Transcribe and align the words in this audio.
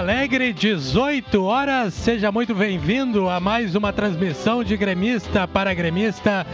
Alegre, 0.00 0.52
18 0.54 1.44
horas. 1.44 1.92
Seja 1.92 2.32
muito 2.32 2.54
bem-vindo 2.54 3.28
a 3.28 3.38
mais 3.38 3.74
uma 3.74 3.92
transmissão 3.92 4.64
de 4.64 4.74
gremista 4.74 5.46
para 5.46 5.74
gremista 5.74 6.46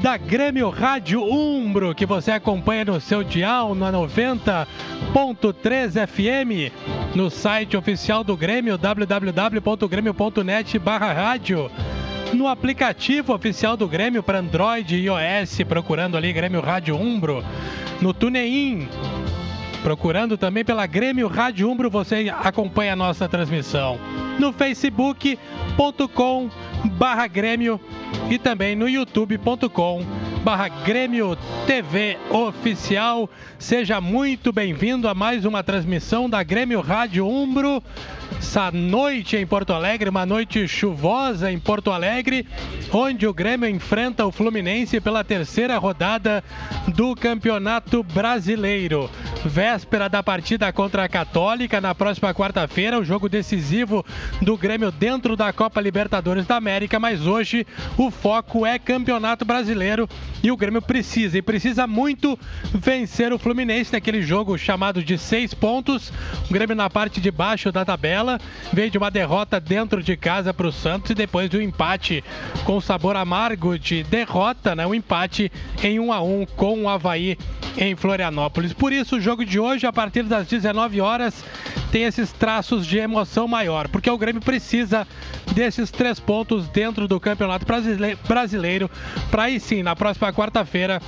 da 0.00 0.16
Grêmio 0.16 0.70
Rádio 0.70 1.20
Umbro, 1.20 1.96
que 1.96 2.06
você 2.06 2.30
acompanha 2.30 2.84
no 2.84 3.00
seu 3.00 3.24
dial 3.24 3.74
na 3.74 3.90
90.3 3.90 6.06
FM, 6.06 6.70
no 7.16 7.28
site 7.28 7.76
oficial 7.76 8.22
do 8.22 8.36
Grêmio 8.36 8.78
www.grêmio.net 8.78 10.78
rádio 10.78 11.68
no 12.32 12.46
aplicativo 12.46 13.34
oficial 13.34 13.76
do 13.76 13.88
Grêmio 13.88 14.22
para 14.22 14.38
Android 14.38 14.94
e 14.94 15.06
iOS, 15.06 15.58
procurando 15.68 16.16
ali 16.16 16.32
Grêmio 16.32 16.60
Rádio 16.60 16.96
Umbro, 16.96 17.44
no 18.00 18.14
TuneIn, 18.14 18.86
procurando 19.82 20.38
também 20.38 20.64
pela 20.64 20.86
Grêmio 20.86 21.26
Rádio 21.26 21.68
Umbro, 21.68 21.90
você 21.90 22.32
acompanha 22.40 22.92
a 22.92 22.96
nossa 22.96 23.28
transmissão 23.28 23.98
no 24.38 24.52
facebook.com 24.52 26.48
barra 26.92 27.26
Grêmio 27.26 27.80
e 28.30 28.38
também 28.38 28.76
no 28.76 28.88
youtube.com 28.88 30.04
barra 30.44 30.68
Grêmio 30.68 31.36
TV 31.66 32.16
Oficial. 32.30 33.28
Seja 33.58 34.00
muito 34.00 34.52
bem-vindo 34.52 35.08
a 35.08 35.14
mais 35.14 35.44
uma 35.44 35.62
transmissão 35.62 36.30
da 36.30 36.42
Grêmio 36.42 36.80
Rádio 36.80 37.26
Umbro. 37.26 37.82
Essa 38.38 38.70
noite 38.70 39.36
em 39.36 39.46
Porto 39.46 39.72
Alegre, 39.72 40.10
uma 40.10 40.26
noite 40.26 40.68
chuvosa 40.68 41.50
em 41.50 41.58
Porto 41.58 41.90
Alegre, 41.90 42.46
onde 42.92 43.26
o 43.26 43.32
Grêmio 43.32 43.68
enfrenta 43.68 44.26
o 44.26 44.32
Fluminense 44.32 45.00
pela 45.00 45.24
terceira 45.24 45.78
rodada 45.78 46.44
do 46.88 47.14
Campeonato 47.14 48.02
Brasileiro. 48.02 49.10
Véspera 49.44 50.08
da 50.08 50.22
partida 50.22 50.72
contra 50.72 51.04
a 51.04 51.08
Católica, 51.08 51.80
na 51.80 51.94
próxima 51.94 52.34
quarta-feira, 52.34 52.98
o 52.98 53.04
jogo 53.04 53.28
decisivo 53.28 54.04
do 54.40 54.56
Grêmio 54.56 54.92
dentro 54.92 55.36
da 55.36 55.52
Copa 55.52 55.80
Libertadores 55.80 56.46
da 56.46 56.56
América, 56.56 57.00
mas 57.00 57.26
hoje 57.26 57.66
o 57.96 58.10
foco 58.10 58.66
é 58.66 58.78
Campeonato 58.78 59.44
Brasileiro 59.44 60.08
e 60.42 60.50
o 60.50 60.56
Grêmio 60.56 60.82
precisa, 60.82 61.38
e 61.38 61.42
precisa 61.42 61.86
muito 61.86 62.38
vencer 62.74 63.32
o 63.32 63.38
Fluminense 63.38 63.92
naquele 63.92 64.22
jogo 64.22 64.58
chamado 64.58 65.02
de 65.02 65.16
seis 65.16 65.54
pontos. 65.54 66.12
O 66.50 66.52
Grêmio 66.52 66.76
na 66.76 66.90
parte 66.90 67.20
de 67.20 67.30
baixo 67.30 67.72
da 67.72 67.84
tabela 67.84 68.21
veio 68.72 68.90
de 68.90 68.98
uma 68.98 69.10
derrota 69.10 69.60
dentro 69.60 70.02
de 70.02 70.16
casa 70.16 70.52
para 70.52 70.66
o 70.66 70.72
Santos 70.72 71.10
e 71.10 71.14
depois 71.14 71.50
de 71.50 71.56
um 71.56 71.60
empate 71.60 72.22
com 72.64 72.80
sabor 72.80 73.16
amargo 73.16 73.78
de 73.78 74.02
derrota, 74.04 74.74
né? 74.74 74.86
um 74.86 74.94
empate 74.94 75.50
em 75.82 75.98
1 75.98 76.06
um 76.06 76.12
a 76.12 76.22
1 76.22 76.40
um 76.40 76.46
com 76.46 76.82
o 76.82 76.88
Havaí 76.88 77.36
em 77.76 77.94
Florianópolis. 77.96 78.72
Por 78.72 78.92
isso, 78.92 79.16
o 79.16 79.20
jogo 79.20 79.44
de 79.44 79.58
hoje, 79.58 79.86
a 79.86 79.92
partir 79.92 80.24
das 80.24 80.46
19 80.46 81.00
horas, 81.00 81.44
tem 81.90 82.04
esses 82.04 82.32
traços 82.32 82.86
de 82.86 82.98
emoção 82.98 83.46
maior, 83.46 83.88
porque 83.88 84.10
o 84.10 84.18
Grêmio 84.18 84.40
precisa 84.40 85.06
desses 85.54 85.90
três 85.90 86.18
pontos 86.18 86.66
dentro 86.68 87.06
do 87.06 87.20
Campeonato 87.20 87.66
Brasileiro 88.26 88.90
para 89.30 89.42
aí 89.44 89.60
sim, 89.60 89.82
na 89.82 89.94
próxima 89.94 90.32
quarta-feira, 90.32 91.00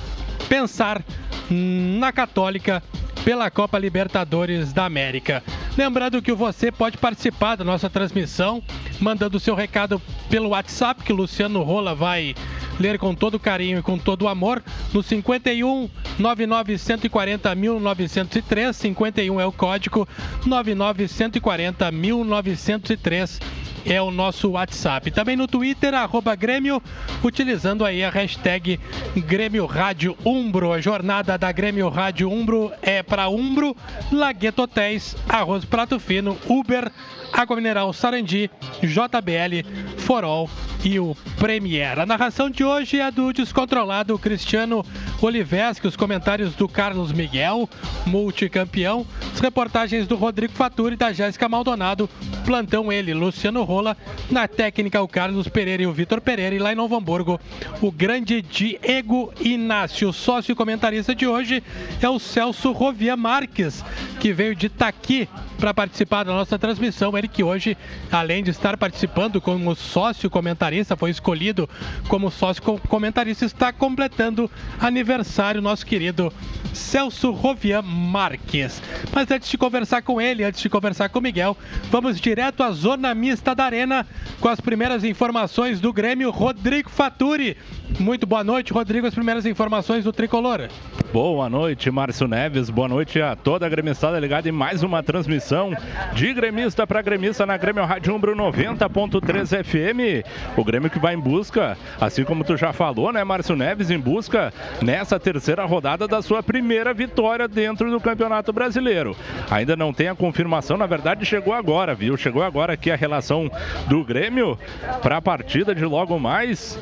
pensar 0.47 1.03
na 1.49 2.11
Católica 2.11 2.83
pela 3.25 3.49
Copa 3.49 3.79
Libertadores 3.79 4.71
da 4.71 4.85
América. 4.85 5.41
Lembrando 5.75 6.21
que 6.21 6.31
você 6.31 6.71
pode 6.71 6.95
participar 6.99 7.55
da 7.55 7.63
nossa 7.63 7.89
transmissão, 7.89 8.61
mandando 8.99 9.39
seu 9.39 9.55
recado 9.55 9.99
pelo 10.29 10.49
WhatsApp, 10.49 11.03
que 11.03 11.11
o 11.11 11.15
Luciano 11.15 11.63
Rola 11.63 11.95
vai 11.95 12.35
ler 12.79 12.97
com 12.97 13.13
todo 13.13 13.39
carinho 13.39 13.79
e 13.79 13.81
com 13.81 13.97
todo 13.97 14.27
amor, 14.27 14.63
no 14.93 15.01
51 15.01 15.89
99 16.19 16.77
140 16.77 17.55
1903, 17.55 18.75
51 18.75 19.39
é 19.39 19.45
o 19.45 19.51
código, 19.51 20.07
99 20.45 21.07
140 21.07 21.91
1903 21.91 23.39
é 23.85 24.01
o 24.01 24.09
nosso 24.09 24.51
WhatsApp. 24.51 25.11
Também 25.11 25.35
no 25.35 25.47
Twitter, 25.47 25.93
arroba 25.93 26.35
Grêmio, 26.35 26.81
utilizando 27.23 27.85
aí 27.85 28.03
a 28.03 28.09
hashtag 28.09 28.79
Grêmio 29.15 29.65
Rádio 29.65 30.17
Umbro. 30.25 30.73
A 30.73 30.81
jornada 30.81 31.37
da 31.37 31.51
Grêmio 31.51 31.87
Rádio 31.89 32.29
Umbro 32.29 32.71
é 32.81 33.03
para 33.03 33.29
Umbro, 33.29 33.77
Lagueto 34.11 34.63
Hotéis, 34.63 35.15
Arroz 35.29 35.63
Prato 35.63 35.99
Fino, 35.99 36.37
Uber, 36.49 36.91
Água 37.31 37.55
Mineral 37.55 37.91
Sarandi, 37.93 38.49
JBL, 38.81 39.67
Forol 39.97 40.49
e 40.83 40.99
o 40.99 41.15
Premier. 41.37 41.99
A 41.99 42.05
narração 42.05 42.49
de 42.49 42.63
hoje 42.63 42.99
é 42.99 43.09
do 43.09 43.33
descontrolado 43.33 44.17
Cristiano 44.19 44.85
Oliveski, 45.21 45.87
os 45.87 45.95
comentários 45.95 46.53
do 46.53 46.67
Carlos 46.67 47.11
Miguel, 47.11 47.67
multicampeão, 48.05 49.05
as 49.33 49.39
reportagens 49.39 50.07
do 50.07 50.15
Rodrigo 50.15 50.53
Faturi 50.53 50.93
e 50.93 50.97
da 50.97 51.11
Jéssica 51.11 51.49
Maldonado, 51.49 52.07
plantão 52.45 52.91
ele, 52.91 53.13
Luciano 53.13 53.63
Rola, 53.63 53.97
na 54.29 54.47
técnica 54.47 55.01
o 55.01 55.07
Carlos 55.07 55.47
Pereira 55.47 55.83
e 55.83 55.87
o 55.87 55.93
Vitor 55.93 56.21
Pereira, 56.21 56.55
e 56.55 56.59
lá 56.59 56.71
em 56.71 56.75
Novo 56.75 56.95
Hamburgo, 56.95 57.39
o 57.81 57.91
grande 57.91 58.41
Diego 58.41 59.33
Inácio, 59.41 60.13
sócio 60.13 60.55
comentarista 60.55 61.15
de 61.15 61.25
hoje 61.25 61.63
é 61.99 62.07
o 62.07 62.19
Celso 62.19 62.71
Rovia 62.71 63.17
Marques, 63.17 63.83
que 64.19 64.31
veio 64.31 64.55
de 64.55 64.69
Taqui 64.69 65.27
para 65.57 65.73
participar 65.73 66.23
da 66.23 66.33
nossa 66.33 66.59
transmissão. 66.59 67.14
Ele 67.17 67.27
que 67.27 67.43
hoje, 67.43 67.77
além 68.11 68.43
de 68.43 68.51
estar 68.51 68.77
participando 68.77 69.39
como 69.41 69.75
sócio 69.75 70.29
comentarista, 70.29 70.95
foi 70.95 71.09
escolhido 71.09 71.69
como 72.07 72.31
sócio 72.31 72.61
comentarista, 72.87 73.45
está 73.45 73.71
completando 73.71 74.49
aniversário, 74.79 75.61
nosso 75.61 75.85
querido 75.85 76.31
Celso 76.73 77.31
Rovian 77.31 77.81
Marques. 77.81 78.81
Mas 79.13 79.31
antes 79.31 79.49
de 79.49 79.57
conversar 79.57 80.01
com 80.01 80.19
ele, 80.19 80.43
antes 80.43 80.61
de 80.61 80.69
conversar 80.69 81.09
com 81.09 81.19
o 81.19 81.21
Miguel, 81.21 81.57
vamos 81.89 82.19
direto 82.19 82.63
à 82.63 82.71
zona 82.71 83.13
mista 83.15 83.55
da 83.55 83.65
Arena 83.65 84.05
com 84.39 84.49
as 84.49 84.59
primeiras 84.59 85.03
informações 85.03 85.79
do 85.79 85.93
Grêmio, 85.93 86.31
Rodrigo 86.31 86.89
Faturi. 86.89 87.57
Muito 87.99 88.25
boa 88.25 88.43
noite, 88.43 88.73
Rodrigo. 88.73 89.07
As 89.07 89.13
primeiras 89.13 89.45
informações 89.45 90.03
do 90.03 90.11
Tricolor. 90.11 90.67
Boa 91.13 91.49
noite, 91.49 91.89
Márcio 91.89 92.27
Neves. 92.27 92.69
Boa 92.69 92.87
noite 92.87 93.21
a 93.21 93.35
toda 93.35 93.65
a 93.65 93.69
gremistada 93.69 94.19
ligada 94.19 94.49
em 94.49 94.51
mais 94.51 94.83
uma 94.83 95.01
transmissão 95.01 95.71
de 96.13 96.33
gremista 96.33 96.85
para 96.85 97.01
gremista 97.05 97.45
na 97.45 97.55
Grêmio 97.55 97.85
Rádio 97.85 98.15
Umbro 98.15 98.35
90.3 98.35 99.63
FM. 99.63 100.27
O 100.57 100.63
Grêmio 100.63 100.89
que 100.89 100.97
vai 100.97 101.13
em 101.13 101.19
busca, 101.19 101.77
assim 102.01 102.23
como 102.23 102.43
tu 102.43 102.57
já 102.57 102.73
falou, 102.73 103.13
né, 103.13 103.23
Márcio 103.23 103.55
Neves, 103.55 103.91
em 103.91 103.99
busca 103.99 104.51
nessa 104.81 105.19
terceira 105.19 105.63
rodada 105.65 106.07
da 106.07 106.23
sua 106.23 106.41
primeira 106.41 106.95
vitória 106.95 107.47
dentro 107.47 107.91
do 107.91 107.99
Campeonato 107.99 108.51
Brasileiro. 108.51 109.15
Ainda 109.51 109.75
não 109.75 109.93
tem 109.93 110.07
a 110.07 110.15
confirmação, 110.15 110.77
na 110.77 110.87
verdade 110.87 111.23
chegou 111.25 111.53
agora, 111.53 111.93
viu? 111.93 112.17
Chegou 112.17 112.41
agora 112.41 112.73
aqui 112.73 112.89
a 112.89 112.95
relação 112.95 113.51
do 113.87 114.03
Grêmio 114.03 114.57
para 115.03 115.17
a 115.17 115.21
partida 115.21 115.75
de 115.75 115.85
logo 115.85 116.19
mais. 116.19 116.79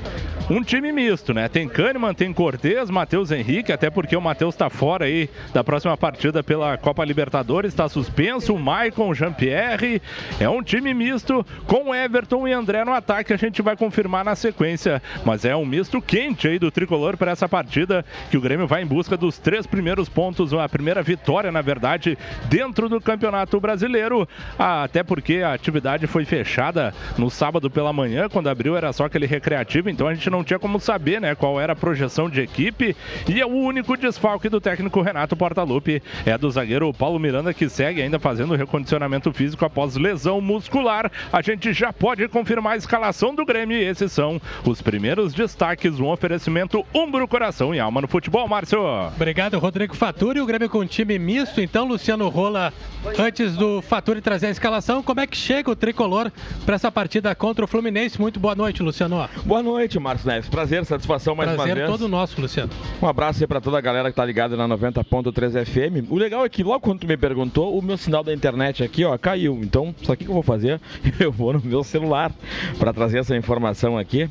Um 0.49 0.61
time 0.61 0.91
misto, 0.91 1.33
né? 1.33 1.47
Tem 1.47 1.69
Kahneman, 1.69 2.13
tem 2.13 2.33
Cortez, 2.33 2.89
Matheus 2.89 3.31
Henrique, 3.31 3.71
até 3.71 3.89
porque 3.89 4.15
o 4.15 4.21
Matheus 4.21 4.53
está 4.53 4.69
fora 4.69 5.05
aí 5.05 5.29
da 5.53 5.63
próxima 5.63 5.95
partida 5.95 6.43
pela 6.43 6.77
Copa 6.77 7.03
Libertadores, 7.05 7.71
está 7.71 7.87
suspenso. 7.87 8.53
O 8.53 8.59
Maicon, 8.59 9.13
Jean-Pierre. 9.13 10.01
É 10.39 10.49
um 10.49 10.61
time 10.61 10.93
misto 10.93 11.45
com 11.65 11.93
Everton 11.93 12.47
e 12.47 12.53
André 12.53 12.83
no 12.85 12.93
ataque. 12.93 13.33
A 13.33 13.37
gente 13.37 13.61
vai 13.61 13.75
confirmar 13.75 14.25
na 14.25 14.35
sequência. 14.35 15.01
Mas 15.25 15.45
é 15.45 15.55
um 15.55 15.65
misto 15.65 16.01
quente 16.01 16.47
aí 16.47 16.59
do 16.59 16.71
tricolor 16.71 17.17
para 17.17 17.31
essa 17.31 17.47
partida 17.47 18.05
que 18.29 18.37
o 18.37 18.41
Grêmio 18.41 18.67
vai 18.67 18.83
em 18.83 18.85
busca 18.85 19.17
dos 19.17 19.37
três 19.37 19.65
primeiros 19.65 20.09
pontos, 20.09 20.53
a 20.53 20.69
primeira 20.69 21.01
vitória, 21.01 21.51
na 21.51 21.61
verdade, 21.61 22.17
dentro 22.45 22.89
do 22.89 23.01
Campeonato 23.01 23.59
Brasileiro. 23.59 24.27
Até 24.57 25.03
porque 25.03 25.37
a 25.37 25.53
atividade 25.53 26.07
foi 26.07 26.25
fechada 26.25 26.93
no 27.17 27.29
sábado 27.29 27.69
pela 27.69 27.93
manhã, 27.93 28.27
quando 28.29 28.49
abriu 28.49 28.75
era 28.75 28.93
só 28.93 29.05
aquele 29.05 29.25
recreativo, 29.25 29.89
então 29.89 30.07
a 30.07 30.13
gente 30.13 30.29
não 30.29 30.43
tinha 30.43 30.59
como 30.59 30.79
saber, 30.79 31.19
né, 31.19 31.35
qual 31.35 31.59
era 31.59 31.73
a 31.73 31.75
projeção 31.75 32.29
de 32.29 32.41
equipe. 32.41 32.95
E 33.27 33.39
é 33.39 33.45
o 33.45 33.49
único 33.49 33.97
desfalque 33.97 34.49
do 34.49 34.61
técnico 34.61 35.01
Renato 35.01 35.35
Portaluppi 35.35 36.01
é 36.25 36.37
do 36.37 36.49
zagueiro 36.49 36.93
Paulo 36.93 37.19
Miranda, 37.19 37.53
que 37.53 37.69
segue 37.69 38.01
ainda 38.01 38.19
fazendo 38.19 38.55
recondicionamento 38.55 39.31
físico 39.31 39.65
após 39.65 39.95
lesão 40.03 40.41
muscular. 40.41 41.09
A 41.31 41.41
gente 41.41 41.71
já 41.73 41.93
pode 41.93 42.27
confirmar 42.27 42.73
a 42.73 42.77
escalação 42.77 43.33
do 43.33 43.45
Grêmio 43.45 43.77
e 43.77 43.83
esses 43.83 44.11
são 44.11 44.39
os 44.65 44.81
primeiros 44.81 45.33
destaques, 45.33 45.99
um 45.99 46.07
oferecimento 46.09 46.85
Umbro, 46.93 47.27
Coração 47.27 47.73
e 47.73 47.79
Alma 47.79 48.01
no 48.01 48.07
futebol, 48.07 48.47
Márcio. 48.47 48.79
Obrigado, 49.15 49.57
Rodrigo 49.57 49.95
Faturi. 49.95 50.41
O 50.41 50.45
Grêmio 50.45 50.69
com 50.69 50.85
time 50.85 51.17
misto, 51.17 51.61
então, 51.61 51.87
Luciano 51.87 52.27
Rola, 52.27 52.73
antes 53.17 53.55
do 53.55 53.81
Faturi 53.81 54.21
trazer 54.21 54.47
a 54.47 54.51
escalação, 54.51 55.01
como 55.01 55.21
é 55.21 55.27
que 55.27 55.37
chega 55.37 55.71
o 55.71 55.75
tricolor 55.75 56.31
para 56.65 56.75
essa 56.75 56.91
partida 56.91 57.33
contra 57.33 57.63
o 57.63 57.67
Fluminense? 57.67 58.19
Muito 58.19 58.39
boa 58.39 58.55
noite, 58.55 58.83
Luciano. 58.83 59.27
Boa 59.45 59.63
noite, 59.63 59.99
Márcio. 59.99 60.27
Neves. 60.27 60.49
Prazer, 60.49 60.85
satisfação 60.85 61.35
mais 61.35 61.51
Prazer 61.51 61.73
uma 61.73 61.75
vez. 61.75 61.89
todo 61.89 62.07
nosso, 62.07 62.39
Luciano. 62.41 62.71
Um 63.01 63.07
abraço 63.07 63.43
aí 63.43 63.47
pra 63.47 63.61
toda 63.61 63.77
a 63.77 63.81
galera 63.81 64.09
que 64.09 64.15
tá 64.15 64.25
ligada 64.25 64.57
na 64.57 64.67
90.3 64.67 65.65
FM. 65.65 66.11
O 66.11 66.17
legal 66.17 66.45
é 66.45 66.49
que 66.49 66.63
logo 66.63 66.79
quando 66.79 66.99
tu 66.99 67.07
me 67.07 67.15
perguntou, 67.15 67.77
o 67.77 67.81
meu 67.81 67.97
sinal 67.97 68.23
da 68.23 68.33
internet 68.33 68.83
aqui, 68.83 69.05
ó, 69.05 69.17
caiu. 69.17 69.59
Então, 69.61 69.92
só 70.01 70.15
que 70.15 70.23
que 70.25 70.29
eu 70.29 70.33
vou 70.33 70.43
fazer? 70.43 70.79
Eu 71.19 71.31
vou 71.31 71.53
no 71.53 71.61
meu 71.63 71.83
celular 71.83 72.31
pra 72.79 72.91
trazer 72.93 73.19
essa 73.19 73.35
informação 73.35 73.97
aqui, 73.97 74.29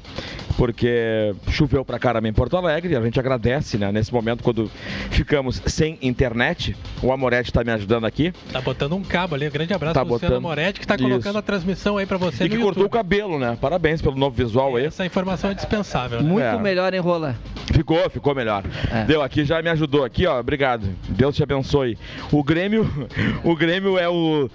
porque 0.57 1.35
choveu 1.49 1.85
pra 1.85 1.99
caramba 1.99 2.29
em 2.29 2.33
Porto 2.33 2.57
Alegre. 2.57 2.95
A 2.97 3.01
gente 3.03 3.19
agradece, 3.19 3.79
né? 3.79 3.91
Nesse 3.93 4.13
momento, 4.13 4.43
quando 4.43 4.71
ficamos 5.11 5.63
sem 5.67 5.99
internet, 6.03 6.77
o 7.03 7.13
Amoretti 7.13 7.53
tá 7.53 7.65
me 7.65 7.71
ajudando 7.73 8.05
aqui. 8.05 8.33
Tá 8.53 8.61
botando 8.61 8.95
um 8.95 9.03
cabo 9.03 9.35
ali. 9.35 9.47
Um 9.49 9.51
grande 9.51 9.73
abraço 9.73 9.95
Tá 9.95 10.03
Luciano 10.03 10.35
botando- 10.35 10.43
Moretti, 10.43 10.81
que 10.81 10.87
tá 10.87 10.95
Isso. 10.95 11.05
colocando 11.05 11.39
a 11.39 11.43
transmissão 11.43 11.97
aí 11.97 12.07
pra 12.07 12.17
você 12.19 12.45
E 12.45 12.49
no 12.49 12.57
que 12.57 12.63
cortou 12.63 12.85
o 12.85 12.91
cabelo, 12.91 13.39
né? 13.39 13.57
Parabéns 13.61 14.03
pelo 14.03 14.17
novo 14.17 14.35
visual 14.37 14.77
aí. 14.77 14.87
Essa 14.87 15.05
informação 15.07 15.51
é 15.51 15.55
dispensável, 15.55 16.23
né? 16.23 16.29
Muito 16.29 16.45
É. 16.45 16.59
melhor, 16.59 16.93
hein, 16.93 17.01
Rola? 17.01 17.37
Ficou, 17.73 18.09
ficou 18.11 18.35
melhor. 18.35 18.65
É. 18.93 19.05
Deu 19.05 19.23
aqui, 19.23 19.45
já 19.45 19.63
me 19.63 19.71
ajudou 19.71 20.05
aqui, 20.05 20.27
ó. 20.27 20.39
Obrigado. 20.39 20.87
Deus 21.09 21.35
te 21.35 21.43
abençoe. 21.43 21.97
O 22.31 22.43
Grêmio, 22.43 22.89
o 23.45 23.57
Grêmio 23.57 23.97
é 23.99 24.09
o 24.09 24.51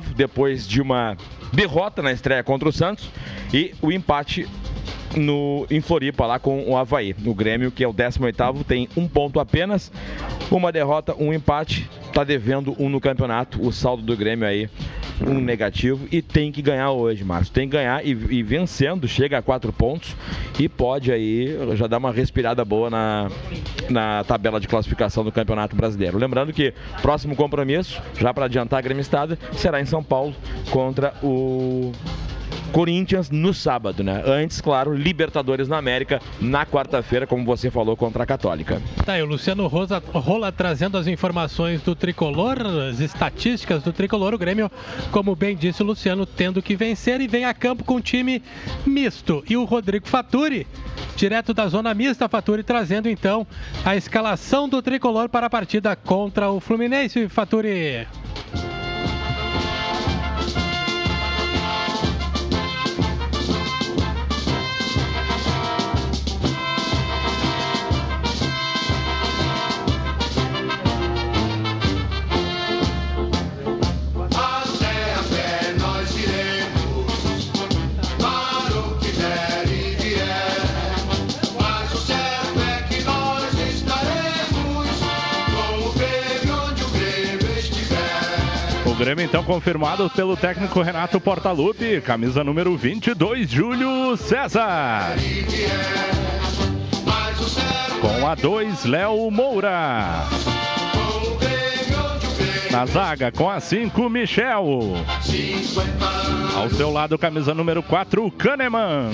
18º 0.00 0.14
depois 0.14 0.66
de 0.66 0.80
uma 0.80 1.16
derrota 1.52 2.02
na 2.02 2.12
estreia 2.12 2.42
contra 2.42 2.68
o 2.68 2.72
Santos 2.72 3.10
e 3.52 3.74
o 3.80 3.92
empate 3.92 4.48
no, 5.16 5.66
em 5.70 5.80
Floripa, 5.80 6.26
lá 6.26 6.38
com 6.38 6.68
o 6.68 6.76
Havaí. 6.76 7.14
O 7.24 7.34
Grêmio, 7.34 7.70
que 7.70 7.84
é 7.84 7.88
o 7.88 7.92
18º, 7.92 8.64
tem 8.64 8.88
um 8.96 9.06
ponto 9.06 9.38
apenas, 9.38 9.92
uma 10.50 10.72
derrota, 10.72 11.14
um 11.18 11.32
empate, 11.32 11.88
tá 12.12 12.24
devendo 12.24 12.74
um 12.78 12.88
no 12.88 13.00
campeonato. 13.00 13.60
O 13.60 13.72
saldo 13.72 14.02
do 14.02 14.16
Grêmio 14.16 14.46
aí, 14.46 14.68
um 15.26 15.40
negativo, 15.40 16.06
e 16.10 16.20
tem 16.20 16.50
que 16.50 16.62
ganhar 16.62 16.90
hoje, 16.90 17.24
Marcos. 17.24 17.50
Tem 17.50 17.68
que 17.68 17.76
ganhar 17.76 18.04
e, 18.04 18.10
e 18.10 18.42
vencendo, 18.42 19.06
chega 19.06 19.38
a 19.38 19.42
quatro 19.42 19.72
pontos 19.72 20.16
e 20.58 20.68
pode 20.68 21.12
aí 21.12 21.56
já 21.74 21.86
dar 21.86 21.98
uma 21.98 22.12
respirada 22.12 22.64
boa 22.64 22.90
na, 22.90 23.30
na 23.88 24.24
tabela 24.24 24.60
de 24.60 24.68
classificação 24.68 25.24
do 25.24 25.32
Campeonato 25.32 25.76
Brasileiro. 25.76 26.18
Lembrando 26.18 26.52
que 26.52 26.72
próximo 27.00 27.36
compromisso, 27.36 28.00
já 28.18 28.32
para 28.32 28.46
adiantar 28.46 28.78
a 28.78 28.82
gremistada, 28.82 29.38
será 29.52 29.80
em 29.80 29.86
São 29.86 30.02
Paulo 30.02 30.34
contra 30.70 31.14
o 31.22 31.92
Corinthians 32.72 33.30
no 33.30 33.52
sábado, 33.52 34.02
né? 34.02 34.22
Antes, 34.24 34.60
claro, 34.60 34.94
Libertadores 34.94 35.68
na 35.68 35.76
América 35.76 36.20
na 36.40 36.64
quarta-feira, 36.64 37.26
como 37.26 37.44
você 37.44 37.70
falou, 37.70 37.96
contra 37.96 38.22
a 38.22 38.26
Católica. 38.26 38.80
Tá 39.04 39.12
aí, 39.12 39.22
o 39.22 39.26
Luciano 39.26 39.66
Rosa, 39.66 40.02
Rola 40.12 40.50
trazendo 40.50 40.96
as 40.96 41.06
informações 41.06 41.82
do 41.82 41.94
tricolor, 41.94 42.58
as 42.88 42.98
estatísticas 42.98 43.82
do 43.82 43.92
tricolor. 43.92 44.32
O 44.32 44.38
Grêmio, 44.38 44.70
como 45.10 45.36
bem 45.36 45.54
disse 45.54 45.82
o 45.82 45.86
Luciano, 45.86 46.24
tendo 46.24 46.62
que 46.62 46.74
vencer 46.74 47.20
e 47.20 47.28
vem 47.28 47.44
a 47.44 47.52
campo 47.52 47.84
com 47.84 47.96
um 47.96 48.00
time 48.00 48.42
misto. 48.86 49.44
E 49.48 49.56
o 49.56 49.64
Rodrigo 49.64 50.08
Faturi, 50.08 50.66
direto 51.14 51.52
da 51.52 51.68
zona 51.68 51.92
mista, 51.92 52.28
Faturi 52.28 52.62
trazendo 52.62 53.08
então 53.08 53.46
a 53.84 53.94
escalação 53.96 54.68
do 54.68 54.80
tricolor 54.80 55.28
para 55.28 55.46
a 55.46 55.50
partida 55.50 55.94
contra 55.94 56.50
o 56.50 56.58
Fluminense. 56.58 57.28
Faturi. 57.28 58.06
Grêmio 89.02 89.24
então 89.24 89.42
confirmado 89.42 90.08
pelo 90.10 90.36
técnico 90.36 90.80
Renato 90.80 91.20
Portaluppi, 91.20 92.00
camisa 92.00 92.44
número 92.44 92.76
22, 92.76 93.50
Júlio 93.50 94.16
César. 94.16 95.16
Com 98.00 98.24
a 98.24 98.36
2, 98.36 98.84
Léo 98.84 99.28
Moura. 99.28 100.24
Na 102.70 102.86
zaga, 102.86 103.32
com 103.32 103.50
a 103.50 103.58
5, 103.58 104.08
Michel. 104.08 104.94
50 105.20 106.04
anos, 106.04 106.54
Ao 106.54 106.70
seu 106.70 106.92
lado, 106.92 107.18
camisa 107.18 107.52
número 107.52 107.82
4, 107.82 108.30
Kahneman. 108.30 109.10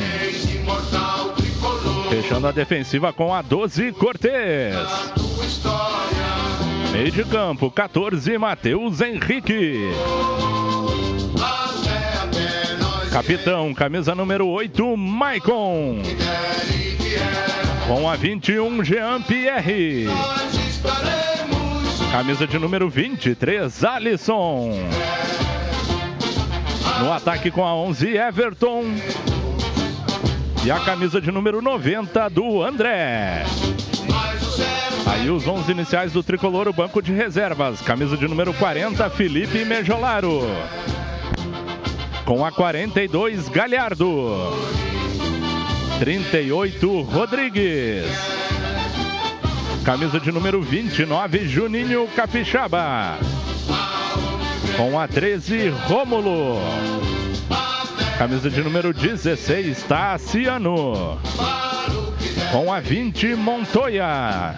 Fechando 2.10 2.46
a 2.46 2.52
defensiva 2.52 3.10
com 3.10 3.34
a 3.34 3.40
12, 3.40 3.92
Cortez. 3.92 4.76
Meio 6.92 7.12
de 7.12 7.24
campo, 7.24 7.70
14, 7.70 8.38
Matheus 8.38 9.00
Henrique. 9.00 9.90
Capitão, 13.12 13.74
camisa 13.74 14.14
número 14.14 14.46
8, 14.46 14.96
Maicon. 14.96 16.02
Com 17.86 18.08
a 18.08 18.16
21, 18.16 18.84
Jean 18.84 19.22
Pierre. 19.22 20.06
Camisa 22.10 22.46
de 22.46 22.58
número 22.58 22.88
23, 22.88 23.84
Alisson. 23.84 24.72
No 27.00 27.12
ataque 27.12 27.50
com 27.50 27.64
a 27.64 27.74
11, 27.74 28.16
Everton. 28.16 28.84
E 30.64 30.70
a 30.70 30.80
camisa 30.80 31.20
de 31.20 31.30
número 31.30 31.62
90 31.62 32.28
do 32.30 32.62
André. 32.62 33.44
Aí 35.06 35.30
os 35.30 35.46
11 35.46 35.72
iniciais 35.72 36.12
do 36.12 36.22
tricolor, 36.22 36.68
o 36.68 36.72
banco 36.72 37.02
de 37.02 37.12
reservas. 37.12 37.80
Camisa 37.80 38.16
de 38.16 38.28
número 38.28 38.52
40, 38.54 39.08
Felipe 39.10 39.64
Mejolaro. 39.64 40.42
Com 42.24 42.44
a 42.44 42.52
42, 42.52 43.48
Galhardo. 43.48 44.52
38, 45.98 47.00
Rodrigues. 47.02 48.06
Camisa 49.84 50.20
de 50.20 50.30
número 50.30 50.60
29, 50.60 51.48
Juninho 51.48 52.06
Capixaba. 52.14 53.18
Com 54.76 55.00
a 55.00 55.08
13, 55.08 55.70
Rômulo. 55.70 56.58
Camisa 58.18 58.50
de 58.50 58.60
número 58.62 58.92
16, 58.92 59.82
Tassiano. 59.84 61.18
Com 62.52 62.72
a 62.72 62.80
20, 62.80 63.34
Montoya. 63.34 64.54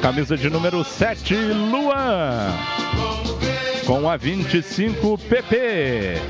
Camisa 0.00 0.36
de 0.36 0.48
número 0.48 0.84
7, 0.84 1.34
Luan. 1.34 2.52
Com 3.84 4.08
a 4.08 4.16
25, 4.16 5.18
PP. 5.18 6.20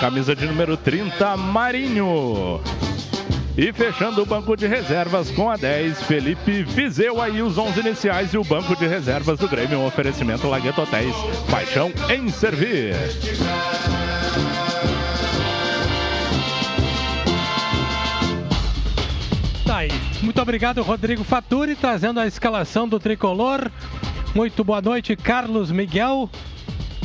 Camisa 0.00 0.36
de 0.36 0.46
número 0.46 0.76
30, 0.76 1.36
Marinho. 1.36 2.60
E 3.56 3.72
fechando 3.72 4.22
o 4.22 4.26
banco 4.26 4.56
de 4.56 4.66
reservas 4.66 5.30
com 5.30 5.50
a 5.50 5.56
10, 5.56 6.02
Felipe 6.02 6.62
Viseu. 6.62 7.20
Aí 7.20 7.42
os 7.42 7.58
11 7.58 7.80
iniciais 7.80 8.32
e 8.32 8.38
o 8.38 8.44
banco 8.44 8.76
de 8.76 8.86
reservas 8.86 9.38
do 9.38 9.48
Grêmio. 9.48 9.78
Um 9.78 9.86
oferecimento 9.86 10.48
Lagueto 10.48 10.82
Hotéis. 10.82 11.14
Paixão 11.50 11.92
em 12.08 12.28
servir. 12.28 12.94
Tá 19.70 19.78
aí. 19.78 19.90
Muito 20.20 20.42
obrigado, 20.42 20.82
Rodrigo 20.82 21.22
Faturi, 21.22 21.76
trazendo 21.76 22.18
a 22.18 22.26
escalação 22.26 22.88
do 22.88 22.98
tricolor. 22.98 23.70
Muito 24.34 24.64
boa 24.64 24.82
noite, 24.82 25.14
Carlos 25.14 25.70
Miguel. 25.70 26.28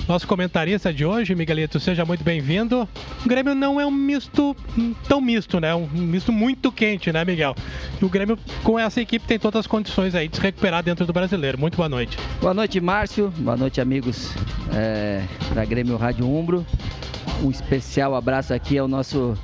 Nosso 0.08 0.28
comentarista 0.28 0.92
de 0.92 1.06
hoje, 1.06 1.36
Miguelito, 1.36 1.80
seja 1.80 2.04
muito 2.04 2.24
bem-vindo. 2.24 2.90
O 3.24 3.30
Grêmio 3.30 3.54
não 3.54 3.80
é 3.80 3.86
um 3.86 3.92
misto 3.92 4.58
hum, 4.76 4.96
tão 5.08 5.22
misto, 5.22 5.60
né? 5.60 5.76
Um 5.76 5.86
misto 5.86 6.32
muito 6.32 6.72
quente, 6.72 7.12
né, 7.14 7.24
Miguel? 7.24 7.54
E 8.02 8.04
o 8.04 8.10
Grêmio, 8.10 8.36
com 8.64 8.80
essa 8.80 9.00
equipe, 9.00 9.28
tem 9.28 9.38
todas 9.38 9.60
as 9.60 9.68
condições 9.68 10.16
aí 10.16 10.28
de 10.28 10.38
se 10.38 10.42
recuperar 10.42 10.82
dentro 10.82 11.06
do 11.06 11.14
brasileiro. 11.14 11.60
Muito 11.60 11.78
boa 11.78 11.88
noite. 11.88 12.18
Boa 12.42 12.56
noite, 12.56 12.82
Márcio. 12.82 13.32
Boa 13.38 13.56
noite, 13.56 13.80
amigos 13.80 14.34
é, 14.74 15.24
da 15.54 15.64
Grêmio 15.66 15.98
Rádio 15.98 16.28
Umbro. 16.28 16.66
Um 17.44 17.52
especial 17.52 18.16
abraço 18.16 18.56
aqui 18.56 18.76
ao 18.76 18.88
nosso 18.88 19.38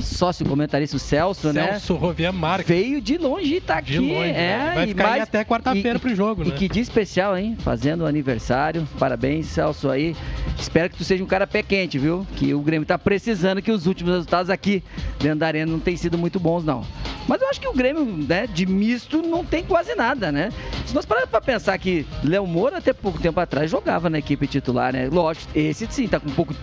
sócio 0.00 0.44
comentarista 0.46 0.96
o 0.96 0.98
Celso, 1.00 1.52
né? 1.52 1.72
Celso 1.72 1.94
Rovian 1.94 2.32
Marques. 2.32 2.68
Veio 2.68 3.00
de 3.00 3.18
longe 3.18 3.56
e 3.56 3.60
tá 3.60 3.78
aqui. 3.78 3.92
De 3.92 3.98
longe, 3.98 4.28
é, 4.30 4.32
né? 4.32 4.72
Vai 4.74 4.84
e 4.84 4.88
ficar 4.88 5.12
aí 5.12 5.20
até 5.20 5.44
quarta-feira 5.44 5.96
e- 5.96 6.00
pro 6.00 6.14
jogo, 6.14 6.42
E 6.44 6.48
né? 6.48 6.54
que 6.56 6.68
dia 6.68 6.82
especial, 6.82 7.36
hein? 7.36 7.56
Fazendo 7.60 8.06
aniversário. 8.06 8.86
Parabéns, 8.98 9.46
Celso 9.46 9.90
aí. 9.90 10.14
Espero 10.58 10.90
que 10.90 10.96
tu 10.96 11.04
seja 11.04 11.22
um 11.24 11.26
cara 11.26 11.46
pé 11.46 11.62
quente, 11.62 11.98
viu? 11.98 12.26
Que 12.36 12.54
o 12.54 12.60
Grêmio 12.60 12.86
tá 12.86 12.98
precisando, 12.98 13.62
que 13.62 13.70
os 13.72 13.86
últimos 13.86 14.12
resultados 14.14 14.50
aqui 14.50 14.82
dentro 15.18 15.38
da 15.40 15.46
arena 15.46 15.70
não 15.70 15.80
têm 15.80 15.96
sido 15.96 16.16
muito 16.18 16.38
bons, 16.38 16.64
não. 16.64 16.84
Mas 17.28 17.40
eu 17.42 17.48
acho 17.48 17.60
que 17.60 17.68
o 17.68 17.72
Grêmio, 17.72 18.04
né, 18.04 18.46
de 18.46 18.66
misto 18.66 19.22
não 19.22 19.44
tem 19.44 19.62
quase 19.62 19.94
nada, 19.94 20.32
né? 20.32 20.50
Se 20.86 20.94
nós 20.94 21.04
pararmos 21.06 21.30
pra 21.30 21.40
pensar 21.40 21.78
que 21.78 22.04
Léo 22.24 22.46
Moura 22.46 22.78
até 22.78 22.92
pouco 22.92 23.20
tempo 23.20 23.38
atrás 23.38 23.70
jogava 23.70 24.10
na 24.10 24.18
equipe 24.18 24.46
titular, 24.46 24.92
né? 24.92 25.08
Lógico, 25.10 25.46
esse 25.54 25.86
sim, 25.90 26.08
tá 26.08 26.18
com 26.18 26.30
pouco 26.30 26.54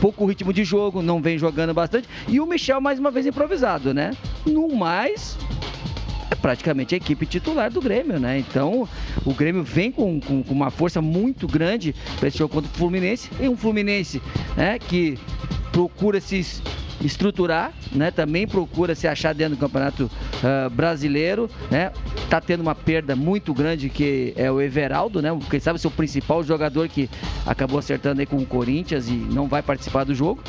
pouco 0.00 0.24
ritmo 0.26 0.52
de 0.52 0.62
jogo, 0.62 1.02
não 1.02 1.20
vem 1.20 1.36
jogando 1.38 1.74
bastante. 1.74 2.08
E 2.28 2.40
o 2.40 2.46
Michel, 2.68 2.80
mais 2.82 2.98
uma 2.98 3.10
vez, 3.10 3.24
improvisado, 3.24 3.94
né? 3.94 4.10
No 4.44 4.68
mais, 4.68 5.38
é 6.30 6.34
praticamente 6.34 6.94
a 6.94 6.98
equipe 6.98 7.24
titular 7.24 7.70
do 7.70 7.80
Grêmio, 7.80 8.20
né? 8.20 8.38
Então, 8.38 8.86
o 9.24 9.32
Grêmio 9.32 9.62
vem 9.64 9.90
com, 9.90 10.20
com, 10.20 10.42
com 10.42 10.52
uma 10.52 10.70
força 10.70 11.00
muito 11.00 11.46
grande 11.46 11.94
para 12.18 12.28
esse 12.28 12.36
jogo 12.36 12.52
contra 12.52 12.70
o 12.70 12.74
Fluminense. 12.74 13.30
E 13.40 13.48
um 13.48 13.56
Fluminense 13.56 14.20
né, 14.54 14.78
que 14.78 15.18
procura 15.72 16.20
se 16.20 16.40
es- 16.40 16.62
estruturar, 17.02 17.72
né? 17.90 18.10
Também 18.10 18.46
procura 18.46 18.94
se 18.94 19.08
achar 19.08 19.32
dentro 19.34 19.56
do 19.56 19.60
Campeonato 19.60 20.10
ah, 20.44 20.68
Brasileiro, 20.68 21.48
né? 21.70 21.90
Tá 22.28 22.38
tendo 22.38 22.60
uma 22.60 22.74
perda 22.74 23.16
muito 23.16 23.54
grande 23.54 23.88
que 23.88 24.34
é 24.36 24.52
o 24.52 24.60
Everaldo, 24.60 25.22
né? 25.22 25.30
Quem 25.48 25.58
sabe 25.58 25.78
seu 25.78 25.90
principal 25.90 26.44
jogador 26.44 26.86
que 26.86 27.08
acabou 27.46 27.78
acertando 27.78 28.20
aí 28.20 28.26
com 28.26 28.36
o 28.36 28.44
Corinthians 28.44 29.08
e 29.08 29.12
não 29.12 29.48
vai 29.48 29.62
participar 29.62 30.04
do 30.04 30.14
jogo. 30.14 30.42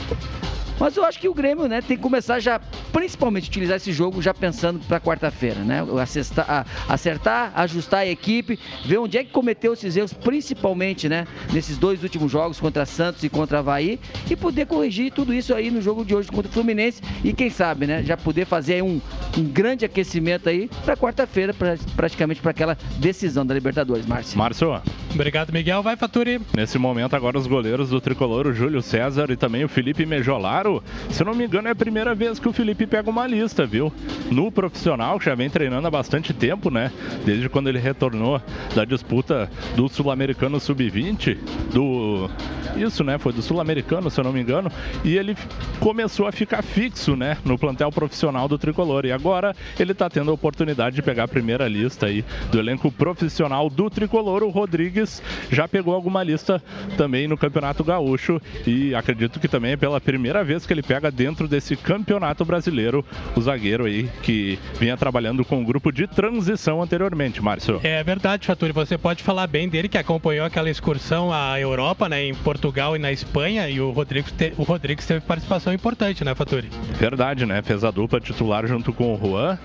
Mas 0.79 0.95
eu 0.95 1.03
acho 1.03 1.19
que 1.19 1.27
o 1.27 1.33
Grêmio, 1.33 1.67
né, 1.67 1.81
tem 1.81 1.97
que 1.97 2.03
começar 2.03 2.39
já, 2.39 2.59
principalmente, 2.93 3.49
utilizar 3.49 3.77
esse 3.77 3.91
jogo 3.91 4.21
já 4.21 4.33
pensando 4.33 4.79
para 4.87 4.99
quarta-feira, 4.99 5.59
né? 5.61 5.83
Acestar- 6.01 6.45
a- 6.49 6.65
acertar, 6.93 7.51
ajustar 7.55 8.01
a 8.01 8.05
equipe, 8.07 8.57
ver 8.85 8.97
onde 8.97 9.17
é 9.17 9.23
que 9.23 9.31
cometeu 9.31 9.73
esses 9.73 9.95
erros, 9.97 10.13
principalmente, 10.13 11.09
né, 11.09 11.27
nesses 11.51 11.77
dois 11.77 12.01
últimos 12.03 12.31
jogos 12.31 12.59
contra 12.59 12.85
Santos 12.85 13.23
e 13.23 13.29
contra 13.29 13.59
Havaí, 13.59 13.99
e 14.29 14.35
poder 14.35 14.65
corrigir 14.67 15.11
tudo 15.11 15.33
isso 15.33 15.53
aí 15.53 15.69
no 15.69 15.81
jogo 15.81 16.05
de 16.05 16.15
hoje 16.15 16.29
contra 16.29 16.49
o 16.49 16.53
Fluminense 16.53 17.01
e 17.23 17.33
quem 17.33 17.49
sabe, 17.49 17.85
né, 17.85 18.01
já 18.03 18.15
poder 18.15 18.45
fazer 18.45 18.75
aí 18.75 18.81
um, 18.81 19.01
um 19.37 19.43
grande 19.43 19.83
aquecimento 19.85 20.47
aí 20.47 20.69
para 20.85 20.95
quarta-feira, 20.95 21.53
pra- 21.53 21.77
praticamente 21.95 22.41
para 22.41 22.51
aquela 22.51 22.77
decisão 22.97 23.45
da 23.45 23.53
Libertadores, 23.53 24.05
Márcio. 24.05 24.37
Márcio, 24.37 24.81
Obrigado, 25.13 25.51
Miguel. 25.51 25.81
Vai, 25.81 25.95
Faturi. 25.97 26.39
nesse 26.55 26.77
momento 26.77 27.15
agora 27.15 27.37
os 27.37 27.47
goleiros 27.47 27.89
do 27.89 27.99
Tricolor, 27.99 28.47
o 28.47 28.53
Júlio 28.53 28.81
César 28.81 29.29
e 29.31 29.35
também 29.35 29.63
o 29.63 29.69
Felipe 29.69 30.05
Mejolaro. 30.05 30.68
Se 31.09 31.21
eu 31.21 31.25
não 31.25 31.35
me 31.35 31.45
engano, 31.45 31.67
é 31.67 31.71
a 31.71 31.75
primeira 31.75 32.13
vez 32.13 32.39
que 32.39 32.47
o 32.47 32.53
Felipe 32.53 32.85
pega 32.85 33.09
uma 33.09 33.25
lista, 33.27 33.65
viu? 33.65 33.91
No 34.31 34.51
profissional, 34.51 35.17
que 35.19 35.25
já 35.25 35.35
vem 35.35 35.49
treinando 35.49 35.87
há 35.87 35.91
bastante 35.91 36.33
tempo, 36.33 36.69
né? 36.69 36.91
Desde 37.25 37.49
quando 37.49 37.67
ele 37.69 37.79
retornou 37.79 38.41
da 38.75 38.85
disputa 38.85 39.49
do 39.75 39.87
Sul-Americano 39.89 40.59
Sub-20, 40.59 41.37
do... 41.73 42.29
Isso, 42.77 43.03
né? 43.03 43.17
Foi 43.17 43.33
do 43.33 43.41
Sul-Americano, 43.41 44.09
se 44.09 44.19
eu 44.19 44.23
não 44.23 44.31
me 44.31 44.41
engano. 44.41 44.71
E 45.03 45.17
ele 45.17 45.35
começou 45.79 46.27
a 46.27 46.31
ficar 46.31 46.61
fixo, 46.61 47.15
né? 47.15 47.37
No 47.43 47.57
plantel 47.57 47.91
profissional 47.91 48.47
do 48.47 48.57
Tricolor. 48.57 49.05
E 49.05 49.11
agora 49.11 49.55
ele 49.79 49.93
tá 49.93 50.09
tendo 50.09 50.31
a 50.31 50.33
oportunidade 50.33 50.95
de 50.95 51.01
pegar 51.01 51.23
a 51.23 51.27
primeira 51.27 51.67
lista 51.67 52.05
aí 52.05 52.23
do 52.51 52.59
elenco 52.59 52.91
profissional 52.91 53.69
do 53.69 53.89
Tricolor. 53.89 54.43
O 54.43 54.49
Rodrigues 54.49 55.21
já 55.49 55.67
pegou 55.67 55.93
alguma 55.93 56.23
lista 56.23 56.61
também 56.97 57.27
no 57.27 57.37
Campeonato 57.37 57.83
Gaúcho. 57.83 58.41
E 58.65 58.93
acredito 58.93 59.39
que 59.39 59.47
também 59.47 59.71
é 59.71 59.77
pela 59.77 59.99
primeira 59.99 60.43
vez 60.43 60.58
que 60.65 60.73
ele 60.73 60.81
pega 60.83 61.11
dentro 61.11 61.47
desse 61.47 61.75
Campeonato 61.75 62.43
Brasileiro 62.45 63.05
o 63.35 63.41
zagueiro 63.41 63.85
aí 63.85 64.09
que 64.23 64.57
vinha 64.79 64.95
trabalhando 64.97 65.43
com 65.45 65.61
o 65.61 65.65
grupo 65.65 65.91
de 65.91 66.07
transição 66.07 66.81
anteriormente, 66.81 67.41
Márcio. 67.41 67.79
É 67.83 68.03
verdade, 68.03 68.47
Faturi. 68.47 68.71
Você 68.73 68.97
pode 68.97 69.23
falar 69.23 69.47
bem 69.47 69.67
dele 69.69 69.87
que 69.87 69.97
acompanhou 69.97 70.45
aquela 70.45 70.69
excursão 70.69 71.31
à 71.33 71.59
Europa, 71.59 72.07
né, 72.09 72.23
em 72.25 72.33
Portugal 72.33 72.95
e 72.95 72.99
na 72.99 73.11
Espanha, 73.11 73.69
e 73.69 73.79
o 73.79 73.91
Rodrigues, 73.91 74.31
te- 74.31 74.53
o 74.57 74.63
Rodrigues 74.63 75.05
teve 75.05 75.21
participação 75.21 75.73
importante, 75.73 76.23
né, 76.23 76.33
Faturi? 76.35 76.69
Verdade, 76.97 77.45
né? 77.45 77.61
Fez 77.61 77.83
a 77.83 77.91
dupla 77.91 78.19
titular 78.19 78.65
junto 78.67 78.91
com 78.93 79.13
o 79.13 79.17
Juan. 79.17 79.57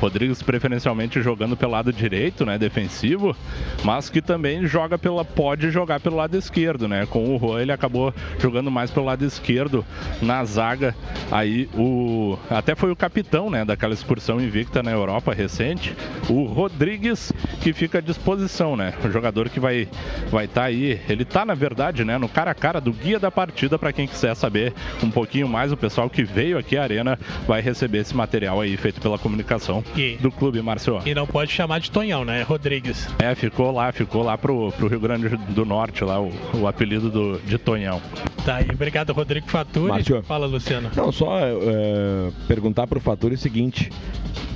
Rodrigues 0.00 0.42
preferencialmente 0.42 1.20
jogando 1.20 1.56
pelo 1.56 1.72
lado 1.72 1.92
direito, 1.92 2.46
né? 2.46 2.56
Defensivo, 2.56 3.36
mas 3.84 4.08
que 4.08 4.22
também 4.22 4.66
joga 4.66 4.96
pela. 4.98 5.24
pode 5.24 5.70
jogar 5.70 6.00
pelo 6.00 6.16
lado 6.16 6.36
esquerdo, 6.36 6.88
né? 6.88 7.06
Com 7.06 7.36
o 7.36 7.38
Juan 7.38 7.60
ele 7.60 7.72
acabou 7.72 8.12
jogando 8.38 8.70
mais 8.70 8.90
pelo 8.90 9.04
lado 9.06 9.24
esquerdo 9.24 9.84
na 10.22 10.39
zaga. 10.44 10.94
Aí 11.30 11.68
o. 11.74 12.36
Até 12.50 12.74
foi 12.74 12.90
o 12.90 12.96
capitão, 12.96 13.50
né? 13.50 13.64
Daquela 13.64 13.94
excursão 13.94 14.40
invicta 14.40 14.82
na 14.82 14.90
Europa 14.90 15.32
recente. 15.32 15.94
O 16.28 16.44
Rodrigues, 16.44 17.32
que 17.60 17.72
fica 17.72 17.98
à 17.98 18.00
disposição, 18.00 18.76
né? 18.76 18.92
O 19.04 19.10
jogador 19.10 19.48
que 19.48 19.60
vai 19.60 19.88
vai 20.30 20.44
estar 20.46 20.64
aí. 20.64 21.00
Ele 21.08 21.24
tá, 21.24 21.44
na 21.44 21.54
verdade, 21.54 22.04
né? 22.04 22.18
No 22.18 22.28
cara 22.28 22.50
a 22.50 22.54
cara 22.54 22.80
do 22.80 22.92
guia 22.92 23.18
da 23.18 23.30
partida, 23.30 23.78
para 23.78 23.92
quem 23.92 24.06
quiser 24.06 24.34
saber 24.34 24.72
um 25.02 25.10
pouquinho 25.10 25.48
mais, 25.48 25.72
o 25.72 25.76
pessoal 25.76 26.08
que 26.10 26.22
veio 26.24 26.58
aqui 26.58 26.76
à 26.76 26.82
Arena 26.82 27.18
vai 27.46 27.60
receber 27.60 27.98
esse 27.98 28.16
material 28.16 28.60
aí 28.60 28.76
feito 28.76 29.00
pela 29.00 29.18
comunicação 29.18 29.84
E- 29.96 30.16
do 30.20 30.30
clube, 30.30 30.60
Márcio. 30.62 31.00
E 31.04 31.14
não 31.14 31.26
pode 31.26 31.50
chamar 31.52 31.80
de 31.80 31.90
Tonhão, 31.90 32.24
né? 32.24 32.42
Rodrigues. 32.42 33.08
É, 33.18 33.34
ficou 33.34 33.70
lá, 33.72 33.92
ficou 33.92 34.22
lá 34.22 34.36
pro, 34.36 34.72
pro 34.72 34.88
Rio 34.88 35.00
Grande 35.00 35.28
do 35.28 35.64
Norte, 35.64 36.04
lá, 36.04 36.20
o, 36.20 36.32
o 36.54 36.66
apelido 36.66 37.10
do, 37.10 37.38
de 37.40 37.58
Tonhão. 37.58 38.00
Tá 38.44 38.56
aí. 38.56 38.66
Obrigado, 38.72 39.12
Rodrigo 39.12 39.48
Faturi. 39.48 39.88
Márcio. 39.88 40.19
Fala, 40.22 40.46
Luciano. 40.46 40.90
Não, 40.96 41.10
só 41.12 41.38
é, 41.38 42.30
perguntar 42.48 42.86
pro 42.86 43.00
Faturi 43.00 43.34
o 43.34 43.38
seguinte. 43.38 43.90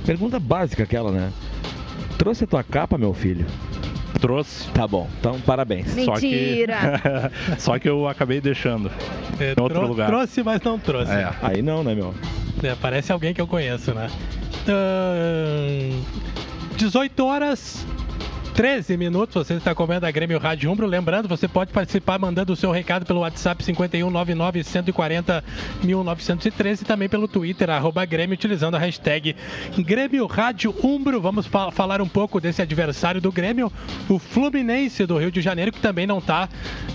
Pergunta 0.05 0.39
básica 0.39 0.83
aquela, 0.83 1.11
né? 1.11 1.31
Trouxe 2.17 2.43
a 2.43 2.47
tua 2.47 2.63
capa, 2.63 2.97
meu 2.97 3.13
filho? 3.13 3.45
Trouxe. 4.21 4.69
Tá 4.71 4.87
bom, 4.87 5.07
então 5.19 5.39
parabéns. 5.41 5.93
Mentira. 5.93 6.15
Só 6.15 6.19
que, 6.19 7.59
só 7.61 7.79
que 7.79 7.89
eu 7.89 8.07
acabei 8.07 8.39
deixando. 8.39 8.89
É, 9.39 9.47
em 9.57 9.61
outro 9.61 9.79
trou- 9.79 9.87
lugar. 9.87 10.07
Trouxe, 10.07 10.41
mas 10.43 10.61
não 10.61 10.79
trouxe. 10.79 11.11
É. 11.11 11.29
Aí 11.41 11.61
não, 11.61 11.83
né, 11.83 11.93
meu? 11.93 12.13
É, 12.63 12.73
parece 12.81 13.11
alguém 13.11 13.33
que 13.33 13.41
eu 13.41 13.47
conheço, 13.47 13.93
né? 13.93 14.09
Ahn, 14.67 16.01
18 16.77 17.25
horas. 17.25 17.85
13 18.55 18.95
minutos, 18.95 19.35
você 19.45 19.55
está 19.55 19.75
comendo 19.75 20.05
a 20.05 20.11
Grêmio 20.11 20.39
Rádio 20.39 20.71
Umbro. 20.71 20.87
Lembrando, 20.87 21.27
você 21.27 21.45
pode 21.45 21.73
participar 21.73 22.17
mandando 22.17 22.53
o 22.53 22.55
seu 22.55 22.71
recado 22.71 23.05
pelo 23.05 23.19
WhatsApp 23.19 23.61
5199 23.61 24.63
140 24.63 25.43
1913 25.83 26.83
e 26.83 26.85
também 26.85 27.09
pelo 27.09 27.27
Twitter, 27.27 27.69
arroba 27.69 28.05
Grêmio, 28.05 28.33
utilizando 28.33 28.75
a 28.75 28.79
hashtag 28.79 29.35
Grêmio 29.79 30.25
Rádio 30.25 30.73
Umbro. 30.81 31.19
Vamos 31.19 31.45
fa- 31.45 31.69
falar 31.69 32.01
um 32.01 32.07
pouco 32.07 32.39
desse 32.39 32.61
adversário 32.61 33.19
do 33.19 33.29
Grêmio, 33.29 33.69
o 34.07 34.17
Fluminense 34.17 35.05
do 35.05 35.17
Rio 35.17 35.31
de 35.31 35.41
Janeiro, 35.41 35.73
que 35.73 35.81
também 35.81 36.07
não 36.07 36.19
está 36.19 36.47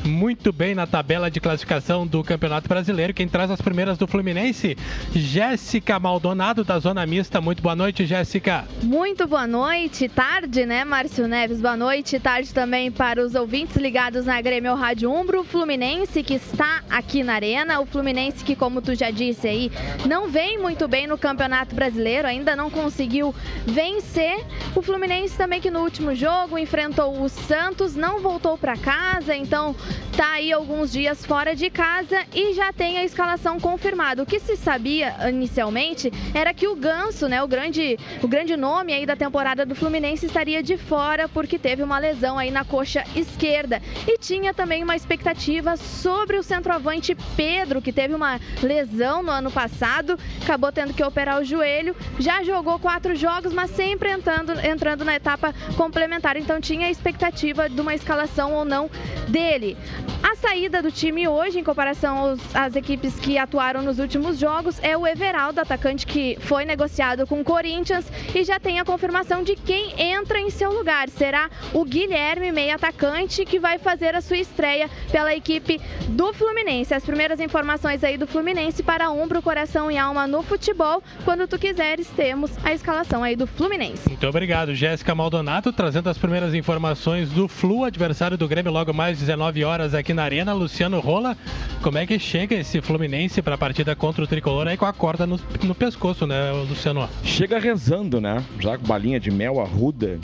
muito 0.02 0.55
bem 0.55 0.75
na 0.75 0.87
tabela 0.87 1.31
de 1.31 1.40
classificação 1.40 2.07
do 2.07 2.25
Campeonato 2.25 2.69
Brasileiro. 2.71 3.12
Quem 3.12 3.29
traz 3.29 3.50
as 3.50 3.61
primeiras 3.61 3.99
do 3.99 4.07
Fluminense, 4.07 4.79
Jéssica 5.14 6.00
Maldonado, 6.00 6.64
da 6.64 6.79
Zona 6.79 7.05
Mista. 7.05 7.38
Muito 7.38 7.62
boa 7.62 7.76
noite, 7.76 8.07
Jéssica. 8.07 8.64
Muito 8.83 9.26
boa 9.26 9.47
noite, 9.47 10.09
tarde, 10.09 10.64
né, 10.64 10.87
Márcio 10.87 11.29
Neves? 11.29 11.50
Boa 11.59 11.76
noite, 11.76 12.21
tarde 12.21 12.54
também 12.54 12.92
para 12.92 13.21
os 13.21 13.35
ouvintes 13.35 13.76
ligados 13.76 14.25
na 14.25 14.40
Grêmio 14.40 14.73
Rádio 14.75 15.12
Umbro. 15.12 15.40
O 15.40 15.45
Fluminense 15.45 16.23
que 16.23 16.35
está 16.35 16.85
aqui 16.88 17.25
na 17.25 17.35
Arena, 17.35 17.80
o 17.80 17.87
Fluminense 17.87 18.45
que, 18.45 18.54
como 18.54 18.80
tu 18.80 18.95
já 18.95 19.11
disse 19.11 19.49
aí, 19.49 19.73
não 20.09 20.28
vem 20.28 20.59
muito 20.59 20.87
bem 20.87 21.09
no 21.09 21.19
Campeonato 21.19 21.75
Brasileiro, 21.75 22.28
ainda 22.28 22.54
não 22.54 22.71
conseguiu 22.71 23.35
vencer. 23.66 24.47
O 24.76 24.80
Fluminense 24.80 25.37
também 25.37 25.61
que 25.61 25.73
no 25.73 25.80
último 25.80 26.14
jogo 26.14 26.57
enfrentou 26.57 27.21
o 27.21 27.28
Santos, 27.28 27.97
não 27.97 28.21
voltou 28.21 28.57
para 28.57 28.76
casa, 28.76 29.35
então 29.35 29.75
tá 30.16 30.33
aí 30.33 30.52
alguns 30.52 30.92
dias 30.92 31.26
fora 31.26 31.57
de 31.57 31.69
casa 31.69 32.25
e 32.33 32.54
já 32.54 32.73
tem 32.73 32.99
a 32.99 33.04
escalação 33.04 33.59
confirmada. 33.59 34.23
O 34.23 34.26
que 34.26 34.38
se 34.38 34.57
sabia 34.57 35.16
inicialmente 35.28 36.12
era 36.33 36.54
que 36.54 36.69
o 36.69 36.76
Ganso, 36.76 37.28
né, 37.28 37.42
o 37.42 37.49
grande, 37.49 37.99
o 38.23 38.28
grande 38.28 38.57
nome 38.57 38.92
aí 38.92 39.04
da 39.04 39.16
temporada 39.16 39.66
do 39.66 39.75
Fluminense 39.75 40.26
estaria 40.26 40.62
de 40.62 40.76
fora 40.76 41.28
porque 41.40 41.59
teve 41.59 41.82
uma 41.82 41.99
lesão 41.99 42.38
aí 42.38 42.50
na 42.50 42.66
coxa 42.66 43.02
esquerda 43.16 43.80
e 44.06 44.18
tinha 44.18 44.52
também 44.52 44.85
uma 44.85 44.94
expectativa 44.94 45.75
sobre 45.75 46.37
o 46.37 46.42
centroavante 46.42 47.16
Pedro, 47.35 47.80
que 47.80 47.94
teve 47.94 48.14
uma 48.14 48.38
lesão 48.62 49.23
no 49.23 49.30
ano 49.30 49.50
passado, 49.50 50.18
acabou 50.42 50.70
tendo 50.70 50.92
que 50.92 51.02
operar 51.02 51.40
o 51.40 51.44
joelho, 51.44 51.97
já 52.18 52.42
jogou 52.42 52.78
quatro 52.78 53.16
jogos, 53.16 53.54
mas 53.54 53.70
sempre 53.70 54.12
entrando, 54.12 54.52
entrando 54.62 55.02
na 55.02 55.14
etapa 55.16 55.54
complementar, 55.78 56.37
então 56.37 56.61
tinha 56.61 56.88
a 56.88 56.90
expectativa 56.90 57.70
de 57.70 57.80
uma 57.80 57.94
escalação 57.94 58.52
ou 58.52 58.66
não 58.66 58.90
dele. 59.26 59.78
A 60.23 60.37
saída 60.37 60.82
do 60.82 60.92
time 60.92 61.26
hoje, 61.26 61.59
em 61.59 61.64
comparação 61.64 62.18
aos- 62.18 62.54
às 62.54 62.76
equipes 62.76 63.18
que 63.18 63.38
atuaram 63.38 63.80
nos 63.80 63.99
últimos 63.99 64.38
jogos, 64.38 64.78
é 64.82 64.94
o 64.94 65.06
Everaldo, 65.06 65.59
atacante 65.59 66.06
que 66.06 66.37
foi 66.40 66.66
negociado 66.66 67.26
com 67.26 67.40
o 67.40 67.44
Corinthians 67.44 68.04
e 68.35 68.44
já 68.44 68.61
tem 68.61 68.78
a 68.78 68.85
confirmação 68.85 69.42
de 69.42 69.56
quem 69.56 69.94
entra 69.99 70.38
em 70.38 70.50
seu 70.50 70.70
lugar. 70.73 71.09
Será 71.09 71.29
o 71.72 71.84
Guilherme, 71.84 72.50
meio 72.50 72.75
atacante, 72.75 73.44
que 73.44 73.58
vai 73.58 73.78
fazer 73.78 74.14
a 74.14 74.20
sua 74.20 74.38
estreia 74.38 74.88
pela 75.10 75.34
equipe 75.34 75.80
do 76.08 76.32
Fluminense. 76.32 76.92
As 76.92 77.04
primeiras 77.04 77.40
informações 77.40 78.02
aí 78.02 78.16
do 78.16 78.26
Fluminense 78.26 78.82
para 78.82 79.10
Umbro, 79.10 79.40
Coração 79.40 79.90
e 79.90 79.99
Alma 79.99 80.26
no 80.26 80.42
futebol. 80.42 81.02
Quando 81.25 81.46
tu 81.46 81.58
quiseres, 81.58 82.08
temos 82.08 82.50
a 82.64 82.72
escalação 82.72 83.22
aí 83.22 83.37
do 83.37 83.46
Fluminense. 83.46 84.08
Muito 84.08 84.26
obrigado, 84.26 84.75
Jéssica 84.75 85.14
Maldonado, 85.14 85.72
trazendo 85.72 86.08
as 86.08 86.18
primeiras 86.18 86.54
informações 86.54 87.30
do 87.30 87.46
Flu, 87.46 87.84
adversário 87.84 88.37
do 88.37 88.49
Grêmio, 88.49 88.72
logo 88.72 88.92
mais 88.92 89.18
19 89.18 89.64
horas 89.64 89.94
aqui 89.94 90.12
na 90.12 90.25
Arena. 90.25 90.52
Luciano 90.52 91.00
Rola, 91.00 91.37
como 91.82 91.99
é 91.99 92.06
que 92.06 92.18
chega 92.18 92.54
esse 92.54 92.80
Fluminense 92.80 93.40
para 93.42 93.54
a 93.54 93.58
partida 93.58 93.94
contra 93.94 94.25
o 94.25 94.26
Tricolor 94.26 94.66
aí 94.66 94.76
com 94.76 94.87
a 94.87 94.92
corda 94.92 95.26
no, 95.26 95.38
no 95.62 95.75
pescoço, 95.75 96.26
né, 96.26 96.50
Luciano? 96.52 97.08
Chega 97.22 97.58
rezando, 97.58 98.20
né? 98.20 98.44
Já 98.58 98.76
com 98.76 98.87
balinha 98.87 99.20
de 99.20 99.30
mel 99.30 99.60
arruda, 99.60 100.18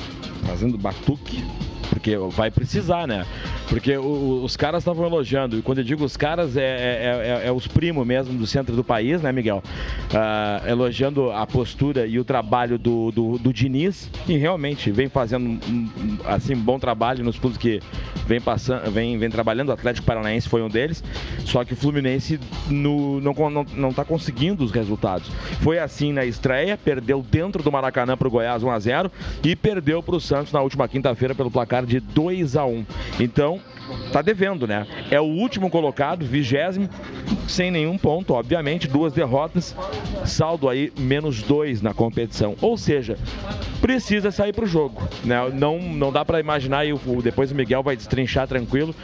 fazendo 0.47 0.79
batuque. 1.05 1.76
Porque 1.89 2.17
vai 2.17 2.51
precisar, 2.51 3.07
né? 3.07 3.25
Porque 3.69 3.97
o- 3.97 4.43
os 4.45 4.57
caras 4.57 4.83
estavam 4.83 5.07
elogiando, 5.07 5.59
e 5.59 5.63
quando 5.63 5.79
eu 5.79 5.85
digo 5.85 6.05
os 6.05 6.17
caras, 6.17 6.57
é, 6.57 6.63
é- 6.63 7.43
é- 7.45 7.49
é 7.49 7.53
os 7.53 7.67
primos 7.67 8.07
mesmo 8.07 8.35
do 8.39 8.47
centro 8.47 8.75
do 8.77 8.85
país, 8.85 9.21
né, 9.23 9.33
Miguel? 9.33 9.63
Ah, 10.15 10.63
elogiando 10.67 11.31
a 11.31 11.47
postura 11.47 12.07
e 12.07 12.19
o 12.19 12.25
trabalho 12.25 12.79
do, 12.79 13.11
do, 13.11 13.39
do 13.39 13.53
Diniz, 13.53 14.11
e 14.29 14.37
realmente 14.37 14.91
vem 14.91 15.09
fazendo 15.09 15.45
um, 15.47 15.59
um, 15.69 15.89
assim, 16.27 16.55
um 16.55 16.61
bom 16.61 16.79
trabalho 16.79 17.25
nos 17.25 17.39
clubes 17.39 17.59
que 17.59 17.81
vem, 18.27 18.41
passando, 18.41 18.91
vem, 18.91 19.19
vem 19.19 19.31
trabalhando. 19.31 19.69
O 19.71 19.73
Atlético 19.73 20.07
Paranaense 20.07 20.49
foi 20.49 20.63
um 20.63 20.69
deles, 20.69 21.03
só 21.45 21.65
que 21.65 21.73
o 21.73 21.77
Fluminense 21.77 22.39
no- 22.69 23.21
não, 23.21 23.35
con- 23.35 23.51
não, 23.51 23.67
não 23.75 23.93
tá 23.93 24.05
conseguindo 24.05 24.65
os 24.65 24.71
resultados. 24.71 25.29
Foi 25.61 25.79
assim 25.79 26.13
na 26.13 26.25
estreia, 26.25 26.77
perdeu 26.77 27.23
dentro 27.29 27.63
do 27.63 27.71
Maracanã 27.73 28.17
para 28.17 28.29
o 28.29 28.31
Goiás 28.31 28.63
1 28.63 28.71
a 28.71 28.79
0 28.79 29.11
e 29.45 29.55
perdeu 29.57 30.03
para 30.03 30.17
o 30.17 30.21
Santos 30.21 30.53
na 30.53 30.61
última 30.61 30.87
quinta-feira 30.89 31.35
pelo 31.35 31.51
placar 31.51 31.76
de 31.85 32.01
2 32.01 32.57
a 32.57 32.65
1. 32.65 32.87
Então, 33.21 33.61
tá 34.13 34.23
devendo, 34.23 34.67
né? 34.67 34.87
É 35.11 35.21
o 35.21 35.25
último 35.25 35.71
colocado, 35.71 36.25
vigésimo, 36.25 36.89
sem 37.49 37.71
nenhum 37.71 37.99
ponto, 37.99 38.35
obviamente, 38.35 38.89
duas 38.89 39.13
derrotas, 39.13 39.75
saldo 40.25 40.69
aí 40.69 40.93
menos 40.99 41.43
dois 41.43 41.81
na 41.83 41.95
competição. 41.95 42.57
Ou 42.61 42.77
seja, 42.77 43.17
precisa 43.81 44.31
sair 44.31 44.53
pro 44.53 44.67
jogo, 44.67 45.03
né? 45.25 45.37
Não, 45.53 45.79
não 45.79 46.13
dá 46.13 46.25
para 46.25 46.41
imaginar 46.41 46.87
e 46.87 46.93
depois 47.23 47.51
o 47.51 47.55
Miguel 47.55 47.83
vai 47.83 47.97
destrinchar 47.97 48.47
tranquilo. 48.47 48.95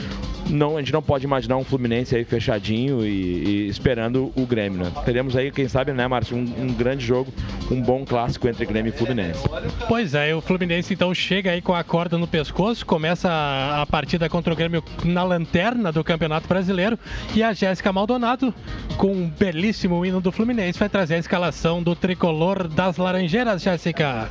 Não, 0.48 0.76
a 0.76 0.80
gente 0.80 0.92
não 0.92 1.02
pode 1.02 1.24
imaginar 1.24 1.56
um 1.56 1.64
Fluminense 1.64 2.16
aí 2.16 2.24
fechadinho 2.24 3.04
e, 3.06 3.08
e 3.08 3.68
esperando 3.68 4.32
o 4.34 4.44
Grêmio, 4.44 4.80
né? 4.80 4.92
Teremos 5.04 5.36
aí, 5.36 5.50
quem 5.50 5.68
sabe, 5.68 5.92
né, 5.92 6.06
Márcio, 6.06 6.36
um, 6.36 6.40
um 6.40 6.74
grande 6.74 7.04
jogo, 7.04 7.32
um 7.70 7.80
bom 7.80 8.04
clássico 8.04 8.48
entre 8.48 8.66
Grêmio 8.66 8.90
e 8.90 8.92
Fluminense. 8.92 9.40
Pois 9.88 10.14
é, 10.14 10.34
o 10.34 10.40
Fluminense 10.40 10.92
então 10.92 11.14
chega 11.14 11.52
aí 11.52 11.62
com 11.62 11.74
a 11.74 11.84
corda 11.84 12.18
no 12.18 12.26
pescoço, 12.26 12.84
começa 12.84 13.30
a 13.30 13.86
partida 13.86 14.28
contra 14.28 14.52
o 14.52 14.56
Grêmio 14.56 14.71
na 15.04 15.24
lanterna 15.24 15.90
do 15.90 16.04
Campeonato 16.04 16.46
Brasileiro 16.46 16.98
e 17.34 17.42
a 17.42 17.52
Jéssica 17.52 17.92
Maldonado, 17.92 18.54
com 18.96 19.12
um 19.12 19.28
belíssimo 19.28 20.04
hino 20.06 20.20
do 20.20 20.30
Fluminense, 20.30 20.78
vai 20.78 20.88
trazer 20.88 21.14
a 21.16 21.18
escalação 21.18 21.82
do 21.82 21.96
tricolor 21.96 22.68
das 22.68 22.96
Laranjeiras, 22.96 23.62
Jéssica. 23.62 24.28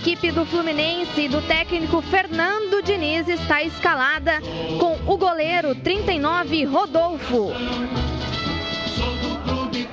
Equipe 0.00 0.32
do 0.32 0.46
Fluminense 0.46 1.20
e 1.20 1.28
do 1.28 1.42
técnico 1.42 2.00
Fernando 2.00 2.82
Diniz 2.82 3.28
está 3.28 3.62
escalada 3.62 4.40
com 4.78 4.98
o 5.06 5.18
goleiro 5.18 5.74
39 5.74 6.64
Rodolfo. 6.64 7.52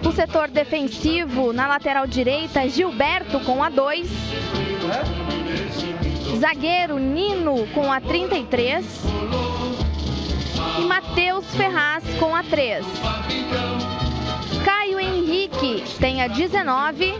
O 0.06 0.12
setor 0.14 0.48
defensivo 0.48 1.52
na 1.52 1.68
lateral 1.68 2.08
direita 2.08 2.70
Gilberto 2.70 3.42
com 3.42 3.62
a 3.62 3.70
2. 3.70 4.10
Zagueiro 6.40 6.98
Nino 6.98 7.68
com 7.74 7.92
a 7.92 8.00
33. 8.00 8.86
E 10.80 10.86
Matheus 10.86 11.46
Ferraz 11.54 12.06
com 12.18 12.34
a 12.34 12.44
3. 12.44 12.86
Caio 14.64 15.00
Henrique 15.00 15.84
tem 16.00 16.22
a 16.22 16.28
19. 16.28 17.14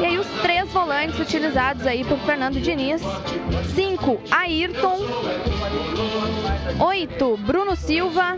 E 0.00 0.04
aí 0.04 0.18
os 0.18 0.26
três 0.42 0.68
volantes 0.72 1.18
utilizados 1.18 1.86
aí 1.86 2.04
por 2.04 2.18
Fernando 2.20 2.60
Diniz. 2.60 3.02
5, 3.74 4.20
Ayrton. 4.30 4.98
8, 6.78 7.36
Bruno 7.38 7.76
Silva. 7.76 8.36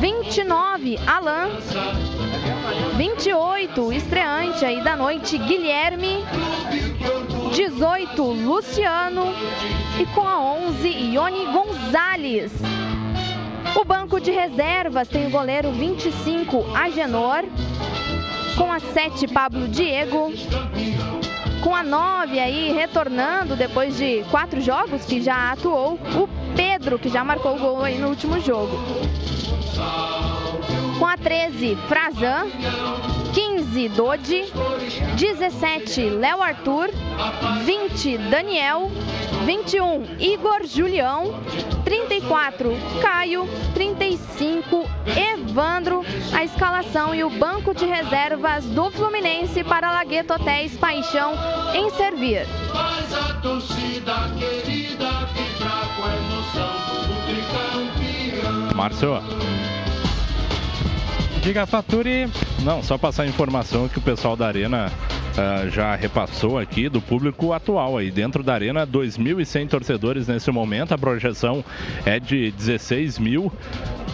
29, 0.00 0.98
Alan. 1.06 1.48
28, 2.96 3.92
estreante 3.92 4.64
aí 4.64 4.82
da 4.82 4.96
noite, 4.96 5.38
Guilherme. 5.38 6.24
18, 7.54 8.22
Luciano. 8.22 9.24
E 9.98 10.06
com 10.06 10.26
a 10.26 10.40
11, 10.40 10.88
Ione 10.88 11.46
Gonzalez. 11.46 12.52
O 13.74 13.84
banco 13.84 14.20
de 14.20 14.30
reservas 14.30 15.08
tem 15.08 15.26
o 15.26 15.30
goleiro 15.30 15.70
25, 15.72 16.64
Agenor. 16.74 17.44
Com 18.56 18.72
a 18.72 18.80
7, 18.80 19.28
Pablo 19.28 19.68
Diego. 19.68 20.32
Com 21.62 21.74
a 21.74 21.82
9 21.82 22.38
aí, 22.38 22.72
retornando 22.72 23.56
depois 23.56 23.96
de 23.96 24.24
quatro 24.30 24.60
jogos 24.60 25.04
que 25.04 25.20
já 25.20 25.52
atuou, 25.52 25.94
o 25.94 26.28
Pedro, 26.56 26.98
que 26.98 27.08
já 27.08 27.22
marcou 27.22 27.56
o 27.56 27.58
gol 27.58 27.84
aí 27.84 27.98
no 27.98 28.08
último 28.08 28.40
jogo. 28.40 28.78
Com 30.98 31.06
a 31.06 31.16
13, 31.16 31.76
Frazan. 31.88 32.46
15, 33.32 33.88
Dodi. 33.90 34.44
17, 35.16 36.10
Léo 36.10 36.42
Arthur. 36.42 36.90
20, 37.64 38.18
Daniel. 38.30 38.90
21, 39.44 40.16
Igor 40.18 40.64
Julião. 40.66 41.40
34, 41.84 42.76
Caio. 43.02 43.48
35, 43.74 44.88
Evandro. 45.34 46.04
A 46.32 46.44
escalação 46.44 47.14
e 47.14 47.24
o 47.24 47.30
banco 47.30 47.74
de 47.74 47.84
reservas 47.86 48.64
do 48.66 48.90
Fluminense 48.90 49.64
para 49.64 49.90
Lagueto 49.90 50.34
Hotéis 50.34 50.76
Paixão 50.76 51.32
em 51.74 51.90
servir. 51.90 52.46
Faz 52.72 53.14
a 53.14 53.34
torcida 53.34 54.14
querida 54.38 55.10
vibrar 55.34 55.96
com 55.96 56.04
a 56.04 56.16
emoção. 56.16 56.88
Márcio, 58.74 59.20
Diga 61.42 61.66
Faturi. 61.66 62.30
não, 62.62 62.80
só 62.80 62.96
passar 62.96 63.24
a 63.24 63.26
informação 63.26 63.88
que 63.88 63.98
o 63.98 64.00
pessoal 64.00 64.36
da 64.36 64.46
Arena 64.46 64.92
ah, 65.38 65.68
já 65.70 65.94
repassou 65.94 66.58
aqui 66.58 66.88
do 66.88 67.00
público 67.00 67.52
atual 67.52 67.96
aí. 67.96 68.10
Dentro 68.10 68.42
da 68.42 68.54
Arena, 68.54 68.84
2.100 68.84 69.68
torcedores 69.68 70.26
nesse 70.26 70.50
momento. 70.50 70.92
A 70.92 70.98
projeção 70.98 71.64
é 72.04 72.18
de 72.18 72.50
16 72.50 73.20
mil, 73.20 73.52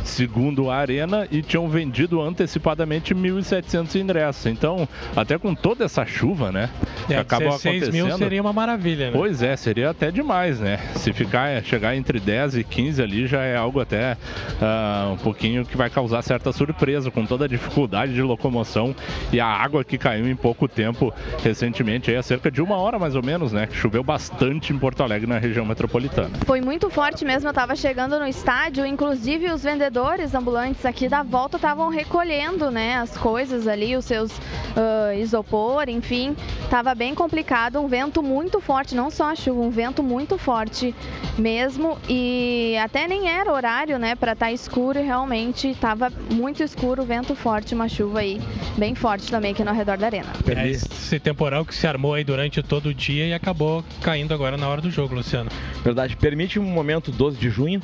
segundo 0.04 0.70
a 0.70 0.76
Arena, 0.76 1.26
e 1.30 1.40
tinham 1.40 1.66
vendido 1.66 2.20
antecipadamente 2.20 3.14
1.700 3.14 3.98
ingressos. 3.98 4.44
Então, 4.44 4.86
até 5.16 5.38
com 5.38 5.54
toda 5.54 5.86
essa 5.86 6.04
chuva, 6.04 6.52
né? 6.52 6.68
É, 7.08 7.16
acabou 7.16 7.48
16 7.48 7.88
mil 7.88 8.04
acontecendo. 8.04 8.18
seria 8.18 8.42
uma 8.42 8.52
maravilha, 8.52 9.06
né? 9.06 9.12
Pois 9.16 9.42
é, 9.42 9.56
seria 9.56 9.88
até 9.88 10.10
demais, 10.10 10.60
né? 10.60 10.78
Se 10.96 11.10
ficar, 11.14 11.62
chegar 11.64 11.96
entre 11.96 12.20
10 12.20 12.58
e 12.58 12.64
15 12.64 13.02
ali 13.02 13.26
já 13.26 13.40
é 13.42 13.56
algo 13.56 13.80
até 13.80 14.18
ah, 14.60 15.10
um 15.14 15.16
pouquinho 15.16 15.64
que 15.64 15.76
vai 15.76 15.88
causar 15.88 16.20
certa 16.20 16.52
surpresa 16.52 17.10
com 17.10 17.24
toda 17.24 17.46
a 17.46 17.48
dificuldade 17.48 18.12
de 18.12 18.20
locomoção 18.20 18.94
e 19.32 19.40
a 19.40 19.46
água 19.46 19.82
que 19.82 19.96
caiu 19.96 20.28
em 20.28 20.36
pouco 20.36 20.68
tempo 20.68 21.13
recentemente, 21.42 22.10
aí 22.10 22.16
há 22.16 22.22
cerca 22.22 22.50
de 22.50 22.62
uma 22.62 22.76
hora 22.76 22.98
mais 22.98 23.14
ou 23.14 23.22
menos, 23.22 23.52
né? 23.52 23.66
Que 23.66 23.74
choveu 23.74 24.02
bastante 24.02 24.72
em 24.72 24.78
Porto 24.78 25.02
Alegre 25.02 25.26
na 25.26 25.38
região 25.38 25.64
metropolitana. 25.64 26.30
Foi 26.46 26.60
muito 26.60 26.90
forte 26.90 27.24
mesmo, 27.24 27.48
eu 27.48 27.50
estava 27.50 27.76
chegando 27.76 28.18
no 28.18 28.26
estádio, 28.26 28.86
inclusive 28.86 29.50
os 29.50 29.62
vendedores 29.62 30.34
ambulantes 30.34 30.84
aqui 30.84 31.08
da 31.08 31.22
volta 31.22 31.56
estavam 31.56 31.88
recolhendo, 31.88 32.70
né, 32.70 32.96
as 32.96 33.16
coisas 33.16 33.66
ali, 33.66 33.96
os 33.96 34.04
seus 34.04 34.32
ah, 34.76 35.14
isopor, 35.14 35.88
enfim, 35.88 36.36
estava 36.62 36.94
bem 36.94 37.14
complicado, 37.14 37.80
um 37.80 37.86
vento 37.86 38.22
muito 38.22 38.60
forte, 38.60 38.94
não 38.94 39.10
só 39.10 39.30
a 39.30 39.34
chuva, 39.34 39.60
um 39.60 39.70
vento 39.70 40.02
muito 40.02 40.36
forte 40.36 40.94
mesmo 41.38 41.98
e 42.08 42.76
até 42.82 43.06
nem 43.06 43.28
era 43.28 43.52
horário, 43.52 43.98
né, 43.98 44.14
para 44.14 44.32
estar 44.32 44.52
escuro 44.52 44.98
e 44.98 45.02
realmente 45.02 45.68
estava 45.68 46.12
muito 46.30 46.62
escuro, 46.62 47.04
vento 47.04 47.34
forte, 47.34 47.74
uma 47.74 47.88
chuva 47.88 48.20
aí 48.20 48.40
bem 48.76 48.94
forte 48.94 49.30
também 49.30 49.52
aqui 49.52 49.64
no 49.64 49.72
redor 49.72 49.96
da 49.96 50.06
arena. 50.06 50.32
É 50.46 50.68
esse 51.04 51.20
temporal 51.20 51.64
que 51.64 51.74
se 51.74 51.86
armou 51.86 52.14
aí 52.14 52.24
durante 52.24 52.62
todo 52.62 52.86
o 52.86 52.94
dia 52.94 53.26
e 53.26 53.34
acabou 53.34 53.84
caindo 54.00 54.32
agora 54.32 54.56
na 54.56 54.66
hora 54.66 54.80
do 54.80 54.90
jogo, 54.90 55.14
Luciano. 55.14 55.50
Verdade, 55.84 56.16
permite 56.16 56.58
um 56.58 56.64
momento 56.64 57.12
12 57.12 57.36
de 57.38 57.50
junho, 57.50 57.80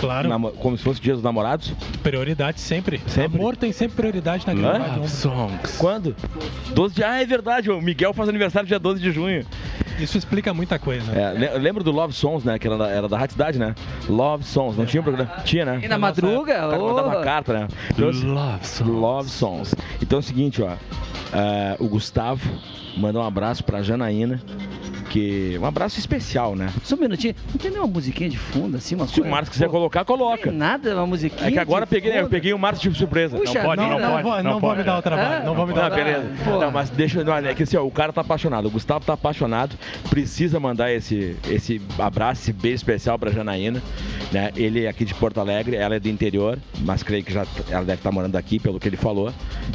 Claro, 0.00 0.28
namo- 0.28 0.50
como 0.52 0.76
se 0.76 0.82
fosse 0.82 1.00
dia 1.00 1.14
dos 1.14 1.22
namorados. 1.22 1.72
prioridade 2.02 2.60
sempre. 2.60 3.00
Sempre. 3.06 3.38
Amor 3.38 3.56
tem 3.56 3.72
sempre 3.72 3.96
prioridade 3.96 4.46
na 4.46 4.52
Hã? 4.52 4.56
grama 4.56 4.84
de 4.90 4.98
ombro. 4.98 5.08
Songs. 5.08 5.76
Quando? 5.78 6.16
12 6.74 6.94
de... 6.94 7.04
Ah, 7.04 7.20
é 7.20 7.26
verdade, 7.26 7.70
o 7.70 7.80
Miguel 7.80 8.12
faz 8.12 8.28
aniversário 8.28 8.66
dia 8.68 8.78
12 8.78 9.00
de 9.00 9.10
junho. 9.12 9.44
Isso 9.98 10.18
explica 10.18 10.52
muita 10.52 10.78
coisa. 10.78 11.12
É, 11.12 11.32
le- 11.32 11.58
lembra 11.58 11.84
do 11.84 11.92
Love 11.92 12.12
Songs, 12.12 12.44
né? 12.44 12.58
Que 12.58 12.66
era 12.66 12.76
da, 12.76 12.88
era 12.88 13.08
da 13.08 13.16
Rádio 13.16 13.32
Cidade, 13.34 13.58
né? 13.58 13.74
Love 14.08 14.42
Songs, 14.44 14.76
não 14.76 14.84
tinha 14.84 15.00
um 15.00 15.04
programa? 15.04 15.30
Tinha, 15.44 15.64
né? 15.64 15.80
E 15.82 15.86
na 15.88 15.96
madruga? 15.96 16.66
O 16.66 16.70
cara 16.70 16.78
mandava 16.82 17.22
carta, 17.22 17.52
né? 17.52 17.68
Então, 17.92 18.08
assim, 18.08 18.26
Love 18.26 18.66
songs. 18.66 18.92
Love 18.92 19.30
Songs. 19.30 19.74
Então 20.02 20.18
é 20.18 20.20
o 20.20 20.22
seguinte, 20.22 20.60
ó. 20.62 20.70
é, 21.32 21.76
o 21.78 21.86
Gustavo 21.86 22.48
manda 22.96 23.18
um 23.18 23.22
abraço 23.22 23.62
pra 23.64 23.82
Janaína, 23.82 24.40
que 25.10 25.56
um 25.60 25.64
abraço 25.66 25.98
especial, 25.98 26.56
né? 26.56 26.68
Só 26.82 26.96
um 26.96 26.98
minutinho. 26.98 27.34
Não 27.50 27.56
tem 27.58 27.70
nenhuma 27.70 27.86
musiquinha 27.88 28.28
de 28.28 28.36
fundo, 28.38 28.76
assim, 28.76 28.94
uma 28.96 29.06
Se 29.06 29.12
o 29.12 29.16
coisa? 29.16 29.30
Marcos 29.30 29.50
quiser 29.50 29.68
colocar, 29.68 30.00
Não 30.00 30.04
coloca. 30.06 30.48
tem 30.50 30.52
nada, 30.58 30.94
uma 30.96 31.06
musiquinha 31.06 31.48
É 31.48 31.52
que 31.52 31.58
agora 31.58 31.84
eu 31.84 31.86
peguei, 31.86 32.18
eu 32.20 32.28
peguei 32.28 32.52
o 32.52 32.58
Marcos 32.58 32.80
de 32.82 32.92
surpresa. 32.94 33.36
Puxa, 33.36 33.54
Não 33.60 33.64
pode, 33.66 33.80
não, 33.82 33.90
não, 33.90 33.98
Não, 34.00 34.10
pode. 34.10 34.22
vou, 34.22 34.42
não 34.42 34.50
vou 34.52 34.60
pode. 34.60 34.78
me 34.78 34.84
dar 34.84 34.98
o 34.98 35.02
trabalho. 35.02 35.42
Ah, 35.42 35.44
não 35.44 35.54
vou 35.54 35.66
me 35.66 35.72
dar 35.72 35.82
Não, 35.82 35.88
o 35.88 35.90
trabalho. 35.94 36.20
beleza. 36.22 36.44
Pô. 36.44 36.58
Não, 36.58 36.70
mas 36.72 36.90
deixa. 36.90 37.22
Não, 37.22 37.36
é 37.36 37.54
que 37.54 37.62
assim, 37.62 37.76
ó, 37.76 37.84
o 37.84 37.90
cara 37.90 38.12
tá 38.12 38.22
apaixonado. 38.22 38.66
O 38.66 38.70
Gustavo 38.70 39.04
tá 39.04 39.12
apaixonado. 39.12 39.76
Precisa 40.10 40.58
mandar 40.58 40.92
esse, 40.92 41.36
esse 41.48 41.80
abraço, 41.98 42.42
esse 42.42 42.52
beijo 42.52 42.76
especial 42.76 43.18
pra 43.18 43.30
Janaína. 43.30 43.80
Né? 44.32 44.50
Ele 44.56 44.84
é 44.84 44.88
aqui 44.88 45.04
de 45.04 45.14
Porto 45.14 45.38
Alegre, 45.38 45.76
ela 45.76 45.94
é 45.94 46.00
do 46.00 46.08
interior, 46.08 46.58
mas 46.80 47.02
creio 47.04 47.22
que 47.22 47.32
já 47.32 47.46
ela 47.70 47.84
deve 47.84 48.00
estar 48.00 48.10
morando 48.10 48.34
aqui, 48.36 48.58
pelo 48.58 48.80
que 48.80 48.88
ele 48.88 48.96
falou. 48.96 49.32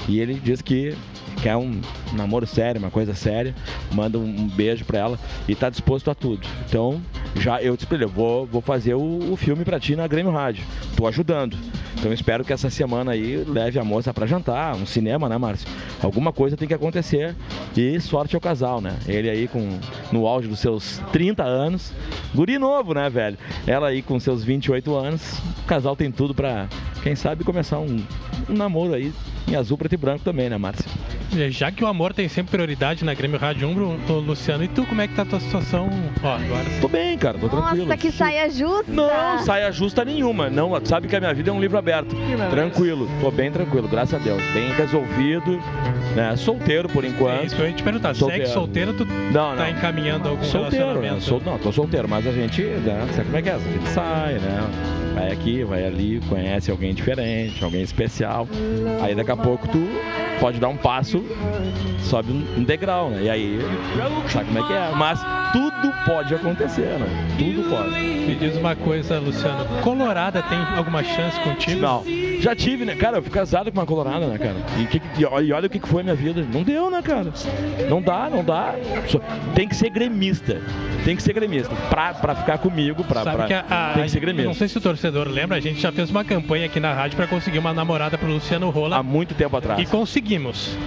E 0.07 0.19
ele 0.19 0.33
diz 0.33 0.61
que 0.61 0.93
quer 1.41 1.55
um 1.55 1.79
namoro 2.13 2.45
sério, 2.45 2.79
uma 2.81 2.91
coisa 2.91 3.08
séria. 3.15 3.53
Manda 3.91 4.17
um, 4.17 4.47
beijo 4.47 4.85
pra 4.85 4.99
ela 4.99 5.19
e 5.47 5.55
tá 5.55 5.69
disposto 5.69 6.09
a 6.09 6.15
tudo. 6.15 6.47
Então, 6.67 7.01
já 7.35 7.61
eu 7.61 7.75
disse 7.75 7.87
pra 7.87 7.95
ele, 7.95 8.05
eu 8.05 8.09
vou, 8.09 8.45
vou 8.45 8.61
fazer 8.61 8.95
o, 8.95 9.31
o 9.31 9.35
filme 9.35 9.63
pra 9.63 9.79
ti 9.79 9.95
na 9.95 10.07
Grêmio 10.07 10.31
Rádio. 10.31 10.63
Tô 10.95 11.07
ajudando. 11.07 11.57
Então 11.99 12.13
espero 12.13 12.45
que 12.45 12.53
essa 12.53 12.69
semana 12.69 13.11
aí 13.11 13.43
leve 13.45 13.77
a 13.77 13.83
moça 13.83 14.13
pra 14.13 14.25
jantar, 14.25 14.73
um 14.73 14.85
cinema, 14.85 15.27
né, 15.27 15.37
Márcio? 15.37 15.67
Alguma 16.01 16.31
coisa 16.31 16.55
tem 16.55 16.67
que 16.67 16.73
acontecer. 16.73 17.35
E 17.75 17.99
sorte 17.99 18.35
ao 18.35 18.41
casal, 18.41 18.79
né? 18.79 18.97
Ele 19.05 19.29
aí 19.29 19.47
com 19.47 19.77
no 20.11 20.25
auge 20.25 20.47
dos 20.47 20.59
seus 20.59 20.99
30 21.11 21.43
anos. 21.43 21.91
Guri 22.33 22.57
novo, 22.57 22.93
né, 22.93 23.09
velho? 23.09 23.37
Ela 23.67 23.89
aí 23.89 24.01
com 24.01 24.17
seus 24.17 24.43
28 24.43 24.95
anos. 24.95 25.39
O 25.63 25.67
casal 25.67 25.95
tem 25.95 26.09
tudo 26.09 26.33
pra, 26.33 26.67
quem 27.03 27.15
sabe, 27.15 27.43
começar 27.43 27.79
um, 27.79 28.01
um 28.49 28.53
namoro 28.53 28.93
aí 28.93 29.11
em 29.47 29.55
azul, 29.55 29.77
preto 29.77 29.93
e 29.93 29.97
branco 29.97 30.23
também, 30.23 30.49
né, 30.49 30.57
Márcio? 30.57 30.85
Já 31.49 31.71
que 31.71 31.83
o 31.83 31.87
amor 31.87 32.13
tem 32.13 32.27
sempre 32.27 32.51
prioridade 32.51 32.98
na 33.03 33.13
Grêmio 33.13 33.39
Rádio 33.39 33.67
Umbro, 33.67 33.97
ô, 34.09 34.13
Luciano, 34.13 34.63
e 34.63 34.67
tu, 34.67 34.85
como 34.85 35.01
é 35.01 35.07
que 35.07 35.15
tá 35.15 35.21
a 35.21 35.25
tua 35.25 35.39
situação? 35.39 35.89
Ó, 36.23 36.27
agora 36.35 36.65
Tô 36.81 36.87
bem, 36.87 37.17
cara, 37.17 37.37
tô 37.37 37.47
tranquilo. 37.49 37.85
Nossa, 37.85 37.97
que 37.97 38.11
saia 38.11 38.49
justa! 38.49 38.91
Não, 38.91 39.39
saia 39.39 39.71
justa 39.71 40.03
nenhuma. 40.05 40.49
Não, 40.49 40.71
sabe 40.83 41.07
que 41.07 41.15
a 41.15 41.19
minha 41.19 41.33
vida 41.33 41.49
é 41.49 41.53
um 41.53 41.59
livro 41.61 41.77
aberto. 41.77 42.15
Tranquilo, 42.49 43.09
tô 43.21 43.31
bem 43.31 43.51
tranquilo, 43.51 43.87
graças 43.87 44.13
a 44.19 44.23
Deus. 44.23 44.41
Bem 44.53 44.71
resolvido, 44.73 45.59
né? 46.15 46.35
Solteiro 46.35 46.89
por 46.89 47.03
É 47.03 47.07
enquanto. 47.07 47.45
isso 47.45 47.55
eu 47.55 47.67
ia 47.67 47.73
te 47.73 47.83
perguntar. 47.83 48.13
Solteiro. 48.13 48.43
Segue 48.45 48.53
solteiro, 48.53 48.93
tu 48.93 49.05
Não, 49.05 49.55
tá 49.55 49.55
não. 49.55 49.69
encaminhando 49.69 50.29
algum 50.29 50.43
Solteiro, 50.43 50.85
né? 50.85 50.91
relacionamento? 50.93 51.23
Sol, 51.23 51.41
não, 51.45 51.57
tô 51.57 51.71
solteiro, 51.71 52.07
mas 52.09 52.25
a 52.27 52.31
gente, 52.31 52.61
né, 52.61 53.07
sabe 53.13 53.25
como 53.25 53.37
é 53.37 53.41
que 53.41 53.49
é? 53.49 53.53
A 53.53 53.59
gente 53.59 53.89
sai, 53.89 54.33
né? 54.33 54.69
Vai 55.13 55.31
aqui, 55.31 55.63
vai 55.63 55.85
ali, 55.85 56.21
conhece 56.29 56.69
alguém 56.71 56.93
diferente, 56.93 57.63
alguém 57.63 57.81
especial. 57.81 58.47
Aí 59.01 59.15
daqui 59.15 59.31
a 59.31 59.37
pouco 59.37 59.67
tu 59.67 59.87
pode 60.39 60.59
dar 60.59 60.69
um 60.69 60.77
passo, 60.77 61.23
sobe 62.01 62.31
um 62.31 62.39
um 62.59 62.63
degrau, 62.89 63.09
né? 63.11 63.23
E 63.23 63.29
aí, 63.29 63.59
sabe 64.29 64.45
como 64.45 64.59
é 64.59 64.63
que 64.67 64.73
é? 64.73 64.91
Mas 64.95 65.19
tudo 65.53 65.93
pode 66.05 66.33
acontecer, 66.33 66.97
né? 66.99 67.07
Tudo 67.37 67.69
pode. 67.69 67.89
Me 67.89 68.35
diz 68.35 68.57
uma 68.57 68.75
coisa, 68.75 69.19
Luciano. 69.19 69.65
Colorada 69.81 70.41
tem 70.43 70.57
alguma 70.75 71.03
chance 71.03 71.39
contigo? 71.41 71.79
Não, 71.81 72.03
já 72.39 72.55
tive, 72.55 72.85
né? 72.85 72.95
Cara, 72.95 73.17
eu 73.17 73.21
fui 73.23 73.31
casado 73.31 73.71
com 73.71 73.79
uma 73.79 73.85
colorada, 73.85 74.27
né, 74.27 74.37
cara? 74.37 74.55
E, 74.79 74.85
que- 74.85 75.01
e 75.19 75.25
olha 75.53 75.67
o 75.67 75.69
que 75.69 75.79
foi 75.79 76.01
a 76.01 76.03
minha 76.03 76.15
vida. 76.15 76.45
Não 76.51 76.63
deu, 76.63 76.89
né, 76.89 77.01
cara? 77.01 77.31
Não 77.89 78.01
dá, 78.01 78.29
não 78.29 78.43
dá. 78.43 78.75
Tem 79.55 79.67
que 79.67 79.75
ser 79.75 79.89
gremista. 79.89 80.61
Tem 81.05 81.15
que 81.15 81.23
ser 81.23 81.33
gremista. 81.33 81.73
Pra, 81.89 82.13
pra 82.13 82.35
ficar 82.35 82.57
comigo, 82.57 83.03
pra, 83.03 83.23
Sabe 83.23 83.37
pra- 83.37 83.45
que 83.47 83.53
a, 83.53 83.65
a- 83.69 83.93
tem 83.93 84.03
que 84.03 84.09
ser 84.11 84.19
gremista. 84.19 84.47
não 84.47 84.53
sei 84.53 84.67
se 84.67 84.77
o 84.77 84.81
torcedor 84.81 85.27
lembra, 85.27 85.57
a 85.57 85.59
gente 85.61 85.79
já 85.79 85.91
fez 85.91 86.09
uma 86.09 86.23
campanha 86.23 86.65
aqui 86.65 86.79
na 86.79 86.93
rádio 86.93 87.15
pra 87.15 87.27
conseguir 87.27 87.59
uma 87.59 87.73
namorada 87.73 88.17
pro 88.17 88.27
Luciano 88.27 88.69
Rola 88.69 88.97
Há 88.97 89.03
muito 89.03 89.33
tempo 89.33 89.55
atrás. 89.55 89.79
e 89.79 89.85
conseguimos. 89.85 90.77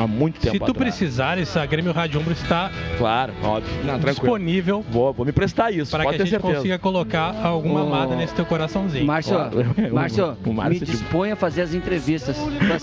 Há 0.00 0.06
muito 0.06 0.40
tempo 0.40 0.52
Se 0.54 0.58
tu 0.58 0.70
atrás. 0.70 0.78
precisares, 0.96 1.56
a 1.56 1.66
Grêmio 1.66 1.92
Rádio 1.92 2.20
Umbro 2.20 2.32
está 2.32 2.70
Claro, 2.96 3.34
óbvio. 3.42 3.70
Não, 3.84 3.98
disponível 3.98 4.84
Vou, 4.90 5.12
vou 5.12 5.26
me 5.26 5.32
prestar 5.32 5.70
isso, 5.72 5.90
para 5.90 6.04
que 6.04 6.14
a 6.14 6.18
gente 6.18 6.30
certeza. 6.30 6.54
consiga 6.54 6.78
colocar 6.78 7.34
alguma 7.44 7.82
amada 7.82 8.16
nesse 8.16 8.34
teu 8.34 8.46
coraçãozinho. 8.46 9.04
Márcio. 9.04 9.36
Márcio, 9.92 10.36
O 10.46 10.52
Márcio 10.54 10.80
me 10.80 10.86
de- 10.86 10.90
disponha 10.92 11.34
a 11.34 11.36
fazer 11.36 11.62
as 11.62 11.74
entrevistas 11.74 12.36
das 12.66 12.82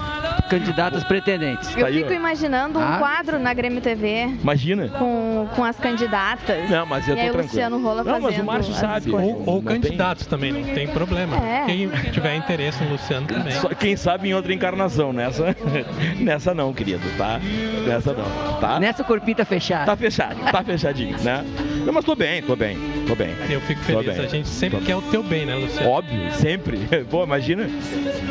candidatas 0.50 1.04
pretendentes. 1.06 1.76
Eu 1.76 1.86
aí, 1.88 1.96
fico 2.00 2.14
imaginando 2.14 2.78
um 2.80 2.84
Ah. 2.84 2.98
quadro 3.00 3.40
na 3.40 3.54
Grêmio 3.54 3.82
TV 3.82 4.26
Imagina. 4.42 4.88
com, 4.90 5.48
com 5.56 5.64
as 5.64 5.78
candidatas. 5.78 6.70
Não, 6.70 6.86
mas 6.86 7.08
eu 7.08 7.16
e 7.16 7.18
tô 7.18 7.24
aí 7.24 7.30
o 7.30 7.34
tranquilo. 7.34 7.48
Luciano 7.54 7.82
Rola 7.84 8.04
Não, 8.04 8.20
mas 8.22 8.38
o 8.38 8.44
Márcio 8.44 8.74
as 8.74 8.80
sabe. 8.80 9.12
Ou, 9.12 9.44
ou 9.46 9.56
Não 9.62 9.72
tem- 9.72 9.82
candidatos 9.82 10.26
também, 10.28 10.52
não 10.52 10.64
tem 10.74 10.88
problema. 10.88 11.36
É. 11.38 11.66
Quem 11.66 11.90
tiver 12.12 12.36
interesse 12.36 12.84
no 12.84 12.92
Luciano 12.92 13.26
também. 13.28 13.54
Só- 13.54 13.70
quem 13.70 13.96
sabe 13.96 14.30
em 14.30 14.34
outra 14.34 14.54
encarnação. 14.54 15.12
Nessa, 15.12 15.56
nessa 16.20 16.54
não, 16.54 16.74
querido, 16.74 17.07
tá? 17.18 17.40
Nessa 17.86 18.14
não, 18.14 18.60
tá? 18.60 18.80
Nessa 18.80 19.04
corpita 19.04 19.46
fechada. 19.46 19.86
Tá 19.86 19.96
fechado, 19.96 20.40
tá 20.52 20.64
fechadinho, 20.64 21.18
né? 21.22 21.46
Não, 21.86 21.94
mas 21.94 22.04
tô 22.04 22.16
bem, 22.16 22.42
tô 22.42 22.56
bem, 22.56 22.78
tô 23.08 23.16
bem. 23.16 23.30
Eu 23.50 23.62
fico 23.62 23.82
feliz. 23.82 24.16
bem. 24.16 24.26
A 24.26 24.28
gente 24.28 24.48
sempre 24.48 24.80
Tô 24.80 24.86
quer 24.86 24.96
o 24.96 25.02
teu 25.04 25.24
bem, 25.24 25.46
né, 25.46 25.56
Luciano? 25.56 25.90
Óbvio, 25.90 26.32
sempre. 26.34 26.78
Pô, 27.10 27.24
imagina. 27.24 27.66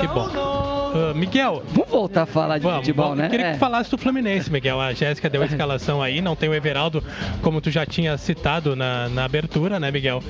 Que 0.01 0.07
bom. 0.09 0.76
Ah, 0.95 1.13
Miguel, 1.15 1.63
Vamos 1.73 1.91
voltar 1.91 2.23
a 2.23 2.27
falar 2.27 2.59
de 2.59 2.63
Vamos, 2.65 2.79
futebol, 2.81 3.05
vamos. 3.07 3.19
né? 3.19 3.27
Eu 3.27 3.31
queria 3.31 3.45
que 3.47 3.51
É. 3.53 3.55
tu 3.55 3.59
falasse 3.59 3.91
do 3.91 3.99
Fluminense, 3.99 4.51
Miguel. 4.51 4.81
A 4.81 4.93
Jéssica 4.93 5.29
deu 5.31 5.43
a 5.43 5.47
escalação 5.47 6.03
aí, 6.03 6.21
não 6.21 6.35
tem 6.37 6.49
o 6.49 6.55
Everaldo, 6.55 7.03
como 7.43 7.61
tu 7.61 7.71
já 7.71 7.85
tinha 7.87 8.17
citado 8.19 8.75
na, 8.77 9.09
na 9.09 9.25
abertura, 9.25 9.79
né, 9.81 9.91
Miguel? 9.91 10.23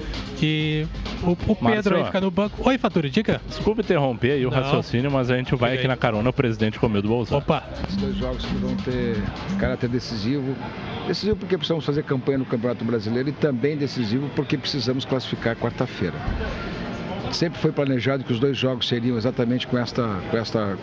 E 0.42 0.87
o, 1.23 1.31
o 1.31 1.37
Pedro 1.37 1.57
Márcio. 1.62 1.97
aí 1.97 2.05
fica 2.05 2.21
no 2.21 2.31
banco. 2.31 2.57
Oi, 2.69 2.79
Fatura, 2.79 3.09
dica. 3.09 3.40
Desculpa 3.49 3.81
interromper 3.81 4.33
aí 4.33 4.47
o 4.47 4.51
Não. 4.51 4.57
raciocínio, 4.61 5.11
mas 5.11 5.31
a 5.31 5.37
gente 5.37 5.55
vai 5.55 5.75
aqui 5.75 5.88
na 5.88 5.97
carona 5.97 6.29
o 6.29 6.33
presidente 6.33 6.79
Romildo 6.79 7.09
Bolsonaro. 7.09 7.45
Opa, 7.45 7.62
Esses 7.85 7.97
dois 7.97 8.16
jogos 8.16 8.45
que 8.45 8.55
vão 8.57 8.75
ter 8.77 9.16
caráter 9.59 9.88
decisivo. 9.88 10.55
Decisivo 11.07 11.37
porque 11.37 11.57
precisamos 11.57 11.85
fazer 11.85 12.03
campanha 12.03 12.38
no 12.38 12.45
Campeonato 12.45 12.85
Brasileiro 12.85 13.29
e 13.29 13.33
também 13.33 13.77
decisivo 13.77 14.29
porque 14.35 14.59
precisamos 14.59 15.05
classificar 15.05 15.55
quarta-feira. 15.57 16.14
Sempre 17.32 17.60
foi 17.60 17.72
planejado 17.72 18.24
que 18.24 18.32
os 18.32 18.38
dois 18.38 18.56
jogos 18.56 18.88
seriam 18.88 19.16
exatamente 19.16 19.66
com 19.66 19.76
esta, 19.76 20.20
com 20.30 20.36
esta, 20.36 20.78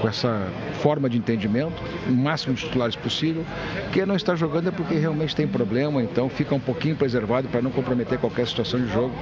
com 0.00 0.08
essa 0.08 0.48
forma 0.80 1.08
de 1.08 1.18
entendimento, 1.18 1.82
o 2.08 2.12
máximo 2.12 2.54
de 2.54 2.62
titulares 2.62 2.96
possível. 2.96 3.44
Quem 3.92 4.04
não 4.06 4.16
está 4.16 4.34
jogando 4.34 4.68
é 4.68 4.70
porque 4.70 4.94
realmente 4.94 5.34
tem 5.36 5.46
problema, 5.46 6.02
então 6.02 6.28
fica 6.28 6.54
um 6.54 6.60
pouquinho 6.60 6.96
preservado 6.96 7.48
para 7.48 7.62
não 7.62 7.70
comprometer 7.70 8.18
qualquer 8.18 8.46
situação 8.46 8.80
de 8.80 8.92
jogo 8.92 9.14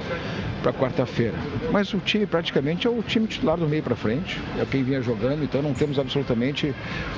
para 0.61 0.71
quarta-feira. 0.71 1.35
Mas 1.71 1.93
o 1.93 1.99
time 1.99 2.25
praticamente 2.25 2.87
é 2.87 2.89
o 2.89 3.01
time 3.01 3.27
titular 3.27 3.57
do 3.57 3.67
meio 3.67 3.83
para 3.83 3.95
frente, 3.95 4.39
é 4.59 4.65
quem 4.65 4.83
vinha 4.83 5.01
jogando, 5.01 5.43
então 5.43 5.61
não 5.61 5.73
temos 5.73 5.97
absolutamente 5.99 6.73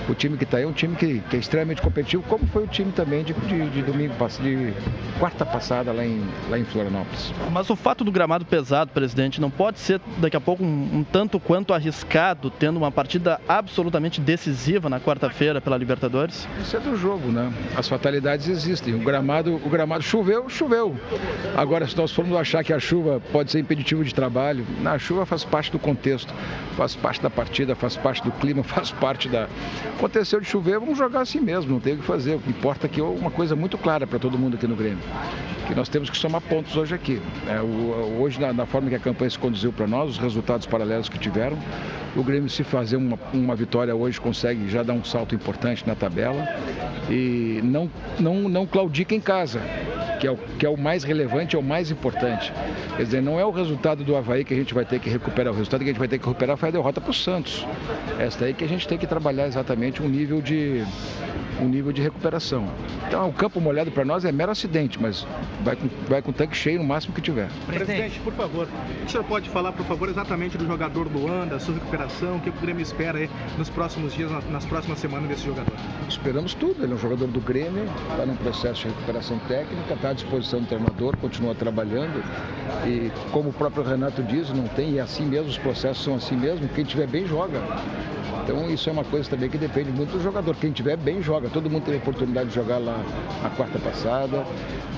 o 0.10 0.14
time 0.14 0.38
que 0.38 0.46
está 0.46 0.58
aí, 0.58 0.64
é 0.64 0.68
um 0.68 0.74
time 0.74 0.96
que, 0.96 1.20
que 1.30 1.36
é 1.36 1.40
extremamente 1.40 1.82
competitivo, 1.82 2.24
como 2.24 2.46
foi 2.48 2.64
o 2.64 2.68
time 2.68 2.92
também 2.92 3.24
de, 3.24 3.34
de, 3.34 3.70
de 3.70 3.82
domingo, 3.82 4.14
de 4.42 4.74
quarta 5.20 5.46
passada 5.46 5.92
lá 5.92 6.06
em, 6.06 6.22
lá 6.50 6.58
em 6.58 6.64
Florianópolis. 6.64 7.34
Mas 7.52 7.70
o 7.70 7.76
fato 7.76 8.04
do 8.04 8.12
gramado 8.12 8.46
pesado, 8.46 8.92
presidente, 8.92 9.42
não 9.44 9.50
pode 9.52 9.78
ser 9.80 10.00
daqui 10.18 10.36
a 10.38 10.42
pouco 10.42 10.64
um, 10.64 10.90
um 11.00 11.04
tanto 11.04 11.40
quanto 11.40 11.74
arriscado, 11.74 12.50
tendo 12.50 12.78
uma 12.78 12.92
partida 12.92 13.40
absolutamente 13.48 14.22
decisiva 14.22 14.90
na 14.90 15.00
quarta-feira 15.00 15.60
pela 15.62 15.78
Libertadores? 15.78 16.48
Isso 16.62 16.78
é 16.78 16.80
do 16.80 16.96
jogo, 16.96 17.30
né? 17.32 17.52
As 17.78 17.88
fatalidades 17.88 18.48
existem. 18.48 18.96
O 18.96 19.00
gramado, 19.00 19.56
o 19.56 19.70
gramado 19.70 20.02
choveu, 20.02 20.50
choveu. 20.50 20.96
Agora, 21.56 21.86
se 21.88 21.96
nós 21.98 22.12
formos 22.12 22.36
achar 22.38 22.64
que 22.64 22.72
a 22.74 22.80
chuva 22.80 23.22
pode 23.32 23.52
ser 23.52 23.60
impeditivo 23.60 24.04
de 24.04 24.14
trabalho, 24.16 24.66
na 24.82 24.98
chuva 24.98 25.26
faz 25.26 25.44
parte 25.44 25.72
do 25.72 25.78
contexto, 25.78 26.34
faz 26.78 26.96
parte 26.96 27.22
da 27.22 27.30
partida, 27.30 27.76
faz 27.76 27.98
parte 27.98 28.24
do 28.24 28.32
clima, 28.32 28.64
faz 28.64 28.92
parte 28.92 29.28
da. 29.28 29.48
Aconteceu 29.98 30.40
de 30.40 30.46
chover, 30.48 30.80
vamos 30.80 30.98
jogar 30.98 31.22
assim 31.22 31.40
mesmo, 31.42 31.72
não 31.74 31.80
tem 31.80 31.96
o 31.96 31.98
que 31.98 32.04
fazer. 32.04 32.36
O 32.36 32.40
que 32.40 32.50
importa 32.50 32.88
aqui 32.88 33.00
é 33.02 33.04
uma 33.04 33.30
coisa 33.32 33.56
muito 33.56 33.78
clara 33.78 34.08
para 34.08 34.18
todo 34.20 34.38
mundo 34.38 34.56
aqui 34.56 34.68
no 34.68 34.76
Grêmio. 34.76 35.00
Que 35.68 35.74
nós 35.76 35.88
temos 35.90 36.10
que 36.10 36.18
somar 36.18 36.42
pontos 36.42 36.76
hoje 36.76 36.94
aqui. 36.96 37.22
É, 37.48 37.62
o- 37.62 38.18
hoje, 38.22 38.40
na, 38.40 38.52
na 38.54 38.66
forma 38.66 38.90
que 38.90 38.96
a 38.96 39.00
campanha 39.00 39.28
se 39.34 39.40
conduziu 39.40 39.74
para 39.74 39.86
nós, 39.88 40.12
os 40.12 40.18
resultados 40.18 40.66
paralelos 40.66 41.10
que 41.10 41.18
tiveram, 41.18 41.58
o 42.16 42.24
Grêmio 42.24 42.50
se 42.50 42.64
fazer 42.64 42.96
uma, 42.96 43.20
uma 43.34 43.56
vitória 43.56 43.96
hoje 43.96 44.22
consegue 44.22 44.70
já 44.70 44.84
dar 44.84 44.94
um 44.94 45.04
salto 45.04 45.36
importante 45.36 45.86
na 45.86 45.96
tabela. 45.96 46.48
E 47.10 47.60
não, 47.64 47.90
não, 48.20 48.48
não 48.48 48.66
claudica 48.66 49.14
em 49.14 49.20
casa, 49.20 49.62
que 50.24 50.28
é, 50.28 50.32
o, 50.32 50.38
que 50.38 50.66
é 50.66 50.70
o 50.70 50.78
mais 50.78 51.04
relevante, 51.04 51.54
é 51.58 51.60
o 51.60 51.62
mais 51.62 51.92
importante. 51.92 52.54
Quer 52.96 53.04
dizer, 53.04 53.22
não 53.22 53.38
é 53.38 53.44
o 53.46 53.52
resultado 53.52 54.06
do 54.06 54.16
Havaí 54.16 54.46
que 54.46 54.54
a 54.54 54.58
gente 54.58 54.74
vai 54.74 54.86
ter 54.86 54.98
que 54.98 55.10
recuperar, 55.10 55.52
o 55.52 55.56
resultado 55.56 55.82
que 55.82 55.86
a 55.90 55.92
gente 55.92 56.00
vai 56.00 56.08
ter 56.08 56.18
que 56.18 56.26
recuperar 56.26 56.56
foi 56.56 56.70
a 56.70 56.72
derrota 56.72 57.02
para 57.02 57.12
o 57.12 57.14
Santos. 57.14 57.68
Esta 58.18 58.46
aí 58.46 58.54
que 58.54 58.64
a 58.64 58.68
gente 58.68 58.88
tem 58.88 58.98
que 58.98 59.06
trabalhar 59.06 59.48
exatamente 59.48 60.02
um 60.02 60.08
nível 60.08 60.42
de 60.42 60.82
um 61.62 61.68
nível 61.68 61.92
de 61.92 62.02
recuperação. 62.02 62.68
Então, 63.08 63.28
o 63.30 63.34
campo 63.34 63.60
molhado 63.62 63.92
para 63.92 64.04
nós 64.06 64.24
é 64.26 64.32
mero 64.32 64.52
acidente, 64.52 65.00
mas 65.00 65.28
vai 65.62 65.76
com, 65.76 65.88
vai 66.08 66.22
com 66.22 66.32
o 66.32 66.34
tanque 66.34 66.56
cheio 66.56 66.80
no 66.80 66.86
máximo 66.86 67.14
que 67.14 67.22
tiver. 67.22 67.48
Presidente, 67.68 68.20
por 68.22 68.34
favor, 68.34 68.68
o 69.06 69.10
senhor 69.10 69.24
pode 69.26 69.50
falar, 69.50 69.72
por 69.74 69.86
favor, 69.86 70.08
exatamente 70.10 70.58
do 70.58 70.66
jogador 70.66 71.08
Luan, 71.14 71.48
da 71.48 71.60
sua 71.60 71.74
recuperação, 71.76 72.38
o 72.38 72.40
que 72.40 72.50
o 72.50 72.54
Grêmio 72.54 72.82
espera 72.82 73.20
aí 73.20 73.30
nos 73.58 73.70
próximos 73.70 74.14
dias, 74.14 74.32
na- 74.32 74.42
nas 74.52 74.66
próximas 74.66 75.00
semanas 75.00 75.28
desse 75.28 75.46
jogador? 75.46 75.74
Esperamos 76.08 76.54
tudo. 76.54 76.82
Ele 76.84 76.94
é 76.94 76.96
um 76.96 77.00
jogador 77.00 77.28
do 77.28 77.40
Grêmio, 77.42 77.84
está 78.12 78.26
num 78.26 78.36
processo 78.36 78.82
de 78.82 78.88
recuperação 78.88 79.38
técnica, 79.48 79.94
está 79.94 80.13
disposição 80.14 80.62
do 80.62 80.68
treinador, 80.68 81.18
continua 81.18 81.56
trabalhando. 81.56 82.24
E 82.86 83.12
como 83.32 83.50
o 83.50 83.54
próprio 83.54 83.84
Renato 83.84 84.22
diz, 84.24 84.50
não 84.50 84.68
tem, 84.68 84.92
e 84.92 84.98
é 85.00 85.02
assim 85.02 85.26
mesmo, 85.26 85.50
os 85.50 85.58
processos 85.58 86.04
são 86.04 86.16
assim 86.16 86.36
mesmo. 86.36 86.68
Quem 86.70 86.84
tiver 86.84 87.08
bem, 87.08 87.26
joga. 87.26 87.60
Então 88.44 88.70
isso 88.70 88.90
é 88.90 88.92
uma 88.92 89.06
coisa 89.06 89.30
também 89.30 89.50
que 89.50 89.58
depende 89.58 89.90
muito 89.92 90.12
do 90.12 90.22
jogador. 90.22 90.56
Quem 90.58 90.72
tiver 90.72 90.98
bem 90.98 91.22
joga. 91.22 91.50
Todo 91.50 91.70
mundo 91.70 91.84
teve 91.84 91.98
a 91.98 92.00
oportunidade 92.02 92.50
de 92.50 92.56
jogar 92.56 92.78
lá 92.78 93.02
na 93.42 93.50
quarta 93.52 93.80
passada. 93.80 94.46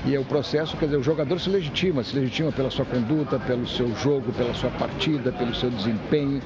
E 0.04 0.14
é 0.14 0.20
o 0.20 0.24
processo, 0.24 0.76
quer 0.76 0.86
dizer, 0.86 0.98
o 0.98 1.02
jogador 1.02 1.38
se 1.40 1.50
legitima, 1.50 2.02
se 2.02 2.14
legitima 2.16 2.52
pela 2.52 2.70
sua 2.70 2.84
conduta, 2.84 3.38
pelo 3.40 3.66
seu 3.66 3.92
jogo, 3.96 4.32
pela 4.32 4.54
sua 4.54 4.70
partida, 4.70 5.32
pelo 5.32 5.54
seu 5.54 5.70
desempenho, 5.70 6.40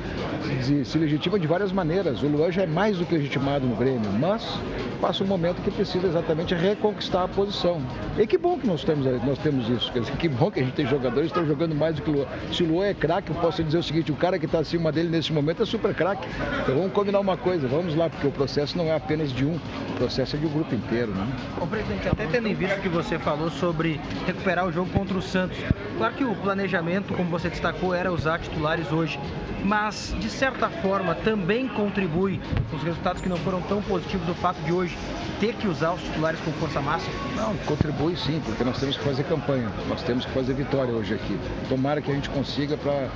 se, 0.62 0.85
se 0.85 0.98
legitima 0.98 1.38
de 1.38 1.46
várias 1.46 1.72
maneiras. 1.72 2.22
O 2.22 2.26
Luan 2.26 2.50
já 2.50 2.62
é 2.62 2.66
mais 2.66 2.98
do 2.98 3.04
que 3.04 3.14
legitimado 3.14 3.66
no 3.66 3.76
Grêmio, 3.76 4.11
mas 4.18 4.59
passa 5.00 5.24
um 5.24 5.26
momento 5.26 5.62
que 5.62 5.70
precisa 5.70 6.06
exatamente 6.06 6.54
reconquistar 6.54 7.24
a 7.24 7.28
posição. 7.28 7.83
E 8.18 8.26
que 8.26 8.38
bom 8.38 8.49
que 8.58 8.66
nós 8.66 8.84
temos, 8.84 9.06
nós 9.24 9.38
temos 9.38 9.68
isso, 9.68 9.92
quer 9.92 10.00
dizer, 10.00 10.16
que 10.16 10.28
bom 10.28 10.50
que 10.50 10.60
a 10.60 10.62
gente 10.62 10.74
tem 10.74 10.86
jogadores 10.86 11.32
que 11.32 11.38
estão 11.38 11.46
jogando 11.46 11.74
mais 11.74 11.96
do 11.96 12.02
que 12.02 12.10
o 12.10 12.14
Luan. 12.14 12.26
Se 12.52 12.62
o 12.62 12.66
Luan 12.66 12.86
é 12.86 12.94
craque, 12.94 13.30
eu 13.30 13.36
posso 13.36 13.62
dizer 13.62 13.78
o 13.78 13.82
seguinte, 13.82 14.10
o 14.12 14.16
cara 14.16 14.38
que 14.38 14.46
está 14.46 14.58
acima 14.58 14.90
dele 14.90 15.08
nesse 15.08 15.32
momento 15.32 15.62
é 15.62 15.66
super 15.66 15.94
craque. 15.94 16.28
Então 16.62 16.74
vamos 16.74 16.92
combinar 16.92 17.20
uma 17.20 17.36
coisa, 17.36 17.66
vamos 17.68 17.94
lá, 17.94 18.08
porque 18.08 18.26
o 18.26 18.32
processo 18.32 18.76
não 18.76 18.86
é 18.86 18.94
apenas 18.94 19.32
de 19.32 19.44
um, 19.44 19.54
o 19.54 19.96
processo 19.96 20.36
é 20.36 20.38
de 20.38 20.46
um 20.46 20.50
grupo 20.50 20.74
inteiro, 20.74 21.12
né? 21.12 21.26
Bom, 21.58 21.66
presidente, 21.66 22.08
até 22.08 22.26
tendo 22.26 22.48
em 22.48 22.54
vista 22.54 22.76
que 22.76 22.88
você 22.88 23.18
falou 23.18 23.50
sobre 23.50 24.00
recuperar 24.26 24.66
o 24.66 24.72
jogo 24.72 24.90
contra 24.90 25.16
o 25.16 25.22
Santos, 25.22 25.58
claro 26.00 26.14
que 26.14 26.24
o 26.24 26.34
planejamento, 26.34 27.12
como 27.12 27.28
você 27.28 27.50
destacou, 27.50 27.94
era 27.94 28.10
usar 28.10 28.38
titulares 28.38 28.90
hoje, 28.90 29.20
mas 29.62 30.16
de 30.18 30.30
certa 30.30 30.70
forma 30.70 31.14
também 31.14 31.68
contribui 31.68 32.40
com 32.70 32.76
os 32.78 32.82
resultados 32.82 33.20
que 33.20 33.28
não 33.28 33.36
foram 33.36 33.60
tão 33.60 33.82
positivos 33.82 34.26
do 34.26 34.34
fato 34.34 34.58
de 34.62 34.72
hoje 34.72 34.96
ter 35.38 35.54
que 35.56 35.68
usar 35.68 35.92
os 35.92 36.00
titulares 36.00 36.40
com 36.40 36.52
força 36.52 36.80
máxima? 36.80 37.12
Não, 37.36 37.54
contribui 37.66 38.16
sim, 38.16 38.40
porque 38.42 38.64
nós 38.64 38.80
temos 38.80 38.96
que 38.96 39.04
fazer 39.04 39.24
campanha, 39.24 39.68
nós 39.90 40.02
temos 40.02 40.24
que 40.24 40.32
fazer 40.32 40.54
vitória 40.54 40.90
hoje 40.90 41.12
aqui. 41.12 41.38
Tomara 41.68 42.00
que 42.00 42.10
a 42.10 42.14
gente 42.14 42.30
consiga 42.30 42.78
para 42.78 43.10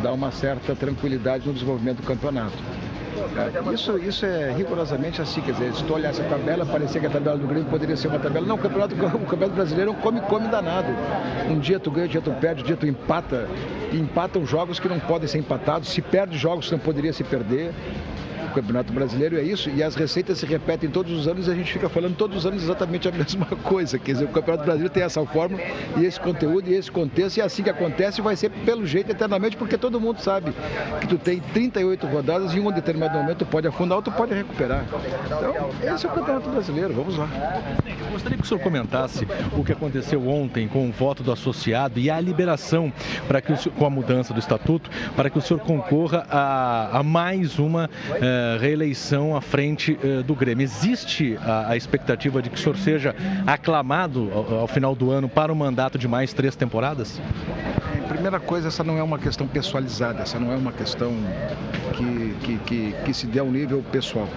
dar 0.00 0.12
uma 0.12 0.30
certa 0.30 0.76
tranquilidade 0.76 1.44
no 1.44 1.52
desenvolvimento 1.52 2.02
do 2.02 2.06
campeonato. 2.06 2.56
É, 3.36 3.74
isso, 3.74 3.98
isso 3.98 4.24
é 4.24 4.52
rigorosamente 4.52 5.20
assim, 5.20 5.40
quer 5.40 5.52
dizer, 5.52 5.74
se 5.74 5.84
tu 5.84 5.94
olhasse 5.94 6.20
a 6.20 6.24
tabela, 6.24 6.64
parecia 6.64 7.00
que 7.00 7.06
a 7.06 7.10
tabela 7.10 7.36
do 7.36 7.46
Grêmio 7.46 7.68
poderia 7.68 7.96
ser 7.96 8.08
uma 8.08 8.18
tabela. 8.18 8.46
Não, 8.46 8.56
o 8.56 8.58
campeonato, 8.58 8.94
o 8.96 9.26
campeonato 9.26 9.52
brasileiro 9.54 9.90
é 9.90 9.94
um 9.94 9.96
come-come 9.96 10.48
danado. 10.48 10.88
Um 11.48 11.58
dia 11.58 11.78
tu 11.78 11.90
ganha, 11.90 12.06
um 12.06 12.10
dia 12.10 12.20
tu 12.20 12.30
perde, 12.32 12.62
um 12.62 12.66
dia 12.66 12.76
tu 12.76 12.86
empata. 12.86 13.48
E 13.92 13.98
empatam 13.98 14.46
jogos 14.46 14.80
que 14.80 14.88
não 14.88 14.98
podem 14.98 15.28
ser 15.28 15.38
empatados, 15.38 15.88
se 15.88 16.00
perde 16.00 16.38
jogos 16.38 16.66
que 16.66 16.72
não 16.72 16.78
poderia 16.78 17.12
se 17.12 17.22
perder. 17.22 17.72
Campeonato 18.52 18.92
Brasileiro 18.92 19.36
é 19.36 19.42
isso, 19.42 19.70
e 19.70 19.82
as 19.82 19.94
receitas 19.94 20.38
se 20.38 20.46
repetem 20.46 20.90
todos 20.90 21.12
os 21.12 21.26
anos 21.26 21.48
e 21.48 21.50
a 21.50 21.54
gente 21.54 21.72
fica 21.72 21.88
falando 21.88 22.16
todos 22.16 22.38
os 22.38 22.46
anos 22.46 22.62
exatamente 22.62 23.08
a 23.08 23.12
mesma 23.12 23.46
coisa. 23.46 23.98
Quer 23.98 24.12
dizer, 24.12 24.24
o 24.24 24.28
Campeonato 24.28 24.64
Brasileiro 24.64 24.92
tem 24.92 25.02
essa 25.02 25.24
forma 25.26 25.58
e 25.96 26.04
esse 26.04 26.20
conteúdo 26.20 26.68
e 26.68 26.74
esse 26.74 26.90
contexto, 26.90 27.38
e 27.38 27.40
assim 27.40 27.62
que 27.62 27.70
acontece 27.70 28.20
vai 28.20 28.36
ser 28.36 28.50
pelo 28.50 28.86
jeito 28.86 29.10
eternamente, 29.10 29.56
porque 29.56 29.76
todo 29.76 30.00
mundo 30.00 30.20
sabe 30.20 30.52
que 31.00 31.06
tu 31.06 31.18
tem 31.18 31.40
38 31.40 32.06
rodadas 32.06 32.54
e 32.54 32.58
em 32.58 32.60
um 32.60 32.70
determinado 32.70 33.18
momento 33.18 33.38
tu 33.38 33.46
pode 33.46 33.66
afundar 33.66 33.96
ou 33.96 34.02
tu 34.02 34.12
pode 34.12 34.34
recuperar. 34.34 34.84
Então, 35.26 35.94
esse 35.94 36.06
é 36.06 36.08
o 36.08 36.12
Campeonato 36.12 36.50
Brasileiro, 36.50 36.94
vamos 36.94 37.16
lá. 37.16 37.28
Eu 37.86 38.12
gostaria 38.12 38.38
que 38.38 38.44
o 38.44 38.46
senhor 38.46 38.60
comentasse 38.60 39.26
o 39.56 39.64
que 39.64 39.72
aconteceu 39.72 40.28
ontem 40.28 40.68
com 40.68 40.88
o 40.88 40.92
voto 40.92 41.22
do 41.22 41.32
associado 41.32 41.98
e 41.98 42.10
a 42.10 42.20
liberação 42.20 42.92
para 43.26 43.40
que 43.40 43.52
o 43.52 43.56
com 43.70 43.86
a 43.86 43.90
mudança 43.90 44.32
do 44.32 44.40
estatuto 44.40 44.90
para 45.16 45.30
que 45.30 45.38
o 45.38 45.40
senhor 45.40 45.60
concorra 45.60 46.26
a, 46.30 46.98
a 46.98 47.02
mais 47.02 47.58
uma 47.58 47.88
eh, 48.20 48.41
reeleição 48.60 49.36
à 49.36 49.40
frente 49.40 49.98
eh, 50.02 50.22
do 50.22 50.34
Grêmio. 50.34 50.64
Existe 50.64 51.38
a, 51.40 51.70
a 51.70 51.76
expectativa 51.76 52.42
de 52.42 52.50
que 52.50 52.56
o 52.56 52.58
senhor 52.58 52.76
seja 52.76 53.14
aclamado 53.46 54.30
ao, 54.32 54.60
ao 54.60 54.68
final 54.68 54.94
do 54.94 55.10
ano 55.10 55.28
para 55.28 55.52
o 55.52 55.56
mandato 55.56 55.98
de 55.98 56.08
mais 56.08 56.32
três 56.32 56.54
temporadas? 56.56 57.20
primeira 58.22 58.38
coisa, 58.38 58.68
essa 58.68 58.84
não 58.84 58.98
é 58.98 59.02
uma 59.02 59.18
questão 59.18 59.48
pessoalizada, 59.48 60.22
essa 60.22 60.38
não 60.38 60.52
é 60.52 60.56
uma 60.56 60.70
questão 60.70 61.12
que, 61.96 62.34
que, 62.44 62.58
que, 62.58 62.92
que 63.04 63.14
se 63.14 63.26
dê 63.26 63.38
ao 63.38 63.50
nível 63.50 63.82
pessoal. 63.90 64.28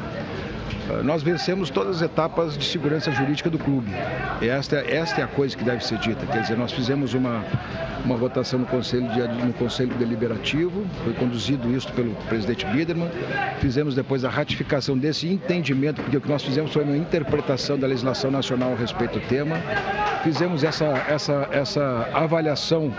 Uh, 0.90 1.04
Nós 1.04 1.24
vencemos 1.24 1.70
todas 1.70 1.98
as 1.98 2.02
etapas 2.04 2.58
de 2.58 2.66
segurança 2.66 3.12
jurídica 3.12 3.50
do 3.50 3.58
clube. 3.58 3.92
Esta, 4.42 4.78
esta 4.78 5.22
é 5.22 5.24
a 5.24 5.28
coisa 5.28 5.56
que 5.58 5.64
deve 5.64 5.84
ser 5.84 5.98
dita. 5.98 6.26
Quer 6.26 6.42
dizer, 6.42 6.58
nós 6.58 6.72
fizemos 6.72 7.14
uma, 7.14 7.44
uma 8.04 8.16
votação 8.16 8.60
no 8.60 8.66
Conselho, 8.66 9.08
de, 9.10 9.22
no 9.46 9.54
Conselho 9.54 9.94
Deliberativo, 9.96 10.86
foi 11.04 11.14
conduzido 11.14 11.76
isso 11.76 11.92
pelo 11.94 12.14
presidente 12.28 12.66
Biederman. 12.68 13.10
Fizemos 13.60 13.96
depois 13.96 14.24
a 14.24 14.30
ratificação 14.30 14.98
desse 14.98 15.28
entendimento, 15.28 16.02
porque 16.02 16.18
o 16.18 16.22
que 16.22 16.30
nós 16.30 16.44
fizemos 16.44 16.72
foi 16.72 16.84
uma 16.84 16.98
interpretação 16.98 17.78
da 17.78 17.88
legislação 17.88 18.30
nacional 18.30 18.74
a 18.74 18.76
respeito 18.76 19.20
do 19.20 19.28
tema. 19.28 19.56
Fizemos 20.24 20.64
essa, 20.64 20.86
essa, 21.08 21.48
essa 21.52 22.10
avaliação 22.14 22.92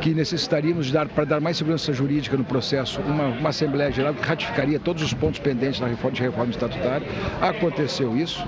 que 0.00 0.14
necessitaríamos 0.14 0.86
de 0.86 0.92
dar 0.92 1.06
para 1.08 1.24
dar 1.24 1.40
mais 1.40 1.58
segurança 1.58 1.92
jurídica 1.92 2.36
no 2.36 2.44
processo, 2.44 3.00
uma, 3.02 3.26
uma 3.26 3.50
Assembleia 3.50 3.90
Geral 3.92 4.14
que 4.14 4.26
ratificaria 4.26 4.80
todos 4.80 5.02
os 5.02 5.12
pontos 5.12 5.38
pendentes 5.40 5.78
da 5.78 5.86
reforma, 5.86 6.16
de 6.16 6.22
reforma 6.22 6.50
estatutária. 6.50 7.06
Aconteceu 7.40 8.16
isso. 8.16 8.44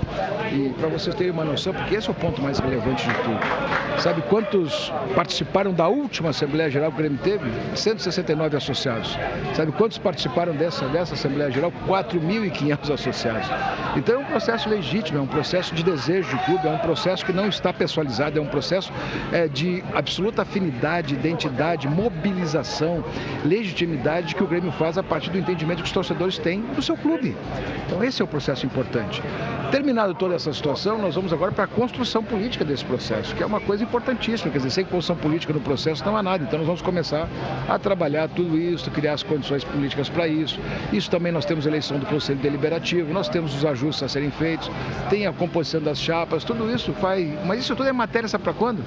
E 0.51 0.69
para 0.79 0.87
vocês 0.87 1.15
terem 1.15 1.31
uma 1.31 1.43
noção, 1.43 1.73
porque 1.73 1.95
esse 1.95 2.07
é 2.07 2.11
o 2.11 2.15
ponto 2.15 2.41
mais 2.41 2.59
relevante 2.59 3.07
de 3.07 3.15
tudo. 3.15 3.39
Sabe 3.99 4.21
quantos 4.23 4.91
participaram 5.15 5.73
da 5.73 5.87
última 5.87 6.29
Assembleia 6.29 6.69
Geral 6.69 6.91
que 6.91 6.95
o 6.95 6.99
Grêmio 6.99 7.19
teve? 7.19 7.49
169 7.75 8.57
associados. 8.57 9.17
Sabe 9.53 9.71
quantos 9.71 9.97
participaram 9.97 10.53
dessa, 10.53 10.85
dessa 10.87 11.13
Assembleia 11.13 11.51
Geral? 11.51 11.71
4.500 11.87 12.93
associados. 12.93 13.47
Então 13.95 14.15
é 14.15 14.17
um 14.19 14.25
processo 14.25 14.69
legítimo, 14.69 15.19
é 15.19 15.21
um 15.21 15.27
processo 15.27 15.73
de 15.73 15.83
desejo 15.83 16.29
de 16.29 16.43
clube, 16.45 16.67
é 16.67 16.71
um 16.71 16.79
processo 16.79 17.25
que 17.25 17.31
não 17.31 17.47
está 17.47 17.71
pessoalizado, 17.71 18.39
é 18.39 18.41
um 18.41 18.47
processo 18.47 18.91
é, 19.31 19.47
de 19.47 19.83
absoluta 19.93 20.41
afinidade, 20.41 21.13
identidade, 21.13 21.87
mobilização, 21.87 23.03
legitimidade 23.45 24.35
que 24.35 24.43
o 24.43 24.47
Grêmio 24.47 24.71
faz 24.71 24.97
a 24.97 25.03
partir 25.03 25.29
do 25.29 25.37
entendimento 25.37 25.77
que 25.77 25.87
os 25.87 25.91
torcedores 25.91 26.37
têm 26.37 26.61
do 26.61 26.81
seu 26.81 26.97
clube. 26.97 27.35
Então 27.85 28.03
esse 28.03 28.21
é 28.21 28.25
o 28.25 28.27
processo 28.27 28.65
importante. 28.73 29.21
Terminado 29.71 30.13
toda 30.15 30.35
essa 30.35 30.51
situação, 30.51 30.97
nós 30.97 31.15
vamos 31.15 31.31
agora 31.31 31.51
para 31.51 31.63
a 31.63 31.67
construção 31.67 32.23
política 32.23 32.65
desse 32.65 32.83
processo, 32.83 33.35
que 33.35 33.41
é 33.41 33.45
uma 33.45 33.61
coisa 33.61 33.83
importantíssima. 33.83 34.51
Quer 34.51 34.57
dizer, 34.57 34.69
sem 34.71 34.85
construção 34.85 35.15
política 35.15 35.53
no 35.53 35.59
processo 35.59 36.03
não 36.05 36.17
há 36.17 36.23
nada. 36.23 36.43
Então 36.43 36.57
nós 36.57 36.65
vamos 36.65 36.81
começar 36.81 37.27
a 37.67 37.79
trabalhar 37.79 38.27
tudo 38.29 38.57
isso, 38.57 38.89
criar 38.91 39.13
as 39.13 39.23
condições 39.23 39.63
políticas 39.63 40.09
para 40.09 40.27
isso. 40.27 40.59
Isso 40.91 41.09
também 41.09 41.31
nós 41.31 41.45
temos 41.45 41.65
eleição 41.65 41.97
do 41.97 42.05
Conselho 42.05 42.39
Deliberativo, 42.39 43.13
nós 43.13 43.29
temos 43.29 43.55
os 43.55 43.65
ajustes 43.65 44.03
a 44.03 44.09
serem 44.09 44.31
feitos, 44.31 44.69
tem 45.09 45.27
a 45.27 45.33
composição 45.33 45.81
das 45.81 45.99
chapas, 45.99 46.43
tudo 46.43 46.69
isso 46.73 46.93
faz. 46.93 47.27
Mas 47.45 47.59
isso 47.59 47.75
tudo 47.75 47.87
é 47.87 47.93
matéria, 47.93 48.27
sabe 48.27 48.43
para 48.43 48.53
quando? 48.53 48.83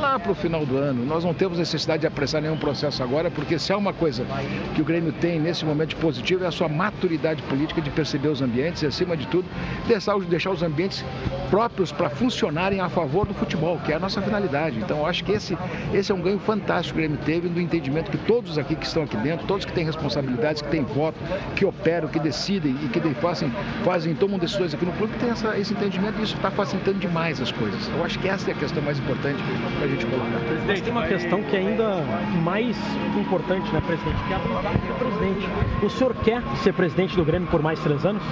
Lá 0.00 0.18
para 0.18 0.32
o 0.32 0.34
final 0.34 0.66
do 0.66 0.76
ano. 0.76 1.04
Nós 1.06 1.24
não 1.24 1.32
temos 1.32 1.58
necessidade 1.58 2.00
de 2.00 2.06
apressar 2.06 2.42
nenhum 2.42 2.56
processo 2.56 3.02
agora, 3.02 3.30
porque 3.30 3.58
se 3.58 3.72
há 3.72 3.76
uma 3.76 3.92
coisa 3.92 4.26
que 4.74 4.82
o 4.82 4.84
Grêmio 4.84 5.12
tem 5.12 5.38
nesse 5.40 5.64
momento 5.64 5.96
positivo 5.96 6.44
é 6.44 6.48
a 6.48 6.50
sua 6.50 6.68
maturidade 6.68 7.42
política 7.42 7.80
de 7.80 7.90
perceber 7.90 8.28
os 8.28 8.42
ambientes 8.42 8.82
e, 8.82 8.86
acima 8.86 9.16
de 9.16 9.23
tudo, 9.26 9.44
deixar, 9.86 10.16
os- 10.16 10.26
deixar 10.26 10.50
os 10.50 10.62
ambientes 10.62 11.04
próprios 11.50 11.92
para 11.92 12.08
funcionarem 12.10 12.80
a 12.80 12.88
favor 12.88 13.26
do 13.26 13.34
futebol, 13.34 13.78
que 13.84 13.92
é 13.92 13.96
a 13.96 13.98
nossa 13.98 14.20
finalidade. 14.20 14.78
Então, 14.78 14.98
eu 14.98 15.06
acho 15.06 15.22
que 15.24 15.32
esse, 15.32 15.56
esse 15.92 16.10
é 16.10 16.14
um 16.14 16.20
ganho 16.20 16.38
fantástico 16.38 16.98
que 16.98 17.04
o 17.04 17.08
Grêmio 17.08 17.18
teve 17.24 17.48
do 17.48 17.60
entendimento 17.60 18.10
que 18.10 18.18
todos 18.18 18.58
aqui 18.58 18.74
que 18.74 18.86
estão 18.86 19.02
aqui 19.02 19.16
dentro, 19.18 19.46
todos 19.46 19.64
que 19.64 19.72
têm 19.72 19.84
responsabilidades, 19.84 20.62
que 20.62 20.68
têm 20.68 20.82
voto, 20.84 21.16
que 21.54 21.64
operam, 21.64 22.08
que 22.08 22.18
decidem 22.18 22.76
e 22.82 22.88
que 22.88 22.98
de- 23.00 23.14
fazem, 23.14 23.50
fazem 23.84 24.14
tomam 24.14 24.38
decisões 24.38 24.74
aqui 24.74 24.84
no 24.84 24.92
clube, 24.92 25.12
têm 25.18 25.30
essa, 25.30 25.56
esse 25.58 25.72
entendimento 25.74 26.18
e 26.20 26.24
isso 26.24 26.34
está 26.36 26.50
facilitando 26.50 26.98
demais 26.98 27.40
as 27.40 27.52
coisas. 27.52 27.88
Eu 27.96 28.04
acho 28.04 28.18
que 28.18 28.28
essa 28.28 28.50
é 28.50 28.54
a 28.54 28.56
questão 28.56 28.82
mais 28.82 28.98
importante 28.98 29.38
para 29.78 29.84
a 29.84 29.88
gente 29.88 30.06
colocar. 30.06 30.40
Mas 30.66 30.80
tem 30.80 30.90
uma 30.92 31.06
questão 31.06 31.42
que 31.42 31.56
é 31.56 31.58
ainda 31.60 31.96
mais 32.42 32.76
importante, 33.18 33.70
né, 33.72 33.80
presidente? 33.86 34.16
Que 34.26 34.32
é 34.32 34.36
a 34.36 34.94
presidente. 34.98 35.48
O 35.84 35.90
senhor 35.90 36.14
quer 36.24 36.42
ser 36.62 36.72
presidente 36.72 37.16
do 37.16 37.24
Grêmio 37.24 37.48
por 37.48 37.62
mais 37.62 37.78
três 37.80 38.04
anos? 38.04 38.22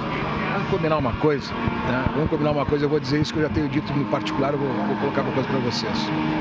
Vamos 0.52 0.68
combinar 0.82 0.98
uma 0.98 1.12
coisa, 1.12 1.52
né? 1.54 2.04
Vamos 2.12 2.28
combinar 2.28 2.50
uma 2.50 2.66
coisa, 2.66 2.86
eu 2.86 2.88
vou 2.88 2.98
dizer 2.98 3.20
isso 3.20 3.32
que 3.32 3.38
eu 3.38 3.44
já 3.44 3.48
tenho 3.48 3.68
dito 3.68 3.92
no 3.92 4.04
particular, 4.06 4.52
eu 4.52 4.58
vou, 4.58 4.68
vou 4.68 4.96
colocar 4.96 5.22
uma 5.22 5.30
coisa 5.30 5.48
para 5.48 5.60
vocês. 5.60 5.92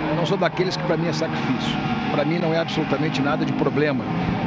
Eu 0.09 0.15
não 0.15 0.25
sou 0.25 0.35
daqueles 0.35 0.75
que 0.75 0.83
para 0.83 0.97
mim 0.97 1.07
é 1.07 1.13
sacrifício. 1.13 1.77
Para 2.09 2.25
mim 2.25 2.39
não 2.39 2.51
é 2.51 2.57
absolutamente 2.57 3.21
nada 3.21 3.45
de 3.45 3.53
problema. 3.53 4.03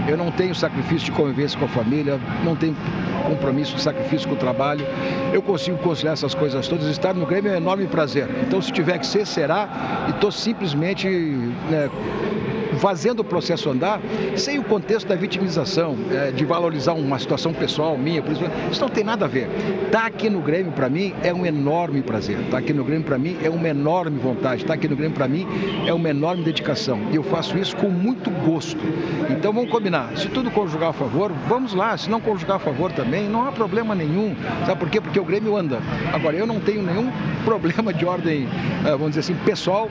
Eu 0.09 0.16
não 0.16 0.33
tenho 0.33 0.52
sacrifício 0.52 1.07
de 1.07 1.12
convivência 1.12 1.57
com 1.57 1.66
a 1.66 1.68
família, 1.68 2.18
não 2.42 2.57
tenho 2.57 2.76
compromisso 3.24 3.76
de 3.76 3.83
sacrifício 3.83 4.28
com 4.28 4.35
o 4.35 4.38
trabalho. 4.38 4.85
Eu 5.33 5.40
consigo 5.40 5.78
conciliar 5.78 6.14
essas 6.14 6.35
coisas 6.35 6.66
todas. 6.66 6.88
Estar 6.88 7.14
no 7.14 7.24
Grêmio 7.24 7.52
é 7.52 7.54
um 7.54 7.59
enorme 7.59 7.87
prazer. 7.87 8.28
Então, 8.42 8.61
se 8.61 8.72
tiver 8.72 8.98
que 8.98 9.07
ser, 9.07 9.24
será. 9.24 9.68
E 10.09 10.11
estou 10.11 10.33
simplesmente 10.33 11.09
né, 11.70 11.88
fazendo 12.79 13.21
o 13.21 13.25
processo 13.25 13.71
andar 13.71 14.01
sem 14.37 14.59
o 14.59 14.65
contexto 14.65 15.09
da 15.09 15.15
vitimização, 15.15 15.97
é, 16.11 16.31
de 16.31 16.45
valorizar 16.45 16.93
uma 16.93 17.19
situação 17.19 17.53
pessoal 17.53 17.97
minha, 17.97 18.23
por 18.23 18.33
isso, 18.33 18.43
isso 18.71 18.81
não 18.81 18.89
tem 18.89 19.05
nada 19.05 19.25
a 19.25 19.29
ver. 19.29 19.49
Estar 19.87 20.07
aqui 20.07 20.29
no 20.29 20.41
Grêmio 20.41 20.73
para 20.73 20.89
mim 20.89 21.15
é 21.23 21.33
um 21.33 21.47
enorme 21.47 22.03
prazer. 22.03 22.39
Estar 22.41 22.59
aqui 22.59 22.73
no 22.73 22.85
Grêmio 22.85 23.05
para 23.05 23.19
mim 23.19 23.37
é 23.43 23.51
uma 23.51 23.69
enorme 23.69 24.19
vontade. 24.19 24.63
Estar 24.63 24.75
aqui 24.75 24.89
no 24.89 24.97
Grêmio 24.97 25.15
para 25.15 25.29
mim 25.29 25.47
é 25.87 25.93
uma 25.93 26.09
enorme 26.09 26.43
dedicação. 26.43 27.01
E 27.11 27.17
eu 27.17 27.23
faço 27.23 27.57
isso 27.59 27.77
com 27.77 27.89
muito 27.89 28.31
gosto. 28.31 28.81
Então 29.31 29.53
vamos 29.53 29.71
combinar. 29.71 30.17
Se 30.17 30.29
tudo 30.29 30.51
conjugar 30.51 30.91
a 30.91 30.93
favor, 30.93 31.33
vamos 31.49 31.75
lá. 31.75 31.97
Se 31.97 32.11
não 32.11 32.21
conjugar 32.21 32.57
a 32.57 32.61
favor 32.61 32.93
também, 32.93 33.29
não 33.29 33.47
há 33.47 33.53
problema 33.53 33.95
nenhum. 33.95 34.35
Sabe 34.67 34.79
por 34.79 34.91
quê? 34.91 35.01
Porque 35.01 35.19
o 35.19 35.25
Grêmio 35.25 35.57
anda. 35.57 35.81
Agora, 36.13 36.37
eu 36.37 36.47
não 36.47 36.61
tenho 36.61 36.83
nenhum 36.83 37.11
problema 37.45 37.93
de 37.93 38.05
ordem, 38.05 38.49
eh, 38.85 38.91
vamos 38.91 39.11
dizer 39.11 39.21
assim, 39.21 39.35
pessoal 39.45 39.89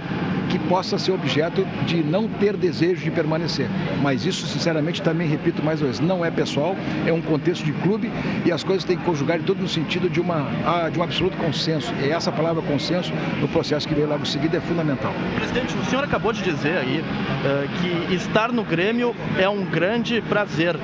que 0.49 0.59
possa 0.59 0.97
ser 0.97 1.11
objeto 1.11 1.65
de 1.85 2.03
não 2.03 2.27
ter 2.27 2.55
desejo 2.55 3.03
de 3.03 3.11
permanecer. 3.11 3.67
Mas 4.01 4.25
isso, 4.25 4.45
sinceramente, 4.47 5.01
também 5.01 5.27
repito 5.27 5.63
mais 5.63 5.81
uma 5.81 5.87
vez, 5.87 5.99
não 5.99 6.23
é 6.23 6.31
pessoal, 6.31 6.75
é 7.05 7.11
um 7.11 7.21
contexto 7.21 7.63
de 7.63 7.71
clube 7.73 8.11
e 8.45 8.51
as 8.51 8.63
coisas 8.63 8.83
têm 8.83 8.97
que 8.97 9.03
conjugar 9.03 9.39
tudo 9.39 9.61
no 9.61 9.67
sentido 9.67 10.09
de, 10.09 10.19
uma, 10.19 10.47
ah, 10.65 10.89
de 10.89 10.99
um 10.99 11.03
absoluto 11.03 11.37
consenso. 11.37 11.93
E 12.03 12.09
essa 12.09 12.31
palavra 12.31 12.61
consenso, 12.61 13.11
no 13.39 13.47
processo 13.47 13.87
que 13.87 13.93
veio 13.93 14.07
logo 14.07 14.23
em 14.23 14.25
seguida, 14.25 14.57
é 14.57 14.61
fundamental. 14.61 15.13
Presidente, 15.35 15.75
o 15.77 15.85
senhor 15.85 16.03
acabou 16.03 16.33
de 16.33 16.41
dizer 16.41 16.77
aí 16.77 17.03
eh, 17.45 17.67
que 17.81 18.15
estar 18.15 18.51
no 18.51 18.63
Grêmio 18.63 19.15
é 19.37 19.47
um 19.47 19.65
grande 19.65 20.21
prazer. 20.21 20.75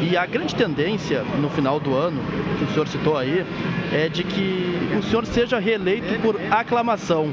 E 0.00 0.16
a 0.16 0.24
grande 0.26 0.54
tendência 0.54 1.22
no 1.40 1.50
final 1.50 1.78
do 1.78 1.94
ano, 1.94 2.22
que 2.58 2.64
o 2.64 2.68
senhor 2.68 2.88
citou 2.88 3.16
aí, 3.16 3.44
é 3.92 4.08
de 4.08 4.24
que 4.24 4.78
o 4.98 5.02
senhor 5.02 5.26
seja 5.26 5.58
reeleito 5.58 6.18
por 6.20 6.36
aclamação. 6.50 7.32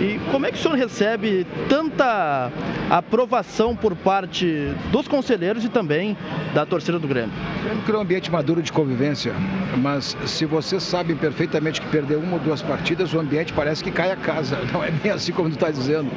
E 0.00 0.18
como 0.30 0.46
é 0.46 0.50
que 0.50 0.58
o 0.58 0.62
senhor 0.62 0.78
recebe 0.78 1.46
tanta 1.68 2.50
aprovação 2.90 3.76
por 3.76 3.94
parte 3.94 4.74
dos 4.90 5.06
conselheiros 5.06 5.64
e 5.64 5.68
também 5.68 6.16
da 6.52 6.66
torcida 6.66 6.98
do 6.98 7.06
Grêmio? 7.06 7.30
Grêmio 7.62 7.82
criou 7.84 7.98
um 7.98 8.02
ambiente 8.02 8.30
maduro 8.30 8.60
de 8.60 8.72
convivência, 8.72 9.32
mas 9.78 10.16
se 10.26 10.44
vocês 10.44 10.82
sabem 10.82 11.14
perfeitamente 11.14 11.80
que 11.80 11.86
perder 11.86 12.16
uma 12.16 12.34
ou 12.34 12.40
duas 12.40 12.60
partidas, 12.60 13.14
o 13.14 13.20
ambiente 13.20 13.52
parece 13.52 13.84
que 13.84 13.92
cai 13.92 14.10
a 14.10 14.16
casa. 14.16 14.58
Não 14.72 14.82
é 14.82 14.90
bem 14.90 15.12
assim 15.12 15.32
como 15.32 15.48
tu 15.48 15.54
está 15.54 15.70
dizendo. 15.70 16.10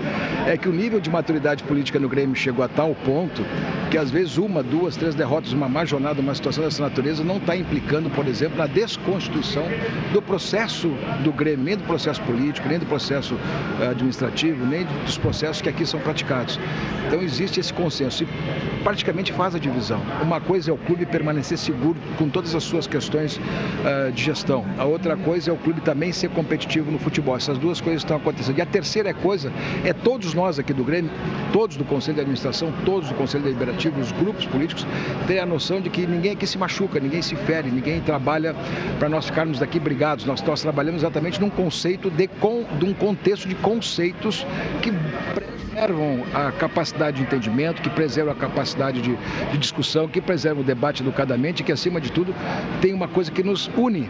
É 0.47 0.57
que 0.57 0.67
o 0.67 0.71
nível 0.71 0.99
de 0.99 1.09
maturidade 1.09 1.63
política 1.63 1.99
no 1.99 2.09
Grêmio 2.09 2.35
chegou 2.35 2.65
a 2.65 2.67
tal 2.67 2.95
ponto 2.95 3.45
que 3.91 3.97
às 3.97 4.09
vezes 4.09 4.39
uma, 4.39 4.63
duas, 4.63 4.95
três 4.95 5.13
derrotas, 5.13 5.53
uma 5.53 5.69
má 5.69 5.85
jornada, 5.85 6.19
uma 6.19 6.33
situação 6.33 6.63
dessa 6.63 6.81
natureza 6.81 7.23
não 7.23 7.37
está 7.37 7.55
implicando, 7.55 8.09
por 8.09 8.27
exemplo, 8.27 8.57
na 8.57 8.65
desconstituição 8.65 9.65
do 10.11 10.19
processo 10.19 10.87
do 11.23 11.31
Grêmio, 11.31 11.63
nem 11.63 11.77
do 11.77 11.83
processo 11.83 12.19
político, 12.23 12.67
nem 12.67 12.79
do 12.79 12.87
processo 12.87 13.37
eh, 13.79 13.87
administrativo, 13.89 14.65
nem 14.65 14.83
dos 15.05 15.19
processos 15.19 15.61
que 15.61 15.69
aqui 15.69 15.85
são 15.85 15.99
praticados. 15.99 16.59
Então 17.07 17.21
existe 17.21 17.59
esse 17.59 17.73
consenso 17.73 18.23
e 18.23 18.27
praticamente 18.83 19.31
faz 19.31 19.55
a 19.55 19.59
divisão. 19.59 20.01
Uma 20.21 20.41
coisa 20.41 20.71
é 20.71 20.73
o 20.73 20.77
clube 20.77 21.05
permanecer 21.05 21.57
seguro 21.57 21.99
com 22.17 22.29
todas 22.29 22.55
as 22.55 22.63
suas 22.63 22.87
questões 22.87 23.37
uh, 23.37 24.11
de 24.11 24.23
gestão. 24.23 24.65
A 24.77 24.85
outra 24.85 25.15
coisa 25.15 25.51
é 25.51 25.53
o 25.53 25.57
clube 25.57 25.81
também 25.81 26.11
ser 26.11 26.29
competitivo 26.29 26.91
no 26.91 26.99
futebol. 26.99 27.35
Essas 27.35 27.57
duas 27.57 27.79
coisas 27.79 28.01
estão 28.01 28.17
acontecendo. 28.17 28.57
E 28.57 28.61
a 28.61 28.65
terceira 28.65 29.13
coisa 29.13 29.51
é 29.83 29.93
todos 29.93 30.33
nós 30.33 30.59
aqui 30.59 30.73
do 30.73 30.83
Grêmio, 30.83 31.11
todos 31.51 31.77
do 31.77 31.85
Conselho 31.85 32.15
de 32.15 32.21
Administração, 32.21 32.73
todos 32.85 33.09
do 33.09 33.15
Conselho 33.15 33.43
Deliberativo, 33.43 33.99
os 33.99 34.11
grupos 34.11 34.45
políticos, 34.45 34.85
terem 35.27 35.41
a 35.41 35.45
noção 35.45 35.81
de 35.81 35.89
que 35.89 36.05
ninguém 36.07 36.31
aqui 36.31 36.47
se 36.47 36.57
machuca, 36.57 36.99
ninguém 36.99 37.21
se 37.21 37.35
fere, 37.35 37.69
ninguém 37.69 38.01
trabalha 38.01 38.55
para 38.97 39.09
nós 39.09 39.25
ficarmos 39.25 39.59
daqui 39.59 39.79
brigados. 39.79 40.25
Nós, 40.25 40.41
nós 40.41 40.61
trabalhamos 40.61 41.01
exatamente 41.01 41.39
num 41.39 41.49
conceito 41.49 42.09
de, 42.09 42.27
com, 42.27 42.65
de 42.79 42.85
um 42.85 42.93
contexto 42.93 43.47
de 43.47 43.55
conceitos 43.55 44.45
que 44.81 44.91
preservam 45.73 46.23
a 46.33 46.51
capacidade 46.59 47.17
de 47.17 47.23
entendimento, 47.23 47.81
que 47.81 47.89
preservam 47.89 48.33
a 48.33 48.35
capacidade 48.35 49.01
de, 49.01 49.15
de 49.51 49.57
discussão, 49.57 50.07
que 50.07 50.21
preservam 50.21 50.63
o 50.63 50.65
debate 50.65 51.01
educadamente 51.01 51.61
e 51.61 51.65
que, 51.65 51.71
acima 51.71 51.99
de 51.99 52.11
tudo, 52.11 52.33
tem 52.81 52.93
uma 52.93 53.07
coisa 53.07 53.31
que 53.31 53.43
nos 53.43 53.69
une, 53.75 54.09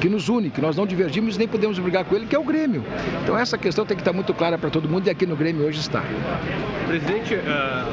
que 0.00 0.08
nos 0.08 0.28
une, 0.28 0.50
que 0.50 0.60
nós 0.60 0.76
não 0.76 0.86
divergimos 0.86 1.36
nem 1.36 1.48
podemos 1.48 1.78
brigar 1.78 2.04
com 2.04 2.14
ele, 2.14 2.26
que 2.26 2.34
é 2.34 2.38
o 2.38 2.44
Grêmio. 2.44 2.84
Então 3.22 3.36
essa 3.36 3.56
questão 3.56 3.84
tem 3.84 3.96
que 3.96 4.02
estar 4.02 4.12
muito 4.12 4.34
clara 4.34 4.58
para 4.58 4.70
todo 4.70 4.88
mundo 4.88 5.06
e 5.06 5.10
aqui 5.10 5.26
no 5.26 5.36
Grêmio 5.36 5.64
hoje 5.64 5.80
está. 5.80 6.02
Presidente, 6.86 7.34
ah, 7.46 7.88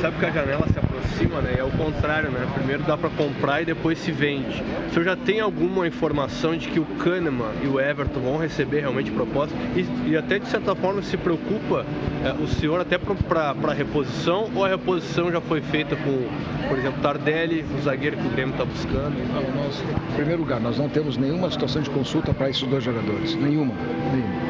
sabe 0.00 0.18
que 0.18 0.26
a 0.26 0.30
janela 0.30 0.66
se 0.66 0.78
aproxima, 1.02 1.40
né? 1.40 1.56
É 1.58 1.64
o 1.64 1.70
contrário, 1.70 2.30
né? 2.30 2.46
Primeiro 2.54 2.82
dá 2.84 2.96
para 2.96 3.10
comprar 3.10 3.62
e 3.62 3.64
depois 3.64 3.98
se 3.98 4.12
vende. 4.12 4.62
O 4.88 4.92
senhor 4.92 5.04
já 5.04 5.16
tem 5.16 5.40
alguma 5.40 5.86
informação 5.86 6.56
de 6.56 6.68
que 6.68 6.78
o 6.78 6.84
Kahneman 6.84 7.52
e 7.62 7.66
o 7.66 7.80
Everton 7.80 8.20
vão 8.20 8.36
receber 8.38 8.80
realmente 8.80 9.10
propostas? 9.10 9.58
E, 9.76 10.10
e 10.10 10.16
até 10.16 10.38
de 10.38 10.46
certa 10.46 10.74
forma 10.74 11.02
se 11.02 11.16
preocupa 11.16 11.84
eh, 12.24 12.34
o 12.40 12.46
senhor 12.46 12.80
até 12.80 12.98
para 12.98 13.72
reposição 13.72 14.48
ou 14.54 14.64
a 14.64 14.68
reposição 14.68 15.30
já 15.30 15.40
foi 15.40 15.60
feita 15.60 15.96
com, 15.96 16.28
por 16.68 16.78
exemplo, 16.78 17.00
Tardelli, 17.02 17.64
o 17.78 17.82
zagueiro 17.82 18.16
que 18.16 18.26
o 18.26 18.30
Grêmio 18.30 18.52
está 18.52 18.64
buscando? 18.64 19.16
Não, 19.32 19.62
nós, 19.62 19.82
em 20.10 20.14
primeiro 20.14 20.40
lugar, 20.40 20.60
nós 20.60 20.78
não 20.78 20.88
temos 20.88 21.16
nenhuma 21.16 21.50
situação 21.50 21.82
de 21.82 21.90
consulta 21.90 22.32
para 22.32 22.48
esses 22.48 22.62
dois 22.62 22.84
jogadores. 22.84 23.34
Nenhuma. 23.34 23.74
nenhuma. 24.12 24.42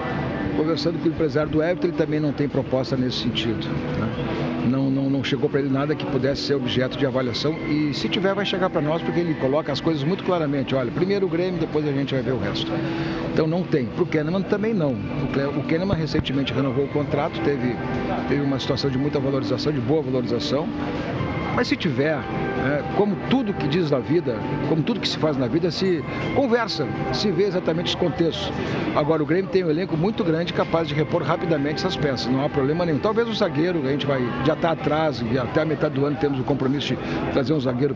Conversando 0.56 0.98
com 0.98 1.06
o 1.06 1.08
empresário 1.08 1.50
do 1.50 1.62
Everton, 1.62 1.88
ele 1.88 1.96
também 1.96 2.20
não 2.20 2.32
tem 2.32 2.46
proposta 2.46 2.94
nesse 2.96 3.18
sentido. 3.18 3.66
né? 3.98 4.41
Não, 4.68 4.90
não, 4.90 5.10
não 5.10 5.24
chegou 5.24 5.48
para 5.48 5.60
ele 5.60 5.68
nada 5.68 5.94
que 5.94 6.06
pudesse 6.06 6.42
ser 6.42 6.54
objeto 6.54 6.96
de 6.96 7.04
avaliação 7.04 7.56
e 7.68 7.92
se 7.92 8.08
tiver 8.08 8.34
vai 8.34 8.44
chegar 8.44 8.70
para 8.70 8.80
nós 8.80 9.02
porque 9.02 9.20
ele 9.20 9.34
coloca 9.34 9.72
as 9.72 9.80
coisas 9.80 10.04
muito 10.04 10.24
claramente. 10.24 10.74
Olha, 10.74 10.90
primeiro 10.90 11.26
o 11.26 11.28
Grêmio, 11.28 11.60
depois 11.60 11.86
a 11.86 11.92
gente 11.92 12.14
vai 12.14 12.22
ver 12.22 12.32
o 12.32 12.38
resto. 12.38 12.70
Então 13.32 13.46
não 13.46 13.62
tem. 13.62 13.86
Para 13.86 14.02
o 14.02 14.06
Kahneman 14.06 14.42
também 14.42 14.74
não. 14.74 14.92
O 14.92 15.62
Kahneman 15.64 15.96
recentemente 15.96 16.52
renovou 16.52 16.84
o 16.84 16.88
contrato, 16.88 17.40
teve, 17.40 17.74
teve 18.28 18.40
uma 18.40 18.58
situação 18.58 18.90
de 18.90 18.98
muita 18.98 19.18
valorização, 19.18 19.72
de 19.72 19.80
boa 19.80 20.02
valorização. 20.02 20.68
Mas 21.54 21.68
se 21.68 21.76
tiver, 21.76 22.16
né, 22.16 22.82
como 22.96 23.14
tudo 23.28 23.52
que 23.52 23.68
diz 23.68 23.90
na 23.90 23.98
vida, 23.98 24.36
como 24.68 24.82
tudo 24.82 25.00
que 25.00 25.08
se 25.08 25.18
faz 25.18 25.36
na 25.36 25.46
vida, 25.46 25.70
se 25.70 26.02
conversa, 26.34 26.86
se 27.12 27.30
vê 27.30 27.44
exatamente 27.44 27.86
os 27.88 27.94
contextos. 27.94 28.50
Agora, 28.96 29.22
o 29.22 29.26
Grêmio 29.26 29.50
tem 29.50 29.62
um 29.64 29.68
elenco 29.70 29.96
muito 29.96 30.24
grande 30.24 30.52
capaz 30.52 30.88
de 30.88 30.94
repor 30.94 31.22
rapidamente 31.22 31.76
essas 31.76 31.96
peças, 31.96 32.26
não 32.32 32.42
há 32.44 32.48
problema 32.48 32.86
nenhum. 32.86 32.98
Talvez 32.98 33.28
o 33.28 33.34
zagueiro, 33.34 33.82
a 33.86 33.90
gente 33.90 34.06
vai, 34.06 34.20
já 34.46 34.54
está 34.54 34.70
atrás, 34.72 35.22
e 35.30 35.38
até 35.38 35.60
a 35.62 35.64
metade 35.64 35.94
do 35.94 36.06
ano 36.06 36.16
temos 36.16 36.38
o 36.40 36.44
compromisso 36.44 36.94
de 36.94 37.32
trazer 37.32 37.52
um 37.52 37.60
zagueiro 37.60 37.94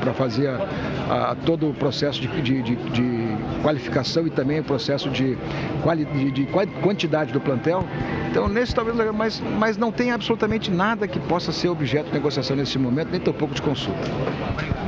para 0.00 0.12
fazer 0.12 0.48
a- 0.48 1.30
a- 1.30 1.36
todo 1.46 1.70
o 1.70 1.74
processo 1.74 2.20
de, 2.20 2.28
de- 2.42 2.62
de- 2.62 2.76
de 2.76 3.36
qualificação 3.62 4.26
e 4.26 4.30
também 4.30 4.60
o 4.60 4.64
processo 4.64 5.08
de, 5.10 5.36
quali, 5.82 6.04
de, 6.04 6.30
de 6.30 6.44
qua- 6.46 6.66
quantidade 6.82 7.32
do 7.32 7.40
plantel. 7.40 7.84
Então, 8.30 8.48
nesse 8.48 8.74
talvez, 8.74 8.96
mas, 9.14 9.42
mas 9.58 9.76
não 9.78 9.90
tem 9.90 10.12
absolutamente 10.12 10.70
nada 10.70 11.08
que 11.08 11.18
possa 11.20 11.50
ser 11.52 11.68
objeto 11.68 12.06
de 12.08 12.12
negociação 12.12 12.54
nesse 12.56 12.78
momento, 12.78 12.97
nem 13.04 13.20
tampouco 13.20 13.54
de 13.54 13.62
consulta. 13.62 14.00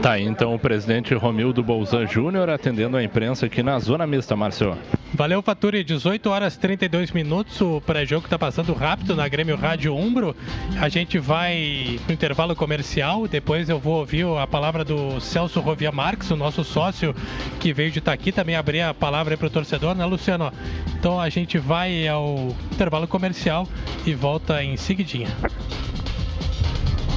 Tá 0.02 0.12
aí 0.12 0.24
então 0.24 0.54
o 0.54 0.58
presidente 0.58 1.12
Romildo 1.14 1.62
Bolzan 1.62 2.06
Júnior 2.06 2.48
atendendo 2.48 2.96
a 2.96 3.04
imprensa 3.04 3.46
aqui 3.46 3.62
na 3.62 3.78
Zona 3.78 4.06
Mista, 4.06 4.34
Márcio. 4.34 4.76
Valeu, 5.12 5.42
Faturi. 5.42 5.82
18 5.82 6.30
horas 6.30 6.56
32 6.56 7.10
minutos. 7.10 7.60
O 7.60 7.80
pré-jogo 7.80 8.28
tá 8.28 8.38
passando 8.38 8.72
rápido 8.72 9.14
na 9.14 9.28
Grêmio 9.28 9.56
Rádio 9.56 9.94
Umbro. 9.94 10.34
A 10.80 10.88
gente 10.88 11.18
vai 11.18 11.98
no 12.06 12.14
intervalo 12.14 12.54
comercial. 12.54 13.26
Depois 13.26 13.68
eu 13.68 13.78
vou 13.78 13.98
ouvir 13.98 14.24
a 14.38 14.46
palavra 14.46 14.84
do 14.84 15.20
Celso 15.20 15.60
Rovia 15.60 15.92
Marques, 15.92 16.30
o 16.30 16.36
nosso 16.36 16.64
sócio 16.64 17.14
que 17.58 17.72
veio 17.72 17.90
de 17.90 17.98
estar 17.98 18.12
aqui. 18.12 18.32
Também 18.32 18.56
abrir 18.56 18.80
a 18.80 18.94
palavra 18.94 19.34
aí 19.34 19.36
pro 19.36 19.50
torcedor, 19.50 19.94
né, 19.94 20.04
Luciano? 20.04 20.52
Então 20.98 21.20
a 21.20 21.28
gente 21.28 21.58
vai 21.58 22.06
ao 22.06 22.54
intervalo 22.72 23.06
comercial 23.08 23.66
e 24.06 24.14
volta 24.14 24.62
em 24.62 24.76
seguidinha. 24.76 25.28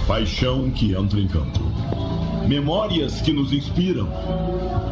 Paixão 0.08 0.70
que 0.70 0.94
entra 0.94 1.18
em 1.18 1.28
campo. 1.28 1.62
Memórias 2.46 3.22
que 3.22 3.32
nos 3.32 3.54
inspiram. 3.54 4.10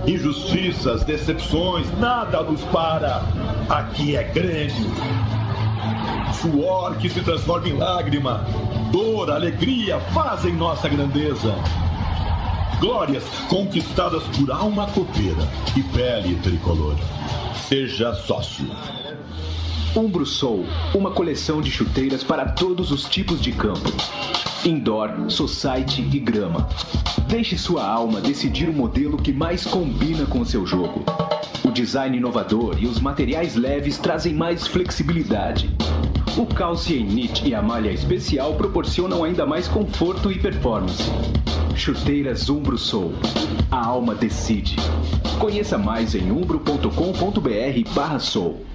Injustiças, 0.08 1.04
decepções, 1.04 1.86
nada 2.00 2.42
nos 2.44 2.62
para. 2.66 3.22
Aqui 3.70 4.16
é 4.16 4.24
Grêmio. 4.24 4.90
Suor 6.34 6.96
que 6.96 7.10
se 7.10 7.22
transforma 7.22 7.68
em 7.68 7.78
lágrima. 7.78 8.46
Dor, 8.92 9.32
alegria 9.32 10.00
fazem 10.14 10.54
nossa 10.54 10.88
grandeza. 10.88 11.54
Glórias 12.80 13.26
conquistadas 13.50 14.24
por 14.36 14.50
alma 14.50 14.88
copeira 14.88 15.48
e 15.76 15.84
pele 15.84 16.36
tricolor. 16.38 16.96
Seja 17.68 18.14
sócio. 18.14 18.66
Umbro 19.96 20.26
Soul, 20.26 20.66
uma 20.96 21.12
coleção 21.12 21.62
de 21.62 21.70
chuteiras 21.70 22.24
para 22.24 22.46
todos 22.46 22.92
os 22.92 23.04
tipos 23.04 23.42
de 23.42 23.52
campo. 23.52 23.92
Indoor, 24.66 25.30
society 25.30 26.02
e 26.14 26.18
grama. 26.18 26.70
Deixe 27.28 27.58
sua 27.58 27.86
alma 27.86 28.22
decidir 28.22 28.70
o 28.70 28.74
modelo 28.74 29.18
que 29.18 29.34
mais 29.34 29.66
combina 29.66 30.26
com 30.26 30.40
o 30.40 30.46
seu 30.46 30.66
jogo. 30.66 31.04
O 31.66 31.72
design 31.72 32.16
inovador 32.16 32.78
e 32.82 32.88
os 32.88 33.02
materiais 33.02 33.56
leves 33.56 33.98
trazem 33.98 34.34
mais 34.34 34.66
flexibilidade. 34.66 35.70
O 36.38 36.46
calce 36.46 36.96
em 36.98 37.06
knit 37.06 37.46
e 37.46 37.54
a 37.54 37.62
malha 37.62 37.92
especial 37.92 38.54
proporcionam 38.56 39.26
ainda 39.26 39.46
mais 39.46 39.68
conforto 39.68 40.32
e 40.32 40.40
performance. 40.40 41.04
Chuteiras 41.76 42.50
Umbro 42.50 42.78
Soul. 42.78 43.12
A 43.70 43.86
alma 43.88 44.16
decide. 44.16 44.78
Conheça 45.38 45.78
mais 45.78 46.16
em 46.16 46.32
umbro.com.br 46.32 47.90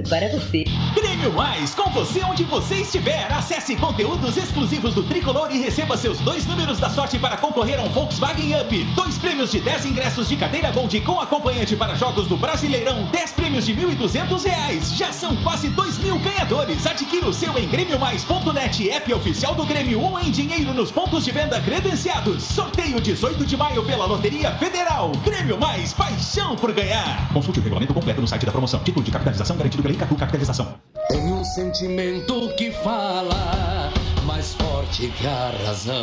para 0.00 0.28
você. 0.28 0.64
Grêmio 0.94 1.32
Mais, 1.32 1.74
com 1.74 1.90
você 1.90 2.22
onde 2.24 2.44
você 2.44 2.76
estiver. 2.76 3.30
Acesse 3.32 3.76
conteúdos 3.76 4.36
exclusivos 4.36 4.94
do 4.94 5.02
Tricolor 5.02 5.50
e 5.50 5.58
receba 5.58 5.96
seus 5.96 6.18
dois 6.20 6.46
números 6.46 6.78
da 6.78 6.88
sorte 6.88 7.18
para 7.18 7.36
concorrer 7.36 7.78
a 7.78 7.82
um 7.82 7.88
Volkswagen 7.90 8.58
Up. 8.60 8.84
Dois 8.94 9.18
prêmios 9.18 9.50
de 9.50 9.60
10 9.60 9.86
ingressos 9.86 10.28
de 10.28 10.36
cadeira 10.36 10.70
Gold 10.70 10.98
com 11.02 11.20
acompanhante 11.20 11.76
para 11.76 11.94
jogos 11.94 12.26
do 12.26 12.36
Brasileirão. 12.36 13.04
10 13.12 13.32
prêmios 13.32 13.66
de 13.66 13.74
1.200 13.74 14.44
reais. 14.44 14.96
Já 14.96 15.12
são 15.12 15.36
quase 15.42 15.68
2 15.68 15.98
mil 15.98 16.18
ganhadores. 16.20 16.86
Adquira 16.86 17.28
o 17.28 17.32
seu 17.32 17.58
em 17.58 17.68
grêmiomais.net, 17.68 18.90
app 18.90 19.14
oficial 19.14 19.54
do 19.54 19.66
Grêmio 19.66 20.00
ou 20.00 20.18
em 20.20 20.30
dinheiro 20.30 20.72
nos 20.72 20.90
pontos 20.90 21.24
de 21.24 21.32
venda 21.32 21.60
credenciados. 21.60 22.42
Sorteio 22.44 23.00
18 23.00 23.44
de 23.44 23.56
maio 23.56 23.84
pela 23.84 24.06
Loteria 24.06 24.52
Federal. 24.52 25.12
Grêmio 25.24 25.58
Mais, 25.58 25.92
paixão 25.92 26.56
por 26.56 26.72
ganhar. 26.72 27.28
Consulte 27.32 27.58
o 27.58 27.62
regulamento 27.62 27.92
completo 27.92 28.20
no 28.20 28.28
site 28.28 28.46
da 28.46 28.52
promoção. 28.52 28.80
Título 28.80 29.04
de 29.04 29.10
capitalização 29.10 29.56
garantido 29.56 29.81
Incatu 29.90 30.14
Capitalização. 30.14 30.74
Tem 31.08 31.32
um 31.32 31.44
sentimento 31.44 32.54
que 32.56 32.70
fala 32.70 33.92
mais 34.24 34.54
forte 34.54 35.08
que 35.08 35.26
a 35.26 35.52
razão. 35.66 35.98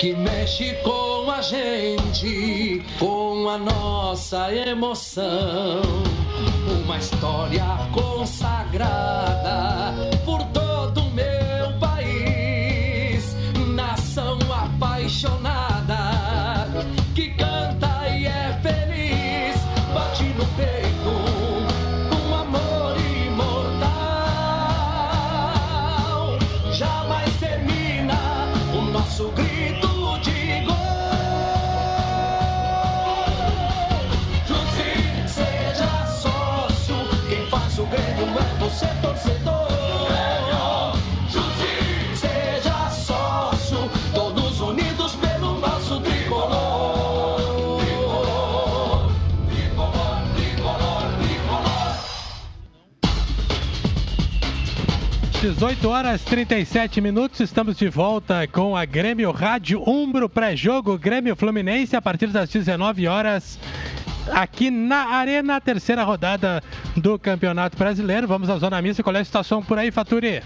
Que 0.00 0.14
mexe 0.14 0.74
com 0.84 1.30
a 1.30 1.40
gente, 1.40 2.82
com 2.98 3.48
a 3.48 3.58
nossa 3.58 4.52
emoção. 4.54 5.82
Uma 6.84 6.98
história 6.98 7.64
consagrada 7.92 8.56
18 55.46 55.88
horas 55.88 56.24
37 56.24 57.00
minutos, 57.00 57.38
estamos 57.38 57.76
de 57.76 57.88
volta 57.88 58.48
com 58.48 58.76
a 58.76 58.84
Grêmio 58.84 59.30
Rádio 59.30 59.80
Umbro 59.88 60.28
pré-jogo 60.28 60.98
Grêmio 60.98 61.36
Fluminense 61.36 61.94
a 61.94 62.02
partir 62.02 62.26
das 62.26 62.50
19 62.50 63.06
horas 63.06 63.56
aqui 64.32 64.72
na 64.72 65.10
Arena, 65.10 65.60
terceira 65.60 66.02
rodada 66.02 66.60
do 66.96 67.16
Campeonato 67.16 67.78
Brasileiro. 67.78 68.26
Vamos 68.26 68.50
à 68.50 68.58
zona 68.58 68.82
mista, 68.82 69.04
qual 69.04 69.14
é 69.14 69.20
a 69.20 69.24
situação 69.24 69.62
por 69.62 69.78
aí, 69.78 69.92
Faturi? 69.92 70.42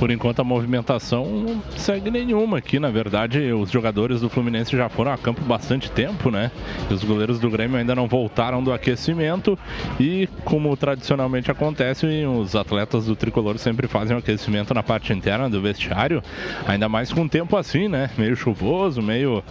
Por 0.00 0.10
enquanto 0.10 0.40
a 0.40 0.44
movimentação 0.44 1.26
não 1.26 1.62
segue 1.76 2.10
nenhuma 2.10 2.56
aqui. 2.56 2.80
Na 2.80 2.88
verdade, 2.88 3.52
os 3.52 3.70
jogadores 3.70 4.22
do 4.22 4.30
Fluminense 4.30 4.74
já 4.74 4.88
foram 4.88 5.12
a 5.12 5.18
campo 5.18 5.42
bastante 5.42 5.90
tempo, 5.90 6.30
né? 6.30 6.50
E 6.90 6.94
os 6.94 7.04
goleiros 7.04 7.38
do 7.38 7.50
Grêmio 7.50 7.76
ainda 7.76 7.94
não 7.94 8.08
voltaram 8.08 8.64
do 8.64 8.72
aquecimento. 8.72 9.58
E 10.00 10.26
como 10.42 10.74
tradicionalmente 10.74 11.50
acontece, 11.50 12.06
os 12.24 12.56
atletas 12.56 13.04
do 13.04 13.14
tricolor 13.14 13.58
sempre 13.58 13.86
fazem 13.86 14.16
o 14.16 14.20
aquecimento 14.20 14.72
na 14.72 14.82
parte 14.82 15.12
interna 15.12 15.50
do 15.50 15.60
vestiário. 15.60 16.22
Ainda 16.66 16.88
mais 16.88 17.12
com 17.12 17.28
tempo 17.28 17.54
assim, 17.58 17.86
né? 17.86 18.08
Meio 18.16 18.34
chuvoso, 18.34 19.02
meio, 19.02 19.44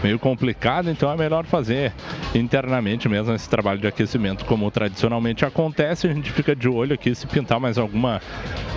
meio 0.00 0.20
complicado. 0.20 0.88
Então 0.90 1.10
é 1.10 1.16
melhor 1.16 1.44
fazer 1.44 1.92
internamente 2.36 3.08
mesmo 3.08 3.34
esse 3.34 3.50
trabalho 3.50 3.80
de 3.80 3.88
aquecimento, 3.88 4.44
como 4.44 4.70
tradicionalmente 4.70 5.44
acontece. 5.44 6.06
A 6.06 6.14
gente 6.14 6.30
fica 6.30 6.54
de 6.54 6.68
olho 6.68 6.94
aqui 6.94 7.12
se 7.16 7.26
pintar 7.26 7.58
mais 7.58 7.76
alguma, 7.78 8.22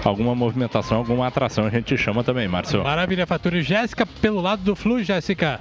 alguma 0.04 0.34
movimentação, 0.34 0.98
alguma 0.98 1.11
atração, 1.24 1.66
a 1.66 1.70
gente 1.70 1.98
chama 1.98 2.24
também, 2.24 2.48
Márcio. 2.48 2.84
Maravilha, 2.84 3.26
Faturi. 3.26 3.62
Jéssica, 3.62 4.06
pelo 4.06 4.40
lado 4.40 4.64
do 4.64 4.76
Flu, 4.76 5.04
Jéssica. 5.04 5.60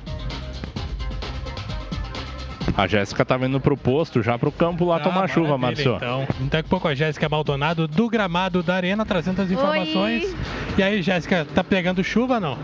A 2.76 2.86
Jéssica 2.86 3.24
tá 3.24 3.36
vindo 3.36 3.60
pro 3.60 3.76
posto, 3.76 4.22
já 4.22 4.38
pro 4.38 4.52
campo 4.52 4.84
lá 4.84 4.96
Ah, 4.96 5.00
tomar 5.00 5.28
chuva, 5.28 5.56
Márcio. 5.58 5.96
Então, 5.96 6.26
daqui 6.42 6.66
a 6.66 6.70
pouco 6.70 6.88
a 6.88 6.94
Jéssica 6.94 7.28
Maldonado 7.28 7.86
do 7.88 8.08
gramado 8.08 8.62
da 8.62 8.74
Arena 8.74 9.04
trazendo 9.04 9.42
as 9.42 9.50
informações. 9.50 10.34
E 10.78 10.82
aí, 10.82 11.02
Jéssica, 11.02 11.46
tá 11.54 11.64
pegando 11.64 12.02
chuva 12.04 12.34
ou 12.34 12.40
não? 12.40 12.58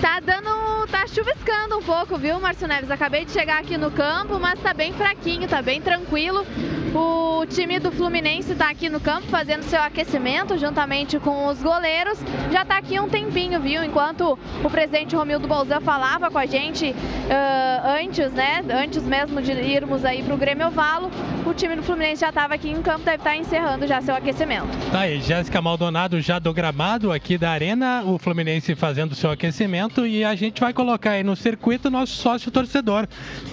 Tá 0.00 0.20
dando. 0.20 0.46
tá 0.90 1.04
chuviscando 1.08 1.78
um 1.78 1.82
pouco, 1.82 2.16
viu, 2.16 2.38
Márcio 2.38 2.68
Neves? 2.68 2.90
Acabei 2.90 3.24
de 3.24 3.32
chegar 3.32 3.58
aqui 3.60 3.76
no 3.76 3.90
campo, 3.90 4.38
mas 4.38 4.58
tá 4.60 4.72
bem 4.72 4.92
fraquinho, 4.92 5.48
tá 5.48 5.60
bem 5.60 5.80
tranquilo. 5.80 6.46
O 6.94 7.44
time 7.46 7.78
do 7.78 7.90
Fluminense 7.90 8.54
tá 8.54 8.70
aqui 8.70 8.88
no 8.88 9.00
campo 9.00 9.26
fazendo 9.26 9.62
seu 9.64 9.80
aquecimento 9.82 10.56
juntamente 10.56 11.18
com 11.18 11.46
os 11.48 11.60
goleiros. 11.62 12.18
Já 12.50 12.64
tá 12.64 12.78
aqui 12.78 12.98
um 13.00 13.08
tempinho, 13.08 13.60
viu? 13.60 13.82
Enquanto 13.84 14.38
o 14.64 14.70
presidente 14.70 15.14
Romildo 15.14 15.46
Bolzan 15.48 15.80
falava 15.80 16.30
com 16.30 16.38
a 16.38 16.46
gente 16.46 16.94
ah, 17.28 17.96
antes, 18.00 18.32
né? 18.32 18.62
Antes 18.70 19.02
mesmo 19.02 19.35
de 19.42 19.52
irmos 19.52 20.04
aí 20.04 20.22
pro 20.22 20.36
Grêmio 20.36 20.66
Ovalo, 20.66 21.10
o 21.44 21.54
time 21.54 21.76
do 21.76 21.82
Fluminense 21.82 22.20
já 22.20 22.32
tava 22.32 22.54
aqui 22.54 22.68
em 22.68 22.82
campo, 22.82 23.04
deve 23.04 23.18
estar 23.18 23.36
encerrando 23.36 23.86
já 23.86 24.00
seu 24.00 24.14
aquecimento. 24.14 24.66
Tá 24.90 25.00
aí, 25.00 25.20
Jéssica 25.20 25.60
Maldonado 25.62 26.20
já 26.20 26.38
do 26.38 26.52
gramado 26.52 27.12
aqui 27.12 27.38
da 27.38 27.50
Arena, 27.50 28.02
o 28.04 28.18
Fluminense 28.18 28.74
fazendo 28.74 29.14
seu 29.14 29.30
aquecimento 29.30 30.06
e 30.06 30.24
a 30.24 30.34
gente 30.34 30.60
vai 30.60 30.72
colocar 30.72 31.12
aí 31.12 31.22
no 31.22 31.36
circuito 31.36 31.90
nosso 31.90 32.14
sócio 32.14 32.50
torcedor. 32.50 33.06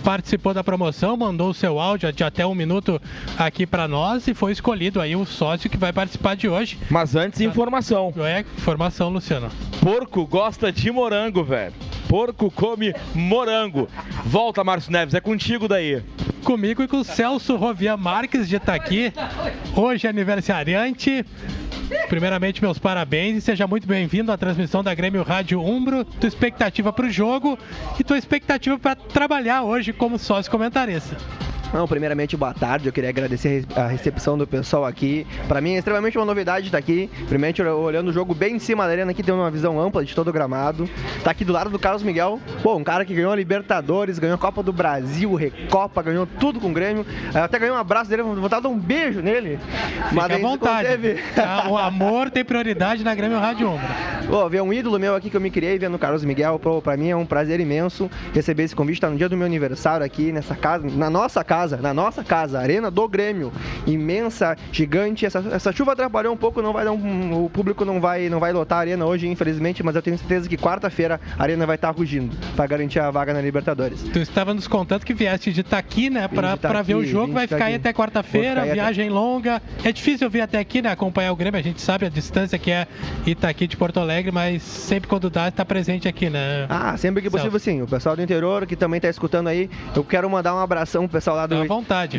Participou 0.03 0.53
da 0.53 0.63
promoção, 0.63 1.17
mandou 1.17 1.49
o 1.49 1.53
seu 1.53 1.79
áudio 1.79 2.11
de 2.11 2.23
até 2.23 2.45
um 2.45 2.55
minuto 2.55 3.01
aqui 3.38 3.65
pra 3.65 3.88
nós 3.88 4.27
e 4.27 4.34
foi 4.34 4.51
escolhido 4.51 5.01
aí 5.01 5.15
o 5.15 5.25
sócio 5.25 5.69
que 5.69 5.77
vai 5.77 5.93
participar 5.93 6.36
de 6.36 6.47
hoje. 6.47 6.77
Mas 6.89 7.15
antes, 7.15 7.41
informação. 7.41 8.13
É, 8.17 8.41
informação, 8.57 9.09
Luciano. 9.09 9.49
Porco 9.81 10.25
gosta 10.25 10.71
de 10.71 10.91
morango, 10.91 11.43
velho. 11.43 11.73
Porco 12.07 12.51
come 12.51 12.93
morango. 13.15 13.89
Volta, 14.25 14.63
Márcio 14.63 14.91
Neves, 14.91 15.15
é 15.15 15.19
contigo 15.19 15.62
daí. 15.68 16.01
Comigo 16.43 16.84
e 16.84 16.88
com 16.88 16.97
o 16.97 17.03
Celso 17.03 17.55
Rovia 17.55 17.95
Marques 17.95 18.47
de 18.47 18.57
Itaqui, 18.57 19.14
hoje 19.76 20.07
aniversariante. 20.07 21.26
Primeiramente, 22.09 22.61
meus 22.61 22.80
parabéns 22.80 23.38
e 23.38 23.41
seja 23.41 23.68
muito 23.68 23.88
bem-vindo 23.88 24.32
à 24.32 24.38
transmissão 24.38 24.84
da 24.84 24.93
Grêmio 24.93 25.24
Rádio 25.24 25.61
Umbro. 25.61 26.03
Tua 26.03 26.28
expectativa 26.28 26.91
para 26.91 27.05
o 27.05 27.09
jogo 27.09 27.57
e 27.99 28.03
tua 28.03 28.18
expectativa 28.18 28.78
para 28.78 28.95
trabalhar 28.95 29.64
hoje 29.64 29.93
como 29.93 30.18
sócio 30.18 30.51
comentarista. 30.51 31.18
Não, 31.74 31.88
primeiramente, 31.88 32.38
boa 32.38 32.53
tarde. 32.53 32.88
Eu 32.88 32.93
queria 32.93 33.09
agradecer 33.09 33.66
a 33.76 33.88
recepção 33.88 34.38
do 34.38 34.45
pessoal 34.45 34.86
aqui. 34.86 35.26
Para 35.47 35.59
mim 35.59 35.74
é 35.74 35.80
extremamente 35.80 36.16
uma 36.16 36.26
novidade 36.26 36.68
estar 36.68 36.78
aqui. 36.78 37.09
Primeiramente, 37.28 37.64
olhando 37.64 38.09
o 38.09 38.14
jogo 38.14 38.36
bem 38.36 38.57
em 38.57 38.59
cima 38.59 38.86
da 38.86 38.91
arena 38.91 39.09
aqui, 39.09 39.24
tendo 39.24 39.39
uma 39.39 39.49
visão 39.49 39.80
ampla 39.82 40.05
de 40.05 40.14
todo 40.14 40.28
o 40.28 40.32
gramado. 40.32 40.88
Tá 41.24 41.32
aqui 41.32 41.43
do 41.43 41.51
lado 41.51 41.72
do 41.72 41.80
Carlos 41.80 42.03
Miguel. 42.03 42.39
Pô, 42.61 42.76
um 42.76 42.84
cara 42.84 43.03
que 43.03 43.16
ganhou 43.16 43.32
a 43.32 43.36
Libertadores, 43.36 44.20
ganhou 44.20 44.36
a 44.36 44.38
Copa 44.38 44.61
do 44.61 44.72
Brasil, 44.72 45.34
Recopa, 45.56 46.01
ganhou 46.01 46.26
tudo 46.39 46.60
com 46.60 46.70
o 46.70 46.74
Grêmio. 46.74 47.06
Até 47.34 47.60
ganhei 47.60 47.74
um 47.74 47.78
abraço 47.78 48.10
dele, 48.10 48.24
vontade 48.24 48.62
de 48.62 48.64
dar 48.64 48.70
um 48.70 48.78
beijo 48.78 49.22
nele. 49.22 49.60
Fica 50.10 50.36
à 50.36 50.38
vontade. 50.38 50.88
Ah, 51.38 51.68
O 51.70 51.78
amor 51.78 52.30
tem 52.30 52.43
prioridade 52.43 53.04
na 53.04 53.14
Grêmio 53.16 53.39
Rádio 53.39 53.70
Umbro. 53.70 53.88
Pô, 54.28 54.49
ver 54.49 54.62
um 54.62 54.72
ídolo 54.74 54.99
meu 54.99 55.16
aqui 55.16 55.30
que 55.30 55.38
eu 55.38 55.41
me 55.41 55.49
criei 55.51 55.78
vendo 55.78 55.95
o 55.95 55.99
Carlos 55.99 56.24
Miguel, 56.24 56.58
pô, 56.60 56.82
pra 56.82 56.95
mim 56.97 57.10
é 57.10 57.16
um 57.16 57.26
prazer 57.26 57.60
imenso 57.60 58.10
receber 58.34 58.64
esse 58.64 58.76
convite. 58.76 59.01
Tá 59.01 59.10
no 59.10 59.18
dia 59.18 59.28
do 59.30 59.36
meu 59.38 59.45
aniversário 59.45 60.06
aqui 60.06 60.32
nessa 60.32 60.56
casa, 60.56 60.88
na 60.89 61.10
nossa 61.10 61.43
casa, 61.43 61.78
na 61.78 61.93
nossa 61.93 62.24
casa, 62.24 62.60
Arena 62.60 62.89
do 62.89 63.08
Grêmio. 63.08 63.51
Imensa, 63.86 64.56
gigante. 64.72 65.26
Essa, 65.26 65.43
essa 65.51 65.72
chuva 65.72 65.93
atrapalhou 65.93 66.34
um 66.34 66.38
pouco, 66.38 66.62
não 66.62 66.74
vai 66.74 66.86
dar 66.86 66.91
um, 66.91 67.45
o 67.45 67.49
público 67.49 67.84
não 67.86 67.99
vai, 67.99 68.30
não 68.30 68.39
vai 68.39 68.54
lotar 68.54 68.78
a 68.80 68.82
arena 68.82 69.06
hoje, 69.06 69.28
infelizmente, 69.28 69.84
mas 69.84 69.95
eu 69.95 70.01
tenho 70.01 70.18
certeza 70.18 70.47
que 70.49 70.58
quarta-feira 70.58 71.20
a 71.38 71.43
arena 71.43 71.66
vai 71.66 71.76
estar 71.76 71.91
rugindo 71.91 72.36
pra 72.56 72.66
garantir 72.66 72.99
a 72.99 73.12
vaga 73.12 73.34
na 73.34 73.41
Libertadores. 73.41 74.01
Tu 74.04 74.20
estava 74.20 74.54
nos 74.54 74.68
contando 74.68 75.06
que 75.06 75.14
de 75.52 75.62
Itaqui, 75.62 76.10
né? 76.10 76.28
Pra, 76.28 76.50
de 76.50 76.54
Itaqui, 76.56 76.72
pra 76.74 76.82
ver 76.82 76.96
o 76.96 77.06
jogo, 77.06 77.34
vai 77.34 77.48
ficar 77.48 77.66
aí 77.66 77.74
Itaqui. 77.76 77.89
até 77.89 77.94
quarta-feira, 77.94 78.62
aí 78.62 78.72
viagem 78.74 79.10
longa. 79.10 79.62
É 79.84 79.91
difícil 79.91 80.30
vir 80.30 80.41
até 80.41 80.60
aqui, 80.60 80.82
né? 80.82 80.91
Acompanhar 80.91 81.32
o 81.32 81.36
Grêmio, 81.36 81.60
a 81.60 81.64
gente 81.64 81.82
sabe 81.82 82.06
a 82.06 82.10
distância 82.10 82.58
que 82.58 82.72
é 82.72 82.88
Itaqui 83.26 83.68
de 83.68 83.76
Porto 83.78 84.00
Alegre, 84.00 84.32
mas 84.32 84.62
sempre 84.64 85.10
quando 85.10 85.30
dá, 85.30 85.50
tá 85.52 85.66
presente 85.66 86.08
aqui, 86.08 86.30
né? 86.30 86.66
Ah, 86.70 86.96
sempre 86.98 87.22
que 87.22 87.30
possível 87.30 87.60
sim. 87.60 87.82
O 87.82 87.88
pessoal 87.88 88.16
do 88.16 88.22
interior 88.22 88.66
que 88.66 88.76
também 88.76 89.00
tá 89.02 89.10
escutando 89.10 89.48
aí, 89.48 89.70
eu 89.96 90.04
quero 90.04 90.30
mandar 90.30 90.54
um 90.56 90.60
abração 90.60 91.04
pro 91.04 91.14
pessoal 91.18 91.36
lá 91.36 91.48
do, 91.48 91.56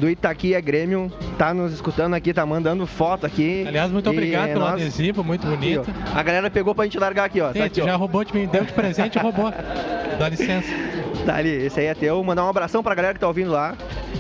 do 0.01 0.11
Itaqui 0.11 0.55
é 0.55 0.61
Grêmio, 0.61 1.11
tá 1.39 1.55
nos 1.55 1.72
escutando 1.72 2.14
aqui, 2.14 2.33
tá 2.33 2.45
mandando 2.45 2.87
foto 2.87 3.27
aqui. 3.27 3.64
Aliás, 3.66 3.91
muito 3.91 4.09
obrigado 4.11 4.49
pelo 4.49 4.61
nós- 4.61 4.72
adesivo, 4.75 5.22
muito 5.22 5.47
Aqui, 5.47 5.57
bonito. 5.57 5.95
ó. 6.14 6.18
A 6.18 6.22
galera 6.22 6.51
pegou 6.51 6.75
pra 6.75 6.85
gente 6.85 6.99
largar 6.99 7.25
aqui, 7.25 7.41
ó. 7.41 7.53
Tá 7.53 7.64
aqui, 7.64 7.81
ó. 7.81 7.85
já 7.85 7.97
roubou, 7.97 8.25
te 8.25 8.35
me 8.35 8.47
deu 8.47 8.64
de 8.64 8.72
presente, 8.72 9.18
roubou. 9.18 9.53
Dá 10.18 10.29
licença. 10.29 10.68
Tá 11.27 11.37
ali, 11.37 11.49
esse 11.51 11.81
aí 11.81 11.87
é 11.87 11.95
teu. 11.95 12.22
Mandar 12.22 12.45
um 12.45 12.49
abração 12.49 12.83
pra 12.83 12.95
galera 12.95 13.13
que 13.14 13.20
tá 13.20 13.26
ouvindo 13.26 13.50
lá. 13.50 13.74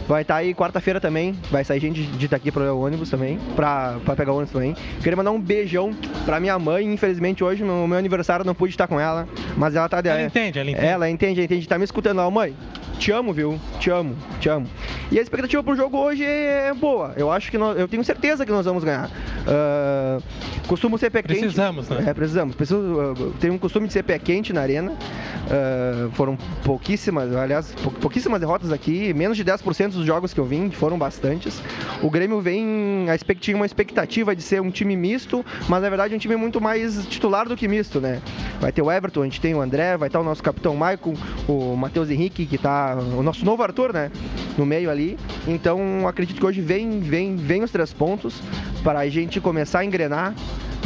Vai 0.08 0.22
estar 0.22 0.36
aí 0.36 0.54
quarta-feira 0.54 1.00
também. 1.00 1.36
Vai 1.50 1.64
sair 1.64 1.80
gente 1.80 2.02
de 2.02 2.26
Itaqui 2.26 2.50
pro 2.50 2.78
ônibus 2.78 3.10
também. 3.10 3.38
Pra, 3.54 3.96
pra 4.04 4.16
pegar 4.16 4.32
o 4.32 4.36
ônibus 4.36 4.52
também. 4.52 4.74
Queria 5.02 5.16
mandar 5.16 5.30
um 5.32 5.40
beijão 5.40 5.92
pra 6.24 6.40
minha 6.40 6.58
mãe. 6.58 6.84
Infelizmente 6.92 7.44
hoje, 7.44 7.62
no 7.62 7.86
meu 7.86 7.98
aniversário, 7.98 8.44
não 8.44 8.54
pude 8.54 8.72
estar 8.72 8.86
com 8.86 8.98
ela. 8.98 9.28
Mas 9.56 9.74
ela 9.74 9.88
tá. 9.88 9.98
Ela 10.04 10.22
entende, 10.22 10.58
ela 10.58 10.70
entende. 10.70 10.86
Ela 10.86 11.10
entende, 11.10 11.40
ela 11.40 11.44
entende. 11.44 11.68
Tá 11.68 11.78
me 11.78 11.84
escutando 11.84 12.18
lá, 12.18 12.30
mãe. 12.30 12.54
Te 12.98 13.10
amo, 13.12 13.32
viu? 13.32 13.58
Te 13.80 13.90
amo, 13.90 14.16
te 14.40 14.48
amo. 14.48 14.66
E 15.10 15.18
a 15.18 15.22
expectativa 15.22 15.62
pro 15.62 15.76
jogo 15.76 15.98
hoje 15.98 16.24
é 16.24 16.72
boa. 16.72 17.12
Eu 17.16 17.30
acho 17.30 17.50
que 17.50 17.58
nós, 17.58 17.78
eu 17.78 17.86
tenho 17.88 18.02
certeza 18.04 18.46
que 18.46 18.52
nós 18.52 18.64
vamos 18.64 18.82
ganhar. 18.82 19.10
Ah, 19.46 20.18
costumo 20.66 20.96
ser 20.96 21.10
pé 21.10 21.22
quente. 21.22 21.40
Precisamos, 21.40 21.88
né? 21.88 22.04
É, 22.06 22.14
precisamos. 22.14 22.54
Preciso, 22.56 22.78
uh, 22.80 23.34
tenho 23.40 23.52
um 23.52 23.58
costume 23.58 23.86
de 23.88 23.92
ser 23.92 24.04
pé 24.04 24.18
quente 24.18 24.52
na 24.52 24.62
arena. 24.62 24.92
Uh, 24.92 26.10
foram 26.12 26.36
pouquíssimas, 26.64 27.34
aliás, 27.36 27.74
pou- 27.82 27.92
pouquíssimas 27.92 28.40
derrotas 28.40 28.72
aqui. 28.72 29.12
Menos 29.12 29.36
de 29.36 29.44
10% 29.44 29.90
dos 29.90 30.06
jogos 30.06 30.32
que 30.32 30.40
eu 30.40 30.46
vim 30.46 30.70
foram 30.70 30.96
bastantes. 30.96 31.60
O 32.00 32.08
Grêmio 32.08 32.40
vem. 32.40 33.06
A 33.10 33.14
expect- 33.14 33.42
tinha 33.42 33.56
uma 33.56 33.66
expectativa 33.66 34.34
de 34.34 34.40
ser 34.42 34.62
um 34.62 34.70
time 34.70 34.96
misto, 34.96 35.44
mas 35.68 35.82
na 35.82 35.88
verdade 35.90 36.14
é 36.14 36.16
um 36.16 36.20
time 36.20 36.36
muito 36.36 36.60
mais 36.60 37.04
titular 37.06 37.46
do 37.48 37.56
que 37.56 37.68
misto, 37.68 38.00
né? 38.00 38.22
Vai 38.60 38.72
ter 38.72 38.80
o 38.80 38.90
Everton, 38.90 39.20
a 39.22 39.24
gente 39.24 39.40
tem 39.40 39.54
o 39.54 39.60
André, 39.60 39.96
vai 39.98 40.08
estar 40.08 40.20
o 40.20 40.24
nosso 40.24 40.42
capitão 40.42 40.74
Maicon, 40.74 41.14
o 41.46 41.76
Matheus 41.76 42.08
Henrique, 42.08 42.46
que 42.46 42.56
tá. 42.56 42.83
O 42.92 43.22
nosso 43.22 43.44
novo 43.44 43.62
Arthur, 43.62 43.92
né? 43.92 44.10
No 44.58 44.66
meio 44.66 44.90
ali. 44.90 45.18
Então 45.46 46.06
acredito 46.06 46.38
que 46.38 46.46
hoje 46.46 46.60
vem, 46.60 47.00
vem, 47.00 47.36
vem 47.36 47.62
os 47.62 47.70
três 47.70 47.92
pontos 47.92 48.42
para 48.82 48.98
a 49.00 49.08
gente 49.08 49.40
começar 49.40 49.80
a 49.80 49.84
engrenar 49.84 50.34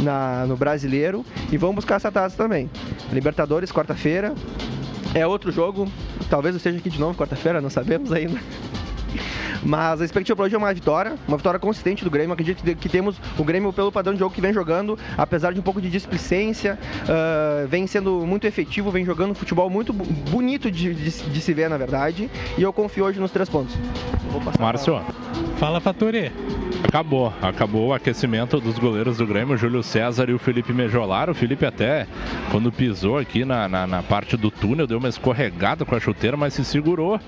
na- 0.01 0.45
no 0.47 0.55
brasileiro 0.55 1.25
e 1.51 1.57
vamos 1.57 1.75
buscar 1.75 1.95
essa 1.95 2.11
taça 2.11 2.37
também. 2.37 2.69
Libertadores, 3.11 3.71
quarta-feira. 3.71 4.33
É 5.13 5.25
outro 5.25 5.51
jogo. 5.51 5.87
Talvez 6.29 6.53
eu 6.53 6.57
esteja 6.57 6.77
aqui 6.77 6.89
de 6.89 6.99
novo 6.99 7.17
quarta-feira, 7.17 7.59
não 7.59 7.69
sabemos 7.69 8.11
ainda. 8.11 8.39
Mas 9.63 10.01
a 10.01 10.05
expectativa 10.05 10.35
para 10.35 10.45
hoje 10.45 10.55
é 10.55 10.57
uma 10.57 10.73
vitória, 10.73 11.13
uma 11.27 11.37
vitória 11.37 11.59
consistente 11.59 12.03
do 12.03 12.09
Grêmio. 12.09 12.33
Acredito 12.33 12.63
que- 12.63 12.89
temos 12.89 13.15
o 13.37 13.43
Grêmio 13.43 13.71
pelo 13.71 13.91
padrão 13.91 14.13
de 14.13 14.19
jogo 14.19 14.33
que 14.33 14.41
vem 14.41 14.51
jogando, 14.53 14.97
apesar 15.17 15.53
de 15.53 15.59
um 15.59 15.63
pouco 15.63 15.79
de 15.81 15.89
displicência, 15.89 16.77
ah, 17.07 17.65
vem 17.67 17.85
sendo 17.87 18.25
muito 18.25 18.47
efetivo, 18.47 18.89
vem 18.91 19.05
jogando 19.05 19.31
um 19.31 19.35
futebol 19.35 19.69
muito 19.69 19.93
bonito 19.93 20.71
de, 20.71 20.93
de 20.93 21.11
se- 21.11 21.23
de 21.29 21.41
se 21.41 21.53
ver, 21.53 21.69
na 21.69 21.77
verdade. 21.77 22.29
E 22.57 22.61
eu 22.63 22.73
confio 22.73 23.05
hoje 23.05 23.19
nos 23.19 23.31
três 23.31 23.47
pontos. 23.49 23.75
Vou 24.31 24.41
passar 24.41 24.61
Márcio. 24.61 25.01
Fala, 25.57 25.79
Faturi. 25.79 26.31
Acabou, 26.87 27.31
acabou 27.41 27.87
o 27.89 27.93
aquecimento 27.93 28.59
dos 28.59 28.79
goleiros 28.79 29.17
do 29.17 29.27
Grêmio, 29.27 29.53
o 29.53 29.57
Júlio 29.57 29.83
César 29.83 30.29
e 30.29 30.33
o 30.33 30.39
Felipe 30.39 30.71
Mejolar. 30.73 31.29
O 31.29 31.35
Felipe 31.35 31.65
até, 31.65 32.07
quando 32.51 32.71
pisou 32.71 33.17
aqui 33.17 33.43
na, 33.45 33.67
na, 33.67 33.85
na 33.85 34.01
parte 34.01 34.35
do 34.37 34.49
túnel, 34.49 34.87
deu 34.87 34.97
uma 34.97 35.09
escorregada 35.09 35.83
com 35.85 35.93
a 35.93 35.99
chuteira, 35.99 36.35
mas 36.37 36.53
se 36.53 36.63
segurou. 36.63 37.19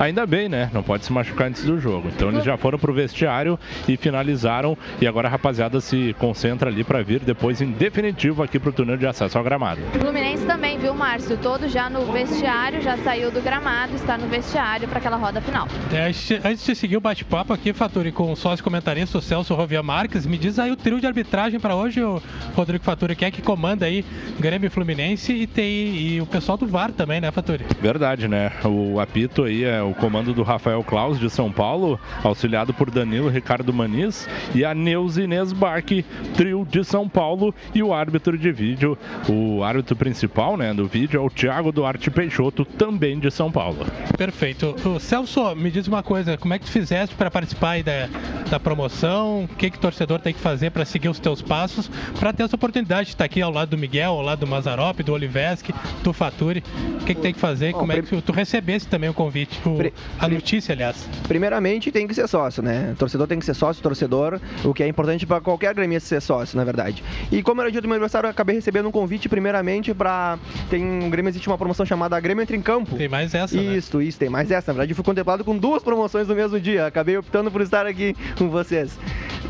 Ainda 0.00 0.26
bem, 0.26 0.48
né? 0.48 0.70
Não 0.72 0.82
pode 0.82 1.04
se 1.04 1.12
machucar 1.12 1.23
antes 1.38 1.64
do 1.64 1.78
jogo. 1.80 2.08
Então 2.14 2.28
eles 2.30 2.44
já 2.44 2.56
foram 2.56 2.78
pro 2.78 2.92
vestiário 2.92 3.58
e 3.88 3.96
finalizaram. 3.96 4.76
E 5.00 5.06
agora 5.06 5.28
a 5.28 5.30
rapaziada 5.30 5.80
se 5.80 6.14
concentra 6.18 6.70
ali 6.70 6.84
para 6.84 7.02
vir 7.02 7.20
depois 7.20 7.60
em 7.60 7.70
definitivo 7.70 8.42
aqui 8.42 8.58
pro 8.58 8.72
túnel 8.72 8.96
de 8.96 9.06
acesso 9.06 9.36
ao 9.38 9.44
gramado. 9.44 9.80
Fluminense 9.98 10.44
também, 10.46 10.78
viu, 10.78 10.94
Márcio? 10.94 11.36
Todo 11.36 11.68
já 11.68 11.88
no 11.90 12.10
vestiário, 12.12 12.80
já 12.80 12.96
saiu 12.98 13.30
do 13.30 13.40
gramado, 13.40 13.94
está 13.94 14.16
no 14.18 14.26
vestiário 14.26 14.88
para 14.88 14.98
aquela 14.98 15.16
roda 15.16 15.40
final. 15.40 15.66
É, 15.92 16.06
antes 16.48 16.64
de- 16.64 16.74
seguir 16.74 16.96
o 16.96 17.00
bate-papo 17.00 17.52
aqui, 17.52 17.72
Faturi, 17.72 18.10
com 18.10 18.32
o 18.32 18.36
sócio 18.36 18.64
comentarista, 18.64 19.18
o 19.18 19.22
Celso 19.22 19.54
Rovia 19.54 19.82
Marques, 19.82 20.26
me 20.26 20.36
diz 20.36 20.58
aí 20.58 20.70
o 20.72 20.76
trio 20.76 21.00
de 21.00 21.06
arbitragem 21.06 21.60
para 21.60 21.74
hoje, 21.76 22.02
o 22.02 22.20
Rodrigo 22.54 22.82
Faturi, 22.84 23.14
que 23.14 23.24
é 23.24 23.30
que 23.30 23.40
comanda 23.40 23.86
aí 23.86 24.04
Grêmio 24.40 24.70
Fluminense 24.70 25.32
e 25.32 25.46
tem 25.46 25.64
e 25.96 26.20
o 26.20 26.26
pessoal 26.26 26.58
do 26.58 26.66
VAR 26.66 26.90
também, 26.92 27.20
né, 27.20 27.30
Faturi? 27.30 27.64
Verdade, 27.80 28.26
né? 28.28 28.50
O 28.64 28.98
apito 29.00 29.44
aí 29.44 29.64
é 29.64 29.80
o 29.82 29.94
comando 29.94 30.34
do 30.34 30.42
Rafael 30.42 30.82
Claus 30.82 31.13
de 31.18 31.28
São 31.30 31.50
Paulo, 31.52 31.98
auxiliado 32.22 32.72
por 32.74 32.90
Danilo 32.90 33.28
Ricardo 33.28 33.72
Maniz 33.72 34.28
e 34.54 34.64
a 34.64 34.74
Neuza 34.74 35.22
Inês 35.22 35.52
Barque, 35.52 36.04
trio 36.36 36.66
de 36.70 36.84
São 36.84 37.08
Paulo 37.08 37.54
e 37.74 37.82
o 37.82 37.92
árbitro 37.92 38.36
de 38.38 38.50
vídeo, 38.52 38.96
o 39.28 39.62
árbitro 39.62 39.96
principal, 39.96 40.56
né, 40.56 40.72
do 40.74 40.86
vídeo 40.86 41.20
é 41.20 41.24
o 41.24 41.30
Thiago 41.30 41.72
Duarte 41.72 42.10
Peixoto, 42.10 42.64
também 42.64 43.18
de 43.18 43.30
São 43.30 43.50
Paulo. 43.50 43.86
Perfeito. 44.16 44.74
O 44.84 44.98
Celso, 44.98 45.54
me 45.54 45.70
diz 45.70 45.86
uma 45.88 46.02
coisa, 46.02 46.36
como 46.36 46.54
é 46.54 46.58
que 46.58 46.64
tu 46.66 46.70
fizeste 46.70 47.14
para 47.14 47.30
participar 47.30 47.70
aí 47.70 47.82
da, 47.82 48.08
da 48.50 48.60
promoção? 48.60 49.44
O 49.44 49.48
que 49.48 49.70
que 49.70 49.76
o 49.76 49.80
torcedor 49.80 50.18
tem 50.20 50.32
que 50.32 50.40
fazer 50.40 50.70
para 50.70 50.84
seguir 50.84 51.08
os 51.08 51.18
teus 51.18 51.42
passos, 51.42 51.90
para 52.18 52.32
ter 52.32 52.42
essa 52.44 52.56
oportunidade 52.56 53.06
de 53.06 53.14
estar 53.14 53.24
aqui 53.24 53.40
ao 53.42 53.50
lado 53.52 53.70
do 53.70 53.78
Miguel, 53.78 54.12
ao 54.12 54.22
lado 54.22 54.40
do 54.40 54.46
Mazarop, 54.46 55.00
do 55.02 55.12
Oliveski, 55.12 55.74
do 56.02 56.12
Faturi? 56.12 56.62
O 57.00 57.04
que 57.04 57.14
que 57.14 57.20
tem 57.20 57.32
que 57.32 57.40
fazer? 57.40 57.72
Como 57.72 57.92
é 57.92 58.00
que 58.02 58.08
tu, 58.08 58.22
tu 58.22 58.32
recebesse 58.32 58.86
também 58.88 59.08
o 59.10 59.14
convite, 59.14 59.58
o- 59.66 59.78
a 60.18 60.28
notícia, 60.28 60.72
aliás? 60.74 61.03
Primeiramente 61.26 61.90
tem 61.90 62.06
que 62.06 62.14
ser 62.14 62.28
sócio, 62.28 62.62
né? 62.62 62.90
O 62.92 62.96
torcedor 62.96 63.26
tem 63.26 63.38
que 63.38 63.46
ser 63.46 63.54
sócio, 63.54 63.82
torcedor, 63.82 64.40
o 64.64 64.74
que 64.74 64.82
é 64.82 64.88
importante 64.88 65.26
para 65.26 65.40
qualquer 65.40 65.74
gremista 65.74 66.08
ser 66.08 66.20
sócio, 66.20 66.56
na 66.56 66.64
verdade. 66.64 67.02
E 67.32 67.42
como 67.42 67.60
era 67.60 67.68
o 67.68 67.72
dia 67.72 67.80
do 67.80 67.88
meu 67.88 67.94
aniversário, 67.94 68.26
eu 68.26 68.30
acabei 68.30 68.54
recebendo 68.54 68.88
um 68.88 68.92
convite 68.92 69.28
primeiramente 69.28 69.94
para 69.94 70.38
tem 70.68 70.84
um 70.84 71.10
Grêmio 71.10 71.30
existe 71.30 71.48
uma 71.48 71.56
promoção 71.56 71.86
chamada 71.86 72.18
Grêmio 72.20 72.42
Entra 72.42 72.56
em 72.56 72.62
Campo. 72.62 72.96
Tem 72.96 73.08
mais 73.08 73.34
essa, 73.34 73.56
né? 73.56 73.76
Isso, 73.76 74.02
isso, 74.02 74.18
tem 74.18 74.28
mais 74.28 74.50
essa. 74.50 74.72
Na 74.72 74.74
verdade, 74.74 74.92
eu 74.92 74.96
fui 74.96 75.04
contemplado 75.04 75.44
com 75.44 75.56
duas 75.56 75.82
promoções 75.82 76.28
no 76.28 76.34
mesmo 76.34 76.60
dia. 76.60 76.86
Acabei 76.86 77.16
optando 77.16 77.50
por 77.50 77.60
estar 77.60 77.86
aqui 77.86 78.14
com 78.36 78.48
vocês. 78.50 78.98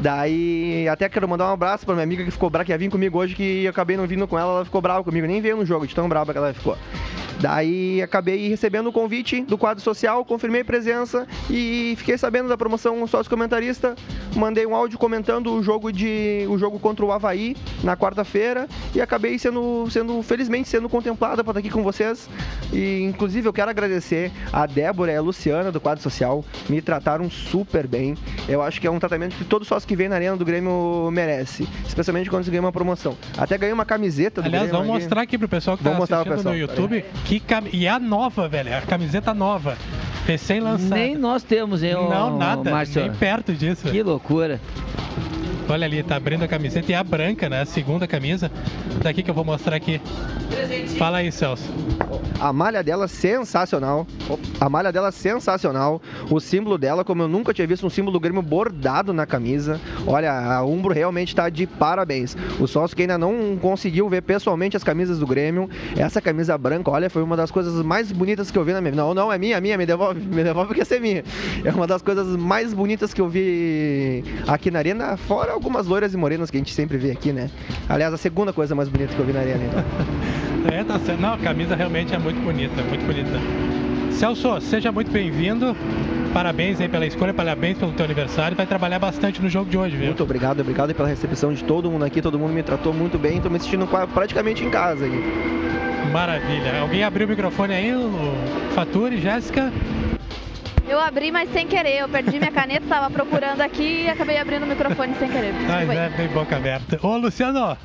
Daí, 0.00 0.88
até 0.88 1.08
quero 1.08 1.28
mandar 1.28 1.48
um 1.48 1.52
abraço 1.52 1.84
pra 1.84 1.94
minha 1.94 2.04
amiga 2.04 2.24
que 2.24 2.30
ficou 2.30 2.50
brava, 2.50 2.64
que 2.64 2.72
ia 2.72 2.78
vir 2.78 2.90
comigo 2.90 3.18
hoje, 3.18 3.34
que 3.34 3.64
eu 3.64 3.70
acabei 3.70 3.96
não 3.96 4.06
vindo 4.06 4.26
com 4.26 4.38
ela, 4.38 4.56
ela 4.56 4.64
ficou 4.64 4.80
brava 4.80 5.02
comigo, 5.04 5.26
nem 5.26 5.40
veio 5.40 5.56
no 5.56 5.64
jogo, 5.64 5.86
de 5.86 5.94
tão 5.94 6.08
brava 6.08 6.32
que 6.32 6.38
ela 6.38 6.52
ficou. 6.52 6.76
Daí 7.40 8.00
acabei 8.00 8.48
recebendo 8.48 8.88
o 8.88 8.92
convite 8.92 9.42
do 9.42 9.58
quadro 9.58 9.82
social, 9.82 10.24
confirmei 10.24 10.64
presença 10.64 11.26
e 11.50 11.94
fiquei 11.96 12.16
sabendo 12.16 12.48
da 12.48 12.56
promoção 12.56 13.06
sócio 13.06 13.30
comentarista. 13.30 13.94
Mandei 14.34 14.66
um 14.66 14.74
áudio 14.74 14.98
comentando 14.98 15.52
o 15.52 15.62
jogo 15.62 15.92
de 15.92 16.46
o 16.48 16.58
jogo 16.58 16.78
contra 16.78 17.04
o 17.04 17.12
Havaí 17.12 17.56
na 17.82 17.96
quarta-feira 17.96 18.66
e 18.94 19.00
acabei 19.00 19.38
sendo, 19.38 19.86
sendo 19.90 20.22
felizmente 20.22 20.68
sendo 20.68 20.88
contemplada 20.88 21.44
para 21.44 21.52
estar 21.52 21.60
aqui 21.60 21.70
com 21.70 21.82
vocês. 21.82 22.28
E 22.72 23.02
inclusive 23.02 23.48
eu 23.48 23.52
quero 23.52 23.70
agradecer 23.70 24.32
a 24.52 24.66
Débora 24.66 25.12
e 25.12 25.16
a 25.16 25.20
Luciana 25.20 25.70
do 25.70 25.80
quadro 25.80 26.02
social, 26.02 26.44
me 26.68 26.80
trataram 26.80 27.30
super 27.30 27.86
bem. 27.86 28.16
Eu 28.48 28.62
acho 28.62 28.80
que 28.80 28.86
é 28.86 28.90
um 28.90 28.98
tratamento 28.98 29.36
que 29.36 29.44
todo 29.44 29.64
sócio 29.64 29.86
que 29.86 29.96
vem 29.96 30.08
na 30.08 30.16
arena 30.16 30.36
do 30.36 30.44
Grêmio 30.44 31.10
merece, 31.12 31.68
especialmente 31.86 32.30
quando 32.30 32.44
você 32.44 32.50
ganha 32.50 32.62
uma 32.62 32.72
promoção. 32.72 33.16
Até 33.36 33.58
ganhei 33.58 33.72
uma 33.72 33.84
camiseta 33.84 34.40
do 34.40 34.46
Aliás, 34.46 34.64
Grêmio 34.68 34.78
vamos 34.78 34.94
aqui. 34.94 35.04
mostrar 35.04 35.22
aqui 35.22 35.38
pro 35.38 35.48
pessoal 35.48 35.76
que 35.76 35.84
tá 35.84 35.90
Vamos 35.90 36.00
mostrar 36.00 36.24
pro 36.24 36.34
assistindo 36.34 36.52
no 36.52 36.66
pessoal, 36.68 36.88
YouTube. 36.88 37.04
Que 37.24 37.40
cam... 37.40 37.64
E 37.72 37.86
é 37.86 37.90
a 37.90 37.98
nova, 37.98 38.48
velho. 38.48 38.76
A 38.76 38.80
camiseta 38.80 39.34
nova. 39.34 39.76
Recém-lançada. 40.26 40.94
Nem 40.94 41.16
nós 41.16 41.33
temos, 41.42 41.82
hein, 41.82 41.94
Não, 41.94 42.38
nada. 42.38 42.70
Márcio? 42.70 43.02
Nem 43.02 43.12
perto 43.12 43.52
disso. 43.52 43.88
Que 43.90 44.02
loucura. 44.02 44.60
Olha 45.68 45.86
ali, 45.86 46.02
tá 46.02 46.16
abrindo 46.16 46.44
a 46.44 46.48
camiseta 46.48 46.92
e 46.92 46.94
a 46.94 47.02
branca, 47.02 47.48
né? 47.48 47.62
A 47.62 47.64
segunda 47.64 48.06
camisa. 48.06 48.50
Daqui 49.02 49.22
que 49.22 49.30
eu 49.30 49.34
vou 49.34 49.44
mostrar 49.44 49.74
aqui. 49.74 50.00
Fala 50.98 51.18
aí, 51.18 51.32
Celso. 51.32 51.64
A 52.38 52.52
malha 52.52 52.82
dela 52.82 53.08
sensacional. 53.08 54.06
A 54.60 54.68
malha 54.68 54.92
dela 54.92 55.10
sensacional. 55.10 56.02
O 56.30 56.38
símbolo 56.38 56.76
dela, 56.76 57.02
como 57.02 57.22
eu 57.22 57.28
nunca 57.28 57.54
tinha 57.54 57.66
visto 57.66 57.86
um 57.86 57.90
símbolo 57.90 58.12
do 58.12 58.20
Grêmio 58.20 58.42
bordado 58.42 59.14
na 59.14 59.24
camisa. 59.24 59.80
Olha, 60.06 60.32
a 60.32 60.62
Umbro 60.64 60.92
realmente 60.92 61.28
está 61.28 61.48
de 61.48 61.66
parabéns. 61.66 62.36
O 62.60 62.66
sócio 62.66 62.94
que 62.94 63.02
ainda 63.02 63.16
não 63.16 63.56
conseguiu 63.56 64.06
ver 64.08 64.20
pessoalmente 64.20 64.76
as 64.76 64.84
camisas 64.84 65.18
do 65.18 65.26
Grêmio, 65.26 65.70
essa 65.96 66.20
camisa 66.20 66.58
branca, 66.58 66.90
olha, 66.90 67.08
foi 67.08 67.22
uma 67.22 67.36
das 67.36 67.50
coisas 67.50 67.82
mais 67.82 68.12
bonitas 68.12 68.50
que 68.50 68.58
eu 68.58 68.64
vi 68.64 68.72
na 68.74 68.82
minha 68.82 68.92
vida. 68.92 69.02
Não, 69.02 69.14
não, 69.14 69.32
é 69.32 69.38
minha, 69.38 69.56
é 69.56 69.60
minha, 69.60 69.78
me 69.78 69.86
devolve, 69.86 70.20
me 70.20 70.44
devolve 70.44 70.68
porque 70.68 70.82
essa 70.82 70.96
é 70.96 71.00
minha. 71.00 71.23
É 71.64 71.70
uma 71.70 71.86
das 71.86 72.02
coisas 72.02 72.36
mais 72.36 72.72
bonitas 72.72 73.12
que 73.14 73.20
eu 73.20 73.28
vi 73.28 74.24
aqui 74.46 74.70
na 74.70 74.78
arena, 74.78 75.16
fora 75.16 75.52
algumas 75.52 75.86
loiras 75.86 76.14
e 76.14 76.16
morenas 76.16 76.50
que 76.50 76.56
a 76.56 76.60
gente 76.60 76.72
sempre 76.72 76.98
vê 76.98 77.10
aqui, 77.10 77.32
né? 77.32 77.50
Aliás, 77.88 78.12
a 78.12 78.16
segunda 78.18 78.52
coisa 78.52 78.74
mais 78.74 78.88
bonita 78.88 79.14
que 79.14 79.18
eu 79.18 79.26
vi 79.26 79.32
na 79.32 79.40
arena, 79.40 79.64
então. 79.64 79.84
É, 80.72 80.82
tá 80.82 80.98
certo. 80.98 81.20
Não, 81.20 81.34
a 81.34 81.38
camisa 81.38 81.76
realmente 81.76 82.14
é 82.14 82.18
muito 82.18 82.40
bonita, 82.40 82.82
muito 82.84 83.04
bonita. 83.04 83.38
Celso, 84.12 84.60
seja 84.62 84.90
muito 84.90 85.10
bem-vindo. 85.10 85.76
Parabéns 86.32 86.80
aí 86.80 86.88
pela 86.88 87.06
escolha, 87.06 87.34
parabéns 87.34 87.76
pelo 87.76 87.92
teu 87.92 88.04
aniversário. 88.04 88.56
Vai 88.56 88.66
trabalhar 88.66 88.98
bastante 88.98 89.42
no 89.42 89.48
jogo 89.48 89.68
de 89.68 89.76
hoje, 89.76 89.96
viu? 89.96 90.06
Muito 90.06 90.22
obrigado, 90.22 90.60
obrigado 90.60 90.94
pela 90.94 91.06
recepção 91.06 91.52
de 91.52 91.62
todo 91.62 91.90
mundo 91.90 92.04
aqui. 92.04 92.22
Todo 92.22 92.38
mundo 92.38 92.52
me 92.52 92.62
tratou 92.62 92.94
muito 92.94 93.18
bem. 93.18 93.36
Estou 93.36 93.50
me 93.50 93.60
sentindo 93.60 93.86
praticamente 93.86 94.64
em 94.64 94.70
casa 94.70 95.04
aqui. 95.04 95.22
Maravilha. 96.12 96.80
Alguém 96.80 97.04
abriu 97.04 97.26
o 97.26 97.30
microfone 97.30 97.74
aí? 97.74 97.92
O 97.94 98.72
Faturi, 98.74 99.20
Jéssica? 99.20 99.72
Eu 100.88 101.00
abri, 101.00 101.30
mas 101.32 101.50
sem 101.52 101.66
querer. 101.66 101.98
Eu 102.00 102.08
perdi 102.08 102.38
minha 102.38 102.52
caneta, 102.52 102.86
tava 102.86 103.10
procurando 103.10 103.60
aqui 103.60 104.02
e 104.04 104.08
acabei 104.08 104.38
abrindo 104.38 104.64
o 104.64 104.66
microfone 104.66 105.14
sem 105.18 105.28
querer. 105.30 105.52
Mas 105.66 105.88
é 105.90 106.08
bem 106.10 106.28
boca 106.28 106.56
aberta. 106.56 106.98
Ô, 107.02 107.16
Luciano, 107.16 107.76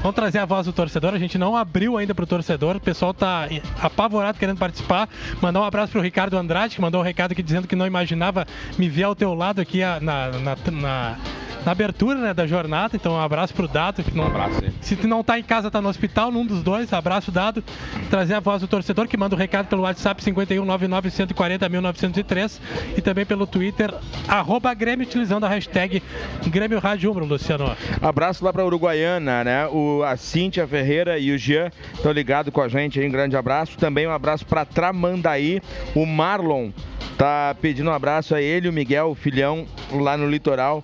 vamos 0.00 0.14
trazer 0.14 0.38
a 0.38 0.46
voz 0.46 0.66
do 0.66 0.72
torcedor. 0.72 1.12
A 1.14 1.18
gente 1.18 1.36
não 1.36 1.54
abriu 1.54 1.98
ainda 1.98 2.14
pro 2.14 2.26
torcedor. 2.26 2.76
O 2.76 2.80
pessoal 2.80 3.12
tá 3.12 3.46
apavorado 3.80 4.38
querendo 4.38 4.58
participar. 4.58 5.08
Mandar 5.40 5.60
um 5.60 5.64
abraço 5.64 5.92
pro 5.92 6.00
Ricardo 6.00 6.36
Andrade, 6.38 6.74
que 6.76 6.80
mandou 6.80 7.00
um 7.00 7.04
recado 7.04 7.32
aqui 7.32 7.42
dizendo 7.42 7.68
que 7.68 7.76
não 7.76 7.86
imaginava 7.86 8.46
me 8.78 8.88
ver 8.88 9.04
ao 9.04 9.14
teu 9.14 9.34
lado 9.34 9.60
aqui 9.60 9.82
ah, 9.82 9.98
na, 10.00 10.30
na, 10.30 10.56
na- 10.72 11.16
na 11.64 11.72
abertura 11.72 12.18
né, 12.18 12.34
da 12.34 12.46
jornada. 12.46 12.96
Então, 12.96 13.14
um 13.14 13.20
abraço 13.20 13.54
pro 13.54 13.68
Dado. 13.68 14.02
Que 14.02 14.16
não, 14.16 14.24
Um 14.24 14.28
abraço, 14.28 14.64
hein? 14.64 14.72
Se 14.80 14.96
tu 14.96 15.06
não 15.06 15.22
tá 15.22 15.38
em 15.38 15.42
casa, 15.42 15.70
tá 15.70 15.80
no 15.80 15.88
hospital, 15.88 16.30
num 16.30 16.44
dos 16.44 16.62
dois. 16.62 16.92
Abraço 16.92 17.30
dado. 17.30 17.62
Trazer 18.08 18.34
a 18.34 18.40
voz 18.40 18.60
do 18.60 18.68
torcedor, 18.68 19.08
que 19.08 19.16
manda 19.16 19.34
o 19.34 19.38
recado 19.38 19.66
pelo 19.66 19.82
WhatsApp 19.82 20.22
51991401903 20.22 22.60
e 22.96 23.00
também 23.00 23.24
pelo 23.24 23.46
Twitter, 23.46 23.92
arroba 24.28 24.72
Grêmio, 24.74 25.06
utilizando 25.06 25.44
a 25.44 25.48
hashtag 25.48 26.02
Grêmio 26.46 26.78
Rádio 26.78 27.10
Umbro, 27.10 27.24
Luciano. 27.24 27.76
Abraço 28.00 28.44
lá 28.44 28.52
pra 28.52 28.64
Uruguaiana, 28.64 29.44
né? 29.44 29.66
O, 29.68 30.02
a 30.02 30.16
Cíntia 30.16 30.66
Ferreira 30.66 31.18
e 31.18 31.32
o 31.32 31.38
Jean 31.38 31.70
estão 31.94 32.12
ligados 32.12 32.52
com 32.52 32.60
a 32.60 32.68
gente 32.68 32.98
aí. 32.98 33.06
Um 33.06 33.12
grande 33.12 33.36
abraço. 33.36 33.76
Também 33.78 34.06
um 34.06 34.12
abraço 34.12 34.46
pra 34.46 34.64
Tramandaí. 34.64 35.60
O 35.94 36.06
Marlon 36.06 36.70
tá 37.16 37.54
pedindo 37.60 37.90
um 37.90 37.92
abraço 37.92 38.34
a 38.34 38.40
ele, 38.40 38.68
o 38.68 38.72
Miguel, 38.72 39.10
o 39.10 39.14
filhão, 39.14 39.66
lá 39.92 40.16
no 40.16 40.26
litoral. 40.26 40.82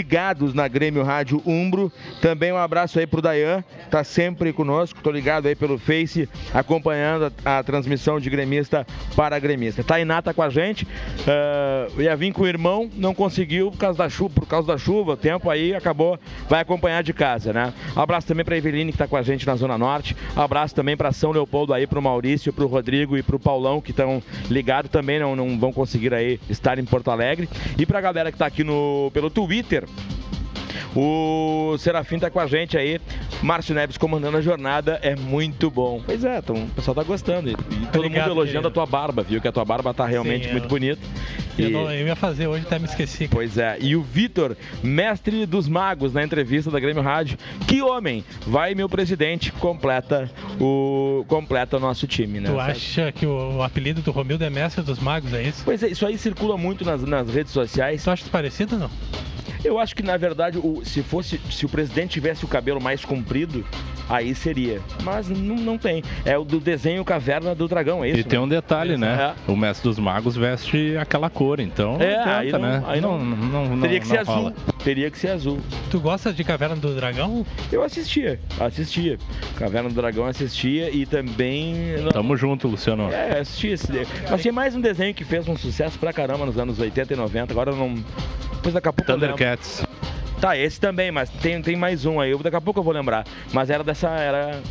Ligados 0.00 0.54
na 0.54 0.66
Grêmio 0.66 1.02
Rádio 1.02 1.42
Umbro. 1.44 1.92
Também 2.22 2.50
um 2.50 2.56
abraço 2.56 2.98
aí 2.98 3.06
pro 3.06 3.20
Dayan, 3.20 3.62
tá 3.90 4.02
sempre 4.02 4.50
conosco. 4.50 5.02
Tô 5.02 5.10
ligado 5.10 5.46
aí 5.46 5.54
pelo 5.54 5.78
Face, 5.78 6.26
acompanhando 6.54 7.30
a, 7.44 7.58
a 7.58 7.62
transmissão 7.62 8.18
de 8.18 8.30
gremista 8.30 8.86
para 9.14 9.38
gremista. 9.38 9.84
Tainá 9.84 10.22
tá 10.22 10.32
com 10.32 10.40
a 10.40 10.48
gente. 10.48 10.88
ah, 11.28 11.86
ia 11.98 12.16
vir 12.16 12.32
com 12.32 12.44
o 12.44 12.46
irmão, 12.46 12.90
não 12.94 13.14
conseguiu 13.14 13.70
por 13.70 13.76
causa 13.76 13.98
da 13.98 14.08
chuva, 14.08 14.34
por 14.36 14.46
causa 14.46 14.66
da 14.66 14.78
chuva, 14.78 15.12
o 15.12 15.16
tempo 15.18 15.50
aí 15.50 15.74
acabou, 15.74 16.18
vai 16.48 16.62
acompanhar 16.62 17.02
de 17.02 17.12
casa, 17.12 17.52
né? 17.52 17.74
Abraço 17.94 18.26
também 18.26 18.42
pra 18.42 18.56
Eveline 18.56 18.92
que 18.92 18.96
tá 18.98 19.06
com 19.06 19.18
a 19.18 19.22
gente 19.22 19.46
na 19.46 19.54
Zona 19.54 19.76
Norte. 19.76 20.16
Abraço 20.34 20.74
também 20.74 20.96
pra 20.96 21.12
São 21.12 21.30
Leopoldo 21.30 21.74
aí, 21.74 21.86
pro 21.86 22.00
Maurício, 22.00 22.54
pro 22.54 22.66
Rodrigo 22.66 23.18
e 23.18 23.22
pro 23.22 23.38
Paulão 23.38 23.82
que 23.82 23.90
estão 23.90 24.22
ligados 24.48 24.90
também, 24.90 25.18
não, 25.18 25.36
não 25.36 25.58
vão 25.58 25.74
conseguir 25.74 26.14
aí 26.14 26.40
estar 26.48 26.78
em 26.78 26.86
Porto 26.86 27.10
Alegre. 27.10 27.50
E 27.76 27.84
pra 27.84 28.00
galera 28.00 28.32
que 28.32 28.38
tá 28.38 28.46
aqui 28.46 28.64
no, 28.64 29.10
pelo 29.12 29.28
Twitter, 29.28 29.84
o 30.94 31.76
Serafim 31.78 32.18
tá 32.18 32.30
com 32.30 32.40
a 32.40 32.46
gente 32.46 32.76
aí. 32.76 33.00
Márcio 33.42 33.74
Neves 33.74 33.96
comandando 33.96 34.36
a 34.36 34.40
jornada. 34.42 34.98
É 35.02 35.14
muito 35.16 35.70
bom. 35.70 36.02
Pois 36.04 36.24
é, 36.24 36.38
então, 36.38 36.56
o 36.56 36.68
pessoal 36.70 36.94
tá 36.94 37.02
gostando. 37.02 37.48
E, 37.48 37.54
todo 37.54 38.04
Obrigado, 38.04 38.28
mundo 38.28 38.38
elogiando 38.38 38.62
querido. 38.62 38.68
a 38.68 38.70
tua 38.70 38.86
barba, 38.86 39.22
viu? 39.22 39.40
Que 39.40 39.48
a 39.48 39.52
tua 39.52 39.64
barba 39.64 39.94
tá 39.94 40.04
realmente 40.04 40.46
Sim, 40.46 40.52
muito 40.52 40.64
eu- 40.64 40.68
bonita. 40.68 41.00
Eu, 41.58 41.68
E- 41.68 41.72
não- 41.72 41.92
eu 41.92 42.06
ia 42.06 42.16
fazer 42.16 42.46
hoje, 42.48 42.64
até 42.66 42.78
me 42.78 42.86
esqueci. 42.86 43.28
Pois 43.28 43.56
é, 43.56 43.76
e 43.80 43.94
o 43.94 44.02
Vitor, 44.02 44.56
mestre 44.82 45.46
dos 45.46 45.68
magos, 45.68 46.12
na 46.12 46.22
entrevista 46.24 46.70
da 46.70 46.80
Grêmio 46.80 47.02
Rádio. 47.02 47.38
Que 47.66 47.80
homem! 47.82 48.24
Vai, 48.46 48.74
meu 48.74 48.88
presidente, 48.88 49.52
completa 49.52 50.30
o 50.60 51.24
completa 51.28 51.76
o 51.76 51.80
nosso 51.80 52.06
time, 52.06 52.40
né? 52.40 52.48
Tu 52.50 52.56
Sabe? 52.56 52.70
acha 52.72 53.12
que 53.12 53.26
o, 53.26 53.56
o 53.58 53.62
apelido 53.62 54.00
do 54.02 54.10
Romildo 54.10 54.42
é 54.44 54.50
mestre 54.50 54.82
dos 54.82 54.98
magos, 54.98 55.32
é 55.34 55.42
isso? 55.42 55.62
Pois 55.64 55.82
é, 55.82 55.88
isso 55.88 56.04
aí 56.06 56.16
circula 56.18 56.56
muito 56.56 56.84
nas, 56.84 57.02
nas 57.04 57.28
redes 57.32 57.52
sociais. 57.52 58.02
Tu 58.02 58.10
acha 58.10 58.24
parecido 58.30 58.74
ou 58.74 58.80
não? 58.82 58.90
Eu 59.64 59.78
acho 59.78 59.94
que 59.94 60.02
na 60.02 60.16
verdade, 60.16 60.58
o- 60.58 60.82
se 60.84 61.02
fosse, 61.02 61.38
se 61.50 61.66
o 61.66 61.68
presidente 61.68 62.10
tivesse 62.12 62.44
o 62.44 62.48
cabelo 62.48 62.80
mais 62.82 63.04
comprido, 63.04 63.64
aí 64.08 64.34
seria. 64.34 64.80
Mas 65.02 65.28
não, 65.28 65.54
não 65.56 65.78
tem. 65.78 66.02
É 66.24 66.36
o 66.38 66.44
do 66.44 66.58
desenho 66.58 67.04
Caverna 67.04 67.54
do 67.54 67.68
Dragão, 67.68 68.02
é 68.04 68.08
isso? 68.10 68.20
E 68.20 68.24
tem 68.24 68.38
um 68.38 68.48
detalhe, 68.48 68.96
né? 68.96 69.34
É. 69.48 69.50
O 69.50 69.56
mestre 69.56 69.88
dos 69.88 69.98
magos 69.98 70.36
veste 70.36 70.96
aquela 70.96 71.28
cor, 71.28 71.60
então. 71.60 71.96
É, 72.00 72.16
adianta, 72.16 72.36
aí 72.38 72.52
não- 72.52 72.58
né? 72.60 72.82
aí 72.86 73.00
não- 73.00 73.18
não- 73.18 73.80
Teria 73.80 73.96
não- 73.98 74.00
que 74.00 74.06
ser 74.06 74.24
não 74.24 74.34
azul. 74.34 74.54
Teria 74.84 75.10
que 75.10 75.18
ser 75.18 75.28
azul. 75.28 75.58
Tu 75.90 76.00
gosta 76.00 76.32
de 76.32 76.42
Caverna 76.42 76.74
do 76.76 76.94
Dragão? 76.94 77.44
Eu 77.70 77.82
assistia, 77.82 78.40
assistia. 78.58 79.18
Caverna 79.56 79.90
do 79.90 79.94
Dragão 79.94 80.24
assistia 80.24 80.90
e 80.90 81.04
também. 81.04 81.74
Tamo 82.12 82.34
junto, 82.36 82.66
Luciano. 82.66 83.12
É, 83.12 83.40
assistia. 83.40 83.74
esse- 83.74 84.06
Mas 84.30 84.40
tinha 84.40 84.52
mais 84.52 84.74
um 84.74 84.80
desenho 84.80 85.12
que 85.14 85.24
fez 85.24 85.46
um 85.46 85.56
sucesso 85.56 85.98
pra 85.98 86.12
caramba 86.12 86.46
nos 86.46 86.56
anos 86.58 86.78
80 86.78 87.12
e 87.12 87.16
90. 87.16 87.52
Agora 87.52 87.70
eu 87.72 87.76
não. 87.76 87.94
Depois 88.54 88.72
daqui 88.74 88.88
a 88.88 88.92
pouco. 88.92 89.12
Thundercats. 89.12 89.82
Tá, 90.40 90.56
esse 90.56 90.80
também, 90.80 91.10
mas 91.10 91.28
tem, 91.28 91.60
tem 91.60 91.76
mais 91.76 92.06
um 92.06 92.18
aí. 92.18 92.30
Eu- 92.30 92.38
Daqui 92.38 92.56
a 92.56 92.60
pouco 92.62 92.80
eu 92.80 92.84
vou 92.84 92.94
lembrar. 92.94 93.26
Mas 93.52 93.68
era 93.68 93.84
dessa. 93.84 94.08
Era 94.08 94.62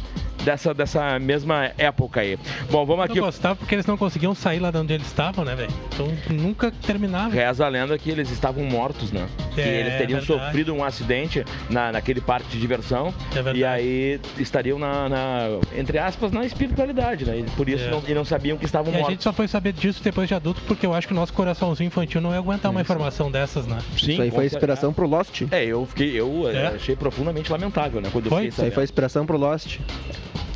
dessa, 0.44 0.74
dessa 0.74 1.20
mesma 1.20 1.72
época 1.78 2.22
aí. 2.22 2.38
Bom, 2.72 2.86
vamos 2.86 3.06
Eu 3.06 3.12
aqui. 3.12 3.20
gostava 3.20 3.56
porque 3.56 3.76
eles 3.76 3.86
não 3.86 3.98
conseguiam 3.98 4.34
sair 4.36 4.60
lá 4.60 4.72
de 4.72 4.78
onde 4.78 4.94
eles 4.94 5.08
estavam, 5.08 5.44
né, 5.46 5.56
velho? 5.56 5.72
Então 5.94 6.08
nunca 6.30 6.72
terminava. 6.72 7.34
Reza 7.34 7.66
a 7.66 7.70
lenda 7.70 7.98
que 7.98 8.10
eles 8.10 8.30
estavam 8.32 8.64
mortos, 8.64 9.12
né? 9.12 9.28
que 9.54 9.62
É, 9.62 9.80
eles 9.82 9.94
teriam 9.98 10.20
verdade. 10.20 10.26
sofrido 10.46 10.74
um 10.74 10.84
acidente 10.84 11.44
na, 11.70 11.92
naquele 11.92 12.22
parque 12.22 12.48
de 12.50 12.60
diversão. 12.60 13.14
É 13.36 13.58
e 13.58 13.66
aí 13.66 14.20
estariam 14.38 14.78
na, 14.80 15.10
na- 15.10 15.48
entre 15.76 15.98
aspas, 15.98 16.32
na 16.32 16.46
espiritualidade, 16.46 17.26
né? 17.26 17.40
E 17.40 17.44
por 17.52 17.68
isso 17.68 17.84
É. 17.86 17.90
não, 17.90 18.04
e 18.08 18.14
não 18.14 18.24
sabiam 18.24 18.58
que 18.58 18.66
estavam 18.66 18.92
E 18.94 18.96
a 18.96 19.00
mortos. 19.00 19.14
gente 19.16 19.24
só 19.24 19.34
foi 19.34 19.48
saber 19.48 19.74
disso 19.74 20.02
depois 20.04 20.28
de 20.28 20.36
adulto, 20.36 20.62
porque 20.68 20.86
eu 20.86 20.94
acho 20.94 21.08
que 21.08 21.14
o 21.14 21.16
nosso 21.16 21.34
coraçãozinho 21.34 21.88
infantil 21.88 22.22
não 22.22 22.32
ia 22.32 22.38
aguentar 22.38 22.72
uma 22.72 22.82
informação 22.82 23.30
dessas, 23.32 23.66
né? 23.68 23.80
Sim, 23.98 24.14
Isso 24.14 24.22
aí 24.22 24.32
foi 24.32 24.46
inspiração 24.46 24.94
pro 24.94 25.08
Lost. 25.08 25.42
É, 25.52 25.66
eu 25.66 25.86
fiquei, 25.86 26.20
eu 26.20 26.48
eh, 26.50 26.56
É? 26.56 26.68
achei 26.76 26.96
profundamente 26.96 27.52
lamentável, 27.52 28.00
né? 28.02 28.10
Quando 28.12 28.26
eu 28.26 28.30
Foi? 28.30 28.40
fiquei 28.44 28.50
Isso 28.50 28.62
aí 28.62 28.72
foi 28.72 28.84
inspiração 28.84 29.26
pro 29.26 29.38
Lost. 29.38 29.80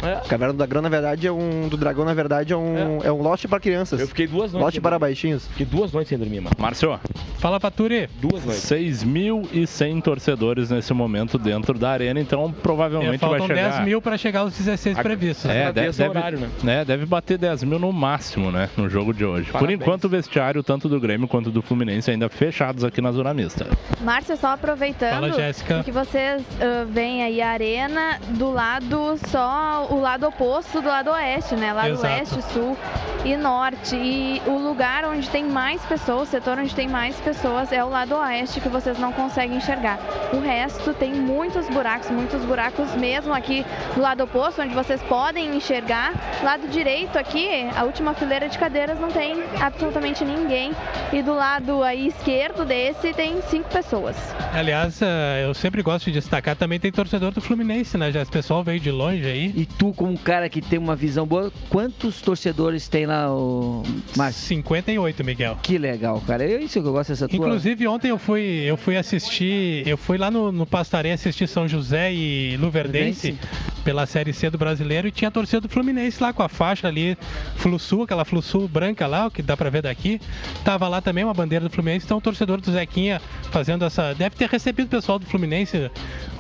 É. 0.02 0.28
Caverna 0.28 0.54
do 0.54 0.58
Dragão, 0.58 0.82
na 0.82 0.90
verdade, 0.90 1.28
é 1.28 1.32
um. 1.32 1.68
Do 1.70 1.78
Dragão, 1.78 2.04
na 2.04 2.14
verdade, 2.14 2.54
é 2.54 2.58
um. 2.58 3.00
É, 3.04 3.12
um 3.12 3.22
Lost 3.22 3.48
pra 3.48 3.60
crianças. 3.60 4.00
Eu 4.00 4.08
fiquei 4.08 4.28
duas 4.28 4.52
noites. 4.52 4.62
Lost 4.62 4.74
sem 4.74 4.82
para 4.82 5.00
baixinhos. 5.00 5.48
Fiquei 5.48 5.66
duas 5.66 5.92
noites 5.92 6.10
sem 6.10 6.18
dormir, 6.18 6.42
mano. 6.42 6.56
Márcio, 6.60 7.00
Fala, 7.40 7.60
Faturi. 7.60 8.10
Duas 8.22 8.44
noites. 8.46 8.64
6.100 8.70 10.02
torcedores 10.02 10.70
nesse 10.70 10.94
momento 10.94 11.38
dentro 11.38 11.78
da 11.78 11.92
arena, 11.92 12.20
então 12.20 12.46
É, 12.46 12.62
provavelmente 12.62 13.20
vai 13.20 13.30
faltam 13.30 13.48
chegar... 13.48 13.72
10 13.72 13.86
mil 13.86 14.02
pra 14.02 14.18
chegar 14.18 14.42
aos 14.42 14.58
16 14.58 14.98
previstos. 15.00 15.50
É, 15.50 15.72
deve, 15.72 15.92
deve, 15.92 16.10
horário, 16.10 16.40
né? 16.40 16.50
né, 16.64 16.86
deve 16.86 17.06
bater 17.06 17.38
10 17.38 17.64
mil 17.64 17.80
no 17.80 17.92
máximo, 17.92 18.52
né? 18.52 18.70
No 18.78 18.90
jogo 18.90 19.14
de 19.14 19.26
hoje. 19.26 19.46
Por 19.46 19.60
Parabéns. 19.60 19.82
enquanto, 19.82 20.06
o 20.06 20.10
vestiário, 20.10 20.64
tanto 20.64 20.88
do 20.88 21.00
Grêmio 21.00 21.28
quanto 21.28 21.52
do 21.52 21.62
Fluminense, 21.62 22.12
ainda 22.12 22.30
fechados 22.30 22.84
aqui 22.84 23.02
na 23.02 23.12
Zona 23.12 23.34
Mista. 23.34 23.68
Márcio, 24.02 24.38
só 24.38 24.54
aproveitando 24.54 25.14
Fala, 25.14 25.34
Jéssica. 25.34 25.84
que 25.84 25.92
vocês 25.92 26.44
ah, 26.62 26.86
veem 26.90 27.24
aí 27.24 27.42
a 27.42 27.50
arena 27.50 28.20
do 28.30 28.52
lado 28.52 29.18
só 29.28 29.63
o 29.90 30.00
lado 30.00 30.28
oposto 30.28 30.82
do 30.82 30.88
lado 30.88 31.12
oeste, 31.12 31.56
né? 31.56 31.74
Lado 31.74 31.90
Exato. 31.90 32.08
leste, 32.08 32.42
sul 32.54 32.78
e 33.26 33.36
norte. 33.38 33.96
E 33.96 34.42
o 34.46 34.58
lugar 34.58 35.06
onde 35.06 35.30
tem 35.30 35.44
mais 35.44 35.82
pessoas, 35.86 36.28
o 36.28 36.32
setor 36.32 36.60
onde 36.60 36.74
tem 36.76 36.88
mais 36.88 37.16
pessoas 37.20 37.72
é 37.72 37.84
o 37.84 37.90
lado 37.90 38.16
oeste 38.16 38.60
que 38.60 38.70
vocês 38.70 38.98
não 39.00 39.12
conseguem 39.12 39.58
enxergar. 39.58 40.00
O 40.34 40.40
resto 40.40 40.94
tem 40.94 41.14
muitos 41.14 41.68
buracos, 41.70 42.10
muitos 42.10 42.44
buracos 42.46 42.94
mesmo 42.96 43.34
aqui 43.34 43.66
do 43.96 44.02
lado 44.02 44.24
oposto, 44.24 44.62
onde 44.62 44.74
vocês 44.74 45.02
podem 45.04 45.56
enxergar. 45.56 46.14
Lado 46.44 46.68
direito 46.68 47.18
aqui, 47.18 47.48
a 47.76 47.84
última 47.84 48.14
fileira 48.14 48.50
de 48.50 48.58
cadeiras 48.58 49.00
não 49.00 49.10
tem 49.10 49.44
absolutamente 49.62 50.24
ninguém. 50.26 50.72
E 51.12 51.22
do 51.22 51.34
lado 51.34 51.84
aí 51.84 52.08
esquerdo 52.08 52.66
desse 52.66 53.14
tem 53.14 53.42
cinco 53.44 53.70
pessoas. 53.70 54.16
Aliás, 54.54 55.02
eh, 55.02 55.46
eu 55.46 55.54
sempre 55.54 55.82
gosto 55.82 56.06
de 56.06 56.14
destacar, 56.14 56.56
também 56.56 56.80
tem 56.80 56.92
torcedor 56.92 57.32
do 57.32 57.42
Fluminense, 57.42 57.98
né? 57.98 58.12
Já 58.12 58.22
esse 58.22 58.32
pessoal 58.32 58.64
veio 58.64 58.80
de 58.80 58.92
longe 58.92 59.26
aí. 59.26 59.53
E 59.54 59.66
tu, 59.66 59.94
como 59.94 60.12
um 60.12 60.18
cara 60.18 60.50
que 60.50 60.62
tem 60.62 60.80
uma 60.80 60.96
visão 60.96 61.26
boa, 61.26 61.52
quantos 61.70 62.22
torcedores 62.22 62.88
tem 62.88 63.06
lá 63.06 63.32
o 63.34 63.84
Márcio? 64.16 64.48
58, 64.48 65.24
Miguel. 65.24 65.58
Que 65.62 65.78
legal, 65.78 66.22
cara. 66.26 66.44
É 66.44 66.62
isso 66.62 66.82
que 66.82 66.88
eu 66.88 66.92
gosto 66.92 67.10
dessa 67.10 67.28
tua... 67.28 67.36
Inclusive, 67.36 67.88
ontem 67.88 68.10
eu 68.10 68.18
fui, 68.18 68.42
eu 68.42 68.76
fui 68.78 68.98
assistir, 68.98 69.88
eu 69.88 69.98
fui 69.98 70.18
lá 70.18 70.32
no, 70.32 70.52
no 70.52 70.66
Pastarém 70.66 71.12
assistir 71.12 71.48
São 71.48 71.68
José 71.68 72.14
e 72.14 72.58
Luverdense 72.58 73.38
pela 73.84 74.06
Série 74.06 74.34
C 74.34 74.50
do 74.50 74.58
Brasileiro 74.58 75.08
e 75.08 75.12
tinha 75.12 75.28
a 75.28 75.32
torcida 75.32 75.62
do 75.62 75.70
Fluminense 75.70 76.22
lá 76.22 76.32
com 76.32 76.42
a 76.42 76.50
faixa 76.50 76.88
ali, 76.88 77.18
Flussul, 77.58 78.04
aquela 78.04 78.26
Flussul 78.26 78.68
branca 78.68 79.06
lá, 79.06 79.28
o 79.28 79.32
que 79.32 79.42
dá 79.42 79.58
pra 79.58 79.70
ver 79.70 79.82
daqui. 79.82 80.20
Tava 80.64 80.88
lá 80.88 81.02
também 81.02 81.24
uma 81.24 81.34
bandeira 81.34 81.68
do 81.68 81.72
Fluminense, 81.72 82.06
então 82.06 82.18
o 82.18 82.22
torcedor 82.22 82.62
do 82.62 82.72
Zequinha 82.72 83.22
fazendo 83.52 83.86
essa. 83.86 84.14
Deve 84.14 84.36
ter 84.36 84.50
recebido 84.50 84.88
o 84.88 84.90
pessoal 84.90 85.20
do 85.20 85.26
Fluminense 85.26 85.92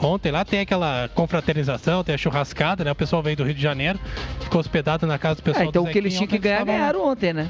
ontem 0.02 0.32
lá, 0.32 0.46
tem 0.46 0.62
aquela 0.62 1.10
confraternização, 1.14 2.04
tem 2.04 2.16
a 2.16 2.18
churrascada, 2.18 2.84
né? 2.84 2.92
O 2.92 2.96
pessoal 3.04 3.22
veio 3.24 3.36
do 3.38 3.44
Rio 3.44 3.54
de 3.54 3.62
Janeiro, 3.62 4.00
ficou 4.42 4.60
hospedado 4.62 5.06
na 5.06 5.18
casa 5.18 5.36
do 5.36 5.44
pessoal 5.44 5.66
É, 5.66 5.68
então 5.68 5.84
do 5.84 5.90
o 5.90 5.92
que 5.92 5.98
eles 5.98 6.14
tinham 6.14 6.28
que 6.28 6.38
ganhar, 6.38 6.60
estavam 6.62 6.74
ganharam 6.74 7.08
ontem, 7.08 7.34
né? 7.34 7.48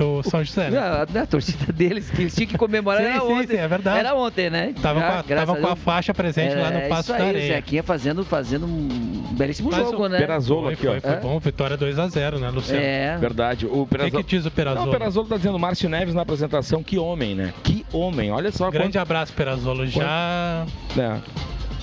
O 0.00 0.24
São 0.24 0.42
José, 0.42 0.70
né? 0.70 0.78
A, 0.80 1.02
a 1.22 1.26
torcida 1.26 1.72
deles, 1.72 2.10
que 2.10 2.22
eles 2.22 2.34
tinham 2.34 2.48
que 2.48 2.58
comemorar 2.58 3.00
Sim, 3.00 3.06
era 3.10 3.20
sim, 3.20 3.26
ontem. 3.32 3.46
sim, 3.46 3.62
é 3.62 3.68
verdade. 3.68 3.98
Era 4.00 4.14
ontem, 4.16 4.50
né? 4.50 4.74
Tava 4.82 4.98
Já, 4.98 5.06
com 5.06 5.18
a- 5.18 5.22
graças 5.22 5.46
tava 5.46 5.60
com 5.60 5.66
a 5.68 5.76
faixa 5.76 6.12
presente 6.12 6.56
lá 6.56 6.68
no 6.68 6.78
É, 6.78 6.88
Passo 6.88 7.02
isso 7.02 7.12
da 7.12 7.24
aí, 7.24 7.28
Areia. 7.28 7.44
O 7.52 7.54
Zequinha 7.54 7.82
fazendo, 7.84 8.24
fazendo 8.24 8.66
um 8.66 8.88
belíssimo 9.36 9.70
Mas 9.70 9.78
jogo, 9.88 10.04
o 10.04 10.08
né? 10.08 10.18
Perazolo 10.18 10.64
Foi, 10.64 10.72
aqui, 10.74 10.86
ó. 10.88 10.90
foi, 10.90 11.00
foi 11.00 11.16
bom, 11.20 11.38
vitória 11.38 11.78
2x0, 11.78 12.40
né, 12.40 12.50
Luciano? 12.50 12.82
É. 12.82 13.16
Verdade. 13.18 13.66
O 13.66 13.82
O 13.82 13.86
que, 13.86 14.10
que 14.10 14.22
diz 14.24 14.44
o 14.44 14.50
Perazolo? 14.50 14.86
Não, 14.86 14.92
o 14.92 14.98
Perazolo 14.98 15.28
tá 15.28 15.36
dizendo 15.36 15.58
Márcio 15.60 15.88
Neves 15.88 16.12
na 16.12 16.22
apresentação. 16.22 16.82
Que 16.82 16.98
homem, 16.98 17.36
né? 17.36 17.54
Que 17.62 17.86
homem. 17.92 18.32
Olha 18.32 18.50
só. 18.50 18.68
Grande 18.72 18.98
abraço, 18.98 19.32
Perazolo. 19.32 19.86
Já. 19.86 20.66
É. 20.98 21.20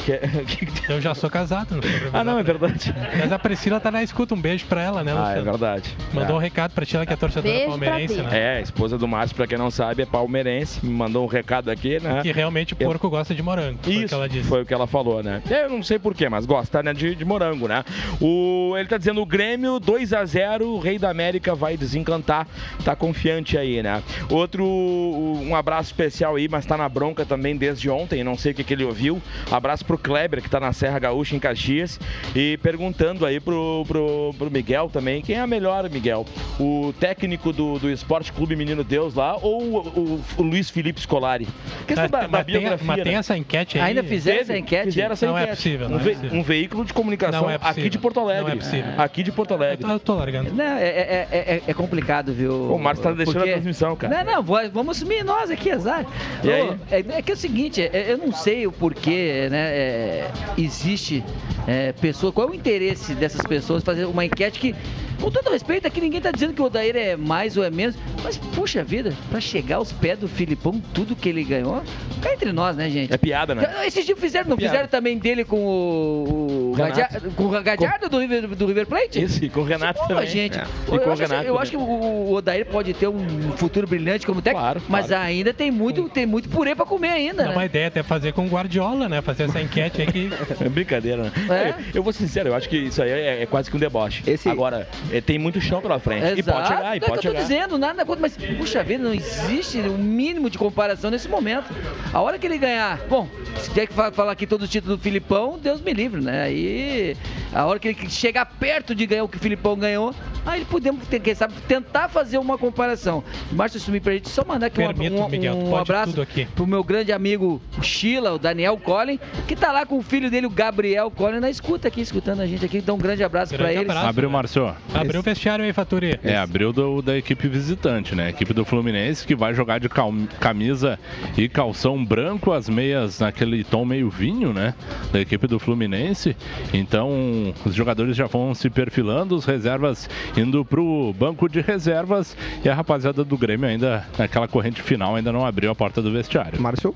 Que- 0.05 0.91
Eu 0.91 0.99
já 0.99 1.13
sou 1.15 1.29
casado, 1.29 1.75
não 1.75 1.81
sou 1.81 1.91
Ah, 2.13 2.23
não, 2.23 2.37
é 2.39 2.43
verdade. 2.43 2.93
Mas 3.19 3.31
a 3.31 3.39
Priscila 3.39 3.79
tá 3.79 3.91
na 3.91 4.03
escuta, 4.03 4.33
um 4.33 4.41
beijo 4.41 4.65
pra 4.65 4.81
ela, 4.81 5.03
né, 5.03 5.11
Ah, 5.11 5.19
Luciano? 5.19 5.39
é 5.39 5.43
verdade. 5.51 5.95
Mandou 6.13 6.35
É. 6.35 6.39
um 6.39 6.41
recado 6.41 6.71
pra 6.73 6.85
ti, 6.85 6.95
ela 6.95 7.05
que 7.05 7.13
é 7.13 7.15
torcedora 7.15 7.53
Beijo 7.53 7.69
palmeirense, 7.69 8.21
né? 8.21 8.29
É, 8.55 8.57
a 8.57 8.61
esposa 8.61 8.97
do 8.97 9.07
Márcio, 9.07 9.35
pra 9.35 9.47
quem 9.47 9.57
não 9.57 9.71
sabe, 9.71 10.03
é 10.03 10.05
palmeirense. 10.05 10.85
Me 10.85 10.91
mandou 10.91 11.23
um 11.23 11.27
recado 11.27 11.69
aqui, 11.69 11.99
né? 12.01 12.21
Que 12.21 12.31
realmente 12.31 12.73
o 12.73 12.75
porco 12.75 13.09
gosta 13.09 13.33
de 13.35 13.41
morango. 13.41 13.79
Foi 13.81 13.93
o 13.93 13.97
Isso, 13.99 14.07
que 14.07 14.13
ela 14.13 14.27
disse. 14.29 14.47
foi 14.49 14.61
o 14.63 14.65
que 14.65 14.73
ela 14.73 14.87
falou, 14.87 15.21
né? 15.23 15.41
Eu 15.49 15.69
não 15.69 15.83
sei 15.83 15.97
porquê, 15.99 16.27
mas 16.29 16.45
gosta 16.45 16.81
né, 16.83 16.93
de, 16.93 17.15
de 17.15 17.23
morango, 17.25 17.67
né? 17.67 17.83
O, 18.19 18.73
ele 18.77 18.87
tá 18.89 18.97
dizendo 18.97 19.21
o 19.21 19.25
Grêmio 19.25 19.79
2 19.79 20.13
a 20.13 20.25
0 20.25 20.65
o 20.67 20.79
Rei 20.79 20.97
da 20.99 21.09
América 21.09 21.53
vai 21.55 21.77
desencantar, 21.77 22.47
tá 22.83 22.95
confiante 22.95 23.57
aí, 23.57 23.81
né? 23.81 24.01
Outro, 24.29 24.65
um 24.65 25.55
abraço 25.55 25.89
especial 25.89 26.35
aí, 26.35 26.47
mas 26.47 26.65
tá 26.65 26.75
na 26.77 26.87
bronca 26.89 27.25
também 27.25 27.55
desde 27.55 27.89
ontem, 27.89 28.23
não 28.23 28.37
sei 28.37 28.51
o 28.51 28.55
que, 28.55 28.63
que 28.63 28.73
ele 28.73 28.83
ouviu. 28.83 29.21
Abraço 29.51 29.85
pro 29.91 29.97
Kleber, 29.97 30.41
que 30.41 30.49
tá 30.49 30.57
na 30.59 30.71
Serra 30.71 30.97
Gaúcha, 30.99 31.35
em 31.35 31.39
Caxias, 31.39 31.99
e 32.33 32.57
perguntando 32.63 33.25
aí 33.25 33.39
pro, 33.41 33.83
pro, 33.85 34.33
pro 34.37 34.49
Miguel 34.49 34.89
também, 34.91 35.21
quem 35.21 35.35
é 35.35 35.39
a 35.41 35.47
melhor, 35.47 35.89
Miguel? 35.89 36.25
O 36.57 36.93
técnico 36.97 37.51
do, 37.51 37.77
do 37.77 37.89
Esporte 37.89 38.31
Clube 38.31 38.55
Menino 38.55 38.83
Deus 38.85 39.15
lá 39.15 39.35
ou 39.41 39.61
o, 39.61 39.77
o- 39.79 40.21
o 40.37 40.41
Luiz 40.43 40.69
Felipe 40.69 41.01
Scolari? 41.01 41.45
Questão 41.85 42.03
Mas, 42.03 42.11
da, 42.11 42.19
da 42.21 42.27
mas 42.29 42.45
tem, 42.45 42.55
biografia, 42.59 42.87
mas 42.87 43.03
tem 43.03 43.11
né? 43.13 43.19
essa 43.19 43.37
enquete 43.37 43.77
aí. 43.77 43.83
Ainda 43.89 44.03
fizeram 44.03 44.37
Teve, 44.37 44.51
essa 44.53 44.57
enquete? 44.59 44.83
Fizeram 44.85 45.11
essa 45.13 45.25
Não 45.25 45.37
é 45.37 45.41
enquete. 45.43 45.55
possível, 45.57 45.87
um, 45.87 45.89
não 45.89 45.99
é 45.99 46.03
ve- 46.03 46.11
possível. 46.15 46.39
um 46.39 46.43
veículo 46.43 46.85
de 46.85 46.93
comunicação 46.93 47.41
Não 47.41 47.49
é 47.49 47.55
aqui 47.55 47.65
possível. 47.67 47.89
de 47.89 47.97
Porto 47.97 48.19
Alegre. 48.21 48.43
Não 48.43 48.51
é 48.51 48.55
possível. 48.55 48.91
Aqui 48.97 49.23
de 49.23 49.31
Porto 49.33 49.53
Alegre. 49.53 49.89
Eu 49.91 49.99
tô 49.99 50.15
largando. 50.15 50.53
Não, 50.53 50.63
é, 50.63 50.83
é- 50.87 51.27
é- 51.31 51.61
é 51.67 51.73
complicado, 51.73 52.31
viu? 52.33 52.73
O 52.73 52.79
Márcio 52.79 53.03
tá 53.03 53.11
deixando 53.11 53.35
a 53.37 53.39
Porque- 53.39 53.51
transmissão, 53.53 53.95
cara. 53.97 54.23
Não, 54.23 54.35
não, 54.35 54.69
vamos 54.71 54.95
assumir 54.97 55.23
nós 55.25 55.49
aqui, 55.51 55.69
azar. 55.69 56.05
E 56.43 56.49
aí? 56.49 56.69
É, 56.89 56.99
é 57.17 57.21
que 57.21 57.31
é 57.31 57.33
o 57.33 57.37
seguinte, 57.37 57.81
é- 57.81 58.05
eu 58.13 58.17
não 58.17 58.31
sei 58.31 58.65
o 58.67 58.71
porquê, 58.71 59.47
né? 59.51 59.70
É, 59.71 60.29
existe 60.57 61.23
é, 61.65 61.93
pessoa, 61.93 62.33
qual 62.33 62.49
é 62.49 62.51
o 62.51 62.53
interesse 62.53 63.15
dessas 63.15 63.41
pessoas 63.41 63.83
fazer 63.83 64.05
uma 64.05 64.25
enquete 64.25 64.59
que, 64.59 64.75
com 65.21 65.29
todo 65.31 65.49
respeito, 65.51 65.87
aqui 65.87 66.01
ninguém 66.01 66.19
tá 66.19 66.31
dizendo 66.31 66.53
que 66.53 66.61
o 66.61 66.65
Odair 66.65 66.95
é 66.95 67.15
mais 67.15 67.55
ou 67.57 67.63
é 67.63 67.69
menos, 67.69 67.95
mas 68.23 68.37
puxa 68.37 68.83
vida, 68.83 69.13
pra 69.29 69.39
chegar 69.39 69.77
aos 69.77 69.91
pés 69.91 70.17
do 70.19 70.27
Filipão, 70.27 70.81
tudo 70.93 71.15
que 71.15 71.29
ele 71.29 71.43
ganhou, 71.43 71.81
cá 72.21 72.33
entre 72.33 72.51
nós, 72.51 72.75
né, 72.75 72.89
gente? 72.89 73.13
É 73.13 73.17
piada, 73.17 73.53
né? 73.55 73.85
Esses 73.85 74.05
dias 74.05 74.19
fizeram, 74.19 74.49
não 74.49 74.57
Piada. 74.57 74.71
fizeram 74.73 74.89
também 74.89 75.17
dele 75.17 75.43
com 75.45 75.57
o, 75.57 76.71
o 76.71 76.73
Renato. 76.75 76.95
Gadia- 76.99 77.21
com 77.35 77.43
o 77.45 77.49
Gadiardo 77.61 78.09
do 78.09 78.19
River, 78.19 78.47
do 78.47 78.65
River 78.65 78.85
Plate? 78.87 79.23
Isso, 79.23 79.43
e 79.43 79.49
com 79.49 79.61
o 79.61 79.63
Renato 79.63 79.99
Pô, 80.01 80.07
também. 80.07 80.27
gente, 80.27 80.57
É. 80.57 80.63
eu, 80.87 80.95
E 80.95 80.99
com 80.99 81.09
o 81.09 81.13
acho, 81.13 81.23
assim, 81.23 81.31
Renato 81.33 81.47
eu 81.47 81.53
também. 81.53 81.61
acho 81.61 81.71
que 81.71 81.77
o, 81.77 82.31
Odair 82.33 82.65
pode 82.65 82.93
ter 82.93 83.07
um 83.07 83.51
futuro 83.57 83.87
brilhante 83.87 84.25
como 84.25 84.41
técnico, 84.41 84.61
Claro, 84.61 84.81
mas 84.89 85.07
claro. 85.07 85.23
ainda 85.23 85.53
tem 85.53 85.69
muito, 85.71 86.07
tem 86.09 86.25
muito 86.25 86.49
purê 86.49 86.75
pra 86.75 86.85
comer 86.85 87.09
ainda, 87.09 87.43
Não, 87.43 87.49
né? 87.51 87.55
uma 87.57 87.65
ideia 87.65 87.87
até 87.87 88.01
fazer 88.03 88.33
com 88.33 88.45
o 88.45 88.49
Guardiola, 88.49 89.07
né? 89.07 89.21
Fazer 89.21 89.43
essa 89.43 89.61
enquete 89.61 90.01
aí 90.01 90.07
que. 90.07 90.29
É 90.61 90.69
brincadeira, 90.69 91.23
né? 91.23 91.31
É? 91.49 91.69
Eu, 91.69 91.75
eu 91.95 92.03
vou 92.03 92.13
ser 92.13 92.19
sincero, 92.19 92.49
eu 92.49 92.55
acho 92.55 92.69
que 92.69 92.77
isso 92.77 93.01
aí 93.01 93.09
é, 93.09 93.41
é 93.43 93.45
quase 93.45 93.69
que 93.69 93.75
um 93.75 93.79
deboche. 93.79 94.21
Esse- 94.27 94.47
Agora, 94.49 94.87
é, 95.11 95.21
tem 95.21 95.37
muito 95.37 95.59
chão 95.61 95.81
pela 95.81 95.99
frente. 95.99 96.39
E 96.39 96.43
pode 96.43 96.67
chegar, 96.67 96.95
e 96.95 96.97
é 96.97 96.99
pode 96.99 97.11
eu 97.11 97.15
tô 97.15 97.21
chegar. 97.21 97.41
dizendo, 97.41 97.77
nada 97.77 98.05
contra, 98.05 98.21
mas 98.21 98.37
puxa 98.57 98.83
vida, 98.83 99.03
não 99.03 99.13
existe 99.13 99.77
um 99.79 99.97
mínimo 99.97 100.49
de 100.49 100.57
comparação 100.57 101.11
nesse 101.11 101.27
momento. 101.27 101.65
A 102.13 102.19
hora 102.21 102.37
que 102.39 102.45
ele 102.47 102.57
ganhar, 102.57 102.99
bom, 103.09 103.27
se 103.57 103.69
tiver 103.69 103.87
que 103.87 103.93
fa- 103.93 104.11
falar 104.11 104.31
aqui 104.31 104.47
todo 104.47 104.63
o 104.63 104.67
título 104.67 104.95
do 104.97 105.01
Filipão, 105.01 105.59
Deus 105.61 105.81
me 105.81 105.93
livre, 105.93 106.21
né? 106.21 106.43
Aí, 106.43 107.17
a 107.53 107.65
hora 107.65 107.79
que 107.79 107.89
ele 107.89 108.09
chegar 108.09 108.45
perto 108.45 108.93
de 108.95 109.05
ganhar 109.05 109.23
o 109.23 109.27
que 109.27 109.37
o 109.37 109.39
Filipão 109.39 109.77
ganhou, 109.77 110.13
aí 110.45 110.63
podemos, 110.65 111.01
quem 111.07 111.35
sabe, 111.35 111.53
tentar 111.67 112.07
fazer 112.09 112.37
uma 112.37 112.57
comparação. 112.57 113.23
Márcio, 113.51 113.77
isso 113.77 113.91
me 113.91 113.99
permite 113.99 114.29
só 114.29 114.43
mandar 114.45 114.67
aqui 114.67 114.81
um, 114.81 114.87
Permito, 114.87 115.15
um- 115.21 115.29
Miguel, 115.29 115.55
um 115.57 115.69
pode 115.69 115.81
abraço 115.81 116.11
tudo 116.11 116.21
aqui. 116.21 116.45
pro 116.55 116.65
meu 116.65 116.83
grande 116.83 117.11
amigo 117.11 117.61
Sheila, 117.81 118.33
o 118.33 118.39
Daniel 118.39 118.77
Collin, 118.77 119.19
que 119.47 119.55
tá 119.55 119.71
lá 119.71 119.85
com 119.85 119.97
o 119.97 120.01
filho 120.01 120.29
dele, 120.29 120.45
o 120.47 120.49
Gabriel 120.49 121.09
Collin, 121.11 121.39
na 121.39 121.49
escuta 121.49 121.87
aqui, 121.87 122.01
escutando 122.01 122.41
a 122.41 122.45
gente 122.45 122.63
aqui. 122.65 122.77
Então, 122.77 122.95
um 122.95 122.99
grande 122.99 123.23
abraço 123.23 123.51
Grande 123.51 123.63
pra 123.63 123.73
eles. 123.81 123.89
abraço. 123.89 124.07
Abriu, 124.07 124.29
Márcio. 124.29 124.73
Abriu 125.01 125.19
o 125.19 125.23
vestiário 125.23 125.65
aí, 125.65 125.73
Faturi. 125.73 126.19
É, 126.23 126.37
abriu 126.37 126.71
do- 126.71 127.01
da 127.01 127.17
equipe 127.17 127.47
visitante, 127.47 128.15
né? 128.15 128.27
A 128.27 128.29
equipe 128.29 128.53
do 128.53 128.63
Fluminense 128.65 129.25
que 129.25 129.35
vai 129.35 129.53
jogar 129.53 129.79
de 129.79 129.89
cal- 129.89 130.13
camisa 130.39 130.99
e 131.37 131.49
calção 131.49 132.03
branco, 132.03 132.51
as 132.51 132.69
meias 132.69 133.19
naquele 133.19 133.63
tom 133.63 133.83
meio 133.85 134.09
vinho, 134.09 134.53
né? 134.53 134.73
Da 135.11 135.19
equipe 135.19 135.47
do 135.47 135.59
Fluminense. 135.59 136.35
Então, 136.73 137.53
os 137.65 137.73
jogadores 137.73 138.15
já 138.15 138.27
vão 138.27 138.53
se 138.53 138.69
perfilando, 138.69 139.35
os 139.35 139.45
reservas 139.45 140.09
indo 140.37 140.63
pro 140.63 141.13
banco 141.17 141.49
de 141.49 141.61
reservas 141.61 142.35
e 142.63 142.69
a 142.69 142.73
rapaziada 142.73 143.23
do 143.23 143.37
Grêmio 143.37 143.67
ainda 143.67 144.05
naquela 144.17 144.47
corrente 144.47 144.81
final 144.81 145.15
ainda 145.15 145.31
não 145.31 145.45
abriu 145.45 145.71
a 145.71 145.75
porta 145.75 146.01
do 146.01 146.11
vestiário. 146.11 146.61
Márcio? 146.61 146.95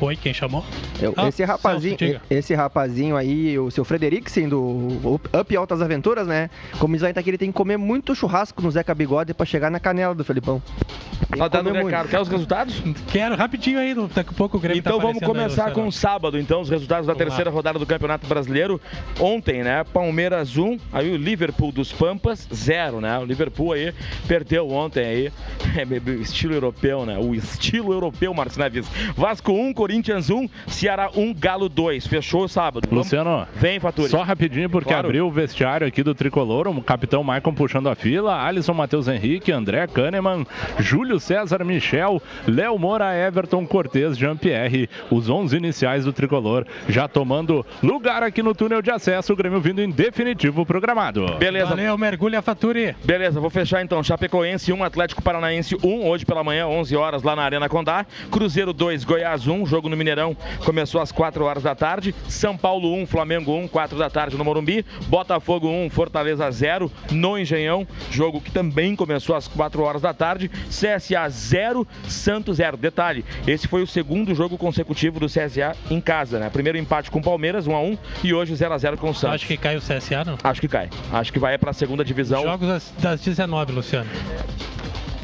Oi, 0.00 0.16
quem 0.16 0.34
chamou? 0.34 0.64
Eu- 1.00 1.14
Ah, 1.16 1.28
esse 1.28 1.44
rapazinho, 1.44 1.96
Celso, 1.98 2.20
esse 2.28 2.54
rapazinho 2.54 3.16
aí, 3.16 3.58
o 3.58 3.70
seu 3.70 3.84
Frederiksen 3.84 4.48
do 4.48 4.88
Up 5.32 5.56
Altas 5.56 5.80
Aventuras, 5.80 6.26
né? 6.26 6.50
Como 6.78 6.94
diz 6.94 7.02
lá 7.02 7.10
em 7.10 7.14
Itaquera, 7.24 7.30
ele 7.30 7.38
tem 7.38 7.50
que 7.50 7.56
comer 7.56 7.76
muito 7.76 8.14
churrasco 8.14 8.60
no 8.60 8.70
Zeca 8.70 8.94
Bigode 8.94 9.32
pra 9.32 9.46
chegar 9.46 9.70
na 9.70 9.80
canela 9.80 10.14
do 10.14 10.24
Felipão. 10.24 10.62
Tá 11.36 11.48
dando 11.48 11.72
recado. 11.72 12.08
Quer 12.08 12.20
os 12.20 12.28
resultados? 12.28 12.82
Quero 13.10 13.34
rapidinho 13.36 13.78
aí, 13.78 13.94
daqui 13.94 14.30
a 14.30 14.32
pouco 14.32 14.56
o 14.56 14.60
Grêmio 14.60 14.78
Então 14.80 14.98
tá 14.98 15.02
vamos 15.06 15.22
começar 15.22 15.70
com 15.72 15.90
sábado, 15.90 16.38
então, 16.38 16.60
os 16.60 16.68
resultados 16.70 17.06
da 17.06 17.12
Vamos 17.12 17.20
lá. 17.20 17.26
terceira 17.28 17.50
rodada 17.50 17.78
do 17.78 17.86
Campeonato 17.86 18.26
Brasileiro. 18.26 18.80
Ontem, 19.20 19.62
né? 19.62 19.84
Palmeiras 19.84 20.56
1, 20.56 20.78
aí 20.92 21.10
o 21.12 21.16
Liverpool 21.16 21.72
dos 21.72 21.92
Pampas 21.92 22.48
0, 22.52 23.00
né? 23.00 23.18
O 23.18 23.24
Liverpool 23.24 23.72
aí 23.72 23.92
perdeu 24.26 24.70
ontem 24.70 25.04
aí. 25.04 25.32
É 25.76 26.12
estilo 26.20 26.54
europeu, 26.54 27.04
né? 27.04 27.18
O 27.18 27.34
estilo 27.34 27.92
europeu, 27.92 28.32
Marcos 28.32 28.56
Neves. 28.56 28.86
Vasco 29.16 29.52
1, 29.52 29.72
Corinthians 29.74 30.30
1, 30.30 30.48
Ceará 30.68 31.10
1, 31.14 31.34
Galo 31.34 31.68
2. 31.68 32.06
Fechou 32.06 32.44
o 32.44 32.48
sábado. 32.48 32.86
Vamos- 32.88 33.06
Luciano, 33.06 33.46
Vem, 33.56 33.80
Faturi. 33.80 34.08
Só 34.08 34.22
rapidinho, 34.22 34.70
porque 34.70 34.90
Claro. 34.90 35.08
abriu 35.08 35.26
o 35.26 35.30
vestiário 35.30 35.86
aqui 35.86 36.02
do 36.02 36.14
Tricolor, 36.14 36.68
o 36.68 36.82
capitão 36.82 37.24
Maicon 37.24 37.52
puxando 37.52 37.88
a 37.88 37.94
fila, 37.94 38.40
Alisson 38.44 38.72
Matheus 38.74 39.08
Henrique, 39.08 39.50
André 39.50 39.86
Kahneman, 39.88 40.46
Júlio 40.78 41.18
César 41.24 41.64
Michel, 41.64 42.20
Léo 42.46 42.78
Moura, 42.78 43.14
Everton 43.16 43.66
Cortez, 43.66 44.18
Jean-Pierre, 44.18 44.90
os 45.10 45.30
11 45.30 45.56
iniciais 45.56 46.04
do 46.04 46.12
Tricolor, 46.12 46.66
já 46.86 47.08
tomando 47.08 47.64
lugar 47.82 48.22
aqui 48.22 48.42
no 48.42 48.54
túnel 48.54 48.82
de 48.82 48.90
acesso, 48.90 49.32
o 49.32 49.36
Grêmio 49.36 49.58
vindo 49.58 49.80
em 49.80 49.90
definitivo 49.90 50.66
programado. 50.66 51.24
Beleza. 51.38 51.68
Valeu, 51.68 51.96
mergulha 51.96 52.42
Faturi. 52.42 52.94
Beleza, 53.02 53.40
vou 53.40 53.48
fechar 53.48 53.82
então. 53.82 54.02
Chapecoense 54.02 54.70
1, 54.70 54.84
Atlético 54.84 55.22
Paranaense 55.22 55.74
1, 55.82 56.06
hoje 56.06 56.26
pela 56.26 56.44
manhã, 56.44 56.66
11 56.66 56.94
horas 56.94 57.22
lá 57.22 57.34
na 57.34 57.42
Arena 57.42 57.70
Condá. 57.70 58.04
Cruzeiro 58.30 58.74
2, 58.74 59.02
Goiás 59.04 59.46
1, 59.46 59.64
jogo 59.64 59.88
no 59.88 59.96
Mineirão 59.96 60.36
começou 60.62 61.00
às 61.00 61.10
4 61.10 61.42
horas 61.42 61.62
da 61.62 61.74
tarde. 61.74 62.14
São 62.28 62.54
Paulo 62.54 62.94
1, 62.96 63.06
Flamengo 63.06 63.52
1, 63.52 63.68
4 63.68 63.96
da 63.96 64.10
tarde 64.10 64.36
no 64.36 64.44
Morumbi. 64.44 64.84
Botafogo 65.06 65.68
1, 65.68 65.88
Fortaleza 65.88 66.50
0 66.50 66.92
no 67.10 67.38
Engenhão, 67.38 67.86
jogo 68.10 68.42
que 68.42 68.50
também 68.50 68.94
começou 68.94 69.34
às 69.34 69.48
4 69.48 69.82
horas 69.82 70.02
da 70.02 70.12
tarde. 70.12 70.50
CSA 70.68 71.13
0, 71.28 71.86
Santos 72.08 72.56
0. 72.56 72.76
Detalhe, 72.76 73.24
esse 73.46 73.68
foi 73.68 73.82
o 73.82 73.86
segundo 73.86 74.34
jogo 74.34 74.58
consecutivo 74.58 75.20
do 75.20 75.26
CSA 75.26 75.76
em 75.90 76.00
casa, 76.00 76.38
né? 76.38 76.50
Primeiro 76.50 76.78
empate 76.78 77.10
com 77.10 77.18
o 77.18 77.22
Palmeiras, 77.22 77.66
1 77.66 77.74
a 77.74 77.80
1 77.80 77.98
e 78.22 78.34
hoje 78.34 78.54
0 78.54 78.74
a 78.74 78.78
0 78.78 78.96
com 78.98 79.10
o 79.10 79.14
Santos. 79.14 79.36
Acho 79.36 79.46
que 79.46 79.56
cai 79.56 79.76
o 79.76 79.80
CSA, 79.80 80.24
não? 80.24 80.38
Acho 80.42 80.60
que 80.60 80.68
cai. 80.68 80.88
Acho 81.12 81.32
que 81.32 81.38
vai 81.38 81.56
para 81.58 81.70
a 81.70 81.74
segunda 81.74 82.04
divisão. 82.04 82.42
Jogos 82.42 82.92
das 82.98 83.20
19, 83.20 83.72
Luciano. 83.72 84.08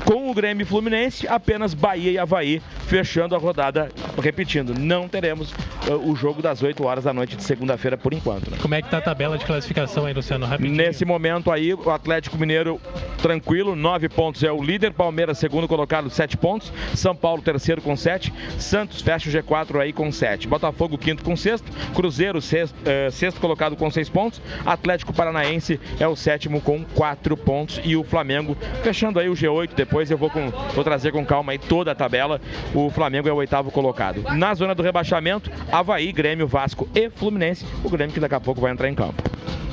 Com 0.05 0.31
o 0.31 0.35
Grêmio 0.35 0.67
Fluminense, 0.67 1.29
apenas 1.29 1.75
Bahia 1.75 2.11
e 2.11 2.19
Havaí 2.19 2.63
fechando 2.87 3.35
a 3.35 3.39
rodada, 3.39 3.89
repetindo, 4.21 4.75
não 4.77 5.09
teremos 5.09 5.53
uh, 5.89 6.11
o 6.11 6.17
jogo 6.17 6.43
das 6.43 6.63
8 6.63 6.85
horas 6.85 7.05
da 7.05 7.13
noite 7.13 7.37
de 7.37 7.45
segunda-feira 7.45 7.97
por 7.97 8.13
enquanto. 8.13 8.51
Né? 8.51 8.59
Como 8.61 8.75
é 8.75 8.83
que 8.83 8.91
tá 8.91 8.99
a 8.99 9.01
tabela 9.01 9.39
de 9.39 9.45
classificação 9.45 10.07
aí, 10.07 10.15
Luciano? 10.15 10.47
Rapidinho. 10.47 10.77
Nesse 10.77 11.05
momento 11.05 11.51
aí, 11.51 11.75
o 11.75 11.91
Atlético 11.91 12.37
Mineiro 12.37 12.81
tranquilo, 13.21 13.77
9 13.77 14.09
pontos 14.09 14.43
é 14.43 14.51
o 14.51 14.63
líder, 14.63 14.93
Palmeiras 14.93 15.39
segundo 15.39 15.69
colocado, 15.69 16.11
7 16.11 16.37
pontos, 16.37 16.73
São 16.95 17.15
Paulo 17.15 17.43
terceiro 17.43 17.81
com 17.81 17.97
7, 17.97 18.33
Santos 18.59 19.03
fecha 19.03 19.29
o 19.29 19.33
G4 19.33 19.81
aí 19.81 19.93
com 19.93 20.11
7, 20.11 20.49
Botafogo 20.49 20.99
quinto 20.99 21.23
com 21.23 21.37
sexto, 21.37 21.71
Cruzeiro 21.95 22.41
sexto, 22.41 22.75
uh, 22.81 23.11
sexto 23.11 23.41
colocado 23.41 23.77
com 23.77 23.91
6 23.91 24.09
pontos, 24.09 24.41
Atlético 24.65 25.13
Paranaense 25.13 25.79
é 25.99 26.09
o 26.09 26.17
sétimo 26.17 26.61
com 26.61 26.85
4 26.95 27.37
pontos 27.37 27.81
e 27.85 27.95
o 27.95 28.03
Flamengo 28.03 28.57
fechando 28.83 29.21
aí 29.21 29.29
o 29.29 29.35
G8, 29.35 29.71
depois 29.77 30.00
eu 30.09 30.17
vou, 30.17 30.31
com, 30.31 30.51
vou 30.75 30.85
trazer 30.85 31.11
com 31.11 31.27
calma 31.27 31.51
aí 31.51 31.59
toda 31.59 31.91
a 31.91 31.95
tabela, 31.95 32.41
o 32.73 32.89
Flamengo 32.91 33.29
é 33.29 33.33
o 33.33 33.37
oitavo 33.37 33.73
colocado. 33.73 34.23
Na 34.37 34.55
zona 34.55 34.73
do 34.75 34.83
rebaixamento, 34.83 35.51
Havaí, 35.73 36.13
Grêmio, 36.13 36.47
Vasco 36.47 36.89
e 36.95 37.11
Fluminense, 37.11 37.67
o 37.83 37.91
Grêmio 37.91 38.15
que 38.15 38.21
daqui 38.21 38.37
a 38.37 38.41
pouco 38.41 38.61
vai 38.61 38.71
entrar 38.71 38.89
em 38.89 38.95
campo. 38.95 39.21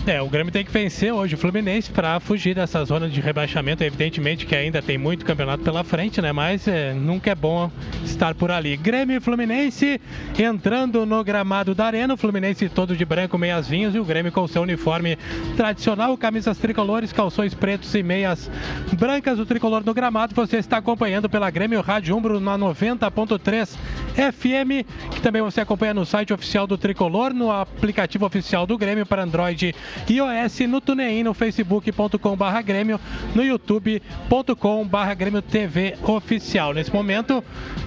É, 0.07 0.21
o 0.21 0.29
Grêmio 0.29 0.53
tem 0.53 0.63
que 0.63 0.71
vencer 0.71 1.11
hoje 1.11 1.35
o 1.35 1.37
Fluminense 1.37 1.91
para 1.91 2.17
fugir 2.21 2.55
dessa 2.55 2.81
zona 2.85 3.09
de 3.09 3.19
rebaixamento. 3.19 3.83
Evidentemente 3.83 4.45
que 4.45 4.55
ainda 4.55 4.81
tem 4.81 4.97
muito 4.97 5.25
campeonato 5.25 5.65
pela 5.65 5.83
frente, 5.83 6.21
né? 6.21 6.31
Mas 6.31 6.65
é, 6.65 6.93
nunca 6.93 7.29
é 7.29 7.35
bom 7.35 7.69
estar 8.05 8.33
por 8.33 8.49
ali. 8.49 8.77
Grêmio 8.77 9.17
e 9.17 9.19
Fluminense 9.19 9.99
entrando 10.39 11.05
no 11.05 11.21
gramado 11.25 11.75
da 11.75 11.87
Arena. 11.87 12.13
O 12.13 12.17
Fluminense 12.17 12.69
todo 12.69 12.95
de 12.95 13.03
branco, 13.03 13.37
meias 13.37 13.67
vinhas 13.67 13.93
e 13.95 13.99
o 13.99 14.05
Grêmio 14.05 14.31
com 14.31 14.47
seu 14.47 14.61
uniforme 14.61 15.17
tradicional, 15.57 16.17
camisas 16.17 16.57
tricolores, 16.57 17.11
calções 17.11 17.53
pretos 17.53 17.93
e 17.93 18.01
meias 18.01 18.49
brancas. 18.93 19.37
O 19.39 19.45
tricolor 19.45 19.83
no 19.83 19.93
gramado. 19.93 20.06
Você 20.33 20.55
está 20.55 20.77
acompanhando 20.77 21.27
pela 21.27 21.49
Grêmio 21.49 21.81
Rádio 21.81 22.15
Umbro 22.15 22.39
na 22.39 22.57
90.3 22.57 23.75
FM, 24.15 24.87
que 25.11 25.19
também 25.19 25.41
você 25.41 25.59
acompanha 25.59 25.93
no 25.93 26.05
site 26.05 26.31
oficial 26.31 26.65
do 26.65 26.77
Tricolor, 26.77 27.33
no 27.33 27.51
aplicativo 27.51 28.25
oficial 28.25 28.65
do 28.65 28.77
Grêmio 28.77 29.05
para 29.05 29.23
Android 29.23 29.75
iOS, 30.09 30.59
no 30.61 30.79
TuneIn, 30.79 31.23
no 31.23 31.33
facebook.com.br 31.33 32.61
Grêmio, 32.63 33.01
no 33.35 33.43
youtube.com.br 33.43 35.13
Grêmio 35.17 35.41
TV 35.41 35.97
Oficial. 36.03 36.73
Nesse 36.73 36.93
momento, 36.93 37.43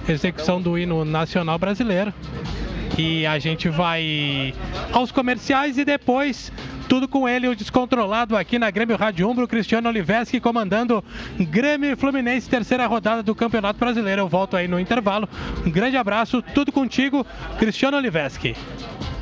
execução 0.07 0.61
do 0.61 0.77
hino 0.77 1.03
nacional 1.03 1.57
brasileiro. 1.57 2.13
E 2.99 3.25
a 3.25 3.39
gente 3.39 3.67
vai 3.67 4.53
aos 4.93 5.11
comerciais 5.11 5.79
e 5.79 5.83
depois 5.83 6.51
tudo 6.91 7.07
com 7.07 7.25
ele, 7.25 7.47
o 7.47 7.55
descontrolado 7.55 8.35
aqui 8.35 8.59
na 8.59 8.69
Grêmio 8.69 8.97
Rádio 8.97 9.25
Umbro, 9.25 9.47
Cristiano 9.47 9.87
Oliveski 9.87 10.41
comandando 10.41 11.01
Grêmio 11.39 11.93
e 11.93 11.95
Fluminense, 11.95 12.49
terceira 12.49 12.85
rodada 12.85 13.23
do 13.23 13.33
Campeonato 13.33 13.79
Brasileiro. 13.79 14.23
Eu 14.23 14.27
volto 14.27 14.57
aí 14.57 14.67
no 14.67 14.77
intervalo. 14.77 15.29
Um 15.65 15.71
grande 15.71 15.95
abraço, 15.95 16.41
tudo 16.53 16.69
contigo, 16.69 17.25
Cristiano 17.57 17.95
Oliveski. 17.95 18.57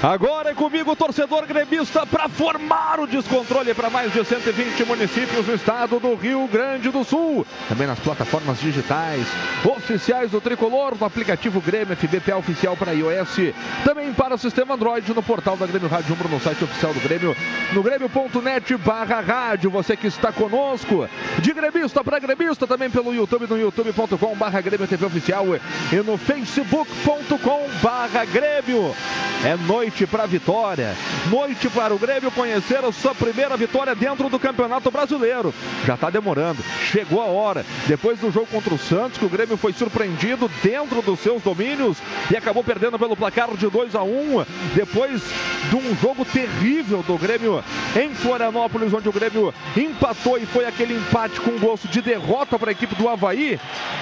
Agora 0.00 0.50
é 0.50 0.54
comigo, 0.54 0.94
torcedor 0.94 1.44
gremista, 1.44 2.06
para 2.06 2.28
formar 2.28 3.00
o 3.00 3.06
descontrole 3.06 3.74
para 3.74 3.90
mais 3.90 4.12
de 4.12 4.24
120 4.24 4.84
municípios 4.84 5.44
do 5.44 5.52
estado 5.52 5.98
do 5.98 6.14
Rio 6.14 6.46
Grande 6.46 6.88
do 6.88 7.02
Sul. 7.02 7.44
Também 7.68 7.88
nas 7.88 7.98
plataformas 7.98 8.60
digitais 8.60 9.26
oficiais 9.64 10.30
do 10.30 10.40
Tricolor, 10.40 10.94
no 10.96 11.04
aplicativo 11.04 11.60
Grêmio 11.60 11.96
FBPA 11.96 12.36
oficial 12.36 12.76
para 12.76 12.92
iOS. 12.92 13.52
Também 13.84 14.12
para 14.12 14.36
o 14.36 14.38
sistema 14.38 14.74
Android 14.74 15.12
no 15.12 15.22
portal 15.22 15.56
da 15.56 15.66
Grêmio 15.66 15.88
Rádio 15.88 16.14
Umbro, 16.14 16.28
no 16.28 16.38
site 16.38 16.62
oficial 16.62 16.94
do 16.94 17.00
Grêmio, 17.00 17.36
no 17.72 17.82
grêmio.net 17.82 18.76
barra 18.76 19.20
rádio. 19.20 19.68
Você 19.68 19.96
que 19.96 20.06
está 20.06 20.30
conosco, 20.30 21.08
de 21.40 21.52
gremista 21.52 22.04
para 22.04 22.20
gremista, 22.20 22.68
também 22.68 22.88
pelo 22.88 23.12
YouTube, 23.12 23.48
no 23.48 23.58
youtube.com 23.58 24.36
barra 24.36 24.60
Grêmio 24.60 24.86
TV 24.86 25.06
Oficial 25.06 25.44
e 25.92 25.96
no 25.96 26.16
facebook.com 26.16 27.68
barra 27.82 28.24
Grêmio. 28.26 28.94
É 29.44 29.56
noite 29.56 29.87
para 30.06 30.24
a 30.24 30.26
vitória, 30.26 30.94
noite 31.30 31.68
para 31.70 31.94
o 31.94 31.98
Grêmio 31.98 32.30
conhecer 32.30 32.84
a 32.84 32.92
sua 32.92 33.14
primeira 33.14 33.56
vitória 33.56 33.94
dentro 33.94 34.28
do 34.28 34.38
Campeonato 34.38 34.90
Brasileiro. 34.90 35.52
Já 35.86 35.94
está 35.94 36.10
demorando, 36.10 36.62
chegou 36.90 37.22
a 37.22 37.24
hora. 37.24 37.64
Depois 37.86 38.18
do 38.18 38.30
jogo 38.30 38.46
contra 38.46 38.74
o 38.74 38.78
Santos, 38.78 39.18
que 39.18 39.24
o 39.24 39.28
Grêmio 39.30 39.56
foi 39.56 39.72
surpreendido 39.72 40.50
dentro 40.62 41.00
dos 41.00 41.20
seus 41.20 41.42
domínios 41.42 41.96
e 42.30 42.36
acabou 42.36 42.62
perdendo 42.62 42.98
pelo 42.98 43.16
placar 43.16 43.48
de 43.56 43.66
2 43.66 43.94
a 43.94 44.02
1 44.02 44.44
Depois 44.74 45.22
de 45.70 45.76
um 45.76 45.96
jogo 45.96 46.22
terrível 46.24 47.02
do 47.02 47.16
Grêmio 47.16 47.64
em 47.96 48.14
Florianópolis, 48.14 48.92
onde 48.92 49.08
o 49.08 49.12
Grêmio 49.12 49.54
empatou 49.74 50.36
e 50.36 50.44
foi 50.44 50.66
aquele 50.66 50.94
empate 50.94 51.40
com 51.40 51.58
gosto 51.58 51.88
de 51.88 52.02
derrota 52.02 52.58
para 52.58 52.70
a 52.70 52.72
equipe 52.72 52.94
do 52.94 53.08
Havaí. 53.08 53.58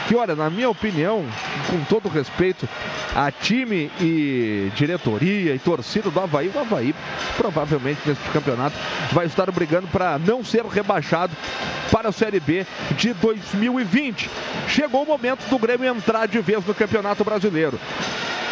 Que, 0.08 0.16
olha, 0.16 0.34
na 0.34 0.50
minha 0.50 0.68
opinião, 0.68 1.24
com 1.70 1.84
todo 1.84 2.08
respeito 2.08 2.68
a 3.14 3.30
time 3.30 3.90
e 4.00 4.70
diretoria 4.74 5.54
e 5.54 5.58
torcida 5.58 5.75
do 6.10 6.20
Havaí, 6.20 6.50
o 6.54 6.58
Havaí 6.58 6.94
provavelmente 7.36 8.00
nesse 8.06 8.20
campeonato 8.32 8.76
vai 9.12 9.26
estar 9.26 9.50
brigando 9.50 9.86
para 9.88 10.18
não 10.18 10.44
ser 10.44 10.64
rebaixado 10.64 11.34
para 11.90 12.08
a 12.08 12.12
Série 12.12 12.40
B 12.40 12.66
de 12.96 13.12
2020. 13.14 14.30
Chegou 14.68 15.02
o 15.02 15.06
momento 15.06 15.48
do 15.48 15.58
Grêmio 15.58 15.88
entrar 15.88 16.26
de 16.26 16.40
vez 16.40 16.64
no 16.64 16.74
Campeonato 16.74 17.24
Brasileiro. 17.24 17.78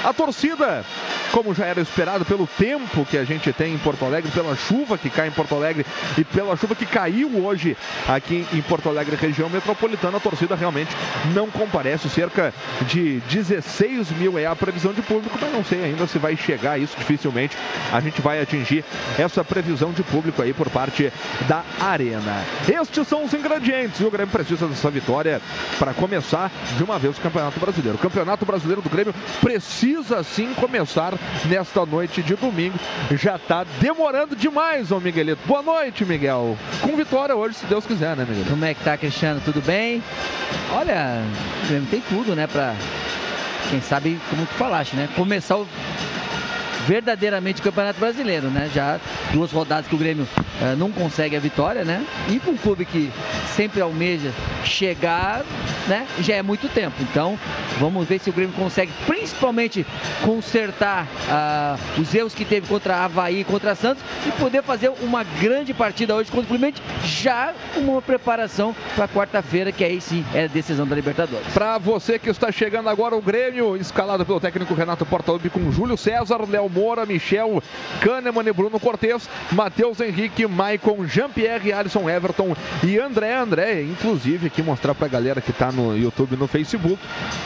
A 0.04 0.12
torcida, 0.12 0.84
como 1.32 1.54
já 1.54 1.64
era 1.64 1.80
esperado 1.80 2.26
pelo 2.26 2.46
tempo 2.46 3.06
que 3.06 3.16
a 3.16 3.24
gente 3.24 3.50
tem 3.54 3.72
em 3.72 3.78
Porto 3.78 4.04
Alegre, 4.04 4.30
pela 4.30 4.54
chuva 4.54 4.98
que 4.98 5.08
cai 5.08 5.28
em 5.28 5.30
Porto 5.30 5.54
Alegre 5.54 5.86
e 6.18 6.22
pela 6.22 6.54
chuva 6.58 6.74
que 6.74 6.84
caiu 6.84 7.42
hoje 7.42 7.74
aqui 8.06 8.46
em 8.52 8.60
Porto 8.60 8.90
Alegre, 8.90 9.16
região 9.16 9.48
metropolitana, 9.48 10.18
a 10.18 10.20
torcida 10.20 10.54
realmente 10.54 10.94
não 11.32 11.50
comparece. 11.50 12.10
Cerca 12.10 12.52
de 12.82 13.20
16 13.30 14.10
mil 14.10 14.38
é 14.38 14.44
a 14.44 14.54
previsão 14.54 14.92
de 14.92 15.00
público, 15.00 15.38
mas 15.40 15.50
não 15.50 15.64
sei 15.64 15.84
ainda 15.84 16.06
se 16.06 16.18
vai 16.18 16.36
chegar 16.36 16.72
a 16.72 16.78
isso. 16.78 16.94
Dificilmente 17.04 17.56
a 17.92 18.00
gente 18.00 18.20
vai 18.22 18.40
atingir 18.40 18.82
essa 19.18 19.44
previsão 19.44 19.92
de 19.92 20.02
público 20.02 20.40
aí 20.40 20.54
por 20.54 20.70
parte 20.70 21.12
da 21.46 21.62
Arena. 21.78 22.42
Estes 22.66 23.06
são 23.06 23.24
os 23.24 23.34
ingredientes 23.34 24.00
e 24.00 24.04
o 24.04 24.10
Grêmio 24.10 24.32
precisa 24.32 24.66
dessa 24.66 24.90
vitória 24.90 25.40
para 25.78 25.92
começar 25.92 26.50
de 26.76 26.82
uma 26.82 26.98
vez 26.98 27.18
o 27.18 27.20
Campeonato 27.20 27.60
Brasileiro. 27.60 27.96
O 27.96 28.00
Campeonato 28.00 28.46
Brasileiro 28.46 28.80
do 28.80 28.88
Grêmio 28.88 29.14
precisa 29.40 30.22
sim 30.22 30.54
começar 30.54 31.12
nesta 31.44 31.84
noite 31.84 32.22
de 32.22 32.34
domingo. 32.34 32.78
Já 33.12 33.36
está 33.36 33.64
demorando 33.80 34.34
demais, 34.34 34.90
ô 34.90 34.98
Miguelito. 34.98 35.40
Boa 35.46 35.62
noite, 35.62 36.04
Miguel. 36.04 36.56
Com 36.80 36.96
vitória 36.96 37.36
hoje, 37.36 37.56
se 37.56 37.66
Deus 37.66 37.84
quiser, 37.84 38.16
né, 38.16 38.24
Miguel? 38.26 38.46
Como 38.48 38.64
é 38.64 38.72
que 38.72 38.82
tá, 38.82 38.96
Cristiano? 38.96 39.42
Tudo 39.44 39.60
bem? 39.60 40.02
Olha, 40.72 41.22
tem 41.90 42.02
tudo, 42.08 42.34
né, 42.34 42.46
pra, 42.46 42.74
quem 43.70 43.80
sabe, 43.80 44.18
como 44.30 44.46
tu 44.46 44.54
falaste, 44.54 44.96
né, 44.96 45.08
começar 45.14 45.56
o 45.56 45.66
verdadeiramente 46.86 47.60
o 47.60 47.64
Campeonato 47.64 47.98
Brasileiro, 47.98 48.48
né? 48.48 48.70
Já 48.72 49.00
duas 49.32 49.50
rodadas 49.50 49.86
que 49.86 49.94
o 49.94 49.98
Grêmio 49.98 50.26
uh, 50.34 50.76
não 50.76 50.90
consegue 50.90 51.36
a 51.36 51.40
vitória, 51.40 51.84
né? 51.84 52.04
E 52.28 52.38
para 52.38 52.50
um 52.50 52.56
clube 52.56 52.84
que 52.84 53.10
sempre 53.54 53.80
almeja 53.80 54.32
chegar, 54.64 55.44
né? 55.88 56.06
Já 56.20 56.36
é 56.36 56.42
muito 56.42 56.68
tempo. 56.68 56.94
Então, 57.00 57.38
vamos 57.78 58.06
ver 58.06 58.20
se 58.20 58.30
o 58.30 58.32
Grêmio 58.32 58.54
consegue, 58.54 58.92
principalmente, 59.06 59.86
consertar 60.22 61.06
uh, 61.06 62.00
os 62.00 62.14
erros 62.14 62.34
que 62.34 62.44
teve 62.44 62.66
contra 62.66 63.04
Havaí 63.04 63.40
e 63.40 63.44
contra 63.44 63.74
Santos 63.74 64.02
e 64.26 64.32
poder 64.32 64.62
fazer 64.62 64.90
uma 65.02 65.24
grande 65.40 65.74
partida 65.74 66.14
hoje 66.14 66.30
contra 66.30 66.44
o 66.44 66.48
Fluminense, 66.48 66.82
já 67.04 67.52
com 67.74 67.80
uma 67.80 68.02
preparação 68.02 68.74
para 68.94 69.08
quarta-feira, 69.08 69.72
que 69.72 69.84
aí 69.84 70.00
sim 70.00 70.24
é 70.34 70.44
a 70.44 70.46
decisão 70.46 70.86
da 70.86 70.94
Libertadores. 70.94 71.46
Para 71.52 71.78
você 71.78 72.18
que 72.18 72.30
está 72.30 72.52
chegando 72.52 72.88
agora, 72.88 73.16
o 73.16 73.22
Grêmio, 73.22 73.76
escalado 73.76 74.24
pelo 74.24 74.40
técnico 74.40 74.74
Renato 74.74 75.04
Portaluppi 75.06 75.50
com 75.50 75.70
Júlio 75.70 75.96
César, 75.96 76.38
Léo 76.48 76.68
Moura, 76.74 77.06
Michel, 77.06 77.62
Kahneman 78.00 78.46
e 78.46 78.52
Bruno 78.52 78.80
Cortes, 78.80 79.28
Matheus 79.52 80.00
Henrique, 80.00 80.46
Maicon, 80.46 81.06
Jean-Pierre, 81.06 81.72
Alisson 81.72 82.10
Everton 82.10 82.56
e 82.82 82.98
André 82.98 83.34
André. 83.34 83.82
Inclusive, 83.82 84.48
aqui 84.48 84.62
mostrar 84.62 84.94
pra 84.94 85.06
galera 85.06 85.40
que 85.40 85.52
tá 85.52 85.70
no 85.70 85.96
YouTube 85.96 86.34
e 86.34 86.36
no 86.36 86.48
Facebook. 86.48 86.98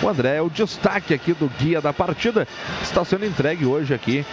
O 0.02 0.08
André 0.08 0.36
é 0.36 0.42
o 0.42 0.48
destaque 0.48 1.12
aqui 1.12 1.34
do 1.34 1.50
guia 1.58 1.80
da 1.80 1.92
partida. 1.92 2.48
Está 2.82 3.04
sendo 3.04 3.26
entregue 3.26 3.66
hoje 3.66 3.92
aqui 3.92 4.24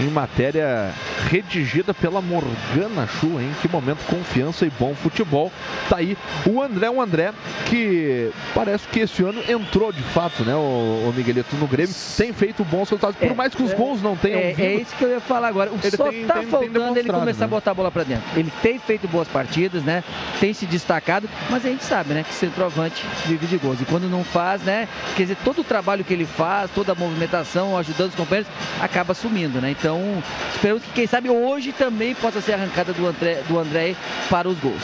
em 0.00 0.08
matéria 0.08 0.92
redigida 1.28 1.94
pela 1.94 2.20
Morgana 2.20 3.06
Chu, 3.06 3.40
hein? 3.40 3.54
Que 3.62 3.68
momento, 3.68 4.04
confiança 4.06 4.66
e 4.66 4.70
bom 4.70 4.94
futebol. 4.94 5.52
Tá 5.88 5.98
aí 5.98 6.16
o 6.46 6.62
André, 6.62 6.90
um 6.90 7.00
André 7.00 7.32
que 7.66 8.30
parece 8.54 8.88
que 8.88 9.00
esse 9.00 9.22
ano 9.22 9.42
entrou 9.48 9.92
de 9.92 10.02
fato, 10.02 10.44
né, 10.44 10.54
o, 10.54 11.08
o 11.08 11.14
Miguelito 11.14 11.54
no 11.56 11.66
Grêmio, 11.66 11.94
tem 12.16 12.32
feito 12.32 12.64
bons 12.64 12.88
resultados, 12.90 13.16
por 13.16 13.34
mais 13.34 13.54
que 13.54 13.62
os 13.62 13.72
gols 13.72 14.02
não 14.02 14.16
tenham 14.16 14.39
É, 14.40 14.54
é 14.58 14.74
isso 14.74 14.94
que 14.96 15.04
eu 15.04 15.10
ia 15.10 15.20
falar 15.20 15.48
agora. 15.48 15.70
O 15.70 15.78
Ele 15.82 15.96
só 15.96 16.08
tem- 16.10 16.26
tá 16.26 16.34
tem- 16.34 16.42
tem 16.42 16.50
faltando 16.50 16.64
ele 16.70 16.78
demonstrado, 16.78 17.18
começar 17.20 17.44
a 17.44 17.46
né? 17.46 17.50
botar 17.50 17.70
a 17.70 17.74
bola 17.74 17.90
pra 17.90 18.02
dentro. 18.04 18.24
Ele 18.36 18.52
tem 18.62 18.78
feito 18.78 19.06
boas 19.08 19.28
partidas, 19.28 19.82
né? 19.82 20.02
Tem 20.40 20.52
se 20.52 20.66
destacado, 20.66 21.28
mas 21.48 21.64
a 21.64 21.68
gente 21.68 21.84
sabe, 21.84 22.14
né, 22.14 22.24
que 22.26 22.34
centroavante 22.34 23.04
vive 23.26 23.46
de 23.46 23.56
gols. 23.58 23.80
E 23.80 23.84
quando 23.84 24.08
não 24.08 24.24
faz, 24.24 24.62
né? 24.62 24.88
Quer 25.16 25.22
dizer, 25.22 25.36
todo 25.44 25.60
o 25.60 25.64
trabalho 25.64 26.04
que 26.04 26.12
ele 26.12 26.24
faz, 26.26 26.70
toda 26.74 26.92
a 26.92 26.94
movimentação, 26.94 27.76
ajudando 27.76 28.10
os 28.10 28.14
companheiros, 28.14 28.50
acaba 28.80 29.14
sumindo, 29.14 29.60
né? 29.60 29.70
Então, 29.70 30.00
esperamos 30.54 30.82
que 30.84 30.90
quem 30.92 31.06
sabe 31.06 31.28
hoje 31.30 31.72
também 31.72 32.14
possa 32.14 32.40
ser 32.40 32.54
arrancada 32.54 32.92
do 32.92 33.06
André, 33.06 33.42
do 33.48 33.58
André 33.58 33.94
para 34.28 34.48
os 34.48 34.58
gols. 34.58 34.80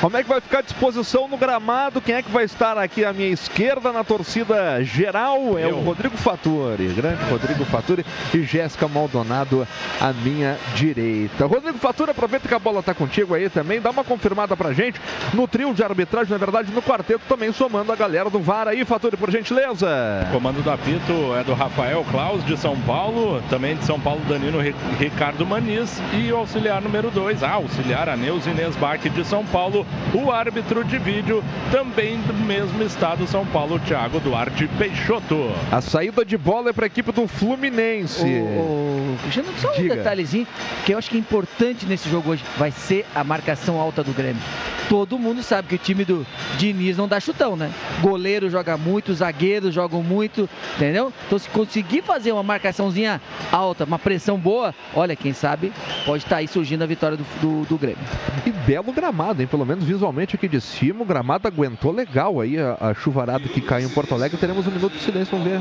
Como 0.00 0.16
é 0.16 0.22
que 0.22 0.28
vai 0.28 0.40
ficar 0.40 0.58
a 0.58 0.62
disposição 0.62 1.26
no 1.26 1.36
gramado? 1.36 2.00
Quem 2.00 2.14
é 2.16 2.22
que 2.22 2.30
vai 2.30 2.44
estar 2.44 2.76
aqui 2.78 3.04
à 3.04 3.12
minha 3.12 3.28
esquerda 3.30 3.92
na 3.92 4.04
torcida 4.04 4.82
geral? 4.84 5.58
É 5.58 5.66
o 5.68 5.80
Rodrigo 5.80 6.16
Faturi, 6.16 6.86
grande 6.88 7.22
Rodrigo 7.30 7.64
Faturi 7.64 8.04
e 8.34 8.42
Jéssica 8.42 8.86
Maldonado 8.86 9.66
à 10.00 10.12
minha 10.12 10.58
direita. 10.74 11.46
Rodrigo 11.46 11.78
Faturi, 11.78 12.10
aproveita 12.10 12.46
que 12.46 12.54
a 12.54 12.58
bola 12.58 12.80
está 12.80 12.92
contigo 12.94 13.34
aí 13.34 13.48
também, 13.48 13.80
dá 13.80 13.90
uma 13.90 14.04
confirmada 14.04 14.54
pra 14.56 14.72
gente 14.72 15.00
no 15.32 15.48
trio 15.48 15.72
de 15.72 15.82
arbitragem, 15.82 16.30
na 16.30 16.38
verdade 16.38 16.70
no 16.72 16.82
quarteto 16.82 17.22
também 17.28 17.50
somando 17.52 17.90
a 17.90 17.96
galera 17.96 18.28
do 18.28 18.38
VAR 18.38 18.68
aí, 18.68 18.84
Faturi, 18.84 19.16
por 19.16 19.30
gentileza. 19.30 19.88
Comando 20.30 20.62
do 20.62 20.70
apito 20.70 21.34
é 21.38 21.42
do 21.42 21.54
Rafael 21.54 22.04
Klaus 22.10 22.44
de 22.44 22.56
São 22.58 22.76
Paulo, 22.82 23.42
também 23.48 23.76
de 23.76 23.84
São 23.84 23.98
Paulo 23.98 24.20
Danilo 24.28 24.60
Ri- 24.60 24.74
Ricardo 24.98 25.46
Maniz 25.46 26.00
e 26.12 26.30
o 26.30 26.36
auxiliar 26.36 26.82
número 26.82 27.10
2, 27.10 27.42
ah, 27.42 27.52
auxiliar 27.52 28.08
Aneus 28.10 28.46
Inês 28.46 28.76
Bach 28.76 29.00
de 29.00 29.24
São 29.24 29.44
Paulo, 29.46 29.85
o 30.14 30.30
árbitro 30.30 30.84
de 30.84 30.98
vídeo 30.98 31.42
também 31.70 32.18
do 32.22 32.34
mesmo 32.34 32.82
estado 32.82 33.26
São 33.26 33.44
Paulo, 33.46 33.78
Thiago 33.80 34.20
Duarte 34.20 34.68
Peixoto. 34.78 35.52
A 35.70 35.80
saída 35.80 36.24
de 36.24 36.36
bola 36.36 36.70
é 36.70 36.72
para 36.72 36.86
a 36.86 36.88
equipe 36.88 37.12
do 37.12 37.26
Fluminense. 37.26 38.24
O, 38.24 39.14
o, 39.14 39.18
Cristiano, 39.22 39.48
só 39.58 39.72
um 39.72 39.76
Diga. 39.76 39.96
detalhezinho 39.96 40.46
que 40.84 40.92
eu 40.92 40.98
acho 40.98 41.10
que 41.10 41.16
é 41.16 41.20
importante 41.20 41.86
nesse 41.86 42.08
jogo 42.08 42.30
hoje 42.30 42.44
vai 42.56 42.70
ser 42.70 43.04
a 43.14 43.22
marcação 43.24 43.80
alta 43.80 44.02
do 44.02 44.12
Grêmio. 44.12 44.42
Todo 44.88 45.18
mundo 45.18 45.42
sabe 45.42 45.68
que 45.68 45.74
o 45.74 45.78
time 45.78 46.04
do 46.04 46.24
Diniz 46.58 46.96
não 46.96 47.08
dá 47.08 47.18
chutão, 47.18 47.56
né? 47.56 47.72
Goleiro 48.00 48.48
joga 48.48 48.76
muito, 48.76 49.12
zagueiros 49.12 49.74
jogam 49.74 50.00
muito, 50.02 50.48
entendeu? 50.76 51.12
Então 51.26 51.38
se 51.38 51.48
conseguir 51.50 52.02
fazer 52.02 52.30
uma 52.30 52.42
marcaçãozinha 52.42 53.20
alta, 53.50 53.84
uma 53.84 53.98
pressão 53.98 54.38
boa, 54.38 54.72
olha, 54.94 55.16
quem 55.16 55.32
sabe 55.32 55.72
pode 56.04 56.22
estar 56.22 56.36
aí 56.36 56.46
surgindo 56.46 56.84
a 56.84 56.86
vitória 56.86 57.16
do, 57.16 57.24
do, 57.40 57.68
do 57.68 57.78
Grêmio. 57.78 57.98
E 58.44 58.50
belo 58.50 58.92
gramado, 58.92 59.42
hein? 59.42 59.48
Pelo 59.48 59.66
menos 59.66 59.75
visualmente 59.84 60.36
aqui 60.36 60.48
de 60.48 60.60
cima, 60.60 61.02
o 61.02 61.06
gramado 61.06 61.46
aguentou 61.46 61.92
legal 61.92 62.40
aí 62.40 62.58
a, 62.58 62.76
a 62.80 62.94
chuvarada 62.94 63.48
que 63.48 63.60
caiu 63.60 63.88
em 63.88 63.92
Porto 63.92 64.14
Alegre. 64.14 64.38
Teremos 64.38 64.66
um 64.66 64.70
minuto 64.70 64.92
de 64.92 65.00
silêncio, 65.00 65.36
vamos 65.36 65.52
ver. 65.52 65.60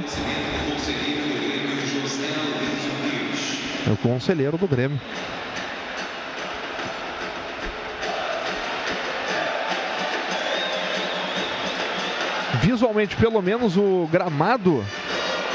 É 3.88 3.92
o 3.92 3.98
conselheiro 3.98 4.58
do 4.58 4.68
Grêmio. 4.68 5.00
Visualmente, 12.62 13.16
pelo 13.16 13.42
menos, 13.42 13.78
o 13.78 14.10
gramado 14.12 14.84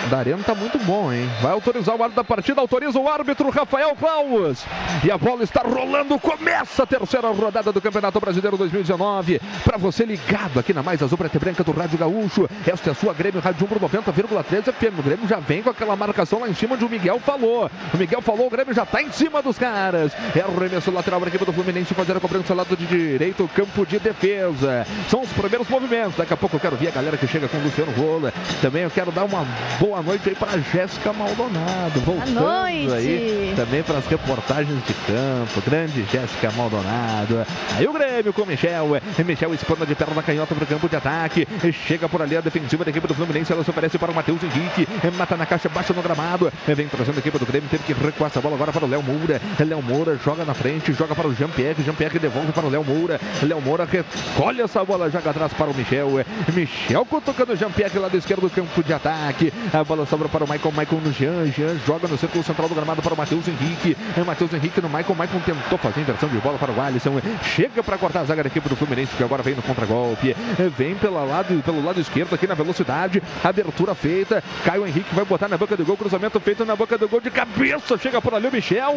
da 0.09 0.19
Arena 0.19 0.43
tá 0.43 0.55
muito 0.55 0.79
bom, 0.79 1.13
hein? 1.13 1.29
Vai 1.41 1.53
autorizar 1.53 1.95
o 1.95 2.03
árbitro 2.03 2.23
da 2.23 2.25
partida, 2.25 2.61
autoriza 2.61 2.99
o 2.99 3.09
árbitro 3.09 3.51
Rafael 3.51 3.95
Klaus. 3.97 4.65
E 5.05 5.11
a 5.11 5.19
bola 5.19 5.43
está 5.43 5.63
rolando, 5.63 6.19
começa 6.19 6.83
a 6.83 6.87
terceira 6.87 7.29
rodada 7.29 7.73
do 7.73 7.81
Campeonato 7.81 8.19
Brasileiro 8.21 8.57
2019. 8.57 9.41
Para 9.65 9.79
você 9.79 10.05
ligado 10.05 10.59
aqui 10.59 10.73
na 10.73 10.83
Mais 10.83 11.03
Azul 11.03 11.19
Preta 11.19 11.37
e 11.37 11.41
Branca 11.41 11.63
do 11.63 11.73
Rádio 11.73 11.99
Gaúcho, 11.99 12.49
esta 12.67 12.91
é 12.91 12.93
a 12.93 12.95
sua 12.95 13.13
Grêmio 13.13 13.41
Rádio 13.41 13.67
Umbro 13.67 13.81
90,3 13.81 14.73
FM. 14.73 14.99
O 14.99 15.03
Grêmio 15.03 15.29
já 15.29 15.39
vem 15.39 15.63
com 15.63 15.71
aquela 15.71 15.97
marcação 15.97 16.41
lá 16.41 16.49
em 16.49 16.55
cima 16.55 16.75
onde 16.75 16.85
o 16.85 16.89
Miguel 16.89 17.21
falou. 17.21 17.71
O 17.93 17.97
Miguel 17.97 18.23
falou, 18.23 18.47
o 18.47 18.51
Grêmio 18.51 18.75
já 18.75 18.87
tá 18.87 19.03
em 19.03 19.11
cima 19.13 19.43
dos 19.43 19.59
caras. 19.59 20.13
É 20.35 20.41
arremesso 20.41 20.91
lateral 20.91 21.21
para 21.21 21.29
equipe 21.29 21.45
do 21.45 21.53
Fluminense 21.53 21.95
fazer 21.95 22.17
a 22.17 22.21
cobrança 22.21 22.55
lado 22.55 22.77
de 22.77 22.87
direito, 22.87 23.49
campo 23.55 23.85
de 23.85 23.99
defesa. 23.99 24.87
São 25.09 25.23
os 25.23 25.33
primeiros 25.33 25.69
movimentos. 25.69 26.17
Daqui 26.17 26.33
a 26.33 26.37
pouco 26.37 26.57
eu 26.57 26.61
quero 26.61 26.77
ver 26.77 26.89
a 26.89 26.93
galera 26.93 27.17
que 27.17 27.27
chega 27.27 27.49
com 27.49 27.59
o 27.59 27.63
Luciano 27.63 27.93
Rola. 27.93 28.33
Também 28.61 28.83
eu 28.83 28.91
quero 28.91 29.11
dar 29.13 29.25
uma 29.25 29.45
boa 29.79 29.90
noite 30.03 30.29
aí 30.29 30.35
para 30.35 30.59
Jéssica 30.59 31.13
Maldonado. 31.13 32.01
Voltando 32.01 32.41
noite. 32.41 32.93
aí 32.93 33.53
também 33.57 33.83
para 33.83 33.99
as 33.99 34.07
reportagens 34.07 34.79
de 34.87 34.95
campo. 34.95 35.61
Grande 35.69 36.05
Jéssica 36.11 36.51
Maldonado. 36.53 37.45
Aí 37.77 37.87
o 37.87 37.93
Grêmio 37.93 38.33
com 38.33 38.43
o 38.43 38.47
Michel. 38.47 39.01
Michel 39.25 39.55
espana 39.55 39.85
de 39.87 39.95
perna 39.95 40.23
canhota 40.23 40.55
para 40.55 40.65
o 40.65 40.67
campo 40.67 40.89
de 40.89 40.97
ataque. 40.97 41.47
Chega 41.87 42.09
por 42.09 42.23
ali 42.23 42.37
a 42.37 42.41
defensiva 42.41 42.85
da 42.85 42.91
equipe 42.91 43.07
do 43.07 43.15
Fluminense. 43.15 43.53
Ela 43.53 43.65
se 43.65 43.71
oferece 43.71 43.99
para 43.99 44.11
o 44.11 44.15
Matheus 44.15 44.43
Henrique. 44.43 44.89
Mata 45.17 45.37
na 45.37 45.47
caixa, 45.47 45.69
baixa 45.69 45.93
no 45.93 46.03
gramado. 46.03 46.53
Vem 46.67 46.89
trazendo 46.89 47.17
a 47.17 47.21
equipe 47.21 47.39
do 47.39 47.47
Grêmio. 47.47 47.69
Teve 47.69 47.85
que 47.85 47.93
recuar 47.93 48.31
essa 48.31 48.41
bola 48.41 48.55
agora 48.55 48.73
para 48.73 48.85
o 48.85 48.89
Léo 48.89 49.03
Moura. 49.03 49.41
Léo 49.59 49.83
Moura 49.83 50.19
joga 50.25 50.45
na 50.45 50.55
frente, 50.55 50.93
joga 50.93 51.15
para 51.15 51.29
o 51.29 51.35
Jean-Pierre. 51.35 51.83
Jean-Pierre 51.83 52.19
devolve 52.19 52.53
para 52.53 52.67
o 52.67 52.71
Léo 52.71 52.85
Moura. 52.85 53.21
Léo 53.43 53.61
Moura 53.61 53.85
recolhe 53.85 54.63
essa 54.63 54.85
bola, 54.85 55.11
joga 55.11 55.31
atrás 55.31 55.53
para 55.53 55.71
o 55.71 55.75
Michel. 55.75 56.11
Michel 56.55 57.05
cutucando 57.05 57.53
o 57.53 57.57
Jean-Pierre 57.57 57.99
lado 57.99 58.17
esquerdo 58.17 58.43
do 58.43 58.51
campo 58.51 58.83
de 58.83 58.93
ataque. 58.93 59.53
A 59.73 59.80
bola 59.85 60.07
sobra 60.07 60.29
para 60.29 60.45
o 60.45 60.49
Michael. 60.49 60.73
Michael 60.77 61.01
no 61.03 61.13
Jean. 61.13 61.47
Jean 61.47 61.79
joga 61.87 62.09
no 62.09 62.19
círculo 62.19 62.43
central 62.45 62.69
do 62.69 62.75
gramado 62.75 63.03
para 63.03 63.15
o 63.15 63.17
Matheus 63.17 63.47
Henrique. 63.49 63.97
É 64.17 64.23
Matheus 64.23 64.53
Henrique 64.53 64.81
no 64.81 64.89
Michael. 64.89 65.17
Michael 65.19 65.43
tentou 65.45 65.79
fazer 65.79 66.01
inversão 66.01 66.29
de 66.29 66.39
bola 66.39 66.59
para 66.59 66.73
o 66.73 66.81
Alisson. 66.81 67.21
Chega 67.43 67.83
para 67.83 67.99
cortar 67.99 68.21
a 68.21 68.25
zaga 68.25 68.43
da 68.43 68.49
equipe 68.49 68.69
do 68.69 68.77
Fluminense, 68.77 69.17
que 69.17 69.23
agora 69.23 69.43
vem 69.43 69.55
no 69.55 69.63
contragolpe. 69.63 70.35
Vem 70.77 70.95
pela 70.95 71.23
lado, 71.23 71.63
pelo 71.63 71.85
lado 71.85 72.01
esquerdo 72.01 72.35
aqui 72.35 72.47
na 72.47 72.55
velocidade. 72.55 73.23
Abertura 73.43 73.95
feita. 73.95 74.43
Caio 74.65 74.87
Henrique 74.87 75.15
vai 75.15 75.25
botar 75.25 75.49
na 75.49 75.57
boca 75.57 75.77
do 75.77 75.85
gol. 75.85 75.97
Cruzamento 75.97 76.39
feito 76.41 76.65
na 76.65 76.77
boca 76.77 76.99
do 76.99 77.09
gol 77.09 77.21
de 77.21 77.31
cabeça. 77.31 77.97
Chega 77.99 78.21
por 78.21 78.35
ali 78.35 78.49
o 78.49 78.53
Michel. 78.53 78.91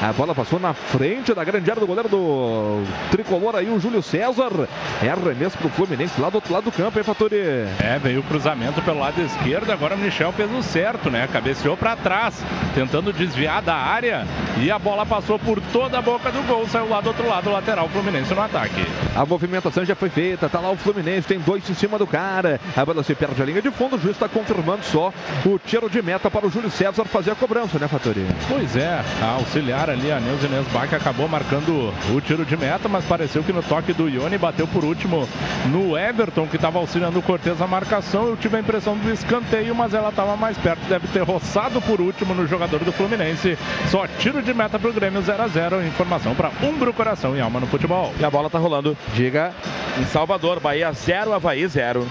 A 0.00 0.12
bola 0.12 0.34
passou 0.34 0.58
na 0.58 0.72
frente 0.74 1.34
da 1.34 1.44
grande 1.44 1.70
área 1.70 1.80
do 1.80 1.86
goleiro 1.86 2.08
do 2.08 2.82
tricolor 3.10 3.56
aí, 3.56 3.68
o 3.68 3.80
Júlio 3.80 4.02
César. 4.02 4.68
É 5.02 5.08
arremesso 5.08 5.58
pro 5.58 5.68
Fluminense 5.68 6.20
lá 6.20 6.30
do 6.30 6.36
outro 6.36 6.52
lado 6.52 6.64
do 6.64 6.72
campo, 6.72 6.98
hein, 6.98 7.04
Fatori? 7.04 7.36
É, 7.36 7.98
veio 8.02 8.20
o 8.20 8.22
cruzamento 8.22 8.80
pelo 8.82 9.00
lado 9.00 9.20
esquerdo, 9.20 9.70
agora 9.70 9.94
o 9.94 9.98
Michel 9.98 10.13
fez 10.32 10.50
o 10.52 10.62
certo, 10.62 11.10
né? 11.10 11.28
Cabeceou 11.32 11.76
para 11.76 11.96
trás, 11.96 12.40
tentando 12.74 13.12
desviar 13.12 13.60
da 13.62 13.74
área 13.74 14.24
e 14.60 14.70
a 14.70 14.78
bola 14.78 15.04
passou 15.04 15.38
por 15.38 15.60
toda 15.72 15.98
a 15.98 16.02
boca 16.02 16.30
do 16.30 16.40
gol, 16.46 16.66
saiu 16.68 16.88
lá 16.88 17.00
do 17.00 17.08
outro 17.08 17.28
lado, 17.28 17.50
lateral 17.50 17.88
Fluminense 17.88 18.32
no 18.32 18.40
ataque. 18.40 18.86
A 19.16 19.26
movimentação 19.26 19.84
já 19.84 19.94
foi 19.94 20.08
feita, 20.08 20.48
tá 20.48 20.60
lá 20.60 20.70
o 20.70 20.76
Fluminense, 20.76 21.26
tem 21.26 21.40
dois 21.40 21.68
em 21.68 21.74
cima 21.74 21.98
do 21.98 22.06
cara. 22.06 22.60
A 22.76 22.84
bola 22.84 23.02
se 23.02 23.14
perde 23.14 23.42
a 23.42 23.44
linha 23.44 23.60
de 23.60 23.70
fundo, 23.70 23.96
o 23.96 23.98
juiz 23.98 24.14
está 24.14 24.28
confirmando 24.28 24.84
só 24.84 25.12
o 25.44 25.58
tiro 25.58 25.90
de 25.90 26.00
meta 26.00 26.30
para 26.30 26.46
o 26.46 26.50
Júlio 26.50 26.70
César 26.70 27.04
fazer 27.04 27.32
a 27.32 27.34
cobrança, 27.34 27.78
né, 27.78 27.88
Fatori? 27.88 28.24
Pois 28.48 28.76
é, 28.76 29.02
a 29.20 29.26
auxiliar 29.32 29.90
ali, 29.90 30.12
a 30.12 30.20
Neuza 30.20 30.46
Inês 30.46 30.66
Bach, 30.68 30.92
acabou 30.92 31.28
marcando 31.28 31.92
o 32.14 32.20
tiro 32.20 32.44
de 32.44 32.56
meta, 32.56 32.88
mas 32.88 33.04
pareceu 33.04 33.42
que 33.42 33.52
no 33.52 33.62
toque 33.62 33.92
do 33.92 34.08
Ione 34.08 34.38
bateu 34.38 34.66
por 34.68 34.84
último 34.84 35.28
no 35.66 35.98
Everton, 35.98 36.46
que 36.46 36.56
estava 36.56 36.78
auxiliando 36.78 37.18
o 37.18 37.22
Cortez 37.22 37.60
a 37.60 37.66
marcação. 37.66 38.28
Eu 38.28 38.36
tive 38.36 38.56
a 38.56 38.60
impressão 38.60 38.96
do 38.96 39.10
escanteio, 39.10 39.74
mas 39.74 39.94
ela 39.94 40.03
estava 40.10 40.36
mais 40.36 40.56
perto, 40.58 40.80
deve 40.88 41.06
ter 41.08 41.22
roçado 41.22 41.80
por 41.82 42.00
último 42.00 42.34
no 42.34 42.46
jogador 42.46 42.84
do 42.84 42.92
Fluminense. 42.92 43.58
Só 43.90 44.06
tiro 44.06 44.42
de 44.42 44.52
meta 44.52 44.78
para 44.78 44.90
o 44.90 44.92
Grêmio 44.92 45.22
0 45.22 45.42
a 45.42 45.48
0 45.48 45.86
Informação 45.86 46.34
para 46.34 46.50
Umbro 46.62 46.92
Coração 46.92 47.36
e 47.36 47.40
Alma 47.40 47.60
no 47.60 47.66
Futebol. 47.66 48.12
E 48.18 48.24
a 48.24 48.30
bola 48.30 48.50
tá 48.50 48.58
rolando. 48.58 48.96
Diga. 49.14 49.52
Em 49.98 50.04
Salvador, 50.04 50.60
Bahia 50.60 50.92
0, 50.92 51.32
Havaí 51.32 51.66
0. 51.66 52.06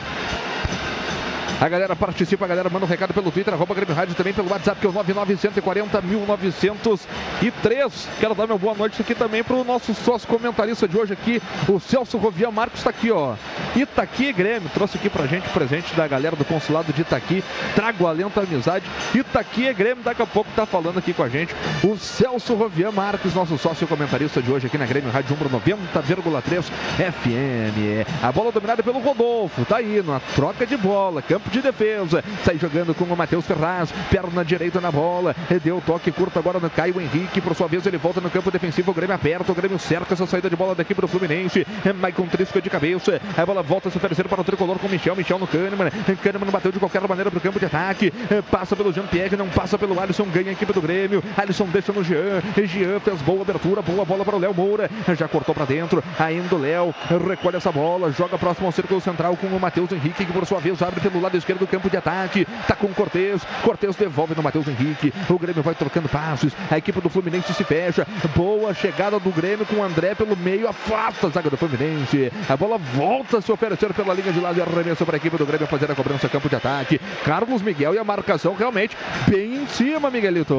A 1.62 1.70
galera 1.70 1.96
participa, 1.96 2.46
a 2.46 2.48
galera 2.48 2.70
manda 2.70 2.86
um 2.86 2.90
recado 2.90 3.14
pelo 3.14 3.32
Twitter, 3.32 3.54
arroba 3.54 3.74
Grêmio 3.74 3.96
Rádio, 3.96 4.16
também 4.16 4.34
pelo 4.34 4.50
WhatsApp, 4.50 4.82
que 4.82 4.88
é 4.88 4.90
o 4.90 4.94
99140 4.94 6.02
1903. 6.02 8.08
Quero 8.20 8.36
dar 8.36 8.48
meu 8.48 8.58
boa 8.58 8.76
noite 8.76 9.02
aqui 9.02 9.16
também 9.16 9.44
para 9.44 9.56
o 9.56 9.64
nosso 9.64 9.94
sócio 9.94 10.28
comentarista 10.28 10.88
de 10.88 10.98
hoje 10.98 11.14
aqui, 11.14 11.42
o 11.70 11.80
Celso 11.80 12.18
Rovian 12.18 12.52
Marcos, 12.52 12.80
está 12.80 12.90
aqui, 12.90 13.12
ó. 13.12 13.36
Itaqui 13.76 14.34
Grêmio, 14.34 14.70
trouxe 14.74 14.98
aqui 14.98 15.10
pra 15.10 15.26
gente 15.26 15.48
presente 15.50 15.94
da 15.96 16.08
galera 16.08 16.36
do 16.36 16.44
consulado 16.44 16.92
de 16.92 17.02
Itaqui. 17.02 17.44
Trago 17.76 18.08
alento 18.08 18.40
à 18.40 18.44
amizade. 18.44 18.86
Itaqui 19.14 19.68
e 19.68 19.74
Grêmio, 19.74 20.04
daqui 20.04 20.22
a 20.22 20.28
pouco 20.28 20.50
tá 20.56 20.66
falando 20.66 21.00
aqui 21.00 21.14
com 21.14 21.24
a 21.24 21.30
gente 21.30 21.56
o 21.84 21.98
Celso 21.98 22.56
Rovian 22.56 22.92
Marcos, 22.92 23.34
nosso 23.34 23.58
sócio 23.58 23.88
comentarista 23.88 24.42
de 24.42 24.52
hoje 24.52 24.68
aqui 24.68 24.78
na 24.78 24.86
Grêmio 24.86 25.12
Rádio 25.12 25.36
Umbro 25.36 25.50
90,3 25.50 26.64
FM. 26.98 28.06
A 28.22 28.32
bola 28.32 28.52
dominada 28.52 28.84
pelo 28.84 29.00
Rodolfo, 29.00 29.66
tá 29.66 29.78
aí, 29.78 30.04
na 30.06 30.20
troca 30.36 30.66
de 30.66 30.78
bola, 30.78 31.22
campo 31.22 31.43
campo 31.44 31.50
de 31.50 31.62
defesa. 31.62 32.24
Sai 32.44 32.58
jogando 32.58 32.94
com 32.94 33.06
o 33.06 33.18
Matheus 33.18 33.46
Ferraz, 33.46 33.92
perna 34.10 34.44
direita 34.44 34.80
na 34.80 34.92
bola. 34.92 35.36
Deu 35.64 35.82
toque 35.86 36.12
curto 36.12 36.40
agora 36.40 36.60
no 36.60 36.70
Caio 36.70 37.00
Henrique. 37.00 37.42
Por 37.42 37.56
sua 37.56 37.68
vez, 37.68 37.86
ele 37.86 37.98
volta 37.98 38.22
no 38.22 38.30
campo 38.30 38.50
defensivo. 38.50 38.92
O 38.92 38.94
Grêmio 38.94 39.16
aperta, 39.16 39.52
o 39.52 39.56
Grêmio 39.56 39.78
cerca 39.78 40.14
essa 40.14 40.26
saída 40.26 40.50
de 40.50 40.56
bola 40.56 40.76
da 40.76 40.82
equipe 40.82 41.00
do 41.02 41.08
Fluminense. 41.08 41.66
Maicon 42.00 42.28
Trisco 42.28 42.62
de 42.62 42.70
cabeça. 42.70 43.22
A 43.38 43.46
bola 43.46 43.62
volta 43.62 43.90
a 43.90 43.92
se 43.92 43.98
oferecer 43.98 44.28
para 44.28 44.42
o 44.42 44.44
tricolor 44.44 44.80
com 44.80 44.88
o 44.88 44.90
Michel. 44.90 45.16
Michel 45.16 45.40
no 45.40 45.48
Kahneman. 45.48 45.90
Kahneman 46.22 46.52
bateu 46.52 46.72
de 46.72 46.80
qualquer 46.80 47.02
maneira 47.08 47.30
para 47.30 47.38
o 47.38 47.42
campo 47.42 47.60
de 47.60 47.66
ataque. 47.66 48.12
Passa 48.50 48.76
pelo 48.76 48.94
Jean-Pierre, 48.94 49.36
não 49.36 49.50
passa 49.50 49.78
pelo 49.78 50.00
Alisson. 50.00 50.26
Ganha 50.26 50.50
a 50.50 50.54
equipe 50.54 50.72
do 50.72 50.82
Grêmio. 50.82 51.24
Alisson 51.36 51.66
deixa 51.66 51.92
no 51.92 52.04
Jean. 52.04 52.42
Jean 52.66 53.00
fez 53.00 53.22
boa 53.22 53.42
abertura, 53.42 53.82
boa 53.82 54.06
bola 54.06 54.24
para 54.24 54.36
o 54.36 54.40
Léo 54.40 54.54
Moura. 54.54 54.90
Já 55.18 55.28
cortou 55.28 55.54
para 55.54 55.66
dentro. 55.66 56.04
Ainda 56.20 56.56
o 56.56 56.60
Léo 56.60 56.94
recolhe 57.28 57.58
essa 57.58 57.72
bola. 57.72 58.12
Joga 58.12 58.38
próximo 58.38 58.68
ao 58.68 58.72
círculo 58.72 59.02
central 59.02 59.36
com 59.38 59.48
o 59.48 59.60
Matheus 59.60 59.92
Henrique, 59.92 60.26
que 60.26 60.34
por 60.34 60.46
sua 60.46 60.60
vez 60.60 60.82
abre 60.82 61.02
pelo 61.02 61.20
lado 61.20 61.33
esquerdo 61.38 61.60
do 61.60 61.68
campo 61.68 61.90
de 61.90 61.98
ataque. 61.98 62.46
Tá 62.68 62.76
com 62.76 62.88
o 62.88 62.94
Cortez. 62.94 63.42
Cortez 63.62 63.96
devolve 63.96 64.36
no 64.36 64.44
Matheus 64.44 64.68
Henrique. 64.68 65.14
O 65.30 65.38
Grêmio 65.38 65.64
vai 65.64 65.76
trocando 65.76 66.10
passes. 66.10 66.54
A 66.70 66.78
equipe 66.78 67.00
do 67.02 67.10
Fluminense 67.10 67.54
se 67.54 67.64
fecha. 67.64 68.08
Boa 68.36 68.74
chegada 68.74 69.20
do 69.20 69.32
Grêmio 69.32 69.66
com 69.66 69.78
o 69.78 69.84
André 69.84 70.16
pelo 70.16 70.36
meio. 70.36 70.68
Afasta 70.68 71.28
a 71.28 71.30
zaga 71.30 71.50
do 71.50 71.58
Fluminense. 71.58 72.32
A 72.48 72.58
bola 72.58 72.78
volta 72.78 73.38
a 73.38 73.42
se 73.42 73.52
oferecer 73.52 73.94
pela 73.94 74.14
linha 74.14 74.32
de 74.32 74.40
lado 74.40 74.58
e 74.58 74.62
arremesso 74.62 75.06
para 75.06 75.16
a 75.16 75.18
equipe 75.18 75.38
do 75.38 75.46
Grêmio 75.46 75.68
fazer 75.68 75.92
a 75.92 75.96
cobrança 75.96 76.30
campo 76.30 76.50
de 76.50 76.56
ataque. 76.56 77.00
Carlos 77.24 77.62
Miguel 77.62 77.94
e 77.96 77.98
a 77.98 78.04
marcação 78.04 78.56
realmente 78.56 78.98
bem 79.28 79.56
em 79.56 79.68
cima, 79.68 80.10
Miguelito. 80.10 80.56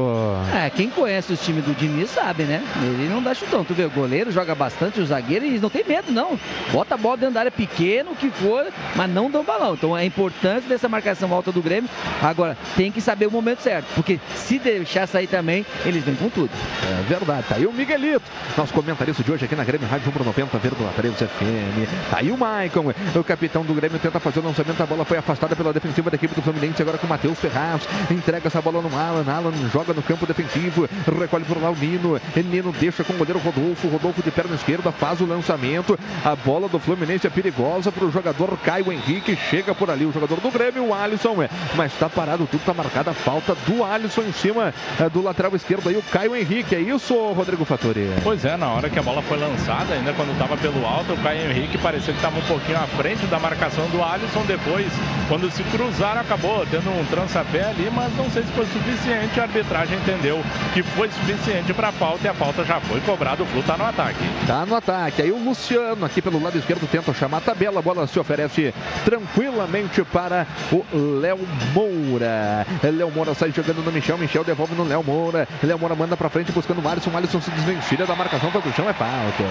É, 0.55 0.70
quem 0.70 0.91
conhece 0.91 1.33
os 1.33 1.41
times 1.41 1.64
do 1.64 1.75
Diniz 1.75 2.11
sabe, 2.11 2.45
né? 2.45 2.62
Ele 2.83 3.09
não 3.09 3.22
dá 3.22 3.35
chutão. 3.35 3.64
Tu 3.64 3.75
vê, 3.75 3.85
o 3.85 3.91
goleiro 3.91 4.31
joga 4.31 4.55
bastante, 4.55 5.01
o 5.01 5.07
zagueiro, 5.07 5.45
e 5.45 5.59
não 5.59 5.70
tem 5.70 5.85
medo, 5.85 6.12
não. 6.12 6.39
Bota 6.72 6.95
a 6.95 6.99
bola 6.99 7.16
dentro 7.16 7.35
da 7.35 7.41
área 7.41 7.53
pequeno, 7.53 8.12
o 8.12 8.16
que 8.16 8.31
for, 8.31 8.66
mas 8.97 9.11
não 9.11 9.31
dá 9.31 9.41
o 9.41 9.45
balão. 9.45 9.75
Então 9.75 9.97
é 9.97 10.05
importante 10.05 10.64
dessa 10.69 10.89
marcação 10.89 11.33
alta 11.33 11.53
do 11.53 11.62
Grêmio. 11.62 11.89
Agora, 12.23 12.57
tem 12.77 12.91
que 12.91 13.01
saber 13.01 13.27
o 13.27 13.31
momento 13.31 13.61
certo, 13.61 13.87
porque 13.95 14.19
se 14.35 14.59
deixar 14.59 15.07
sair 15.07 15.27
também, 15.27 15.65
eles 15.85 16.05
vêm 16.05 16.15
com 16.15 16.29
tudo. 16.29 16.51
É 16.83 17.03
verdade. 17.03 17.47
Tá 17.49 17.57
aí 17.57 17.67
o 17.67 17.73
Miguelito, 17.73 18.25
nosso 18.57 18.73
comentarista 18.73 19.23
de 19.23 19.31
hoje 19.31 19.45
aqui 19.45 19.55
na 19.55 19.65
Grêmio 19.65 19.89
Rádio 19.89 20.12
90,3 20.12 21.15
FM. 21.15 22.11
Tá 22.11 22.19
aí 22.19 22.31
o 22.31 22.37
Maicon, 22.37 22.93
o 23.15 23.25
capitão 23.25 23.62
do 23.62 23.75
Grêmio, 23.75 23.99
tenta 23.99 24.19
fazer 24.19 24.41
o 24.41 24.43
lançamento. 24.43 24.83
A 24.83 24.87
bola 24.87 25.05
foi 25.05 25.19
afastada 25.19 25.55
pela 25.55 25.73
defensiva 25.73 26.11
da 26.11 26.17
equipe 26.17 26.35
do 26.35 26.43
Fluminense. 26.43 26.81
Agora 26.81 26.99
com 26.99 27.07
o 27.07 27.11
Matheus 27.11 27.39
Ferraz. 27.39 27.83
Entrega 28.11 28.47
essa 28.47 28.61
bola 28.61 28.81
no 28.81 28.97
Alan. 28.97 29.25
Alan 29.31 29.53
joga 29.73 29.93
no 29.93 30.03
campo 30.03 30.27
defensivo. 30.27 30.89
Recolhe 31.19 31.45
por 31.45 31.61
lá 31.61 31.71
o 31.71 31.77
Nino. 31.77 32.21
Nino 32.37 32.73
deixa 32.73 33.05
com 33.05 33.12
o 33.12 33.17
goleiro 33.17 33.39
Rodolfo. 33.39 33.89
Rodolfo 33.89 34.23
de 34.23 34.31
perna 34.31 34.55
esquerda 34.55 34.93
faz 34.93 35.21
o 35.21 35.27
lançamento. 35.27 35.99
A 36.25 36.35
bola 36.35 36.69
do 36.69 36.79
Fluminense 36.79 37.27
é 37.27 37.31
perigosa 37.31 37.93
para 37.93 38.05
o 38.05 38.11
jogador 38.11 38.57
Caio 38.59 38.93
Henrique. 38.93 39.37
Chega 39.37 39.75
por 39.75 39.91
ali 39.91 40.05
o 40.05 40.12
jogador 40.12 40.41
do 40.41 40.51
Grêmio, 40.55 40.87
o 40.87 40.95
Alisson. 40.95 41.43
é, 41.43 41.49
Mas 41.75 41.93
está 41.93 42.09
parado 42.09 42.47
tudo, 42.47 42.61
está 42.61 42.73
marcada 42.73 43.11
a 43.11 43.15
falta 43.15 43.57
do 43.67 43.85
Alisson 43.85 44.23
em 44.23 44.33
cima 44.33 44.73
é, 45.01 45.09
do 45.09 45.21
lateral 45.21 45.55
esquerdo 45.57 45.89
aí, 45.89 45.97
o 45.97 46.03
Caio 46.03 46.37
Henrique. 46.37 46.75
É 46.77 46.81
isso, 46.81 47.15
Rodrigo 47.33 47.65
Fattori? 47.65 48.09
Pois 48.23 48.45
é, 48.45 48.57
na 48.57 48.69
hora 48.69 48.89
que 48.89 48.99
a 48.99 49.03
bola 49.03 49.21
foi 49.23 49.37
lançada, 49.37 49.95
ainda 49.95 50.13
quando 50.13 50.33
estava 50.33 50.57
pelo 50.57 50.87
alto, 50.87 51.13
o 51.13 51.17
Caio 51.19 51.51
Henrique 51.51 51.77
parecia 51.79 52.13
que 52.13 52.19
estava 52.19 52.39
um 52.39 52.43
pouquinho 52.43 52.79
à 52.79 52.87
frente 52.87 53.27
da 53.27 53.39
marcação 53.39 53.85
do 53.89 54.03
Alisson. 54.03 54.45
Depois, 54.47 54.87
quando 55.29 55.51
se 55.51 55.63
cruzaram, 55.65 56.21
acabou 56.21 56.65
tendo 56.71 56.89
um 56.91 57.05
trançapé 57.07 57.65
ali, 57.65 57.91
mas 57.93 58.15
não 58.17 58.31
sei 58.31 58.43
se 58.45 58.53
foi 58.53 58.67
suficiente. 58.67 59.41
A 59.41 59.43
arbitragem 59.45 59.99
entendeu 59.99 60.41
que 60.73 60.83
foi 60.83 61.11
suficiente 61.11 61.75
para 61.75 61.89
a 61.89 61.93
falta 61.93 62.27
e 62.27 62.29
a 62.29 62.35
falta 62.35 62.65
já 62.65 62.81
foi 62.81 63.01
cobrada. 63.01 63.43
O 63.43 63.47
Flu 63.47 63.61
está 63.61 63.77
no 63.77 63.85
ataque. 63.85 64.19
Tá 64.47 64.65
no 64.65 64.77
ataque. 64.77 65.23
Aí 65.23 65.33
o 65.33 65.39
Luciano 65.43 66.05
aqui 66.05 66.23
pelo 66.23 66.41
lado 66.41 66.57
esquerdo 66.59 66.87
tenta 66.89 67.13
chamar 67.13 67.39
a 67.39 67.41
tabela. 67.41 67.81
A 67.81 67.83
bola 67.83 68.07
se 68.07 68.19
oferece 68.21 68.73
tranquilamente 69.05 70.03
para 70.05 70.44
o 70.73 71.19
Léo 71.21 71.39
Moura. 71.73 72.67
Léo 72.83 73.11
Moura 73.11 73.35
sai 73.35 73.51
jogando 73.51 73.83
no 73.85 73.93
Michel. 73.93 74.19
Michel 74.19 74.45
devolve 74.45 74.75
no 74.75 74.85
Léo 74.85 75.03
Moura. 75.03 75.47
Léo 75.63 75.79
Moura 75.79 75.95
manda 75.95 76.17
para 76.17 76.29
frente 76.29 76.53
buscando 76.53 76.83
o 76.83 76.89
Alisson. 76.89 77.11
O 77.11 77.17
Alisson 77.17 77.41
se 77.41 77.51
desvencilha 77.51 78.07
da 78.07 78.15
marcação. 78.15 78.51
Vai 78.51 78.63
pro 78.63 78.73
chão. 78.73 78.89
É 78.89 78.93
falta. 78.93 79.45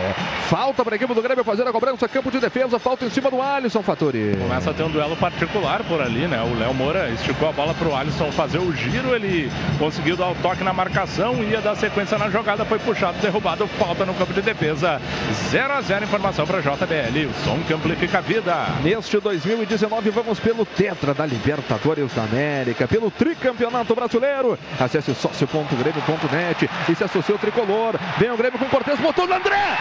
Falta 0.50 0.84
para 0.84 0.96
a 0.96 0.98
equipe 0.98 1.14
do 1.14 1.22
Grêmio 1.22 1.44
fazer 1.44 1.68
a 1.68 1.72
cobrança. 1.72 2.08
Campo 2.08 2.32
de 2.32 2.40
defesa. 2.40 2.80
Falta 2.80 3.06
em 3.06 3.10
cima 3.10 3.30
do 3.30 3.42
Alisson, 3.42 3.82
Fattori. 3.82 4.38
Começa 4.38 4.70
a 4.72 4.74
ter 4.74 4.84
um 4.84 4.90
duelo 4.90 5.16
particular 5.16 5.84
por 5.84 6.02
ali, 6.02 6.28
né? 6.28 6.42
O 6.42 6.58
Léo 6.58 6.74
Moura 6.74 7.10
esticou 7.10 7.50
a 7.50 7.52
bola 7.52 7.74
pro 7.74 7.96
Alisson 7.96 8.32
fazer 8.32 8.60
o 8.60 8.74
giro. 8.74 9.16
Ele 9.16 9.52
conseguiu 9.80 10.16
dar 10.16 10.30
o 10.30 10.36
toque 10.36 10.64
na 10.64 10.74
marcação. 10.74 11.44
Ia 11.44 11.62
dar 11.62 11.76
sequência 11.76 12.18
na 12.18 12.30
jogada. 12.30 12.66
Foi 12.66 12.80
puxado, 12.80 13.18
derrubado. 13.20 13.68
Falta 13.68 14.06
no 14.06 14.14
campo 14.14 14.34
de 14.34 14.42
defesa. 14.42 15.02
0 15.50 15.74
a 15.74 15.82
0 15.82 16.04
informação 16.06 16.46
para 16.46 16.62
JBL. 16.62 17.30
O 17.30 17.44
som 17.44 17.60
que 17.66 17.74
amplifica 17.74 18.20
a 18.20 18.22
vida. 18.22 18.54
Neste 18.84 19.20
2019, 19.20 20.10
vamos 20.10 20.40
pelo 20.40 20.66
Tetra 20.84 21.14
da 21.14 21.26
Libertadores 21.26 22.14
da 22.14 22.24
América, 22.24 22.86
pelo 22.86 23.10
Tricampeonato 23.10 23.96
Brasileiro. 23.96 24.60
Acesse 24.78 25.16
sócio.grêmio.net 25.16 26.70
e 26.90 26.96
se 26.96 27.04
associe 27.06 27.32
ao 27.34 27.40
tricolor. 27.40 27.98
Vem 28.18 28.30
o 28.30 28.36
Grêmio 28.36 28.60
com 28.60 28.66
Cortez, 28.66 29.00
botou 29.00 29.26
no 29.26 29.34
André! 29.34 29.78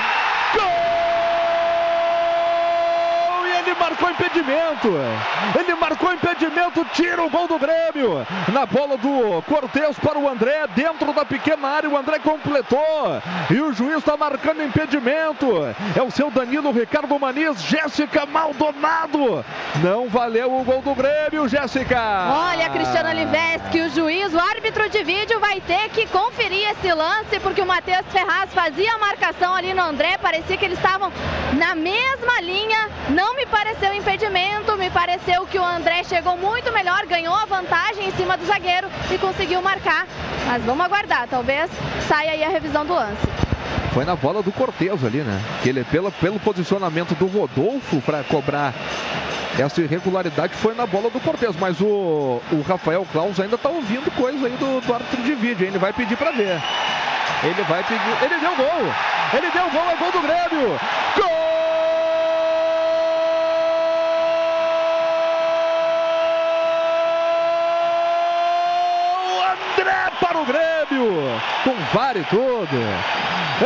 Gol! 0.55 1.51
Ele 3.65 3.75
marcou 3.79 4.11
impedimento. 4.11 4.89
Ele 5.57 5.75
marcou 5.77 6.13
impedimento, 6.13 6.85
tira 6.93 7.23
o 7.23 7.31
gol 7.31 7.47
do 7.47 7.59
Grêmio. 7.59 8.27
Na 8.53 8.67
bola 8.67 8.97
do 8.97 9.41
Cortez 9.43 9.97
para 10.01 10.19
o 10.19 10.29
André, 10.29 10.67
dentro 10.75 11.13
da 11.13 11.25
pequena 11.25 11.69
área, 11.69 11.89
o 11.89 11.97
André 11.97 12.19
completou. 12.19 13.23
E 13.49 13.61
o 13.61 13.73
juiz 13.73 13.99
está 13.99 14.17
marcando 14.17 14.65
impedimento. 14.65 15.47
É 15.97 16.03
o 16.03 16.11
seu 16.11 16.29
Danilo 16.31 16.73
Ricardo 16.73 17.17
Maniz, 17.19 17.63
Jéssica 17.63 18.27
Maldonado. 18.27 19.45
Não 19.83 20.09
valeu 20.09 20.53
o 20.53 20.65
gol 20.65 20.83
do 20.83 20.95
Grêmio, 20.95 21.49
Jéssica. 21.49 22.01
Olha, 22.51 22.69
Cristiano 22.71 23.11
Oliveski, 23.11 23.81
o 23.81 23.91
juiz, 23.91 24.35
o 24.35 24.41
árbitro 24.41 24.89
de 24.91 25.05
vídeo 25.05 25.39
vai 25.39 25.61
ter 25.61 25.89
que 25.91 26.07
conferir 26.09 26.69
esse 26.71 26.93
lance, 26.93 27.39
porque 27.41 27.61
o 27.61 27.67
Matheus 27.67 28.07
Ferraz 28.11 28.53
fazia 28.53 28.93
a 28.95 28.99
marcação 28.99 29.55
ali 29.55 29.73
no 29.73 29.83
André, 29.83 30.19
parecia 30.19 30.57
que 30.57 30.65
eles 30.65 30.79
estavam 30.79 31.13
na 31.53 31.75
mesma 31.75 32.41
linha, 32.41 32.89
não 33.11 33.37
me 33.37 33.47
pareceu 33.53 33.92
impedimento, 33.92 34.78
me 34.78 34.88
pareceu 34.88 35.46
que 35.46 35.59
o 35.59 35.64
André 35.64 36.03
chegou 36.05 36.38
muito 36.38 36.72
melhor, 36.72 37.05
ganhou 37.07 37.34
a 37.34 37.44
vantagem 37.44 38.09
em 38.09 38.12
cima 38.12 38.36
do 38.38 38.46
zagueiro 38.46 38.88
e 39.11 39.18
conseguiu 39.18 39.61
marcar. 39.61 40.07
Mas 40.46 40.64
vamos 40.64 40.84
aguardar, 40.84 41.28
talvez 41.28 41.70
saia 42.09 42.32
aí 42.32 42.42
a 42.42 42.48
revisão 42.48 42.86
do 42.86 42.94
lance. 42.94 43.28
Foi 43.92 44.07
na 44.07 44.16
bola 44.16 44.42
do 44.42 44.50
Cortez 44.50 45.05
ali, 45.05 45.18
né? 45.18 45.38
Que 45.62 45.68
ele, 45.68 45.84
pelo, 45.84 46.11
pelo 46.12 46.40
posicionamento 46.40 47.14
do 47.14 47.26
Rodolfo 47.26 48.00
para 48.00 48.24
cobrar 48.24 48.72
essa 49.59 49.82
irregularidade, 49.82 50.55
foi 50.55 50.74
na 50.74 50.86
bola 50.86 51.11
do 51.11 51.20
Cortez. 51.20 51.55
Mas 51.57 51.78
o, 51.78 52.40
o 52.50 52.64
Rafael 52.66 53.07
Claus 53.12 53.38
ainda 53.38 53.59
tá 53.59 53.68
ouvindo 53.68 54.11
coisa 54.16 54.46
aí 54.46 54.57
do, 54.57 54.80
do 54.80 54.94
árbitro 54.94 55.22
de 55.22 55.34
vídeo. 55.34 55.66
Ele 55.66 55.78
vai 55.78 55.92
pedir 55.92 56.16
para 56.16 56.30
ver. 56.30 56.59
Ele 57.44 57.62
vai 57.68 57.84
pedir. 57.84 58.22
Ele 58.22 58.40
deu 58.40 58.57
gol! 58.57 58.92
Ele 59.34 59.50
deu 59.50 59.70
gol, 59.70 59.90
é 59.90 59.96
gol 59.96 60.11
do 60.11 60.20
Grêmio! 60.22 60.80
Gol! 61.16 61.42
André 69.82 70.11
para 70.20 70.38
o 70.38 70.44
Com 71.62 71.74
VAR 71.93 72.16
e 72.16 72.24
tudo. 72.24 72.66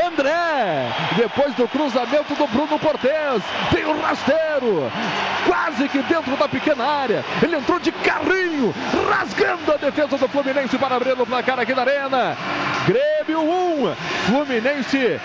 André, 0.05 0.93
depois 1.17 1.55
do 1.55 1.67
cruzamento 1.69 2.35
do 2.35 2.47
Bruno 2.47 2.79
Cortez, 2.79 3.43
tem 3.71 3.85
o 3.85 4.01
rasteiro, 4.01 4.91
quase 5.47 5.89
que 5.89 6.03
dentro 6.03 6.37
da 6.37 6.49
pequena 6.49 6.85
área. 6.85 7.25
Ele 7.43 7.57
entrou 7.57 7.79
de 7.79 7.91
carrinho, 7.93 8.75
rasgando 9.09 9.73
a 9.73 9.77
defesa 9.77 10.19
do 10.19 10.29
Fluminense 10.29 10.77
para 10.77 10.97
abrir 10.97 11.19
o 11.21 11.27
placar 11.27 11.59
aqui 11.59 11.75
na 11.75 11.83
Arena. 11.83 12.37
Grêmio 12.87 13.41
1, 13.43 13.95
Fluminense 14.27 15.21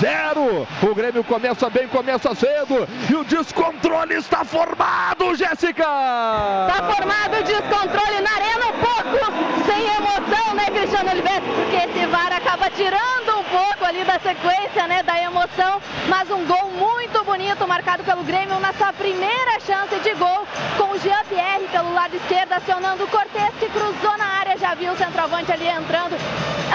0. 0.00 0.66
O 0.82 0.94
Grêmio 0.94 1.24
começa 1.24 1.68
bem, 1.68 1.86
começa 1.88 2.34
cedo 2.34 2.88
e 3.10 3.14
o 3.14 3.24
descontrole 3.24 4.14
está 4.14 4.44
formado, 4.44 5.34
Jéssica! 5.34 5.84
Tá 5.84 6.94
formado 6.94 7.38
o 7.38 7.42
descontrole 7.42 8.20
na 8.20 8.30
arena, 8.30 8.66
um 8.66 8.78
pouco 8.80 9.32
sem 9.66 9.86
emoção, 9.86 10.54
né, 10.54 10.66
Cristiano 10.66 11.10
Oliveira? 11.10 11.42
Porque 11.42 11.76
esse 11.76 12.06
VAR 12.06 12.32
acaba 12.32 12.70
tirando 12.70 13.38
um 13.38 13.44
pouco 13.44 13.84
ali 13.84 14.04
da 14.04 14.11
sequência, 14.20 14.86
né, 14.86 15.02
da 15.02 15.20
emoção. 15.20 15.80
Mas 16.08 16.30
um 16.30 16.44
gol 16.44 16.70
muito 16.70 17.24
bonito 17.24 17.66
marcado 17.66 18.04
pelo 18.04 18.22
Grêmio 18.22 18.58
na 18.60 18.72
sua 18.72 18.92
primeira 18.92 19.60
chance 19.60 19.94
de 20.00 20.14
gol, 20.14 20.46
com 20.76 20.92
o 20.92 20.98
Jean 20.98 21.24
Pierre 21.28 21.68
pelo 21.70 21.92
lado 21.92 22.16
esquerdo 22.16 22.52
acionando 22.52 23.04
o 23.04 23.08
Cortez, 23.08 23.50
que 23.58 23.68
cruzou 23.68 24.16
na 24.18 24.26
área, 24.26 24.56
já 24.58 24.74
viu 24.74 24.92
o 24.92 24.96
centroavante 24.96 25.52
ali 25.52 25.68
entrando. 25.68 26.16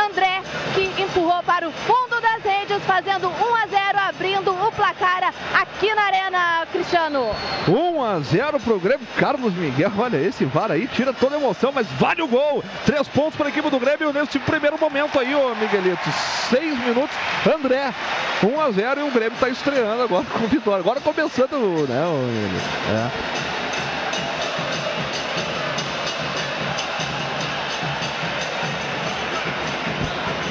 André, 0.05 0.41
que 0.73 1.01
empurrou 1.01 1.41
para 1.43 1.67
o 1.67 1.71
fundo 1.71 2.21
das 2.21 2.43
redes, 2.43 2.83
fazendo 2.85 3.29
1 3.29 3.55
a 3.55 3.67
0, 3.67 3.99
abrindo 4.09 4.51
o 4.51 4.71
placar 4.71 5.33
aqui 5.53 5.93
na 5.93 6.03
Arena, 6.03 6.67
Cristiano. 6.71 7.35
1 7.67 8.03
a 8.03 8.19
0 8.19 8.59
pro 8.59 8.79
Grêmio. 8.79 9.07
Carlos 9.17 9.53
Miguel, 9.53 9.91
olha 9.97 10.17
esse 10.17 10.45
VAR 10.45 10.71
aí, 10.71 10.87
tira 10.87 11.11
toda 11.13 11.35
a 11.35 11.39
emoção, 11.39 11.71
mas 11.71 11.87
vale 11.93 12.21
o 12.21 12.27
gol. 12.27 12.63
Três 12.85 13.07
pontos 13.07 13.35
para 13.35 13.47
a 13.47 13.49
equipe 13.49 13.69
do 13.69 13.79
Grêmio 13.79 14.13
nesse 14.13 14.37
primeiro 14.39 14.79
momento 14.79 15.19
aí, 15.19 15.33
ô 15.33 15.55
Miguelito. 15.55 16.09
Seis 16.49 16.77
minutos. 16.79 17.16
André, 17.53 17.93
1x0 18.41 18.97
e 18.97 19.01
o 19.01 19.11
Grêmio 19.11 19.33
está 19.33 19.49
estreando 19.49 20.03
agora 20.03 20.25
com 20.31 20.47
vitória. 20.47 20.79
Agora 20.79 20.99
começando, 20.99 21.87
né? 21.87 22.05
O, 22.05 22.27
é. 22.93 23.11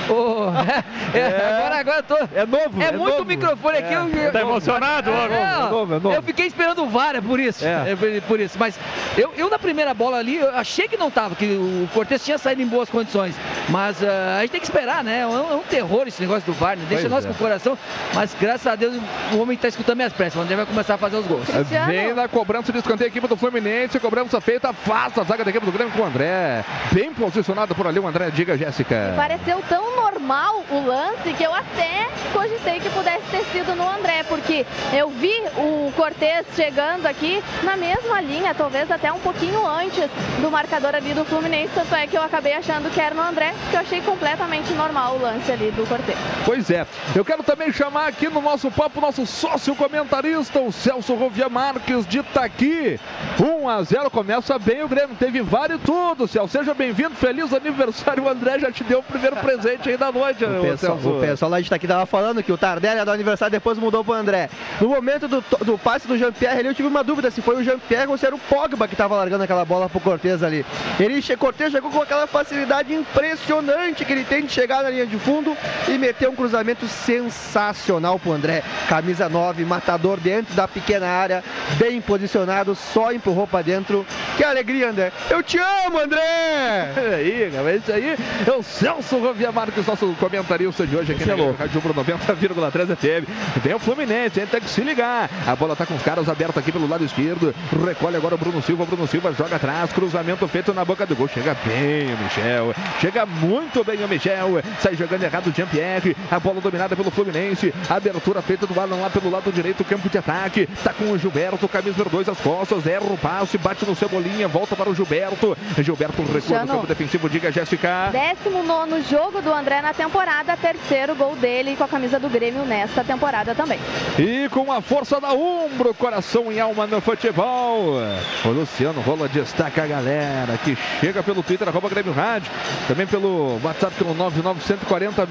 Oh, 0.09 0.51
é, 1.15 1.57
Agora, 1.59 1.81
agora 1.81 1.97
eu 1.99 2.03
tô. 2.03 2.17
É 2.35 2.47
novo, 2.47 2.83
É, 2.83 2.87
é 2.87 2.93
muito 2.93 3.11
novo. 3.13 3.25
microfone 3.25 3.79
aqui. 3.79 3.95
É. 3.95 4.27
eu- 4.27 4.33
Tá 4.33 4.41
eu- 4.41 4.49
emocionado, 4.49 5.11
É, 5.11 5.13
ó, 5.13 5.27
é 5.27 5.71
novo, 5.71 5.95
é 5.95 5.99
novo. 6.01 6.13
Eu 6.15 6.23
fiquei 6.23 6.47
esperando 6.47 6.83
o 6.83 6.89
VAR, 6.89 7.17
é 7.17 7.21
por 7.21 7.39
isso. 7.41 7.65
É. 7.65 7.93
É 7.93 8.21
por- 8.21 8.41
isso. 8.41 8.59
Mas 8.59 8.79
eu, 9.17 9.33
eu 9.37 9.49
na 9.51 9.59
primeira 9.59 9.93
bola 9.95 10.19
ali, 10.19 10.37
eu 10.37 10.51
achei 10.57 10.89
que 10.89 10.97
não 10.97 11.11
tava, 11.11 11.35
que 11.35 11.45
o 11.45 11.89
Cortez 11.95 12.25
tinha 12.25 12.39
saído 12.39 12.63
em 12.63 12.67
boas 12.67 12.89
condições. 12.91 13.35
Mas 13.69 14.03
ah, 14.03 14.37
a 14.39 14.41
gente 14.43 14.51
tem 14.51 14.61
que 14.61 14.67
esperar, 14.67 15.03
né? 15.05 15.21
É 15.21 15.27
um, 15.27 15.35
é 15.53 15.55
um 15.57 15.63
terror 15.63 16.07
esse 16.07 16.21
negócio 16.21 16.45
do 16.45 16.53
VAR, 16.53 16.77
né? 16.77 16.85
Deixa 16.89 17.03
Pois 17.09 17.13
nós 17.13 17.25
é. 17.25 17.29
com 17.29 17.35
o 17.35 17.39
coração. 17.39 17.79
Mas 18.15 18.35
graças 18.41 18.67
a 18.67 18.75
Deus 18.75 18.95
o 19.33 19.39
homem 19.39 19.57
tá 19.57 19.69
escutando 19.69 19.97
minhas 19.97 20.13
pressas. 20.13 20.37
O 20.39 20.43
André 20.43 20.57
vai 20.57 20.67
começar 20.67 20.95
a 20.95 20.99
fazer 20.99 21.17
os 21.17 21.27
gols. 21.27 21.47
Vem 21.87 22.15
na 22.15 22.29
cobrança 22.29 22.73
de 22.73 22.79
escanteio 22.79 23.07
a 23.09 23.11
equipe 23.11 23.27
do 23.29 23.37
Fluminense, 23.37 23.99
cobrança 24.01 24.41
feita, 24.41 24.71
afasta 24.71 25.21
a 25.21 25.25
zaga 25.25 25.45
da 25.45 25.51
equipe 25.51 25.65
do 25.67 25.73
Grêmio 25.73 25.93
com 25.93 26.03
o 26.03 26.05
André. 26.07 26.65
Bem 26.93 27.13
posicionado 27.13 27.75
por 27.75 27.87
ali 27.87 27.99
o 27.99 28.07
André, 28.07 28.31
diga 28.31 28.57
Jéssica. 28.57 29.13
Pareceu 29.17 29.63
tão 29.69 29.97
normal 29.97 30.65
o 30.71 30.87
lance 30.87 30.96
que 31.37 31.45
eu 31.45 31.53
até 31.53 32.09
cogitei 32.33 32.81
que 32.81 32.89
pudesse 32.91 33.25
ter 33.31 33.45
sido 33.53 33.75
no 33.75 33.89
André, 33.89 34.23
porque 34.29 34.65
eu 34.95 35.11
vi 35.11 35.33
o 35.57 35.93
Cortez 35.95 36.47
chegando 36.55 37.07
aqui 37.07 37.43
na 37.63 37.77
mesma 37.77 38.21
linha, 38.21 38.55
talvez 38.55 38.91
até 38.91 39.13
um 39.13 39.19
pouquinho 39.19 39.67
antes 39.67 40.09
do 40.41 40.51
marcador 40.51 40.95
ali 40.95 41.13
do 41.13 41.25
Fluminense, 41.25 41.71
tanto 41.75 41.95
é 41.95 42.07
que 42.07 42.17
eu 42.17 42.23
acabei 42.23 42.55
achando 42.55 42.91
que 42.91 43.01
era 43.01 43.15
no 43.15 43.21
André, 43.21 43.53
que 43.71 43.77
eu 43.77 43.81
achei 43.81 44.01
completamente 44.01 44.73
normal 44.73 45.17
o 45.17 45.23
lance 45.23 45.51
ali 45.53 45.71
do 45.73 45.87
Cortez. 45.87 46.17
Pois 46.45 46.71
é, 46.71 46.87
eu 47.15 47.25
quero 47.25 47.43
também 47.43 47.71
chamar 47.73 48.07
aqui 48.07 48.29
no 48.29 48.41
nosso 48.41 48.71
papo 48.71 49.01
nosso 49.01 49.27
sócio 49.27 49.75
comentarista, 49.75 50.59
o 50.61 50.73
Celso 50.73 51.15
Rovia 51.15 51.49
Marques 51.49 52.07
de 52.07 52.21
Itaqui. 52.21 52.99
1 53.39 53.69
a 53.69 53.83
0 53.83 54.11
começa 54.11 54.59
bem 54.59 54.83
o 54.83 54.89
Grêmio, 54.89 55.17
teve 55.17 55.43
vários 55.43 55.81
tudo, 55.83 56.27
Celso. 56.27 56.57
Seja 56.57 56.73
bem-vindo, 56.73 57.15
feliz 57.15 57.53
aniversário. 57.53 58.25
O 58.25 58.29
André 58.29 58.59
já 58.59 58.73
te 58.73 58.83
deu 58.85 59.01
o 59.01 59.03
primeiro 59.03 59.37
presente 59.37 59.89
aí 59.91 59.97
da 59.97 60.11
noite, 60.11 60.45
O 60.45 60.73
ô, 60.73 60.77
pessoal, 60.95 61.17
o 61.17 61.21
pessoal 61.21 61.51
lá 61.51 61.61
de 61.61 61.67
Itaqui 61.67 61.87
tava 61.87 62.07
falando 62.07 62.43
que 62.43 62.53
o 62.53 62.59
Tardelli 62.59 62.97
ia 62.97 63.05
dar 63.05 63.13
aniversário 63.13 63.53
depois 63.53 63.79
mudou 63.79 64.05
pro 64.05 64.15
André. 64.15 64.49
No 64.81 64.89
momento 64.89 65.29
do, 65.29 65.43
do 65.65 65.79
passe 65.79 66.07
do 66.07 66.17
Jean-Pierre 66.17 66.59
ali, 66.59 66.69
eu 66.69 66.75
tive 66.75 66.89
uma 66.89 67.03
dúvida 67.03 67.31
se 67.31 67.41
foi 67.41 67.57
o 67.57 67.65
Jean-Pierre 67.65 68.09
ou 68.09 68.19
se 68.19 68.27
era 68.27 68.35
o 68.35 68.39
Pogba 68.39 68.87
que 68.87 68.97
tava 68.97 69.17
largando 69.17 69.45
aquela 69.45 69.65
bola 69.65 69.89
pro 69.89 70.01
Cortez 70.01 70.43
ali. 70.43 70.65
Ele, 70.99 71.23
Cortez 71.37 71.73
chegou 71.73 71.91
com 71.91 72.03
aquela 72.03 72.27
facilidade 72.27 72.93
impressionante 72.93 74.05
que 74.05 74.13
ele 74.13 74.25
tem 74.25 74.45
de 74.45 74.53
chegar 74.53 74.83
na 74.83 74.91
linha 74.91 75.07
de 75.07 75.19
fundo 75.19 75.57
e 75.89 75.99
meter 75.99 76.29
um 76.29 76.35
cruzamento 76.35 76.87
sensacional 76.87 78.19
pro 78.19 78.33
André. 78.33 78.63
Camisa 78.89 79.29
9, 79.29 79.65
matador 79.65 80.19
dentro 80.19 80.55
da 80.55 80.69
pequena 80.69 81.07
área, 81.07 81.43
bem 81.79 82.01
posicionado, 82.01 82.75
só 82.75 83.13
empurrou 83.13 83.47
pra 83.47 83.63
dentro. 83.63 84.07
Que 84.37 84.45
alegria, 84.45 84.91
André. 84.91 85.13
Eu 85.31 85.43
te 85.43 85.59
amo, 85.59 85.99
André! 85.99 86.93
É 87.07 87.15
aí, 87.17 87.51
galera, 87.51 87.77
é 87.77 87.79
isso 87.79 87.93
aí. 87.93 88.17
É 88.47 88.53
o 88.53 88.63
Celso 88.63 89.19
Rovia 89.19 89.53
Marques, 89.53 89.87
nosso 89.87 90.15
comentarista 90.19 90.76
de 90.85 90.97
hoje 90.97 91.13
aqui 91.13 91.25
na 91.25 91.35
Rádio 91.35 91.81
Pro 91.81 91.95
90,3 91.95 92.97
FM. 92.97 93.29
Vem 93.63 93.75
o 93.75 93.79
Fluminense, 93.79 94.41
hein? 94.41 94.47
tem 94.51 94.61
que 94.61 94.69
se 94.69 94.81
ligar. 94.81 95.31
A 95.47 95.55
bola 95.55 95.77
tá 95.77 95.87
com 95.87 95.95
os 95.95 96.03
caras 96.03 96.29
abertos 96.29 96.59
aqui 96.59 96.73
pelo 96.73 96.89
lado 96.89 97.05
esquerdo. 97.05 97.55
Recolhe 97.87 98.17
agora 98.17 98.35
o 98.35 98.39
Bruno 98.39 98.61
Silva. 98.61 98.85
Bruno 98.85 99.07
Silva 99.07 99.33
joga 99.33 99.57
atrás. 99.57 99.93
Cruzamento 99.93 100.47
feito 100.49 100.75
na 100.75 100.85
boca 100.85 101.07
do 101.07 101.15
gol. 101.15 101.29
Chega 101.29 101.57
bem 101.65 102.13
o 102.13 102.19
Michel. 102.19 102.75
Chega 103.01 103.25
muito 103.25 103.85
bem 103.85 104.05
o 104.05 104.09
Michel. 104.09 104.63
Sai 104.81 104.95
jogando 104.97 105.23
errado 105.23 105.47
o 105.49 105.53
Jean-Pierre. 105.53 106.17
A 106.31 106.39
bola 106.41 106.61
dominada 106.61 106.97
pelo 106.97 107.11
Fluminense. 107.11 107.73
Abertura 107.89 108.43
feita 108.43 108.67
do 108.67 108.79
Alan 108.79 108.97
lá 108.97 109.09
pelo 109.09 109.31
lado 109.31 109.53
direito. 109.53 109.85
Campo 109.85 110.09
de 110.09 110.19
ataque. 110.19 110.69
Tá 110.83 110.93
com 110.93 111.11
o 111.11 111.19
Gilberto. 111.19 111.69
Camisa 111.69 111.97
número 111.99 112.11
2 112.11 112.29
às 112.29 112.39
costas. 112.39 112.87
Erra 112.87 113.05
o 113.05 113.17
passe. 113.17 113.57
Bate 113.57 113.87
no 113.87 113.95
Cebolinha. 113.95 114.49
Volta 114.49 114.75
para 114.77 114.91
o 114.91 114.95
Gilberto. 114.95 115.57
Gilberto 115.79 116.23
recua 116.23 116.65
no. 116.65 116.73
É. 116.73 116.77
É 116.77 116.77
campo 116.77 116.87
defensivo. 116.87 117.29
Diga, 117.29 117.51
Jéssica. 117.53 118.11
19 118.13 119.03
jogo 119.03 119.41
do 119.41 119.53
André 119.53 119.81
na 119.81 119.95
temporada, 119.95 120.57
terceiro 120.67 121.15
gol 121.15 121.37
dele 121.37 121.77
com 121.77 121.85
a 121.85 121.89
camisa 121.89 122.19
do 122.19 122.29
Grêmio 122.29 122.65
nesta 122.65 123.05
temporada 123.05 123.55
também. 123.55 123.79
E 124.19 124.49
com 124.49 124.73
a 124.73 124.81
força 124.81 125.21
da 125.21 125.33
Umbro, 125.33 125.95
coração 125.95 126.51
e 126.51 126.59
alma 126.59 126.89
no 126.89 127.01
futebol. 127.01 128.01
O 128.45 128.49
Luciano 128.49 129.01
Rola 129.01 129.29
destaca 129.29 129.85
a 129.85 129.87
galera 129.87 130.59
que 130.59 130.77
chega 131.01 131.23
pelo 131.23 131.45
Twitter, 131.45 131.69
arroba 131.69 131.89
Grêmio 131.89 132.13
Rádio. 132.13 132.51
Também 132.89 133.07
pelo 133.07 133.61
WhatsApp 133.63 133.95
pelo 133.95 134.13
99140 134.15 135.27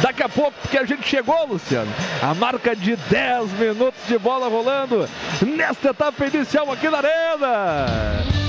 Daqui 0.00 0.22
a 0.24 0.28
pouco, 0.28 0.54
porque 0.60 0.78
a 0.78 0.84
gente 0.84 1.06
chegou, 1.06 1.46
Luciano. 1.46 1.92
A 2.20 2.34
marca 2.34 2.74
de 2.74 2.96
10 2.96 3.52
minutos 3.52 4.00
de 4.08 4.18
bola 4.18 4.48
rolando 4.48 5.08
nesta 5.40 5.90
etapa 5.90 6.26
inicial 6.26 6.72
aqui 6.72 6.88
na 6.88 6.98
Arena. 6.98 8.43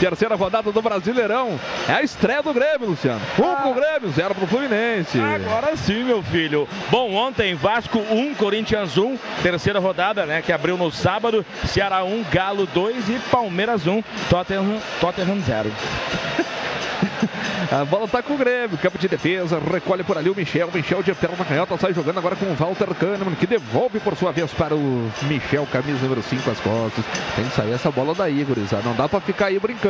Terceira 0.00 0.34
rodada 0.34 0.72
do 0.72 0.80
Brasileirão. 0.80 1.60
É 1.86 1.92
a 1.92 2.02
estreia 2.02 2.42
do 2.42 2.54
Grêmio, 2.54 2.88
Luciano. 2.88 3.20
Um 3.38 3.54
pro 3.54 3.74
Grêmio, 3.74 4.10
zero 4.10 4.34
pro 4.34 4.46
Fluminense. 4.46 5.20
Agora 5.20 5.76
sim, 5.76 6.04
meu 6.04 6.22
filho. 6.22 6.66
Bom, 6.90 7.12
ontem 7.12 7.54
Vasco 7.54 7.98
1, 7.98 8.34
Corinthians 8.34 8.96
1, 8.96 9.18
terceira 9.42 9.78
rodada, 9.78 10.24
né, 10.24 10.40
que 10.40 10.52
abriu 10.52 10.78
no 10.78 10.90
sábado. 10.90 11.44
Ceará 11.66 12.02
1, 12.02 12.24
Galo 12.32 12.66
2 12.66 13.10
e 13.10 13.18
Palmeiras 13.30 13.86
1, 13.86 14.02
Tottenham, 14.30 14.80
Tottenham 15.00 15.38
0. 15.42 15.70
A 17.70 17.84
bola 17.84 18.08
tá 18.08 18.22
com 18.22 18.34
o 18.34 18.36
Grêmio, 18.36 18.76
campo 18.78 18.98
de 18.98 19.06
defesa, 19.06 19.60
recolhe 19.72 20.02
por 20.02 20.18
ali 20.18 20.28
o 20.28 20.34
Michel, 20.34 20.70
Michel 20.72 21.02
de 21.02 21.14
perna 21.14 21.44
canhota, 21.44 21.76
sai 21.78 21.94
jogando 21.94 22.18
agora 22.18 22.34
com 22.34 22.46
o 22.46 22.54
Walter 22.54 22.92
Kahneman, 22.94 23.34
que 23.34 23.46
devolve 23.46 24.00
por 24.00 24.16
sua 24.16 24.32
vez 24.32 24.52
para 24.52 24.74
o 24.74 25.10
Michel, 25.22 25.66
camisa 25.70 26.02
número 26.02 26.22
5 26.22 26.50
às 26.50 26.58
costas. 26.58 27.04
Tem 27.36 27.44
que 27.44 27.54
sair 27.54 27.72
essa 27.72 27.90
bola 27.90 28.14
daí, 28.14 28.42
gurizada, 28.42 28.82
não 28.82 28.94
dá 28.94 29.08
pra 29.08 29.20
ficar 29.20 29.46
aí 29.46 29.58
brincando. 29.58 29.89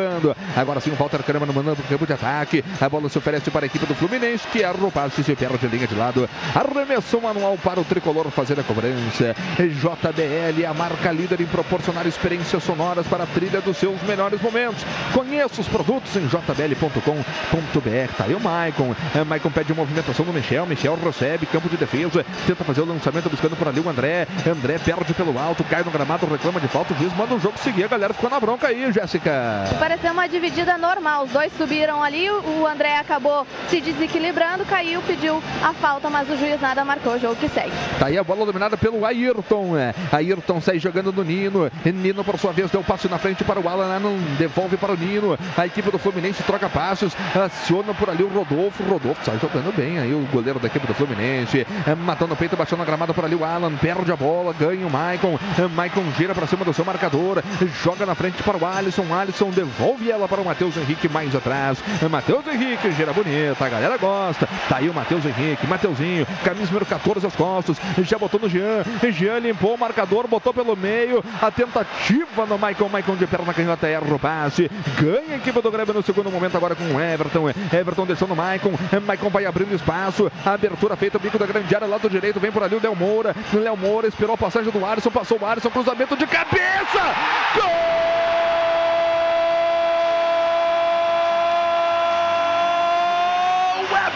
Agora 0.57 0.81
sim 0.81 0.91
o 0.91 0.95
Walter 0.95 1.23
Kahneman 1.23 1.47
mandando 1.47 1.77
pro 1.77 1.87
campo 1.87 2.07
de 2.07 2.13
ataque, 2.13 2.65
a 2.81 2.89
bola 2.89 3.09
se 3.09 3.19
oferece 3.19 3.51
para 3.51 3.65
a 3.65 3.69
equipe 3.69 3.87
do 3.87 3.95
Fluminense, 3.95 4.47
que 4.49 4.63
erra 4.63 4.87
o 4.87 4.91
passe, 4.91 5.23
se 5.23 5.35
perde 5.35 5.67
linha 5.67 5.87
de 5.87 5.95
lado. 5.95 6.29
Arremessou 6.55 7.21
manual 7.21 7.59
para 7.63 7.81
o 7.81 7.85
Tricolor 7.85 8.31
fazer 8.31 8.59
a 8.59 8.63
cobrança. 8.63 9.35
JBL, 9.59 10.67
a 10.69 10.75
marca 10.75 11.13
líder 11.13 11.41
em 11.41 11.47
proporcionar 11.47 12.07
experiências 12.07 12.63
sonoras 12.63 13.07
para 13.07 13.25
a 13.25 13.27
trilha 13.27 13.61
dos 13.61 13.77
seus 13.77 14.01
melhores 14.03 14.41
momentos. 14.41 14.85
Conheça 15.13 15.61
os 15.61 15.69
produtos 15.69 16.15
em 16.17 16.27
jbl.com.br. 16.27 18.15
Tá 18.17 18.25
aí 18.25 18.35
o 18.35 18.41
Maicon. 18.41 18.95
É, 19.15 19.25
Maicon 19.25 19.51
pede 19.51 19.73
movimentação 19.75 20.25
do 20.25 20.33
Michel. 20.33 20.67
Michel 20.67 20.99
recebe, 21.03 21.47
campo 21.47 21.69
de 21.69 21.77
defesa. 21.77 22.25
Tenta 22.47 22.65
fazer 22.65 22.81
o 22.81 22.85
lançamento 22.85 23.29
buscando 23.29 23.57
por 23.57 23.69
ali 23.69 23.81
o 23.81 23.89
André. 23.89 24.27
André 24.47 24.79
perde 24.79 25.15
pelo 25.15 25.39
alto, 25.39 25.65
cai 25.65 25.83
no 25.83 25.91
gramado, 25.91 26.27
reclama 26.27 26.61
de 26.61 26.69
falta. 26.69 26.95
O 26.95 26.97
juiz 26.97 27.13
manda 27.17 27.35
o 27.35 27.41
jogo 27.41 27.59
seguir. 27.59 27.85
A 27.85 27.89
galera 27.89 28.15
ficou 28.15 28.31
na 28.31 28.41
bronca 28.41 28.69
aí, 28.69 28.91
Jéssica. 28.93 29.65
Pareceu 29.91 30.13
uma 30.13 30.29
dividida 30.29 30.79
normal, 30.79 31.25
os 31.25 31.33
dois 31.33 31.53
subiram 31.59 32.01
ali, 32.01 32.31
o 32.31 32.65
André 32.65 32.97
acabou 32.97 33.45
se 33.67 33.81
desequilibrando, 33.81 34.65
caiu, 34.65 35.03
pediu 35.03 35.43
a 35.61 35.75
falta, 35.75 36.09
mas 36.09 36.31
o 36.31 36.37
juiz 36.37 36.61
nada 36.61 36.85
marcou, 36.85 37.15
o 37.15 37.19
jogo 37.19 37.35
que 37.35 37.49
segue. 37.49 37.73
Tá 37.99 38.07
aí 38.07 38.17
a 38.17 38.23
bola 38.23 38.47
dominada 38.47 38.77
pelo 38.77 39.05
Ayrton. 39.05 39.77
é. 39.77 39.93
Ayrton 40.13 40.61
sai 40.61 40.79
jogando 40.79 41.13
no 41.13 41.25
Nino. 41.25 41.69
Nino, 41.85 42.23
por 42.23 42.39
sua 42.39 42.53
vez, 42.53 42.71
deu 42.71 42.85
passe 42.85 43.09
na 43.09 43.19
frente 43.19 43.43
para 43.43 43.59
o 43.59 43.69
Alan. 43.69 43.99
Não 43.99 44.17
devolve 44.39 44.77
para 44.77 44.93
o 44.93 44.97
Nino. 44.97 45.37
A 45.57 45.67
equipe 45.67 45.91
do 45.91 45.99
Fluminense 45.99 46.41
troca 46.45 46.69
passos. 46.69 47.13
Aciona 47.35 47.93
por 47.93 48.09
ali 48.09 48.23
o 48.23 48.29
Rodolfo. 48.29 48.85
Rodolfo 48.85 49.25
sai 49.25 49.41
jogando 49.41 49.75
bem 49.75 49.99
aí. 49.99 50.15
O 50.15 50.25
goleiro 50.33 50.61
da 50.61 50.69
equipe 50.69 50.87
do 50.87 50.95
Fluminense. 50.95 51.67
é, 51.85 51.97
Matando 51.97 52.35
o 52.35 52.37
peito, 52.37 52.57
baixando 52.57 52.83
a 52.83 52.87
gramada 52.87 53.13
por 53.13 53.25
ali 53.25 53.35
o 53.35 53.45
Alan. 53.45 53.75
Perde 53.75 54.13
a 54.13 54.17
bola, 54.17 54.55
ganha 54.57 54.87
o 54.87 54.91
Maicon. 54.91 55.37
É, 55.59 55.67
Maicon 55.67 56.05
gira 56.17 56.33
para 56.33 56.47
cima 56.47 56.65
do 56.65 56.73
seu 56.73 56.85
marcador. 56.85 57.43
Joga 57.83 58.07
na 58.07 58.15
frente 58.15 58.41
para 58.45 58.57
o 58.57 58.65
Alisson. 58.65 59.13
Alisson 59.13 59.51
devolve 59.51 59.80
ela 60.11 60.29
para 60.29 60.41
o 60.41 60.45
Matheus 60.45 60.77
Henrique 60.77 61.09
mais 61.09 61.35
atrás. 61.35 61.83
É, 62.03 62.09
Matheus 62.09 62.47
Henrique 62.47 62.93
gira 62.93 63.13
bonita. 63.13 63.65
A 63.65 63.69
galera 63.69 63.97
gosta. 63.97 64.47
Tá 64.69 64.77
aí 64.77 64.89
o 64.89 64.95
Matheus 64.95 65.25
Henrique. 65.25 65.67
Mateuzinho, 65.67 66.27
camisa 66.45 66.67
número 66.67 66.87
14 66.87 67.27
às 67.27 67.35
costas. 67.35 67.77
Já 68.03 68.19
botou 68.19 68.41
no 68.41 68.49
Jean. 68.49 68.85
Jean 69.11 69.39
limpou 69.39 69.75
o 69.75 69.79
marcador, 69.79 70.29
botou 70.29 70.53
pelo 70.53 70.77
meio. 70.77 71.25
A 71.41 71.51
tentativa 71.51 72.47
no 72.47 72.59
Maicon. 72.59 72.89
Maicon 72.89 73.17
de 73.17 73.27
perna 73.27 73.55
canhota 73.55 73.87
erra 73.87 74.15
o 74.15 74.19
passe. 74.19 74.71
Ganha 75.01 75.35
a 75.35 75.37
equipe 75.37 75.61
do 75.61 75.71
Grêmio 75.71 75.95
no 75.95 76.03
segundo 76.03 76.31
momento 76.31 76.57
agora 76.57 76.75
com 76.75 76.85
o 76.85 77.01
Everton. 77.01 77.49
Everton 77.49 78.07
deixou 78.07 78.29
no 78.29 78.37
Maicon. 78.37 78.73
Maicon 79.07 79.31
vai 79.31 79.47
abrindo 79.47 79.75
espaço. 79.75 80.31
Abertura 80.45 80.97
feita, 80.97 81.17
o 81.17 81.21
bico 81.21 81.39
da 81.39 81.47
grande 81.47 81.75
área, 81.75 81.87
lado 81.87 82.09
direito. 82.11 82.41
Vem 82.41 82.53
por 82.53 82.63
ali 82.63 82.75
o 82.75 82.83
Léo 82.83 82.97
Moura. 82.97 83.35
Léo 83.53 83.77
Moura 83.77 84.09
esperou 84.09 84.35
a 84.35 84.39
passagem 84.39 84.71
do 84.71 84.85
Alisson. 84.85 85.11
Passou 85.11 85.39
o 85.41 85.47
Alisson. 85.47 85.71
Cruzamento 85.71 86.17
de 86.17 86.27
cabeça. 86.27 87.15
Gol! 87.55 88.50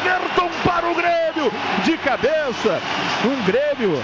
Everton 0.06 0.50
para 0.64 0.90
o 0.90 0.94
Grêmio. 0.94 1.52
De 1.84 1.96
cabeça. 1.98 2.80
Um 3.24 3.44
Grêmio 3.44 4.02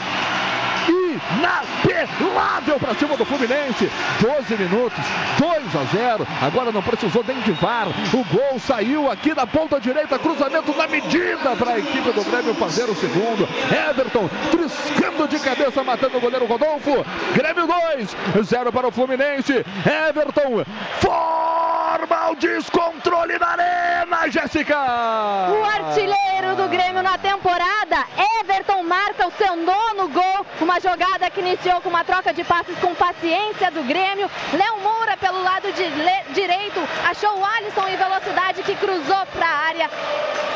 inapelável 0.90 2.78
para 2.78 2.94
cima 2.94 3.16
do 3.16 3.24
Fluminense. 3.24 3.90
12 4.20 4.56
minutos, 4.56 4.98
2 5.39 5.77
a 5.77 5.85
0. 5.85 6.27
Agora 6.43 6.72
não 6.72 6.82
precisou 6.82 7.24
nem 7.27 7.40
de 7.40 7.52
VAR. 7.52 7.89
O 8.12 8.24
gol 8.24 8.59
saiu 8.59 9.10
aqui 9.10 9.35
na 9.35 9.47
ponta 9.47 9.81
direita, 9.81 10.18
cruzamento 10.18 10.77
na 10.77 10.86
medida 10.86 11.56
para 11.56 11.72
a 11.72 11.78
equipe 11.78 12.12
do 12.12 12.24
Grêmio 12.24 12.55
fazer 12.55 12.85
o 12.85 12.94
segundo. 12.94 13.48
Everton 13.70 14.28
triscando 14.51 15.28
de 15.28 15.39
cabeça, 15.39 15.82
matando 15.82 16.18
o 16.18 16.20
goleiro 16.20 16.47
Rodolfo. 16.47 17.05
Grêmio 17.35 17.66
2, 17.66 18.16
0 18.44 18.72
para 18.72 18.89
o 18.89 18.93
Fluminense. 18.93 19.64
Everton 20.09 20.64
forma 21.01 21.80
o 22.31 22.37
Descontrole 22.37 23.37
na 23.39 23.49
arena, 23.49 24.31
Jéssica! 24.31 24.77
O 25.51 25.65
artilheiro 25.65 26.55
do 26.55 26.69
Grêmio 26.69 27.03
na 27.03 27.19
temporada, 27.19 28.07
Everton 28.41 28.85
marca 28.85 29.27
o 29.27 29.33
seu 29.33 29.57
nono 29.57 30.09
gol. 30.09 30.47
Uma 30.61 30.79
jogada 30.79 31.29
que 31.31 31.41
iniciou 31.41 31.81
com 31.81 31.89
uma 31.89 32.05
troca 32.05 32.33
de 32.33 32.45
passes 32.45 32.79
com 32.79 32.95
paciência 32.95 33.73
do 33.73 33.83
Grêmio. 33.83 34.31
Léo 34.53 34.81
Moura 34.81 35.17
pelo 35.17 35.43
lado 35.43 35.73
de 35.73 35.91
direito 36.33 36.81
achou 37.11 37.39
o 37.39 37.45
Alisson 37.45 37.89
em 37.89 37.97
velocidade 37.97 38.62
que 38.62 38.77
cruzou 38.77 39.27
para 39.33 39.47
a 39.47 39.67
área. 39.67 39.91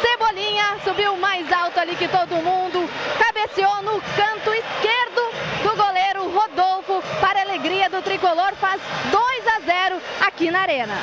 Cebolinha 0.00 0.76
subiu 0.84 1.16
mais 1.16 1.50
alto 1.52 1.80
ali 1.80 1.96
que 1.96 2.06
todo 2.06 2.36
mundo. 2.36 2.88
Cabeceou 3.18 3.82
no 3.82 4.00
canto 4.00 4.54
esquerdo 4.54 5.53
do 5.64 5.74
goleiro 5.74 6.30
Rodolfo. 6.30 7.02
Para 7.20 7.40
a 7.40 7.42
alegria 7.42 7.88
do 7.88 8.02
tricolor, 8.02 8.52
faz 8.60 8.80
2 9.10 9.46
a 9.48 9.88
0 9.88 9.96
aqui 10.20 10.50
na 10.50 10.60
Arena. 10.60 10.94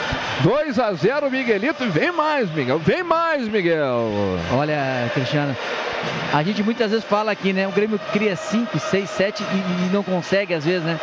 2 0.42 0.80
a 0.80 0.94
0 0.94 1.32
Miguelito. 1.32 1.84
E 1.84 1.88
vem 1.88 2.12
mais, 2.12 2.50
Miguel. 2.52 2.80
Vem 2.80 3.04
mais, 3.04 3.48
Miguel. 3.48 4.10
Olha, 4.54 5.10
Cristiano, 5.14 5.58
a 6.32 6.44
gente 6.44 6.64
muitas 6.64 6.92
vezes 6.92 7.06
fala 7.06 7.32
aqui, 7.32 7.52
né? 7.52 7.68
O 7.68 7.72
Grêmio 7.72 8.00
cria 8.14 8.36
5, 8.36 8.80
6, 8.80 9.10
7 9.10 9.44
e 9.44 9.94
não 9.94 10.04
consegue 10.04 10.54
às 10.54 10.64
vezes, 10.64 10.84
né? 10.84 11.00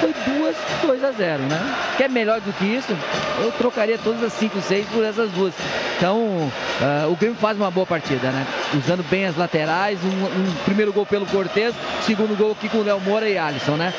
Foi 0.00 0.12
duas, 0.26 0.56
2 0.82 1.04
a 1.04 1.12
0, 1.12 1.42
né? 1.44 1.58
Quer 1.96 2.08
melhor 2.10 2.40
do 2.40 2.52
que 2.52 2.64
isso? 2.64 2.96
Eu 3.40 3.50
trocaria 3.52 3.98
todas 3.98 4.22
as 4.22 4.32
5, 4.34 4.60
6 4.60 4.86
por 4.88 5.04
essas 5.04 5.30
duas. 5.30 5.54
Então, 5.96 6.52
ah, 6.80 7.08
o 7.08 7.16
Grêmio 7.16 7.36
faz 7.36 7.56
uma 7.56 7.70
boa 7.70 7.86
partida, 7.86 8.30
né? 8.30 8.46
Usando 8.74 9.02
bem 9.08 9.26
as 9.26 9.36
laterais, 9.36 9.98
um, 10.04 10.08
um 10.08 10.54
primeiro 10.64 10.92
gol 10.92 11.04
pelo 11.04 11.26
Cortez, 11.26 11.74
segundo 12.02 12.36
gol 12.36 12.52
aqui 12.52 12.68
com 12.68 12.78
o 12.78 12.84
Léo 12.88 13.00
Moura 13.00 13.28
e 13.28 13.36
Alisson, 13.36 13.76
né? 13.76 13.92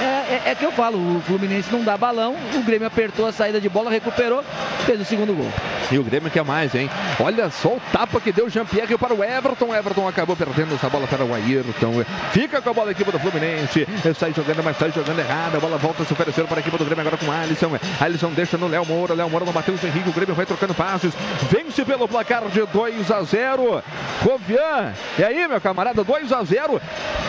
É, 0.00 0.04
é, 0.04 0.42
é 0.50 0.54
que 0.54 0.64
eu 0.64 0.70
falo, 0.70 0.96
o 0.96 1.20
Fluminense 1.22 1.72
não 1.72 1.82
dá 1.82 1.96
balão, 1.96 2.36
o 2.54 2.62
Grêmio 2.62 2.86
apertou 2.86 3.26
a 3.26 3.32
saída 3.32 3.60
de 3.60 3.68
bola, 3.68 3.90
recuperou, 3.90 4.44
fez 4.86 5.00
o 5.00 5.04
segundo 5.04 5.34
gol. 5.34 5.50
E 5.92 5.98
o 5.98 6.02
Grêmio 6.02 6.30
quer 6.30 6.42
mais, 6.42 6.74
hein? 6.74 6.88
Olha 7.20 7.50
só 7.50 7.68
o 7.68 7.82
tapa 7.92 8.18
que 8.18 8.32
deu 8.32 8.46
o 8.46 8.48
Jean-Pierre 8.48 8.96
para 8.96 9.12
o 9.12 9.22
Everton. 9.22 9.74
Everton 9.74 10.08
acabou 10.08 10.34
perdendo 10.34 10.74
essa 10.74 10.88
bola 10.88 11.06
para 11.06 11.22
o 11.22 11.34
Ayrton. 11.34 12.02
Fica 12.30 12.62
com 12.62 12.70
a 12.70 12.72
bola 12.72 12.88
a 12.88 12.92
equipe 12.92 13.12
do 13.12 13.18
Fluminense. 13.18 13.86
Sai 14.18 14.32
jogando, 14.32 14.62
mas 14.64 14.78
sai 14.78 14.90
jogando 14.90 15.18
errado. 15.18 15.56
A 15.56 15.60
bola 15.60 15.76
volta 15.76 16.02
a 16.02 16.06
se 16.06 16.14
oferecer 16.14 16.46
para 16.46 16.56
a 16.56 16.60
equipe 16.60 16.78
do 16.78 16.84
Grêmio 16.86 17.02
agora 17.02 17.18
com 17.18 17.26
o 17.26 17.30
Alisson. 17.30 17.78
Alisson 18.00 18.30
deixa 18.30 18.56
no 18.56 18.68
Léo 18.68 18.86
Moura. 18.86 19.12
Léo 19.12 19.28
Moura 19.28 19.44
no 19.44 19.52
Matheus 19.52 19.84
Henrique. 19.84 20.08
O 20.08 20.12
Grêmio 20.12 20.34
vai 20.34 20.46
trocando 20.46 20.72
passes. 20.72 21.12
Vence 21.50 21.84
pelo 21.84 22.08
placar 22.08 22.46
de 22.46 22.64
2 22.64 23.10
a 23.10 23.22
0. 23.22 23.82
Rovian. 24.22 24.94
E 25.18 25.24
aí, 25.24 25.46
meu 25.46 25.60
camarada? 25.60 26.02
2 26.02 26.32
a 26.32 26.42
0. 26.42 26.80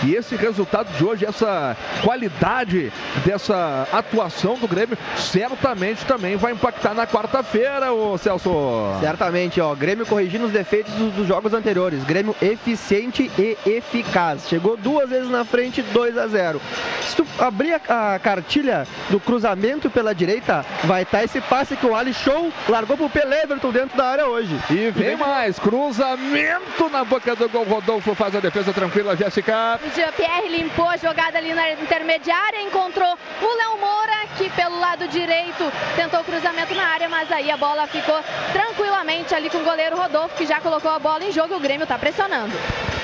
E 0.06 0.15
esse 0.15 0.38
resultado 0.38 0.82
de 0.91 1.03
hoje, 1.05 1.26
essa 1.26 1.76
qualidade 2.03 2.91
dessa 3.26 3.88
atuação 3.91 4.55
do 4.57 4.68
Grêmio, 4.68 4.97
certamente 5.15 6.05
também 6.05 6.35
vai 6.35 6.53
impactar 6.53 6.93
na 6.93 7.07
quarta-feira, 7.07 7.91
ô 7.93 8.18
Celso. 8.18 8.51
Certamente, 8.99 9.61
ó. 9.61 9.73
Grêmio 9.76 10.05
corrigindo 10.05 10.45
os 10.45 10.51
defeitos 10.51 10.93
dos, 10.93 11.14
dos 11.14 11.27
jogos 11.27 11.53
anteriores. 11.53 12.03
Grêmio 12.03 12.35
eficiente 12.41 13.31
e 13.38 13.57
eficaz. 13.65 14.47
Chegou 14.47 14.77
duas 14.77 15.10
vezes 15.10 15.30
na 15.30 15.45
frente, 15.45 15.81
2 15.81 16.18
a 16.18 16.27
0. 16.27 16.61
Se 17.01 17.15
tu 17.15 17.26
abrir 17.39 17.80
a, 17.88 18.15
a 18.15 18.19
cartilha 18.19 18.88
do 19.10 19.19
cruzamento 19.19 19.89
pela 19.89 20.14
direita, 20.14 20.65
vai 20.84 21.03
estar 21.03 21.23
esse 21.23 21.39
passe 21.41 21.76
que 21.76 21.85
o 21.85 21.95
Ali 21.95 22.14
Show 22.14 22.51
largou 22.68 22.97
pro 22.97 23.10
Pelé 23.10 23.43
Everton 23.43 23.72
dentro 23.72 23.97
da 23.97 24.05
área 24.05 24.27
hoje. 24.27 24.55
E 24.69 24.89
vem 24.91 25.15
mais, 25.15 25.60
cruzamento 25.60 26.89
na 26.91 27.03
boca 27.03 27.35
do 27.35 27.49
gol. 27.49 27.64
Rodolfo 27.64 28.14
faz 28.15 28.35
a 28.35 28.39
defesa 28.39 28.73
tranquila, 28.73 29.15
Jéssica. 29.15 29.80
O 29.85 29.95
Jean-Pierre 29.95 30.49
limpou 30.49 30.73
a 30.82 30.98
jogada 30.98 31.38
ali 31.38 31.54
na 31.54 31.72
intermediária, 31.72 32.62
encontrou 32.62 33.18
o 33.41 33.58
Léo 33.58 33.80
Moura, 33.80 34.28
que 34.38 34.50
pelo 34.50 34.80
lado 34.80 35.08
direito 35.08 35.72
tentou 35.95 36.22
o 36.22 36.24
cruzamento 36.24 36.74
na 36.74 36.86
área, 36.88 37.08
mas 37.08 37.32
aí 37.32 37.52
a 37.52 37.58
bola 37.58 37.86
ficou 37.88 38.20
tranquilamente 38.52 39.36
ali 39.36 39.50
com 39.50 39.60
o 39.60 39.64
goleiro 39.64 39.95
Rodolfo, 39.95 40.36
que 40.36 40.45
já 40.45 40.60
colocou 40.60 40.91
a 40.91 41.00
bola 41.00 41.24
em 41.24 41.32
jogo 41.32 41.54
e 41.54 41.58
o 41.58 41.60
Grêmio 41.60 41.86
tá 41.86 41.98
pressionando. 41.98 42.54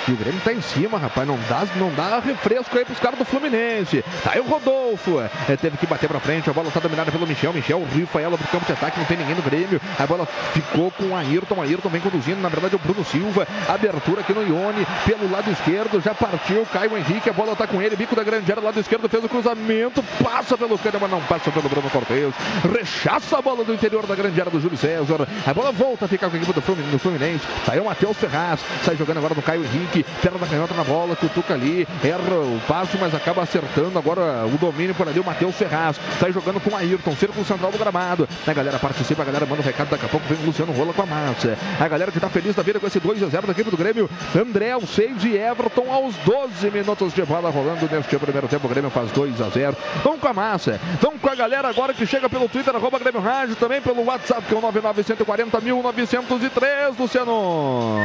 E 0.10 0.12
o 0.12 0.16
Grêmio 0.16 0.42
tá 0.42 0.52
em 0.52 0.62
cima, 0.62 0.98
rapaz. 0.98 1.28
Não 1.28 1.38
dá, 1.48 1.68
não 1.76 1.94
dá 1.94 2.20
refresco 2.20 2.76
aí 2.76 2.84
pros 2.84 3.00
caras 3.00 3.20
do 3.20 3.26
Fluminense. 3.26 4.04
Tá 4.24 4.32
aí 4.34 4.40
o 4.40 4.44
Rodolfo. 4.44 5.20
É, 5.20 5.56
teve 5.56 5.78
que 5.78 5.86
bater 5.86 6.10
pra 6.10 6.20
frente. 6.20 6.50
A 6.50 6.54
bola 6.54 6.72
tá 6.72 6.80
dominada 6.80 7.12
pelo 7.12 7.28
Michel. 7.28 7.54
Michel 7.54 7.86
rifa 7.94 8.20
ela 8.20 8.36
pro 8.36 8.48
campo 8.48 8.66
de 8.66 8.72
ataque. 8.72 8.98
Não 8.98 9.06
tem 9.06 9.18
ninguém 9.18 9.36
no 9.36 9.44
Grêmio. 9.44 9.80
A 10.00 10.08
bola 10.08 10.26
ficou 10.26 10.90
com 10.90 11.10
o 11.10 11.16
Ayrton. 11.16 11.62
Ayrton 11.62 11.90
vem 11.90 12.02
conduzindo. 12.02 12.42
Na 12.42 12.50
verdade, 12.50 12.74
é 12.74 12.78
o 12.78 12.80
Bruno 12.80 13.06
Silva. 13.06 13.48
Abertura 13.68 14.22
aqui 14.22 14.34
no 14.34 14.42
Ione. 14.42 14.84
Pelo 15.06 15.30
lado 15.32 15.52
esquerdo. 15.52 16.02
Já 16.02 16.16
partiu. 16.16 16.66
Caio 16.74 16.98
Henrique. 16.98 17.30
A 17.30 17.34
bola 17.34 17.56
tá 17.60 17.68
com 17.68 17.82
ele. 17.82 17.96
Bico 17.96 18.16
da 18.16 18.24
grande 18.24 18.50
área. 18.50 18.64
Lado 18.64 18.80
esquerdo. 18.80 19.10
Fez 19.10 19.24
o 19.24 19.30
cruzamento. 19.30 20.02
Passa 20.24 20.58
pelo 20.58 20.78
Kahneman. 20.78 21.10
Não 21.10 21.22
passa 21.22 21.52
pelo 21.52 21.68
Bruno 21.68 21.90
Cortez. 21.90 22.34
Rechaça 22.74 23.38
a 23.38 23.42
bola 23.42 23.64
do 23.66 23.74
interior 23.74 24.06
da 24.08 24.16
grande 24.16 24.40
área 24.40 24.52
do 24.52 24.60
Júlio 24.60 24.78
César. 24.78 25.28
A 25.46 25.54
bola 25.54 25.72
volta 25.72 26.06
a 26.06 26.08
ficar 26.08 26.30
com 26.30 26.38
a 26.38 26.40
equipe 26.40 26.54
do 26.54 26.62
Fluminense. 27.00 27.46
aí 27.68 27.80
o 27.80 27.86
Matheus 27.86 28.18
Ferraz. 28.18 28.62
Sai 28.84 28.96
jogando 28.96 29.18
agora 29.18 29.36
no 29.36 29.42
Caio 29.42 29.64
Henrique. 29.64 30.06
Perna 30.22 30.40
da 30.40 30.48
canhota 30.48 30.74
na 30.74 30.84
bola. 30.84 31.16
Cutuca 31.16 31.54
ali. 31.54 31.86
Erra 32.04 32.40
o 32.40 32.62
passe, 32.68 32.98
mas 32.98 33.14
acaba 33.14 33.44
acertando 33.44 34.00
agora 34.00 34.46
o 34.46 34.58
domínio 34.58 34.96
por 34.96 35.08
ali. 35.08 35.20
O 35.20 35.26
Matheus 35.26 35.56
Ferraz. 35.56 36.00
Sai 36.20 36.32
jogando 36.32 36.62
com 36.62 36.72
o 36.72 36.76
Ayrton. 36.76 37.16
Círculo 37.16 37.46
central 37.46 37.72
do 37.72 37.78
gramado. 37.78 38.28
A 38.48 38.54
galera 38.54 38.80
participa. 38.80 39.24
A 39.24 39.26
galera 39.26 39.46
manda 39.46 39.62
o 39.62 39.66
recado. 39.66 39.90
Daqui 39.90 40.06
a 40.06 40.10
pouco 40.10 40.26
vem 40.28 40.38
o 40.42 40.46
Luciano 40.46 40.72
Rola 40.72 40.94
com 40.94 41.02
a 41.02 41.06
massa. 41.06 41.58
A 41.80 41.88
galera 41.88 42.12
que 42.12 42.20
tá 42.20 42.30
feliz 42.30 42.56
da 42.56 42.64
vida 42.64 42.80
com 42.80 42.88
esse 42.88 43.00
2 43.00 43.22
a 43.24 43.28
0 43.28 43.48
da 43.48 43.52
equipe 43.52 43.70
do 43.70 43.78
Grêmio. 43.78 44.10
André 44.36 44.72
aos 44.72 44.90
6 44.92 45.26
e 45.26 45.36
Everton 45.36 45.92
aos 45.92 46.16
12 46.18 46.72
minutos 46.72 47.14
de 47.14 47.24
bola 47.24 47.39
rolando 47.48 47.88
neste 47.90 48.18
primeiro 48.18 48.48
tempo. 48.50 48.68
O 48.68 48.70
Grêmio 48.70 48.90
faz 48.90 49.10
2 49.12 49.42
a 49.42 49.50
0. 49.50 49.78
Vamos 50.04 50.20
com 50.20 50.28
a 50.28 50.34
massa. 50.34 50.80
Vamos 51.00 51.22
com 51.22 51.30
a 51.30 51.36
galera 51.36 51.70
agora 51.70 51.94
que 51.94 52.06
chega 52.06 52.30
pelo 52.30 52.50
Twitter, 52.50 52.76
arroba 52.76 53.00
Grêmio 53.00 53.22
Rádio, 53.22 53.56
também 53.56 53.80
pelo 53.82 54.04
WhatsApp, 54.04 54.42
que 54.42 54.54
é 54.54 54.58
o 54.58 54.62
99140 54.62 55.62
1903, 55.62 56.98
Luciano. 56.98 57.96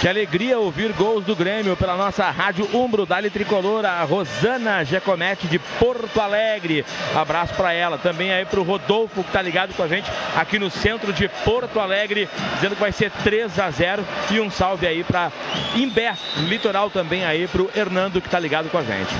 Que 0.00 0.08
alegria 0.08 0.58
ouvir 0.58 0.94
gols 0.94 1.26
do 1.26 1.36
Grêmio 1.36 1.76
pela 1.76 1.94
nossa 1.94 2.30
rádio 2.30 2.66
Umbro, 2.72 3.04
Dali 3.04 3.28
Tricolor, 3.28 3.84
a 3.84 4.02
Rosana 4.02 4.82
Giacometti 4.82 5.46
de 5.46 5.58
Porto 5.58 6.18
Alegre. 6.18 6.86
Abraço 7.14 7.52
para 7.52 7.74
ela. 7.74 7.98
Também 7.98 8.32
aí 8.32 8.46
pro 8.46 8.62
Rodolfo, 8.62 9.22
que 9.22 9.30
tá 9.30 9.42
ligado 9.42 9.74
com 9.74 9.82
a 9.82 9.88
gente 9.88 10.10
aqui 10.34 10.58
no 10.58 10.70
centro 10.70 11.12
de 11.12 11.28
Porto 11.44 11.78
Alegre, 11.78 12.30
dizendo 12.54 12.76
que 12.76 12.80
vai 12.80 12.92
ser 12.92 13.10
3 13.10 13.58
a 13.58 13.70
0 13.70 14.02
E 14.30 14.40
um 14.40 14.50
salve 14.50 14.86
aí 14.86 15.04
para 15.04 15.30
Imbé, 15.76 16.14
litoral 16.48 16.88
também 16.88 17.26
aí 17.26 17.46
pro 17.46 17.70
Hernando, 17.76 18.22
que 18.22 18.28
tá 18.30 18.38
ligado 18.38 18.70
com 18.70 18.78
a 18.78 18.82
gente. 18.82 19.14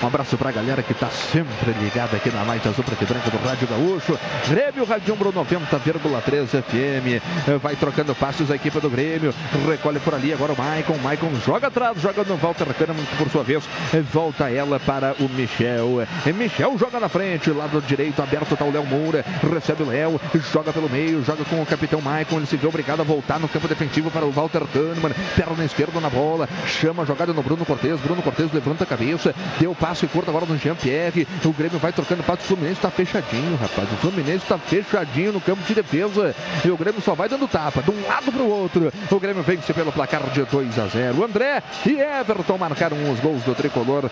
Um 0.00 0.06
abraço 0.06 0.38
pra 0.38 0.52
galera 0.52 0.82
que 0.82 0.94
tá 0.94 1.08
sempre 1.08 1.72
ligada 1.82 2.16
aqui 2.16 2.30
na 2.30 2.42
Light 2.44 2.66
Azul 2.66 2.84
Preto 2.84 3.02
e 3.02 3.06
Branco 3.06 3.30
do 3.30 3.36
Rádio 3.38 3.66
Gaúcho. 3.66 4.18
Grêmio 4.48 4.84
Rádio 4.84 5.14
Umbro 5.14 5.32
90,3 5.32 6.62
FM. 6.62 7.60
Vai 7.60 7.74
trocando 7.74 8.14
passos 8.14 8.50
a 8.50 8.54
equipe 8.54 8.78
do 8.78 8.88
Grêmio. 8.88 9.34
Recolhe 9.68 9.98
por 9.98 10.14
ali 10.20 10.32
agora 10.32 10.52
o 10.52 10.56
Maicon. 10.56 10.98
Maicon 10.98 11.34
joga 11.44 11.68
atrás, 11.68 12.00
joga 12.00 12.22
no 12.24 12.36
Walter 12.36 12.66
Kahneman, 12.74 13.04
que 13.04 13.16
por 13.16 13.30
sua 13.30 13.42
vez 13.42 13.64
volta 14.12 14.50
ela 14.50 14.78
para 14.78 15.14
o 15.18 15.28
Michel. 15.28 16.06
Michel 16.34 16.76
joga 16.78 17.00
na 17.00 17.08
frente, 17.08 17.50
lado 17.50 17.80
direito 17.80 18.20
aberto 18.22 18.56
tá 18.56 18.64
o 18.64 18.70
Léo 18.70 18.84
Moura. 18.84 19.24
Recebe 19.52 19.82
o 19.82 19.86
Léo, 19.86 20.20
joga 20.52 20.72
pelo 20.72 20.88
meio, 20.88 21.24
joga 21.24 21.44
com 21.44 21.60
o 21.60 21.66
capitão 21.66 22.00
Maicon. 22.00 22.36
Ele 22.36 22.46
se 22.46 22.56
vê 22.56 22.66
obrigado 22.66 23.00
a 23.00 23.04
voltar 23.04 23.40
no 23.40 23.48
campo 23.48 23.66
defensivo 23.66 24.10
para 24.10 24.26
o 24.26 24.30
Walter 24.30 24.62
Kahneman. 24.66 25.12
Perna 25.34 25.64
esquerda 25.64 26.00
na 26.00 26.10
bola, 26.10 26.48
chama 26.66 27.02
a 27.02 27.06
jogada 27.06 27.32
no 27.32 27.42
Bruno 27.42 27.64
Cortes. 27.64 27.98
Bruno 28.00 28.22
Cortes 28.22 28.52
levanta 28.52 28.84
a 28.84 28.86
cabeça, 28.86 29.34
deu 29.58 29.74
passe 29.74 30.06
curto 30.06 30.28
agora 30.28 30.44
no 30.44 30.58
Jean-Pierre. 30.58 31.26
O 31.44 31.52
Grêmio 31.52 31.78
vai 31.78 31.92
trocando 31.92 32.22
passe. 32.22 32.42
O 32.42 32.46
Fluminense 32.46 32.76
está 32.78 32.90
fechadinho, 32.90 33.56
rapaz. 33.56 33.90
O 33.90 33.96
Fluminense 33.96 34.44
está 34.44 34.58
fechadinho 34.58 35.32
no 35.32 35.40
campo 35.40 35.62
de 35.62 35.74
defesa. 35.74 36.34
E 36.64 36.70
o 36.70 36.76
Grêmio 36.76 37.00
só 37.00 37.14
vai 37.14 37.28
dando 37.28 37.48
tapa 37.48 37.82
de 37.82 37.90
um 37.90 38.06
lado 38.06 38.30
para 38.30 38.42
o 38.42 38.50
outro. 38.50 38.92
O 39.10 39.20
Grêmio 39.20 39.42
vence 39.42 39.72
pelo 39.72 39.92
placar 39.92 40.09
de 40.18 40.42
2 40.44 40.78
a 40.78 40.86
0. 40.86 41.20
O 41.20 41.24
André 41.24 41.62
e 41.86 42.00
Everton 42.00 42.58
marcaram 42.58 42.96
os 43.10 43.20
gols 43.20 43.42
do 43.44 43.54
tricolor. 43.54 44.10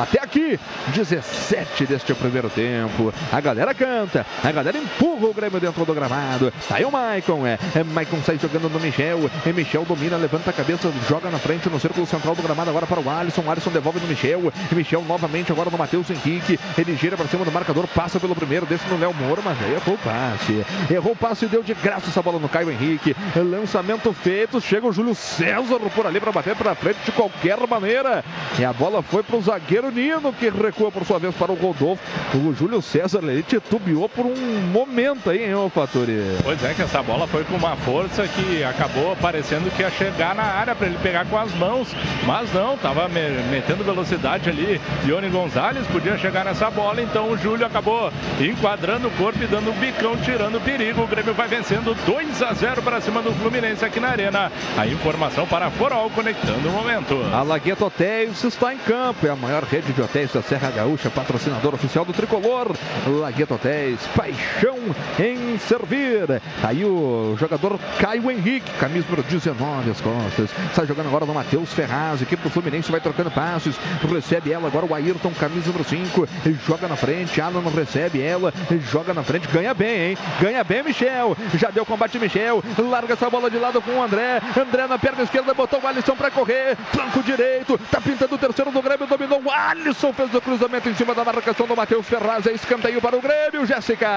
Até 0.00 0.20
aqui, 0.22 0.58
17 0.94 1.86
deste 1.86 2.14
primeiro 2.14 2.48
tempo. 2.48 3.12
A 3.32 3.40
galera 3.40 3.74
canta, 3.74 4.24
a 4.44 4.52
galera 4.52 4.78
empurra 4.78 5.26
o 5.26 5.34
Grêmio 5.34 5.58
dentro 5.58 5.84
do 5.84 5.92
gramado. 5.92 6.52
Aí 6.70 6.84
o 6.84 6.90
Maicon, 6.90 7.44
é. 7.44 7.58
é 7.74 7.82
Maicon 7.82 8.18
sai 8.24 8.38
jogando 8.38 8.70
no 8.70 8.78
Michel. 8.78 9.28
E 9.44 9.52
Michel 9.52 9.84
domina, 9.84 10.16
levanta 10.16 10.50
a 10.50 10.52
cabeça, 10.52 10.92
joga 11.08 11.28
na 11.30 11.38
frente 11.38 11.68
no 11.68 11.80
círculo 11.80 12.06
central 12.06 12.36
do 12.36 12.42
gramado 12.42 12.70
agora 12.70 12.86
para 12.86 13.00
o 13.00 13.10
Alisson. 13.10 13.42
O 13.42 13.50
Alisson 13.50 13.70
devolve 13.70 13.98
no 13.98 14.06
Michel. 14.06 14.52
E 14.70 14.74
Michel 14.74 15.02
novamente 15.02 15.50
agora 15.50 15.68
no 15.68 15.76
Matheus 15.76 16.08
Henrique. 16.10 16.60
Ele 16.78 16.94
gira 16.96 17.16
para 17.16 17.26
cima 17.26 17.44
do 17.44 17.50
marcador, 17.50 17.88
passa 17.88 18.20
pelo 18.20 18.36
primeiro, 18.36 18.66
deixa 18.66 18.86
no 18.88 18.98
Léo 18.98 19.12
Moura, 19.12 19.42
mas 19.44 19.58
errou 19.62 19.96
o 19.96 19.98
passe. 19.98 20.64
Errou 20.92 21.12
o 21.12 21.16
passe 21.16 21.46
e 21.46 21.48
deu 21.48 21.62
de 21.62 21.74
graça 21.74 22.08
essa 22.08 22.22
bola 22.22 22.38
no 22.38 22.48
Caio 22.48 22.70
Henrique. 22.70 23.16
Lançamento 23.34 24.12
feito, 24.12 24.60
chega 24.60 24.86
o 24.86 24.92
Júlio 24.92 25.14
César 25.40 25.78
por 25.94 26.06
ali 26.06 26.20
para 26.20 26.32
bater 26.32 26.54
para 26.54 26.74
frente 26.74 26.98
de 27.06 27.12
qualquer 27.12 27.56
maneira. 27.66 28.22
E 28.58 28.64
a 28.64 28.72
bola 28.74 29.02
foi 29.02 29.22
para 29.22 29.36
o 29.36 29.40
zagueiro 29.40 29.90
Nino, 29.90 30.34
que 30.34 30.50
recua 30.50 30.90
por 30.92 31.02
sua 31.06 31.18
vez 31.18 31.34
para 31.34 31.50
o 31.50 31.54
Rodolfo. 31.54 32.02
O 32.34 32.52
Júlio 32.54 32.82
César 32.82 33.20
ele 33.22 33.42
titubeou 33.42 34.06
por 34.06 34.26
um 34.26 34.36
momento 34.70 35.30
aí, 35.30 35.44
hein, 35.44 35.54
ô 35.54 35.70
Faturi? 35.70 36.36
Pois 36.42 36.62
é, 36.62 36.74
que 36.74 36.82
essa 36.82 37.02
bola 37.02 37.26
foi 37.26 37.42
com 37.44 37.54
uma 37.54 37.74
força 37.76 38.28
que 38.28 38.62
acabou 38.62 39.16
parecendo 39.16 39.70
que 39.70 39.80
ia 39.80 39.90
chegar 39.90 40.34
na 40.34 40.42
área 40.42 40.74
para 40.74 40.86
ele 40.86 40.98
pegar 41.02 41.24
com 41.24 41.38
as 41.38 41.52
mãos, 41.54 41.88
mas 42.26 42.52
não, 42.52 42.76
tava 42.76 43.08
me- 43.08 43.30
metendo 43.50 43.82
velocidade 43.82 44.50
ali. 44.50 44.78
Ione 45.06 45.30
Gonzalez 45.30 45.86
podia 45.86 46.18
chegar 46.18 46.44
nessa 46.44 46.70
bola, 46.70 47.00
então 47.00 47.30
o 47.30 47.38
Júlio 47.38 47.64
acabou 47.64 48.12
enquadrando 48.38 49.08
o 49.08 49.10
corpo 49.12 49.42
e 49.42 49.46
dando 49.46 49.70
um 49.70 49.74
bicão, 49.78 50.16
tirando 50.18 50.56
o 50.58 50.60
perigo. 50.60 51.02
O 51.02 51.06
Grêmio 51.06 51.32
vai 51.32 51.48
vencendo 51.48 51.96
2 52.04 52.42
a 52.42 52.52
0 52.52 52.82
para 52.82 53.00
cima 53.00 53.22
do 53.22 53.32
Fluminense 53.32 53.82
aqui 53.84 53.98
na 54.00 54.08
Arena. 54.08 54.52
A 54.76 54.86
informação 54.86 55.29
para 55.48 55.66
a 55.66 55.70
Forol 55.70 56.10
conectando 56.10 56.68
o 56.68 56.72
momento. 56.72 57.14
A 57.32 57.42
Lagueta 57.42 57.84
Hotéis 57.84 58.42
está 58.44 58.74
em 58.74 58.78
campo. 58.78 59.26
É 59.26 59.30
a 59.30 59.36
maior 59.36 59.62
rede 59.62 59.92
de 59.92 60.02
hotéis 60.02 60.32
da 60.32 60.42
Serra 60.42 60.70
Gaúcha, 60.70 61.08
patrocinador 61.08 61.74
oficial 61.74 62.04
do 62.04 62.12
tricolor. 62.12 62.76
Lagueta 63.06 63.54
Hotéis, 63.54 64.00
paixão 64.14 64.76
em 65.18 65.56
servir. 65.58 66.26
Tá 66.60 66.68
Aí 66.68 66.84
o 66.84 67.36
jogador 67.38 67.78
Caio 67.98 68.30
Henrique, 68.30 68.70
camisa 68.72 69.06
número 69.08 69.22
19 69.22 69.90
as 69.90 70.00
costas. 70.00 70.50
Está 70.68 70.84
jogando 70.84 71.06
agora 71.06 71.24
no 71.24 71.32
Matheus 71.32 71.72
Ferraz. 71.72 72.20
Equipe 72.20 72.42
do 72.42 72.50
Fluminense 72.50 72.90
vai 72.90 73.00
trocando 73.00 73.30
passes. 73.30 73.76
Recebe 74.12 74.52
ela 74.52 74.66
agora 74.66 74.84
o 74.84 74.94
Ayrton, 74.94 75.32
camisa 75.38 75.68
número 75.68 75.84
5. 75.84 76.28
Joga 76.66 76.88
na 76.88 76.96
frente. 76.96 77.40
Alan 77.40 77.62
recebe 77.74 78.20
ela. 78.20 78.52
Joga 78.90 79.14
na 79.14 79.22
frente. 79.22 79.48
Ganha 79.48 79.72
bem, 79.72 80.10
hein? 80.10 80.18
Ganha 80.40 80.64
bem, 80.64 80.82
Michel. 80.82 81.36
Já 81.54 81.70
deu 81.70 81.86
combate, 81.86 82.18
Michel. 82.18 82.62
Larga 82.78 83.14
essa 83.14 83.30
bola 83.30 83.50
de 83.50 83.58
lado 83.58 83.80
com 83.80 83.92
o 83.92 84.02
André. 84.02 84.40
André 84.56 84.86
na 84.86 84.98
perna 84.98 85.09
esquerda 85.18 85.54
botou 85.54 85.80
o 85.80 85.86
Alisson 85.86 86.16
para 86.16 86.30
correr. 86.30 86.76
Flanco 86.92 87.22
direito. 87.22 87.78
Tá 87.90 88.00
pintando 88.00 88.34
o 88.34 88.38
terceiro 88.38 88.70
do 88.70 88.82
Grêmio. 88.82 89.06
Dominou 89.06 89.42
o 89.42 89.50
Alisson. 89.50 90.12
Fez 90.12 90.34
o 90.34 90.40
cruzamento 90.40 90.88
em 90.88 90.94
cima 90.94 91.14
da 91.14 91.24
marcação 91.24 91.66
do 91.66 91.76
Matheus 91.76 92.06
Ferraz. 92.06 92.46
É 92.46 92.52
escanteio 92.52 93.00
para 93.00 93.16
o 93.16 93.20
Grêmio, 93.20 93.66
Jéssica. 93.66 94.08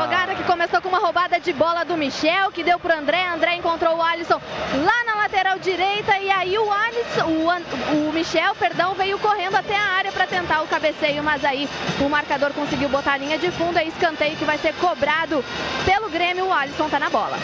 Jogada 0.00 0.34
que 0.34 0.44
começou 0.44 0.80
com 0.80 0.88
uma 0.88 0.98
roubada 0.98 1.38
de 1.38 1.52
bola 1.52 1.84
do 1.84 1.96
Michel, 1.96 2.50
que 2.50 2.62
deu 2.62 2.78
pro 2.78 2.92
André. 2.92 3.26
André 3.26 3.56
encontrou 3.56 3.96
o 3.96 4.02
Alisson 4.02 4.40
lá 4.84 5.04
na 5.04 5.14
lateral 5.22 5.58
direita 5.58 6.18
e 6.18 6.30
aí 6.30 6.58
o 6.58 6.70
Alisson, 6.70 7.26
o, 7.26 8.08
o 8.08 8.12
Michel, 8.12 8.54
perdão, 8.54 8.94
veio 8.94 9.18
correndo 9.18 9.56
até 9.56 9.76
a 9.76 9.82
área 9.82 10.12
para 10.12 10.26
tentar 10.26 10.62
o 10.62 10.66
cabeceio, 10.66 11.22
mas 11.22 11.44
aí 11.44 11.68
o 12.00 12.08
marcador 12.08 12.52
conseguiu 12.52 12.88
botar 12.88 13.14
a 13.14 13.16
linha 13.16 13.38
de 13.38 13.50
fundo, 13.50 13.78
é 13.78 13.84
escanteio 13.84 14.36
que 14.36 14.44
vai 14.44 14.58
ser 14.58 14.74
cobrado 14.74 15.44
pelo 15.84 16.08
Grêmio. 16.10 16.46
O 16.46 16.52
Alisson 16.52 16.88
tá 16.88 16.98
na 16.98 17.08
bola. 17.08 17.38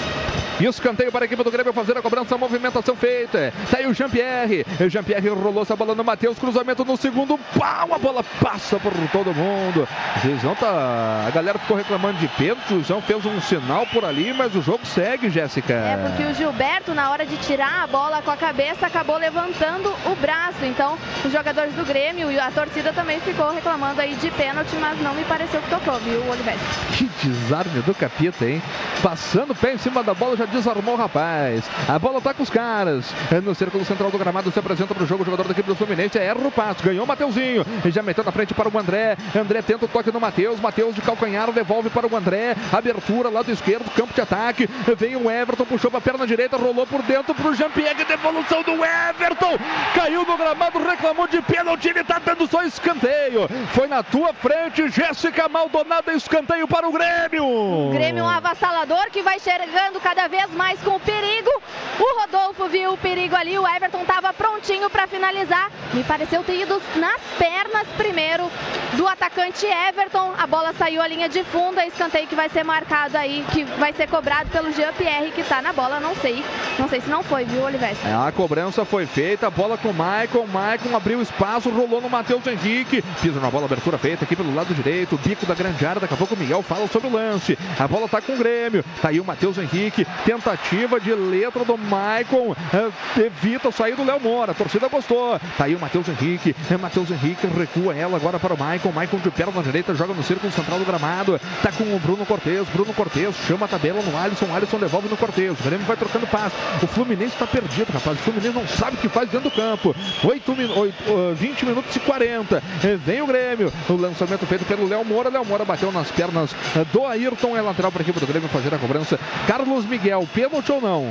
E 0.61 0.67
escanteio 0.67 1.13
para 1.13 1.25
a 1.25 1.27
equipe 1.27 1.45
do 1.45 1.53
Grêmio 1.53 1.73
fazer 1.73 1.97
a 1.97 2.03
cobrança, 2.03 2.35
a 2.35 2.39
movimentação 2.39 2.97
feita. 2.99 3.53
Aí 3.75 3.87
o 3.87 3.95
Jean-Pierre. 3.95 4.67
O 4.81 4.89
Jean-Pierre 4.89 5.29
rolou 5.29 5.63
essa 5.63 5.77
bola 5.77 5.95
no 5.95 6.05
Matheus, 6.05 6.39
cruzamento 6.39 6.85
no 6.85 6.97
segundo 6.97 7.39
pau. 7.59 7.95
A 7.95 7.99
bola 7.99 8.25
passa 8.41 8.79
por 8.79 8.93
todo 9.13 9.33
mundo. 9.33 9.89
O 10.17 10.21
Juizão 10.21 10.55
tá. 10.55 11.25
A 11.27 11.31
galera 11.31 11.59
ficou 11.59 11.77
reclamando 11.77 12.19
de 12.19 12.29
pênalti. 12.29 12.67
O 12.67 12.77
Juizão 12.77 13.01
fez 13.01 13.25
um 13.25 13.41
sinal 13.41 13.87
por 13.87 14.05
ali, 14.05 14.33
mas 14.33 14.55
o 14.55 14.63
jogo 14.63 14.85
segue, 14.85 15.31
Jéssica. 15.31 15.75
É 15.75 15.97
porque 15.97 16.25
o 16.25 16.35
Gilberto, 16.35 16.95
na 16.95 17.11
hora 17.11 17.25
de 17.25 17.37
tirar 17.39 17.85
a 17.85 17.87
bola 17.87 18.21
com 18.23 18.31
a 18.31 18.37
cabeça, 18.37 18.87
acabou 18.87 19.17
levantando 19.17 19.95
o 20.07 20.17
braço. 20.17 20.65
Então, 20.65 20.99
os 21.25 21.33
jogadores 21.33 21.75
do 21.75 21.85
Grêmio 21.85 22.31
e 22.31 22.39
a 22.39 22.51
torcida 22.51 22.93
também 22.93 23.21
ficou 23.21 23.53
reclamando 23.53 24.01
aí 24.01 24.15
de 24.17 24.31
pênalti, 24.33 24.75
mas 24.77 25.01
não 25.01 25.15
me 25.15 25.25
pareceu 25.25 25.61
que 25.61 25.71
tocou, 25.71 25.99
viu, 26.01 26.23
Oliveira? 26.29 26.59
Que 26.97 27.09
desarme 27.23 27.81
do 27.83 27.95
capita, 27.95 28.45
hein? 28.45 28.63
Passando 29.03 29.53
o 29.53 29.55
pé 29.55 29.75
em 29.75 29.79
cima 29.79 30.03
da 30.03 30.15
bola, 30.15 30.37
já 30.37 30.47
desarmou 30.47 30.95
o 30.95 30.99
rapaz. 30.99 31.65
A 31.89 31.99
bola 31.99 32.21
tá 32.21 32.35
com 32.35 32.43
os 32.43 32.51
caras. 32.51 32.88
É 33.31 33.41
No 33.41 33.55
círculo 33.55 33.85
central 33.85 34.11
do 34.11 34.19
gramado 34.19 34.51
se 34.51 34.59
apresenta 34.59 34.95
para 34.95 35.05
o 35.05 35.07
jogo 35.07 35.23
o 35.23 35.25
jogador 35.25 35.45
da 35.45 35.53
equipe 35.53 35.69
do 35.69 35.75
Fluminense. 35.75 36.19
Erra 36.19 36.39
o 36.39 36.51
passo. 36.51 36.83
Ganhou 36.83 37.05
o 37.05 37.07
Mateuzinho. 37.07 37.65
Já 37.87 38.03
meteu 38.03 38.25
na 38.25 38.33
frente 38.33 38.55
para 38.55 38.69
o 38.69 38.79
André. 38.79 39.17
André 39.35 39.63
tenta 39.63 39.85
o 39.85 39.89
toque 39.89 40.13
no 40.13 40.21
Matheus. 40.21 40.61
Matheus 40.61 40.95
de 40.95 41.01
calcanhar 41.01 41.51
devolve 41.53 41.91
para 41.91 42.07
o 42.07 42.17
André. 42.17 42.57
Abertura 42.73 43.29
lado 43.29 43.51
esquerdo, 43.51 43.91
campo 43.91 44.15
de 44.15 44.21
ataque. 44.21 44.69
Vem 44.97 45.17
o 45.17 45.31
Everton, 45.31 45.65
puxou 45.65 45.91
para 45.91 45.99
a 45.99 46.03
perna 46.03 46.27
direita, 46.27 46.57
rolou 46.57 46.87
por 46.87 47.03
dentro 47.03 47.35
para 47.35 47.49
o 47.49 47.55
Jean-Pierre. 47.55 48.05
Devolução 48.05 48.63
do 48.63 48.73
Everton. 48.85 49.59
Caiu 49.95 50.25
no 50.25 50.37
gramado, 50.37 50.79
reclamou 50.79 51.27
de 51.27 51.43
pênalti. 51.43 51.89
Ele 51.89 52.05
tá 52.05 52.21
dando 52.25 52.47
só 52.47 52.63
escanteio. 52.63 53.49
Foi 53.73 53.87
na 53.87 54.03
tua 54.03 54.33
frente, 54.33 54.89
Jéssica 54.89 55.49
Maldonado. 55.49 56.11
Escanteio 56.11 56.69
para 56.69 56.89
o 56.89 56.93
Grêmio. 56.93 57.45
O 57.45 57.91
Grêmio 57.93 58.25
um 58.25 58.29
avassalador 58.29 59.11
que 59.11 59.23
vai 59.23 59.39
chegando 59.39 60.01
cada 60.01 60.29
vez 60.29 60.51
mais 60.51 60.81
com 60.81 60.97
o 60.97 61.01
perigo. 61.01 61.51
O 61.99 62.21
Rodolfo 62.21 62.69
o 62.87 62.97
perigo 62.97 63.35
ali, 63.35 63.59
o 63.59 63.67
Everton 63.67 64.03
estava 64.03 64.33
prontinho 64.33 64.89
para 64.91 65.07
finalizar. 65.07 65.71
Me 65.93 66.05
pareceu 66.05 66.43
ter 66.45 66.63
ido 66.63 66.81
nas 66.97 67.21
pernas 67.39 67.87
primeiro 67.97 68.51
do 68.97 69.07
atacante 69.07 69.67
Everton. 69.67 70.33
A 70.39 70.47
bola 70.47 70.73
saiu 70.73 71.03
à 71.03 71.09
linha 71.09 71.29
de 71.29 71.43
fundo, 71.45 71.79
é 71.81 71.87
escanteio 71.87 72.27
que 72.27 72.35
vai 72.35 72.49
ser 72.49 72.65
marcado 72.65 73.17
aí, 73.17 73.45
que 73.53 73.65
vai 73.65 73.93
ser 73.93 74.09
cobrado 74.09 74.51
pelo 74.51 74.73
Jean-Pierre 74.73 75.33
que 75.33 75.41
está 75.41 75.61
na 75.63 75.73
bola, 75.73 76.01
não 76.01 76.15
sei. 76.17 76.45
Não 76.79 76.89
sei 76.89 77.01
se 77.01 77.09
não 77.09 77.23
foi, 77.23 77.45
viu, 77.45 77.63
Oliveira? 77.63 77.97
A 78.27 78.31
cobrança 78.33 78.85
foi 78.85 79.07
feita, 79.07 79.47
a 79.47 79.51
bola 79.51 79.77
com 79.77 79.89
o 79.89 79.95
Maicon. 79.95 80.47
Maicon 80.47 80.95
abriu 80.95 81.21
espaço, 81.21 81.71
rolou 81.71 82.01
no 82.01 82.09
Matheus 82.09 82.47
Henrique. 82.47 83.03
Pisa 83.21 83.41
na 83.41 83.51
bola, 83.51 83.65
abertura 83.67 83.99
feita 83.99 84.25
aqui 84.25 84.37
pelo 84.37 84.55
lado 84.55 84.75
direito. 84.75 85.19
Bico 85.19 85.47
da 85.47 85.55
grande 85.55 85.85
área. 85.85 86.01
Daqui 86.01 86.15
a 86.15 86.17
pouco 86.17 86.35
o 86.35 86.39
Miguel 86.39 86.63
fala 86.63 86.87
sobre 86.87 87.09
o 87.09 87.13
lance. 87.13 87.59
A 87.79 87.89
bola 87.89 88.09
tá 88.09 88.21
com 88.21 88.35
o 88.35 88.39
Grêmio. 88.39 88.85
Tá 89.01 89.09
aí 89.09 89.21
o 89.21 89.25
Matheus 89.25 89.59
Henrique. 89.59 90.07
Tentativa 90.25 91.01
de 91.01 91.13
letra 91.13 91.65
do 91.65 91.77
Maicon. 91.77 92.55
É, 92.73 93.21
evita 93.23 93.71
sair 93.71 93.95
do 93.95 94.05
Léo 94.05 94.21
Moura. 94.21 94.53
A 94.53 94.55
torcida 94.55 94.89
gostou. 94.89 95.39
Tá 95.57 95.65
aí 95.65 95.75
o 95.75 95.81
Matheus 95.81 96.09
Henrique. 96.09 96.55
É, 96.71 96.77
Matheus 96.77 97.11
Henrique 97.11 97.47
recua 97.47 97.95
ela 97.95 98.17
agora 98.17 98.39
para 98.39 98.55
o 98.55 98.59
Maicon. 98.59 98.93
Maicon 98.93 99.19
de 99.19 99.31
perna 99.31 99.63
direita 99.63 99.95
joga 99.95 100.15
no 100.15 100.23
círculo 100.23 100.53
central 100.53 100.79
do 100.79 100.85
gramado. 100.85 101.41
Tá 101.63 101.73
com 101.73 101.85
o 101.85 101.99
Bruno 101.99 102.25
Cortes. 102.27 102.69
Bruno 102.73 102.93
Cortes 102.93 103.35
chama 103.47 103.67
a 103.67 103.69
tabela 103.69 104.03
no 104.03 104.17
Alisson. 104.17 104.47
Alisson 104.55 104.79
devolve 104.79 105.09
no 105.09 105.17
Cortes. 105.17 105.59
O 105.61 105.63
Grêmio 105.63 105.87
vai 105.87 105.97
trocando 105.97 106.27
passe. 106.27 106.57
O 106.83 106.87
Fluminense 106.87 107.33
está 107.35 107.47
perdido, 107.47 107.93
rapaz. 107.93 108.19
O 108.19 108.23
Fluminense 108.23 108.55
não 108.55 108.67
sabe 108.67 108.97
o 108.97 109.01
que 109.01 109.09
faz 109.09 109.31
dentro 109.31 109.51
do 109.51 109.55
campo. 109.55 109.95
8 110.25 110.57
min 110.57 110.71
8, 110.71 111.13
uh, 111.13 111.35
20 111.35 111.67
minutos 111.67 111.97
e 111.97 112.01
40. 112.01 112.63
Eh, 112.85 112.97
Vem 112.97 113.23
o 113.23 113.27
Grêmio. 113.27 113.73
O 113.89 113.95
lançamento 113.95 114.47
feito 114.47 114.65
pelo 114.65 114.87
Léo 114.89 115.05
Moura. 115.05 115.31
Léo 115.31 115.45
Moura 115.45 115.65
bateu 115.65 115.91
nas 115.93 116.11
pernas 116.11 116.55
eh, 116.77 116.85
do 116.93 117.07
Ayrton. 117.07 117.57
É 117.57 117.63
lateral 117.63 117.91
para 117.91 118.03
a 118.03 118.05
equipe 118.05 118.21
do 118.21 118.27
Grêmio 118.27 118.49
fazer 118.49 118.75
a 118.75 118.79
cobrança. 118.79 119.19
Carlos 119.47 119.85
Miguel, 119.87 120.27
pênalti 120.35 120.71
ou 120.71 120.81
não? 120.81 121.09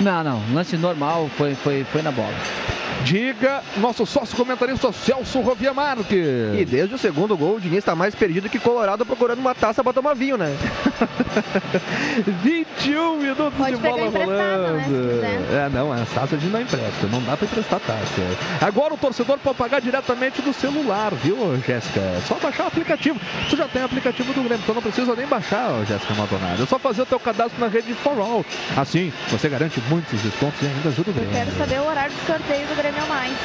Não, 0.00 0.22
não. 0.22 0.42
Lance 0.54 0.76
normal, 0.78 1.28
foi, 1.36 1.54
foi, 1.54 1.84
foi 1.84 2.02
na 2.02 2.10
bola. 2.10 2.34
Diga 3.04 3.62
nosso 3.76 4.04
sócio 4.04 4.36
comentarista 4.36 4.92
Celso 4.92 5.40
Rovia 5.40 5.72
Marques. 5.72 6.18
E 6.58 6.64
desde 6.64 6.94
o 6.94 6.98
segundo 6.98 7.36
gol, 7.36 7.56
o 7.56 7.60
Diniz 7.60 7.78
está 7.78 7.94
mais 7.94 8.14
perdido 8.14 8.48
que 8.48 8.58
Colorado 8.58 9.06
procurando 9.06 9.38
uma 9.38 9.54
taça 9.54 9.82
para 9.82 9.92
tomar 9.92 10.14
vinho, 10.14 10.36
né? 10.36 10.54
21 12.42 13.16
minutos 13.16 13.54
Pode 13.56 13.76
de 13.76 13.82
pegar 13.82 13.96
bola 13.96 14.10
né, 14.10 14.24
rolando. 14.24 14.84
quiser. 14.84 15.40
é, 15.52 15.68
não, 15.72 15.92
a 15.92 16.04
taça 16.14 16.36
de 16.36 16.46
não 16.48 16.60
empresta. 16.60 17.06
Não 17.10 17.22
dá 17.22 17.36
para 17.36 17.46
emprestar 17.46 17.80
taça. 17.80 18.22
Agora 18.60 18.94
o 18.94 18.98
torcedor 18.98 19.38
pode 19.38 19.56
pagar 19.56 19.80
diretamente 19.80 20.42
do 20.42 20.52
celular, 20.52 21.12
viu, 21.14 21.36
Jéssica? 21.66 22.00
É 22.00 22.20
só 22.26 22.34
baixar 22.34 22.64
o 22.64 22.66
aplicativo. 22.68 23.18
Tu 23.48 23.56
já 23.56 23.68
tem 23.68 23.82
o 23.82 23.84
aplicativo 23.86 24.32
do 24.32 24.42
Grêmio, 24.42 24.62
então 24.62 24.74
não 24.74 24.82
precisa 24.82 25.14
nem 25.14 25.26
baixar, 25.26 25.70
Jéssica 25.86 26.14
Maldonado. 26.14 26.62
É 26.62 26.66
só 26.66 26.78
fazer 26.78 27.02
o 27.02 27.06
teu 27.06 27.20
cadastro 27.20 27.60
na 27.60 27.68
rede 27.68 27.94
For 27.94 28.18
All. 28.18 28.44
Assim, 28.76 29.12
você 29.28 29.48
garante 29.48 29.80
muitos 29.88 30.20
descontos 30.20 30.60
e 30.62 30.66
ainda 30.66 30.88
ajuda 30.88 31.10
o 31.10 31.14
Grêmio. 31.14 31.32
Quero 31.32 31.50
saber 31.52 31.80
o 31.80 31.86
horário 31.86 32.12
do 32.14 32.26
sorteio 32.26 32.66
do 32.66 32.76
Grêmio 32.76 32.87
Mais. 33.08 33.36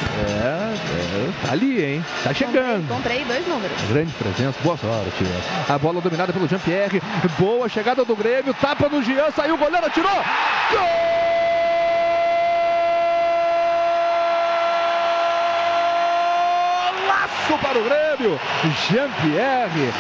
É, 0.42 0.74
é, 0.74 1.46
tá 1.46 1.52
ali, 1.54 1.84
hein? 1.84 2.06
Tá 2.24 2.34
chegando. 2.34 2.88
Comprei 2.88 3.24
dois 3.26 3.46
números. 3.48 3.78
Grande 3.90 4.12
presença, 4.14 4.58
boa 4.64 4.78
sorte. 4.78 5.24
A 5.70 5.78
bola 5.78 6.02
dominada 6.02 6.32
pelo 6.32 6.48
Jean-Pierre. 6.48 7.02
Boa 7.38 7.68
chegada 7.70 8.04
do 8.06 8.16
Grêmio. 8.16 8.54
Tapa 8.54 8.90
no 8.90 9.04
Jean, 9.04 9.32
saiu 9.32 9.56
o 9.56 9.58
goleiro, 9.58 9.86
atirou. 9.86 10.12
Golaço 17.44 17.58
para 17.60 17.78
o 17.78 17.84
Grêmio. 17.84 18.40
Jean-Pierre 18.88 19.94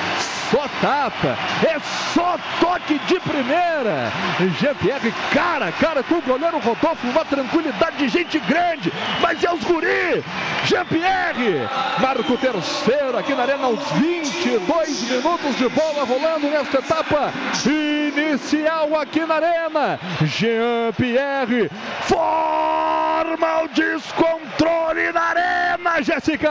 só 0.49 0.67
tapa, 0.81 1.37
é 1.67 1.79
só 2.13 2.37
toque 2.59 2.99
de 2.99 3.19
primeira. 3.19 4.11
Jean-Pierre 4.59 5.13
cara 5.33 5.71
cara 5.71 6.03
com 6.03 6.15
o 6.15 6.21
goleiro 6.21 6.59
Rodolfo, 6.59 7.07
uma 7.07 7.25
tranquilidade 7.25 7.97
de 7.97 8.07
gente 8.07 8.39
grande, 8.39 8.91
mas 9.21 9.43
é 9.43 9.51
os 9.51 9.63
guri. 9.63 10.23
Jean-Pierre 10.65 11.67
marca 11.99 12.33
o 12.33 12.37
terceiro 12.37 13.17
aqui 13.17 13.33
na 13.33 13.43
arena 13.43 13.65
aos 13.65 13.91
22 13.93 15.09
minutos 15.09 15.57
de 15.57 15.69
bola 15.69 16.05
rolando 16.05 16.47
nesta 16.47 16.79
etapa 16.79 17.31
inicial 17.65 18.95
aqui 18.99 19.25
na 19.25 19.35
arena. 19.35 19.99
Jean-Pierre 20.21 21.69
forma 22.01 23.63
o 23.63 23.67
descontrole 23.69 25.11
na 25.11 25.21
arena, 25.21 26.01
Jéssica. 26.01 26.49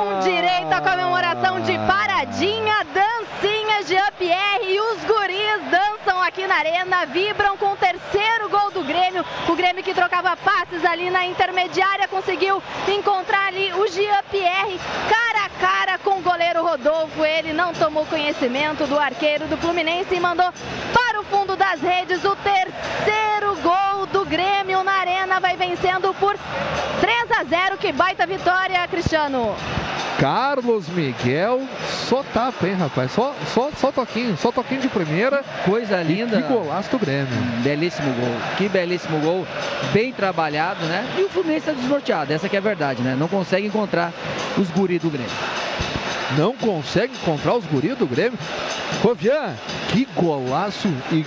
Com 0.00 0.18
direito 0.20 0.72
à 0.72 0.80
comemoração 0.80 1.60
de 1.60 1.76
paradinha, 1.80 2.82
dancinha, 2.84 3.82
Jean-Pierre 3.86 4.64
e 4.64 4.80
os 4.80 5.04
guris 5.04 5.70
dançam 6.20 6.22
aqui 6.22 6.46
na 6.46 6.56
arena, 6.56 7.06
vibram 7.06 7.56
com 7.56 7.72
o 7.72 7.76
terceiro 7.76 8.48
gol 8.50 8.70
do 8.70 8.84
Grêmio. 8.84 9.24
O 9.48 9.56
Grêmio 9.56 9.82
que 9.82 9.94
trocava 9.94 10.36
passes 10.36 10.84
ali 10.84 11.10
na 11.10 11.26
intermediária, 11.26 12.06
conseguiu 12.08 12.62
encontrar 12.88 13.46
ali 13.46 13.72
o 13.72 13.86
Jean 13.88 14.22
Pierre 14.30 14.78
cara 15.08 15.46
a 15.46 15.50
cara 15.60 15.98
com 15.98 16.18
o 16.18 16.22
goleiro 16.22 16.62
Rodolfo. 16.62 17.24
Ele 17.24 17.52
não 17.52 17.72
tomou 17.72 18.04
conhecimento 18.06 18.86
do 18.86 18.98
arqueiro 18.98 19.46
do 19.46 19.56
Fluminense 19.56 20.14
e 20.14 20.20
mandou 20.20 20.52
para 20.92 21.20
o 21.20 21.24
fundo 21.24 21.56
das 21.56 21.80
redes 21.80 22.22
o 22.24 22.36
terceiro 22.36 23.56
gol 23.62 24.06
do 24.06 24.24
Grêmio 24.26 24.84
na 24.84 24.92
Arena. 24.92 25.40
Vai 25.40 25.56
vencendo 25.56 26.14
por 26.14 26.36
3 27.00 27.30
a 27.32 27.44
0. 27.44 27.78
Que 27.78 27.92
baita 27.92 28.26
vitória, 28.26 28.86
Cristiano. 28.88 29.56
Carlos 30.20 30.86
Miguel, 30.90 31.62
só 32.06 32.22
tapa, 32.22 32.66
hein, 32.66 32.74
rapaz? 32.74 33.10
Só, 33.10 33.34
só, 33.54 33.70
só 33.74 33.90
toquinho, 33.90 34.36
só 34.36 34.52
toquinho 34.52 34.82
de 34.82 34.88
primeira. 34.88 35.42
Coisa 35.64 36.02
linda. 36.02 36.09
E 36.10 36.26
que 36.26 36.42
golaço 36.42 36.90
do 36.90 36.98
Grêmio. 36.98 37.28
Belíssimo 37.62 38.12
gol. 38.14 38.36
Que 38.56 38.68
belíssimo 38.68 39.18
gol. 39.20 39.46
Bem 39.92 40.12
trabalhado, 40.12 40.84
né? 40.86 41.06
E 41.18 41.22
o 41.22 41.28
Fluminense 41.28 41.68
está 41.68 41.72
desnorteado. 41.72 42.32
Essa 42.32 42.48
que 42.48 42.56
é 42.56 42.58
a 42.58 42.62
verdade, 42.62 43.02
né? 43.02 43.16
Não 43.18 43.28
consegue 43.28 43.66
encontrar 43.66 44.12
os 44.58 44.70
guri 44.70 44.98
do 44.98 45.10
Grêmio. 45.10 45.30
Não 46.36 46.54
consegue 46.54 47.12
encontrar 47.14 47.54
os 47.56 47.64
guris 47.66 47.96
do 47.96 48.06
Grêmio. 48.06 48.38
Rovian, 49.02 49.54
que 49.92 50.06
golaço 50.14 50.88
e 51.10 51.24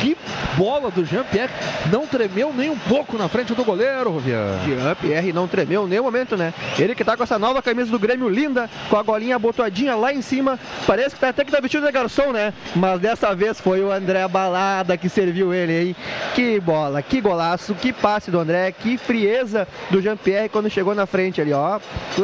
que 0.00 0.16
bola 0.56 0.90
do 0.90 1.04
Jean-Pierre. 1.04 1.50
Não 1.90 2.06
tremeu 2.06 2.52
nem 2.54 2.70
um 2.70 2.78
pouco 2.78 3.16
na 3.16 3.28
frente 3.28 3.54
do 3.54 3.64
goleiro, 3.64 4.10
Rovian. 4.10 4.58
Jean-Pierre 4.64 5.32
não 5.32 5.48
tremeu 5.48 5.86
em 5.86 5.88
nenhum 5.88 6.04
momento, 6.04 6.36
né? 6.36 6.52
Ele 6.78 6.94
que 6.94 7.04
tá 7.04 7.16
com 7.16 7.22
essa 7.22 7.38
nova 7.38 7.62
camisa 7.62 7.90
do 7.90 7.98
Grêmio 7.98 8.28
linda, 8.28 8.68
com 8.88 8.96
a 8.96 9.02
golinha 9.02 9.36
abotoadinha 9.36 9.96
lá 9.96 10.12
em 10.12 10.22
cima. 10.22 10.58
Parece 10.86 11.14
que 11.14 11.20
tá 11.20 11.30
até 11.30 11.44
que 11.44 11.50
tá 11.50 11.60
vestido 11.60 11.86
de 11.86 11.92
garçom, 11.92 12.32
né? 12.32 12.52
Mas 12.76 13.00
dessa 13.00 13.34
vez 13.34 13.60
foi 13.60 13.82
o 13.82 13.90
André 13.90 14.26
Balada 14.28 14.96
que 14.96 15.08
serviu 15.08 15.52
ele, 15.52 15.88
hein? 15.88 15.96
Que 16.34 16.60
bola, 16.60 17.02
que 17.02 17.20
golaço, 17.20 17.74
que 17.74 17.92
passe 17.92 18.30
do 18.30 18.38
André, 18.38 18.72
que 18.72 18.96
frieza 18.98 19.66
do 19.90 20.00
Jean-Pierre 20.00 20.48
quando 20.48 20.70
chegou 20.70 20.94
na 20.94 21.06
frente 21.06 21.40
ali, 21.40 21.52
ó. 21.52 21.80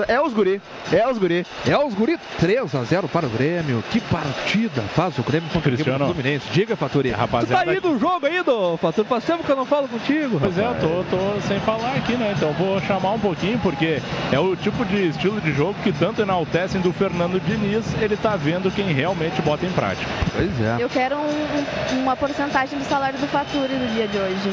É 0.06 0.20
os 0.20 0.32
guri, 0.32 0.60
é 0.92 1.08
os 1.08 1.18
guri. 1.18 1.46
É 1.66 1.78
os 1.78 1.94
guri 1.94 2.18
3 2.38 2.74
a 2.74 2.82
0 2.84 3.08
para 3.08 3.26
o 3.26 3.28
Grêmio. 3.30 3.82
Que 3.90 4.00
partida 4.00 4.82
faz 4.94 5.18
o 5.18 5.22
Grêmio 5.22 5.48
contra 5.50 5.68
o 5.70 5.72
Cristiano. 5.72 6.04
Fluminense. 6.06 6.46
Diga, 6.52 6.76
Faturi. 6.76 7.10
Rapaziada, 7.10 7.62
Tu 7.62 7.66
tá 7.66 7.70
aí 7.72 7.80
do 7.80 7.98
jogo 7.98 8.26
aí, 8.26 8.42
do 8.42 8.76
Faturi. 8.76 9.08
Faz 9.08 9.24
tempo 9.24 9.44
que 9.44 9.50
eu 9.52 9.56
não 9.56 9.66
falo 9.66 9.88
contigo. 9.88 10.38
Pois 10.40 10.56
é, 10.56 10.60
eu 10.62 10.64
rapaz. 10.72 10.82
tô, 10.82 11.16
tô 11.16 11.40
sem 11.46 11.60
falar 11.60 11.92
aqui, 11.96 12.14
né? 12.14 12.32
Então 12.36 12.52
vou 12.54 12.80
chamar 12.82 13.12
um 13.12 13.18
pouquinho, 13.18 13.58
porque 13.58 14.00
é 14.32 14.38
o 14.38 14.56
tipo 14.56 14.84
de 14.84 15.08
estilo 15.08 15.40
de 15.40 15.52
jogo 15.52 15.74
que 15.82 15.92
tanto 15.92 16.22
enaltecem 16.22 16.80
do 16.80 16.92
Fernando 16.92 17.40
Diniz, 17.40 17.84
ele 18.00 18.16
tá 18.16 18.36
vendo 18.36 18.70
quem 18.70 18.92
realmente 18.92 19.40
bota 19.42 19.66
em 19.66 19.70
prática. 19.72 20.10
Pois 20.34 20.60
é. 20.60 20.76
Eu 20.78 20.88
quero 20.88 21.16
um- 21.16 21.96
um- 21.96 22.02
uma 22.02 22.16
porcentagem 22.16 22.78
do 22.78 22.84
salário 22.84 23.18
do 23.18 23.26
Faturi 23.26 23.74
no 23.74 23.88
dia 23.94 24.06
de 24.08 24.16
hoje. 24.18 24.52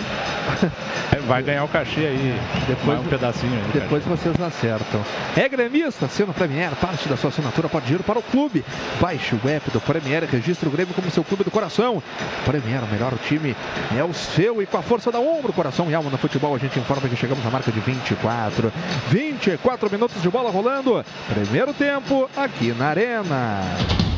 Vai 1.27 1.41
ganhar 1.43 1.63
o 1.63 1.67
cachê 1.67 2.01
aí, 2.01 2.39
depois 2.67 2.99
um 2.99 3.03
pedacinho 3.03 3.53
aí. 3.53 3.63
Depois 3.73 4.03
vocês 4.05 4.39
acertam. 4.39 5.01
É 5.35 5.47
gremista, 5.49 6.07
sendo 6.07 6.33
Premier, 6.33 6.71
parte 6.81 7.07
da 7.09 7.17
sua 7.17 7.29
assinatura 7.29 7.56
pode 7.67 7.93
ir 7.93 8.03
para 8.03 8.19
o 8.19 8.23
clube. 8.23 8.63
Baixe 8.99 9.35
o 9.35 9.49
app 9.49 9.71
do 9.71 9.81
Premier 9.81 10.23
registre 10.25 10.67
o 10.67 10.71
Grêmio 10.71 10.93
como 10.93 11.09
seu 11.09 11.23
clube 11.23 11.43
do 11.43 11.51
coração. 11.51 12.01
Premier, 12.45 12.83
o 12.83 12.87
melhor 12.87 13.13
time 13.27 13.55
é 13.97 14.03
o 14.03 14.13
seu 14.13 14.61
e 14.61 14.65
com 14.65 14.77
a 14.77 14.81
força 14.81 15.11
da 15.11 15.19
ombro, 15.19 15.53
coração 15.53 15.89
e 15.89 15.95
alma 15.95 16.09
no 16.09 16.17
futebol, 16.17 16.55
a 16.55 16.59
gente 16.59 16.79
informa 16.79 17.09
que 17.09 17.15
chegamos 17.15 17.45
à 17.45 17.49
marca 17.49 17.71
de 17.71 17.79
24. 17.79 18.71
24 19.09 19.91
minutos 19.91 20.21
de 20.21 20.29
bola 20.29 20.51
rolando. 20.51 21.03
Primeiro 21.33 21.73
tempo 21.73 22.29
aqui 22.35 22.73
na 22.73 22.87
Arena. 22.87 24.16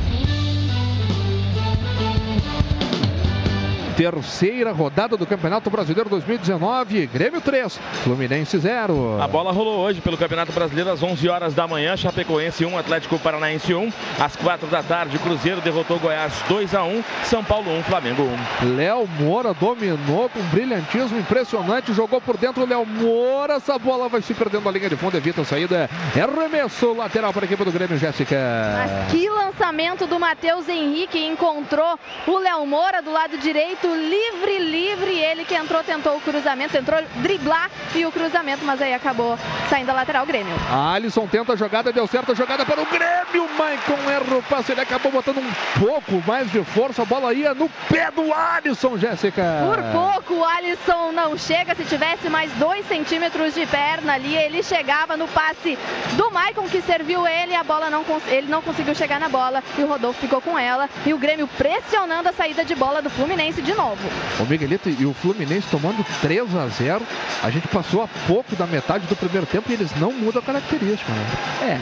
Terceira 4.00 4.72
rodada 4.72 5.18
do 5.18 5.26
Campeonato 5.26 5.70
Brasileiro 5.70 6.10
2019. 6.10 7.06
Grêmio 7.08 7.42
3, 7.42 7.78
Fluminense 8.02 8.58
0. 8.58 9.22
A 9.22 9.28
bola 9.28 9.52
rolou 9.52 9.80
hoje 9.80 10.00
pelo 10.00 10.18
Campeonato 10.18 10.54
Brasileiro 10.54 10.90
às 10.90 11.04
11 11.04 11.28
horas 11.28 11.54
da 11.54 11.68
manhã. 11.68 11.98
Chapecoense 11.98 12.64
1, 12.66 12.78
Atlético 12.78 13.20
Paranaense 13.20 13.74
1. 13.74 13.92
Às 14.18 14.38
4 14.38 14.68
da 14.68 14.82
tarde, 14.82 15.20
Cruzeiro 15.20 15.60
derrotou 15.60 16.00
Goiás 16.00 16.32
2 16.48 16.76
a 16.76 16.84
1. 16.84 17.04
São 17.26 17.44
Paulo 17.44 17.78
1, 17.78 17.84
Flamengo 17.84 18.24
1. 18.64 18.78
Léo 18.78 19.06
Moura 19.20 19.54
dominou 19.54 20.30
com 20.30 20.40
brilhantismo 20.44 21.20
impressionante, 21.20 21.92
jogou 21.92 22.22
por 22.22 22.38
dentro 22.38 22.64
o 22.64 22.66
Léo 22.66 22.86
Moura, 22.86 23.56
essa 23.56 23.78
bola 23.78 24.08
vai 24.08 24.22
se 24.22 24.34
perdendo 24.34 24.70
a 24.70 24.72
linha 24.72 24.88
de 24.88 24.96
fundo, 24.96 25.18
evita 25.18 25.42
a 25.42 25.46
saída, 25.46 25.90
é 26.16 26.22
arremesso 26.22 26.94
lateral 26.94 27.34
para 27.34 27.44
a 27.44 27.48
equipe 27.48 27.66
do 27.66 27.72
Grêmio, 27.74 27.98
Jéssica. 27.98 28.38
Mas 28.78 29.12
que 29.12 29.30
lançamento 29.60 30.08
do 30.08 30.18
Matheus 30.18 30.70
Henrique 30.70 31.20
encontrou 31.20 32.00
o 32.26 32.38
Léo 32.38 32.66
Moura 32.66 33.02
do 33.02 33.12
lado 33.12 33.38
direito, 33.38 33.89
livre, 33.96 34.60
livre. 34.60 35.20
Ele 35.20 35.46
que 35.46 35.56
entrou, 35.56 35.84
tentou 35.84 36.18
o 36.18 36.22
cruzamento, 36.22 36.72
tentou 36.72 36.96
driblar 37.18 37.70
e 37.96 38.06
o 38.06 38.12
cruzamento, 38.12 38.66
mas 38.66 38.82
aí 38.82 38.94
acabou 38.94 39.38
saindo 39.70 39.90
a 39.90 39.94
lateral 39.94 40.26
Grêmio. 40.26 40.56
Alisson 40.72 41.28
tenta 41.28 41.54
a 41.54 41.56
jogada, 41.56 41.92
deu 41.92 42.08
certo 42.08 42.32
a 42.32 42.36
jogada 42.36 42.66
para 42.66 42.82
o 42.82 42.86
Grêmio, 42.86 43.50
Maicon 43.58 44.10
erra 44.10 44.38
o 44.38 44.44
passe, 44.44 44.72
ele 44.72 44.82
acabou 44.82 45.12
botando 45.12 45.40
um 45.40 45.52
pouco 45.80 46.22
mais 46.28 46.52
de 46.52 46.64
força, 46.64 47.02
a 47.02 47.06
bola 47.06 47.34
ia 47.34 47.54
no 47.54 47.70
pé 47.90 48.12
do 48.12 48.34
Alisson, 48.34 48.98
Jéssica. 48.98 49.44
Por 49.66 49.82
pouco 49.92 50.36
o 50.36 50.46
Alisson 50.46 51.12
não 51.12 51.38
chega. 51.38 51.76
Se 51.76 51.84
tivesse 51.86 52.30
mais 52.30 52.52
dois 52.54 52.88
centímetros 52.88 53.54
de 53.54 53.66
perna 53.66 54.14
ali, 54.14 54.36
ele 54.36 54.64
chegava 54.64 55.18
no 55.18 55.28
passe 55.28 55.78
do 56.14 56.32
Maicon 56.32 56.68
que 56.68 56.82
serviu 56.82 57.28
ele. 57.28 57.56
A 57.56 57.64
bola 57.64 57.90
não 57.90 58.04
ele 58.28 58.48
não 58.48 58.62
conseguiu 58.62 58.96
chegar 58.96 59.20
na 59.20 59.30
bola 59.30 59.64
e 59.78 59.84
o 59.84 59.88
Rodolfo 59.88 60.20
ficou 60.20 60.42
com 60.42 60.58
ela. 60.58 60.90
E 61.06 61.14
o 61.14 61.18
Grêmio 61.18 61.48
pressionando 61.48 62.30
a 62.30 62.34
saída 62.34 62.64
de 62.64 62.76
bola 62.76 63.02
do 63.02 63.10
Fluminense 63.10 63.62
de 63.70 63.76
novo. 63.76 64.02
O 64.40 64.46
Miguelito 64.46 64.90
e 64.90 65.06
o 65.06 65.14
Fluminense 65.14 65.68
tomando 65.70 66.04
3 66.22 66.56
a 66.56 66.68
0. 66.68 67.06
A 67.44 67.50
gente 67.52 67.68
passou 67.68 68.02
a 68.02 68.08
pouco 68.28 68.56
da 68.56 68.66
metade 68.66 69.06
do 69.06 69.16
primeiro 69.16 69.46
tempo 69.46 69.70
e 69.70 69.74
eles 69.74 69.92
não 70.00 70.12
mudam 70.12 70.42
a 70.42 70.46
característica, 70.46 71.12
né? 71.12 71.80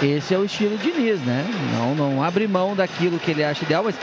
É. 0.00 0.06
Esse 0.06 0.34
é 0.34 0.38
o 0.38 0.44
estilo 0.44 0.76
Diniz, 0.78 1.20
né? 1.20 1.44
Não, 1.72 1.94
não 1.94 2.22
abre 2.22 2.46
mão 2.46 2.76
daquilo 2.76 3.18
que 3.18 3.30
ele 3.30 3.42
acha 3.42 3.64
ideal, 3.64 3.82
mas 3.84 3.96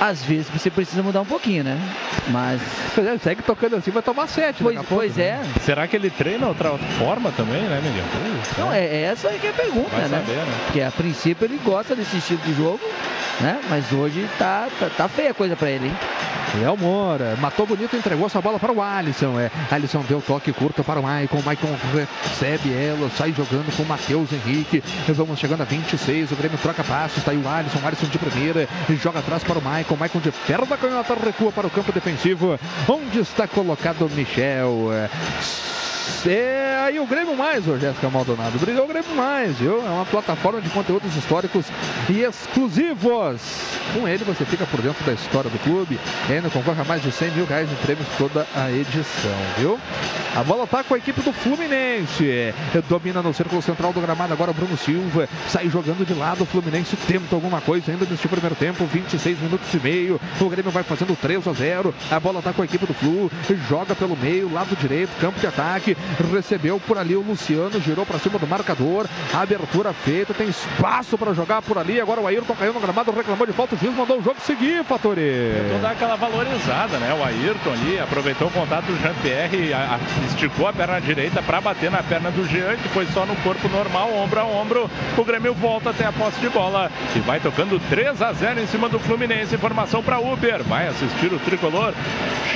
às 0.00 0.22
vezes 0.22 0.48
você 0.48 0.70
precisa 0.70 1.02
mudar 1.02 1.20
um 1.20 1.26
pouquinho, 1.26 1.64
né? 1.64 1.78
Mas. 2.28 2.60
segue 3.22 3.42
tocando 3.42 3.76
assim, 3.76 3.90
vai 3.90 4.02
tomar 4.02 4.26
7. 4.26 4.62
Pois, 4.62 4.80
pois 4.88 5.18
é. 5.18 5.40
Será 5.60 5.86
que 5.86 5.96
ele 5.96 6.10
treina 6.10 6.46
outra 6.46 6.76
forma 6.98 7.32
também, 7.32 7.62
né, 7.62 7.80
Miguel? 7.82 8.04
Não, 8.58 8.72
é, 8.72 8.84
é 8.84 9.02
essa 9.02 9.28
aí 9.28 9.38
que 9.38 9.46
é 9.46 9.50
a 9.50 9.54
pergunta, 9.54 9.90
Vai 9.90 10.08
né? 10.08 10.18
saber, 10.18 10.36
né? 10.36 10.54
Porque 10.64 10.80
a 10.80 10.90
princípio 10.90 11.44
ele 11.44 11.60
gosta 11.64 11.94
desse 11.94 12.16
estilo 12.16 12.40
de 12.44 12.54
jogo, 12.54 12.80
né? 13.40 13.60
Mas 13.68 13.92
hoje 13.92 14.28
tá, 14.38 14.68
tá, 14.78 14.88
tá 14.96 15.08
feia 15.08 15.30
a 15.30 15.34
coisa 15.34 15.56
pra 15.56 15.70
ele, 15.70 15.86
hein? 15.86 15.96
Léo 16.56 16.76
Moura 16.76 17.36
matou 17.40 17.66
bonito, 17.66 17.94
entregou 17.96 18.26
essa 18.26 18.40
bola 18.40 18.58
para 18.58 18.72
o 18.72 18.82
Alisson. 18.82 19.38
É, 19.38 19.50
Alisson 19.70 20.02
deu 20.08 20.20
toque 20.20 20.52
curto 20.52 20.82
para 20.82 20.98
o 20.98 21.02
Maicon. 21.02 21.42
Maicon 21.44 21.68
recebe 21.92 22.72
ela, 22.72 23.10
sai 23.10 23.32
jogando 23.32 23.74
com 23.76 23.82
o 23.82 23.86
Matheus 23.86 24.32
Henrique. 24.32 24.82
Vamos 25.08 25.38
chegando 25.38 25.60
a 25.60 25.64
26. 25.64 26.32
O 26.32 26.36
Grêmio 26.36 26.58
troca 26.58 26.82
passos. 26.82 27.18
Está 27.18 27.32
aí 27.32 27.36
o 27.36 27.48
Alisson. 27.48 27.78
Alisson 27.84 28.06
de 28.06 28.18
primeira. 28.18 28.68
E 28.88 28.94
joga 28.96 29.18
atrás 29.18 29.44
para 29.44 29.58
o 29.58 29.62
Maicon. 29.62 29.87
Maicon 29.96 30.20
de 30.20 30.32
perna 30.32 30.76
canhota 30.76 31.14
recua 31.14 31.52
para 31.52 31.66
o 31.66 31.70
campo 31.70 31.92
defensivo. 31.92 32.58
Onde 32.88 33.20
está 33.20 33.46
colocado 33.48 34.08
Michel. 34.10 34.90
É, 36.26 36.68
É 36.78 36.90
aí 36.90 37.00
o 37.00 37.06
Grêmio 37.06 37.36
Mais, 37.36 37.66
ô 37.68 37.76
Jéssica 37.76 38.08
Maldonado. 38.08 38.58
Brilhou 38.58 38.84
o 38.84 38.88
Grêmio 38.88 39.14
Mais, 39.14 39.58
viu? 39.58 39.84
É 39.84 39.90
uma 39.90 40.06
plataforma 40.06 40.60
de 40.60 40.70
conteúdos 40.70 41.14
históricos 41.16 41.66
e 42.08 42.22
exclusivos. 42.22 43.42
Com 43.92 44.06
ele 44.06 44.24
você 44.24 44.44
fica 44.44 44.64
por 44.66 44.80
dentro 44.80 45.04
da 45.04 45.12
história 45.12 45.50
do 45.50 45.58
clube 45.58 45.98
e 46.28 46.32
ainda 46.32 46.48
concorre 46.48 46.80
a 46.80 46.84
mais 46.84 47.02
de 47.02 47.10
100 47.10 47.30
mil 47.32 47.46
reais 47.46 47.70
em 47.70 47.74
prêmios 47.76 48.06
toda 48.16 48.46
a 48.54 48.70
edição, 48.70 49.34
viu? 49.58 49.78
A 50.36 50.42
bola 50.44 50.66
tá 50.66 50.84
com 50.84 50.94
a 50.94 50.98
equipe 50.98 51.20
do 51.20 51.32
Fluminense. 51.32 52.54
Domina 52.88 53.20
no 53.22 53.34
círculo 53.34 53.60
central 53.60 53.92
do 53.92 54.00
gramado 54.00 54.32
agora 54.32 54.50
o 54.50 54.54
Bruno 54.54 54.76
Silva. 54.76 55.28
Sai 55.48 55.68
jogando 55.68 56.06
de 56.06 56.14
lado. 56.14 56.44
O 56.44 56.46
Fluminense 56.46 56.96
tenta 56.96 57.34
alguma 57.34 57.60
coisa 57.60 57.90
ainda 57.90 58.06
neste 58.08 58.28
primeiro 58.28 58.54
tempo. 58.54 58.84
26 58.86 59.40
minutos 59.40 59.72
e 59.74 59.78
meio. 59.78 60.20
O 60.40 60.48
Grêmio 60.48 60.70
vai 60.70 60.82
fazendo 60.82 61.16
3 61.16 61.48
a 61.48 61.52
0. 61.52 61.94
A 62.10 62.20
bola 62.20 62.40
tá 62.40 62.52
com 62.52 62.62
a 62.62 62.64
equipe 62.64 62.86
do 62.86 62.94
Flu. 62.94 63.30
Joga 63.68 63.94
pelo 63.96 64.16
meio, 64.16 64.52
lado 64.52 64.76
direito, 64.76 65.10
campo 65.20 65.40
de 65.40 65.46
ataque. 65.46 65.96
Recebeu 66.32 66.80
por 66.80 66.98
ali 66.98 67.16
o 67.16 67.22
Luciano. 67.22 67.80
Girou 67.80 68.04
para 68.04 68.18
cima 68.18 68.38
do 68.38 68.46
marcador. 68.46 69.06
Abertura 69.32 69.92
feita. 69.92 70.34
Tem 70.34 70.48
espaço 70.48 71.16
para 71.16 71.32
jogar 71.34 71.62
por 71.62 71.78
ali. 71.78 72.00
Agora 72.00 72.20
o 72.20 72.26
Ayrton 72.26 72.54
caiu 72.54 72.72
no 72.72 72.80
gramado. 72.80 73.10
Reclamou 73.10 73.46
de 73.46 73.52
falta. 73.52 73.74
O 73.74 73.78
juiz 73.78 73.94
mandou 73.94 74.18
o 74.18 74.22
jogo 74.22 74.40
seguir, 74.40 74.84
Fatori. 74.84 75.52
Tentou 75.62 75.78
dar 75.80 75.92
aquela 75.92 76.16
valorizada, 76.16 76.98
né? 76.98 77.14
O 77.14 77.24
Ayrton 77.24 77.70
ali 77.70 77.98
aproveitou 77.98 78.48
o 78.48 78.50
contato 78.50 78.86
do 78.86 79.00
Jean-Pierre, 79.00 79.72
esticou 80.26 80.66
a 80.66 80.72
perna 80.72 81.00
direita 81.00 81.42
para 81.42 81.60
bater 81.60 81.90
na 81.90 82.02
perna 82.02 82.30
do 82.30 82.46
Jean, 82.46 82.76
que 82.76 82.88
foi 82.88 83.06
só 83.06 83.26
no 83.26 83.36
corpo 83.36 83.68
normal, 83.68 84.14
ombro 84.14 84.40
a 84.40 84.44
ombro. 84.44 84.90
O 85.16 85.24
Grêmio 85.24 85.54
volta 85.54 85.90
até 85.90 86.04
a 86.04 86.12
posse 86.12 86.40
de 86.40 86.48
bola 86.48 86.90
e 87.14 87.20
vai 87.20 87.40
tocando 87.40 87.80
3 87.88 88.22
a 88.22 88.32
0 88.32 88.60
em 88.60 88.66
cima 88.66 88.88
do 88.88 88.98
Fluminense. 88.98 89.54
Informação 89.54 90.02
para 90.02 90.18
Uber. 90.18 90.62
Vai 90.64 90.88
assistir 90.88 91.32
o 91.32 91.38
tricolor. 91.38 91.94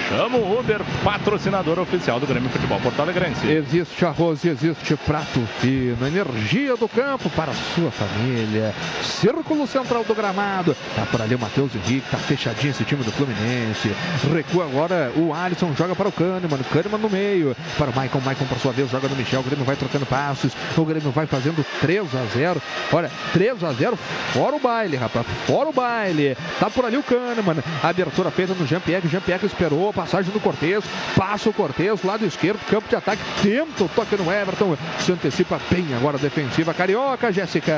Chama 0.08 0.38
o 0.38 0.58
Uber, 0.58 0.80
patrocinador 1.02 1.78
oficial 1.78 2.20
do 2.20 2.26
Grêmio 2.26 2.50
Futebol 2.50 2.80
Porto 2.80 3.00
Alegrense. 3.32 3.50
Existe 3.50 4.04
a 4.04 4.08
arroz 4.08 4.44
existe 4.44 4.96
prato 4.96 5.40
fino. 5.60 6.06
Energia 6.06 6.76
do 6.76 6.88
campo 6.88 7.30
para 7.30 7.52
a 7.52 7.54
sua 7.54 7.90
família. 7.90 8.74
Círculo 9.02 9.66
central 9.66 10.04
do 10.04 10.14
gramado. 10.14 10.76
Tá 10.94 11.06
por 11.06 11.20
ali 11.20 11.34
o 11.34 11.38
Matheus 11.38 11.74
Henrique, 11.74 12.10
tá 12.10 12.18
fechadinho 12.18 12.70
esse 12.70 12.84
time 12.84 13.02
do 13.02 13.12
Fluminense. 13.12 13.90
Recua 14.32 14.64
agora 14.64 15.12
o 15.16 15.32
Alisson, 15.32 15.72
joga 15.76 15.94
para 15.94 16.08
o 16.08 16.12
Kahneman. 16.12 16.58
Kahneman 16.72 16.98
no 16.98 17.10
meio. 17.10 17.56
Para 17.78 17.90
o 17.90 17.94
Maicon, 17.94 18.20
Maicon 18.20 18.44
por 18.46 18.58
sua 18.58 18.72
vez 18.72 18.90
joga 18.90 19.08
no 19.08 19.16
Michel. 19.16 19.40
O 19.40 19.44
Grêmio 19.44 19.64
vai 19.64 19.76
trocando 19.76 20.06
passos. 20.06 20.52
O 20.76 20.84
Grêmio 20.84 21.10
vai 21.10 21.26
fazendo 21.26 21.64
3 21.80 22.14
a 22.14 22.24
0. 22.32 22.62
Olha, 22.92 23.10
3 23.32 23.64
a 23.64 23.72
0 23.72 23.96
fora 24.32 24.56
o 24.56 24.60
baile, 24.60 24.96
rapaz. 24.96 25.26
Fora 25.46 25.68
o 25.68 25.72
baile. 25.72 26.36
Tá 26.58 26.68
por 26.70 26.84
ali 26.84 26.96
o 26.96 27.02
Kahneman. 27.02 27.62
Abertura 27.82 28.30
feita 28.30 28.54
no 28.54 28.66
Jean-Pierre. 28.66 29.08
Jean-Pierre 29.08 29.46
esperou. 29.46 29.92
Passagem 29.92 30.32
do 30.32 30.40
Cortez. 30.40 30.84
Passa 31.16 31.48
o 31.48 31.52
Cortez, 31.52 32.02
lado 32.02 32.24
esquerdo, 32.24 32.60
campo 32.68 32.88
de 32.88 32.96
ataque. 32.96 33.21
Tenta 33.42 33.84
o 33.84 33.88
toque 33.88 34.16
no 34.16 34.32
Everton. 34.32 34.76
Se 35.00 35.12
antecipa 35.12 35.60
bem 35.70 35.86
agora 35.94 36.16
a 36.16 36.20
defensiva 36.20 36.72
carioca, 36.72 37.32
Jéssica. 37.32 37.72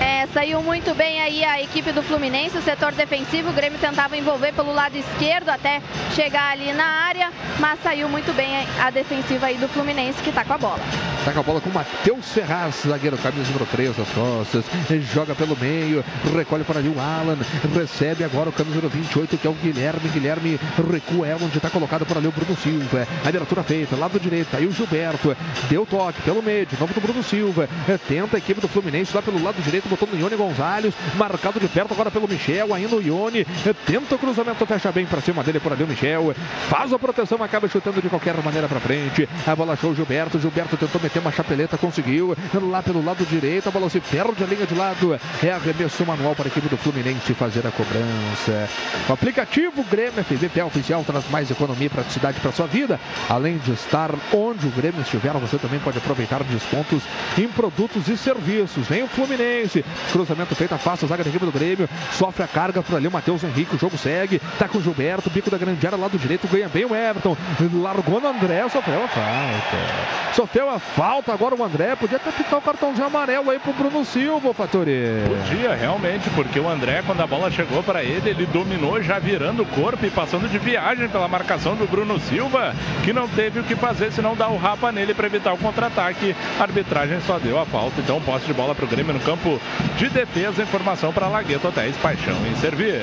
É, 0.00 0.26
saiu 0.32 0.62
muito 0.62 0.94
bem 0.94 1.20
aí 1.20 1.44
a 1.44 1.62
equipe 1.62 1.92
do 1.92 2.02
Fluminense, 2.02 2.58
o 2.58 2.62
setor 2.62 2.92
defensivo. 2.92 3.50
O 3.50 3.52
Grêmio 3.52 3.78
tentava 3.78 4.16
envolver 4.16 4.52
pelo 4.52 4.72
lado 4.72 4.96
esquerdo 4.96 5.48
até 5.48 5.80
chegar 6.14 6.52
ali 6.52 6.72
na 6.72 6.84
área, 6.84 7.30
mas 7.58 7.78
saiu 7.82 8.08
muito 8.08 8.34
bem 8.34 8.66
a 8.80 8.90
defensiva 8.90 9.46
aí 9.46 9.56
do 9.56 9.68
Fluminense 9.68 10.22
que 10.22 10.32
tá 10.32 10.44
com 10.44 10.52
a 10.52 10.58
bola. 10.58 10.80
Tá 11.24 11.32
com 11.32 11.40
a 11.40 11.42
bola 11.42 11.60
com 11.60 11.68
o 11.68 11.74
Matheus 11.74 12.32
Ferraz, 12.32 12.82
zagueiro, 12.86 13.18
camisa 13.18 13.46
número 13.48 13.66
3 13.66 13.96
das 13.96 14.08
costas. 14.10 14.64
Joga 15.12 15.34
pelo 15.34 15.56
meio, 15.56 16.04
recolhe 16.34 16.64
para 16.64 16.78
ali 16.78 16.88
o 16.88 16.98
Alan. 17.00 17.36
Recebe 17.74 18.24
agora 18.24 18.48
o 18.48 18.52
camisa 18.52 18.76
número 18.76 18.88
28, 18.88 19.36
que 19.36 19.46
é 19.46 19.50
o 19.50 19.54
Guilherme. 19.54 20.08
Guilherme 20.08 20.60
recua, 20.90 21.26
é 21.26 21.34
onde 21.34 21.56
está 21.56 21.68
colocado 21.68 22.06
por 22.06 22.16
ali 22.16 22.26
o 22.26 22.32
Bruno 22.32 22.56
Silva. 22.56 23.06
Abertura 23.26 23.62
feita, 23.62 23.96
lado 23.96 24.18
direito, 24.18 24.56
aí 24.56 24.66
Gilberto. 24.72 25.36
Deu 25.68 25.86
toque 25.86 26.22
pelo 26.22 26.42
meio, 26.42 26.66
de 26.66 26.78
novo 26.78 26.92
do 26.94 27.00
Bruno 27.00 27.22
Silva. 27.22 27.68
Tenta 28.08 28.36
a 28.36 28.38
equipe 28.38 28.60
do 28.60 28.68
Fluminense 28.68 29.14
lá 29.14 29.22
pelo 29.22 29.42
lado 29.42 29.62
direito, 29.62 29.88
botou 29.88 30.08
no 30.10 30.18
Ione 30.18 30.36
Gonzalez. 30.36 30.94
Marcado 31.16 31.60
de 31.60 31.68
perto 31.68 31.92
agora 31.92 32.10
pelo 32.10 32.28
Michel, 32.28 32.74
ainda 32.74 32.96
o 32.96 33.02
Ione. 33.02 33.44
Tenta 33.86 34.14
o 34.14 34.18
cruzamento, 34.18 34.64
fecha 34.66 34.90
bem 34.92 35.06
para 35.06 35.20
cima 35.20 35.42
dele 35.42 35.60
por 35.60 35.72
ali 35.72 35.84
o 35.84 35.86
Michel. 35.86 36.34
Faz 36.68 36.92
a 36.92 36.98
proteção, 36.98 37.42
acaba 37.42 37.68
chutando 37.68 38.00
de 38.00 38.08
qualquer 38.08 38.34
maneira 38.42 38.68
para 38.68 38.80
frente. 38.80 39.28
A 39.46 39.54
bola 39.54 39.74
achou 39.74 39.90
o 39.90 39.94
Gilberto. 39.94 40.38
Gilberto 40.38 40.76
tentou 40.76 41.00
meter 41.00 41.20
uma 41.20 41.32
chapeleta, 41.32 41.78
conseguiu. 41.78 42.36
Lá 42.70 42.82
pelo 42.82 43.04
lado 43.04 43.24
direito, 43.26 43.68
a 43.68 43.72
bola 43.72 43.88
se 43.88 44.00
perde 44.00 44.42
a 44.42 44.46
linha 44.46 44.66
de 44.66 44.74
lado. 44.74 45.18
É 45.42 45.50
arremesso 45.50 46.04
manual 46.04 46.34
para 46.34 46.46
a 46.46 46.48
equipe 46.48 46.68
do 46.68 46.76
Fluminense 46.76 47.34
fazer 47.34 47.66
a 47.66 47.70
cobrança. 47.70 48.68
O 49.08 49.12
aplicativo 49.12 49.84
Grêmio 49.84 50.24
FVP 50.24 50.62
oficial 50.62 51.04
traz 51.04 51.28
mais 51.30 51.50
economia 51.50 51.86
e 51.86 51.90
praticidade 51.90 52.40
para 52.40 52.52
sua 52.52 52.66
vida. 52.66 52.98
Além 53.28 53.58
de 53.58 53.72
estar 53.72 54.10
onde 54.32 54.57
o 54.66 54.70
Grêmio 54.70 55.00
estiver, 55.00 55.32
você 55.32 55.58
também 55.58 55.78
pode 55.80 55.98
aproveitar 55.98 56.42
descontos 56.42 57.02
em 57.36 57.48
produtos 57.48 58.08
e 58.08 58.16
serviços. 58.16 58.86
Vem 58.86 59.02
o 59.02 59.08
Fluminense. 59.08 59.84
Cruzamento 60.12 60.54
feito, 60.54 60.74
afasta 60.74 61.06
a 61.06 61.08
zaga 61.08 61.24
da 61.24 61.30
equipe 61.30 61.44
do 61.44 61.52
Grêmio. 61.52 61.88
Sofre 62.12 62.42
a 62.42 62.48
carga 62.48 62.82
por 62.82 62.96
ali 62.96 63.06
o 63.06 63.10
Matheus 63.10 63.44
Henrique. 63.44 63.76
O 63.76 63.78
jogo 63.78 63.96
segue. 63.96 64.40
Tá 64.58 64.68
com 64.68 64.78
o 64.78 64.82
Gilberto. 64.82 65.30
Bico 65.30 65.50
da 65.50 65.58
grande 65.58 65.86
área, 65.86 65.98
lado 65.98 66.18
direito. 66.18 66.48
Ganha 66.48 66.68
bem 66.68 66.84
o 66.84 66.94
Everton. 66.94 67.36
Largou 67.74 68.20
no 68.20 68.28
André. 68.28 68.68
Sofreu 68.68 69.04
a 69.04 69.08
falta. 69.08 70.34
Sofreu 70.34 70.70
a 70.70 70.78
falta 70.78 71.32
agora 71.32 71.54
o 71.54 71.64
André. 71.64 71.96
Podia 71.96 72.16
até 72.16 72.30
picar 72.30 72.58
o 72.58 72.62
cartãozinho 72.62 73.06
amarelo 73.06 73.50
aí 73.50 73.58
pro 73.58 73.72
Bruno 73.72 74.04
Silva, 74.04 74.54
Fatori. 74.54 75.22
Podia, 75.26 75.74
realmente, 75.74 76.28
porque 76.30 76.60
o 76.60 76.68
André, 76.68 77.02
quando 77.06 77.20
a 77.20 77.26
bola 77.26 77.50
chegou 77.50 77.82
para 77.82 78.02
ele, 78.02 78.30
ele 78.30 78.46
dominou 78.46 79.02
já 79.02 79.18
virando 79.18 79.62
o 79.62 79.66
corpo 79.66 80.04
e 80.04 80.10
passando 80.10 80.48
de 80.48 80.58
viagem 80.58 81.08
pela 81.08 81.28
marcação 81.28 81.74
do 81.74 81.86
Bruno 81.86 82.18
Silva, 82.20 82.74
que 83.04 83.12
não 83.12 83.28
teve 83.28 83.60
o 83.60 83.64
que 83.64 83.74
fazer 83.74 84.12
senão 84.12 84.34
dar 84.34 84.47
o 84.48 84.56
rapa 84.56 84.92
nele 84.92 85.14
para 85.14 85.26
evitar 85.26 85.52
o 85.52 85.58
contra-ataque. 85.58 86.34
A 86.58 86.62
arbitragem 86.62 87.20
só 87.26 87.38
deu 87.38 87.58
a 87.58 87.66
falta, 87.66 88.00
então 88.00 88.20
posse 88.20 88.46
de 88.46 88.52
bola 88.52 88.74
para 88.74 88.84
o 88.84 88.88
Grêmio 88.88 89.14
no 89.14 89.20
campo 89.20 89.60
de 89.96 90.08
defesa. 90.08 90.62
Informação 90.62 91.12
para 91.12 91.28
Lagueto 91.28 91.68
Hotéis 91.68 91.96
Paixão 91.96 92.36
em 92.46 92.56
servir. 92.56 93.02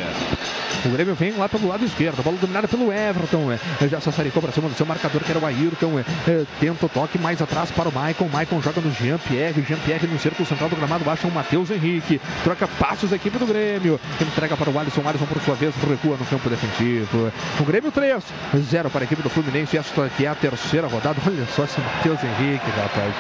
O 0.86 0.90
Grêmio 0.90 1.16
vem 1.16 1.32
lá 1.32 1.50
pelo 1.50 1.68
lado 1.68 1.84
esquerdo, 1.84 2.22
bola 2.22 2.38
dominada 2.38 2.68
pelo 2.68 2.94
Everton. 2.94 3.52
É, 3.52 3.88
já 3.88 4.00
sassaricou 4.00 4.40
para 4.40 4.52
cima 4.52 4.70
do 4.70 4.76
seu 4.76 4.86
marcador, 4.86 5.24
que 5.24 5.32
era 5.32 5.40
o 5.40 5.46
Ayrton. 5.46 6.00
É, 6.00 6.32
é, 6.32 6.46
tenta 6.60 6.86
o 6.86 6.90
toque 6.90 7.18
mais 7.18 7.42
atrás 7.42 7.72
para 7.72 7.90
o 7.90 7.92
Maicon. 7.92 8.28
Maicon 8.28 8.62
joga 8.62 8.82
no 8.82 8.92
Jean-Pierre. 8.92 9.64
Jean-Pierre 9.68 10.06
no 10.06 10.20
círculo 10.20 10.48
central 10.48 10.70
do 10.70 10.76
gramado, 10.76 11.04
baixa 11.04 11.28
o 11.28 11.32
Matheus 11.32 11.72
Henrique. 11.72 12.22
Troca 12.44 12.68
passos 12.68 13.12
a 13.12 13.16
equipe 13.16 13.40
do 13.40 13.48
Grêmio. 13.48 14.00
Entrega 14.22 14.56
para 14.56 14.70
o 14.70 14.78
Alisson. 14.78 15.02
Alisson, 15.08 15.26
por 15.26 15.42
sua 15.42 15.56
vez, 15.56 15.74
recua 15.76 16.18
no 16.18 16.26
campo 16.26 16.50
defensivo. 16.50 17.32
O 17.60 17.64
Grêmio 17.64 17.92
3, 17.92 18.24
0 18.56 18.90
para 18.92 19.02
a 19.02 19.06
equipe 19.06 19.24
do 19.24 19.30
Fluminense. 19.30 19.78
Esta 19.78 20.08
que 20.10 20.26
é 20.26 20.30
a 20.30 20.36
terceira 20.36 20.86
rodada. 20.88 21.20
Olha 21.26 21.35
só 21.56 21.64
esse 21.64 21.80
Matheus 21.80 22.20
Henrique, 22.24 22.70
rapaz. 22.72 23.14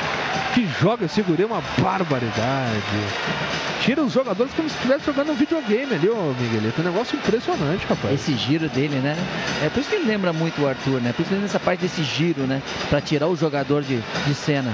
Que 0.53 0.67
joga 0.79 1.05
esse 1.05 1.21
guri, 1.21 1.43
uma 1.43 1.61
barbaridade. 1.81 2.81
Tira 3.81 4.01
os 4.01 4.13
jogadores 4.13 4.53
como 4.53 4.69
se 4.69 4.75
estivesse 4.75 5.05
jogando 5.05 5.31
um 5.31 5.35
videogame 5.35 5.93
ali, 5.93 6.09
ô 6.09 6.33
Miguelito. 6.39 6.81
Um 6.81 6.85
negócio 6.85 7.17
impressionante, 7.17 7.85
rapaz. 7.87 8.13
Esse 8.13 8.35
giro 8.35 8.67
dele, 8.69 8.95
né? 8.97 9.15
É 9.63 9.69
por 9.69 9.79
isso 9.79 9.89
que 9.89 9.95
ele 9.95 10.07
lembra 10.07 10.33
muito 10.33 10.61
o 10.61 10.67
Arthur, 10.67 11.01
né? 11.01 11.11
Principalmente 11.13 11.43
nessa 11.43 11.59
parte 11.59 11.81
desse 11.81 12.03
giro, 12.03 12.43
né? 12.43 12.61
Pra 12.89 13.01
tirar 13.01 13.27
o 13.27 13.35
jogador 13.35 13.83
de, 13.83 14.01
de 14.25 14.33
cena. 14.33 14.73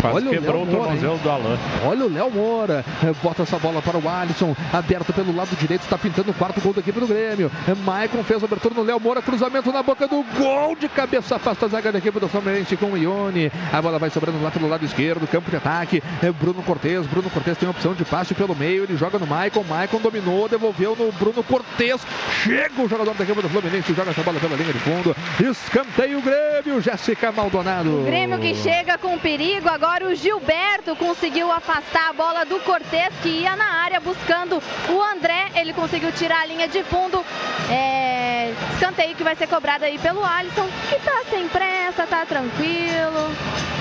Quase 0.00 0.16
Olha 0.16 0.28
o 0.28 0.30
quebrou 0.30 0.62
o, 0.62 0.64
Léo 0.64 0.72
Moura, 0.72 0.84
tornozelo 0.84 1.18
do 1.18 1.30
Alan. 1.30 1.58
Olha 1.84 2.06
o 2.06 2.12
Léo 2.12 2.30
Moura, 2.30 2.84
É, 3.04 3.12
bota 3.22 3.42
essa 3.42 3.58
bola 3.58 3.82
para 3.82 3.98
o 3.98 4.08
Alisson, 4.08 4.56
aberto 4.72 5.12
pelo 5.12 5.34
lado 5.34 5.54
direito, 5.56 5.82
está 5.82 5.98
pintando 5.98 6.30
o 6.30 6.34
quarto 6.34 6.60
gol 6.60 6.72
da 6.72 6.80
equipe 6.80 6.98
do 6.98 7.06
Grêmio. 7.06 7.50
É, 7.68 7.74
Maicon 7.74 8.22
fez 8.22 8.42
a 8.42 8.46
abertura 8.46 8.74
no 8.74 8.82
Léo 8.82 8.98
Moura, 8.98 9.20
cruzamento 9.20 9.70
na 9.72 9.82
boca 9.82 10.08
do 10.08 10.24
gol 10.38 10.74
de 10.74 10.88
cabeça, 10.88 11.36
afasta 11.36 11.66
a 11.66 11.68
zaga 11.68 11.92
da 11.92 11.98
equipe 11.98 12.18
do 12.18 12.28
Fluminense 12.70 12.76
com 12.76 12.92
o 12.92 12.96
Ione. 12.96 13.50
A 13.72 13.80
bola 13.80 13.98
vai 13.98 14.10
sobrando 14.10 14.42
lá 14.42 14.50
pelo 14.50 14.68
lado 14.68 14.84
esquerdo, 14.84 15.26
campo 15.26 15.50
de 15.50 15.56
ataque. 15.56 16.02
É 16.22 16.30
Bruno 16.30 16.62
Cortes, 16.62 17.06
Bruno 17.06 17.30
Cortes 17.30 17.56
tem 17.56 17.68
opção 17.68 17.94
de 17.94 18.04
passe 18.04 18.34
pelo 18.34 18.54
meio, 18.54 18.84
ele 18.84 18.96
joga 18.96 19.18
no 19.18 19.26
Maicon, 19.26 19.64
Maicon 19.64 19.98
dominou, 19.98 20.48
devolveu 20.48 20.96
no 20.96 21.10
Bruno 21.12 21.42
Cortes. 21.42 22.06
Chega 22.42 22.82
o 22.82 22.88
jogador 22.88 23.14
da 23.14 23.24
equipe 23.24 23.42
do 23.42 23.48
Fluminense, 23.48 23.94
joga 23.94 24.10
essa 24.10 24.22
bola 24.22 24.38
pela 24.38 24.56
linha 24.56 24.72
de 24.72 24.78
fundo. 24.78 25.16
Escanteio 25.40 26.20
Grêmio, 26.20 26.80
Jéssica 26.80 27.32
Maldonado. 27.32 28.02
O 28.02 28.04
Grêmio 28.04 28.38
que 28.38 28.54
chega 28.54 28.98
com 28.98 29.18
perigo, 29.18 29.68
agora 29.68 30.06
o 30.06 30.14
Gilberto 30.14 30.94
conseguiu 30.96 31.50
afastar 31.50 32.10
a 32.10 32.12
bola 32.12 32.44
do 32.44 32.60
Cortez 32.60 33.12
que 33.22 33.28
ia 33.28 33.56
na 33.56 33.64
área 33.64 34.00
buscando 34.00 34.62
o 34.88 35.02
André. 35.02 35.50
Ele 35.54 35.72
conseguiu 35.72 36.12
tirar 36.12 36.42
a 36.42 36.46
linha 36.46 36.68
de 36.68 36.82
fundo. 36.84 37.24
É... 37.70 38.52
Escanteio 38.74 39.14
que 39.14 39.22
vai 39.22 39.36
ser 39.36 39.46
cobrado 39.46 39.84
aí 39.84 39.98
pelo 39.98 40.24
Alisson, 40.24 40.66
que 40.88 40.96
tá 41.00 41.22
sem 41.30 41.48
pressa, 41.48 42.06
tá 42.06 42.24
tranquilo. 42.26 42.59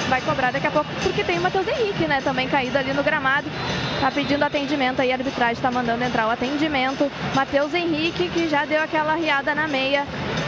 Vai 0.10 0.22
cobrar 0.22 0.51
daqui 0.51 0.65
a 0.65 0.72
pouco, 0.72 0.89
porque 1.03 1.23
tem 1.23 1.38
o 1.38 1.41
Matheus 1.41 1.68
Henrique, 1.68 2.06
né? 2.07 2.19
Também 2.23 2.47
caído 2.47 2.77
ali 2.77 2.93
no 2.93 3.03
gramado. 3.03 3.45
Tá 4.01 4.10
pedindo 4.10 4.43
atendimento 4.43 5.01
aí, 5.01 5.11
a 5.11 5.15
arbitragem 5.15 5.61
tá 5.61 5.69
mandando 5.69 6.03
entrar 6.03 6.27
o 6.27 6.31
atendimento. 6.31 7.11
Matheus 7.35 7.73
Henrique, 7.76 8.27
que 8.30 8.49
já 8.49 8.65
deu 8.65 8.81
aquela 8.81 9.14
riada 9.15 9.53
na 9.53 9.68
meia. 9.68 10.06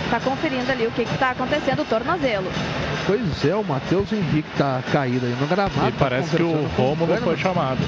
Tá 0.10 0.20
conferindo 0.20 0.72
ali 0.72 0.88
o 0.88 0.92
que, 0.92 1.06
que 1.06 1.18
tá 1.18 1.30
acontecendo, 1.30 1.84
o 1.84 1.86
tornozelo. 1.86 2.52
Pois 3.06 3.46
é, 3.46 3.56
o 3.56 3.64
Matheus 3.64 4.12
Henrique 4.12 4.50
tá 4.58 4.82
caído 4.92 5.28
aí 5.28 5.36
no 5.40 5.46
gramado. 5.46 5.90
E 5.90 5.92
parece 5.92 6.36
que 6.36 6.42
o 6.44 6.68
Rômulo 6.76 7.08
Kahneman. 7.14 7.22
foi 7.22 7.38
chamado. 7.38 7.80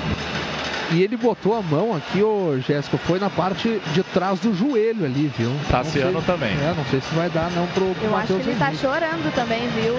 E 0.91 1.01
ele 1.01 1.17
botou 1.17 1.55
a 1.57 1.61
mão 1.61 1.95
aqui, 1.95 2.21
ô 2.21 2.59
Jéssica, 2.59 2.97
foi 2.99 3.17
na 3.17 3.29
parte 3.29 3.81
de 3.93 4.03
trás 4.03 4.39
do 4.39 4.53
joelho 4.53 5.05
ali, 5.05 5.31
viu? 5.35 5.51
Tassiano 5.71 6.21
sei- 6.21 6.21
também. 6.21 6.51
É, 6.51 6.73
não 6.77 6.85
sei 6.85 7.01
se 7.01 7.15
vai 7.15 7.29
dar 7.31 7.49
não 7.51 7.65
pro, 7.67 7.95
pro 7.95 8.05
Eu 8.05 8.15
acho 8.15 8.27
que 8.27 8.33
Matheus 8.33 8.47
ele 8.47 8.59
tá 8.59 8.67
Henrique. 8.67 8.81
chorando 8.83 9.33
também, 9.33 9.67
viu, 9.69 9.95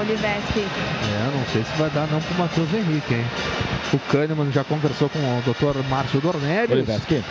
Oliveski? 0.00 0.60
É, 0.60 1.36
não 1.36 1.44
sei 1.52 1.62
se 1.62 1.72
vai 1.78 1.90
dar 1.90 2.06
não 2.08 2.20
pro 2.20 2.34
Matheus 2.34 2.72
Henrique, 2.72 3.14
hein? 3.14 3.24
O 3.92 3.98
Kahneman 3.98 4.50
já 4.52 4.64
conversou 4.64 5.08
com 5.08 5.18
o 5.18 5.42
Dr. 5.42 5.78
Márcio 5.88 6.20
Dornelles. 6.20 6.70
Oliveski. 6.70 7.22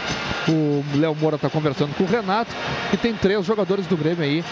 O 0.48 0.84
Léo 0.96 1.16
Moura 1.16 1.38
tá 1.38 1.50
conversando 1.50 1.94
com 1.96 2.04
o 2.04 2.08
Renato. 2.08 2.52
E 2.94 2.98
tem 2.98 3.14
três 3.14 3.46
jogadores 3.46 3.88
do 3.88 3.98
Grêmio 3.98 4.24
aí 4.24 4.44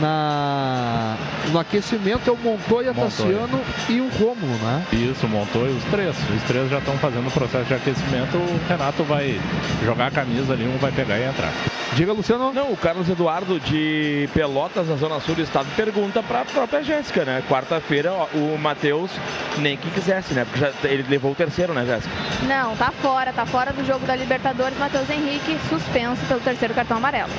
na... 0.00 1.16
no 1.50 1.58
aquecimento. 1.58 2.28
É 2.28 2.32
o 2.32 2.36
Montoya, 2.36 2.92
Montoya. 2.92 3.10
Tassiano 3.10 3.60
e 3.88 4.00
o 4.00 4.08
Rômulo, 4.08 4.52
né? 4.62 4.84
Isso, 4.92 5.26
montou 5.26 5.66
e 5.66 5.70
os 5.70 5.84
três. 5.84 6.16
Os 6.36 6.42
três 6.44 6.70
já 6.70 6.78
estão 6.78 6.96
fazendo 6.98 7.26
o 7.26 7.30
processo 7.30 7.64
de 7.64 7.74
aquecimento. 7.74 8.36
O 8.36 8.60
Renato 8.68 9.02
vai 9.04 9.40
jogar 9.84 10.06
a 10.08 10.10
camisa 10.10 10.52
ali, 10.52 10.66
um 10.66 10.78
vai 10.78 10.92
pegar 10.92 11.18
e 11.18 11.24
entrar. 11.24 11.52
Diga, 11.94 12.12
Luciano. 12.12 12.52
Não, 12.52 12.72
o 12.72 12.76
Carlos 12.76 13.08
Eduardo 13.08 13.58
de 13.58 14.28
Pelotas, 14.34 14.86
na 14.88 14.96
Zona 14.96 15.18
Sul 15.20 15.34
do 15.34 15.42
Estado, 15.42 15.66
pergunta 15.74 16.22
pra 16.22 16.44
própria 16.44 16.82
Jéssica, 16.82 17.24
né? 17.28 17.42
Quarta-feira, 17.48 18.10
o 18.34 18.56
Matheus 18.58 19.10
nem 19.58 19.76
que 19.76 19.90
quisesse, 19.90 20.32
né? 20.32 20.44
Porque 20.44 20.58
já, 20.58 20.72
ele 20.84 21.04
levou 21.08 21.32
o 21.32 21.34
terceiro, 21.34 21.74
né, 21.74 21.84
Jéssica? 21.84 22.14
Não, 22.46 22.74
tá 22.76 22.90
fora, 22.90 23.32
tá 23.32 23.44
fora 23.44 23.72
do 23.72 23.84
jogo 23.84 24.06
da 24.06 24.16
Libertadores. 24.16 24.78
Matheus 24.78 25.08
Henrique 25.10 25.58
suspenso 25.68 26.24
pelo 26.26 26.40
terceiro 26.40 26.74
cartão 26.74 26.96
amarelo. 26.96 27.30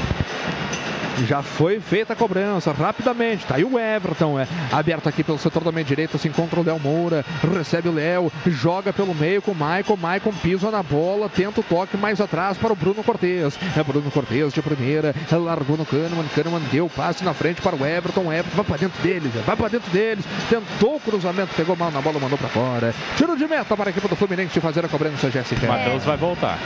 Já 1.28 1.42
foi 1.42 1.80
feita 1.80 2.14
a 2.14 2.16
cobrança 2.16 2.72
rapidamente. 2.72 3.46
Tá 3.46 3.56
aí 3.56 3.64
o 3.64 3.78
Everton, 3.78 4.40
é 4.40 4.48
aberto 4.72 5.08
aqui 5.10 5.24
pelo 5.24 5.38
setor 5.38 5.64
da 5.64 5.72
meia 5.72 5.86
direita. 5.86 6.18
Se 6.18 6.28
encontra 6.28 6.60
o 6.60 6.64
Léo 6.64 6.80
Moura, 6.80 7.26
recebe 7.56 7.90
o 7.90 7.94
Léo, 7.94 8.32
joga 8.48 8.94
pelo 8.94 9.14
meio 9.14 9.42
com 9.42 9.52
o 9.52 9.56
Maicon. 9.56 9.96
Maicon 9.96 10.32
pisa 10.32 10.72
na 10.72 10.84
bola, 10.84 11.30
tenta 11.30 11.60
o 11.60 11.64
toque 11.64 11.98
mais 11.98 12.22
atrás 12.22 12.58
para 12.58 12.74
o 12.74 12.76
Bruno 12.76 13.04
Cortes. 13.04 13.60
É 13.76 13.84
Bruno 13.84 14.10
Cortes 14.12 14.54
de 14.54 14.62
primeira, 14.62 15.14
largou 15.32 15.78
no 15.78 15.86
Kahneman. 15.86 16.26
Kahneman 16.36 16.62
deu 16.72 16.86
o 16.86 16.90
passe 16.90 17.24
na 17.24 17.34
frente 17.34 17.62
para 17.62 17.76
o 17.76 17.86
Everton. 17.86 18.22
O 18.22 18.34
Everton 18.34 18.56
vai 18.56 18.66
para 18.66 18.78
dentro 18.78 19.02
deles, 19.02 19.32
vai 19.46 19.56
para 19.56 19.68
dentro 19.68 19.92
deles. 19.92 20.26
Tentou 20.50 20.96
o 20.96 21.00
cruzamento, 21.00 21.54
pegou 21.56 21.76
mal 21.76 21.92
na 21.92 22.02
bola, 22.02 22.20
mandou 22.20 22.38
para 22.38 22.50
fora. 22.50 22.94
Tiro 23.18 23.38
de 23.38 23.48
meta 23.48 23.76
para 23.76 23.90
a 23.90 23.92
equipe 23.92 24.08
do 24.08 24.16
Fluminense 24.16 24.60
fazer 24.60 24.86
a 24.86 24.88
cobrança, 24.88 25.30
Jéssica. 25.30 25.68
Matheus 25.68 26.04
vai 26.04 26.18
voltar. 26.18 26.58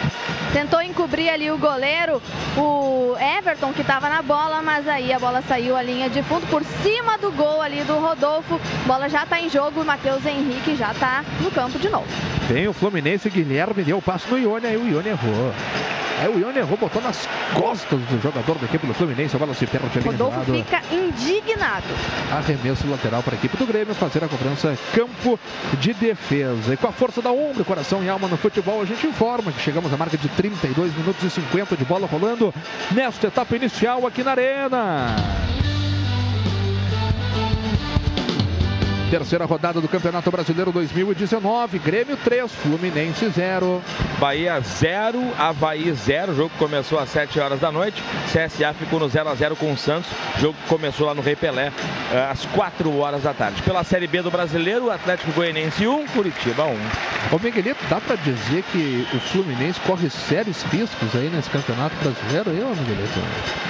Tentou 0.52 0.82
encobrir 0.82 1.30
ali 1.30 1.50
o 1.50 1.58
goleiro, 1.58 2.22
o 2.58 3.16
Everton, 3.38 3.74
que 3.74 3.82
estava 3.82 4.08
na 4.10 4.22
bola, 4.22 4.43
mas 4.64 4.88
aí 4.88 5.14
a 5.14 5.20
bola 5.20 5.42
saiu 5.42 5.76
a 5.76 5.82
linha 5.82 6.10
de 6.10 6.24
fundo 6.24 6.48
por 6.48 6.64
cima 6.64 7.18
do 7.18 7.32
gol 7.32 7.62
ali 7.62 7.84
do 7.84 7.94
Rodolfo. 7.94 8.60
Bola 8.86 9.08
já 9.08 9.24
está 9.24 9.40
em 9.40 9.50
jogo, 9.50 9.82
o 9.82 9.86
Matheus 9.86 10.26
Henrique 10.26 10.76
já 10.76 10.92
está 10.92 11.24
no 11.42 11.52
campo 11.52 11.78
de 11.78 11.90
novo. 11.90 12.08
Tem 12.48 12.68
o 12.68 12.74
Fluminense, 12.74 13.30
Guilherme 13.30 13.84
deu 13.84 13.98
o 13.98 14.02
passe 14.02 14.30
no 14.30 14.38
Ione, 14.38 14.66
aí 14.66 14.78
o 14.78 14.88
Ione 14.88 15.10
errou. 15.10 15.54
Aí 16.22 16.30
o 16.30 16.40
Ione 16.40 16.60
errou, 16.60 16.78
botou 16.78 17.02
nas 17.02 17.28
costas 17.54 18.00
do 18.00 18.22
jogador 18.22 18.58
da 18.58 18.66
equipe 18.66 18.86
do 18.86 18.94
Fluminense, 18.94 19.36
a 19.36 19.40
bola 19.40 19.54
se 19.54 19.66
perde 19.66 19.98
ali 19.98 20.08
Rodolfo 20.08 20.54
fica 20.54 20.82
indignado. 20.92 21.84
Arremesso 22.32 22.88
lateral 22.88 23.24
para 23.24 23.36
a 23.36 23.38
equipe 23.38 23.58
do 23.58 23.66
Grêmio 23.66 23.96
fazer 23.96 24.24
a 24.24 24.28
cobrança 24.28 24.78
campo 24.94 25.40
de 25.80 25.94
defesa. 25.94 26.74
E 26.74 26.78
com 26.78 26.88
a 26.88 26.92
força 26.92 27.22
da 27.22 27.32
ombro, 27.32 27.66
coração 27.66 28.04
e 28.04 28.10
alma 28.10 28.28
no 28.28 28.38
futebol, 28.38 28.82
a 28.82 28.86
gente 28.86 29.08
informa 29.08 29.52
que 29.52 29.62
chegamos 29.62 29.92
à 29.92 29.98
marca 29.98 30.18
de 30.18 30.30
32 30.30 30.96
minutos 30.96 31.24
e 31.24 31.30
50 31.30 31.76
de 31.76 31.86
bola 31.86 32.08
rolando 32.08 32.54
nesta 32.92 33.28
etapa 33.28 33.56
inicial 33.56 34.06
aqui 34.06 34.24
na 34.24 34.33
Arena. 34.34 35.43
Terceira 39.10 39.46
rodada 39.46 39.80
do 39.80 39.88
Campeonato 39.88 40.32
Brasileiro 40.32 40.72
2019. 40.72 41.78
Grêmio 41.78 42.18
3, 42.18 42.52
Fluminense 42.52 43.30
0. 43.30 43.80
Bahia 44.20 44.60
0, 44.60 45.22
Havaí 45.38 45.94
0. 45.94 46.32
O 46.32 46.36
jogo 46.36 46.52
começou 46.58 46.98
às 46.98 47.10
7 47.10 47.40
horas 47.40 47.60
da 47.60 47.72
noite. 47.72 48.02
CSA 48.32 48.74
ficou 48.74 49.00
no 49.00 49.08
0 49.08 49.30
a 49.30 49.36
0 49.36 49.56
com 49.56 49.72
o 49.72 49.78
Santos. 49.78 50.10
O 50.36 50.40
jogo 50.42 50.58
começou 50.68 51.06
lá 51.06 51.14
no 51.14 51.22
Rei 51.22 51.36
Pelé 51.36 51.72
eh, 52.12 52.28
às 52.32 52.44
4 52.48 52.98
horas 52.98 53.22
da 53.22 53.36
tarde. 53.36 53.62
Pela 53.62 53.84
Série 53.84 54.08
B 54.08 54.24
do 54.24 54.32
Brasileiro, 54.32 54.90
Atlético 54.90 55.32
Goianiense 55.34 55.86
1, 55.88 56.08
Curitiba 56.08 56.64
1. 56.66 57.36
Ô 57.36 57.40
Miguelito, 57.40 57.86
dá 57.88 58.02
pra 58.02 58.16
dizer 58.16 58.64
que 58.72 59.08
o 59.14 59.20
Fluminense 59.20 59.80
corre 59.82 60.10
sérios 60.10 60.64
riscos 60.64 61.16
aí 61.16 61.30
nesse 61.30 61.52
Campeonato 61.52 61.96
Brasileiro, 62.02 62.50
aí, 62.50 62.64
ô 62.64 62.70
Miguelito? 62.76 63.20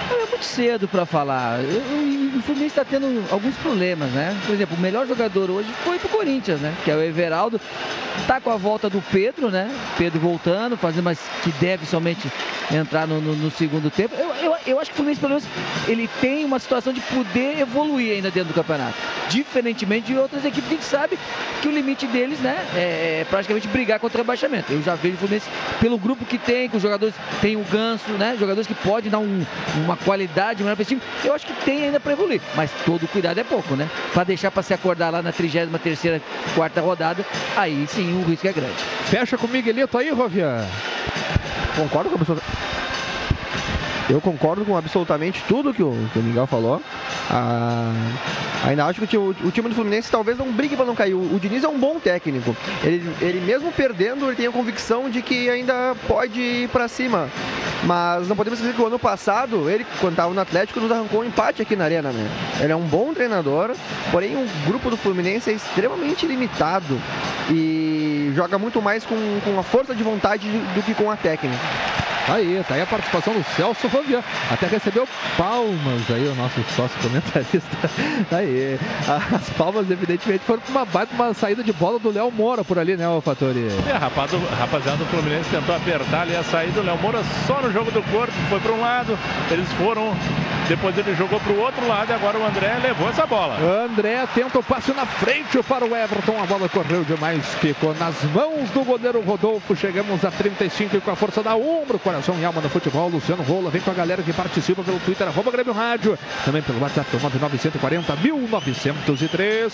É 0.10 0.30
muito 0.30 0.46
cedo 0.46 0.88
para 0.88 1.06
falar. 1.06 1.60
Eu- 1.60 1.70
eu- 1.70 2.24
O 2.34 2.42
Fluminense 2.42 2.80
está 2.80 2.84
tendo 2.84 3.24
alguns 3.32 3.56
problemas, 3.58 4.10
né? 4.10 4.36
Por 4.48 4.56
exemplo, 4.56 4.76
o 4.76 4.82
melhor 4.82 5.06
jogador 5.08 5.33
hoje 5.40 5.70
foi 5.84 5.98
pro 6.00 6.10
Corinthians, 6.10 6.60
né? 6.60 6.74
Que 6.84 6.92
é 6.92 6.96
o 6.96 7.02
Everaldo. 7.02 7.60
Tá 8.28 8.40
com 8.40 8.52
a 8.52 8.58
volta 8.58 8.90
do 8.90 9.02
Pedro, 9.12 9.50
né? 9.50 9.70
Pedro 9.98 10.20
voltando, 10.20 10.78
fazendo, 10.78 11.04
mas 11.04 11.20
que 11.44 11.52
deve 11.54 11.86
somente 11.86 12.32
entrar 12.72 13.08
no, 13.08 13.20
no- 13.20 13.36
no 13.36 13.52
segundo 13.52 13.90
tempo. 13.90 14.14
Eu, 14.16 14.30
eu, 14.52 14.56
eu 14.68 14.80
acho 14.80 14.92
que 14.92 14.94
o 14.94 14.98
Fluminense, 14.98 15.20
pelo 15.20 15.32
menos, 15.32 15.46
ele 15.88 16.08
tem 16.22 16.46
uma 16.46 16.60
situação 16.60 16.94
de 16.94 17.02
poder 17.02 17.60
evoluir 17.60 18.14
ainda 18.14 18.30
dentro 18.30 18.50
do 18.50 18.54
campeonato. 18.54 18.94
Diferentemente 19.30 20.08
de 20.14 20.18
outras 20.18 20.46
equipes 20.46 20.68
que 20.68 20.74
a 20.74 20.78
gente 20.78 20.86
sabe 20.86 21.20
que 21.62 21.68
o 21.68 21.72
limite 21.72 22.06
deles, 22.08 22.40
né? 22.40 22.66
É 22.76 23.04
é 23.04 23.26
praticamente 23.30 23.68
brigar 23.68 24.00
contra 24.00 24.18
o 24.18 24.22
rebaixamento. 24.22 24.72
Eu 24.72 24.82
já 24.82 24.96
vejo 24.96 25.16
o 25.16 25.18
Fluminense 25.18 25.48
pelo 25.80 25.98
grupo 25.98 26.24
que 26.26 26.38
tem, 26.38 26.70
com 26.70 26.78
os 26.78 26.84
jogadores, 26.84 27.16
tem 27.42 27.56
o 27.56 27.64
Ganso, 27.64 28.12
né? 28.12 28.36
Jogadores 28.40 28.68
que 28.68 28.74
podem 28.76 29.10
dar 29.10 29.20
um- 29.20 29.46
uma 29.78 29.96
qualidade 29.98 30.64
maior 30.64 30.76
para 30.76 30.82
esse 30.84 30.90
time. 30.96 31.02
Eu 31.24 31.34
acho 31.34 31.46
que 31.46 31.54
tem 31.66 31.84
ainda 31.86 32.00
para 32.00 32.12
evoluir, 32.14 32.42
mas 32.56 32.70
todo 32.86 33.08
cuidado 33.08 33.40
é 33.40 33.44
pouco, 33.44 33.76
né? 33.76 33.90
Para 34.14 34.24
deixar 34.26 34.52
para 34.52 34.62
se 34.64 34.74
acordar 34.74 35.10
lá 35.14 35.22
na 35.22 35.31
33ª, 35.31 36.22
quarta 36.56 36.81
rodada, 36.81 37.23
aí 37.56 37.85
sim 37.88 38.14
o 38.22 38.26
risco 38.27 38.48
é 38.48 38.52
grande. 38.52 38.73
Fecha 39.06 39.38
com 39.38 39.45
o 39.45 39.49
aí, 39.98 40.10
Rovian. 40.10 40.65
Concordo 41.77 42.10
com 42.10 42.15
absolut- 42.18 42.45
Eu 44.14 44.22
concordo 44.22 44.64
com 44.64 44.77
absolutamente 44.77 45.44
tudo 45.48 45.73
que 45.73 45.81
o, 45.81 45.91
que 46.14 46.19
o 46.19 46.22
Miguel 46.22 46.45
falou. 46.45 46.80
Ah, 47.31 47.91
ainda 48.64 48.85
acho 48.85 49.07
que 49.07 49.18
o, 49.18 49.30
o 49.44 49.49
time 49.49 49.69
do 49.69 49.73
Fluminense 49.73 50.11
talvez 50.11 50.38
não 50.38 50.52
brigue 50.52 50.76
para 50.76 50.85
não 50.85 50.94
cair. 50.94 51.15
O, 51.15 51.35
o 51.35 51.40
Diniz 51.40 51.64
é 51.64 51.68
um 51.68 51.80
bom 51.80 51.99
técnico. 51.99 52.56
Ele, 52.84 53.11
ele 53.19 53.41
mesmo 53.41 53.72
perdendo, 53.72 54.27
ele 54.27 54.35
tem 54.35 54.45
a 54.45 54.52
convicção 54.52 55.10
de 55.10 55.23
que 55.23 55.49
ainda 55.49 55.95
pode 56.07 56.40
ir 56.40 56.69
para 56.69 56.88
cima. 56.88 57.27
Mas 57.85 58.27
não 58.27 58.35
podemos 58.35 58.60
esquecer 58.60 58.76
que 58.76 58.84
o 58.84 58.85
ano 58.85 58.99
passado, 58.99 59.68
ele, 59.68 59.84
quando 59.99 60.14
estava 60.14 60.31
no 60.31 60.40
Atlético, 60.40 60.80
nos 60.80 60.91
arrancou 60.91 61.22
um 61.22 61.23
empate 61.23 61.64
aqui 61.64 61.76
na 61.76 61.85
Arena. 61.85 62.11
Né? 62.11 62.30
Ele 62.61 62.72
é 62.72 62.76
um 62.76 62.85
bom 62.85 63.15
treinador, 63.15 63.72
porém 64.11 64.35
o 64.35 64.48
grupo 64.68 64.91
do 64.91 64.95
Fluminense 64.95 65.49
é 65.49 65.53
extremamente 65.53 66.27
limitado 66.27 67.02
e 67.49 68.31
joga 68.35 68.60
muito 68.60 68.80
mais 68.80 69.03
com, 69.03 69.15
com 69.44 69.60
a 69.60 69.64
força 69.64 69.95
de 69.95 70.03
vontade 70.03 70.48
do 70.48 70.84
que 70.84 70.94
com 70.94 71.10
a 71.10 71.18
técnica. 71.18 71.57
Aí, 72.27 72.64
tá 72.65 72.76
aí 72.76 72.81
a 72.81 72.85
participação 72.85 73.34
do 73.34 73.44
Celso 73.56 73.90
Rovian. 74.04 74.24
Até 74.52 74.68
recebeu 74.68 75.08
palmas 75.38 76.10
aí, 76.10 76.28
o 76.28 76.36
nosso 76.36 76.62
sócio 76.76 77.00
comentarista. 77.02 77.64
Tá 78.30 78.38
aí. 78.38 78.80
As 79.34 79.50
palmas, 79.52 79.90
evidentemente, 79.90 80.44
foram 80.46 80.62
uma 80.70 80.86
baita 80.86 81.14
uma 81.14 81.34
saída 81.34 81.64
de 81.64 81.74
bola 81.74 82.00
do 82.00 82.10
Léo 82.12 82.32
Moura 82.32 82.64
por 82.64 82.78
ali, 82.80 82.96
né, 82.96 83.08
ô 83.08 83.22
Fatori? 83.22 83.68
A 83.94 83.98
rapaz- 83.98 84.32
rapaziada 84.58 84.98
do 84.98 85.06
Fluminense 85.06 85.50
tentou 85.50 85.76
apertar 85.76 86.22
ali 86.22 86.36
a 86.36 86.44
saída. 86.44 86.82
O 86.82 86.84
Léo 86.84 86.98
Moura 86.98 87.22
só 87.46 87.62
no 87.62 87.72
jogo 87.72 87.92
do 87.92 88.02
corpo, 88.04 88.34
foi 88.50 88.60
para 88.60 88.72
um 88.72 88.82
lado, 88.82 89.18
eles 89.52 89.68
foram, 89.74 90.14
depois 90.68 90.98
ele 90.98 91.16
jogou 91.16 91.40
para 91.40 91.52
o 91.54 91.60
outro 91.60 91.88
lado 91.88 92.10
e 92.10 92.14
agora 92.14 92.38
o 92.38 92.46
André 92.46 92.78
levou 92.82 93.10
essa 93.10 93.26
bola. 93.26 93.58
André 93.86 94.26
tenta 94.34 94.60
o 94.60 94.64
passe 94.64 94.92
na 94.94 95.06
frente 95.06 95.62
para 95.64 95.86
o 95.86 95.96
Everton. 95.96 96.42
A 96.42 96.46
bola 96.46 96.70
correu 96.70 97.04
demais, 97.04 97.46
ficou 97.56 97.94
nas 97.96 98.22
mãos 98.34 98.70
do 98.72 98.84
goleiro 98.84 99.22
Rodolfo. 99.22 99.76
Chegamos 99.76 100.24
a 100.26 100.32
35 100.32 100.98
e 100.98 101.02
com 101.02 101.12
a 101.12 101.16
força 101.16 101.44
da 101.44 101.56
ombro, 101.56 102.00
coração 102.00 102.36
e 102.40 102.46
alma 102.46 102.62
no 102.62 102.70
futebol. 102.70 103.10
Luciano 103.10 103.44
Rola 103.44 103.70
vem 103.70 103.82
com 103.84 103.92
a 103.92 103.94
galera 103.94 104.24
que 104.24 104.34
participa 104.34 104.84
pelo 104.84 105.00
Twitter, 105.00 105.28
arroba 105.28 105.52
Grêmio 105.52 105.74
Rádio. 105.74 106.18
Também 106.46 106.62
pelo 106.62 106.80
WhatsApp, 106.80 107.10
9940 107.14 108.16
1903. 108.16 109.74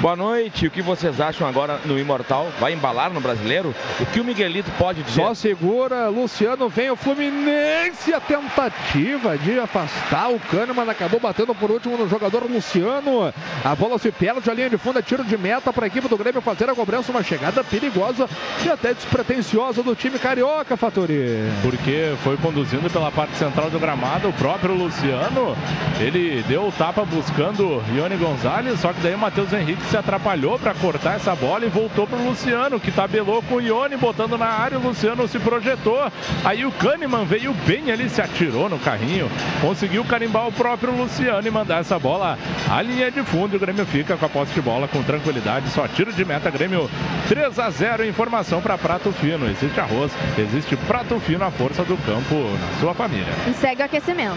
Boa 0.00 0.14
noite. 0.14 0.66
O 0.66 0.70
que 0.70 0.82
vocês 0.82 1.20
acham 1.20 1.48
agora 1.48 1.80
no 1.86 1.98
Imortal? 1.98 2.48
Vai 2.60 2.74
embalar 2.74 3.10
no 3.12 3.20
brasileiro? 3.20 3.74
O 3.98 4.06
que 4.06 4.20
o 4.20 4.24
Miguelito 4.24 4.70
pode 4.72 5.02
dizer? 5.02 5.22
Só 5.22 5.32
segura, 5.32 6.08
Luciano 6.08 6.68
vem 6.68 6.90
o 6.90 6.96
Fluminense. 6.96 8.12
A 8.12 8.20
tentativa 8.20 9.38
de 9.38 9.58
afastar 9.58 10.30
o 10.30 10.38
Kahneman 10.38 10.90
acabou 10.90 11.18
batendo 11.18 11.54
por 11.54 11.70
último 11.70 11.96
no 11.96 12.08
jogador 12.08 12.44
Luciano. 12.44 13.32
A 13.64 13.74
bola 13.74 13.98
se 13.98 14.12
perde, 14.12 14.50
a 14.50 14.54
linha 14.54 14.68
de 14.68 14.76
fundo 14.76 14.98
é 14.98 15.02
tiro 15.02 15.24
de 15.24 15.36
meta 15.38 15.72
para 15.72 15.86
a 15.86 15.88
equipe 15.88 16.08
do 16.08 16.18
Grêmio 16.18 16.42
fazer 16.42 16.68
a 16.68 16.74
cobrança. 16.74 17.10
Uma 17.10 17.22
chegada 17.22 17.64
perigosa 17.64 18.28
e 18.64 18.68
até 18.68 18.92
despretensiosa 18.92 19.82
do 19.82 19.94
time 19.94 20.18
carioca, 20.18 20.76
Fatori. 20.76 21.50
Porque 21.62 22.14
foi 22.22 22.36
conduzindo 22.36 22.90
pela 22.90 23.10
parte 23.10 23.34
central 23.36 23.70
do 23.70 23.78
gramado 23.78 24.28
o 24.28 24.32
próprio 24.34 24.74
Luciano. 24.74 25.56
Ele 25.98 26.44
deu 26.46 26.68
o 26.68 26.72
tapa 26.72 27.02
buscando 27.04 27.82
Ione 27.94 28.16
Gonzalez, 28.16 28.78
só 28.78 28.92
que 28.92 29.00
daí 29.00 29.14
o 29.14 29.18
Matheus 29.18 29.52
Henrique 29.52 29.85
se 29.86 29.96
atrapalhou 29.96 30.58
para 30.58 30.74
cortar 30.74 31.16
essa 31.16 31.34
bola 31.34 31.64
e 31.64 31.68
voltou 31.68 32.06
pro 32.06 32.22
Luciano, 32.22 32.80
que 32.80 32.90
tabelou 32.90 33.42
com 33.42 33.56
o 33.56 33.60
Ione, 33.60 33.96
botando 33.96 34.36
na 34.36 34.46
área. 34.46 34.78
O 34.78 34.82
Luciano 34.82 35.26
se 35.28 35.38
projetou. 35.38 36.10
Aí 36.44 36.64
o 36.64 36.72
Kahneman 36.72 37.24
veio 37.24 37.52
bem 37.66 37.90
ali, 37.90 38.08
se 38.08 38.20
atirou 38.20 38.68
no 38.68 38.78
carrinho, 38.78 39.30
conseguiu 39.60 40.04
carimbar 40.04 40.46
o 40.46 40.52
próprio 40.52 40.94
Luciano 40.94 41.46
e 41.46 41.50
mandar 41.50 41.80
essa 41.80 41.98
bola 41.98 42.38
à 42.70 42.82
linha 42.82 43.10
de 43.10 43.22
fundo. 43.22 43.56
O 43.56 43.60
Grêmio 43.60 43.86
fica 43.86 44.16
com 44.16 44.26
a 44.26 44.28
posse 44.28 44.52
de 44.52 44.60
bola 44.60 44.88
com 44.88 45.02
tranquilidade, 45.02 45.68
só 45.70 45.86
tiro 45.88 46.12
de 46.12 46.24
meta. 46.24 46.50
Grêmio 46.50 46.90
3 47.28 47.58
a 47.58 47.70
0. 47.70 48.04
Informação 48.06 48.60
para 48.60 48.76
Prato 48.78 49.12
Fino. 49.12 49.48
Existe 49.48 49.78
arroz, 49.80 50.12
existe 50.38 50.76
Prato 50.76 51.18
Fino, 51.20 51.44
a 51.44 51.50
força 51.50 51.84
do 51.84 51.96
campo 51.98 52.34
na 52.34 52.80
sua 52.80 52.94
família. 52.94 53.32
E 53.48 53.52
segue 53.54 53.82
o 53.82 53.84
aquecimento. 53.84 54.36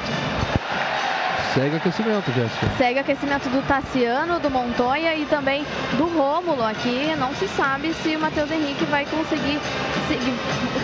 Segue 1.53 1.75
aquecimento, 1.77 2.31
Jéssica. 2.31 2.67
Segue 2.77 2.99
o 2.99 3.01
aquecimento 3.01 3.49
do 3.49 3.61
Tassiano, 3.67 4.39
do 4.39 4.49
Montoya 4.51 5.15
e 5.15 5.25
também 5.25 5.65
do 5.97 6.05
Rômulo. 6.05 6.63
Aqui 6.63 7.11
não 7.17 7.33
se 7.33 7.47
sabe 7.47 7.91
se 7.93 8.15
o 8.15 8.19
Matheus 8.19 8.51
Henrique 8.51 8.85
vai 8.85 9.03
conseguir 9.05 9.59
seguir- 10.07 10.33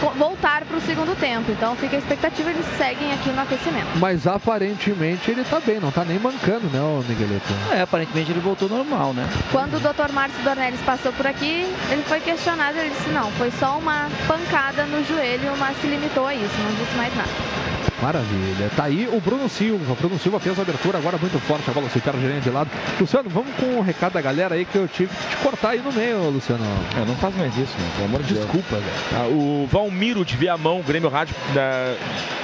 vo- 0.02 0.12
voltar 0.18 0.66
para 0.66 0.78
o 0.78 0.82
segundo 0.82 1.16
tempo. 1.20 1.52
Então 1.52 1.76
fica 1.76 1.96
a 1.96 2.00
expectativa, 2.00 2.50
eles 2.50 2.66
seguem 2.78 3.12
aqui 3.14 3.30
no 3.30 3.42
aquecimento. 3.42 3.88
Mas 4.00 4.26
aparentemente 4.26 5.30
ele 5.30 5.44
tá 5.44 5.60
bem, 5.60 5.80
não 5.80 5.92
tá 5.92 6.04
nem 6.04 6.18
mancando, 6.18 6.68
né, 6.68 6.80
ô 6.82 7.04
Miguelito? 7.08 7.46
É, 7.72 7.82
aparentemente 7.82 8.32
ele 8.32 8.40
voltou 8.40 8.68
normal, 8.68 9.14
né? 9.14 9.28
Quando 9.52 9.76
o 9.76 9.80
Dr. 9.80 10.12
Márcio 10.14 10.42
Dornelles 10.44 10.80
passou 10.82 11.14
por 11.14 11.28
aqui, 11.28 11.66
ele 11.92 12.02
foi 12.08 12.20
questionado. 12.20 12.78
Ele 12.78 12.90
disse: 12.90 13.10
não, 13.10 13.30
foi 13.34 13.52
só 13.52 13.78
uma 13.78 14.10
pancada 14.28 14.84
no 14.86 15.06
joelho, 15.06 15.56
mas 15.58 15.78
se 15.80 15.86
limitou 15.88 16.26
a 16.26 16.34
isso, 16.34 16.54
não 16.64 16.72
disse 16.74 16.96
mais 16.98 17.16
nada. 17.16 17.30
Maravilha. 18.02 18.70
Tá 18.76 18.86
aí 18.86 19.08
o 19.12 19.20
Bruno 19.22 19.48
Silva. 19.48 19.94
O 19.94 19.96
Bruno 19.96 20.20
Silva 20.20 20.40
fez 20.40 20.58
a 20.60 20.62
abertura 20.62 20.98
agora 20.98 21.18
muito 21.18 21.40
forte. 21.40 21.70
A 21.70 21.74
bola 21.74 21.90
se 21.90 22.00
perde 22.00 22.42
de 22.42 22.50
lado. 22.50 22.70
Luciano, 23.00 23.30
vamos 23.30 23.54
com 23.56 23.66
o 23.66 23.78
um 23.78 23.82
recado 23.82 24.14
da 24.14 24.22
galera 24.22 24.56
aí 24.56 24.66
que 24.66 24.76
eu 24.76 24.88
tive 24.88 25.14
que 25.16 25.28
te 25.30 25.38
cortar 25.38 25.70
aí 25.70 25.80
no 25.80 25.92
meio, 25.92 26.30
Luciano. 26.30 26.64
É, 26.98 27.06
não 27.06 27.16
faz 27.16 27.36
mais 27.36 27.56
isso, 27.58 27.74
né? 27.78 27.92
Pelo 27.96 28.06
amor 28.08 28.24
de 28.24 28.34
Deus. 28.34 28.46
Desculpa, 28.46 28.76
velho. 28.76 28.92
Ah, 29.14 29.28
o 29.28 29.68
Valmiro 29.72 30.26
de 30.26 30.36
Viamão, 30.36 30.82
Grêmio 30.82 31.10
Rádio, 31.10 31.36
da... 31.54 31.96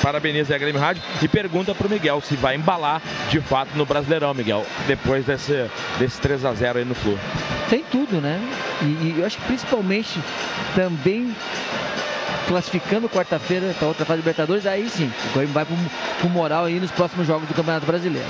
parabeniza 0.02 0.56
a 0.56 0.58
Grêmio 0.58 0.80
Rádio 0.80 1.04
e 1.22 1.28
pergunta 1.28 1.76
pro 1.76 1.90
Miguel 1.90 2.22
se 2.22 2.36
vai 2.36 2.56
embalar 2.56 3.02
de 3.30 3.42
fato 3.42 3.70
no 3.76 3.86
Brasileirão, 3.86 4.34
Miguel, 4.34 4.66
depois 4.88 5.26
desse, 5.26 5.70
desse 6.00 6.20
3 6.22 6.46
a 6.46 6.54
0 6.54 6.80
aí 6.80 6.86
no 6.86 6.96
Flu. 6.96 7.18
Tem 7.70 7.84
tudo, 7.92 8.22
né? 8.22 8.40
E, 8.82 8.86
e 8.86 9.16
eu 9.20 9.26
acho 9.26 9.38
que 9.38 9.46
principalmente 9.46 10.20
também 10.76 11.36
classificando 12.52 13.08
quarta-feira 13.08 13.74
para 13.80 13.88
outra 13.88 14.06
fase 14.06 14.18
de 14.18 14.28
Libertadores, 14.28 14.66
aí 14.66 14.90
sim, 14.90 15.10
o 15.30 15.34
Grêmio 15.34 15.54
vai 15.54 15.66
pro 15.66 16.30
moral 16.30 16.66
aí 16.66 16.82
nos 16.82 16.92
próximos 16.92 17.26
jogos 17.26 17.48
do 17.48 17.54
Campeonato 17.54 17.86
Brasileiro. 17.86 18.28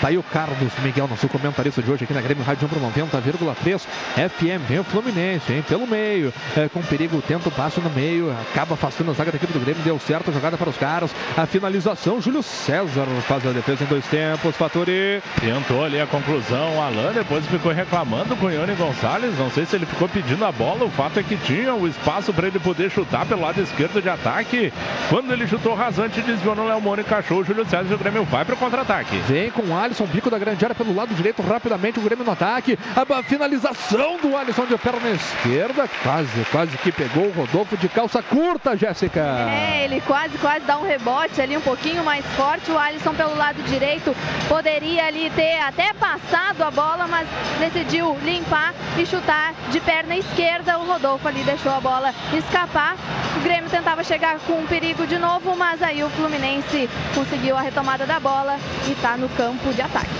Tá 0.00 0.08
aí 0.08 0.18
o 0.18 0.22
Carlos 0.22 0.58
Miguel, 0.82 1.08
nosso 1.08 1.26
comentarista 1.28 1.80
de 1.80 1.90
hoje 1.90 2.04
aqui 2.04 2.12
na 2.12 2.20
Grêmio 2.20 2.44
Rádio 2.44 2.66
Umbro 2.66 2.78
90,3 2.94 3.86
FM. 4.28 4.68
Vem 4.68 4.78
o 4.78 4.84
Fluminense, 4.84 5.50
hein? 5.50 5.64
Pelo 5.66 5.86
meio, 5.86 6.30
é, 6.56 6.68
com 6.68 6.82
perigo, 6.82 7.22
tenta 7.22 7.48
o 7.48 7.52
passo 7.52 7.80
no 7.80 7.88
meio, 7.88 8.30
acaba 8.32 8.74
afastando 8.74 9.12
a 9.12 9.14
zaga 9.14 9.30
da 9.30 9.36
equipe 9.36 9.52
do 9.52 9.60
Grêmio, 9.60 9.82
deu 9.82 9.98
certo 9.98 10.30
a 10.30 10.32
jogada 10.34 10.58
para 10.58 10.68
os 10.68 10.76
caras. 10.76 11.10
A 11.36 11.46
finalização, 11.46 12.20
Júlio 12.20 12.42
César 12.42 13.06
faz 13.26 13.46
a 13.46 13.52
defesa 13.52 13.84
em 13.84 13.86
dois 13.86 14.04
tempos, 14.06 14.54
Faturi. 14.56 15.22
Tentou 15.40 15.82
ali 15.82 15.98
a 15.98 16.06
conclusão, 16.06 16.76
o 16.76 16.82
Alan 16.82 17.12
depois 17.12 17.46
ficou 17.46 17.72
reclamando 17.72 18.36
com 18.36 18.46
o 18.46 18.50
Ione 18.50 18.74
Gonçalves. 18.74 19.38
Não 19.38 19.50
sei 19.50 19.64
se 19.64 19.76
ele 19.76 19.86
ficou 19.86 20.06
pedindo 20.06 20.44
a 20.44 20.52
bola, 20.52 20.84
o 20.84 20.90
fato 20.90 21.18
é 21.18 21.22
que 21.22 21.36
tinha 21.36 21.74
o 21.74 21.88
espaço 21.88 22.30
para 22.32 22.48
ele 22.48 22.58
poder 22.58 22.90
chutar 22.90 23.24
pelo 23.24 23.43
lado 23.44 23.60
esquerdo 23.60 24.00
de 24.00 24.08
ataque. 24.08 24.72
Quando 25.10 25.32
ele 25.32 25.46
chutou 25.46 25.74
rasante, 25.74 26.22
desviou 26.22 26.54
no 26.54 26.66
Léo 26.66 26.80
Moura, 26.80 27.02
encaixou 27.02 27.40
o 27.40 27.44
Júlio 27.44 27.64
César 27.64 27.86
e 27.90 27.94
o 27.94 27.98
Grêmio 27.98 28.24
vai 28.24 28.44
para 28.44 28.54
o 28.54 28.58
contra-ataque. 28.58 29.16
Vem 29.28 29.50
com 29.50 29.62
o 29.62 29.76
Alisson, 29.76 30.06
bico 30.06 30.30
da 30.30 30.38
grande 30.38 30.64
área 30.64 30.74
pelo 30.74 30.94
lado 30.94 31.14
direito, 31.14 31.42
rapidamente 31.42 31.98
o 31.98 32.02
Grêmio 32.02 32.24
no 32.24 32.32
ataque. 32.32 32.78
A 32.96 33.22
finalização 33.22 34.16
do 34.16 34.34
Alisson 34.34 34.64
de 34.64 34.78
perna 34.78 35.10
esquerda, 35.10 35.88
quase, 36.02 36.44
quase 36.50 36.76
que 36.78 36.90
pegou 36.90 37.26
o 37.26 37.32
Rodolfo 37.32 37.76
de 37.76 37.88
calça 37.88 38.22
curta, 38.22 38.76
Jéssica. 38.76 39.20
É, 39.20 39.84
ele 39.84 40.00
quase, 40.00 40.38
quase 40.38 40.64
dá 40.64 40.78
um 40.78 40.86
rebote 40.86 41.40
ali 41.40 41.56
um 41.56 41.60
pouquinho 41.60 42.02
mais 42.02 42.24
forte. 42.36 42.70
O 42.70 42.78
Alisson 42.78 43.12
pelo 43.14 43.36
lado 43.36 43.62
direito 43.64 44.16
poderia 44.48 45.06
ali 45.06 45.30
ter 45.36 45.60
até 45.60 45.92
passado 45.92 46.62
a 46.62 46.70
bola, 46.70 47.06
mas 47.06 47.28
decidiu 47.60 48.16
limpar 48.24 48.72
e 48.98 49.04
chutar 49.04 49.52
de 49.70 49.80
perna 49.80 50.16
esquerda. 50.16 50.78
O 50.78 50.86
Rodolfo 50.86 51.28
ali 51.28 51.42
deixou 51.42 51.72
a 51.72 51.80
bola 51.80 52.14
escapar. 52.32 52.96
O 53.36 53.40
Grêmio 53.40 53.68
tentava 53.70 54.04
chegar 54.04 54.38
com 54.40 54.54
um 54.54 54.66
perigo 54.66 55.06
de 55.06 55.18
novo, 55.18 55.56
mas 55.56 55.82
aí 55.82 56.02
o 56.02 56.10
Fluminense 56.10 56.88
conseguiu 57.14 57.56
a 57.56 57.62
retomada 57.62 58.06
da 58.06 58.20
bola 58.20 58.58
e 58.86 58.92
está 58.92 59.16
no 59.16 59.28
campo 59.30 59.72
de 59.72 59.82
ataque. 59.82 60.10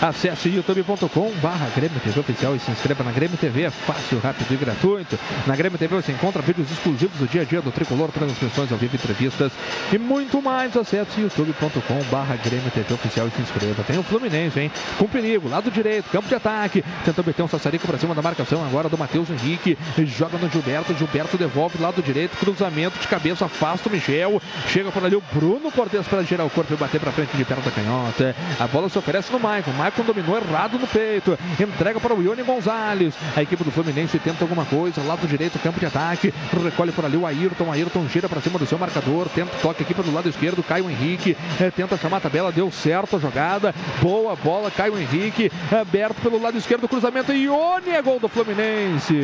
Acesse 0.00 0.50
youtube.com 0.50 1.30
barra 1.42 1.70
Grêmio 1.74 1.98
TV 2.00 2.20
Oficial 2.20 2.54
e 2.54 2.58
se 2.58 2.70
inscreva 2.70 3.02
na 3.02 3.10
Grêmio 3.10 3.38
TV, 3.38 3.62
é 3.62 3.70
fácil, 3.70 4.18
rápido 4.18 4.52
e 4.52 4.56
gratuito. 4.56 5.18
Na 5.46 5.56
Grêmio 5.56 5.78
TV 5.78 5.96
você 5.96 6.12
encontra 6.12 6.42
vídeos 6.42 6.70
exclusivos 6.70 7.18
do 7.18 7.26
dia 7.26 7.40
a 7.42 7.44
dia 7.44 7.62
do 7.62 7.72
Tricolor, 7.72 8.10
transmissões 8.10 8.70
ao 8.70 8.76
vivo, 8.76 8.94
entrevistas 8.94 9.52
e 9.90 9.96
muito 9.96 10.42
mais. 10.42 10.76
Acesse 10.76 11.22
youtube.com 11.22 12.02
barra 12.10 12.36
Grêmio 12.36 12.70
TV 12.70 12.92
Oficial 12.92 13.26
e 13.26 13.30
se 13.30 13.40
inscreva. 13.40 13.82
Tem 13.84 13.98
o 13.98 14.02
Fluminense, 14.02 14.60
hein? 14.60 14.70
Com 14.98 15.08
perigo, 15.08 15.48
lado 15.48 15.70
direito, 15.70 16.10
campo 16.10 16.28
de 16.28 16.34
ataque. 16.34 16.84
Tentou 17.02 17.24
meter 17.24 17.42
um 17.42 17.48
sassarico 17.48 17.86
pra 17.86 17.96
cima 17.96 18.14
da 18.14 18.20
marcação 18.20 18.62
agora 18.66 18.90
do 18.90 18.98
Matheus 18.98 19.30
Henrique. 19.30 19.78
Joga 20.04 20.36
no 20.36 20.50
Gilberto, 20.50 20.94
Gilberto 20.94 21.38
devolve 21.38 21.80
lado 21.80 22.02
direito, 22.02 22.36
cruzamento 22.36 22.98
de 22.98 23.08
cabeça, 23.08 23.46
afasta 23.46 23.88
o 23.88 23.92
Michel. 23.92 24.42
Chega 24.68 24.92
por 24.92 25.02
ali 25.02 25.16
o 25.16 25.22
Bruno 25.32 25.72
Cortes 25.72 26.06
para 26.06 26.22
girar 26.22 26.46
o 26.46 26.50
corpo 26.50 26.74
e 26.74 26.76
bater 26.76 27.00
pra 27.00 27.12
frente 27.12 27.34
de 27.34 27.44
perto 27.46 27.64
da 27.64 27.70
canhota. 27.70 28.36
A 28.60 28.66
bola 28.66 28.90
se 28.90 28.98
oferece 28.98 29.32
no 29.32 29.40
Maicon. 29.40 29.72
Maicon 29.86 30.02
dominou 30.02 30.36
errado 30.36 30.80
no 30.80 30.86
peito. 30.86 31.38
Entrega 31.60 32.00
para 32.00 32.12
o 32.12 32.20
Ione 32.20 32.42
Gonzalez. 32.42 33.14
A 33.36 33.42
equipe 33.42 33.62
do 33.62 33.70
Fluminense 33.70 34.18
tenta 34.18 34.42
alguma 34.42 34.64
coisa. 34.64 35.00
Lado 35.00 35.28
direito, 35.28 35.60
campo 35.60 35.78
de 35.78 35.86
ataque. 35.86 36.34
Recolhe 36.64 36.90
por 36.90 37.04
ali 37.04 37.16
o 37.16 37.24
Ayrton. 37.24 37.70
Ayrton 37.70 38.08
gira 38.08 38.28
para 38.28 38.40
cima 38.40 38.58
do 38.58 38.66
seu 38.66 38.78
marcador. 38.78 39.28
Tenta 39.28 39.56
toque 39.62 39.84
aqui 39.84 39.94
pelo 39.94 40.12
lado 40.12 40.28
esquerdo. 40.28 40.60
Caio 40.64 40.90
Henrique. 40.90 41.36
É, 41.60 41.70
tenta 41.70 41.96
chamar 41.96 42.16
a 42.16 42.20
tabela. 42.20 42.50
Deu 42.50 42.68
certo 42.72 43.14
a 43.14 43.20
jogada. 43.20 43.72
Boa 44.02 44.34
bola. 44.34 44.72
Caio 44.72 44.98
Henrique. 44.98 45.52
Aberto 45.70 46.20
pelo 46.20 46.42
lado 46.42 46.58
esquerdo. 46.58 46.88
Cruzamento. 46.88 47.32
Ione 47.32 47.90
é 47.90 48.02
gol 48.02 48.18
do 48.18 48.28
Fluminense. 48.28 49.14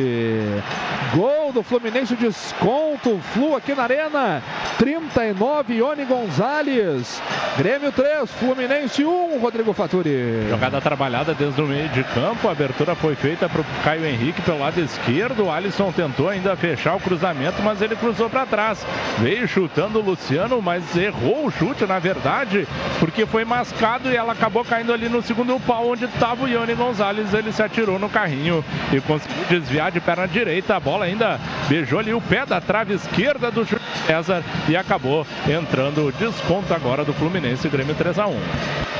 Gol 1.13 1.51
do 1.51 1.61
Fluminense. 1.61 2.15
Desconto. 2.15 3.19
Flu 3.33 3.57
aqui 3.57 3.75
na 3.75 3.83
Arena. 3.83 4.41
39. 4.77 5.73
Ione 5.73 6.05
Gonzalez. 6.05 7.21
Grêmio 7.57 7.91
3. 7.91 8.31
Fluminense 8.31 9.03
1. 9.03 9.39
Rodrigo 9.39 9.73
Faturi. 9.73 10.52
Jogada 10.53 10.79
trabalhada 10.79 11.33
desde 11.33 11.59
o 11.59 11.65
meio 11.65 11.89
de 11.89 12.03
campo. 12.03 12.47
A 12.47 12.51
abertura 12.51 12.93
foi 12.93 13.15
feita 13.15 13.49
para 13.49 13.61
o 13.61 13.65
Caio 13.83 14.05
Henrique 14.05 14.39
pelo 14.43 14.59
lado 14.59 14.79
esquerdo. 14.79 15.45
O 15.45 15.51
Alisson 15.51 15.91
tentou 15.91 16.29
ainda 16.29 16.55
fechar 16.55 16.93
o 16.93 16.99
cruzamento, 16.99 17.59
mas 17.63 17.81
ele 17.81 17.95
cruzou 17.95 18.29
para 18.29 18.45
trás. 18.45 18.85
Veio 19.17 19.47
chutando 19.47 19.97
o 19.97 20.03
Luciano, 20.03 20.61
mas 20.61 20.95
errou 20.95 21.47
o 21.47 21.51
chute, 21.51 21.87
na 21.87 21.97
verdade, 21.97 22.67
porque 22.99 23.25
foi 23.25 23.43
mascado 23.43 24.11
e 24.11 24.15
ela 24.15 24.33
acabou 24.33 24.63
caindo 24.63 24.93
ali 24.93 25.09
no 25.09 25.23
segundo 25.23 25.59
pau, 25.59 25.89
onde 25.89 26.05
estava 26.05 26.45
o 26.45 26.47
Ione 26.47 26.75
Gonzalez. 26.75 27.33
Ele 27.33 27.51
se 27.51 27.63
atirou 27.63 27.97
no 27.97 28.07
carrinho 28.07 28.63
e 28.91 29.01
conseguiu 29.01 29.45
desviar 29.49 29.91
de 29.91 29.99
perna 29.99 30.27
direita. 30.27 30.75
A 30.75 30.79
bola 30.79 31.05
ainda 31.05 31.39
beijou 31.67 31.97
ali 31.97 32.13
o 32.13 32.21
pé 32.21 32.45
da 32.45 32.61
trave 32.61 32.93
esquerda 32.93 33.49
do 33.49 33.65
Júlio 33.65 33.81
César 34.05 34.43
e 34.69 34.77
acabou 34.77 35.25
entrando 35.49 36.05
o 36.05 36.11
desconto 36.11 36.71
agora 36.75 37.03
do 37.03 37.11
Fluminense 37.11 37.67
Grêmio 37.67 37.95
3 37.95 38.19
a 38.19 38.27
1 38.27 38.39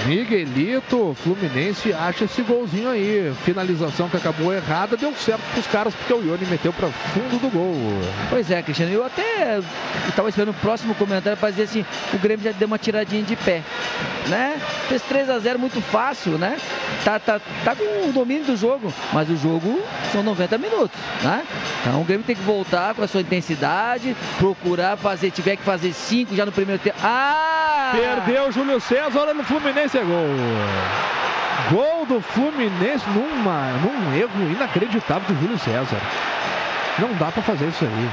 Miguelito, 0.08 1.16
Fluminense 1.16 1.43
acha 1.98 2.26
esse 2.26 2.42
golzinho 2.42 2.90
aí. 2.90 3.34
Finalização 3.44 4.10
que 4.10 4.18
acabou 4.18 4.54
errada, 4.54 4.96
deu 4.98 5.14
certo 5.14 5.42
pros 5.54 5.68
caras 5.68 5.94
porque 5.94 6.14
o 6.14 6.24
Ione 6.24 6.46
meteu 6.46 6.72
para 6.74 6.88
fundo 6.90 7.40
do 7.40 7.50
gol. 7.50 7.76
Pois 8.30 8.50
é, 8.52 8.62
Cristiano, 8.62 8.92
eu 8.92 9.06
até 9.06 9.60
estava 10.08 10.30
esperando 10.30 10.52
o 10.52 10.60
próximo 10.60 10.96
comentário 10.96 11.38
para 11.38 11.50
dizer 11.50 11.64
assim, 11.64 11.86
o 12.14 12.18
Grêmio 12.18 12.44
já 12.44 12.52
deu 12.52 12.68
uma 12.68 12.78
tiradinha 12.78 13.24
de 13.24 13.36
pé, 13.36 13.62
né? 14.28 14.60
Fez 14.88 15.02
3 15.04 15.30
a 15.30 15.40
0 15.40 15.60
muito 15.60 15.82
fácil, 15.82 16.38
né? 16.38 16.58
Tá, 17.04 17.20
tá, 17.20 17.40
tá 17.64 17.76
com 17.76 18.10
o 18.10 18.12
domínio 18.14 18.46
do 18.46 18.56
jogo, 18.56 18.94
mas 19.12 19.30
o 19.30 19.36
jogo 19.36 19.82
são 20.12 20.24
90 20.24 20.58
minutos, 20.58 21.00
né? 21.22 21.44
Então 21.82 22.02
o 22.02 22.04
Grêmio 22.04 22.26
tem 22.26 22.36
que 22.36 22.44
voltar 22.44 22.94
com 22.94 23.04
a 23.04 23.08
sua 23.08 23.22
intensidade, 23.22 24.16
procurar 24.38 24.98
fazer, 24.98 25.32
tiver 25.32 25.56
que 25.56 25.64
fazer 25.64 25.94
5 25.94 26.36
já 26.36 26.46
no 26.46 26.52
primeiro 26.52 26.82
tempo. 26.82 26.98
Ah! 27.04 27.92
Perdeu 27.94 28.48
o 28.48 28.52
Júlio 28.52 28.80
César, 28.80 29.20
olha 29.20 29.34
no 29.34 29.44
Fluminense 29.44 29.98
é 29.98 30.04
gol. 30.04 31.33
Gol 31.72 32.06
do 32.06 32.22
Fluminense 32.22 33.06
numa, 33.10 33.72
num 33.82 34.14
erro 34.14 34.52
inacreditável 34.52 35.34
do 35.34 35.42
Júlio 35.42 35.58
César. 35.58 36.02
Não 37.00 37.14
dá 37.14 37.32
para 37.32 37.42
fazer 37.42 37.68
isso 37.68 37.86
aí. 37.86 38.10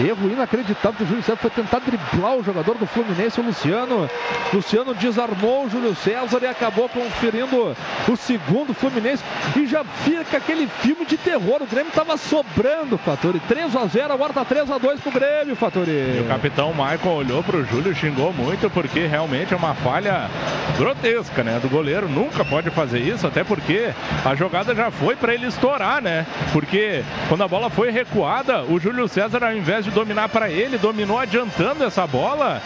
Erro 0.00 0.30
inacreditável 0.30 0.98
do 0.98 1.06
Júlio 1.06 1.22
César. 1.22 1.38
Foi 1.38 1.50
tentar 1.50 1.80
driblar 1.80 2.36
o 2.36 2.44
jogador 2.44 2.76
do 2.76 2.86
Fluminense, 2.86 3.40
o 3.40 3.44
Luciano. 3.44 4.08
Luciano 4.52 4.94
desarmou 4.94 5.66
o 5.66 5.70
Júlio 5.70 5.94
César 5.94 6.38
e 6.42 6.46
acabou 6.46 6.88
conferindo 6.88 7.74
o 8.08 8.16
segundo 8.16 8.74
Fluminense. 8.74 9.22
E 9.56 9.66
já 9.66 9.84
fica 9.84 10.36
aquele 10.36 10.66
filme 10.66 11.04
de 11.04 11.16
terror. 11.16 11.62
O 11.62 11.66
Grêmio 11.66 11.88
estava 11.88 12.16
sobrando, 12.16 12.98
Fatori. 12.98 13.40
3 13.48 13.74
a 13.74 13.86
0 13.86 14.12
agora 14.12 14.32
tá 14.32 14.44
3 14.44 14.70
a 14.70 14.78
2 14.78 15.00
pro 15.00 15.12
Grêmio, 15.12 15.56
Fatori. 15.56 15.90
E 15.90 16.20
o 16.24 16.28
capitão 16.28 16.72
Michael 16.72 17.16
olhou 17.16 17.42
pro 17.42 17.64
Júlio, 17.64 17.94
xingou 17.94 18.32
muito, 18.32 18.68
porque 18.70 19.06
realmente 19.06 19.54
é 19.54 19.56
uma 19.56 19.74
falha 19.74 20.28
grotesca, 20.76 21.42
né? 21.42 21.58
Do 21.60 21.68
goleiro. 21.68 22.08
Nunca 22.08 22.44
pode 22.44 22.70
fazer 22.70 23.00
isso, 23.00 23.26
até 23.26 23.42
porque 23.42 23.90
a 24.24 24.34
jogada 24.34 24.74
já 24.74 24.90
foi 24.90 25.16
para 25.16 25.34
ele 25.34 25.46
estourar, 25.46 26.02
né? 26.02 26.26
Porque 26.52 27.02
quando 27.28 27.42
a 27.42 27.48
bola 27.48 27.70
foi 27.70 27.90
recuada, 27.90 28.62
o 28.64 28.78
Júlio 28.78 29.08
César, 29.08 29.42
ao 29.42 29.52
invés 29.54 29.85
de 29.86 29.92
dominar 29.92 30.28
para 30.28 30.50
ele, 30.50 30.76
dominou 30.78 31.18
adiantando 31.18 31.84
essa 31.84 32.06
bola 32.06 32.60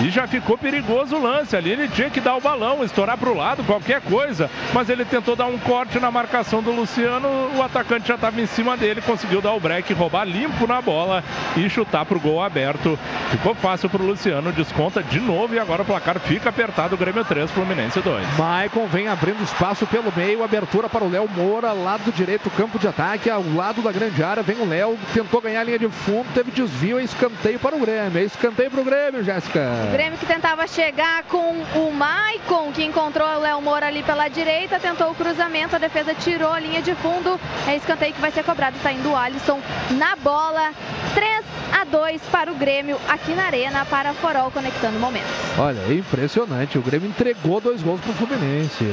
e 0.00 0.10
já 0.10 0.26
ficou 0.26 0.58
perigoso 0.58 1.16
o 1.16 1.22
lance. 1.22 1.56
Ali 1.56 1.70
ele 1.70 1.88
tinha 1.88 2.10
que 2.10 2.20
dar 2.20 2.36
o 2.36 2.40
balão, 2.40 2.84
estourar 2.84 3.16
para 3.16 3.30
o 3.30 3.36
lado, 3.36 3.64
qualquer 3.64 4.00
coisa, 4.02 4.50
mas 4.72 4.88
ele 4.88 5.04
tentou 5.04 5.34
dar 5.34 5.46
um 5.46 5.58
corte 5.58 5.98
na 5.98 6.10
marcação 6.10 6.62
do 6.62 6.70
Luciano. 6.70 7.28
O 7.56 7.62
atacante 7.62 8.08
já 8.08 8.14
estava 8.14 8.40
em 8.40 8.46
cima 8.46 8.76
dele, 8.76 9.00
conseguiu 9.00 9.40
dar 9.40 9.52
o 9.52 9.60
break, 9.60 9.92
roubar 9.94 10.24
limpo 10.24 10.66
na 10.66 10.80
bola 10.82 11.24
e 11.56 11.68
chutar 11.70 12.04
para 12.04 12.18
o 12.18 12.20
gol 12.20 12.42
aberto. 12.42 12.98
Ficou 13.30 13.54
fácil 13.54 13.88
para 13.88 14.02
o 14.02 14.06
Luciano, 14.06 14.52
desconta 14.52 15.02
de 15.02 15.18
novo 15.18 15.54
e 15.54 15.58
agora 15.58 15.82
o 15.82 15.86
placar 15.86 16.20
fica 16.20 16.50
apertado. 16.50 16.96
Grêmio 16.96 17.24
3, 17.24 17.50
Fluminense 17.50 18.00
2. 18.00 18.36
Maicon 18.38 18.86
vem 18.86 19.08
abrindo 19.08 19.42
espaço 19.42 19.86
pelo 19.86 20.12
meio, 20.14 20.44
abertura 20.44 20.88
para 20.88 21.04
o 21.04 21.10
Léo 21.10 21.28
Moura, 21.34 21.72
lado 21.72 22.12
direito, 22.12 22.50
campo 22.50 22.78
de 22.78 22.86
ataque, 22.86 23.30
ao 23.30 23.42
lado 23.54 23.80
da 23.80 23.90
grande 23.90 24.22
área, 24.22 24.42
vem 24.42 24.60
o 24.60 24.68
Léo, 24.68 24.98
tentou 25.14 25.40
ganhar 25.40 25.60
a 25.60 25.64
linha 25.64 25.78
de 25.78 25.88
fundo, 25.88 26.26
teve 26.34 26.50
desvio, 26.66 26.98
é 26.98 27.04
escanteio 27.04 27.58
para 27.58 27.76
o 27.76 27.78
Grêmio, 27.78 28.18
é 28.18 28.24
escanteio 28.24 28.70
para 28.70 28.80
o 28.80 28.84
Grêmio, 28.84 29.24
Jéssica. 29.24 29.68
O 29.88 29.92
Grêmio 29.92 30.18
que 30.18 30.26
tentava 30.26 30.66
chegar 30.66 31.22
com 31.24 31.52
o 31.74 31.92
Maicon, 31.92 32.72
que 32.72 32.84
encontrou 32.84 33.26
o 33.26 33.40
Léo 33.40 33.62
Moura 33.62 33.86
ali 33.86 34.02
pela 34.02 34.28
direita, 34.28 34.78
tentou 34.80 35.10
o 35.10 35.14
cruzamento, 35.14 35.76
a 35.76 35.78
defesa 35.78 36.14
tirou 36.14 36.52
a 36.52 36.58
linha 36.58 36.82
de 36.82 36.94
fundo, 36.96 37.38
é 37.66 37.76
escanteio 37.76 38.12
que 38.12 38.20
vai 38.20 38.30
ser 38.30 38.44
cobrado, 38.44 38.76
saindo 38.82 39.10
o 39.10 39.16
Alisson 39.16 39.60
na 39.92 40.16
bola, 40.16 40.72
3 41.14 41.44
a 41.72 41.84
2 41.84 42.22
para 42.30 42.50
o 42.50 42.54
Grêmio 42.54 42.98
aqui 43.08 43.32
na 43.34 43.44
Arena 43.44 43.84
para 43.84 44.12
Forol 44.14 44.50
Conectando 44.50 44.98
Momentos. 44.98 45.30
Olha, 45.58 45.80
é 45.88 45.94
impressionante. 45.94 46.78
O 46.78 46.82
Grêmio 46.82 47.08
entregou 47.08 47.60
dois 47.60 47.82
gols 47.82 48.00
pro 48.00 48.12
Fluminense. 48.12 48.84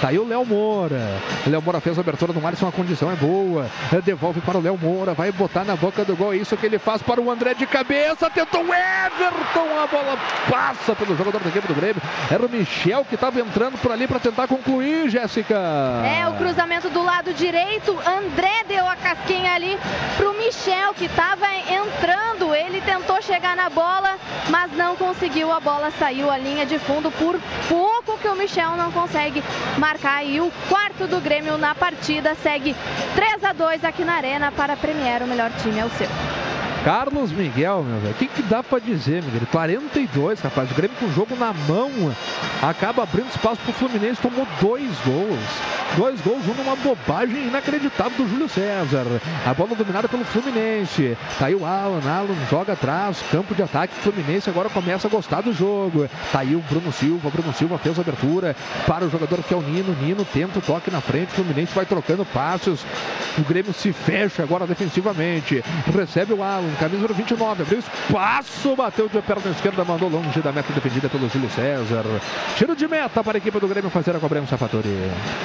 Tá 0.00 0.08
aí 0.08 0.18
o 0.18 0.26
Léo 0.26 0.44
Moura. 0.44 1.00
O 1.46 1.50
Léo 1.50 1.62
Moura 1.62 1.80
fez 1.80 1.96
a 1.96 2.00
abertura 2.00 2.32
do 2.32 2.46
Alisson, 2.46 2.68
a 2.68 2.72
condição 2.72 3.10
é 3.10 3.14
boa. 3.14 3.70
Devolve 4.04 4.40
para 4.40 4.58
o 4.58 4.60
Léo 4.60 4.78
Moura, 4.78 5.14
vai 5.14 5.30
botar 5.32 5.64
na 5.64 5.76
boca 5.76 6.04
do 6.04 6.16
gol. 6.16 6.32
É 6.32 6.36
isso 6.36 6.56
que 6.56 6.66
ele 6.66 6.78
faz 6.78 7.02
para 7.02 7.20
o 7.20 7.21
André 7.30 7.54
de 7.54 7.66
cabeça. 7.66 8.30
Tentou 8.30 8.64
o 8.64 8.74
Everton. 8.74 9.80
A 9.82 9.86
bola 9.86 10.18
passa 10.50 10.94
pelo 10.94 11.16
jogador 11.16 11.40
da 11.40 11.48
equipe 11.48 11.66
do 11.66 11.74
Grêmio. 11.74 12.02
Era 12.30 12.44
o 12.44 12.48
Michel 12.48 13.04
que 13.04 13.14
estava 13.14 13.40
entrando 13.40 13.78
por 13.78 13.92
ali 13.92 14.06
para 14.06 14.20
tentar 14.20 14.46
concluir, 14.46 15.08
Jéssica. 15.08 15.54
É, 15.54 16.28
o 16.28 16.34
cruzamento 16.34 16.88
do 16.90 17.02
lado 17.02 17.32
direito. 17.34 17.98
André 18.06 18.64
deu 18.66 18.86
a 18.86 18.96
casquinha 18.96 19.54
ali 19.54 19.78
pro 20.16 20.32
Michel, 20.34 20.94
que 20.94 21.06
estava 21.06 21.46
entrando. 21.54 22.54
Ele 22.54 22.80
tentou 22.80 23.20
chegar 23.22 23.56
na 23.56 23.68
bola, 23.68 24.16
mas 24.48 24.72
não 24.72 24.96
conseguiu. 24.96 25.52
A 25.52 25.60
bola 25.60 25.90
saiu 25.98 26.30
a 26.30 26.38
linha 26.38 26.66
de 26.66 26.78
fundo 26.78 27.10
por 27.12 27.38
pouco 27.68 28.18
que 28.18 28.28
o 28.28 28.36
Michel 28.36 28.72
não 28.76 28.90
consegue 28.92 29.42
marcar. 29.78 30.24
E 30.24 30.40
o 30.40 30.50
quarto 30.68 31.06
do 31.06 31.20
Grêmio 31.20 31.58
na 31.58 31.74
partida 31.74 32.34
segue 32.42 32.74
3 33.14 33.44
a 33.44 33.52
2 33.52 33.84
aqui 33.84 34.04
na 34.04 34.14
Arena 34.14 34.52
para 34.52 34.76
premiar 34.76 35.22
o 35.22 35.26
melhor 35.26 35.50
time 35.62 35.78
é 35.78 35.84
o 35.84 35.90
seu. 35.90 36.08
Carlos 36.84 37.30
Miguel, 37.30 37.84
meu 37.84 38.00
velho. 38.00 38.12
O 38.12 38.18
que, 38.18 38.26
que 38.26 38.42
dá 38.42 38.60
pra 38.60 38.80
dizer, 38.80 39.22
Miguel? 39.22 39.46
42, 39.52 40.40
rapaz. 40.40 40.68
O 40.70 40.74
Grêmio 40.74 40.96
com 40.96 41.06
o 41.06 41.12
jogo 41.12 41.36
na 41.36 41.52
mão. 41.52 41.90
Acaba 42.60 43.04
abrindo 43.04 43.28
espaço 43.28 43.60
pro 43.62 43.72
Fluminense. 43.72 44.20
Tomou 44.20 44.46
dois 44.60 44.90
gols. 45.04 45.38
Dois 45.96 46.20
gols, 46.22 46.42
um 46.48 46.54
numa 46.54 46.74
bobagem 46.74 47.46
inacreditável 47.46 48.16
do 48.16 48.28
Júlio 48.28 48.48
César. 48.48 49.04
A 49.46 49.54
bola 49.54 49.76
dominada 49.76 50.08
pelo 50.08 50.24
Fluminense. 50.24 51.16
Tá 51.38 51.46
aí 51.46 51.54
o 51.54 51.64
Alan. 51.64 52.00
Alan 52.04 52.34
joga 52.50 52.72
atrás. 52.72 53.22
Campo 53.30 53.54
de 53.54 53.62
ataque. 53.62 53.94
Fluminense 53.94 54.50
agora 54.50 54.68
começa 54.68 55.06
a 55.06 55.10
gostar 55.10 55.42
do 55.42 55.52
jogo. 55.52 56.08
Tá 56.32 56.40
aí 56.40 56.56
o 56.56 56.60
Bruno 56.60 56.90
Silva. 56.92 57.30
Bruno 57.30 57.52
Silva 57.52 57.78
fez 57.78 57.96
a 57.96 58.02
abertura 58.02 58.56
para 58.86 59.04
o 59.04 59.10
jogador 59.10 59.40
que 59.44 59.54
é 59.54 59.56
o 59.56 59.62
Nino. 59.62 59.94
Nino 60.00 60.24
tenta 60.24 60.58
o 60.58 60.62
toque 60.62 60.90
na 60.90 61.00
frente. 61.00 61.28
O 61.28 61.34
Fluminense 61.36 61.72
vai 61.74 61.86
trocando 61.86 62.24
passos. 62.24 62.84
O 63.38 63.42
Grêmio 63.42 63.72
se 63.72 63.92
fecha 63.92 64.42
agora 64.42 64.66
defensivamente. 64.66 65.62
Recebe 65.86 66.32
o 66.32 66.42
Alan. 66.42 66.71
Camisa 66.76 66.96
número 66.96 67.14
29. 67.14 67.62
Abriu 67.62 67.78
espaço. 67.78 68.76
Bateu 68.76 69.08
de 69.08 69.20
perna 69.22 69.50
esquerda. 69.50 69.84
Mandou 69.84 70.08
longe 70.08 70.40
da 70.40 70.52
meta 70.52 70.72
defendida 70.72 71.08
pelo 71.08 71.28
Júlio 71.28 71.50
César. 71.50 72.04
Tiro 72.56 72.76
de 72.76 72.86
meta 72.86 73.22
para 73.22 73.36
a 73.36 73.38
equipe 73.38 73.58
do 73.58 73.68
Grêmio 73.68 73.90
fazer 73.90 74.14
a 74.16 74.18
cobrança, 74.20 74.56
Fatori. 74.56 74.88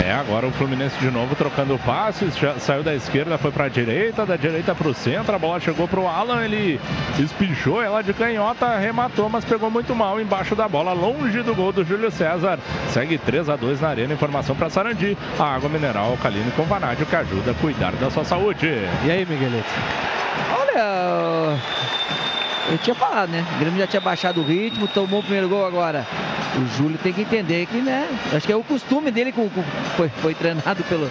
É, 0.04 0.12
agora 0.12 0.48
o 0.48 0.52
Fluminense 0.52 0.98
de 1.00 1.10
novo 1.10 1.36
trocando 1.36 1.78
passes. 1.80 2.38
Já 2.38 2.58
saiu 2.60 2.84
da 2.84 2.94
esquerda, 2.94 3.38
foi 3.38 3.52
para 3.52 3.66
a 3.66 3.70
direita. 3.70 4.26
Da 4.26 4.36
direita 4.36 4.74
para 4.76 4.88
o 4.88 4.94
centro. 4.94 5.36
A 5.36 5.40
bola 5.40 5.60
chegou 5.60 5.88
para 5.88 6.00
o 6.00 6.08
Alan. 6.08 6.44
Ele 6.44 6.80
espichou 7.20 7.82
ela 7.82 8.02
de 8.02 8.14
canhota. 8.14 8.66
Arrematou, 8.66 9.30
mas 9.30 9.46
pegou 9.46 9.70
muito 9.70 9.96
mal 9.96 10.20
embaixo 10.20 10.56
da 10.56 10.68
bola. 10.68 10.94
Longe 10.94 11.42
do 11.42 11.56
gol 11.56 11.72
do 11.72 11.84
Júlio 11.84 12.12
César. 12.12 12.60
Segue 12.90 13.18
3 13.18 13.50
a 13.50 13.56
2 13.56 13.82
na 13.82 13.90
arena. 13.90 14.14
Informação 14.14 14.56
para 14.56 14.70
Sarandi. 14.70 15.18
A 15.40 15.56
água 15.56 15.70
mineral 15.70 16.12
alcalina 16.12 16.52
com 16.56 16.64
vanádio 16.64 17.06
que 17.06 17.16
ajuda 17.16 17.52
a 17.52 17.54
cuidar 17.56 17.92
da 17.94 18.10
sua 18.10 18.24
saúde. 18.24 18.68
E 19.06 19.12
aí, 19.12 19.26
Miguelito? 19.26 19.68
Olha, 20.60 21.17
eu 22.70 22.78
tinha 22.80 22.96
falado, 22.96 23.30
né? 23.30 23.46
O 23.56 23.60
Grêmio 23.60 23.80
já 23.80 23.88
tinha 23.88 24.02
baixado 24.02 24.42
o 24.42 24.44
ritmo, 24.44 24.88
tomou 24.88 25.20
o 25.20 25.24
primeiro 25.24 25.48
gol 25.50 25.66
agora. 25.66 26.06
O 26.56 26.78
Júlio 26.78 26.98
tem 26.98 27.14
que 27.14 27.22
entender 27.22 27.66
que, 27.68 27.78
né? 27.78 28.08
Acho 28.36 28.46
que 28.48 28.52
é 28.52 28.56
o 28.56 28.64
costume 28.64 29.12
dele, 29.12 29.32
com, 29.32 29.48
com- 29.50 29.64
foi, 29.96 30.10
foi 30.22 30.34
treinado 30.34 30.84
pelo, 30.86 31.10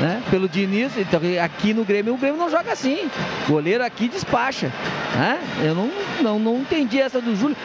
né? 0.00 0.22
pelo 0.30 0.48
Diniz. 0.48 0.92
Então, 0.98 1.20
aqui 1.42 1.72
no 1.72 1.84
Grêmio, 1.84 2.12
o 2.14 2.16
Grêmio 2.18 2.38
não 2.38 2.50
joga 2.50 2.72
assim. 2.72 3.08
Goleiro 3.48 3.82
aqui 3.84 4.06
despacha. 4.08 4.70
Né? 5.16 5.38
Eu 5.62 5.74
não, 5.74 5.90
não, 6.20 6.38
não 6.38 6.56
entendi 6.58 7.00
essa 7.00 7.20
do 7.20 7.34
Júlio. 7.34 7.56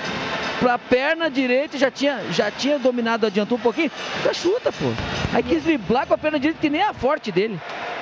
Pra 0.59 0.77
perna 0.77 1.29
direita 1.29 1.77
já 1.77 1.91
tinha, 1.91 2.19
já 2.31 2.49
tinha 2.49 2.79
dominado, 2.79 3.27
adiantou 3.27 3.57
um 3.57 3.61
pouquinho. 3.61 3.91
Já 4.23 4.33
chuta, 4.33 4.71
pô. 4.71 4.91
Aí 5.33 5.43
quis 5.43 5.63
driblar 5.63 6.07
com 6.07 6.13
a 6.13 6.17
perna 6.17 6.39
direita, 6.39 6.59
que 6.59 6.69
nem 6.69 6.81
é 6.81 6.87
a 6.87 6.93
forte 6.93 7.31
dele. 7.31 7.59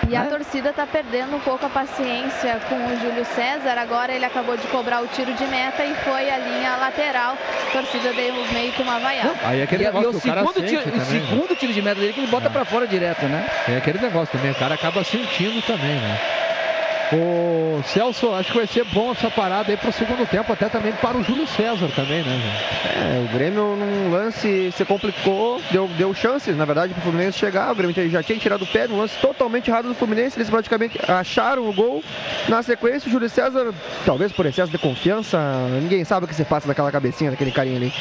E 0.08 0.16
a 0.16 0.26
torcida 0.26 0.70
está 0.70 0.86
perdendo 0.86 1.36
um 1.36 1.40
pouco 1.40 1.66
a 1.66 1.70
paciência 1.70 2.60
com 2.70 2.76
o 2.76 3.00
Júlio 3.00 3.26
César. 3.26 3.78
Agora 3.78 4.14
ele 4.14 4.24
acabou 4.24 4.56
de 4.56 4.68
cobrar 4.68 5.02
o 5.02 5.08
tiro 5.08 5.34
de 5.34 5.46
meta 5.48 5.84
e 5.84 5.96
foi 5.96 6.30
a 6.30 6.38
linha 6.38 6.76
lateral. 6.78 7.36
A 7.68 7.72
torcida 7.72 8.14
deu 8.14 8.34
meio 8.54 8.72
que 8.72 8.82
uma 8.84 9.00
vaiada. 9.00 9.34
Aí 9.44 9.60
é 9.60 9.64
aquele 9.64 9.84
e, 9.84 9.86
negócio 9.88 10.12
e 10.12 10.16
o 10.16 10.22
que 10.22 10.28
o 10.28 10.30
cara 10.30 10.42
segundo, 10.42 10.54
sente 10.54 10.70
tiro, 10.70 10.82
o 10.82 10.84
também, 10.84 11.00
né? 11.00 11.06
segundo 11.06 11.56
tiro 11.56 11.74
de 11.74 11.82
meta 11.82 12.00
dele 12.00 12.14
que 12.14 12.20
ele 12.20 12.28
bota 12.28 12.50
pra 12.50 12.64
fora 12.64 12.88
direto, 12.88 13.26
né? 13.26 13.50
É 13.68 13.78
aquele 13.78 14.00
negócio 14.00 14.32
também, 14.32 14.52
o 14.52 14.56
cara 14.56 14.76
acaba 14.76 15.04
sentindo 15.04 15.62
também, 15.66 15.96
né? 15.96 16.20
O 17.14 17.84
Celso, 17.84 18.34
acho 18.34 18.52
que 18.52 18.58
vai 18.58 18.66
ser 18.66 18.84
bom 18.86 19.12
essa 19.12 19.30
parada 19.30 19.72
aí 19.72 19.78
pro 19.78 19.92
segundo 19.92 20.28
tempo, 20.28 20.52
até 20.52 20.68
também 20.68 20.92
para 20.94 21.16
o 21.16 21.24
Júlio 21.24 21.46
César 21.46 21.88
também, 21.96 22.24
né? 22.24 22.40
É, 22.96 23.24
o 23.24 23.34
Grêmio 23.34 23.76
num 23.76 24.12
lance 24.12 24.72
se 24.72 24.86
complicou, 24.86 25.62
deu, 25.70 25.88
deu 25.98 26.14
chances, 26.16 26.58
na 26.58 26.66
verdade, 26.66 26.94
pro 26.94 27.04
Fluminense 27.04 27.38
chegar. 27.38 27.72
O 27.72 27.76
Grêmio 27.76 28.10
já 28.10 28.24
tinha 28.24 28.40
tirado 28.40 28.64
o 28.64 28.68
pé 28.68 28.88
num 28.88 28.98
lance 28.98 29.16
totalmente 29.20 29.70
errado 29.70 29.88
do 29.88 29.94
Fluminense. 29.94 30.38
Eles 30.38 30.50
praticamente 30.50 31.00
acharam 31.08 31.70
o 31.70 31.74
gol. 31.74 32.04
Na 32.50 32.64
sequência, 32.64 33.08
o 33.08 33.12
Júlio 33.12 33.30
César, 33.30 33.72
talvez 34.04 34.32
por 34.32 34.46
excesso 34.48 34.72
de 34.72 34.78
confiança, 34.80 35.38
ninguém 35.80 36.04
sabe 36.04 36.26
o 36.26 36.28
que 36.28 36.36
se 36.36 36.44
passa 36.44 36.68
naquela 36.68 36.92
cabecinha 36.92 37.30
daquele 37.30 37.52
carinha 37.52 37.78
ali. 37.78 37.94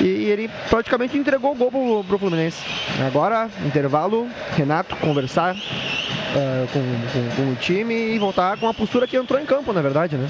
E 0.00 0.04
ele 0.06 0.50
praticamente 0.68 1.16
entregou 1.16 1.52
o 1.52 1.54
gol 1.54 1.70
pro, 1.70 2.04
pro 2.04 2.18
Fluminense. 2.18 2.62
Agora, 3.06 3.48
intervalo, 3.64 4.28
Renato 4.56 4.96
conversar 4.96 5.54
eh, 6.34 6.66
com, 6.72 6.80
com- 6.80 7.36
com 7.36 7.52
o 7.52 7.54
time 7.56 7.94
e 8.14 8.18
voltar 8.18 8.56
com 8.56 8.68
a 8.68 8.74
postura 8.74 9.06
que 9.06 9.16
entrou 9.16 9.40
em 9.40 9.46
campo, 9.46 9.72
na 9.72 9.80
verdade, 9.82 10.16
né? 10.16 10.28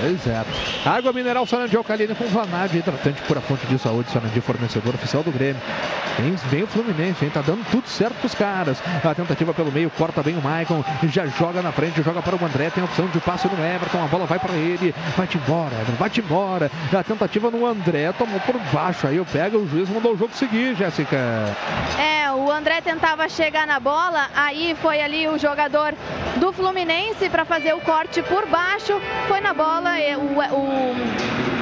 Pois 0.00 0.26
é. 0.26 0.42
Água 0.84 1.12
mineral 1.12 1.46
Sarandi 1.46 1.76
alcalina 1.76 2.14
com 2.14 2.26
vanádio 2.26 2.78
hidratante 2.78 3.20
pura 3.22 3.40
fonte 3.40 3.66
de 3.66 3.78
saúde. 3.78 4.10
Sarandi, 4.10 4.40
fornecedor 4.40 4.94
oficial 4.94 5.22
do 5.22 5.30
Grêmio. 5.30 5.60
Vem, 6.18 6.34
vem 6.50 6.62
o 6.64 6.66
Fluminense, 6.66 7.24
hein? 7.24 7.30
Tá 7.32 7.40
dando 7.40 7.64
tudo 7.70 7.88
certo 7.88 8.14
pros 8.16 8.34
caras. 8.34 8.78
A 9.04 9.14
tentativa 9.14 9.54
pelo 9.54 9.72
meio, 9.72 9.90
corta 9.90 10.22
bem 10.22 10.36
o 10.36 10.42
Maicon. 10.42 10.84
Já 11.04 11.26
joga 11.26 11.62
na 11.62 11.72
frente, 11.72 12.02
joga 12.02 12.20
para 12.22 12.36
o 12.36 12.44
André. 12.44 12.70
Tem 12.70 12.82
a 12.82 12.86
opção 12.86 13.06
de 13.06 13.18
passe 13.20 13.46
no 13.48 13.64
Everton. 13.64 14.02
A 14.04 14.06
bola 14.08 14.26
vai 14.26 14.38
para 14.38 14.52
ele. 14.54 14.94
Vai-te 15.16 15.38
embora, 15.38 15.72
Everton. 15.74 15.92
Vai-te 15.98 16.20
embora. 16.20 16.70
A 16.96 17.02
tentativa 17.02 17.50
no 17.50 17.66
André. 17.66 18.12
Tomou 18.12 18.40
por 18.40 18.58
baixo. 18.72 19.06
Aí 19.06 19.18
o 19.20 19.24
pega, 19.24 19.56
o 19.56 19.68
juiz 19.68 19.88
mandou 19.88 20.12
o 20.14 20.16
jogo 20.18 20.32
seguir, 20.34 20.74
Jéssica. 20.76 21.16
É, 21.98 22.31
o 22.36 22.50
André 22.50 22.80
tentava 22.80 23.28
chegar 23.28 23.66
na 23.66 23.78
bola, 23.78 24.30
aí 24.34 24.74
foi 24.80 25.00
ali 25.00 25.28
o 25.28 25.38
jogador 25.38 25.94
do 26.36 26.52
Fluminense 26.52 27.28
para 27.28 27.44
fazer 27.44 27.74
o 27.74 27.80
corte 27.80 28.22
por 28.22 28.46
baixo, 28.46 29.00
foi 29.28 29.40
na 29.40 29.52
bola, 29.52 29.90
o, 30.16 30.54
o, 30.54 30.94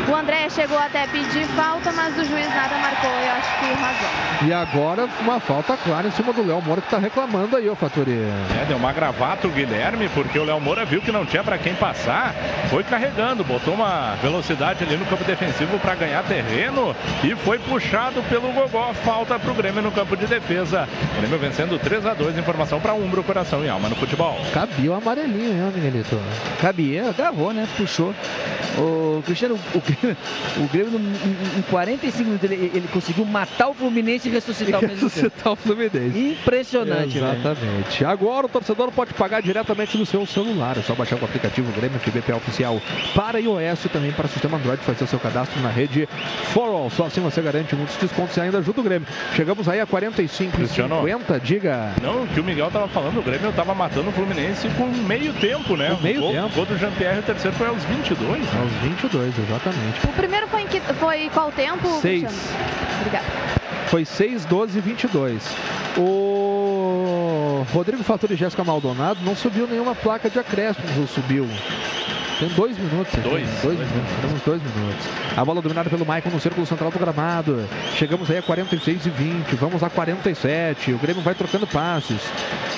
o 0.09 0.15
André 0.15 0.49
chegou 0.51 0.79
até 0.79 1.05
a 1.05 1.09
pedir 1.09 1.45
falta, 1.49 1.93
mas 1.93 2.17
o 2.17 2.25
juiz 2.25 2.49
nada 2.49 2.77
marcou, 2.79 3.11
eu 3.11 3.33
acho 3.33 3.59
que 3.59 3.73
razão. 3.73 4.49
E 4.49 4.53
agora 4.53 5.09
uma 5.21 5.41
falta 5.41 5.77
clara 5.77 6.09
em 6.09 6.11
cima 6.11 6.33
do 6.33 6.47
Léo 6.47 6.63
Moura 6.63 6.81
que 6.81 6.89
tá 6.89 6.99
reclamando 6.99 7.57
aí, 7.57 7.69
ô 7.69 7.75
Faturi. 7.75 8.13
É, 8.13 8.65
deu 8.67 8.77
uma 8.77 8.93
gravata 8.93 9.47
o 9.47 9.51
Guilherme, 9.51 10.09
porque 10.11 10.39
o 10.39 10.45
Léo 10.45 10.61
Moura 10.61 10.85
viu 10.85 11.01
que 11.01 11.13
não 11.13 11.27
tinha 11.27 11.45
para 11.45 11.59
quem 11.59 11.75
passar, 11.75 12.35
foi 12.69 12.83
carregando, 12.85 13.45
botou 13.45 13.75
uma 13.75 14.17
velocidade 14.23 14.85
ali 14.85 14.97
no 14.97 15.07
campo 15.07 15.25
defensivo 15.25 15.79
para 15.79 15.95
ganhar 15.95 16.23
terreno 16.25 16.95
e 17.23 17.35
foi 17.37 17.59
puxado 17.59 18.23
pelo 18.25 18.53
Gogó. 18.53 18.93
Falta 19.05 19.39
pro 19.39 19.55
Grêmio 19.55 19.83
no 19.83 19.93
campo 19.93 20.17
de 20.17 20.27
defesa. 20.27 20.89
Grêmio 21.19 21.39
vencendo 21.39 21.79
3 21.79 22.07
a 22.07 22.15
2 22.15 22.39
Informação 22.39 22.81
para 22.81 22.95
Umbro, 22.95 23.23
coração 23.23 23.65
e 23.65 23.69
alma 23.69 23.89
no 23.89 23.97
futebol. 23.97 24.39
Cabia 24.53 24.91
o 24.91 24.95
amarelinho, 24.95 25.53
hein, 25.53 25.73
Miguelito? 25.75 26.19
Cabia, 26.61 27.13
gravou, 27.17 27.53
né? 27.53 27.67
Puxou. 27.77 28.15
O 28.79 29.23
Cristiano, 29.25 29.59
o 29.75 29.81
Grêmio, 29.93 30.17
o 30.59 30.69
Grêmio 30.69 31.01
em, 31.01 31.59
em 31.59 31.63
45 31.63 32.25
minutos, 32.25 32.51
ele, 32.51 32.71
ele 32.75 32.89
conseguiu 32.89 33.25
matar 33.25 33.69
o 33.69 33.75
Fluminense 33.75 34.29
e 34.29 34.33
ressuscitar 34.33 34.81
o 34.81 34.83
mesmo 34.87 35.09
tempo. 35.09 35.15
Ressuscitar 35.15 35.53
o 35.53 35.57
Fluminense. 35.57 36.19
Impressionante. 36.19 37.19
Exatamente. 37.19 38.05
Agora 38.05 38.47
o 38.47 38.49
torcedor 38.49 38.91
pode 38.93 39.15
pagar 39.15 39.43
diretamente 39.43 39.97
no 39.97 40.07
seu 40.07 40.25
celular. 40.27 40.77
É 40.79 40.83
só 40.83 40.95
baixar 40.95 41.17
o 41.21 41.25
aplicativo 41.25 41.71
Grêmio 41.73 41.99
FBP 41.99 42.33
Oficial 42.33 42.81
para 43.15 43.39
iOS 43.41 43.85
e 43.85 43.89
também 43.89 44.13
para 44.13 44.29
sistema 44.29 44.57
Android. 44.57 44.83
Fazer 44.83 45.05
o 45.05 45.07
seu 45.07 45.19
cadastro 45.19 45.61
na 45.61 45.71
rede 45.71 46.09
For 46.53 46.69
All. 46.69 46.91
Só 46.91 47.07
assim 47.07 47.21
você 47.21 47.41
garante 47.41 47.75
muitos 47.75 47.97
descontos 47.97 48.37
e 48.37 48.41
ainda 48.41 48.59
ajuda 48.59 48.81
o 48.81 48.85
Grêmio. 48.85 49.07
Chegamos 49.35 49.69
aí 49.69 49.81
a 49.81 49.87
45 49.87 50.57
Cristiano. 50.57 50.97
50, 50.97 51.41
diga. 51.41 51.93
Não, 52.03 52.25
o 52.25 52.27
que 52.29 52.41
o 52.41 52.45
Miguel 52.45 52.71
tava 52.71 52.89
falando, 52.89 53.19
o 53.19 53.23
Grêmio 53.23 53.53
tava 53.53 53.75
matando 53.75 54.09
o 54.09 54.13
Fluminense 54.13 54.69
com 54.71 54.87
meio 54.87 55.33
tempo, 55.35 55.77
né? 55.77 55.91
Com 55.97 56.03
meio 56.03 56.19
o 56.19 56.23
gol, 56.23 56.33
tempo. 56.33 56.47
O 56.47 56.51
gol 56.51 56.67
do 56.67 56.79
Jean-Pierre, 56.79 57.19
o 57.21 57.23
terceiro 57.23 57.57
foi 57.57 57.67
aos 57.69 57.83
22. 57.85 58.43
Aos 58.55 58.73
22, 58.83 59.35
exatamente. 59.39 59.80
O 60.09 60.13
primeiro 60.13 60.47
foi 60.49 60.65
que, 60.65 60.81
foi 60.95 61.31
qual 61.33 61.51
tempo? 61.53 61.89
Seis. 62.01 62.23
Cristiano? 62.25 63.01
Obrigada. 63.01 63.27
Foi 63.87 64.05
6, 64.05 64.45
12 64.45 64.81
22. 64.81 65.43
O 65.99 67.65
Rodrigo 67.73 68.05
Faturi 68.05 68.35
e 68.35 68.37
Jéssica 68.37 68.63
Maldonado 68.63 69.21
não 69.25 69.35
subiu 69.35 69.67
nenhuma 69.67 69.95
placa 69.95 70.31
de 70.31 70.39
acréscimos, 70.39 70.97
ou 70.97 71.07
subiu? 71.09 71.49
Tem 72.41 72.49
dois 72.49 72.79
minutos. 72.79 73.13
aqui. 73.13 73.21
Dois? 73.21 73.47
Dois 73.63 73.79
minutos. 73.79 74.13
Temos 74.23 74.43
dois 74.43 74.63
minutos. 74.63 75.07
A 75.37 75.45
bola 75.45 75.61
dominada 75.61 75.91
pelo 75.91 76.07
Maicon 76.07 76.31
no 76.31 76.41
círculo 76.41 76.67
central 76.67 76.91
do 76.91 76.99
gramado. 76.99 77.69
Chegamos 77.97 78.31
aí 78.31 78.39
a 78.39 78.43
46 78.43 79.05
e 79.05 79.11
20. 79.11 79.55
Vamos 79.57 79.83
a 79.83 79.91
47. 79.91 80.93
O 80.95 80.99
Grêmio 80.99 81.23
vai 81.23 81.35
trocando 81.35 81.67
passes. 81.67 82.19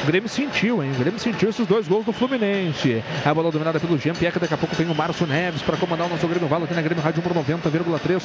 O 0.02 0.06
Grêmio 0.06 0.28
sentiu, 0.28 0.82
hein? 0.82 0.90
O 0.90 0.98
Grêmio 0.98 1.20
sentiu 1.20 1.48
esses 1.48 1.64
dois 1.64 1.86
gols 1.86 2.04
do 2.04 2.12
Fluminense. 2.12 3.04
A 3.24 3.32
bola 3.32 3.52
dominada 3.52 3.78
pelo 3.78 3.96
Jean 3.96 4.14
Pierre. 4.14 4.36
Daqui 4.40 4.52
a 4.52 4.58
pouco 4.58 4.74
tem 4.74 4.90
o 4.90 4.94
Márcio 4.96 5.28
Neves 5.28 5.62
para 5.62 5.76
comandar 5.76 6.08
o 6.08 6.10
nosso 6.10 6.26
Grêmio 6.26 6.48
Valo 6.48 6.64
aqui 6.64 6.74
na 6.74 6.82
Grêmio 6.82 7.04
Rádio 7.04 7.22
número 7.22 7.40
90,3 7.44 8.22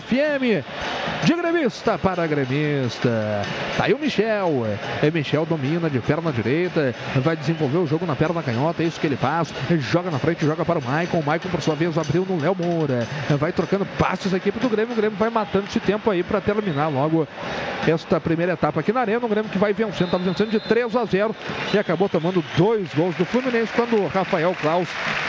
FM. 0.00 0.64
De 1.24 1.34
gremista 1.34 1.96
para 1.96 2.26
gremista. 2.26 3.42
Tá 3.76 3.84
aí 3.84 3.94
o 3.94 3.98
Michel. 3.98 4.66
É 5.00 5.08
Michel 5.08 5.46
domina 5.46 5.88
de 5.88 6.00
perna 6.00 6.32
direita. 6.32 6.92
Vai 7.22 7.36
desenvolver 7.36 7.78
o 7.78 7.86
jogo 7.86 8.04
na 8.04 8.16
perna 8.16 8.42
canhota. 8.42 8.82
É 8.82 8.86
isso 8.86 8.98
que 8.98 9.06
ele 9.06 9.16
faz. 9.16 9.54
Joga 9.78 10.10
na 10.10 10.18
frente, 10.18 10.44
joga 10.44 10.64
para 10.64 10.78
o 10.78 10.79
Maicon. 10.80 11.18
O 11.18 11.24
Maicon, 11.24 11.48
por 11.48 11.60
sua 11.60 11.74
vez, 11.74 11.96
abriu 11.96 12.26
no 12.28 12.40
Léo 12.40 12.54
Moura. 12.54 13.06
Vai 13.38 13.52
trocando 13.52 13.86
passes 13.98 14.32
a 14.32 14.36
equipe 14.36 14.58
do 14.58 14.68
Grêmio. 14.68 14.92
O 14.92 14.96
Grêmio 14.96 15.18
vai 15.18 15.30
matando 15.30 15.66
esse 15.66 15.80
tempo 15.80 16.10
aí 16.10 16.22
para 16.22 16.40
terminar 16.40 16.88
logo 16.88 17.26
esta 17.86 18.20
primeira 18.20 18.52
etapa 18.52 18.80
aqui 18.80 18.92
na 18.92 19.00
Arena. 19.00 19.24
O 19.24 19.28
Grêmio 19.28 19.50
que 19.50 19.58
vai 19.58 19.72
vencendo. 19.72 20.06
Estava 20.06 20.24
vencendo 20.24 20.50
de 20.50 20.60
3 20.60 20.96
a 20.96 21.04
0 21.04 21.36
e 21.72 21.78
acabou 21.78 22.08
tomando 22.08 22.44
dois 22.56 22.92
gols 22.94 23.14
do 23.16 23.24
Fluminense 23.24 23.72
quando 23.74 23.96
o 23.96 24.08
Rafael 24.08 24.54
Klaus 24.60 24.88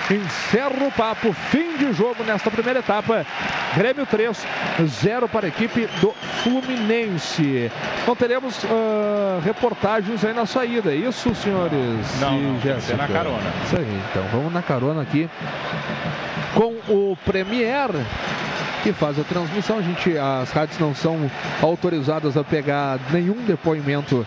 encerra 0.09 0.87
o 0.87 0.91
papo. 0.91 1.33
Fim 1.33 1.77
de 1.77 1.93
jogo 1.93 2.23
nesta 2.23 2.49
primeira 2.51 2.79
etapa. 2.79 3.25
Grêmio 3.75 4.05
3, 4.05 4.45
0 4.85 5.29
para 5.29 5.45
a 5.45 5.49
equipe 5.49 5.87
do 6.01 6.11
Fluminense. 6.43 7.71
Então 8.01 8.15
teremos 8.15 8.65
ah, 8.65 9.39
reportagens 9.43 10.25
aí 10.25 10.33
na 10.33 10.45
saída, 10.45 10.91
é 10.91 10.95
isso, 10.95 11.33
senhores? 11.35 12.19
Não, 12.19 12.37
não, 12.37 12.59
tem 12.59 12.75
que 12.75 12.81
ser 12.81 12.97
na 12.97 13.07
carona. 13.07 13.53
Isso 13.65 13.77
aí, 13.77 14.01
então 14.09 14.23
vamos 14.33 14.51
na 14.51 14.61
carona 14.61 15.01
aqui 15.01 15.29
com 16.53 16.73
o 16.91 17.17
Premier 17.25 17.89
que 18.83 18.91
faz 18.93 19.19
a 19.19 19.23
transmissão. 19.23 19.77
A 19.77 19.81
gente, 19.81 20.17
as 20.17 20.51
rádios 20.51 20.79
não 20.79 20.93
são 20.93 21.29
autorizadas 21.61 22.35
a 22.35 22.43
pegar 22.43 22.99
nenhum 23.11 23.43
depoimento 23.45 24.25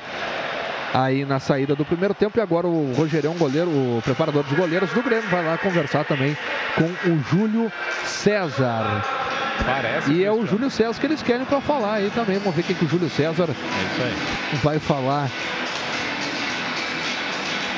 aí 0.92 1.24
na 1.24 1.40
saída 1.40 1.74
do 1.74 1.84
primeiro 1.84 2.14
tempo. 2.14 2.38
E 2.38 2.40
agora 2.40 2.66
o 2.66 2.92
Rogerão, 2.94 3.34
goleiro, 3.34 3.68
o 3.68 4.02
preparador 4.02 4.44
de 4.44 4.54
goleiros 4.54 4.90
do 4.90 5.02
Grêmio, 5.02 5.28
vai 5.28 5.44
lá 5.44 5.58
conversar 5.58 6.04
também 6.04 6.36
com 6.76 7.10
o 7.10 7.22
Júlio 7.30 7.70
César. 8.04 9.04
Parece. 9.64 10.12
E 10.12 10.24
é 10.24 10.32
o 10.32 10.46
Júlio 10.46 10.70
César 10.70 10.98
que 10.98 11.06
eles 11.06 11.22
querem 11.22 11.44
para 11.44 11.60
falar 11.60 11.94
aí 11.94 12.10
também. 12.14 12.38
Vamos 12.38 12.54
ver 12.54 12.62
o 12.62 12.64
que, 12.64 12.74
que 12.74 12.84
o 12.84 12.88
Júlio 12.88 13.10
César 13.10 13.48
vai 14.62 14.78
falar 14.78 15.28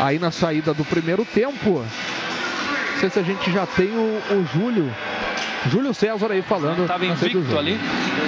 aí 0.00 0.18
na 0.18 0.30
saída 0.30 0.74
do 0.74 0.84
primeiro 0.84 1.24
tempo. 1.24 1.84
Não 2.96 3.00
sei 3.00 3.10
se 3.10 3.18
a 3.18 3.22
gente 3.22 3.52
já 3.52 3.66
tem 3.66 3.88
o, 3.88 4.20
o 4.30 4.46
Júlio. 4.54 4.90
Júlio 5.70 5.92
César 5.92 6.30
aí 6.30 6.40
falando. 6.42 6.82
Estava 6.82 7.04
invicto 7.04 7.58
ali. 7.58 7.78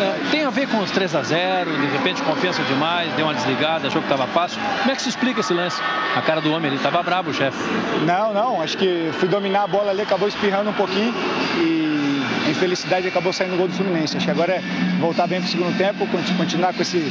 É, 0.01 0.31
tem 0.31 0.45
a 0.45 0.51
ver 0.51 0.67
com 0.69 0.79
os 0.79 0.91
3 0.91 1.15
a 1.15 1.23
0 1.23 1.71
de 1.71 1.87
repente 1.87 2.21
confiança 2.23 2.63
demais, 2.65 3.11
deu 3.15 3.25
uma 3.27 3.35
desligada, 3.35 3.87
achou 3.89 4.03
que 4.03 4.13
estava 4.13 4.27
fácil. 4.33 4.61
Como 4.81 4.91
é 4.91 4.95
que 4.97 5.03
se 5.03 5.09
explica 5.09 5.41
esse 5.41 5.55
lance? 5.55 5.81
A 6.17 6.21
cara 6.21 6.41
do 6.41 6.51
homem 6.53 6.67
ali 6.67 6.77
estava 6.77 7.03
brabo, 7.03 7.31
o 7.31 7.35
chefe. 7.35 7.57
Não, 8.05 8.35
não, 8.35 8.61
acho 8.61 8.77
que 8.77 9.09
fui 9.15 9.29
dominar 9.29 9.63
a 9.63 9.67
bola 9.69 9.91
ali, 9.93 10.03
acabou 10.03 10.29
espirrando 10.29 10.69
um 10.71 10.73
pouquinho 10.75 11.15
e 11.57 12.23
a 12.47 12.51
infelicidade 12.51 13.07
acabou 13.07 13.33
saindo 13.33 13.55
o 13.55 13.57
gol 13.57 13.69
do 13.69 13.75
Fluminense. 13.75 14.17
Acho 14.17 14.27
que 14.27 14.33
agora 14.33 14.55
é 14.55 14.63
voltar 15.01 15.27
bem 15.29 15.41
pro 15.41 15.49
segundo 15.49 15.77
tempo, 15.79 16.07
conti- 16.09 16.35
continuar 16.35 16.75
com, 16.75 16.83
esse, 16.83 17.11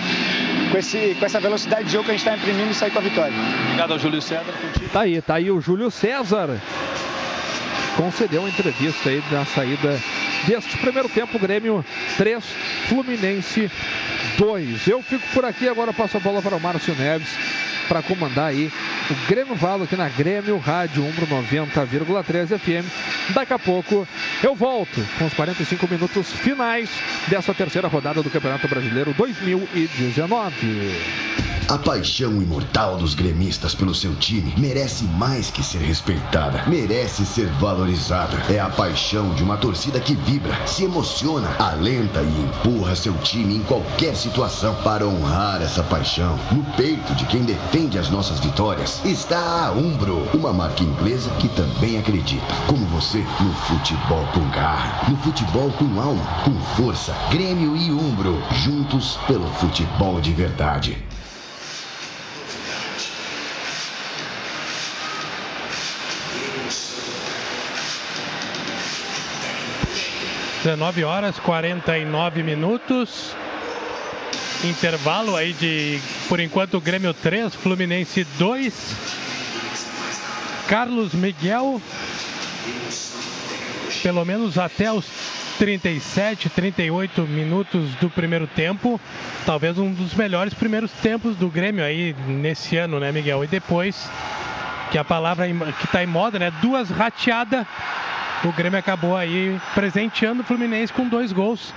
com, 0.71 0.77
esse, 0.77 1.15
com 1.17 1.25
essa 1.25 1.39
velocidade 1.39 1.85
de 1.85 1.91
jogo 1.93 2.03
que 2.03 2.11
a 2.11 2.13
gente 2.13 2.27
está 2.27 2.35
imprimindo 2.35 2.69
e 2.71 2.73
sair 2.73 2.91
com 2.91 2.99
a 2.99 3.01
vitória. 3.01 3.33
Obrigado 3.65 3.93
ao 3.93 3.99
Júlio 3.99 4.21
César. 4.21 4.43
Tá 4.91 5.01
aí, 5.01 5.21
tá 5.21 5.35
aí 5.35 5.49
o 5.49 5.61
Júlio 5.61 5.89
César. 5.89 6.59
Concedeu 7.97 8.41
uma 8.41 8.49
entrevista 8.49 9.09
aí 9.09 9.23
na 9.31 9.43
saída 9.43 9.99
deste 10.45 10.77
primeiro 10.77 11.09
tempo. 11.09 11.39
Grêmio 11.39 11.83
3, 12.15 12.43
Fluminense 12.87 13.71
2. 14.37 14.87
Eu 14.87 15.01
fico 15.01 15.27
por 15.33 15.43
aqui, 15.43 15.67
agora 15.67 15.91
passo 15.91 16.17
a 16.17 16.19
bola 16.19 16.41
para 16.41 16.55
o 16.55 16.59
Márcio 16.59 16.95
Neves 16.95 17.27
para 17.87 18.03
comandar 18.03 18.49
aí 18.49 18.71
o 19.09 19.27
Grêmio 19.27 19.55
Valo 19.55 19.85
aqui 19.85 19.95
na 19.95 20.09
Grêmio 20.09 20.57
Rádio 20.57 21.03
Umbro 21.03 21.25
90,3 21.25 22.59
FM. 22.59 23.33
Daqui 23.33 23.53
a 23.53 23.59
pouco 23.59 24.07
eu 24.43 24.53
volto 24.53 25.01
com 25.17 25.25
os 25.25 25.33
45 25.33 25.87
minutos 25.87 26.31
finais 26.31 26.89
dessa 27.27 27.53
terceira 27.53 27.87
rodada 27.87 28.21
do 28.21 28.29
Campeonato 28.29 28.67
Brasileiro 28.67 29.13
2019. 29.13 30.91
A 31.69 31.77
paixão 31.77 32.41
imortal 32.41 32.95
dos 32.95 33.13
gremistas 33.13 33.75
pelo 33.75 33.93
seu 33.93 34.15
time 34.15 34.53
merece 34.57 35.03
mais 35.03 35.51
que 35.51 35.61
ser 35.61 35.79
respeitada, 35.79 36.63
merece 36.65 37.25
ser 37.25 37.47
valorizada. 37.59 37.86
É 38.49 38.59
a 38.59 38.69
paixão 38.69 39.33
de 39.33 39.41
uma 39.41 39.55
torcida 39.55 39.97
que 40.01 40.13
vibra, 40.13 40.53
se 40.65 40.83
emociona, 40.83 41.55
alenta 41.57 42.21
e 42.21 42.41
empurra 42.41 42.93
seu 42.97 43.13
time 43.19 43.55
em 43.55 43.63
qualquer 43.63 44.13
situação. 44.13 44.75
Para 44.83 45.07
honrar 45.07 45.61
essa 45.61 45.81
paixão, 45.83 46.37
no 46.51 46.63
peito 46.75 47.15
de 47.15 47.25
quem 47.25 47.43
defende 47.43 47.97
as 47.97 48.09
nossas 48.09 48.41
vitórias, 48.41 49.01
está 49.05 49.67
a 49.67 49.71
Umbro, 49.71 50.27
uma 50.33 50.51
marca 50.51 50.83
inglesa 50.83 51.29
que 51.39 51.47
também 51.47 51.97
acredita, 51.97 52.53
como 52.67 52.85
você, 52.87 53.19
no 53.39 53.53
futebol 53.53 54.25
com 54.33 54.49
garra, 54.49 55.09
no 55.09 55.15
futebol 55.17 55.71
com 55.71 56.01
alma, 56.01 56.25
com 56.43 56.53
força. 56.75 57.15
Grêmio 57.31 57.77
e 57.77 57.89
Umbro, 57.89 58.37
juntos 58.51 59.17
pelo 59.27 59.47
futebol 59.53 60.19
de 60.19 60.33
verdade. 60.33 61.06
19 70.67 71.05
horas 71.05 71.39
49 71.39 72.43
minutos. 72.43 73.33
Intervalo 74.65 75.37
aí 75.37 75.53
de, 75.53 75.97
por 76.27 76.41
enquanto, 76.41 76.81
Grêmio 76.81 77.13
3, 77.13 77.55
Fluminense 77.55 78.27
2. 78.37 78.95
Carlos 80.67 81.13
Miguel, 81.13 81.81
pelo 84.03 84.25
menos 84.25 84.57
até 84.57 84.91
os 84.91 85.05
37, 85.57 86.49
38 86.49 87.21
minutos 87.21 87.95
do 88.01 88.09
primeiro 88.09 88.45
tempo. 88.45 88.99
Talvez 89.45 89.77
um 89.77 89.93
dos 89.93 90.13
melhores 90.15 90.53
primeiros 90.53 90.91
tempos 90.91 91.37
do 91.37 91.47
Grêmio 91.47 91.81
aí 91.81 92.13
nesse 92.27 92.75
ano, 92.75 92.99
né, 92.99 93.09
Miguel? 93.13 93.41
E 93.41 93.47
depois, 93.47 94.11
que 94.91 94.97
a 94.97 95.05
palavra 95.05 95.47
que 95.47 95.85
está 95.85 96.03
em 96.03 96.07
moda, 96.07 96.37
né? 96.37 96.51
Duas 96.61 96.89
rateadas. 96.89 97.65
O 98.43 98.51
Grêmio 98.51 98.77
acabou 98.77 99.15
aí 99.15 99.59
presenteando 99.73 100.41
o 100.41 100.45
Fluminense 100.45 100.93
com 100.93 101.07
dois 101.07 101.31
gols 101.31 101.73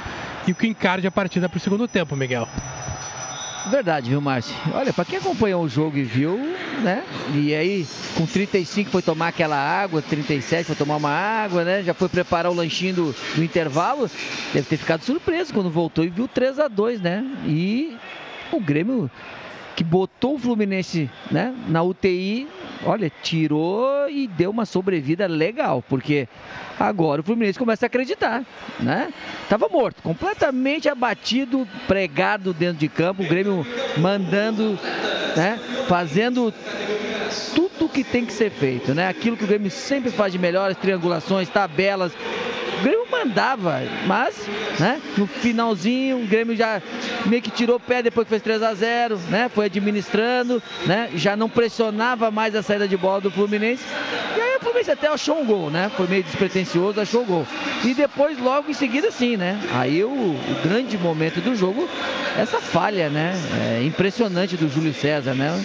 e 0.47 0.53
o 0.53 0.55
que 0.55 0.67
encarde 0.67 1.07
a 1.07 1.11
partida 1.11 1.49
para 1.49 1.57
o 1.57 1.61
segundo 1.61 1.89
tempo, 1.89 2.15
Miguel. 2.15 2.47
Verdade, 3.71 4.11
viu, 4.11 4.21
Márcio? 4.21 4.55
Olha, 4.75 4.93
pra 4.93 5.05
quem 5.05 5.19
acompanhou 5.19 5.63
o 5.63 5.69
jogo 5.69 5.97
e 5.97 6.03
viu, 6.03 6.39
né? 6.83 7.03
E 7.35 7.55
aí, 7.55 7.87
com 8.17 8.27
35 8.27 8.91
foi 8.91 9.03
tomar 9.03 9.29
aquela 9.29 9.57
água, 9.57 10.03
37 10.03 10.67
foi 10.67 10.77
tomar 10.77 10.97
uma 10.97 11.11
água, 11.11 11.65
né? 11.65 11.83
Já 11.83 11.95
foi 11.95 12.09
preparar 12.09 12.51
o 12.51 12.55
lanchinho 12.55 12.95
do, 12.95 13.15
do 13.35 13.45
intervalo. 13.45 14.11
Deve 14.53 14.67
ter 14.67 14.77
ficado 14.77 15.03
surpreso 15.03 15.53
quando 15.53 15.71
voltou 15.71 16.05
e 16.05 16.09
viu 16.09 16.27
3 16.27 16.59
a 16.59 16.69
2 16.69 17.01
né? 17.01 17.25
E 17.47 17.97
o 18.53 18.61
Grêmio 18.61 19.11
que 19.77 19.85
botou 19.85 20.35
o 20.35 20.39
Fluminense 20.39 21.09
né, 21.31 21.55
na 21.67 21.83
UTI, 21.83 22.47
olha, 22.85 23.11
tirou 23.23 24.09
e 24.09 24.27
deu 24.27 24.51
uma 24.51 24.65
sobrevida 24.65 25.27
legal, 25.27 25.83
porque 25.89 26.29
agora 26.79 27.21
o 27.21 27.25
Fluminense 27.25 27.59
começa 27.59 27.87
a 27.87 27.89
acreditar, 27.89 28.45
né? 28.79 29.13
Tava 29.49 29.69
morto, 29.69 30.03
completamente 30.03 30.89
abatido, 30.89 31.67
pregado 31.87 32.53
dentro 32.53 32.79
de 32.79 32.89
campo, 32.89 33.23
o 33.23 33.27
Grêmio 33.27 33.67
mandando, 33.97 34.79
né, 35.37 35.59
fazendo 35.89 36.53
tudo 37.55 37.87
o 37.87 37.89
que 37.89 38.03
tem 38.03 38.25
que 38.25 38.33
ser 38.33 38.51
feito, 38.51 38.95
né? 38.95 39.09
Aquilo 39.09 39.37
que 39.37 39.45
o 39.45 39.47
Grêmio 39.47 39.71
sempre 39.71 40.11
faz 40.11 40.33
de 40.33 40.39
melhor, 40.39 40.71
as 40.71 40.77
triangulações, 40.77 41.49
tabelas. 41.49 42.13
O 42.81 42.83
Grêmio 42.83 43.07
mandava, 43.11 43.83
mas, 44.07 44.49
né, 44.79 45.01
no 45.17 45.27
finalzinho, 45.27 46.23
o 46.23 46.27
Grêmio 46.27 46.57
já 46.57 46.81
meio 47.27 47.43
que 47.43 47.51
tirou 47.51 47.77
o 47.77 47.81
pé 47.81 48.03
depois 48.03 48.25
que 48.25 48.31
fez 48.31 48.43
3 48.43 48.63
a 48.63 48.75
0 48.75 49.21
né? 49.29 49.51
Foi 49.55 49.67
administrando, 49.67 50.63
né? 50.87 51.11
Já 51.15 51.37
não 51.37 51.49
pressionava 51.49 52.31
mais 52.31 52.55
a 52.55 52.63
saída 52.63 52.89
de 52.89 52.97
bola 52.97 53.21
do 53.21 53.31
Fluminense. 53.31 53.85
E 54.37 54.41
aí 54.41 54.57
o 54.57 54.61
Fluminense 54.61 54.91
até 54.91 55.09
achou 55.09 55.41
um 55.41 55.45
gol, 55.45 55.71
né? 55.71 55.91
Foi 55.95 56.07
meio 56.07 56.23
despretensioso, 56.23 57.01
achou 57.01 57.23
o 57.23 57.27
gol. 57.27 57.47
E 57.85 57.93
depois, 57.93 58.39
logo 58.39 58.71
em 58.71 58.75
seguida, 58.75 59.11
sim, 59.11 59.37
né? 59.37 59.61
Aí 59.73 60.03
o, 60.03 60.09
o 60.09 60.57
grande 60.63 60.97
momento 60.97 61.41
do 61.41 61.55
jogo, 61.55 61.89
essa 62.39 62.61
falha, 62.61 63.11
né? 63.11 63.35
É 63.79 63.85
impressionante 63.85 64.57
do 64.57 64.69
Júlio 64.69 64.95
César, 64.95 65.35
né? 65.35 65.63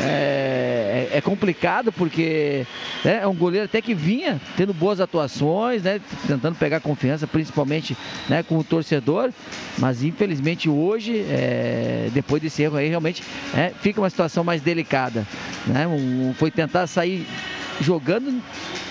É, 0.00 0.67
é- 1.12 1.20
complicado 1.20 1.92
porque 1.92 2.66
né, 3.04 3.20
é 3.22 3.26
um 3.26 3.34
goleiro 3.34 3.64
até 3.66 3.80
que 3.82 3.94
vinha 3.94 4.40
tendo 4.56 4.72
boas 4.72 5.00
atuações, 5.00 5.82
né? 5.82 6.00
Tentando 6.26 6.56
pegar 6.56 6.80
confiança, 6.80 7.26
principalmente 7.26 7.96
né, 8.28 8.42
com 8.42 8.56
o 8.58 8.64
torcedor. 8.64 9.30
Mas 9.78 10.02
infelizmente 10.02 10.68
hoje, 10.68 11.24
é, 11.28 12.08
depois 12.12 12.42
desse 12.42 12.62
erro 12.62 12.76
aí, 12.76 12.88
realmente 12.88 13.22
é, 13.54 13.72
fica 13.80 14.00
uma 14.00 14.10
situação 14.10 14.42
mais 14.44 14.60
delicada. 14.62 15.26
Né? 15.66 15.86
Um- 15.86 16.34
foi 16.34 16.50
tentar 16.50 16.86
sair 16.86 17.26
jogando 17.80 18.42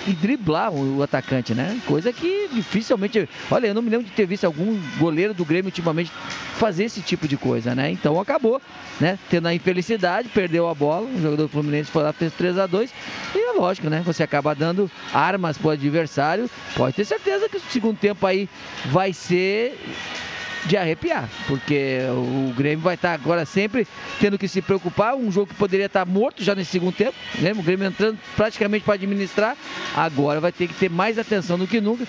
e 0.07 0.14
driblar 0.14 0.72
o, 0.72 0.97
o 0.97 1.03
atacante, 1.03 1.53
né? 1.53 1.80
Coisa 1.85 2.14
que 2.14 2.49
dificilmente. 2.53 3.27
Olha, 3.51 3.68
eu 3.68 3.73
não 3.73 3.81
me 3.81 3.89
lembro 3.89 4.05
de 4.05 4.11
ter 4.11 4.26
visto 4.26 4.45
algum 4.45 4.80
goleiro 4.97 5.34
do 5.34 5.45
Grêmio 5.45 5.68
ultimamente 5.68 6.11
fazer 6.55 6.85
esse 6.85 7.01
tipo 7.01 7.27
de 7.27 7.38
coisa, 7.38 7.76
né? 7.76 7.91
Então 7.91 8.19
acabou, 8.19 8.61
né? 8.99 9.19
Tendo 9.30 9.47
a 9.47 9.53
infelicidade, 9.53 10.30
perdeu 10.30 10.68
a 10.69 10.73
bola, 10.73 11.07
o 11.07 11.22
jogador 11.22 11.43
do 11.43 11.49
Fluminense 11.49 11.91
foi 11.91 12.03
lá, 12.03 12.14
fez 12.14 12.34
3 12.34 12.57
a 12.57 12.65
2 12.65 12.91
e 13.35 13.49
é 13.49 13.51
lógico, 13.53 13.89
né? 13.89 14.01
Você 14.05 14.23
acaba 14.23 14.55
dando 14.55 14.89
armas 15.14 15.57
pro 15.57 15.72
adversário, 15.72 16.49
pode 16.76 16.95
ter 16.95 17.05
certeza 17.05 17.49
que 17.49 17.57
o 17.57 17.61
segundo 17.72 17.97
tempo 17.97 18.26
aí 18.26 18.49
vai 18.85 19.14
ser 19.14 19.77
de 20.68 20.76
arrepiar, 20.76 21.30
porque 21.48 21.99
o 22.11 22.53
Grêmio 22.56 22.80
vai 22.80 22.95
estar 22.95 23.14
agora 23.14 23.45
sempre 23.45 23.88
tendo 24.19 24.38
que 24.38 24.48
se 24.48 24.61
preocupar, 24.61 25.15
um 25.15 25.31
jogo 25.31 25.48
que 25.48 25.56
poderia 25.56 25.85
estar 25.85 26.06
morto 26.06 26.44
já 26.44 26.53
nesse 26.53 26.72
segundo 26.72 26.94
tempo, 26.94 27.15
né? 27.39 27.53
o 27.53 27.64
Grêmio 27.64 27.88
entrando 27.88 28.18
praticamente 28.35 28.84
para 28.84 28.95
administrar, 28.95 29.56
agora 29.95 30.41
vai 30.41 30.52
ter 30.52 30.68
que 30.68 30.73
ter 30.73 30.89
mais 30.89 31.18
atenção 31.18 31.57
do 31.57 31.65
que 31.65 31.80
nunca 31.80 32.06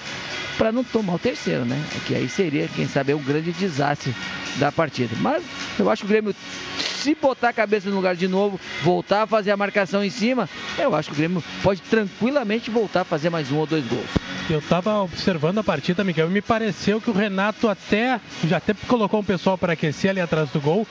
para 0.58 0.72
não 0.72 0.82
tomar 0.82 1.14
o 1.14 1.18
terceiro, 1.20 1.64
né? 1.64 1.80
Que 2.04 2.16
aí 2.16 2.28
seria, 2.28 2.66
quem 2.66 2.86
sabe, 2.88 3.14
um 3.14 3.22
grande 3.22 3.52
desastre 3.52 4.12
da 4.56 4.72
partida. 4.72 5.14
Mas 5.20 5.44
eu 5.78 5.88
acho 5.88 6.02
que 6.02 6.06
o 6.06 6.08
Grêmio, 6.08 6.34
se 6.78 7.14
botar 7.14 7.50
a 7.50 7.52
cabeça 7.52 7.88
no 7.88 7.94
lugar 7.94 8.16
de 8.16 8.26
novo, 8.26 8.58
voltar 8.82 9.22
a 9.22 9.26
fazer 9.26 9.52
a 9.52 9.56
marcação 9.56 10.02
em 10.02 10.10
cima, 10.10 10.48
eu 10.76 10.96
acho 10.96 11.10
que 11.10 11.14
o 11.14 11.16
Grêmio 11.18 11.44
pode 11.62 11.80
tranquilamente 11.82 12.70
voltar 12.70 13.02
a 13.02 13.04
fazer 13.04 13.30
mais 13.30 13.52
um 13.52 13.58
ou 13.58 13.66
dois 13.66 13.86
gols. 13.86 14.27
Eu 14.50 14.62
tava 14.62 15.02
observando 15.02 15.58
a 15.58 15.64
partida, 15.64 16.02
Miguel, 16.02 16.28
e 16.28 16.32
me 16.32 16.40
pareceu 16.40 17.00
que 17.02 17.10
o 17.10 17.12
Renato 17.12 17.68
até 17.68 18.18
já 18.44 18.56
até 18.56 18.72
colocou 18.86 19.20
um 19.20 19.24
pessoal 19.24 19.58
para 19.58 19.74
aquecer 19.74 20.10
ali 20.10 20.20
atrás 20.20 20.48
do 20.50 20.60
gol. 20.60 20.86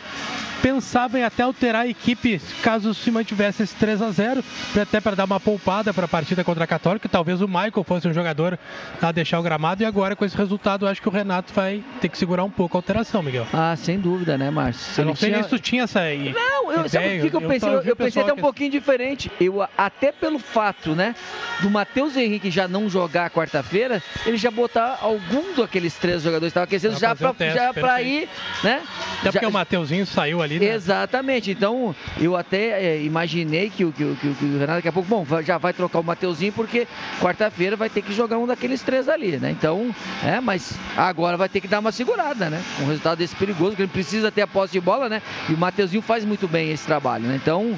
Pensava 0.62 1.20
em 1.20 1.24
até 1.24 1.44
alterar 1.44 1.84
a 1.84 1.88
equipe 1.88 2.42
caso 2.62 2.94
se 2.94 3.12
mantivesse 3.12 3.64
esse 3.64 3.76
3 3.76 4.02
a 4.02 4.12
0 4.12 4.44
até 4.82 5.00
para 5.00 5.16
dar 5.16 5.26
uma 5.26 5.40
poupada 5.40 5.94
para 5.94 6.06
a 6.06 6.08
partida 6.08 6.44
contra 6.44 6.64
a 6.64 6.68
Católica. 6.68 7.08
Talvez 7.08 7.42
o 7.42 7.48
Michael 7.48 7.84
fosse 7.84 8.08
um 8.08 8.14
jogador 8.14 8.58
a 9.02 9.12
deixar 9.12 9.40
o 9.40 9.44
gramado. 9.44 9.84
E 9.84 9.86
agora, 9.86 10.16
com 10.16 10.26
esse 10.26 10.36
resultado, 10.38 10.86
eu 10.86 10.90
acho 10.90 11.02
que 11.02 11.08
o 11.08 11.12
Renato 11.12 11.54
vai 11.54 11.84
ter 12.02 12.10
que 12.10 12.18
segurar 12.18 12.44
um 12.44 12.50
pouco 12.50 12.78
a 12.78 12.80
alteração, 12.80 13.22
Miguel. 13.22 13.48
Ah, 13.54 13.76
sem 13.76 14.00
dúvida, 14.00 14.38
né, 14.38 14.50
Márcio? 14.50 15.02
Eu 15.02 15.06
não 15.06 15.16
sei 15.16 15.32
nem 15.32 15.44
se 15.44 15.50
tu 15.50 15.60
tinha 15.60 15.84
essa 15.84 16.02
aí. 16.02 16.34
Não, 16.34 16.72
eu, 16.72 16.90
sabe 16.90 17.20
o 17.20 17.22
que, 17.22 17.30
que 17.30 17.36
eu, 17.36 17.42
pensei? 17.42 17.70
Eu, 17.70 17.82
eu 17.82 17.96
pensei 17.96 18.22
até 18.22 18.34
um 18.34 18.38
pouquinho 18.38 18.72
diferente. 18.72 19.32
Eu, 19.40 19.68
até 19.78 20.12
pelo 20.12 20.40
fato, 20.40 20.96
né, 20.96 21.16
do 21.62 21.70
Matheus 21.70 22.16
Henrique 22.16 22.50
já 22.50 22.68
não 22.68 22.90
jogar 22.90 23.30
quarta-feira, 23.30 24.02
ele 24.26 24.38
já 24.38 24.52
botar 24.52 25.00
algum 25.02 25.54
daqueles 25.56 25.96
três 25.96 26.22
jogadores 26.22 26.54
que 26.54 26.60
estavam 26.60 26.66
aquecendo 26.66 27.00
já 27.00 27.74
para 27.74 28.02
ir, 28.02 28.30
né? 28.64 28.82
Até 29.20 29.26
já, 29.26 29.32
porque 29.32 29.46
o 29.46 29.52
Mateuzinho 29.52 30.06
saiu 30.06 30.42
ali, 30.42 30.47
né? 30.48 30.74
Exatamente. 30.74 31.52
Então, 31.52 31.96
eu 32.20 32.36
até 32.36 32.84
é, 32.84 33.02
imaginei 33.04 33.70
que, 33.70 33.86
que, 33.92 34.16
que, 34.16 34.34
que 34.34 34.46
o 34.46 34.60
Renato 34.60 34.78
daqui 34.78 34.88
a 34.88 34.92
pouco, 34.94 35.10
bom, 35.10 35.26
já 35.44 35.58
vai 35.58 35.74
trocar 35.74 36.00
o 36.00 36.04
Mateuzinho, 36.04 36.54
porque 36.54 36.88
quarta-feira 37.20 37.76
vai 37.76 37.90
ter 37.90 38.02
que 38.02 38.14
jogar 38.14 38.38
um 38.38 38.48
daqueles 38.48 38.82
três 38.82 39.10
ali, 39.10 39.38
né? 39.38 39.52
Então, 39.52 39.94
é, 40.24 40.40
mas 40.40 40.78
agora 40.96 41.38
vai 41.38 41.50
ter 41.50 41.62
que 41.62 41.68
dar 41.68 41.80
uma 41.80 41.92
segurada, 41.92 42.50
né? 42.50 42.62
Um 42.82 42.88
resultado 42.88 43.18
desse 43.18 43.36
perigoso, 43.36 43.76
que 43.76 43.82
ele 43.82 43.92
precisa 43.92 44.32
ter 44.32 44.42
a 44.42 44.48
posse 44.48 44.74
de 44.74 44.82
bola, 44.82 45.10
né? 45.10 45.22
E 45.50 45.54
o 45.54 45.58
Mateuzinho 45.58 46.02
faz 46.02 46.24
muito 46.26 46.48
bem 46.48 46.72
esse 46.72 46.86
trabalho, 46.86 47.26
né? 47.26 47.36
Então, 47.36 47.78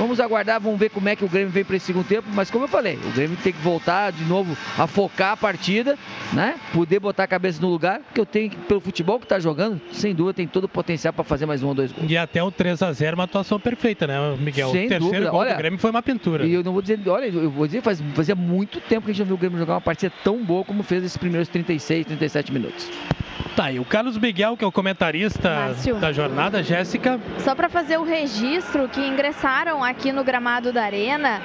Vamos 0.00 0.18
aguardar, 0.18 0.58
vamos 0.58 0.80
ver 0.80 0.88
como 0.88 1.10
é 1.10 1.14
que 1.14 1.22
o 1.22 1.28
Grêmio 1.28 1.50
vem 1.50 1.62
para 1.62 1.76
esse 1.76 1.84
segundo 1.84 2.06
tempo. 2.06 2.26
Mas 2.32 2.50
como 2.50 2.64
eu 2.64 2.68
falei, 2.68 2.98
o 3.04 3.10
Grêmio 3.10 3.36
tem 3.36 3.52
que 3.52 3.60
voltar 3.60 4.10
de 4.10 4.24
novo 4.24 4.56
a 4.78 4.86
focar 4.86 5.32
a 5.32 5.36
partida, 5.36 5.98
né? 6.32 6.54
Poder 6.72 6.98
botar 6.98 7.24
a 7.24 7.26
cabeça 7.26 7.60
no 7.60 7.68
lugar, 7.68 8.00
que 8.14 8.18
eu 8.18 8.24
tenho, 8.24 8.50
pelo 8.66 8.80
futebol 8.80 9.18
que 9.18 9.26
está 9.26 9.38
jogando, 9.38 9.78
sem 9.92 10.14
dúvida 10.14 10.32
tem 10.32 10.46
todo 10.46 10.64
o 10.64 10.68
potencial 10.68 11.12
para 11.12 11.22
fazer 11.22 11.44
mais 11.44 11.62
um 11.62 11.68
ou 11.68 11.74
dois 11.74 11.92
gols. 11.92 12.10
E 12.10 12.16
até 12.16 12.42
o 12.42 12.50
3 12.50 12.80
a 12.80 12.90
0 12.90 13.14
uma 13.14 13.24
atuação 13.24 13.60
perfeita, 13.60 14.06
né, 14.06 14.16
Miguel? 14.38 14.70
Sem 14.70 14.86
o 14.86 14.88
terceiro 14.88 15.04
dúvida. 15.04 15.30
gol 15.30 15.40
Olha, 15.40 15.52
do 15.52 15.58
Grêmio 15.58 15.78
foi 15.78 15.90
uma 15.90 16.02
pintura. 16.02 16.46
E 16.46 16.54
eu 16.54 16.64
não 16.64 16.72
vou 16.72 16.80
dizer, 16.80 16.98
olha, 17.06 17.26
eu 17.26 17.50
vou 17.50 17.66
dizer, 17.66 17.82
faz, 17.82 18.02
fazia 18.14 18.34
muito 18.34 18.80
tempo 18.80 19.04
que 19.04 19.10
a 19.10 19.14
gente 19.14 19.20
não 19.20 19.26
viu 19.26 19.36
o 19.36 19.38
Grêmio 19.38 19.58
jogar 19.58 19.74
uma 19.74 19.80
partida 19.82 20.10
tão 20.24 20.42
boa 20.42 20.64
como 20.64 20.82
fez 20.82 21.04
esses 21.04 21.18
primeiros 21.18 21.46
36, 21.50 22.06
37 22.06 22.54
minutos. 22.54 22.88
Tá, 23.56 23.70
e 23.72 23.78
o 23.80 23.84
Carlos 23.84 24.16
Miguel, 24.16 24.56
que 24.56 24.64
é 24.64 24.66
o 24.66 24.72
comentarista 24.72 25.50
Márcio. 25.50 25.96
da 25.96 26.12
jornada, 26.12 26.62
Jéssica. 26.62 27.18
Só 27.38 27.54
para 27.54 27.68
fazer 27.68 27.98
o 27.98 28.04
registro 28.04 28.88
que 28.88 29.00
ingressaram 29.00 29.82
aqui 29.90 30.12
no 30.12 30.24
gramado 30.24 30.72
da 30.72 30.82
Arena 30.84 31.40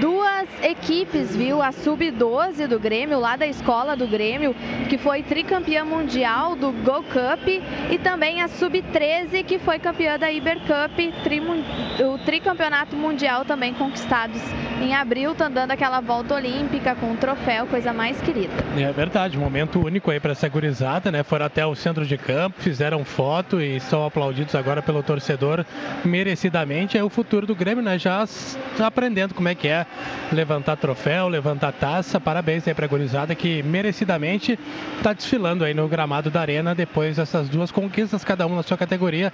duas 0.00 0.46
equipes, 0.62 1.34
viu? 1.34 1.62
A 1.62 1.72
Sub-12 1.72 2.66
do 2.66 2.78
Grêmio, 2.78 3.18
lá 3.18 3.34
da 3.34 3.46
escola 3.46 3.96
do 3.96 4.06
Grêmio, 4.06 4.54
que 4.90 4.98
foi 4.98 5.22
tricampeã 5.22 5.84
mundial 5.84 6.54
do 6.54 6.70
Go 6.70 7.02
Cup, 7.04 7.48
e 7.90 7.98
também 7.98 8.42
a 8.42 8.48
Sub-13, 8.48 9.42
que 9.44 9.58
foi 9.58 9.78
campeã 9.78 10.18
da 10.18 10.30
Iber 10.30 10.58
Cup, 10.60 10.98
trimun- 11.24 11.64
o 12.12 12.18
tricampeonato 12.18 12.94
mundial 12.94 13.44
também 13.46 13.72
conquistados 13.72 14.40
em 14.82 14.94
abril, 14.94 15.34
tá 15.34 15.48
dando 15.48 15.70
aquela 15.70 16.00
volta 16.00 16.34
olímpica 16.34 16.94
com 16.94 17.06
um 17.12 17.16
troféu, 17.16 17.66
coisa 17.66 17.94
mais 17.94 18.20
querida. 18.20 18.52
É 18.76 18.92
verdade, 18.92 19.38
momento 19.38 19.82
único 19.82 20.10
aí 20.10 20.20
para 20.20 20.32
essa 20.32 20.46
gurizada, 20.50 21.10
né? 21.10 21.22
Foram 21.22 21.46
até 21.46 21.64
o 21.64 21.74
centro 21.74 22.04
de 22.04 22.18
campo, 22.18 22.60
fizeram 22.60 23.02
foto 23.02 23.58
e 23.62 23.80
são 23.80 24.04
aplaudidos 24.04 24.54
agora 24.54 24.82
pelo 24.82 25.02
torcedor 25.02 25.64
merecidamente. 26.04 26.98
É 26.98 27.02
o 27.02 27.08
futuro 27.08 27.46
do 27.46 27.54
Grêmio, 27.54 27.75
né? 27.82 27.98
Já 27.98 28.22
s- 28.22 28.58
aprendendo 28.78 29.34
como 29.34 29.48
é 29.48 29.54
que 29.54 29.68
é 29.68 29.86
levantar 30.32 30.76
troféu, 30.76 31.28
levantar 31.28 31.72
taça. 31.72 32.20
Parabéns 32.20 32.66
aí 32.66 32.74
pra 32.74 32.86
gurizada 32.86 33.34
que 33.34 33.62
merecidamente 33.62 34.58
tá 35.02 35.12
desfilando 35.12 35.64
aí 35.64 35.74
no 35.74 35.86
gramado 35.88 36.30
da 36.30 36.40
arena 36.40 36.74
depois 36.74 37.16
dessas 37.16 37.48
duas 37.48 37.70
conquistas, 37.70 38.24
cada 38.24 38.46
um 38.46 38.54
na 38.56 38.62
sua 38.62 38.76
categoria. 38.76 39.32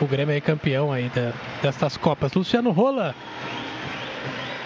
O 0.00 0.06
Grêmio 0.06 0.34
é 0.34 0.40
campeão 0.40 0.92
aí 0.92 1.10
da- 1.14 1.32
destas 1.62 1.96
Copas. 1.96 2.32
Luciano 2.34 2.70
Rola. 2.70 3.14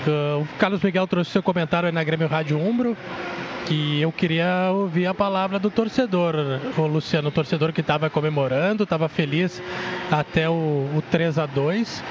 Uh, 0.07 0.41
o 0.41 0.49
Carlos 0.59 0.81
Miguel 0.83 1.07
trouxe 1.07 1.31
seu 1.31 1.43
comentário 1.43 1.87
aí 1.87 1.93
na 1.93 2.03
Grêmio 2.03 2.27
Rádio 2.27 2.59
Umbro. 2.59 2.97
E 3.71 4.01
eu 4.01 4.11
queria 4.11 4.71
ouvir 4.73 5.07
a 5.07 5.15
palavra 5.15 5.57
do 5.59 5.71
torcedor, 5.71 6.35
o 6.77 6.87
Luciano, 6.89 7.29
o 7.29 7.31
torcedor 7.31 7.73
que 7.73 7.83
estava 7.83 8.11
comemorando, 8.11 8.83
estava 8.83 9.09
feliz 9.09 9.63
até 10.11 10.49
o, 10.49 10.53
o 10.97 11.03
3 11.09 11.39
a 11.39 11.47
2 11.47 12.03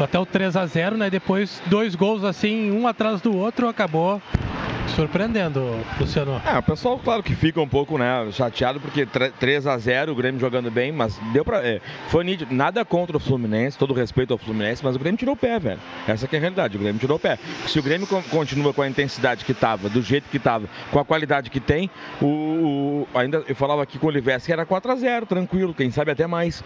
até 0.00 0.18
o 0.18 0.26
3 0.26 0.56
a 0.56 0.66
0 0.66 0.96
né? 0.96 1.10
Depois 1.10 1.60
dois 1.66 1.94
gols 1.94 2.24
assim, 2.24 2.70
um 2.72 2.86
atrás 2.86 3.20
do 3.20 3.36
outro, 3.36 3.68
acabou 3.68 4.20
surpreendendo, 4.94 5.60
Luciano. 5.98 6.40
É, 6.46 6.56
o 6.58 6.62
pessoal, 6.62 6.98
claro 7.02 7.22
que 7.22 7.34
fica 7.34 7.60
um 7.60 7.66
pouco, 7.68 7.98
né, 7.98 8.28
chateado 8.30 8.78
porque 8.78 9.06
3 9.40 9.66
a 9.66 9.76
0 9.76 10.12
o 10.12 10.14
Grêmio 10.14 10.40
jogando 10.40 10.70
bem, 10.70 10.92
mas 10.92 11.18
deu 11.32 11.44
pra. 11.44 11.58
é, 11.66 11.80
foi 12.08 12.22
nítido. 12.22 12.54
Nada 12.54 12.84
contra 12.84 13.16
o 13.16 13.20
Fluminense, 13.20 13.76
todo 13.78 13.92
respeito 13.92 14.32
ao 14.32 14.38
Fluminense, 14.38 14.84
mas 14.84 14.94
o 14.94 14.98
Grêmio 14.98 15.18
tirou 15.18 15.34
o 15.34 15.36
pé, 15.36 15.58
velho. 15.58 15.80
Essa 16.06 16.28
é 16.30 16.36
a 16.36 16.40
realidade, 16.40 16.76
o 16.76 16.80
Grêmio 16.80 17.00
tirou 17.00 17.16
o 17.16 17.20
pé. 17.20 17.38
Se 17.66 17.78
o 17.78 17.82
Grêmio 17.82 18.06
con- 18.06 18.22
continua 18.30 18.72
com 18.72 18.82
a 18.82 18.88
intensidade 18.88 19.44
que 19.44 19.54
tava, 19.54 19.88
do 19.88 20.00
jeito 20.02 20.28
que 20.30 20.38
tava, 20.38 20.68
com 20.92 20.98
a 21.00 21.04
qualidade 21.04 21.50
que 21.50 21.60
tem, 21.60 21.90
o, 22.22 22.26
o- 22.26 23.08
ainda 23.18 23.42
eu 23.48 23.56
falava 23.56 23.82
aqui 23.82 23.98
com 23.98 24.06
o 24.06 24.10
Olivesse 24.10 24.46
que 24.46 24.52
era 24.52 24.64
4 24.64 24.92
a 24.92 24.96
0 24.96 25.26
tranquilo, 25.26 25.74
quem 25.74 25.90
sabe 25.90 26.10
até 26.12 26.26
mais. 26.26 26.62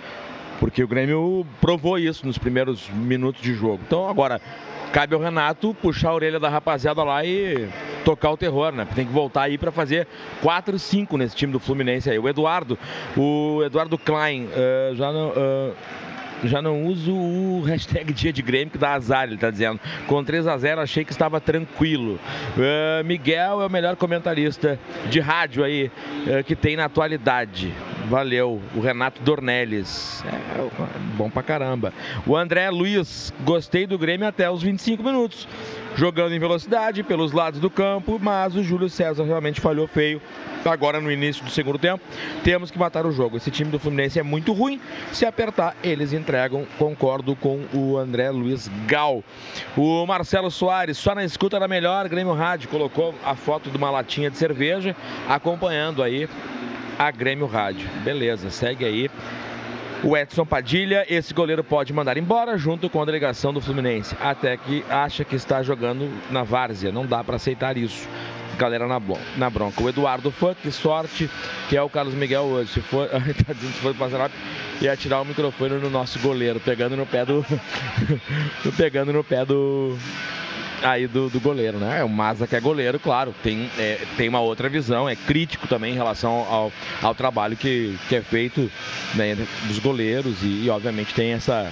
Porque 0.59 0.83
o 0.83 0.89
Grêmio 0.89 1.47
provou 1.61 1.99
isso 1.99 2.27
nos 2.27 2.39
primeiros 2.39 2.89
minutos 2.91 3.41
de 3.41 3.55
jogo. 3.55 3.81
Então 3.87 4.09
agora 4.09 4.41
cabe 4.93 5.15
ao 5.15 5.21
Renato 5.21 5.75
puxar 5.75 6.11
a 6.11 6.15
orelha 6.15 6.41
da 6.41 6.49
rapaziada 6.49 7.03
lá 7.05 7.25
e 7.25 7.69
tocar 8.05 8.31
o 8.31 8.37
terror, 8.37 8.73
né? 8.73 8.87
Tem 8.95 9.07
que 9.07 9.13
voltar 9.13 9.43
aí 9.43 9.59
para 9.59 9.71
fazer 9.71 10.07
4 10.43 10.79
5 10.79 11.17
nesse 11.17 11.37
time 11.37 11.53
do 11.53 11.61
Fluminense 11.61 12.11
aí. 12.11 12.19
O 12.19 12.29
Eduardo, 12.29 12.79
o 13.17 13.63
Eduardo 13.65 13.97
Klein, 13.99 14.49
eh, 14.53 14.93
já 14.95 15.13
não. 15.13 15.33
eh, 15.37 15.73
já 16.45 16.63
não 16.63 16.85
uso 16.85 17.13
o 17.15 17.63
hashtag 17.67 18.13
dia 18.13 18.33
de 18.33 18.43
Grêmio 18.43 18.71
que 18.71 18.79
dá 18.79 18.95
azar, 18.95 19.25
ele 19.25 19.37
tá 19.37 19.51
dizendo. 19.51 19.81
Com 20.07 20.23
3 20.23 20.47
a 20.47 20.57
0 20.57 20.81
achei 20.81 21.05
que 21.05 21.13
estava 21.13 21.41
tranquilo. 21.41 22.19
Eh, 22.59 23.03
Miguel 23.05 23.63
é 23.63 23.67
o 23.67 23.71
melhor 23.71 23.97
comentarista 23.97 24.79
de 25.09 25.21
rádio 25.21 25.65
aí 25.65 25.91
eh, 26.27 26.43
que 26.43 26.55
tem 26.55 26.77
na 26.77 26.85
atualidade. 26.85 27.73
Valeu. 28.09 28.61
O 28.75 28.81
Renato 28.81 29.23
Dornelles. 29.23 30.25
É, 30.25 30.63
é 30.63 30.99
bom 31.17 31.29
pra 31.29 31.43
caramba. 31.43 31.93
O 32.27 32.37
André 32.37 32.71
Luiz, 32.71 33.33
gostei 33.45 33.87
do 33.87 33.99
Grêmio 33.99 34.27
até 34.27 34.51
os 34.51 34.63
25 34.63 35.03
minutos. 35.03 35.47
Jogando 35.99 36.33
em 36.33 36.39
velocidade 36.39 37.03
pelos 37.03 37.33
lados 37.33 37.59
do 37.59 37.69
campo, 37.69 38.21
mas 38.23 38.55
o 38.55 38.63
Júlio 38.63 38.89
César 38.89 39.25
realmente 39.25 39.61
falhou 39.61 39.89
feio. 39.89 40.23
Agora 40.65 41.01
no 41.01 41.11
início 41.11 41.45
do 41.45 41.51
segundo 41.51 41.77
tempo, 41.77 42.05
temos 42.45 42.71
que 42.71 42.79
matar 42.79 43.05
o 43.05 43.11
jogo. 43.11 43.37
Esse 43.37 43.51
time 43.51 43.69
do 43.69 43.81
Fluminense 43.81 44.17
é 44.17 44.23
muito 44.23 44.53
ruim. 44.53 44.81
Se 45.11 45.27
apertar, 45.27 45.75
eles 45.83 46.13
entregam. 46.13 46.65
Concordo 46.79 47.35
com 47.35 47.65
o 47.75 47.99
André 47.99 48.31
Luiz 48.31 48.71
Gal. 48.87 49.25
O 49.77 50.07
Marcelo 50.07 50.53
Soares, 50.53 50.97
só 50.97 51.17
na 51.17 51.25
escuta 51.25 51.59
da 51.59 51.67
melhor. 51.67 52.09
Grêmio 52.09 52.33
Rádio 52.33 52.69
colocou 52.69 53.13
a 53.25 53.35
foto 53.35 53.69
de 53.69 53.77
uma 53.77 53.91
latinha 53.91 54.31
de 54.31 54.37
cerveja, 54.37 54.95
acompanhando 55.29 56.01
aí 56.01 56.29
a 56.97 57.11
Grêmio 57.11 57.47
Rádio. 57.47 57.91
Beleza, 58.05 58.51
segue 58.51 58.85
aí. 58.85 59.11
O 60.03 60.17
Edson 60.17 60.47
Padilha, 60.47 61.05
esse 61.09 61.35
goleiro 61.35 61.65
pode 61.65 61.93
mandar 61.93 62.17
embora 62.17 62.57
junto 62.57 62.89
com 62.89 63.03
a 63.03 63.05
delegação 63.05 63.53
do 63.53 63.61
Fluminense. 63.61 64.17
Até 64.21 64.57
que 64.57 64.85
acha 64.89 65.25
que 65.25 65.35
está 65.35 65.61
jogando 65.63 66.09
na 66.31 66.45
várzea. 66.45 66.93
Não 66.93 67.05
dá 67.05 67.25
para 67.25 67.37
aceitar 67.37 67.77
isso. 67.77 68.09
Galera 68.57 68.87
na, 68.87 69.01
na 69.37 69.51
bronca. 69.51 69.83
O 69.83 69.89
Eduardo 69.89 70.31
Fã, 70.31 70.55
que 70.55 70.71
sorte, 70.71 71.29
que 71.69 71.77
é 71.77 71.83
o 71.83 71.89
Carlos 71.89 72.15
Miguel 72.15 72.43
hoje. 72.43 72.75
Se 72.75 72.81
for, 72.81 73.09
tá 73.11 73.53
dizendo 73.53 73.73
se 73.73 73.81
for 73.81 73.95
passar 73.95 74.19
rápido, 74.19 74.39
ia 74.81 74.97
tirar 74.97 75.21
o 75.21 75.25
microfone 75.25 75.75
no 75.75 75.91
nosso 75.91 76.19
goleiro, 76.21 76.61
pegando 76.61 76.97
no 76.97 77.07
pé 77.07 77.25
do. 77.25 77.45
pegando 78.77 79.13
no 79.13 79.25
pé 79.25 79.45
do. 79.45 79.97
Aí 80.83 81.07
do, 81.07 81.29
do 81.29 81.41
goleiro, 81.41 81.79
né? 81.79 82.03
O 82.05 82.09
Maza 82.09 82.47
que 82.47 82.57
é 82.57 82.61
goleiro, 82.61 82.99
claro, 82.99 83.35
tem, 83.43 83.71
é, 83.79 84.01
tem 84.17 84.29
uma 84.29 84.41
outra 84.41 84.69
visão, 84.69 85.09
é 85.09 85.17
crítico 85.17 85.67
também 85.67 85.93
em 85.93 85.97
relação 85.97 86.31
ao, 86.31 86.73
ao 87.03 87.15
trabalho 87.15 87.57
que, 87.57 87.99
que 88.09 88.17
é 88.17 88.23
feito 88.23 88.71
né, 89.15 89.37
dos 89.65 89.79
goleiros 89.79 90.43
e, 90.43 90.65
e, 90.65 90.71
obviamente 90.71 91.15
tem 91.15 91.33
essa 91.33 91.71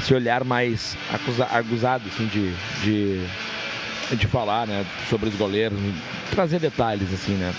esse 0.00 0.12
olhar 0.12 0.42
mais 0.42 0.96
acusa, 1.12 1.44
acusado 1.44 2.02
assim, 2.08 2.26
de, 2.26 2.52
de, 2.82 4.16
de 4.16 4.26
falar 4.26 4.66
né, 4.66 4.84
sobre 5.08 5.28
os 5.28 5.36
goleiros, 5.36 5.78
trazer 6.30 6.58
detalhes 6.58 7.12
assim, 7.14 7.34
né? 7.34 7.54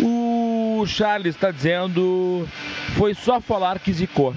O 0.00 0.84
Charles 0.86 1.34
está 1.34 1.50
dizendo 1.50 2.48
foi 2.96 3.12
só 3.12 3.40
falar 3.40 3.78
que 3.78 3.92
zicou 3.92 4.34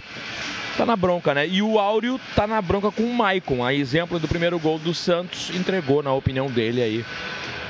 tá 0.78 0.86
na 0.86 0.96
bronca, 0.96 1.34
né? 1.34 1.48
E 1.48 1.62
o 1.62 1.80
Áureo 1.80 2.20
tá 2.36 2.46
na 2.46 2.62
bronca 2.62 2.92
com 2.92 3.04
o 3.04 3.14
Maicon. 3.14 3.64
A 3.64 3.74
exemplo 3.74 4.20
do 4.20 4.28
primeiro 4.28 4.60
gol 4.60 4.78
do 4.78 4.94
Santos, 4.94 5.50
entregou, 5.56 6.04
na 6.04 6.14
opinião 6.14 6.48
dele 6.48 6.82
aí, 6.82 7.06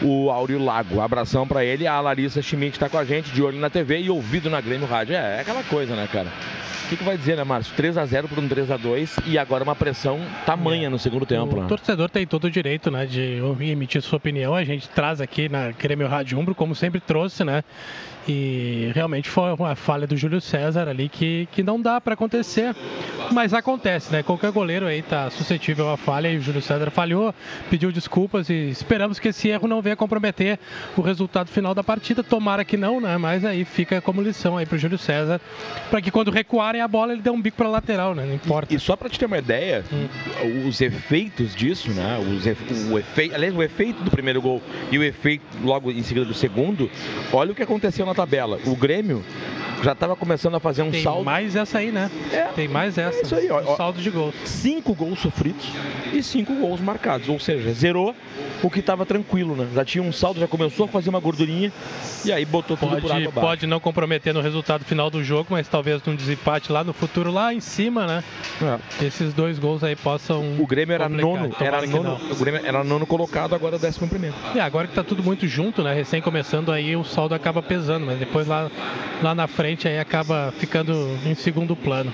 o 0.02 0.30
Áureo 0.30 0.64
Lago. 0.64 1.00
Abração 1.00 1.48
para 1.48 1.64
ele. 1.64 1.88
A 1.88 2.00
Larissa 2.02 2.42
Schmidt 2.42 2.78
tá 2.78 2.90
com 2.90 2.98
a 2.98 3.06
gente, 3.06 3.32
de 3.32 3.42
olho 3.42 3.58
na 3.60 3.70
TV 3.70 4.02
e 4.02 4.10
ouvido 4.10 4.50
na 4.50 4.60
Grêmio 4.60 4.88
Rádio. 4.88 5.16
É, 5.16 5.38
é 5.38 5.40
aquela 5.40 5.64
coisa, 5.64 5.96
né, 5.96 6.08
cara? 6.12 6.28
O 6.86 6.90
que, 6.90 6.98
que 6.98 7.04
vai 7.04 7.18
dizer, 7.18 7.36
né, 7.36 7.44
Márcio? 7.44 7.76
3x0 7.76 8.28
por 8.30 8.40
um 8.40 8.48
3x2 8.48 9.24
e 9.26 9.38
agora 9.38 9.62
uma 9.62 9.76
pressão 9.76 10.22
tamanha 10.46 10.90
no 10.90 10.98
segundo 10.98 11.26
tempo. 11.26 11.58
O 11.58 11.62
né? 11.62 11.68
torcedor 11.68 12.10
tem 12.10 12.26
todo 12.26 12.46
o 12.46 12.52
direito, 12.52 12.90
né, 12.90 13.06
de 13.06 13.42
ouvir, 13.42 13.72
emitir 13.72 14.02
sua 14.02 14.18
opinião. 14.18 14.56
A 14.56 14.64
gente 14.64 14.88
traz 14.90 15.20
aqui 15.20 15.50
na 15.50 15.72
Grêmio 15.72 16.08
Rádio 16.08 16.40
Umbro, 16.40 16.56
como 16.56 16.74
sempre 16.74 17.02
trouxe, 17.02 17.44
né? 17.44 17.62
E 18.28 18.92
realmente 18.94 19.30
foi 19.30 19.54
uma 19.54 19.76
falha 19.76 20.06
do 20.06 20.18
Júlio 20.18 20.42
César 20.42 20.90
ali 20.90 21.08
que, 21.08 21.48
que 21.52 21.64
não 21.64 21.82
dá 21.82 22.02
para 22.02 22.14
acontecer. 22.14 22.76
Mas 23.32 23.54
acontece, 23.54 24.12
né? 24.12 24.24
Qualquer 24.24 24.52
goleiro 24.52 24.86
aí 24.86 25.02
tá 25.02 25.30
suscetível 25.30 25.90
a 25.90 25.98
falha 25.98 26.30
e 26.30 26.38
o 26.38 26.42
Júlio 26.42 26.62
César 26.62 26.90
falhou, 26.90 27.34
pediu 27.70 27.92
desculpas 27.92 28.50
e 28.50 28.70
esperamos 28.70 29.20
que 29.20 29.30
esse 29.30 29.50
erro 29.50 29.68
não 29.68 29.82
venha 29.82 29.96
comprometer 29.96 30.60
o 30.96 31.02
resultado 31.02 31.50
final 31.50 31.74
da 31.74 31.84
partida. 31.84 32.24
Tomara 32.24 32.66
que 32.66 32.78
não, 32.78 33.00
né? 33.00 33.18
Mas 33.18 33.46
aí 33.46 33.64
fica 33.66 34.02
como 34.02 34.22
lição 34.22 34.58
aí 34.58 34.66
pro 34.66 34.78
Júlio 34.78 34.98
César, 34.98 35.42
para 35.90 36.02
que 36.02 36.12
quando 36.12 36.32
recuarem 36.32 36.82
a 36.82 36.88
bola 36.88 37.14
ele 37.14 37.22
dê 37.22 37.30
um 37.30 37.42
bico 37.42 37.58
para 37.58 37.70
lateral, 37.70 38.14
né? 38.14 38.26
Não 38.26 38.36
importa. 38.36 38.74
E, 38.74 38.78
e 38.78 38.80
só 38.80 38.96
para 38.96 39.10
te 39.10 39.20
ter 39.20 39.26
uma 39.26 39.38
ideia, 39.38 39.84
hum. 39.92 40.68
os 40.68 40.82
efeitos 40.82 41.56
disso, 41.56 41.92
né? 41.92 42.18
Os 42.18 42.46
efe, 42.46 42.92
o 42.92 42.98
efeito, 42.98 43.36
aliás, 43.36 43.56
o 43.56 43.64
efeito 43.64 44.04
do 44.04 44.12
primeiro 44.12 44.42
gol 44.42 44.62
e 44.92 44.98
o 44.98 45.04
efeito 45.04 45.46
logo 45.64 45.92
em 45.92 46.04
seguida 46.04 46.26
do 46.26 46.34
segundo, 46.34 46.90
olha 47.32 47.52
o 47.52 47.56
que 47.56 47.64
aconteceu 47.64 48.06
na 48.06 48.14
tabela. 48.18 48.60
O 48.66 48.76
Grêmio 48.76 49.24
já 49.84 49.92
estava 49.92 50.16
começando 50.16 50.56
a 50.56 50.60
fazer 50.60 50.82
um 50.82 50.90
Tem 50.90 51.04
saldo. 51.04 51.24
mais 51.24 51.56
essa 51.56 51.78
aí, 51.78 51.92
né? 51.92 52.10
É. 52.34 52.46
Tem 52.56 52.68
mais 52.68 52.98
essa. 52.98 53.20
É 53.20 53.22
isso 53.22 53.36
aí, 53.36 53.50
ó, 53.52 53.74
o 53.74 53.76
saldo 53.78 54.02
de 54.02 54.10
gols. 54.10 54.34
Cinco 54.44 54.96
gols 54.96 55.20
sofridos 55.20 55.68
e 56.12 56.24
cinco 56.24 56.56
gols 56.56 56.82
marcados. 56.82 57.30
Ou 57.30 57.40
seja, 57.40 57.72
zerou 57.74 58.16
o 58.64 58.72
que 58.72 58.80
estava 58.80 59.06
tranquilo, 59.06 59.56
né? 59.56 59.68
Já 59.76 59.86
tinha 59.86 60.04
um 60.04 60.12
saldo, 60.12 60.40
já 60.40 60.48
começou 60.48 60.86
a 60.86 60.90
fazer 60.90 61.10
uma 61.10 61.20
gordurinha 61.20 61.72
e 62.26 62.32
aí 62.32 62.44
botou 62.44 62.76
tudo 62.76 62.90
pode, 62.90 63.02
por 63.02 63.12
água 63.12 63.28
abaixo. 63.28 63.48
Pode 63.48 63.68
não 63.68 63.80
comprometer 63.80 64.34
no 64.34 64.42
resultado 64.42 64.84
final 64.84 65.12
do 65.12 65.24
jogo, 65.24 65.50
mas 65.52 65.68
talvez 65.68 66.02
num 66.04 66.16
desempate 66.16 66.72
lá 66.72 66.84
no 66.84 66.92
futuro, 66.92 67.32
lá 67.32 67.54
em 67.54 67.60
cima, 67.60 68.08
né? 68.08 68.24
É. 69.00 69.06
Esses 69.06 69.32
dois 69.32 69.60
gols 69.60 69.84
aí 69.84 69.96
possam. 69.96 70.56
O 70.58 70.66
Grêmio 70.66 70.96
era 70.96 71.08
complicar. 71.08 71.30
nono, 71.30 71.56
era 71.60 71.86
nono, 71.86 72.20
o 72.32 72.36
Grêmio 72.36 72.62
era 72.66 72.84
nono 72.84 73.06
colocado, 73.06 73.54
agora 73.54 73.76
é 73.76 73.80
décimo 73.80 74.08
primeiro. 74.08 74.36
É, 74.56 74.60
agora 74.60 74.88
que 74.88 74.96
tá 74.96 75.04
tudo 75.04 75.22
muito 75.22 75.48
junto, 75.48 75.84
né? 75.84 75.94
Recém 75.94 76.20
começando 76.20 76.72
aí 76.72 76.96
o 76.96 77.04
saldo 77.04 77.36
acaba 77.36 77.62
pesando, 77.62 78.07
mas 78.08 78.18
depois 78.18 78.48
lá, 78.48 78.72
lá 79.22 79.36
na 79.36 79.48
frente 79.48 79.88
aí 79.88 80.00
acaba 80.00 80.54
ficando 80.58 81.18
em 81.26 81.36
segundo 81.36 81.76
plano. 81.76 82.12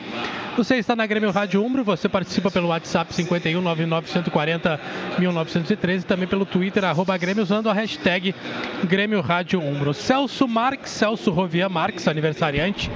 Você 0.57 0.75
está 0.75 0.95
na 0.95 1.05
Grêmio 1.07 1.31
Rádio 1.31 1.63
Umbro, 1.63 1.83
você 1.83 2.07
participa 2.07 2.51
pelo 2.51 2.67
WhatsApp 2.67 3.13
51 3.13 3.61
140 4.05 4.79
1913 5.17 6.03
e 6.03 6.07
também 6.07 6.27
pelo 6.27 6.45
Twitter, 6.45 6.83
arroba 6.83 7.17
Grêmio, 7.17 7.41
usando 7.41 7.69
a 7.69 7.73
hashtag 7.73 8.35
Grêmio 8.83 9.21
Rádio 9.21 9.59
Umbro. 9.59 9.93
Celso 9.93 10.47
Marques, 10.47 10.91
Celso 10.91 11.31
Rovia 11.31 11.69
Marques, 11.69 12.07
aniversariante 12.07 12.91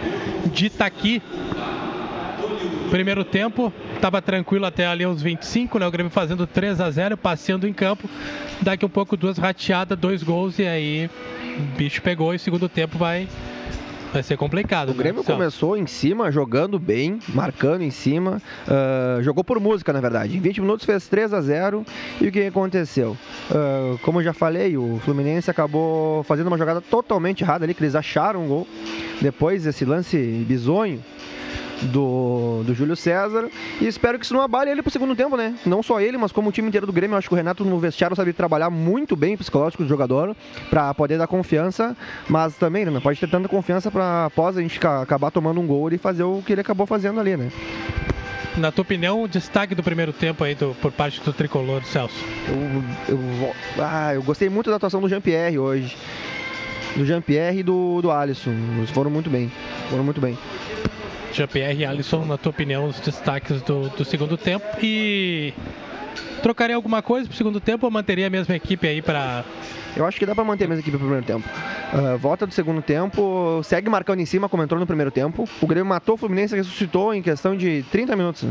de 0.53 0.67
Itaqui. 0.67 1.21
Primeiro 2.89 3.23
tempo, 3.25 3.71
estava 3.95 4.21
tranquilo 4.21 4.65
até 4.65 4.87
ali 4.87 5.03
aos 5.03 5.21
25, 5.21 5.77
né? 5.77 5.85
O 5.85 5.91
Grêmio 5.91 6.09
fazendo 6.09 6.47
3 6.47 6.79
a 6.79 6.89
0 6.89 7.17
passeando 7.17 7.67
em 7.67 7.73
campo. 7.73 8.09
Daqui 8.61 8.85
um 8.85 8.89
pouco, 8.89 9.17
duas 9.17 9.37
rateadas, 9.37 9.97
dois 9.97 10.23
gols 10.23 10.57
e 10.57 10.65
aí 10.65 11.09
o 11.57 11.77
bicho 11.77 12.01
pegou 12.01 12.33
e 12.33 12.39
segundo 12.39 12.69
tempo 12.69 12.97
vai 12.97 13.27
Vai 14.13 14.23
ser 14.23 14.37
complicado. 14.37 14.89
O 14.89 14.93
Grêmio 14.93 15.21
né? 15.21 15.25
começou 15.25 15.77
em 15.77 15.85
cima, 15.85 16.31
jogando 16.31 16.79
bem, 16.79 17.19
marcando 17.29 17.81
em 17.81 17.91
cima. 17.91 18.41
Uh, 18.67 19.21
jogou 19.21 19.43
por 19.43 19.59
música, 19.59 19.91
na 19.91 19.99
verdade. 19.99 20.37
Em 20.37 20.39
20 20.39 20.61
minutos 20.61 20.85
fez 20.85 21.07
3 21.07 21.33
a 21.33 21.41
0 21.41 21.85
E 22.21 22.27
o 22.27 22.31
que 22.31 22.45
aconteceu? 22.45 23.17
Uh, 23.51 23.97
como 23.99 24.19
eu 24.19 24.23
já 24.23 24.33
falei, 24.33 24.77
o 24.77 24.99
Fluminense 25.03 25.51
acabou 25.51 26.23
fazendo 26.23 26.47
uma 26.47 26.57
jogada 26.57 26.81
totalmente 26.81 27.43
errada 27.43 27.65
ali, 27.65 27.73
que 27.73 27.83
eles 27.83 27.95
acharam 27.95 28.45
um 28.45 28.47
gol. 28.47 28.67
Depois 29.21 29.63
desse 29.63 29.83
lance 29.83 30.17
bizonho 30.47 31.03
do, 31.83 32.63
do 32.65 32.73
Júlio 32.73 32.95
César. 32.95 33.49
E 33.79 33.87
espero 33.87 34.17
que 34.17 34.25
isso 34.25 34.33
não 34.33 34.41
abale 34.41 34.71
ele 34.71 34.81
pro 34.81 34.91
segundo 34.91 35.15
tempo, 35.15 35.37
né? 35.37 35.55
Não 35.65 35.81
só 35.83 35.99
ele, 35.99 36.17
mas 36.17 36.31
como 36.31 36.49
o 36.49 36.51
time 36.51 36.67
inteiro 36.67 36.85
do 36.85 36.93
Grêmio. 36.93 37.13
Eu 37.13 37.17
acho 37.17 37.27
que 37.27 37.33
o 37.33 37.37
Renato 37.37 37.63
no 37.63 37.79
vestiário 37.79 38.15
sabe 38.15 38.33
trabalhar 38.33 38.69
muito 38.69 39.15
bem 39.15 39.35
o 39.35 39.37
psicológico 39.37 39.83
do 39.83 39.89
jogador 39.89 40.35
para 40.69 40.93
poder 40.93 41.17
dar 41.17 41.27
confiança. 41.27 41.95
Mas 42.27 42.55
também, 42.55 42.85
né? 42.85 42.91
Não 42.91 43.01
pode 43.01 43.19
ter 43.19 43.29
tanta 43.29 43.47
confiança 43.47 43.91
para 43.91 44.25
após 44.25 44.57
a 44.57 44.61
gente 44.61 44.79
acabar 44.85 45.31
tomando 45.31 45.59
um 45.59 45.67
gol 45.67 45.91
e 45.91 45.97
fazer 45.97 46.23
o 46.23 46.41
que 46.45 46.53
ele 46.53 46.61
acabou 46.61 46.85
fazendo 46.85 47.19
ali, 47.19 47.37
né? 47.37 47.51
Na 48.57 48.71
tua 48.71 48.81
opinião, 48.81 49.21
o 49.21 49.27
destaque 49.27 49.75
do 49.75 49.83
primeiro 49.83 50.11
tempo 50.11 50.43
aí 50.43 50.55
do, 50.55 50.75
por 50.81 50.91
parte 50.91 51.21
do 51.21 51.31
tricolor, 51.31 51.83
Celso? 51.83 52.15
Eu, 53.07 53.15
eu, 53.15 53.53
ah, 53.77 54.15
eu 54.15 54.23
gostei 54.23 54.49
muito 54.49 54.71
da 54.71 54.77
atuação 54.77 54.99
do 54.99 55.07
Jean-Pierre 55.07 55.59
hoje. 55.59 55.95
Do 56.95 57.05
Jean-Pierre 57.05 57.59
e 57.59 57.63
do, 57.63 58.01
do 58.01 58.09
Alisson. 58.09 58.55
Eles 58.77 58.89
foram 58.89 59.11
muito 59.11 59.29
bem. 59.29 59.51
Foram 59.91 60.03
muito 60.03 60.19
bem. 60.19 60.35
Jean-Pierre 61.33 61.85
Alisson, 61.85 62.25
na 62.25 62.37
tua 62.37 62.49
opinião, 62.49 62.85
os 62.85 62.99
destaques 62.99 63.61
do, 63.61 63.89
do 63.89 64.05
segundo 64.05 64.37
tempo. 64.37 64.65
E 64.81 65.53
trocaria 66.41 66.75
alguma 66.75 67.01
coisa 67.01 67.27
pro 67.27 67.37
segundo 67.37 67.59
tempo 67.59 67.85
ou 67.85 67.91
manteria 67.91 68.27
a 68.27 68.29
mesma 68.29 68.55
equipe 68.55 68.87
aí 68.87 69.01
para 69.01 69.43
eu 69.97 70.05
acho 70.05 70.19
que 70.19 70.25
dá 70.27 70.35
para 70.35 70.43
manter 70.43 70.65
a 70.65 70.67
mesma 70.67 70.81
equipe 70.81 70.95
pro 70.95 71.07
primeiro 71.07 71.25
tempo. 71.25 71.49
Uh, 71.91 72.17
volta 72.19 72.45
do 72.45 72.53
segundo 72.53 72.83
tempo, 72.83 73.61
segue 73.63 73.89
marcando 73.89 74.19
em 74.19 74.25
cima, 74.25 74.47
como 74.47 74.61
entrou 74.61 74.79
no 74.79 74.85
primeiro 74.85 75.09
tempo. 75.09 75.49
O 75.59 75.65
Grêmio 75.65 75.87
matou 75.87 76.13
o 76.13 76.17
Fluminense 76.17 76.55
ressuscitou 76.55 77.15
em 77.15 77.21
questão 77.21 77.57
de 77.57 77.83
30 77.91 78.15
minutos. 78.15 78.45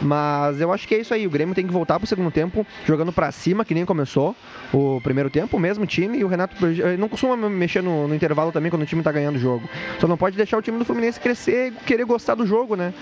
Mas 0.00 0.60
eu 0.60 0.72
acho 0.72 0.86
que 0.86 0.94
é 0.94 1.00
isso 1.00 1.12
aí. 1.12 1.26
O 1.26 1.30
Grêmio 1.30 1.54
tem 1.54 1.66
que 1.66 1.72
voltar 1.72 1.98
pro 1.98 2.06
segundo 2.06 2.30
tempo 2.30 2.66
jogando 2.84 3.12
para 3.12 3.30
cima, 3.32 3.64
que 3.64 3.74
nem 3.74 3.84
começou 3.84 4.34
o 4.72 5.00
primeiro 5.02 5.30
tempo, 5.30 5.56
o 5.56 5.60
mesmo 5.60 5.86
time. 5.86 6.18
E 6.18 6.24
o 6.24 6.28
Renato 6.28 6.54
não 6.98 7.08
costuma 7.08 7.36
mexer 7.48 7.82
no, 7.82 8.08
no, 8.08 8.14
intervalo 8.14 8.52
também 8.52 8.70
quando 8.70 8.82
o 8.82 8.86
time 8.86 9.02
tá 9.02 9.12
ganhando 9.12 9.36
o 9.36 9.38
jogo. 9.38 9.68
Só 10.00 10.06
não 10.06 10.16
pode 10.16 10.36
deixar 10.36 10.58
o 10.58 10.62
time 10.62 10.78
do 10.78 10.84
Fluminense 10.84 11.20
crescer 11.20 11.68
e 11.68 11.84
querer 11.84 12.04
gostar 12.04 12.34
do 12.34 12.46
jogo, 12.46 12.76
né? 12.76 12.92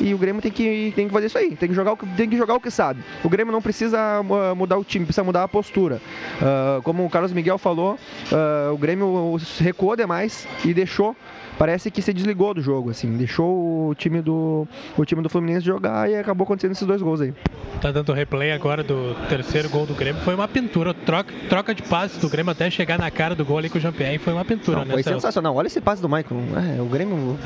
E 0.00 0.14
o 0.14 0.18
Grêmio 0.18 0.40
tem 0.40 0.52
que, 0.52 0.92
tem 0.94 1.06
que 1.06 1.12
fazer 1.12 1.26
isso 1.26 1.38
aí. 1.38 1.56
Tem 1.56 1.68
que, 1.68 1.74
jogar 1.74 1.92
o 1.92 1.96
que, 1.96 2.06
tem 2.06 2.28
que 2.28 2.36
jogar 2.36 2.54
o 2.54 2.60
que 2.60 2.70
sabe. 2.70 3.02
O 3.22 3.28
Grêmio 3.28 3.52
não 3.52 3.62
precisa 3.62 4.20
uh, 4.20 4.56
mudar 4.56 4.78
o 4.78 4.84
time, 4.84 5.04
precisa 5.04 5.24
mudar 5.24 5.44
a 5.44 5.48
postura. 5.48 6.00
Uh, 6.40 6.82
como 6.82 7.04
o 7.04 7.10
Carlos 7.10 7.32
Miguel 7.32 7.58
falou, 7.58 7.94
uh, 7.94 8.72
o 8.72 8.78
Grêmio 8.78 9.36
recuou 9.58 9.96
demais 9.96 10.46
e 10.64 10.72
deixou 10.72 11.16
parece 11.58 11.90
que 11.90 12.02
se 12.02 12.12
desligou 12.12 12.54
do 12.54 12.60
jogo, 12.60 12.90
assim, 12.90 13.16
deixou 13.16 13.88
o 13.88 13.94
time 13.94 14.20
do 14.20 14.66
o 14.96 15.04
time 15.04 15.22
do 15.22 15.28
Fluminense 15.28 15.64
jogar 15.64 16.10
e 16.10 16.16
acabou 16.16 16.44
acontecendo 16.44 16.72
esses 16.72 16.86
dois 16.86 17.02
gols 17.02 17.20
aí. 17.20 17.32
Tá 17.80 17.90
dando 17.90 18.12
replay 18.12 18.52
agora 18.52 18.82
do 18.82 19.14
terceiro 19.28 19.68
gol 19.68 19.86
do 19.86 19.94
Grêmio, 19.94 20.20
foi 20.22 20.34
uma 20.34 20.48
pintura, 20.48 20.94
troca, 20.94 21.32
troca 21.48 21.74
de 21.74 21.82
passes 21.82 22.18
do 22.18 22.28
Grêmio 22.28 22.52
até 22.52 22.70
chegar 22.70 22.98
na 22.98 23.10
cara 23.10 23.34
do 23.34 23.44
gol 23.44 23.58
ali 23.58 23.68
com 23.68 23.78
o 23.78 23.80
Jean-Pierre, 23.80 24.18
foi 24.18 24.32
uma 24.32 24.44
pintura, 24.44 24.78
Não, 24.78 24.84
né? 24.84 24.94
Foi 24.94 25.02
sensacional. 25.02 25.54
Olha 25.54 25.66
esse 25.66 25.80
passe 25.80 26.00
do 26.00 26.08
Michael. 26.08 26.40
É, 26.76 26.80
o 26.80 26.86
Grêmio 26.86 27.38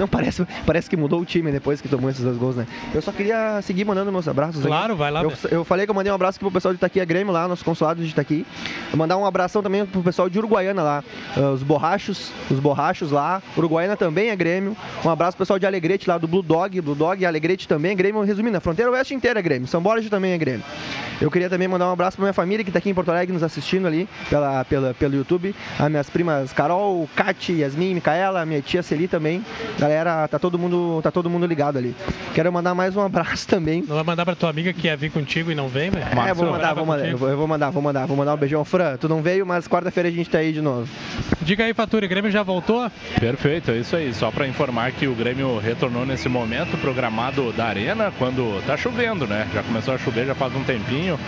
não, 0.00 0.08
parece, 0.08 0.46
parece 0.64 0.88
que 0.88 0.96
mudou 0.96 1.20
o 1.20 1.24
time 1.26 1.52
depois 1.52 1.80
que 1.80 1.88
tomou 1.88 2.08
esses 2.08 2.24
dois 2.24 2.38
gols, 2.38 2.56
né? 2.56 2.66
Eu 2.94 3.02
só 3.02 3.12
queria 3.12 3.60
seguir 3.60 3.84
mandando 3.84 4.10
meus 4.10 4.26
abraços. 4.26 4.64
Claro, 4.64 4.94
aqui. 4.94 4.98
vai 4.98 5.10
lá. 5.10 5.22
Eu, 5.22 5.32
eu, 5.50 5.64
falei 5.64 5.84
que 5.84 5.90
eu 5.90 5.94
mandei 5.94 6.10
um 6.10 6.14
abraço 6.14 6.36
aqui 6.36 6.44
pro 6.44 6.50
pessoal 6.50 6.72
de 6.72 6.78
Itaqui, 6.78 7.00
a 7.00 7.04
Grêmio 7.04 7.32
lá, 7.32 7.46
nosso 7.46 7.62
consulado 7.62 8.02
de 8.02 8.08
Itaqui. 8.08 8.46
Mandar 8.94 9.18
um 9.18 9.26
abração 9.26 9.62
também 9.62 9.84
pro 9.84 10.02
pessoal 10.02 10.30
de 10.30 10.38
Uruguaiana 10.38 10.82
lá, 10.82 11.04
uh, 11.36 11.52
os 11.52 11.62
borrachos, 11.62 12.32
os 12.50 12.58
borrachos 12.58 13.10
lá. 13.10 13.42
Uruguaiana 13.56 13.94
também 13.94 14.30
é 14.30 14.36
Grêmio. 14.36 14.74
Um 15.04 15.10
abraço 15.10 15.36
pro 15.36 15.44
pessoal 15.44 15.58
de 15.58 15.66
Alegrete 15.66 16.08
lá, 16.08 16.16
do 16.16 16.26
Blue 16.26 16.42
Dog, 16.42 16.80
Blue 16.80 16.94
Dog 16.94 17.20
e 17.20 17.26
Alegrete 17.26 17.68
também 17.68 17.92
é 17.92 17.94
Grêmio. 17.94 18.22
Resumindo, 18.22 18.56
a 18.56 18.60
fronteira 18.60 18.90
oeste 18.90 19.12
inteira 19.12 19.38
é 19.38 19.42
Grêmio. 19.42 19.68
São 19.68 19.82
Borges 19.82 20.08
também 20.08 20.32
é 20.32 20.38
Grêmio. 20.38 20.64
Eu 21.20 21.30
queria 21.30 21.50
também 21.50 21.68
mandar 21.68 21.90
um 21.90 21.92
abraço 21.92 22.16
pra 22.16 22.24
minha 22.24 22.32
família 22.32 22.64
que 22.64 22.70
tá 22.70 22.78
aqui 22.78 22.88
em 22.88 22.94
Porto 22.94 23.10
Alegre 23.10 23.34
nos 23.34 23.42
assistindo 23.42 23.86
ali 23.86 24.08
pela, 24.30 24.64
pela, 24.64 24.94
pelo 24.94 25.14
YouTube. 25.14 25.54
As 25.78 25.90
minhas 25.90 26.08
primas 26.08 26.50
Carol, 26.54 27.06
Kati, 27.14 27.52
Yasmin, 27.60 27.92
Micaela, 27.92 28.46
minha 28.46 28.62
tia 28.62 28.82
Celi 28.82 29.06
também. 29.06 29.44
Galera, 29.78 29.89
tá 30.30 30.38
todo 30.38 30.58
mundo 30.58 31.00
tá 31.02 31.10
todo 31.10 31.30
mundo 31.30 31.46
ligado 31.46 31.78
ali. 31.78 31.94
Quero 32.34 32.52
mandar 32.52 32.74
mais 32.74 32.96
um 32.96 33.00
abraço 33.00 33.46
também. 33.46 33.84
Não 33.86 33.94
vai 33.94 34.04
mandar 34.04 34.24
pra 34.24 34.34
tua 34.34 34.50
amiga 34.50 34.72
que 34.72 34.88
ia 34.88 34.96
vir 34.96 35.10
contigo 35.10 35.52
e 35.52 35.54
não 35.54 35.68
vem, 35.68 35.90
velho? 35.90 36.04
É, 36.04 36.34
vou 36.34 36.50
mandar, 36.50 36.74
vou 36.74 36.86
mandar, 36.86 37.08
eu 37.08 37.18
vou 37.18 37.46
mandar, 37.46 37.70
vou 37.70 37.82
mandar, 37.82 38.06
vou 38.06 38.16
mandar 38.16 38.34
um 38.34 38.36
beijão. 38.36 38.64
Fran 38.64 38.80
Fran, 38.80 38.96
tu 38.96 39.08
não 39.10 39.20
veio, 39.20 39.44
mas 39.44 39.68
quarta-feira 39.68 40.08
a 40.08 40.12
gente 40.12 40.30
tá 40.30 40.38
aí 40.38 40.52
de 40.52 40.62
novo. 40.62 40.88
Diga 41.42 41.64
aí, 41.64 41.74
Faturi, 41.74 42.06
o 42.06 42.08
Grêmio 42.08 42.30
já 42.30 42.42
voltou? 42.42 42.90
Perfeito, 43.18 43.70
é 43.70 43.76
isso 43.76 43.94
aí. 43.94 44.14
Só 44.14 44.30
para 44.30 44.46
informar 44.46 44.92
que 44.92 45.06
o 45.06 45.14
Grêmio 45.14 45.58
retornou 45.58 46.06
nesse 46.06 46.28
momento 46.28 46.78
programado 46.78 47.52
da 47.52 47.66
Arena, 47.66 48.10
quando 48.18 48.64
tá 48.66 48.78
chovendo, 48.78 49.26
né? 49.26 49.46
Já 49.52 49.62
começou 49.62 49.92
a 49.92 49.98
chover 49.98 50.26
já 50.26 50.34
faz 50.34 50.54
um 50.54 50.64
tempinho. 50.64 51.18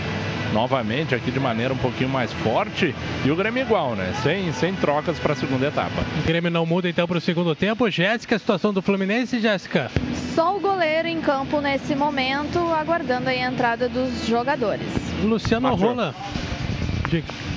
Novamente 0.53 1.15
aqui 1.15 1.31
de 1.31 1.41
maneira 1.41 1.73
um 1.73 1.79
pouquinho 1.79 2.11
mais 2.11 2.31
forte. 2.33 2.95
E 3.25 3.31
o 3.31 3.37
Grêmio 3.37 3.63
igual, 3.63 3.95
né? 3.95 4.13
Sem, 4.23 4.53
sem 4.53 4.75
trocas 4.75 5.19
para 5.19 5.33
a 5.33 5.37
segunda 5.37 5.67
etapa. 5.67 6.03
O 6.23 6.27
Grêmio 6.27 6.51
não 6.51 6.67
muda 6.67 6.89
então 6.89 7.07
para 7.07 7.17
o 7.17 7.21
segundo 7.21 7.55
tempo. 7.55 7.91
Jéssica, 7.91 8.37
a 8.37 8.52
situação 8.53 8.73
do 8.73 8.83
Fluminense, 8.83 9.41
Jéssica? 9.41 9.91
Só 10.35 10.57
o 10.57 10.61
goleiro 10.61 11.09
em 11.09 11.21
campo 11.23 11.59
nesse 11.61 11.95
momento, 11.95 12.59
aguardando 12.59 13.29
aí 13.31 13.41
a 13.43 13.51
entrada 13.51 13.89
dos 13.89 14.27
jogadores. 14.27 14.87
Luciano 15.23 15.69
Marcou. 15.69 15.89
Rola. 15.89 16.15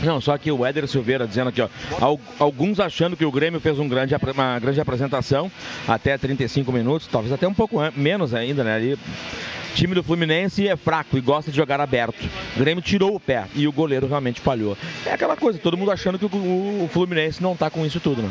Não, 0.03 0.19
só 0.21 0.37
que 0.37 0.51
o 0.51 0.65
Éder 0.65 0.87
Silveira 0.87 1.27
dizendo 1.27 1.49
aqui, 1.49 1.61
ó. 1.61 1.67
al- 1.99 2.19
Alguns 2.39 2.79
achando 2.79 3.15
que 3.17 3.25
o 3.25 3.31
Grêmio 3.31 3.59
fez 3.59 3.77
um 3.79 3.87
grande, 3.89 4.15
uma 4.33 4.59
grande 4.59 4.79
apresentação 4.81 5.51
até 5.87 6.17
35 6.17 6.71
minutos, 6.71 7.07
talvez 7.11 7.33
até 7.33 7.47
um 7.47 7.53
pouco 7.53 7.77
menos 7.95 8.33
ainda, 8.33 8.63
né? 8.63 8.75
Ali, 8.75 8.93
o 8.93 8.99
time 9.75 9.93
do 9.95 10.03
Fluminense 10.03 10.65
é 10.67 10.75
fraco 10.77 11.17
e 11.17 11.21
gosta 11.21 11.51
de 11.51 11.57
jogar 11.57 11.79
aberto. 11.81 12.15
O 12.55 12.59
Grêmio 12.59 12.81
tirou 12.81 13.15
o 13.15 13.19
pé 13.19 13.45
e 13.55 13.67
o 13.67 13.71
goleiro 13.71 14.07
realmente 14.07 14.39
falhou. 14.41 14.77
É 15.05 15.13
aquela 15.13 15.35
coisa, 15.35 15.57
todo 15.59 15.75
mundo 15.77 15.91
achando 15.91 16.17
que 16.19 16.25
o, 16.25 16.29
o 16.83 16.89
Fluminense 16.91 17.41
não 17.43 17.55
tá 17.55 17.69
com 17.69 17.85
isso 17.85 17.99
tudo, 17.99 18.21
né? 18.21 18.29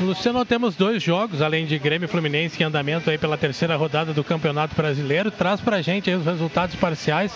Luciano, 0.00 0.44
temos 0.44 0.76
dois 0.76 1.02
jogos, 1.02 1.42
além 1.42 1.66
de 1.66 1.76
Grêmio 1.76 2.06
e 2.06 2.08
Fluminense 2.08 2.62
em 2.62 2.66
andamento 2.66 3.10
aí 3.10 3.18
pela 3.18 3.36
terceira 3.36 3.74
rodada 3.74 4.12
do 4.12 4.22
Campeonato 4.22 4.72
Brasileiro. 4.76 5.28
Traz 5.28 5.60
pra 5.60 5.82
gente 5.82 6.08
aí 6.08 6.14
os 6.14 6.24
resultados 6.24 6.76
parciais 6.76 7.32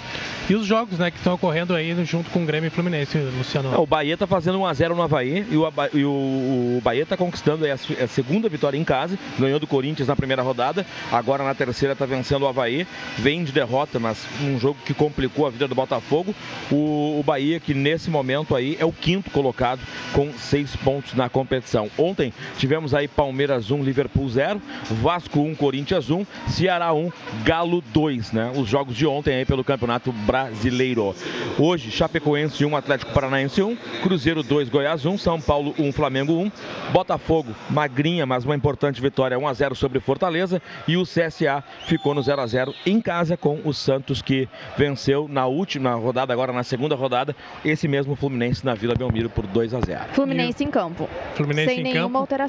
e 0.48 0.55
os 0.55 0.64
jogos, 0.64 0.97
né, 0.97 1.10
que 1.10 1.16
estão 1.16 1.34
ocorrendo 1.34 1.74
aí 1.74 1.93
junto 2.05 2.30
com 2.30 2.44
o 2.44 2.47
Grêmio 2.47 2.68
e 2.68 2.70
Fluminense, 2.70 3.18
Luciano. 3.36 3.74
É, 3.74 3.78
o 3.78 3.84
Bahia 3.84 4.16
tá 4.16 4.28
fazendo 4.28 4.59
1x0 4.60 4.94
no 4.94 5.02
Havaí 5.02 5.44
e 5.51 5.56
o, 5.56 5.72
e 5.93 6.05
o- 6.05 6.76
o 6.78 6.80
Bahia 6.84 7.05
tá 7.05 7.16
conquistando 7.16 7.64
a, 7.66 7.72
a 7.74 8.06
segunda 8.06 8.48
vitória 8.48 8.78
em 8.78 8.84
casa. 8.84 9.18
Ganhou 9.40 9.59
do 9.59 9.66
Corinthians 9.66 10.06
na 10.06 10.14
primeira 10.14 10.43
rodada, 10.43 10.86
agora 11.10 11.43
na 11.43 11.56
terceira 11.56 11.97
tá 11.97 12.06
vencendo 12.06 12.43
o 12.43 12.47
Havaí. 12.48 12.86
Vem 13.18 13.43
de 13.43 13.51
derrota, 13.51 13.98
mas 13.98 14.24
um 14.40 14.56
jogo 14.60 14.78
que 14.86 14.94
complicou 14.94 15.48
a 15.48 15.51
vida 15.51 15.66
do 15.66 15.74
Botafogo. 15.74 16.32
O, 16.70 17.18
o 17.18 17.22
Bahia, 17.26 17.59
que 17.59 17.74
nesse 17.74 18.09
momento 18.09 18.55
aí 18.55 18.76
é 18.78 18.84
o 18.84 18.93
quinto 18.93 19.30
colocado 19.30 19.80
com 20.12 20.32
seis 20.34 20.76
pontos 20.76 21.14
na 21.14 21.28
competição. 21.28 21.90
Ontem 21.98 22.32
tivemos 22.59 22.95
aí 22.95 23.09
Palmeiras 23.09 23.70
1, 23.70 23.83
Liverpool 23.83 24.29
0, 24.29 24.61
Vasco 25.03 25.41
1, 25.41 25.55
Corinthians 25.55 26.11
1, 26.11 26.24
Ceará 26.49 26.93
1, 26.93 27.11
Galo 27.45 27.83
2, 27.93 28.33
né? 28.33 28.53
Os 28.57 28.69
jogos 28.69 28.97
de 28.97 29.07
ontem 29.07 29.35
aí 29.35 29.45
pelo 29.45 29.65
Campeonato 29.65 30.12
Brasileiro. 30.12 31.15
Hoje, 31.59 31.91
Chapecoense 31.91 32.65
1, 32.65 32.77
Atlético 32.77 33.12
Paranaense 33.12 33.62
1, 33.62 33.77
Cruzeiro 34.03 34.43
2, 34.43 34.69
Goiás 34.69 35.05
1, 35.05 35.19
São 35.19 35.41
Paulo 35.41 35.74
1, 35.79 35.93
Flamengo 35.93 36.35
1, 36.35 36.51
Botafogo, 36.93 37.55
magrinha, 37.70 38.27
mas 38.27 38.45
uma 38.45 38.55
importante 38.55 39.01
vitória 39.01 39.39
1 39.39 39.47
a 39.47 39.53
0 39.53 39.74
sobre 39.74 40.01
Fortaleza 40.01 40.61
e 40.87 40.97
o 40.97 41.05
CSA 41.05 41.62
ficou 41.87 42.15
no 42.15 42.23
0 42.23 42.41
a 42.41 42.47
0 42.47 42.74
em 42.87 43.01
casa 43.01 43.37
com 43.37 43.61
o 43.65 43.73
Santos 43.73 44.23
que 44.23 44.49
venceu 44.77 45.29
na 45.29 45.47
última 45.47 45.95
rodada, 45.95 46.33
agora 46.33 46.53
na 46.53 46.62
segunda 46.62 46.95
rodada, 46.95 47.35
esse 47.65 47.89
mesmo 47.89 48.15
Fluminense 48.16 48.65
na 48.65 48.74
Vila 48.74 48.95
Belmiro 48.95 49.29
por 49.29 49.47
2 49.47 49.74
a 49.74 49.81
0. 49.81 50.05
Fluminense 50.12 50.62
em 50.62 50.70
campo. 50.70 51.09
Fluminense 51.35 51.74
sem 51.74 51.81
em 51.81 51.83
nenhuma 51.83 52.07
campo. 52.07 52.19
alteração. 52.19 52.41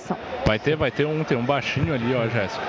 Vai 0.45 0.59
ter, 0.59 0.75
vai 0.75 0.91
ter 0.91 1.05
um, 1.05 1.23
tem 1.23 1.37
um 1.37 1.45
baixinho 1.45 1.93
ali, 1.93 2.13
ó, 2.15 2.27
Jéssica. 2.27 2.63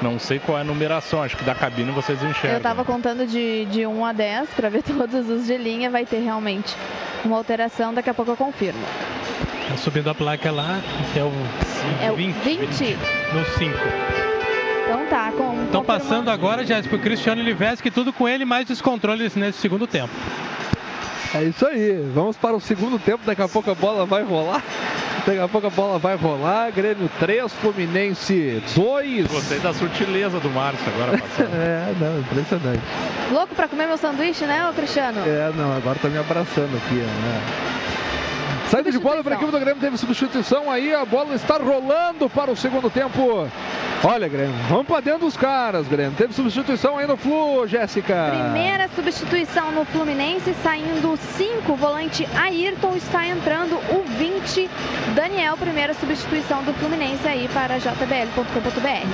Não 0.00 0.18
sei 0.18 0.38
qual 0.38 0.58
é 0.58 0.60
a 0.60 0.64
numeração, 0.64 1.22
acho 1.22 1.36
que 1.36 1.44
da 1.44 1.54
cabine 1.54 1.90
vocês 1.90 2.22
enxergam. 2.22 2.58
Eu 2.58 2.62
tava 2.62 2.84
contando 2.84 3.26
de, 3.26 3.64
de 3.66 3.84
1 3.84 4.04
a 4.04 4.12
10 4.12 4.50
para 4.50 4.68
ver 4.68 4.82
todos 4.84 5.28
os 5.28 5.46
de 5.46 5.56
linha. 5.56 5.90
Vai 5.90 6.06
ter 6.06 6.18
realmente 6.18 6.74
uma 7.24 7.36
alteração. 7.36 7.92
Daqui 7.92 8.08
a 8.10 8.14
pouco 8.14 8.30
eu 8.30 8.36
confirmo. 8.36 8.80
Tá 9.68 9.76
subindo 9.76 10.08
a 10.08 10.14
placa 10.14 10.50
lá, 10.52 10.80
que 11.12 11.18
é 11.18 11.24
o 11.24 11.32
É 12.02 12.10
o 12.10 12.14
20, 12.14 12.34
20. 12.36 12.96
no 13.34 13.44
5. 13.44 13.78
Então 14.84 15.06
tá, 15.10 15.32
com. 15.36 15.64
Estão 15.64 15.84
passando 15.84 16.30
agora, 16.30 16.64
Jéssica, 16.64 16.96
o 16.96 16.98
Cristiano 16.98 17.42
Liveski, 17.42 17.90
tudo 17.90 18.12
com 18.12 18.26
ele, 18.26 18.44
mais 18.44 18.66
descontroles 18.66 19.34
nesse 19.34 19.58
segundo 19.58 19.86
tempo. 19.86 20.12
É 21.34 21.42
isso 21.42 21.66
aí. 21.66 22.10
Vamos 22.14 22.36
para 22.36 22.54
o 22.56 22.60
segundo 22.60 22.98
tempo. 22.98 23.20
Daqui 23.24 23.42
a 23.42 23.48
pouco 23.48 23.70
a 23.70 23.74
bola 23.74 24.06
vai 24.06 24.22
rolar. 24.22 24.62
Daqui 25.26 25.38
a 25.38 25.48
pouco 25.48 25.66
a 25.66 25.70
bola 25.70 25.98
vai 25.98 26.16
rolar. 26.16 26.70
Grêmio 26.70 27.08
3, 27.20 27.52
Fluminense 27.54 28.62
2. 28.74 29.26
Gostei 29.26 29.58
da 29.58 29.74
sutileza 29.74 30.40
do 30.40 30.48
Márcio 30.50 30.86
agora 30.94 31.18
passando. 31.18 31.54
é, 31.54 31.94
não, 32.00 32.20
impressionante. 32.20 32.80
Louco 33.30 33.54
pra 33.54 33.68
comer 33.68 33.86
meu 33.86 33.98
sanduíche, 33.98 34.44
né, 34.46 34.68
ô 34.68 34.72
Cristiano? 34.72 35.20
É, 35.26 35.52
não, 35.54 35.76
agora 35.76 35.98
tá 36.00 36.08
me 36.08 36.18
abraçando 36.18 36.74
aqui, 36.76 36.94
né? 36.94 37.42
Saída 38.70 38.92
de 38.92 38.98
bola 38.98 39.24
para 39.24 39.34
a 39.34 39.36
equipe 39.36 39.50
do 39.50 39.58
Grêmio, 39.58 39.80
teve 39.80 39.96
substituição 39.96 40.70
aí, 40.70 40.94
a 40.94 41.02
bola 41.02 41.34
está 41.34 41.56
rolando 41.56 42.28
para 42.28 42.50
o 42.50 42.56
segundo 42.56 42.90
tempo. 42.90 43.48
Olha, 44.04 44.28
Grêmio, 44.28 44.54
vamos 44.68 44.86
para 44.86 45.00
dentro 45.00 45.20
dos 45.20 45.38
caras, 45.38 45.88
Grêmio. 45.88 46.12
Teve 46.18 46.34
substituição 46.34 46.98
aí 46.98 47.06
no 47.06 47.16
Flu, 47.16 47.66
Jéssica. 47.66 48.30
Primeira 48.30 48.86
substituição 48.94 49.72
no 49.72 49.86
Fluminense, 49.86 50.54
saindo 50.62 51.16
5, 51.16 51.76
volante 51.76 52.28
Ayrton, 52.36 52.94
está 52.94 53.26
entrando 53.26 53.74
o 53.90 54.04
20, 54.18 54.68
Daniel, 55.14 55.56
primeira 55.56 55.94
substituição 55.94 56.62
do 56.62 56.74
Fluminense 56.74 57.26
aí 57.26 57.48
para 57.48 57.78
jbl.com.br. 57.78 59.08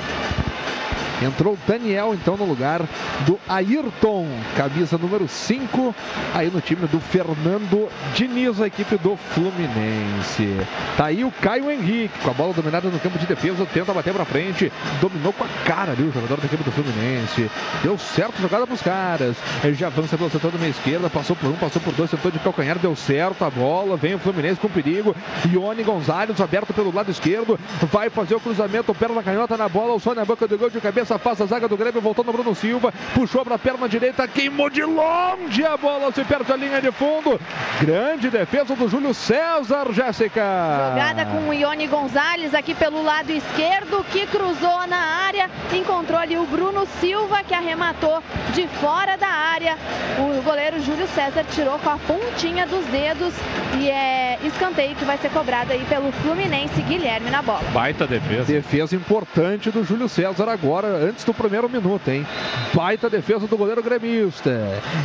Entrou 1.21 1.57
Daniel, 1.67 2.13
então, 2.13 2.35
no 2.35 2.45
lugar 2.45 2.81
do 3.25 3.39
Ayrton, 3.47 4.27
camisa 4.55 4.97
número 4.97 5.27
5, 5.27 5.95
aí 6.33 6.49
no 6.49 6.59
time 6.59 6.87
do 6.87 6.99
Fernando 6.99 7.89
Diniz, 8.13 8.61
a 8.61 8.67
equipe 8.67 8.97
do 8.97 9.15
Fluminense. 9.15 10.57
Tá 10.97 11.05
aí 11.05 11.23
o 11.23 11.31
Caio 11.31 11.71
Henrique, 11.71 12.19
com 12.19 12.29
a 12.29 12.33
bola 12.33 12.53
dominada 12.53 12.89
no 12.89 12.99
campo 12.99 13.17
de 13.17 13.25
defesa, 13.25 13.65
tenta 13.65 13.93
bater 13.93 14.13
pra 14.13 14.25
frente, 14.25 14.71
dominou 15.01 15.31
com 15.33 15.43
a 15.43 15.47
cara 15.65 15.91
ali 15.91 16.03
o 16.03 16.11
jogador 16.11 16.37
da 16.39 16.45
equipe 16.45 16.63
do 16.63 16.71
Fluminense. 16.71 17.49
Deu 17.83 17.97
certo 17.97 18.41
jogada 18.41 18.65
pros 18.65 18.81
caras. 18.81 19.35
Ele 19.63 19.73
já 19.73 19.87
avança 19.87 20.17
pelo 20.17 20.29
setor 20.29 20.51
da 20.51 20.57
meia 20.57 20.69
esquerda, 20.71 21.09
passou 21.09 21.35
por 21.35 21.49
um, 21.49 21.53
passou 21.53 21.81
por 21.81 21.93
dois, 21.93 22.09
tentou 22.09 22.31
de 22.31 22.39
calcanhar, 22.39 22.79
deu 22.79 22.95
certo 22.95 23.43
a 23.45 23.49
bola, 23.49 23.95
vem 23.95 24.15
o 24.15 24.19
Fluminense 24.19 24.59
com 24.59 24.69
perigo. 24.69 25.15
Ione 25.51 25.83
Gonzalez, 25.83 26.39
aberto 26.41 26.73
pelo 26.73 26.93
lado 26.93 27.11
esquerdo, 27.11 27.59
vai 27.91 28.09
fazer 28.09 28.35
o 28.35 28.39
cruzamento, 28.39 28.93
perna 28.93 29.21
canhota 29.21 29.57
na 29.57 29.69
bola, 29.69 29.93
o 29.93 30.15
na 30.15 30.23
boca 30.23 30.47
do 30.47 30.57
gol 30.57 30.69
de 30.69 30.79
cabeça, 30.79 31.04
passa 31.19 31.43
a 31.43 31.47
zaga 31.47 31.67
do 31.67 31.77
Grêmio, 31.77 32.01
voltou 32.01 32.25
no 32.25 32.33
Bruno 32.33 32.55
Silva, 32.55 32.93
puxou 33.13 33.43
pra 33.43 33.57
perna 33.57 33.87
direita, 33.87 34.27
queimou 34.27 34.69
de 34.69 34.83
longe 34.83 35.63
a 35.65 35.77
bola, 35.77 36.11
se 36.11 36.23
perde 36.23 36.51
a 36.51 36.55
linha 36.55 36.81
de 36.81 36.91
fundo. 36.91 37.39
Grande 37.79 38.29
defesa 38.29 38.75
do 38.75 38.87
Júlio 38.87 39.13
César, 39.13 39.91
Jéssica. 39.91 40.43
Jogada 40.91 41.25
com 41.25 41.49
o 41.49 41.53
Ione 41.53 41.87
Gonzalez 41.87 42.53
aqui 42.53 42.73
pelo 42.73 43.03
lado 43.03 43.31
esquerdo, 43.31 44.03
que 44.11 44.25
cruzou 44.27 44.87
na 44.87 44.97
área, 44.97 45.49
encontrou 45.73 46.19
ali 46.19 46.37
o 46.37 46.45
Bruno 46.45 46.87
Silva, 46.99 47.43
que 47.43 47.53
arrematou 47.53 48.21
de 48.53 48.67
fora 48.79 49.17
da 49.17 49.27
área. 49.27 49.77
O 50.17 50.41
goleiro 50.41 50.79
Júlio 50.81 51.07
César 51.07 51.43
tirou 51.51 51.77
com 51.79 51.89
a 51.89 51.97
pontinha 51.97 52.65
dos 52.65 52.85
dedos 52.85 53.33
e 53.77 53.89
é 53.89 54.39
escanteio 54.43 54.95
que 54.95 55.05
vai 55.05 55.17
ser 55.17 55.29
cobrado 55.29 55.71
aí 55.71 55.85
pelo 55.85 56.11
Fluminense, 56.11 56.81
Guilherme 56.81 57.29
na 57.29 57.41
bola. 57.41 57.63
Baita 57.73 58.07
defesa. 58.07 58.51
Defesa 58.51 58.95
importante 58.95 59.69
do 59.71 59.83
Júlio 59.83 60.07
César 60.07 60.49
agora, 60.49 60.94
antes 60.95 61.23
do 61.23 61.33
primeiro 61.33 61.69
minuto, 61.69 62.09
hein? 62.09 62.25
Baita 62.73 63.09
defesa 63.09 63.47
do 63.47 63.57
goleiro 63.57 63.83
gremista. 63.83 64.51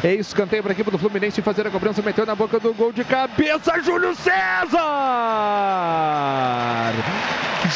É 0.02 0.14
escanteio 0.14 0.62
para 0.62 0.72
a 0.72 0.74
equipe 0.74 0.90
do 0.90 0.98
Fluminense 0.98 1.42
fazer 1.42 1.66
a 1.66 1.70
cobrança, 1.70 2.02
meteu 2.02 2.24
na 2.26 2.34
boca 2.34 2.58
do 2.58 2.72
gol 2.74 2.92
de 2.92 3.04
cabeça, 3.04 3.80
Júlio 3.82 4.14
César! 4.14 4.80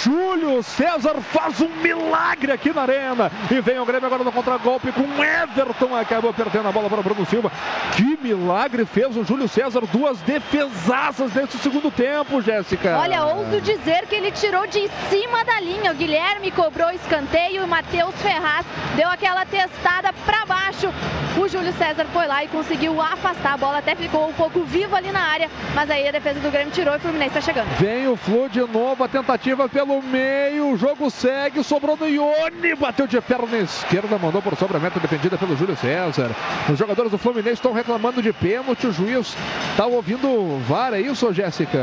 Júlio 0.03 0.63
César 0.63 1.15
faz 1.21 1.61
um 1.61 1.69
milagre 1.77 2.51
aqui 2.53 2.73
na 2.73 2.83
arena. 2.83 3.31
E 3.51 3.61
vem 3.61 3.79
o 3.79 3.85
Grêmio 3.85 4.07
agora 4.07 4.25
no 4.25 4.33
contragolpe 4.33 4.91
com 4.93 5.05
Everton. 5.23 5.95
Acabou 5.95 6.33
perdendo 6.33 6.69
a 6.69 6.73
bola 6.73 6.89
para 6.89 7.01
o 7.01 7.03
Bruno 7.03 7.27
Silva. 7.27 7.53
Que 7.97 8.19
milagre 8.21 8.85
fez 8.85 9.17
o 9.17 9.25
Júlio 9.25 9.47
César. 9.47 9.83
Duas 9.93 10.21
defesaças 10.23 11.33
nesse 11.35 11.59
segundo 11.59 11.91
tempo, 11.91 12.41
Jéssica. 12.41 12.99
Olha, 12.99 13.25
ouso 13.25 13.61
dizer 13.61 14.07
que 14.07 14.15
ele 14.15 14.31
tirou 14.33 14.67
de 14.67 14.89
cima 15.11 15.45
da 15.45 15.61
linha. 15.61 15.93
O 15.93 15.95
Guilherme 15.95 16.51
cobrou 16.51 16.91
escanteio 16.91 17.57
e 17.57 17.65
o 17.65 17.69
Matheus 18.05 18.21
Ferraz 18.21 18.67
deu 18.97 19.09
aquela 19.09 19.47
testada 19.47 20.13
para 20.27 20.45
baixo. 20.45 20.93
O 21.37 21.49
Júlio 21.49 21.73
César 21.73 22.05
foi 22.13 22.27
lá 22.27 22.45
e 22.45 22.49
conseguiu 22.49 23.01
afastar 23.01 23.55
a 23.55 23.57
bola, 23.57 23.79
até 23.79 23.97
ficou 23.97 24.29
um 24.29 24.33
pouco 24.33 24.63
vivo 24.63 24.95
ali 24.95 25.11
na 25.11 25.21
área, 25.21 25.51
mas 25.75 25.91
aí 25.91 26.07
a 26.07 26.13
defesa 26.13 26.39
do 26.39 26.51
Grêmio 26.51 26.73
tirou 26.73 26.95
e 26.95 26.97
o 26.97 27.01
Fluminense 27.01 27.37
está 27.37 27.41
chegando. 27.41 27.69
Vem 27.77 28.07
o 28.07 28.17
Flu 28.17 28.49
de 28.49 28.61
novo, 28.61 29.03
a 29.03 29.09
tentativa 29.09 29.69
pelo 29.69 30.01
meio, 30.01 30.71
o 30.71 30.77
jogo 30.77 31.11
segue, 31.11 31.65
sobrou 31.65 31.97
do 31.97 32.07
Ione, 32.07 32.77
bateu 32.79 33.07
de 33.09 33.21
perna 33.21 33.57
esquerda, 33.59 34.17
mandou 34.17 34.41
por 34.41 34.57
sobre 34.57 34.77
a 34.77 34.81
meta 34.81 35.01
defendida 35.01 35.37
pelo 35.37 35.57
Júlio 35.57 35.77
César. 35.77 36.31
Os 36.71 36.79
jogadores 36.79 37.11
do 37.11 37.19
Fluminense 37.19 37.55
estão 37.55 37.73
reclamando 37.73 38.23
de 38.23 38.33
pênalti, 38.33 38.87
o 38.87 38.93
juiz 38.93 39.37
está 39.73 39.87
ouvindo 39.87 40.29
o 40.29 40.61
VAR, 40.61 40.95
é 40.95 41.01
isso, 41.01 41.33
Jéssica? 41.33 41.79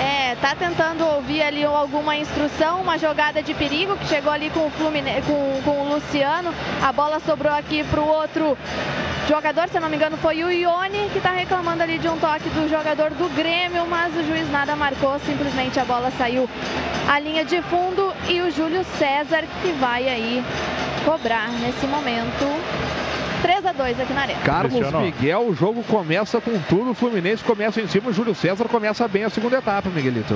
É, 0.00 0.34
tá 0.36 0.54
tentando 0.54 1.04
ouvir 1.04 1.42
ali 1.42 1.64
alguma 1.64 2.16
instrução, 2.16 2.80
uma 2.80 2.98
jogada 2.98 3.42
de 3.42 3.52
perigo 3.52 3.94
que 3.96 4.06
chegou 4.06 4.32
ali 4.32 4.48
com 4.48 4.66
o 4.66 4.70
Fluminense, 4.70 5.22
com, 5.22 5.55
com 5.62 5.82
o 5.82 5.94
Luciano. 5.94 6.52
A 6.82 6.92
bola 6.92 7.20
sobrou 7.20 7.52
aqui 7.52 7.84
pro 7.84 8.04
outro 8.04 8.56
jogador, 9.28 9.68
se 9.68 9.80
não 9.80 9.88
me 9.88 9.96
engano, 9.96 10.16
foi 10.16 10.42
o 10.44 10.50
Ione, 10.50 11.08
que 11.10 11.18
está 11.18 11.32
reclamando 11.32 11.82
ali 11.82 11.98
de 11.98 12.08
um 12.08 12.16
toque 12.18 12.48
do 12.50 12.68
jogador 12.68 13.10
do 13.10 13.28
Grêmio, 13.34 13.86
mas 13.86 14.14
o 14.16 14.24
juiz 14.24 14.50
nada 14.50 14.76
marcou, 14.76 15.18
simplesmente 15.20 15.80
a 15.80 15.84
bola 15.84 16.12
saiu 16.12 16.48
à 17.08 17.18
linha 17.18 17.44
de 17.44 17.60
fundo 17.62 18.12
e 18.28 18.40
o 18.40 18.50
Júlio 18.50 18.84
César 18.98 19.44
que 19.62 19.72
vai 19.72 20.08
aí 20.08 20.44
cobrar 21.04 21.48
nesse 21.60 21.86
momento 21.86 22.44
3 23.42 23.66
a 23.66 23.72
2 23.72 24.00
aqui 24.00 24.12
na 24.12 24.22
arena. 24.22 24.40
Carlos 24.40 24.72
Cristiano. 24.72 25.04
Miguel, 25.04 25.46
o 25.48 25.54
jogo 25.54 25.82
começa 25.84 26.40
com 26.40 26.58
tudo, 26.60 26.90
o 26.90 26.94
Fluminense 26.94 27.44
começa 27.44 27.80
em 27.80 27.86
cima, 27.86 28.10
o 28.10 28.12
Júlio 28.12 28.34
César 28.34 28.64
começa 28.66 29.06
bem 29.08 29.24
a 29.24 29.30
segunda 29.30 29.58
etapa, 29.58 29.88
Miguelito. 29.88 30.34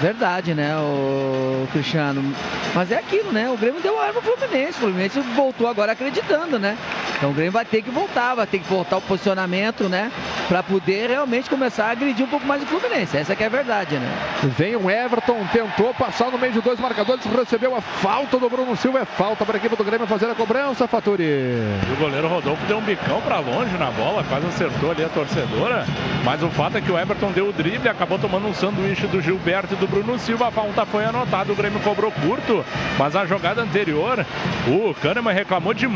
Verdade, 0.00 0.54
né, 0.54 0.76
o 0.76 1.66
Cristiano? 1.72 2.34
Mas 2.74 2.90
é 2.90 2.96
aquilo, 2.96 3.32
né? 3.32 3.50
O 3.50 3.56
Grêmio 3.56 3.80
deu 3.80 4.00
arma 4.00 4.20
pro 4.20 4.36
Fluminense. 4.36 4.78
O 4.78 4.80
Fluminense 4.82 5.20
voltou 5.34 5.68
agora 5.68 5.92
acreditando, 5.92 6.58
né? 6.58 6.76
Então 7.16 7.30
o 7.30 7.34
Grêmio 7.34 7.52
vai 7.52 7.64
ter 7.64 7.82
que 7.82 7.90
voltar, 7.90 8.34
vai 8.34 8.46
ter 8.46 8.58
que 8.58 8.68
voltar 8.68 8.96
o 8.96 9.00
posicionamento, 9.00 9.88
né? 9.88 10.10
Pra 10.48 10.62
poder 10.62 11.10
realmente 11.10 11.48
começar 11.48 11.86
a 11.86 11.90
agredir 11.90 12.24
um 12.24 12.28
pouco 12.28 12.46
mais 12.46 12.62
o 12.62 12.66
Fluminense. 12.66 13.16
Essa 13.16 13.36
que 13.36 13.42
é 13.42 13.46
a 13.46 13.50
verdade, 13.50 13.96
né? 13.96 14.08
Vem 14.56 14.74
o 14.74 14.90
Everton, 14.90 15.46
tentou 15.52 15.94
passar 15.94 16.30
no 16.30 16.38
meio 16.38 16.52
de 16.52 16.60
dois 16.60 16.80
marcadores, 16.80 17.24
recebeu 17.24 17.76
a 17.76 17.80
falta 17.80 18.38
do 18.38 18.48
Bruno 18.48 18.76
Silva, 18.76 19.00
é 19.00 19.04
falta 19.04 19.44
para 19.44 19.56
a 19.56 19.58
equipe 19.58 19.76
do 19.76 19.84
Grêmio 19.84 20.06
fazer 20.06 20.30
a 20.30 20.34
cobrança, 20.34 20.88
Faturi. 20.88 21.22
E 21.22 21.92
o 21.92 21.96
goleiro 21.96 22.26
Rodolfo 22.32 22.64
deu 22.66 22.78
um 22.78 22.82
bicão 22.82 23.20
pra 23.20 23.38
longe 23.38 23.76
na 23.76 23.90
bola, 23.90 24.24
quase 24.28 24.46
acertou 24.46 24.90
ali 24.90 25.04
a 25.04 25.08
torcedora. 25.08 25.86
Mas 26.24 26.42
o 26.42 26.48
fato 26.50 26.78
é 26.78 26.80
que 26.80 26.90
o 26.90 26.98
Everton 26.98 27.32
deu 27.32 27.48
o 27.48 27.52
drible, 27.52 27.88
acabou 27.88 28.18
tomando 28.18 28.46
um 28.46 28.54
sanduíche 28.54 29.06
do 29.06 29.20
Gilberto 29.20 29.74
e 29.74 29.76
do 29.76 29.86
Bruno 29.86 30.18
Silva. 30.18 30.48
A 30.48 30.50
falta 30.50 30.86
foi 30.86 31.04
anotada, 31.04 31.52
o 31.52 31.56
Grêmio 31.56 31.80
cobrou 31.80 32.10
curto. 32.10 32.64
Mas 32.98 33.14
a 33.16 33.26
jogada 33.26 33.62
anterior, 33.62 34.24
o 34.68 34.94
Kahneman 34.94 35.32
reclamou 35.32 35.74
de 35.74 35.86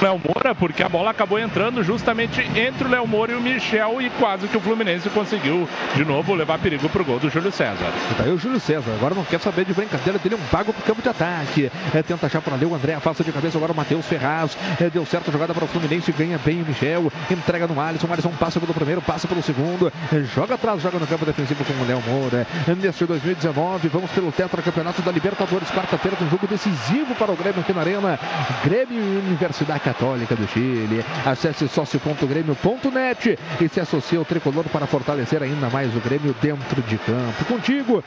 Léo 0.00 0.20
Moura, 0.24 0.54
porque 0.54 0.82
a 0.82 0.88
bola 0.88 1.10
acabou 1.10 1.38
entrando 1.38 1.82
justamente 1.82 2.40
entre 2.58 2.86
o 2.86 2.90
Léo 2.90 3.06
Moura 3.06 3.32
e 3.32 3.34
o 3.36 3.40
Michel. 3.40 4.02
E 4.02 4.10
quase 4.10 4.48
que 4.48 4.56
o 4.56 4.60
Fluminense 4.60 5.08
conseguiu 5.10 5.68
de 5.94 6.04
novo 6.04 6.34
levar 6.34 6.58
perigo 6.58 6.88
pro 6.88 7.04
gol 7.04 7.18
do 7.18 7.30
Júlio 7.30 7.52
César. 7.52 7.92
Tá 8.16 8.24
aí 8.24 8.30
o 8.30 8.38
Júlio 8.38 8.58
César, 8.58 8.90
agora 8.92 9.14
não 9.14 9.24
quer 9.24 9.40
saber 9.40 9.64
de 9.64 9.72
brincadeira 9.72 10.18
dele, 10.18 10.34
um 10.34 10.46
pago 10.50 10.72
pro 10.72 10.82
campo 10.82 11.02
de 11.02 11.08
ataque. 11.08 11.70
É, 11.94 12.02
tenta 12.02 12.26
achar 12.26 12.40
para 12.40 12.54
ali 12.54 12.66
o 12.66 12.74
André, 12.74 12.98
passa 13.02 13.22
de 13.22 13.32
cabeça 13.32 13.56
agora 13.58 13.72
o 13.72 13.76
Matheus 13.76 14.06
Ferraz. 14.06 14.56
É, 14.80 14.90
deu 14.90 15.06
certo 15.06 15.28
a 15.28 15.32
jogada 15.32 15.54
para 15.54 15.64
o 15.64 15.68
Fluminense, 15.72 16.12
ganha 16.12 16.38
bem 16.38 16.62
o 16.62 16.66
Michel. 16.66 17.10
Entrega 17.30 17.66
no 17.66 17.80
Alisson, 17.80 18.06
Alisson 18.12 18.30
passa 18.38 18.60
pelo 18.60 18.74
primeiro, 18.74 19.00
passa 19.00 19.26
pelo 19.26 19.42
segundo. 19.42 19.92
Joga 20.34 20.54
atrás, 20.54 20.82
joga 20.82 20.98
no 20.98 21.06
campo 21.06 21.24
defensivo 21.24 21.64
com 21.64 21.72
o 21.72 21.86
Léo 21.86 22.02
Moura. 22.06 22.46
Neste 22.80 23.04
2019, 23.04 23.88
vamos 23.88 24.10
pelo 24.10 24.30
tetracampeonato 24.30 25.02
da 25.02 25.10
Libertadores. 25.10 25.70
Quarta-feira 25.70 26.16
um 26.22 26.30
jogo 26.30 26.46
decisivo 26.46 27.14
para 27.14 27.32
o 27.32 27.36
Grêmio 27.36 27.60
aqui 27.60 27.72
na 27.72 27.80
Arena. 27.80 28.18
Grêmio 28.64 28.98
e 28.98 29.18
Universidade 29.26 29.80
Católica 29.80 30.36
do 30.36 30.46
Chile. 30.48 31.04
Acesse 31.24 31.66
sócio.grêmio.net 31.68 33.38
e 33.60 33.68
se 33.68 33.80
associe 33.80 34.18
ao 34.18 34.24
tricolor 34.24 34.64
para 34.64 34.86
fortalecer 34.86 35.42
ainda 35.42 35.68
mais 35.70 35.94
o 35.96 36.00
Grêmio 36.00 36.34
dentro 36.40 36.82
de 36.82 36.98
campo. 36.98 37.44
Contigo, 37.46 38.04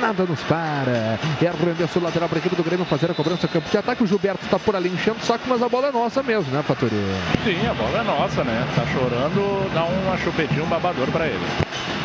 nada 0.00 0.24
nos 0.24 0.40
para. 0.42 1.18
É 1.40 1.46
arremesso 1.46 2.00
lateral 2.00 2.28
para 2.28 2.38
a 2.38 2.40
equipe 2.40 2.56
do 2.56 2.64
Grêmio 2.64 2.84
fazer 2.84 3.10
a 3.10 3.14
cobrança 3.14 3.46
campo 3.46 3.70
de 3.70 3.78
ataque. 3.78 4.02
O 4.02 4.06
Gilberto 4.06 4.44
está 4.44 4.58
por 4.58 4.74
ali 4.74 4.88
enchendo 4.88 5.18
o 5.18 5.24
saco, 5.24 5.44
mas 5.46 5.62
a 5.62 5.68
bola 5.68 5.88
é 5.88 5.92
nossa 5.92 6.22
mesmo, 6.22 6.52
né, 6.52 6.62
Fatori? 6.62 7.03
Sim, 7.44 7.66
a 7.66 7.74
bola 7.74 8.00
é 8.00 8.02
nossa, 8.02 8.44
né? 8.44 8.66
Tá 8.74 8.84
chorando, 8.86 9.72
dá 9.72 9.84
uma 9.84 10.16
chupetinha, 10.18 10.62
um 10.62 10.68
babador 10.68 11.06
pra 11.10 11.26
ele. 11.26 11.44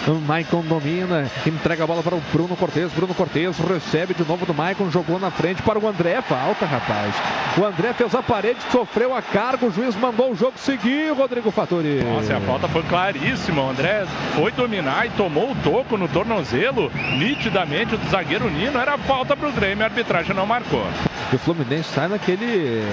O 0.07 0.13
Maicon 0.13 0.61
domina, 0.61 1.29
entrega 1.45 1.83
a 1.83 1.87
bola 1.87 2.01
para 2.01 2.15
o 2.15 2.21
Bruno 2.31 2.55
Cortes. 2.55 2.91
Bruno 2.93 3.13
Cortes 3.13 3.59
recebe 3.59 4.13
de 4.13 4.25
novo 4.27 4.45
do 4.45 4.53
Maicon, 4.53 4.89
jogou 4.89 5.19
na 5.19 5.29
frente 5.29 5.61
para 5.61 5.77
o 5.77 5.87
André. 5.87 6.21
Falta, 6.21 6.65
rapaz. 6.65 7.13
O 7.57 7.65
André 7.65 7.93
fez 7.93 8.15
a 8.15 8.23
parede, 8.23 8.59
sofreu 8.71 9.13
a 9.13 9.21
carga. 9.21 9.67
O 9.67 9.71
juiz 9.71 9.95
mandou 9.95 10.31
o 10.31 10.35
jogo 10.35 10.53
seguir, 10.57 11.13
Rodrigo 11.13 11.51
Fattori. 11.51 12.01
Nossa, 12.03 12.37
a 12.37 12.41
falta 12.41 12.67
foi 12.67 12.81
claríssima. 12.83 13.61
O 13.61 13.69
André 13.69 14.05
foi 14.33 14.51
dominar 14.51 15.05
e 15.05 15.09
tomou 15.11 15.51
o 15.51 15.55
toco 15.55 15.97
no 15.97 16.07
tornozelo. 16.07 16.91
Nitidamente, 17.17 17.93
o 17.95 17.97
do 17.97 18.09
zagueiro 18.09 18.49
Nino 18.49 18.79
era 18.79 18.97
falta 18.97 19.35
pro 19.35 19.51
Grêmio. 19.51 19.83
A 19.83 19.87
arbitragem 19.87 20.35
não 20.35 20.45
marcou. 20.45 20.87
E 21.31 21.35
o 21.35 21.39
Fluminense 21.39 21.89
sai 21.93 22.07
naquele, 22.07 22.83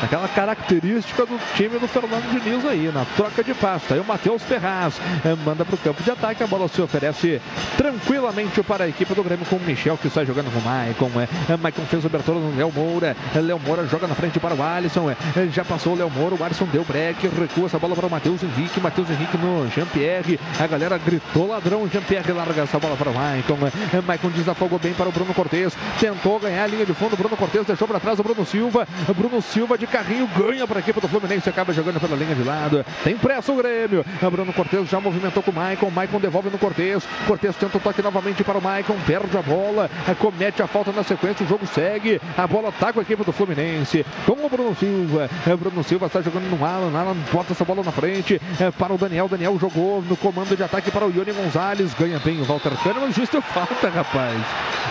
naquela 0.00 0.26
característica 0.26 1.26
do 1.26 1.38
time 1.54 1.78
do 1.78 1.88
Fernando 1.88 2.30
Diniz 2.30 2.64
aí, 2.64 2.90
na 2.92 3.04
troca 3.16 3.42
de 3.42 3.54
passo. 3.54 3.92
Aí 3.92 4.00
o 4.00 4.04
Matheus 4.04 4.42
Ferraz 4.42 5.00
eh, 5.24 5.34
manda 5.44 5.64
para 5.64 5.74
o 5.74 5.78
campo 5.78 6.02
de 6.02 6.10
ataque. 6.10 6.42
A 6.42 6.46
bola 6.46 6.68
se 6.68 6.80
oferece 6.80 7.40
tranquilamente 7.76 8.62
para 8.62 8.84
a 8.84 8.88
equipe 8.88 9.14
do 9.14 9.22
Grêmio 9.22 9.44
com 9.46 9.56
o 9.56 9.60
Michel 9.60 9.98
que 9.98 10.08
sai 10.08 10.24
jogando 10.24 10.52
com 10.52 10.58
o 10.58 10.62
Maicon. 10.62 11.10
É, 11.48 11.56
Maicon 11.56 11.82
fez 11.82 12.04
o 12.04 12.06
abertura 12.06 12.38
no 12.38 12.56
Léo 12.56 12.72
Moura. 12.72 13.16
Léo 13.34 13.58
Moura 13.58 13.86
joga 13.86 14.06
na 14.06 14.14
frente 14.14 14.38
para 14.38 14.54
o 14.54 14.62
Alisson. 14.62 15.10
É, 15.10 15.16
já 15.52 15.64
passou 15.64 15.94
o 15.94 15.96
Léo 15.96 16.10
Moura. 16.10 16.34
O 16.34 16.44
Alisson 16.44 16.66
deu 16.66 16.84
break. 16.84 17.28
Recua 17.28 17.66
essa 17.66 17.78
bola 17.78 17.94
para 17.94 18.06
o 18.06 18.10
Matheus 18.10 18.42
Henrique. 18.42 18.80
Matheus 18.80 19.10
Henrique 19.10 19.36
no 19.36 19.68
Jean-Pierre. 19.68 20.38
A 20.58 20.66
galera 20.66 20.98
gritou 20.98 21.48
ladrão. 21.48 21.88
Jean-Pierre 21.88 22.32
larga 22.32 22.62
essa 22.62 22.78
bola 22.78 22.96
para 22.96 23.10
o 23.10 23.14
Maicon. 23.14 23.58
É, 23.92 24.00
Maicon 24.00 24.28
desafogou 24.28 24.78
bem 24.78 24.92
para 24.92 25.08
o 25.08 25.12
Bruno 25.12 25.34
Cortes. 25.34 25.76
Tentou 25.98 26.38
ganhar 26.38 26.64
a 26.64 26.66
linha 26.66 26.86
de 26.86 26.94
fundo. 26.94 27.16
Bruno 27.16 27.36
Cortes 27.36 27.66
deixou 27.66 27.88
para 27.88 28.00
trás 28.00 28.18
o 28.18 28.22
Bruno 28.22 28.44
Silva. 28.44 28.86
Bruno 29.16 29.40
Silva 29.42 29.76
de 29.76 29.86
carrinho 29.86 30.28
ganha 30.36 30.66
para 30.66 30.78
a 30.78 30.80
equipe 30.80 31.00
do 31.00 31.08
Fluminense. 31.08 31.41
Acaba 31.50 31.72
jogando 31.72 32.00
pela 32.00 32.16
linha 32.16 32.34
de 32.34 32.42
lado. 32.42 32.84
Tem 33.04 33.16
pressa 33.16 33.52
o 33.52 33.56
Grêmio. 33.56 34.04
O 34.22 34.30
Bruno 34.30 34.52
Cortes 34.52 34.88
já 34.88 35.00
movimentou 35.00 35.42
com 35.42 35.50
o 35.50 35.54
Maicon. 35.54 35.90
Maicon 35.90 36.18
devolve 36.20 36.50
no 36.50 36.58
Cortes. 36.58 37.06
Cortes 37.26 37.56
tenta 37.56 37.76
o 37.76 37.80
toque 37.80 38.02
novamente 38.02 38.42
para 38.44 38.58
o 38.58 38.62
Maicon. 38.62 38.96
Perde 39.06 39.36
a 39.36 39.42
bola. 39.42 39.90
Comete 40.18 40.62
a 40.62 40.66
falta 40.66 40.92
na 40.92 41.02
sequência. 41.02 41.44
O 41.44 41.48
jogo 41.48 41.66
segue. 41.66 42.20
A 42.36 42.46
bola 42.46 42.68
está 42.70 42.92
com 42.92 43.00
a 43.00 43.02
equipe 43.02 43.24
do 43.24 43.32
Fluminense. 43.32 44.04
Com 44.26 44.44
o 44.44 44.48
Bruno 44.48 44.74
Silva. 44.76 45.28
O 45.46 45.56
Bruno 45.56 45.82
Silva 45.84 46.06
está 46.06 46.20
jogando 46.20 46.44
no 46.50 46.64
Alan. 46.64 46.98
Alan 46.98 47.16
bota 47.32 47.52
essa 47.52 47.64
bola 47.64 47.82
na 47.82 47.92
frente. 47.92 48.40
É, 48.60 48.70
para 48.70 48.92
o 48.92 48.98
Daniel. 48.98 49.28
Daniel 49.28 49.58
jogou 49.58 50.02
no 50.02 50.16
comando 50.16 50.56
de 50.56 50.62
ataque 50.62 50.90
para 50.90 51.06
o 51.06 51.10
Ione 51.12 51.32
Gonzalez. 51.32 51.94
Ganha 51.94 52.18
bem 52.18 52.40
o 52.40 52.44
Walter 52.44 52.72
Kahneman. 52.82 53.08
O 53.08 53.12
deu 53.32 53.42
falta, 53.42 53.88
rapaz. 53.88 54.36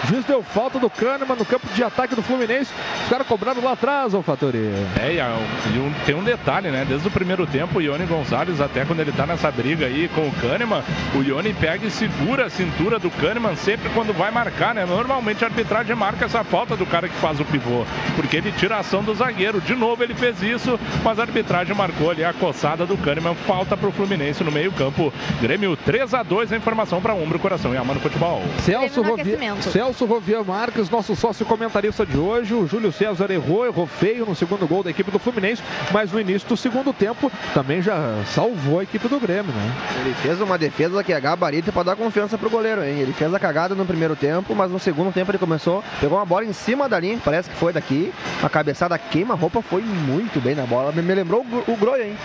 O 0.04 0.08
juiz 0.08 0.26
deu 0.26 0.42
falta 0.44 0.80
do 0.80 0.90
Kahneman 0.90 1.36
no 1.36 1.46
campo 1.46 1.68
de 1.74 1.84
ataque 1.84 2.16
do 2.16 2.22
Fluminense. 2.24 2.72
Os 3.04 3.10
caras 3.10 3.28
cobraram 3.28 3.64
lá 3.64 3.74
atrás, 3.74 4.14
ô 4.14 4.22
Fatori. 4.22 4.72
É, 5.00 5.14
e 5.14 5.80
um- 5.80 5.94
tem 6.06 6.16
um 6.16 6.24
detalhe, 6.24 6.41
né? 6.72 6.86
Desde 6.88 7.08
o 7.08 7.12
primeiro 7.12 7.46
tempo, 7.46 7.80
o 7.80 7.82
Ione 7.82 8.06
Gonzalez, 8.06 8.60
até 8.60 8.84
quando 8.84 9.00
ele 9.00 9.12
tá 9.12 9.26
nessa 9.26 9.52
briga 9.52 9.86
aí 9.86 10.10
com 10.10 10.22
o 10.28 10.32
Kahneman, 10.34 10.84
o 11.16 11.22
Ione 11.22 11.54
pega 11.54 11.86
e 11.86 11.92
segura 11.92 12.46
a 12.46 12.50
cintura 12.50 12.98
do 12.98 13.10
Kahneman 13.12 13.56
sempre 13.56 13.90
quando 13.90 14.14
vai 14.14 14.32
marcar, 14.32 14.74
né? 14.74 14.86
Normalmente 14.86 15.44
a 15.44 15.48
arbitragem 15.48 15.96
marca 15.96 16.26
essa 16.26 16.44
falta 16.44 16.76
do 16.76 16.86
cara 16.86 17.08
que 17.08 17.16
faz 17.16 17.40
o 17.40 17.46
pivô, 17.46 17.86
porque 18.16 18.38
ele 18.38 18.52
tira 18.52 18.78
a 18.78 18.80
ação 18.80 19.04
do 19.04 19.14
zagueiro. 19.14 19.62
De 19.62 19.76
novo 19.76 20.04
ele 20.04 20.16
fez 20.16 20.42
isso, 20.42 20.80
mas 21.04 21.20
a 21.20 21.24
arbitragem 21.24 21.76
marcou 21.76 22.10
ali 22.10 22.24
a 22.24 22.34
coçada 22.34 22.86
do 22.86 22.98
Kahneman. 22.98 23.36
Falta 23.36 23.78
pro 23.78 23.92
Fluminense 23.92 24.44
no 24.44 24.52
meio-campo. 24.52 25.14
Grêmio 25.42 25.76
3 25.76 26.14
a 26.14 26.24
2 26.24 26.52
a 26.54 26.58
informação 26.58 27.02
para 27.02 27.14
Umbro, 27.14 27.40
Coração 27.40 27.74
e 27.74 27.78
Amano 27.78 28.00
Futebol. 28.00 28.42
Celso, 28.60 29.02
Grêmio 29.02 29.04
no 29.04 29.10
Rovi... 29.10 29.22
aquecimento. 29.22 29.70
Celso 29.70 30.06
Rovier 30.06 30.44
Marques, 30.44 30.90
nosso 30.90 31.16
sócio 31.16 31.46
comentarista 31.46 32.06
de 32.06 32.18
hoje. 32.18 32.54
O 32.54 32.68
Júlio 32.68 32.92
César 32.92 33.30
errou, 33.32 33.66
errou 33.66 33.86
feio 33.86 34.26
no 34.26 34.36
segundo 34.36 34.68
gol 34.68 34.84
da 34.84 34.90
equipe 34.90 35.12
do 35.12 35.20
Fluminense, 35.20 35.62
mas 35.92 36.12
no 36.12 36.20
início 36.20 36.31
do 36.40 36.58
segundo 36.58 36.94
tempo 36.94 37.32
também 37.54 37.82
já 37.82 37.96
salvou 38.26 38.80
a 38.80 38.84
equipe 38.84 39.08
do 39.08 39.20
Grêmio, 39.20 39.52
né? 39.52 39.72
Ele 40.02 40.14
fez 40.16 40.40
uma 40.42 40.58
defesa 40.58 41.04
que 41.04 41.14
é 41.14 41.20
gabarito 41.20 41.72
para 41.72 41.84
dar 41.84 41.96
confiança 41.96 42.38
pro 42.38 42.50
goleiro, 42.50 42.84
hein? 42.84 43.00
Ele 43.00 43.14
fez 43.14 43.34
a 43.34 43.40
cagada 43.40 43.76
no 43.76 43.86
primeiro 43.86 44.16
tempo, 44.16 44.56
mas 44.56 44.72
no 44.72 44.80
segundo 44.80 45.14
tempo 45.14 45.32
ele 45.32 45.38
começou, 45.38 45.84
pegou 46.00 46.18
uma 46.18 46.26
bola 46.26 46.46
em 46.46 46.54
cima 46.54 46.88
da 46.88 47.00
linha, 47.00 47.20
parece 47.24 47.50
que 47.50 47.56
foi 47.56 47.74
daqui. 47.74 48.14
A 48.42 48.50
cabeçada 48.50 48.98
queima-roupa 48.98 49.62
foi 49.62 49.82
muito 49.82 50.40
bem 50.42 50.56
na 50.56 50.64
bola. 50.66 50.92
Me 50.92 51.14
lembrou 51.14 51.46
o 51.68 51.78
Groia, 51.78 52.06
hein? 52.06 52.18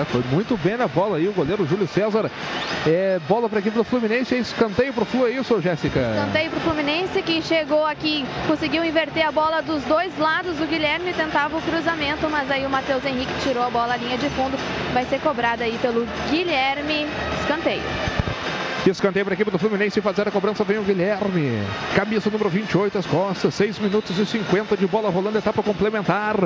É, 0.00 0.04
foi 0.04 0.22
muito 0.32 0.56
bem 0.56 0.76
na 0.76 0.88
bola 0.88 1.18
aí 1.18 1.28
o 1.28 1.32
goleiro 1.32 1.66
Júlio 1.66 1.86
César. 1.86 2.30
É, 2.86 3.20
bola 3.28 3.48
para 3.48 3.58
a 3.58 3.60
equipe 3.60 3.76
do 3.76 3.84
Fluminense, 3.84 4.34
é 4.34 4.38
escanteio 4.38 4.92
pro 4.92 5.04
Flu, 5.04 5.26
é 5.26 5.30
isso, 5.30 5.60
Jéssica? 5.60 6.00
Escanteio 6.00 6.50
pro 6.50 6.60
Fluminense 6.60 7.22
que 7.22 7.40
chegou 7.42 7.86
aqui, 7.86 8.24
conseguiu 8.46 8.84
inverter 8.84 9.26
a 9.26 9.32
bola 9.32 9.62
dos 9.62 9.82
dois 9.84 10.16
lados. 10.18 10.60
O 10.60 10.66
Guilherme 10.66 11.12
tentava 11.12 11.56
o 11.56 11.62
cruzamento, 11.62 12.28
mas 12.30 12.50
aí 12.50 12.66
o 12.66 12.70
Matheus 12.70 13.04
Henrique 13.04 13.32
tirou 13.44 13.62
a 13.62 13.70
bola 13.70 13.94
à 13.94 13.96
linha 13.96 14.16
de 14.16 14.28
fundo. 14.30 14.56
Vai 14.92 15.04
ser 15.04 15.20
cobrada 15.20 15.64
aí 15.64 15.78
pelo 15.78 16.06
Guilherme. 16.30 17.06
Escanteio. 17.42 17.82
Escanteio 18.90 19.24
para 19.24 19.32
a 19.32 19.36
equipe 19.36 19.50
do 19.50 19.58
Fluminense 19.58 19.98
fazer 20.02 20.28
a 20.28 20.30
cobrança 20.30 20.62
vem 20.62 20.78
o 20.78 20.82
Guilherme. 20.82 21.62
Camisa 21.96 22.28
número 22.28 22.50
28, 22.50 22.98
as 22.98 23.06
costas. 23.06 23.54
6 23.54 23.78
minutos 23.78 24.18
e 24.18 24.26
50 24.26 24.76
de 24.76 24.86
bola 24.86 25.08
rolando, 25.08 25.38
etapa 25.38 25.62
complementar. 25.62 26.36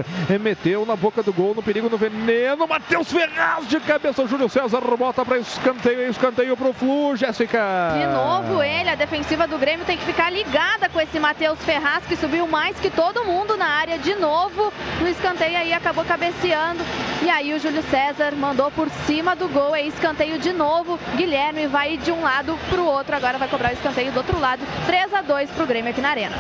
Meteu 0.41 0.87
na 0.87 0.95
boca 0.95 1.21
do 1.21 1.33
gol, 1.33 1.53
no 1.53 1.63
perigo, 1.63 1.91
no 1.91 1.99
veneno. 1.99 2.69
Matheus 2.69 3.11
Ferraz 3.11 3.69
de 3.69 3.81
cabeça. 3.81 4.25
Júlio 4.25 4.49
César 4.49 4.81
bota 4.97 5.25
para 5.25 5.39
escanteio. 5.39 6.09
Escanteio 6.09 6.57
para 6.57 6.69
o 6.69 6.73
Flu, 6.73 7.17
Jéssica. 7.17 7.59
De 7.99 8.07
novo 8.07 8.63
ele, 8.63 8.89
a 8.89 8.95
defensiva 8.95 9.49
do 9.49 9.59
Grêmio 9.59 9.85
tem 9.85 9.99
que 9.99 10.05
ficar 10.05 10.31
ligada 10.31 10.89
com 10.89 11.01
esse 11.01 11.19
Matheus 11.19 11.59
Ferraz 11.65 12.07
que 12.07 12.15
subiu 12.15 12.47
mais 12.47 12.79
que 12.79 12.89
todo 12.89 13.25
mundo 13.25 13.57
na 13.57 13.67
área 13.67 13.99
de 13.99 14.15
novo. 14.15 14.73
No 15.01 15.09
escanteio 15.09 15.59
aí 15.59 15.73
acabou 15.73 16.05
cabeceando. 16.05 16.85
E 17.21 17.29
aí 17.29 17.53
o 17.53 17.59
Júlio 17.59 17.83
César 17.91 18.33
mandou 18.37 18.71
por 18.71 18.89
cima 19.07 19.35
do 19.35 19.49
gol. 19.49 19.75
É 19.75 19.83
escanteio 19.83 20.39
de 20.39 20.53
novo. 20.53 21.01
Guilherme 21.17 21.67
vai 21.67 21.97
de 21.97 22.13
um 22.13 22.23
lado 22.23 22.28
pro 22.71 22.85
outro. 22.85 23.17
Agora 23.17 23.39
vai 23.39 23.49
cobrar 23.49 23.71
o 23.71 23.73
escanteio 23.73 24.13
do 24.13 24.19
outro 24.19 24.39
lado. 24.39 24.63
3 24.87 25.15
a 25.15 25.23
2 25.23 25.51
pro 25.51 25.67
Grêmio 25.67 25.91
aqui 25.91 26.01
na 26.01 26.11
Arena. 26.11 26.37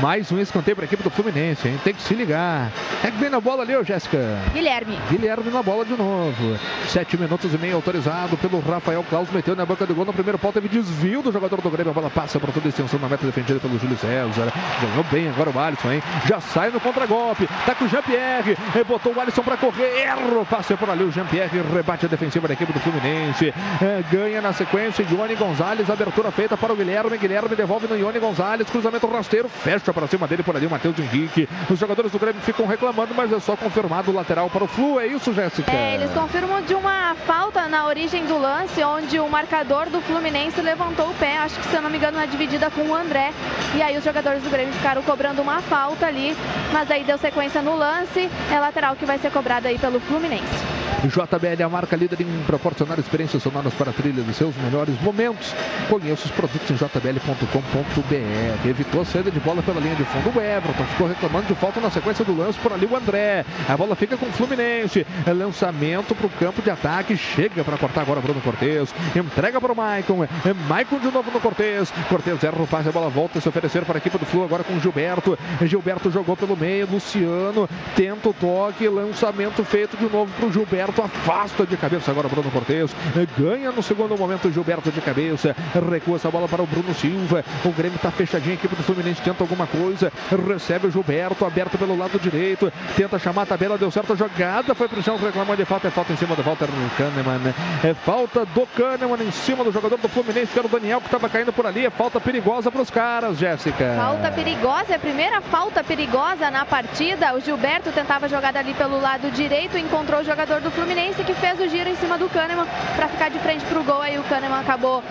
Mais 0.00 0.30
um 0.32 0.38
escanteio 0.40 0.74
para 0.76 0.84
a 0.84 0.86
equipe 0.86 1.02
do 1.02 1.10
Fluminense, 1.10 1.68
hein? 1.68 1.78
Tem 1.84 1.94
que 1.94 2.02
se 2.02 2.14
ligar. 2.14 2.70
É 3.04 3.10
que 3.10 3.16
vem 3.18 3.30
na 3.30 3.40
bola 3.40 3.62
ali, 3.62 3.76
ô 3.76 3.84
Jéssica. 3.84 4.18
Guilherme. 4.52 4.98
Guilherme 5.10 5.50
na 5.50 5.62
bola 5.62 5.84
de 5.84 5.96
novo. 5.96 6.58
Sete 6.88 7.16
minutos 7.16 7.52
e 7.52 7.58
meio 7.58 7.76
autorizado 7.76 8.36
pelo 8.36 8.60
Rafael 8.60 9.04
Claus. 9.08 9.30
Meteu 9.30 9.54
na 9.54 9.66
boca 9.66 9.86
do 9.86 9.94
gol 9.94 10.04
no 10.04 10.12
primeiro 10.12 10.38
pau. 10.38 10.52
Teve 10.52 10.68
desvio 10.68 11.22
do 11.22 11.32
jogador 11.32 11.60
do 11.60 11.70
Grêmio. 11.70 11.90
A 11.90 11.94
bola 11.94 12.10
passa 12.10 12.40
por 12.40 12.50
toda 12.52 12.66
a 12.66 12.70
extensão 12.70 12.98
na 12.98 13.08
meta 13.08 13.26
defendida 13.26 13.60
pelo 13.60 13.78
Júlio 13.78 13.96
César. 13.96 14.52
Ganhou 14.80 15.04
bem 15.10 15.28
agora 15.28 15.50
o 15.50 15.58
Alisson, 15.58 15.92
hein? 15.92 16.02
Já 16.26 16.40
sai 16.40 16.70
no 16.70 16.80
contragolpe. 16.80 17.46
Tá 17.66 17.74
com 17.74 17.84
o 17.84 17.88
Jean-Pierre. 17.88 18.56
Botou 18.86 19.12
o 19.14 19.20
Alisson 19.20 19.42
para 19.42 19.56
correr. 19.56 20.00
Erra 20.00 20.40
o 20.40 20.46
passe 20.46 20.74
por 20.76 20.88
ali. 20.88 21.04
O 21.04 21.12
Jean-Pierre 21.12 21.60
rebate 21.72 22.06
a 22.06 22.08
defensiva 22.08 22.48
da 22.48 22.54
equipe 22.54 22.72
do 22.72 22.80
Fluminense. 22.80 23.52
É, 23.80 24.02
ganha 24.10 24.40
na 24.40 24.52
sequência. 24.52 25.04
Ione 25.10 25.34
Gonzalez. 25.34 25.90
Abertura 25.90 26.30
feita 26.30 26.56
para 26.56 26.72
o 26.72 26.76
Guilherme. 26.76 27.18
Guilherme 27.18 27.54
devolve 27.54 27.86
no 27.86 27.96
Ione 27.96 28.18
Gonzalez. 28.18 28.68
Cruzamento 28.70 29.06
rasteiro. 29.06 29.48
Fecha 29.48 29.81
para 29.90 30.06
cima 30.06 30.28
dele 30.28 30.42
por 30.42 30.54
ali 30.54 30.66
o 30.66 30.70
Matheus 30.70 30.98
Henrique. 30.98 31.48
Os 31.70 31.78
jogadores 31.78 32.12
do 32.12 32.18
Grêmio 32.18 32.42
ficam 32.42 32.66
reclamando, 32.66 33.14
mas 33.14 33.32
é 33.32 33.40
só 33.40 33.56
confirmado 33.56 34.10
o 34.10 34.14
lateral 34.14 34.50
para 34.50 34.64
o 34.64 34.68
Flu. 34.68 35.00
É 35.00 35.06
isso, 35.06 35.32
Jéssica? 35.32 35.72
É, 35.72 35.94
eles 35.94 36.10
confirmam 36.12 36.60
de 36.60 36.74
uma 36.74 37.14
falta 37.26 37.66
na 37.68 37.86
origem 37.86 38.26
do 38.26 38.36
lance, 38.36 38.82
onde 38.84 39.18
o 39.18 39.28
marcador 39.28 39.88
do 39.88 40.00
Fluminense 40.02 40.60
levantou 40.60 41.08
o 41.08 41.14
pé, 41.14 41.38
acho 41.38 41.58
que 41.58 41.66
se 41.66 41.74
eu 41.74 41.80
não 41.80 41.88
me 41.88 41.96
engano 41.96 42.18
na 42.18 42.26
dividida 42.26 42.70
com 42.70 42.82
o 42.82 42.94
André. 42.94 43.32
E 43.74 43.82
aí 43.82 43.96
os 43.96 44.04
jogadores 44.04 44.42
do 44.42 44.50
Grêmio 44.50 44.74
ficaram 44.74 45.02
cobrando 45.02 45.40
uma 45.40 45.60
falta 45.62 46.06
ali, 46.06 46.36
mas 46.72 46.90
aí 46.90 47.04
deu 47.04 47.16
sequência 47.16 47.62
no 47.62 47.74
lance, 47.76 48.28
é 48.50 48.60
lateral 48.60 48.94
que 48.96 49.06
vai 49.06 49.18
ser 49.18 49.30
cobrado 49.30 49.66
aí 49.68 49.78
pelo 49.78 49.98
Fluminense. 50.00 50.82
JBL, 51.08 51.64
a 51.64 51.68
marca 51.68 51.96
líder 51.96 52.20
em 52.20 52.42
proporcionar 52.46 52.98
experiências 52.98 53.42
sonoras 53.42 53.74
para 53.74 53.90
a 53.90 53.92
trilha 53.92 54.22
dos 54.22 54.36
seus 54.36 54.54
melhores 54.56 55.00
momentos. 55.00 55.52
Conheça 55.88 56.26
os 56.26 56.30
produtos 56.30 56.70
em 56.70 56.76
jbl.com.br. 56.76 58.68
Evitou 58.68 59.00
a 59.00 59.04
saída 59.04 59.30
de 59.30 59.40
bola 59.40 59.62
pela 59.72 59.80
linha 59.80 59.96
de 59.96 60.04
fundo. 60.04 60.38
O 60.38 60.40
Everton 60.40 60.84
ficou 60.84 61.08
reclamando 61.08 61.46
de 61.46 61.54
falta 61.54 61.80
na 61.80 61.90
sequência 61.90 62.24
do 62.24 62.36
lance 62.36 62.58
por 62.58 62.72
ali 62.72 62.86
o 62.86 62.94
André. 62.94 63.44
A 63.68 63.76
bola 63.76 63.96
fica 63.96 64.16
com 64.16 64.26
o 64.26 64.32
Fluminense. 64.32 65.06
É 65.26 65.32
lançamento 65.32 66.14
para 66.14 66.26
o 66.26 66.30
campo 66.30 66.60
de 66.60 66.70
ataque. 66.70 67.16
Chega 67.16 67.64
para 67.64 67.78
cortar 67.78 68.02
agora 68.02 68.20
Bruno 68.20 68.40
Cortes. 68.40 68.94
Entrega 69.16 69.60
para 69.60 69.72
o 69.72 69.76
Maicon. 69.76 70.24
É 70.24 70.52
Maicon 70.68 70.98
de 70.98 71.10
novo 71.10 71.30
no 71.30 71.40
Cortes. 71.40 71.90
Cortes 72.08 72.44
erra 72.44 72.62
o 72.62 72.66
passe. 72.66 72.88
A 72.88 72.92
bola 72.92 73.08
volta 73.08 73.38
a 73.38 73.40
se 73.40 73.48
oferecer 73.48 73.84
para 73.84 73.96
a 73.96 73.98
equipe 73.98 74.18
do 74.18 74.26
Flu 74.26 74.44
agora 74.44 74.62
com 74.62 74.74
o 74.74 74.80
Gilberto. 74.80 75.38
Gilberto 75.62 76.10
jogou 76.10 76.36
pelo 76.36 76.56
meio. 76.56 76.86
Luciano 76.90 77.68
tenta 77.96 78.28
o 78.28 78.34
toque. 78.34 78.88
Lançamento 78.88 79.64
feito 79.64 79.96
de 79.96 80.04
novo 80.04 80.30
para 80.38 80.46
o 80.46 80.52
Gilberto. 80.52 81.02
Afasta 81.02 81.64
de 81.64 81.76
cabeça 81.76 82.10
agora 82.10 82.28
Bruno 82.28 82.50
Cortes. 82.50 82.94
Ganha 83.38 83.72
no 83.72 83.82
segundo 83.82 84.16
momento 84.16 84.48
o 84.48 84.52
Gilberto 84.52 84.90
de 84.90 85.00
cabeça. 85.00 85.56
Recua 85.90 86.16
essa 86.16 86.30
bola 86.30 86.46
para 86.46 86.62
o 86.62 86.66
Bruno 86.66 86.94
Silva. 86.94 87.44
O 87.64 87.70
Grêmio 87.70 87.96
está 87.96 88.10
fechadinho. 88.10 88.52
A 88.52 88.54
equipe 88.54 88.76
do 88.76 88.82
Fluminense 88.82 89.22
tenta 89.22 89.42
alguma 89.52 89.66
coisa. 89.66 90.10
Recebe 90.48 90.88
o 90.88 90.90
Gilberto 90.90 91.44
aberto 91.44 91.78
pelo 91.78 91.96
lado 91.96 92.18
direito. 92.18 92.72
Tenta 92.96 93.18
chamar 93.18 93.42
a 93.42 93.46
tabela. 93.46 93.78
Deu 93.78 93.90
certo 93.90 94.14
a 94.14 94.16
jogada. 94.16 94.74
Foi 94.74 94.88
pro 94.88 95.02
chão 95.02 95.16
reclamando 95.16 95.56
de 95.56 95.64
falta. 95.64 95.88
É 95.88 95.90
falta 95.90 96.12
em 96.12 96.16
cima 96.16 96.34
do 96.34 96.42
Walter 96.42 96.68
Kahneman. 96.96 97.54
É 97.84 97.94
falta 97.94 98.44
do 98.46 98.66
Kahneman 98.66 99.22
em 99.22 99.30
cima 99.30 99.62
do 99.62 99.70
jogador 99.72 99.98
do 99.98 100.08
Fluminense, 100.08 100.52
que 100.52 100.58
era 100.58 100.66
o 100.66 100.70
Daniel, 100.70 101.00
que 101.00 101.06
estava 101.06 101.28
caindo 101.28 101.52
por 101.52 101.66
ali. 101.66 101.86
É 101.86 101.90
falta 101.90 102.20
perigosa 102.20 102.70
para 102.70 102.82
os 102.82 102.90
caras, 102.90 103.38
Jéssica. 103.38 103.94
Falta 103.96 104.30
perigosa, 104.30 104.92
é 104.92 104.96
a 104.96 104.98
primeira 104.98 105.40
falta 105.42 105.84
perigosa 105.84 106.50
na 106.50 106.64
partida. 106.64 107.34
O 107.34 107.40
Gilberto 107.40 107.92
tentava 107.92 108.28
jogada 108.28 108.58
ali 108.58 108.74
pelo 108.74 109.00
lado 109.00 109.30
direito, 109.30 109.76
encontrou 109.76 110.20
o 110.20 110.24
jogador 110.24 110.60
do 110.60 110.70
Fluminense 110.70 111.22
que 111.22 111.34
fez 111.34 111.60
o 111.60 111.68
giro 111.68 111.90
em 111.90 111.96
cima 111.96 112.16
do 112.16 112.28
Kahneman 112.28 112.66
para 112.96 113.08
ficar 113.08 113.28
de 113.28 113.38
frente 113.38 113.64
para 113.64 113.78
o 113.78 113.84
gol. 113.84 114.00
Aí 114.00 114.18
o 114.18 114.22
Kahneman 114.24 114.60
acabou 114.60 115.02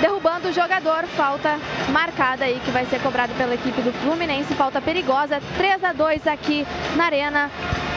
derrubando 0.00 0.48
o 0.48 0.52
jogador. 0.52 1.04
Falta 1.16 1.58
marcada 1.90 2.44
aí 2.44 2.60
que 2.64 2.70
vai 2.70 2.84
ser 2.86 3.00
cobrado 3.00 3.32
pela 3.34 3.54
equipe 3.54 3.77
do 3.82 3.92
Fluminense. 3.92 4.54
Falta 4.54 4.80
perigosa, 4.80 5.40
3 5.56 5.84
a 5.84 5.92
2 5.92 6.26
aqui 6.26 6.66
na 6.96 7.04
Arena 7.04 7.50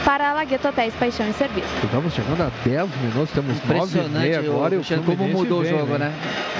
para 0.04 0.30
a 0.30 0.32
Lagueto 0.32 0.68
Hotéis 0.68 0.94
Paixão 0.94 1.28
e 1.28 1.32
Serviço. 1.32 1.68
Estamos 1.84 2.12
chegando 2.12 2.42
a 2.42 2.50
10 2.64 2.90
minutos, 2.96 3.30
temos 3.30 3.56
9 3.64 3.98
e 3.98 4.08
meia 4.08 4.40
agora. 4.40 4.74
E 4.74 4.78
o 4.78 4.84
como 4.84 5.02
Fluminense 5.02 5.32
mudou 5.34 5.60
o 5.60 5.64
jogo, 5.64 5.98
né? 5.98 6.12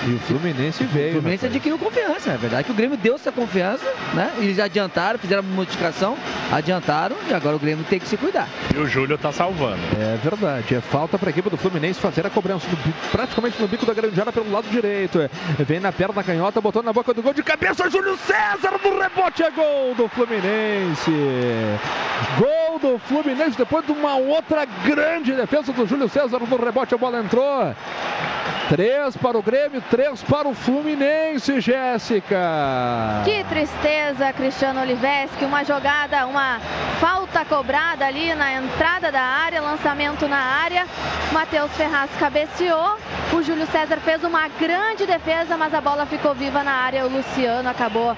E 0.06 0.14
o 0.14 0.18
Fluminense 0.20 0.84
veio. 0.84 1.08
O 1.08 1.12
Fluminense 1.14 1.46
rapaz. 1.46 1.56
adquiriu 1.56 1.78
confiança, 1.78 2.30
é 2.30 2.36
verdade 2.36 2.64
que 2.64 2.70
o 2.70 2.74
Grêmio 2.74 2.96
deu 2.96 3.14
essa 3.14 3.32
confiança, 3.32 3.84
né? 4.14 4.32
Eles 4.38 4.58
adiantaram, 4.58 5.18
fizeram 5.18 5.42
uma 5.42 5.54
modificação, 5.54 6.16
adiantaram 6.52 7.16
e 7.28 7.34
agora 7.34 7.56
o 7.56 7.58
Grêmio 7.58 7.84
tem 7.88 7.98
que 7.98 8.06
se 8.06 8.16
cuidar. 8.16 8.48
E 8.74 8.78
o 8.78 8.86
Júlio 8.86 9.18
tá 9.18 9.32
salvando. 9.32 9.80
É 9.98 10.16
verdade, 10.22 10.74
é 10.74 10.80
falta 10.80 11.18
para 11.18 11.28
a 11.28 11.30
equipe 11.30 11.50
do 11.50 11.56
Fluminense 11.56 12.00
fazer 12.00 12.26
a 12.26 12.30
cobrança 12.30 12.66
do 12.68 12.76
praticamente 13.10 13.60
no 13.60 13.68
bico 13.68 13.86
da 13.86 13.94
grande 13.94 14.18
área 14.18 14.32
pelo 14.32 14.50
lado 14.50 14.68
direito. 14.68 15.20
É, 15.20 15.30
Vem 15.58 15.80
na 15.80 15.92
perna 15.92 16.22
canhota, 16.22 16.60
botou 16.60 16.82
na 16.82 16.92
boca 16.92 17.12
do 17.14 17.22
gol 17.22 17.32
de 17.32 17.42
cabeça, 17.42 17.88
Júlio 17.90 18.16
César 18.18 18.72
no 18.72 18.78
rebote, 19.14 19.42
é 19.42 19.50
gol 19.50 19.94
do 19.94 20.08
Fluminense. 20.08 21.10
Gol 22.38 22.78
do 22.78 22.98
Fluminense 22.98 23.56
depois 23.56 23.84
de 23.84 23.92
uma 23.92 24.16
outra 24.16 24.64
grande 24.64 25.32
defesa 25.32 25.72
do 25.72 25.86
Júlio 25.86 26.08
César 26.08 26.38
no 26.38 26.56
rebote, 26.56 26.94
a 26.94 26.98
bola 26.98 27.18
entrou. 27.20 27.74
Três 28.68 29.16
para 29.18 29.36
o 29.36 29.42
Grêmio, 29.42 29.82
três 29.90 30.22
para 30.22 30.48
o 30.48 30.54
Fluminense, 30.54 31.60
Jéssica. 31.60 32.38
Que 33.24 33.44
tristeza, 33.44 34.32
Cristiano 34.32 34.80
Oliveski. 34.80 35.44
Uma 35.44 35.62
jogada, 35.62 36.26
uma 36.26 36.58
falta 36.98 37.44
cobrada 37.44 38.06
ali 38.06 38.34
na 38.34 38.54
entrada 38.54 39.12
da 39.12 39.20
área, 39.20 39.60
lançamento 39.60 40.26
na 40.26 40.38
área. 40.38 40.86
Matheus 41.32 41.70
Ferraz 41.72 42.10
cabeceou. 42.18 42.96
O 43.32 43.42
Júlio 43.42 43.66
César 43.66 43.98
fez 43.98 44.24
uma 44.24 44.48
grande 44.48 45.04
defesa, 45.04 45.56
mas 45.56 45.74
a 45.74 45.80
bola 45.80 46.06
ficou 46.06 46.34
viva 46.34 46.62
na 46.62 46.72
área. 46.72 47.04
O 47.04 47.10
Luciano 47.10 47.68
acabou 47.68 48.16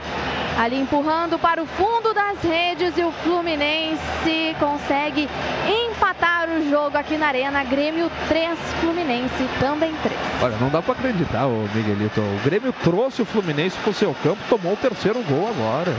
ali 0.58 0.80
empurrando 0.80 1.38
para 1.38 1.62
o 1.62 1.66
fundo 1.66 2.14
das 2.14 2.40
redes 2.42 2.96
e 2.96 3.02
o 3.02 3.10
Fluminense 3.10 4.56
consegue 4.58 5.28
empatar 5.66 6.48
o 6.48 6.70
jogo 6.70 6.96
aqui 6.96 7.16
na 7.16 7.28
Arena. 7.28 7.64
Grêmio 7.64 8.10
3, 8.28 8.58
Fluminense 8.80 9.48
também 9.58 9.92
3. 10.02 10.16
Olha, 10.42 10.56
não 10.58 10.68
dá 10.68 10.80
para 10.80 10.92
acreditar, 10.92 11.46
ô 11.46 11.68
Miguelito. 11.74 12.20
O 12.20 12.40
Grêmio 12.44 12.72
trouxe 12.84 13.22
o 13.22 13.24
Fluminense 13.24 13.76
pro 13.78 13.92
seu 13.92 14.14
campo, 14.22 14.38
tomou 14.48 14.74
o 14.74 14.76
terceiro 14.76 15.22
gol 15.24 15.48
agora. 15.48 15.92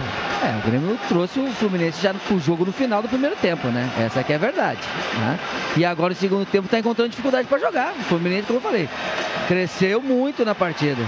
É, 0.44 0.58
o 0.58 0.70
Grêmio 0.70 0.98
trouxe 1.08 1.40
o 1.40 1.52
Fluminense 1.52 2.02
já 2.02 2.14
pro 2.14 2.40
jogo 2.40 2.66
no 2.66 2.72
final 2.72 3.02
do 3.02 3.10
primeiro 3.10 3.36
tempo, 3.36 3.68
né? 3.68 3.90
Essa 4.00 4.22
aqui 4.22 4.34
é 4.34 4.36
a 4.36 4.40
verdade. 4.40 4.80
Né? 5.20 5.40
E 5.78 5.86
agora 5.86 6.10
no 6.10 6.16
segundo 6.16 6.46
tempo 6.46 6.68
tá 6.68 6.80
encontrando 6.80 7.10
dificuldade 7.10 7.48
para 7.48 7.60
jogar. 7.60 7.94
O 8.00 8.04
Fluminense, 8.04 8.48
como 8.48 8.60
eu 8.60 8.64
falei, 8.64 8.90
cresceu 9.48 10.02
muito 10.02 10.46
na 10.46 10.56
partida. 10.56 11.02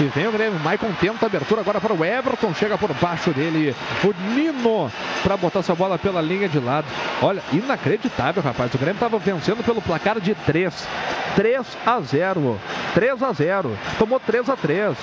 E 0.00 0.04
vem 0.04 0.26
o 0.26 0.32
Grêmio, 0.32 0.58
Maicon 0.58 0.92
tenta 1.00 1.26
abertura 1.26 1.60
agora 1.60 1.80
para 1.80 1.94
o 1.94 2.04
Everton, 2.04 2.52
chega 2.52 2.76
por 2.76 2.92
baixo 2.94 3.30
dele 3.30 3.74
o 4.02 4.12
Nino 4.34 4.90
para 5.22 5.36
botar 5.36 5.60
essa 5.60 5.72
bola 5.72 5.96
pela 5.96 6.20
linha 6.20 6.48
de 6.48 6.58
lado. 6.58 6.86
Olha, 7.22 7.40
inacreditável, 7.52 8.42
rapaz. 8.42 8.74
O 8.74 8.78
Grêmio 8.78 8.94
estava 8.94 9.16
vencendo 9.18 9.62
pelo 9.64 9.80
placar 9.80 10.18
de 10.18 10.34
3. 10.34 10.88
3 11.36 11.66
a 11.86 12.00
0. 12.00 12.60
3 12.92 13.22
a 13.22 13.32
0. 13.32 13.78
Tomou 13.96 14.18
3 14.18 14.50
a 14.50 14.56
3. 14.56 14.96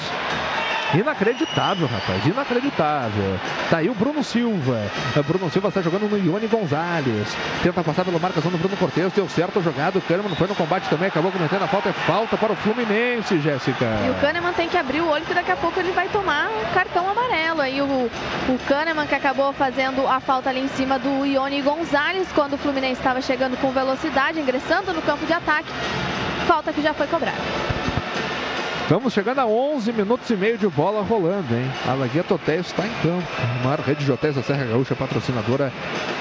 Inacreditável, 0.93 1.87
rapaz, 1.87 2.25
inacreditável. 2.25 3.39
Tá 3.69 3.77
aí 3.77 3.89
o 3.89 3.93
Bruno 3.93 4.23
Silva. 4.23 4.81
O 5.15 5.23
Bruno 5.23 5.49
Silva 5.49 5.69
está 5.69 5.81
jogando 5.81 6.09
no 6.09 6.17
Ione 6.17 6.47
Gonzalez. 6.47 7.35
Tenta 7.63 7.81
passar 7.81 8.03
pela 8.03 8.19
marcação 8.19 8.51
do 8.51 8.57
Bruno 8.57 8.75
Cortes. 8.75 9.13
Deu 9.13 9.29
certo 9.29 9.59
a 9.59 9.61
jogada. 9.61 9.97
O 9.97 10.01
Kahneman 10.01 10.35
foi 10.35 10.47
no 10.47 10.55
combate 10.55 10.89
também. 10.89 11.07
Acabou 11.07 11.31
cometendo 11.31 11.63
a 11.63 11.67
falta. 11.67 11.89
É 11.89 11.93
falta 11.93 12.35
para 12.35 12.51
o 12.51 12.55
Fluminense, 12.57 13.39
Jéssica. 13.39 13.85
E 14.05 14.09
o 14.09 14.15
Kahneman 14.15 14.51
tem 14.53 14.67
que 14.67 14.77
abrir 14.77 15.01
o 15.01 15.07
olho 15.07 15.25
que 15.25 15.33
daqui 15.33 15.51
a 15.51 15.55
pouco 15.55 15.79
ele 15.79 15.91
vai 15.93 16.09
tomar 16.09 16.49
um 16.49 16.73
cartão 16.73 17.09
amarelo. 17.09 17.61
Aí 17.61 17.81
o, 17.81 17.85
o 17.85 18.59
Kahneman 18.67 19.07
que 19.07 19.15
acabou 19.15 19.53
fazendo 19.53 20.05
a 20.07 20.19
falta 20.19 20.49
ali 20.49 20.59
em 20.59 20.67
cima 20.69 20.99
do 20.99 21.25
Ione 21.25 21.61
Gonzalez 21.61 22.27
quando 22.33 22.53
o 22.53 22.57
Fluminense 22.57 22.99
estava 22.99 23.21
chegando 23.21 23.55
com 23.57 23.71
velocidade, 23.71 24.39
ingressando 24.39 24.93
no 24.93 25.01
campo 25.01 25.25
de 25.25 25.31
ataque. 25.33 25.69
Falta 26.45 26.73
que 26.73 26.81
já 26.81 26.93
foi 26.93 27.07
cobrada. 27.07 27.80
Estamos 28.91 29.13
chegando 29.13 29.39
a 29.39 29.45
11 29.45 29.93
minutos 29.93 30.29
e 30.29 30.35
meio 30.35 30.57
de 30.57 30.67
bola 30.67 31.01
rolando, 31.01 31.55
hein? 31.55 31.63
A 31.87 31.93
Lagueta 31.93 32.33
Hotéis 32.33 32.67
está 32.67 32.85
em 32.85 32.91
campo. 33.01 33.25
A 33.41 33.63
maior 33.63 33.79
rede 33.79 34.03
de 34.03 34.11
hotéis 34.11 34.35
da 34.35 34.43
Serra 34.43 34.65
Gaúcha, 34.65 34.93
patrocinadora 34.93 35.71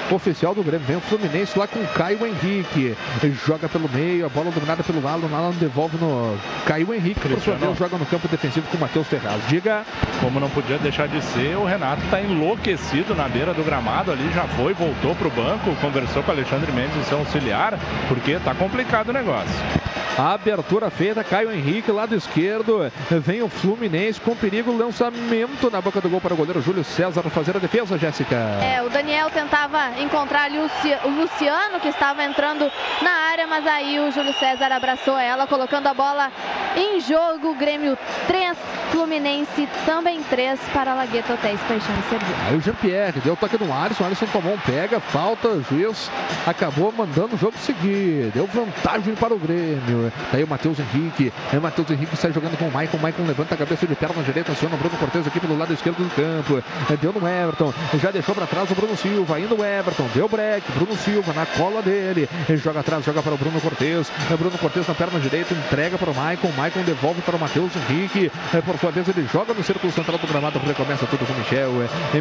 oficial 0.09 0.55
do 0.55 0.63
Grêmio. 0.63 0.87
Vem 0.87 0.95
o 0.95 1.01
Fluminense 1.01 1.59
lá 1.59 1.67
com 1.67 1.85
Caio 1.87 2.25
Henrique. 2.25 2.95
Ele 3.21 3.37
joga 3.45 3.67
pelo 3.67 3.89
meio, 3.89 4.25
a 4.25 4.29
bola 4.29 4.51
dominada 4.51 4.83
pelo 4.83 5.05
Alan. 5.05 5.27
Alan 5.35 5.51
devolve 5.59 5.97
no 5.97 6.37
Caio 6.65 6.93
Henrique. 6.93 7.19
Por 7.19 7.41
sua 7.41 7.55
vez, 7.55 7.77
joga 7.77 7.97
no 7.97 8.05
campo 8.05 8.29
defensivo 8.29 8.65
com 8.69 8.77
o 8.77 8.79
Matheus 8.79 9.05
Ferraz. 9.05 9.45
Diga. 9.49 9.85
Como 10.21 10.39
não 10.39 10.49
podia 10.49 10.77
deixar 10.77 11.09
de 11.09 11.21
ser, 11.21 11.57
o 11.57 11.65
Renato 11.65 12.01
está 12.05 12.21
enlouquecido 12.21 13.13
na 13.13 13.27
beira 13.27 13.53
do 13.53 13.65
gramado 13.65 14.13
ali, 14.13 14.31
já 14.31 14.43
foi, 14.43 14.73
voltou 14.73 15.13
para 15.15 15.27
o 15.27 15.31
banco, 15.31 15.75
conversou 15.81 16.23
com 16.23 16.31
o 16.31 16.35
Alexandre 16.35 16.71
Mendes, 16.71 17.05
seu 17.07 17.17
auxiliar, 17.17 17.77
porque 18.07 18.39
tá 18.39 18.55
complicado 18.55 19.09
o 19.09 19.13
negócio. 19.13 19.81
A 20.17 20.33
abertura 20.33 20.89
feita, 20.89 21.23
Caio 21.23 21.51
Henrique, 21.51 21.91
lado 21.91 22.13
esquerdo. 22.13 22.60
Esquerdo. 22.61 22.91
Vem 23.21 23.41
o 23.41 23.49
Fluminense 23.49 24.19
com 24.21 24.35
perigo, 24.35 24.75
lançamento 24.75 25.69
na 25.69 25.81
boca 25.81 25.99
do 25.99 26.09
gol 26.09 26.21
para 26.21 26.33
o 26.33 26.37
goleiro 26.37 26.61
Júlio 26.61 26.83
César 26.83 27.21
fazer 27.23 27.55
a 27.55 27.59
defesa, 27.59 27.97
Jéssica. 27.97 28.35
É, 28.35 28.81
o 28.81 28.89
Daniel 28.89 29.29
tentava 29.29 29.99
encontrar 29.99 30.43
ali 30.43 30.57
o 30.57 30.63
Luci- 30.63 30.97
o 31.05 31.09
Luciano, 31.09 31.79
que 31.81 31.87
estava 31.89 32.23
entrando 32.23 32.69
na 33.01 33.11
área, 33.31 33.47
mas 33.47 33.65
aí 33.67 33.99
o 33.99 34.11
Júlio 34.11 34.33
César 34.33 34.71
abraçou 34.71 35.17
ela, 35.17 35.47
colocando 35.47 35.87
a 35.87 35.93
bola 35.93 36.31
em 36.75 36.99
jogo. 37.01 37.53
Grêmio 37.55 37.97
3, 38.27 38.57
Fluminense 38.91 39.67
também 39.85 40.21
3 40.23 40.59
para 40.73 40.93
Lagueto 40.93 41.33
Hotéis 41.33 41.59
Paixão 41.61 41.95
e 41.99 42.09
Serviço. 42.09 42.31
Aí 42.47 42.55
o 42.57 42.61
Jean-Pierre 42.61 43.19
deu 43.21 43.35
toque 43.35 43.57
no 43.63 43.73
Alisson, 43.73 44.03
o 44.03 44.07
Alisson 44.07 44.25
tomou 44.27 44.53
um 44.53 44.57
pega, 44.59 44.99
falta, 44.99 45.47
o 45.49 45.63
juiz 45.63 46.09
acabou 46.45 46.91
mandando 46.91 47.35
o 47.35 47.37
jogo 47.37 47.57
seguir, 47.57 48.31
deu 48.33 48.45
vantagem 48.47 49.15
para 49.15 49.33
o 49.33 49.39
Grêmio. 49.39 50.11
Daí 50.31 50.43
o 50.43 50.47
Matheus 50.47 50.77
Henrique, 50.79 51.31
aí 51.51 51.57
o 51.57 51.61
Matheus 51.61 51.89
Henrique 51.89 52.15
sai 52.15 52.31
jogando 52.31 52.50
com 52.57 52.65
o 52.65 52.71
Maicon, 52.71 52.97
o 52.97 53.01
Maicon 53.01 53.23
levanta 53.23 53.55
a 53.55 53.57
cabeça 53.57 53.85
de 53.87 53.95
perna 53.95 54.23
direita, 54.23 54.51
aciona 54.51 54.75
o 54.75 54.77
Bruno 54.77 54.97
Cortez 54.97 55.25
aqui 55.27 55.39
pelo 55.39 55.57
lado 55.57 55.73
esquerdo 55.73 55.97
do 55.97 56.09
campo, 56.15 56.63
É, 56.89 56.97
deu 56.97 57.13
no 57.13 57.27
Everton, 57.27 57.73
já 58.01 58.11
deixou 58.11 58.33
para 58.35 58.45
trás 58.45 58.69
o 58.69 58.75
Bruno 58.75 58.95
Silva, 58.97 59.39
indo 59.39 59.55
o 59.59 59.63
Everton, 59.65 60.07
deu 60.13 60.27
break, 60.27 60.71
Bruno 60.73 60.95
Silva 60.97 61.33
na 61.33 61.45
cola 61.45 61.81
dele, 61.81 62.29
ele 62.47 62.57
joga 62.57 62.79
atrás, 62.79 63.03
joga 63.05 63.21
para 63.21 63.33
o 63.33 63.37
Bruno 63.37 63.59
Cortez, 63.61 64.11
É, 64.31 64.35
Bruno 64.35 64.57
Cortez 64.57 64.87
na 64.87 64.93
perna 64.93 65.19
direita, 65.19 65.53
entrega 65.53 65.97
para 65.97 66.09
o 66.09 66.15
Maicon, 66.15 66.51
Maicon 66.57 66.81
devolve 66.83 67.21
para 67.21 67.35
o 67.35 67.39
Matheus 67.39 67.71
Henrique, 67.75 68.31
É, 68.53 68.61
por 68.61 68.77
sua 68.79 68.91
vez 68.91 69.07
ele 69.07 69.27
joga 69.31 69.53
no 69.53 69.63
círculo 69.63 69.91
central 69.91 70.17
do 70.17 70.27
gramado, 70.27 70.59
recomeça 70.59 71.05
tudo 71.07 71.25
com 71.25 71.33
o 71.33 71.37
Michel, 71.37 71.71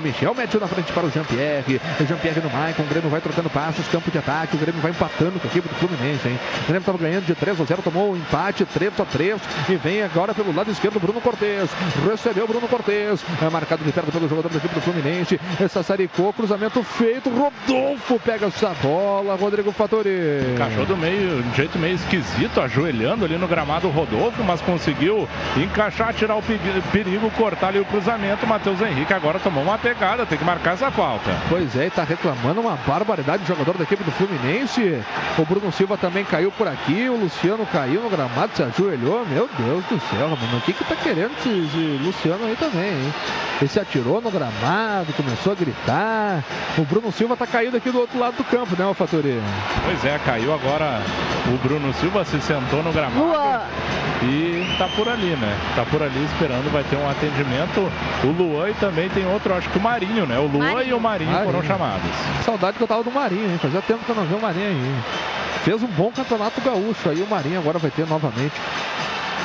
Michel 0.03 0.35
mete 0.35 0.57
na 0.59 0.67
frente 0.67 0.93
para 0.93 1.07
o 1.07 1.11
Jean-Pierre, 1.11 1.81
Jean-Pierre 2.07 2.41
no 2.41 2.51
Maicon, 2.51 2.83
o 2.83 2.87
Grêmio 2.87 3.11
vai 3.11 3.21
trocando 3.21 3.51
passos, 3.51 3.87
campo 3.89 4.11
de 4.11 4.19
ataque, 4.19 4.57
o 4.57 4.59
Grêmio 4.59 4.81
vai 4.81 4.91
empatando 4.91 5.39
com 5.39 5.47
a 5.47 5.51
equipe 5.51 5.69
do 5.69 5.75
Fluminense, 5.75 6.29
hein? 6.29 6.39
O 6.63 6.67
Grêmio 6.67 6.81
estava 6.81 6.99
ganhando 6.99 7.27
de 7.27 7.35
3 7.35 7.61
a 7.61 7.65
0, 7.65 7.83
tomou 7.83 8.13
um 8.13 8.17
empate, 8.17 8.65
3 8.65 9.01
a 9.01 9.05
3 9.05 9.41
e 9.69 9.77
vem 9.77 10.03
agora 10.13 10.35
pelo 10.35 10.55
lado 10.55 10.71
esquerdo 10.71 10.99
Bruno 11.01 11.21
Cortez, 11.21 11.71
recebeu 12.09 12.47
Bruno 12.47 12.67
Cortez, 12.69 13.25
é 13.43 13.49
marcado 13.51 13.85
de 13.85 13.93
perto 13.93 14.11
pelo 14.11 14.29
jogador 14.29 14.49
da 14.51 14.57
equipe 14.59 14.75
do 14.75 14.81
Fluminense, 14.81 15.41
Sassaricou, 15.69 16.33
cruzamento 16.33 16.83
feito, 16.83 17.31
Rodolfo 17.31 18.19
pega 18.19 18.47
essa 18.47 18.75
bola, 18.83 19.37
Rodrigo 19.37 19.71
Fattori. 19.73 20.11
Encaixou 20.55 20.85
do 20.87 20.97
meio, 20.97 21.43
de 21.43 21.49
um 21.49 21.55
jeito 21.55 21.79
meio 21.79 21.95
esquisito, 21.95 22.61
ajoelhando 22.61 23.25
ali 23.25 23.37
no 23.39 23.47
gramado 23.47 23.89
o 23.89 23.91
Rodolfo, 23.91 24.43
mas 24.43 24.61
conseguiu 24.61 25.29
encaixar, 25.57 26.13
tirar 26.15 26.37
o 26.37 26.43
pe- 26.43 26.59
perigo, 26.93 27.31
cortar 27.33 27.69
ali 27.69 27.79
o 27.79 27.85
cruzamento. 27.85 28.47
Matheus 28.47 28.81
Henrique 28.81 29.13
agora 29.13 29.39
tomou 29.39 29.63
uma 29.63 29.79
pegada, 29.79 30.27
tem 30.27 30.39
que 30.39 30.45
marcar 30.45 30.75
essa 30.75 30.91
falta. 30.91 31.31
Pois 31.49 31.77
é, 31.77 31.87
e 31.87 31.91
tá 31.91 32.03
reclamando 32.05 32.61
uma 32.61 32.77
barbaridade 32.87 33.43
o 33.45 33.47
jogador 33.47 33.77
da 33.77 33.85
equipe 33.85 34.03
do 34.03 34.11
Fluminense. 34.11 35.01
O 35.39 35.45
Bruno 35.45 35.71
Silva 35.73 35.97
também 35.97 36.25
caiu 36.25 36.51
por 36.51 36.67
aqui, 36.67 37.09
o 37.09 37.17
Luciano 37.17 37.65
caiu 37.67 38.01
no 38.03 38.11
gramado, 38.11 38.51
se 38.55 38.63
ajoelhou. 38.63 39.25
Meu 39.27 39.49
Deus 39.59 39.85
do 39.85 40.00
céu, 40.01 40.29
mano, 40.29 40.57
o 40.57 40.61
que 40.63 40.73
que 40.73 40.85
tá 40.85 40.97
querendo 40.97 41.33
esse, 41.39 41.49
esse 41.49 42.01
Luciano 42.03 42.45
aí 42.47 42.57
também, 42.57 42.89
hein? 42.89 43.15
Ele 43.61 43.69
se 43.71 43.79
atirou 43.79 44.21
no 44.21 44.31
gramado, 44.31 45.13
começou 45.13 45.53
a 45.53 45.55
gritar. 45.55 46.43
O 46.79 46.85
Bruno 46.85 47.13
Silva 47.13 47.37
tá 47.37 47.47
caído 47.47 47.77
aqui 47.77 47.91
do 47.91 48.01
outro 48.01 48.19
lado 48.19 48.37
do 48.37 48.45
campo, 48.45 48.75
né, 48.77 48.85
Alfatori? 48.85 49.41
Pois 49.85 50.05
é, 50.05 50.19
caiu 50.25 50.53
agora 50.55 51.03
o 51.47 51.57
Bruno 51.59 51.93
Silva, 51.95 52.25
se 52.25 52.41
sentou 52.41 52.83
no 52.83 52.93
gramado. 52.93 53.21
E 54.23 54.77
tá 54.79 54.87
por 54.89 55.09
ali, 55.09 55.37
né? 55.37 55.59
Tá 55.75 55.85
por 55.85 56.03
ali 56.03 56.25
esperando, 56.25 56.71
vai 56.73 56.85
ter 56.85 56.97
um 56.97 57.09
atendimento. 57.09 57.91
O 58.25 58.27
Luan 58.29 58.71
e 58.71 58.75
também 58.75 59.09
tem 59.11 59.27
outro, 59.27 59.55
acho 59.55 59.69
que 59.71 59.79
o 59.79 59.81
Marinho, 59.81 60.27
né? 60.27 60.39
O 60.39 60.47
Luan 60.47 60.83
e 60.83 60.93
o 60.93 61.01
Marinho, 61.01 61.31
foram 61.31 61.53
Marinho. 61.53 61.67
chamados. 61.67 62.11
Saudade 62.45 62.77
que 62.77 62.83
eu 62.83 62.89
tava 62.89 63.03
do 63.03 63.11
Marinho, 63.11 63.51
hein? 63.51 63.59
Fazia 63.61 63.81
tempo 63.83 64.05
que 64.05 64.11
eu 64.11 64.17
não 64.17 64.25
vi 64.25 64.35
o 64.35 64.41
Marinho 64.41 64.69
aí. 64.69 64.95
Fez 65.65 65.83
um 65.83 65.87
bom 65.89 66.11
campeonato 66.11 66.61
gaúcho 66.61 67.09
aí, 67.11 67.21
o 67.21 67.27
Marinho 67.27 67.59
agora 67.59 67.79
vai 67.79 67.91
ter 67.91 68.07
novamente 68.07 68.55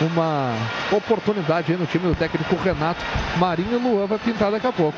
uma 0.02 0.54
oportunidade 0.92 1.72
aí 1.72 1.78
no 1.78 1.86
time 1.86 2.08
do 2.08 2.16
técnico 2.16 2.56
Renato. 2.56 3.04
Marinho 3.38 3.74
e 3.74 3.76
Luan 3.76 4.06
vai 4.06 4.20
pintar 4.20 4.52
daqui 4.52 4.68
a 4.68 4.72
pouco. 4.72 4.98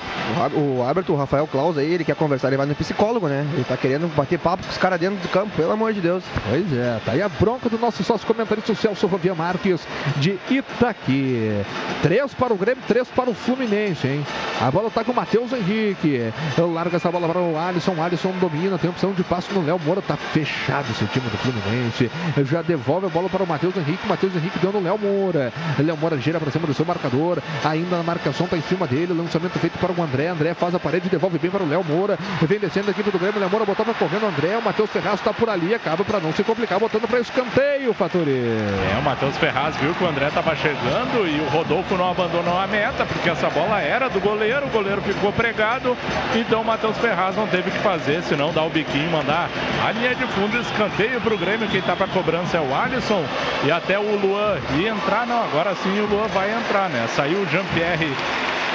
O 0.53 0.83
árbitro, 0.83 1.13
o 1.13 1.17
Rafael 1.17 1.47
Claus 1.47 1.77
aí, 1.77 1.93
ele 1.93 2.03
quer 2.03 2.15
conversar, 2.15 2.47
ele 2.47 2.57
vai 2.57 2.65
no 2.65 2.75
psicólogo, 2.75 3.27
né? 3.27 3.45
Ele 3.53 3.63
tá 3.63 3.77
querendo 3.77 4.07
bater 4.15 4.39
papo 4.39 4.63
com 4.63 4.69
os 4.69 4.77
caras 4.77 4.99
dentro 4.99 5.17
do 5.17 5.29
campo, 5.29 5.55
pelo 5.55 5.71
amor 5.71 5.93
de 5.93 6.01
Deus. 6.01 6.23
Pois 6.49 6.73
é, 6.73 6.99
tá 7.05 7.11
aí 7.13 7.21
a 7.21 7.29
bronca 7.29 7.69
do 7.69 7.77
nosso 7.77 8.03
sócio 8.03 8.25
comentarista 8.27 8.71
o 8.71 8.75
Celso 8.75 9.07
Rovia 9.07 9.35
Marques 9.35 9.87
de 10.17 10.39
Itaqui. 10.49 11.63
Três 12.01 12.33
para 12.33 12.53
o 12.53 12.57
Grêmio, 12.57 12.83
três 12.87 13.07
para 13.07 13.29
o 13.29 13.33
Fluminense, 13.33 14.07
hein? 14.07 14.25
A 14.61 14.71
bola 14.71 14.89
tá 14.89 15.03
com 15.03 15.11
o 15.11 15.15
Matheus 15.15 15.51
Henrique. 15.53 16.31
Larga 16.57 16.97
essa 16.97 17.11
bola 17.11 17.27
para 17.27 17.39
o 17.39 17.57
Alisson. 17.57 17.93
O 17.93 18.01
Alisson 18.01 18.31
domina, 18.39 18.77
tem 18.77 18.89
opção 18.89 19.13
de 19.13 19.23
passo 19.23 19.53
no 19.53 19.65
Léo 19.65 19.79
Moura. 19.83 20.01
Tá 20.01 20.15
fechado 20.15 20.89
esse 20.91 21.05
time 21.05 21.27
do 21.29 21.37
Fluminense. 21.37 22.11
Já 22.45 22.61
devolve 22.61 23.05
a 23.05 23.09
bola 23.09 23.29
para 23.29 23.43
o 23.43 23.47
Matheus 23.47 23.75
Henrique. 23.75 24.07
Matheus 24.07 24.35
Henrique 24.35 24.59
deu 24.59 24.71
no 24.71 24.81
Léo 24.87 24.97
Moura. 24.97 25.51
Léo 25.77 25.97
Moura 25.97 26.17
gira 26.17 26.39
para 26.39 26.49
cima 26.49 26.65
do 26.65 26.73
seu 26.73 26.85
marcador. 26.85 27.39
Ainda 27.65 27.97
na 27.97 28.03
marcação, 28.03 28.47
tá 28.47 28.55
em 28.55 28.61
cima 28.61 28.87
dele. 28.87 29.11
Lançamento 29.13 29.59
feito 29.59 29.77
para 29.77 29.91
o 29.91 30.01
André. 30.01 30.27
André 30.27 30.53
faz 30.53 30.73
a 30.73 30.79
parede, 30.79 31.09
devolve 31.09 31.37
bem 31.37 31.51
para 31.51 31.63
o 31.63 31.67
Léo 31.67 31.83
Moura. 31.83 32.17
Vem 32.41 32.59
descendo 32.59 32.87
a 32.87 32.91
equipe 32.91 33.11
do 33.11 33.19
Grêmio. 33.19 33.39
Léo 33.39 33.49
Moura 33.49 33.65
botou 33.65 33.83
pra 33.83 33.93
correndo 33.93 34.23
o 34.23 34.27
André. 34.27 34.55
O 34.57 34.61
Matheus 34.61 34.89
Ferraz 34.89 35.19
tá 35.19 35.33
por 35.33 35.49
ali. 35.49 35.73
Acaba 35.73 36.05
para 36.05 36.19
não 36.19 36.31
se 36.31 36.43
complicar, 36.43 36.79
botando 36.79 37.07
para 37.07 37.19
escanteio, 37.19 37.93
Faturi. 37.93 38.31
É, 38.31 38.97
o 38.97 39.03
Matheus 39.03 39.35
Ferraz 39.37 39.75
viu 39.75 39.93
que 39.93 40.03
o 40.03 40.07
André 40.07 40.27
estava 40.27 40.55
chegando 40.55 41.27
e 41.27 41.41
o 41.41 41.49
Rodolfo 41.49 41.97
não 41.97 42.09
abandonou 42.09 42.57
a 42.57 42.67
meta, 42.67 43.05
porque 43.05 43.29
essa 43.29 43.49
bola 43.49 43.81
era 43.81 44.09
do 44.09 44.19
goleiro, 44.19 44.67
o 44.67 44.69
goleiro 44.69 45.01
ficou 45.01 45.33
pregado, 45.33 45.97
então 46.35 46.61
o 46.61 46.65
Matheus 46.65 46.97
Ferraz 46.97 47.35
não 47.35 47.47
teve 47.47 47.71
que 47.71 47.79
fazer, 47.79 48.21
senão 48.23 48.53
dar 48.53 48.63
o 48.63 48.69
biquinho, 48.69 49.11
mandar 49.11 49.49
a 49.85 49.91
linha 49.91 50.15
de 50.15 50.25
fundo, 50.27 50.57
escanteio 50.59 51.19
para 51.19 51.33
o 51.33 51.37
Grêmio, 51.37 51.67
quem 51.67 51.79
está 51.79 51.95
para 51.95 52.07
cobrança 52.07 52.57
é 52.57 52.61
o 52.61 52.75
Alisson, 52.75 53.23
e 53.65 53.71
até 53.71 53.97
o 53.97 54.15
Luan 54.15 54.57
ia 54.77 54.91
entrar, 54.91 55.25
não, 55.25 55.43
agora 55.43 55.75
sim 55.75 55.99
o 55.99 56.05
Luan 56.05 56.27
vai 56.27 56.53
entrar, 56.53 56.89
né? 56.89 57.07
Saiu 57.15 57.39
o 57.39 57.47
Jean-Pierre 57.47 58.13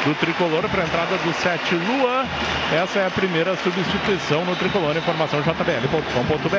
do 0.04 0.14
Tricolor 0.16 0.68
para 0.68 0.82
a 0.82 0.84
entrada 0.84 1.16
do 1.16 1.32
7 1.32 1.74
Luan, 1.76 2.26
essa 2.72 2.98
é 2.98 3.06
a 3.06 3.10
primeira 3.10 3.56
substituição 3.56 4.44
no 4.44 4.56
Tricolor, 4.56 4.96
informação 4.96 5.40
jbl.com.br. 5.42 6.52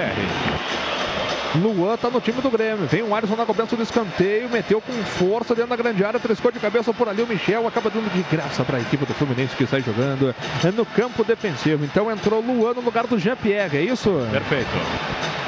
Luan 1.56 1.98
tá 1.98 2.10
no 2.10 2.20
time 2.20 2.42
do 2.42 2.50
Grêmio. 2.50 2.88
Vem 2.88 3.04
o 3.04 3.14
Alisson 3.16 3.36
na 3.36 3.46
cobrança 3.46 3.76
do 3.76 3.84
escanteio, 3.84 4.50
meteu 4.50 4.82
com 4.82 4.94
força 5.04 5.54
dentro 5.54 5.70
da 5.70 5.76
grande 5.76 6.04
área, 6.04 6.20
triscou 6.20 6.52
de 6.52 6.60
cabeça 6.60 6.94
por 6.94 7.08
ali 7.08 7.22
o 7.22 7.28
Michel, 7.28 7.68
acaba 7.68 7.90
dando 7.90 8.12
de 8.12 8.24
graça 8.24 8.64
para 8.64 8.78
a 8.78 8.82
equipe 8.82 9.06
do 9.06 9.14
Fluminense 9.14 9.56
que 9.56 9.66
sai 9.68 9.82
jogando 9.82 10.34
no 10.76 10.86
campo 10.86 11.24
defensivo. 11.24 11.86
Então 11.86 12.12
entrou 12.12 12.42
Luan 12.42 12.74
no 12.74 12.82
lugar 12.82 13.06
do 13.08 13.20
Jean-Pierre, 13.20 13.78
é 13.78 13.82
isso? 13.82 14.10
Perfeito. 14.32 14.70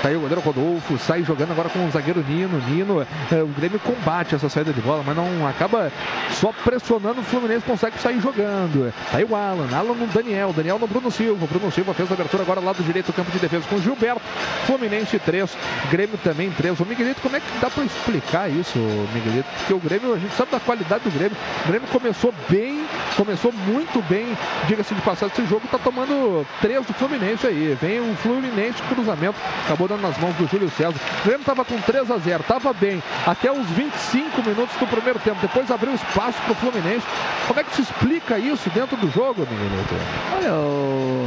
Tá 0.06 0.10
aí 0.10 0.16
o 0.16 0.20
goleiro 0.20 0.42
Rodolfo, 0.42 1.00
sai 1.00 1.24
jogando 1.24 1.52
agora 1.52 1.68
com 1.68 1.84
o 1.84 1.90
zagueiro 1.90 2.24
Nino. 2.28 2.60
Nino, 2.70 3.02
é, 3.02 3.42
o 3.42 3.48
Grêmio 3.48 3.80
combate 3.80 4.36
essa 4.36 4.48
saída 4.50 4.72
de 4.72 4.80
bola, 4.80 5.02
mas 5.04 5.16
não 5.16 5.48
acaba 5.48 5.92
só 6.30 6.54
pressionando. 6.64 7.22
O 7.22 7.24
Fluminense 7.24 7.66
consegue 7.66 7.98
sair 7.98 8.22
jogando. 8.22 8.94
Tá 9.12 9.18
aí 9.18 9.24
o 9.24 9.36
Alan, 9.36 9.68
Alan 9.76 9.96
no 9.96 10.06
Daniel, 10.06 10.54
Daniel 10.54 10.78
no 10.78 10.86
Bruno 10.86 11.10
Silva. 11.10 11.48
Bruno 11.48 11.72
Silva 11.72 11.92
fez 11.96 12.12
a 12.12 12.14
abertura 12.14 12.44
agora 12.44 12.60
lado 12.60 12.84
direito 12.84 13.08
do 13.08 13.14
campo 13.14 13.32
de 13.32 13.40
defesa 13.40 13.66
com 13.68 13.78
o 13.78 13.82
Gilberto. 13.82 14.22
Fluminense 14.68 15.18
3, 15.18 15.58
Grêmio 15.96 16.18
também 16.24 16.52
3. 16.52 16.78
O 16.80 16.86
Miguelito, 16.86 17.22
como 17.22 17.36
é 17.38 17.40
que 17.40 17.46
dá 17.62 17.70
pra 17.70 17.84
explicar 17.86 18.50
isso, 18.52 18.78
Miguelito? 19.14 19.48
Porque 19.60 19.74
o 19.74 19.80
Grêmio, 19.80 20.14
a 20.14 20.18
gente 20.20 20.34
sabe 20.36 20.52
da 20.52 20.60
qualidade 20.60 21.04
do 21.06 21.10
Grêmio. 21.12 21.38
O 21.64 21.68
Grêmio 21.70 21.88
começou 21.88 22.34
bem, 22.50 22.86
começou 23.16 23.52
muito 23.54 24.02
bem. 24.10 24.26
Diga-se 24.68 24.94
de 24.94 25.02
passagem, 25.02 25.34
esse 25.38 25.48
jogo 25.50 25.66
tá 25.72 25.78
tomando 25.78 26.46
3 26.60 26.86
do 26.86 26.94
Fluminense 26.94 27.48
aí. 27.48 27.78
Vem 27.82 28.02
um 28.02 28.14
Fluminense 28.18 28.82
cruzamento, 28.90 29.36
acabou 29.66 29.88
dando 29.88 30.02
nas 30.02 30.18
mãos 30.18 30.36
do 30.36 30.46
Júlio 30.48 30.70
César. 30.72 30.96
O 31.22 31.28
Grêmio 31.28 31.46
tava 31.46 31.64
com 31.64 31.80
3 31.80 32.12
a 32.12 32.18
0, 32.18 32.44
tava 32.44 32.74
bem 32.74 33.02
até 33.26 33.50
os 33.52 33.66
25 33.70 34.44
minutos 34.44 34.76
do 34.78 34.88
primeiro 34.88 35.20
tempo. 35.20 35.38
Depois 35.42 35.72
abriu 35.72 35.94
espaço 35.94 36.38
pro 36.46 36.56
Fluminense. 36.56 37.06
Como 37.48 37.60
é 37.60 37.64
que 37.64 37.74
se 37.76 37.82
explica 37.84 38.38
isso 38.38 38.70
dentro 38.72 38.98
do 38.98 39.10
jogo, 39.12 39.48
Miguelito? 39.50 39.96
Olha, 40.36 40.54
o- 40.54 41.25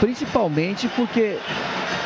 principalmente 0.00 0.88
porque 0.88 1.38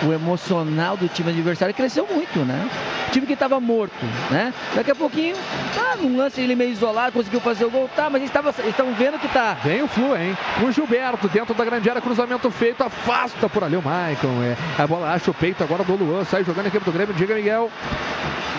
o 0.02 0.12
emocional 0.12 0.96
do 0.96 1.08
time 1.08 1.30
adversário 1.30 1.74
cresceu 1.74 2.06
muito, 2.10 2.38
né? 2.40 2.68
O 3.08 3.10
time 3.10 3.26
que 3.26 3.32
estava 3.32 3.60
morto, 3.60 4.04
né? 4.30 4.54
Daqui 4.74 4.90
a 4.90 4.94
pouquinho, 4.94 5.36
tá, 5.74 5.96
num 6.00 6.16
lance 6.16 6.40
ele 6.40 6.54
meio 6.54 6.70
isolado, 6.70 7.12
conseguiu 7.12 7.40
fazer 7.40 7.64
o 7.64 7.70
gol, 7.70 7.88
tá, 7.94 8.08
mas 8.08 8.22
eles 8.22 8.32
estão 8.68 8.92
vendo 8.94 9.18
que 9.18 9.28
tá. 9.28 9.56
Vem 9.64 9.82
o 9.82 9.88
Flu, 9.88 10.16
hein? 10.16 10.36
O 10.62 10.70
Gilberto 10.70 11.28
dentro 11.28 11.54
da 11.54 11.64
grande 11.64 11.88
área, 11.88 12.00
cruzamento 12.00 12.50
feito, 12.50 12.82
afasta 12.82 13.48
por 13.48 13.64
ali 13.64 13.76
o 13.76 13.82
Maicon. 13.82 14.42
É. 14.42 14.56
A 14.82 14.86
bola 14.86 15.12
acha 15.12 15.30
o 15.30 15.34
peito 15.34 15.62
agora 15.62 15.84
do 15.84 15.96
Luan, 15.96 16.24
sai 16.24 16.44
jogando 16.44 16.66
a 16.66 16.68
equipe 16.68 16.84
do 16.84 16.92
Grêmio, 16.92 17.14
diga 17.14 17.34
Miguel. 17.34 17.70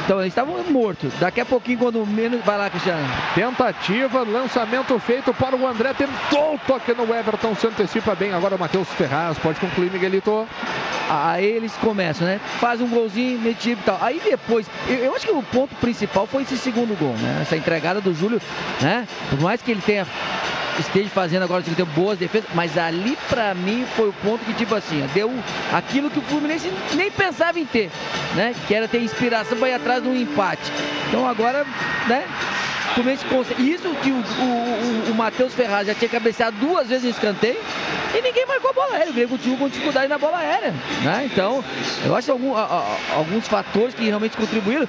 Então 0.04 0.20
eles 0.20 0.32
estavam 0.32 0.62
mortos. 0.64 1.14
Daqui 1.20 1.40
a 1.40 1.46
pouquinho, 1.46 1.78
quando 1.78 2.06
menos. 2.06 2.44
Vai 2.44 2.58
lá, 2.58 2.70
Cristiano. 2.70 3.08
Tentativa, 3.36 4.24
lançamento 4.24 4.98
feito 5.00 5.34
para 5.34 5.56
o 5.56 5.68
André, 5.68 5.94
tentou 5.94 6.56
o 6.56 6.60
toque 6.60 6.94
no 6.94 7.04
Everton, 7.14 7.56
se 7.56 7.68
antecipa 7.68 8.16
bem. 8.16 8.34
Agora 8.34 8.56
o 8.56 8.60
Matheus 8.60 8.81
Ferraz, 8.90 9.38
pode 9.40 9.60
concluir, 9.60 9.92
Miguelito. 9.92 10.48
Aí 11.10 11.46
eles 11.46 11.74
começam, 11.74 12.26
né? 12.26 12.40
Faz 12.60 12.80
um 12.80 12.88
golzinho, 12.88 13.40
metido 13.40 13.82
e 13.82 13.84
tal. 13.84 13.98
Aí 14.02 14.22
depois, 14.24 14.66
eu, 14.88 14.96
eu 14.96 15.16
acho 15.16 15.26
que 15.26 15.32
o 15.32 15.44
ponto 15.44 15.76
principal 15.76 16.26
foi 16.26 16.44
esse 16.44 16.58
segundo 16.58 16.98
gol, 16.98 17.14
né? 17.18 17.40
Essa 17.42 17.58
entregada 17.58 18.00
do 18.00 18.14
Júlio, 18.14 18.42
né? 18.80 19.08
Por 19.30 19.42
mais 19.42 19.62
que 19.62 19.72
ele 19.72 19.82
tenha 19.82 20.08
esteja 20.80 21.10
fazendo 21.10 21.44
agora 21.44 21.62
tem 21.62 21.86
boas 21.86 22.18
defesas, 22.18 22.50
mas 22.54 22.78
ali 22.78 23.18
pra 23.30 23.54
mim 23.54 23.86
foi 23.96 24.10
o 24.10 24.14
ponto 24.14 24.44
que 24.46 24.54
tipo 24.54 24.74
assim, 24.74 25.06
deu 25.14 25.32
aquilo 25.74 26.10
que 26.10 26.20
o 26.20 26.22
Fluminense 26.24 26.72
nem 26.94 27.12
pensava 27.12 27.60
em 27.60 27.66
ter, 27.66 27.92
né? 28.36 28.56
Que 28.68 28.74
era 28.74 28.88
ter 28.88 29.02
inspiração 29.02 29.58
para 29.58 29.70
ir 29.70 29.74
atrás 29.74 30.02
de 30.02 30.10
um 30.10 30.16
empate. 30.16 30.72
Então 31.10 31.28
agora, 31.28 31.66
né? 32.08 32.24
Isso 33.58 33.90
que 34.02 34.12
o, 34.12 34.16
o, 34.16 35.08
o, 35.08 35.12
o 35.12 35.16
Matheus 35.16 35.54
Ferraz 35.54 35.88
já 35.88 35.94
tinha 35.94 36.10
cabeceado 36.10 36.58
duas 36.58 36.90
vezes 36.90 37.06
em 37.06 37.10
escanteio 37.10 37.58
e 38.14 38.22
ninguém 38.22 38.46
marcou 38.46 38.71
a 38.72 38.74
bola 38.74 38.96
aérea. 38.96 39.10
O 39.12 39.14
Grêmio 39.14 39.30
continua 39.30 39.58
com 39.58 39.70
dificuldade 39.70 40.08
na 40.08 40.18
bola 40.18 40.38
aérea. 40.38 40.74
Né? 41.04 41.30
Então, 41.32 41.64
eu 42.06 42.16
acho 42.16 42.32
algum, 42.32 42.56
a, 42.56 42.64
a, 42.64 43.16
alguns 43.16 43.48
fatores 43.48 43.94
que 43.94 44.04
realmente 44.04 44.36
contribuíram. 44.36 44.88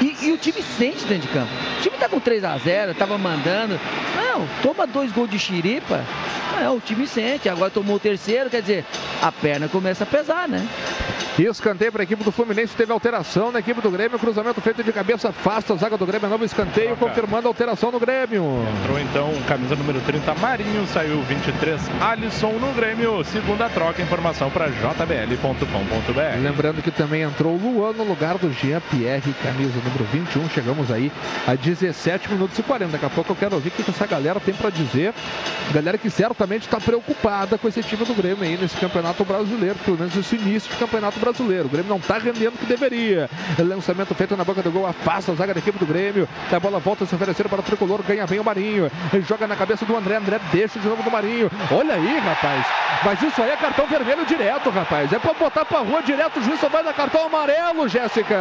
E, 0.00 0.26
e, 0.26 0.32
o 0.32 0.38
time 0.38 0.60
sente 0.60 1.04
dentro 1.04 1.28
de 1.28 1.28
campo. 1.28 1.50
O 1.78 1.82
time 1.82 1.96
tá 1.96 2.08
com 2.08 2.20
3x0, 2.20 2.96
tava 2.96 3.16
mandando. 3.16 3.78
Não, 4.16 4.46
toma 4.62 4.86
dois 4.86 5.12
gols 5.12 5.30
de 5.30 5.38
xiripa. 5.38 6.04
Não, 6.60 6.76
o 6.76 6.80
time 6.80 7.06
sente. 7.06 7.48
Agora 7.48 7.70
tomou 7.70 7.96
o 7.96 8.00
terceiro, 8.00 8.50
quer 8.50 8.60
dizer, 8.60 8.84
a 9.22 9.30
perna 9.30 9.68
começa 9.68 10.04
a 10.04 10.06
pesar, 10.06 10.48
né? 10.48 10.66
Escanteio 11.42 11.90
para 11.90 12.02
a 12.02 12.04
equipe 12.04 12.22
do 12.22 12.30
Fluminense, 12.30 12.76
teve 12.76 12.92
alteração 12.92 13.50
na 13.50 13.58
equipe 13.58 13.80
do 13.80 13.90
Grêmio, 13.90 14.18
cruzamento 14.20 14.60
feito 14.60 14.84
de 14.84 14.92
cabeça, 14.92 15.30
afasta 15.30 15.74
a 15.74 15.76
zaga 15.76 15.98
do 15.98 16.06
Grêmio, 16.06 16.28
novo 16.28 16.44
escanteio, 16.44 16.96
confirmando 16.96 17.48
a 17.48 17.50
alteração 17.50 17.90
no 17.90 17.98
Grêmio. 17.98 18.44
Entrou 18.80 19.00
então 19.00 19.32
camisa 19.48 19.74
número 19.74 20.00
30, 20.02 20.32
Marinho, 20.34 20.86
saiu 20.86 21.20
23, 21.22 21.80
Alisson 22.00 22.52
no 22.52 22.72
Grêmio, 22.72 22.93
segunda 23.24 23.68
troca, 23.68 24.00
informação 24.00 24.50
para 24.50 24.68
jbl.com.br. 24.68 26.40
Lembrando 26.40 26.80
que 26.80 26.90
também 26.90 27.22
entrou 27.22 27.54
o 27.54 27.58
Luan 27.58 27.92
no 27.92 28.04
lugar 28.04 28.38
do 28.38 28.52
Jean 28.52 28.80
Pierre, 28.80 29.34
camisa 29.42 29.74
número 29.84 30.04
21, 30.12 30.48
chegamos 30.50 30.90
aí 30.92 31.10
a 31.46 31.54
17 31.54 32.30
minutos 32.30 32.58
e 32.58 32.62
40, 32.62 32.92
daqui 32.92 33.04
a 33.04 33.10
pouco 33.10 33.32
eu 33.32 33.36
quero 33.36 33.56
ouvir 33.56 33.68
o 33.68 33.72
que 33.72 33.90
essa 33.90 34.06
galera 34.06 34.38
tem 34.38 34.54
para 34.54 34.70
dizer, 34.70 35.12
galera 35.72 35.98
que 35.98 36.08
certamente 36.08 36.62
está 36.62 36.78
preocupada 36.78 37.58
com 37.58 37.66
esse 37.66 37.82
time 37.82 38.04
do 38.04 38.14
Grêmio 38.14 38.44
aí 38.44 38.56
nesse 38.56 38.76
campeonato 38.76 39.24
brasileiro, 39.24 39.76
pelo 39.84 39.98
menos 39.98 40.16
esse 40.16 40.36
início 40.36 40.70
de 40.70 40.76
campeonato 40.76 41.18
brasileiro. 41.18 41.66
O 41.66 41.70
Grêmio 41.70 41.90
não 41.90 41.98
está 41.98 42.18
rendendo 42.18 42.54
o 42.54 42.58
que 42.58 42.66
deveria. 42.66 43.28
Lançamento 43.58 44.14
feito 44.14 44.36
na 44.36 44.44
boca 44.44 44.62
do 44.62 44.70
gol, 44.70 44.86
afasta 44.86 45.32
a 45.32 45.34
zaga 45.34 45.52
da 45.52 45.60
equipe 45.60 45.78
do 45.78 45.86
Grêmio. 45.86 46.28
A 46.50 46.60
bola 46.60 46.78
volta 46.78 47.04
a 47.04 47.06
se 47.06 47.14
oferecer 47.14 47.48
para 47.48 47.60
o 47.60 47.62
tricolor, 47.62 48.02
ganha 48.06 48.26
bem 48.26 48.38
o 48.38 48.44
Marinho. 48.44 48.90
Joga 49.26 49.46
na 49.46 49.56
cabeça 49.56 49.84
do 49.84 49.96
André, 49.96 50.16
André 50.16 50.40
deixa 50.52 50.78
de 50.78 50.88
novo 50.88 51.02
do 51.02 51.10
Marinho. 51.10 51.50
Olha 51.70 51.94
aí, 51.94 52.18
rapaz. 52.18 52.83
Mas 53.04 53.22
isso 53.22 53.42
aí 53.42 53.50
é 53.50 53.56
cartão 53.56 53.86
vermelho 53.86 54.24
direto, 54.24 54.70
rapaz. 54.70 55.12
É 55.12 55.18
para 55.18 55.34
botar 55.34 55.64
para 55.64 55.80
rua 55.80 56.02
direto, 56.02 56.38
o 56.38 56.42
juiz 56.42 56.58
só 56.58 56.68
vai 56.68 56.82
dar 56.82 56.94
cartão 56.94 57.26
amarelo, 57.26 57.86
Jéssica. 57.88 58.38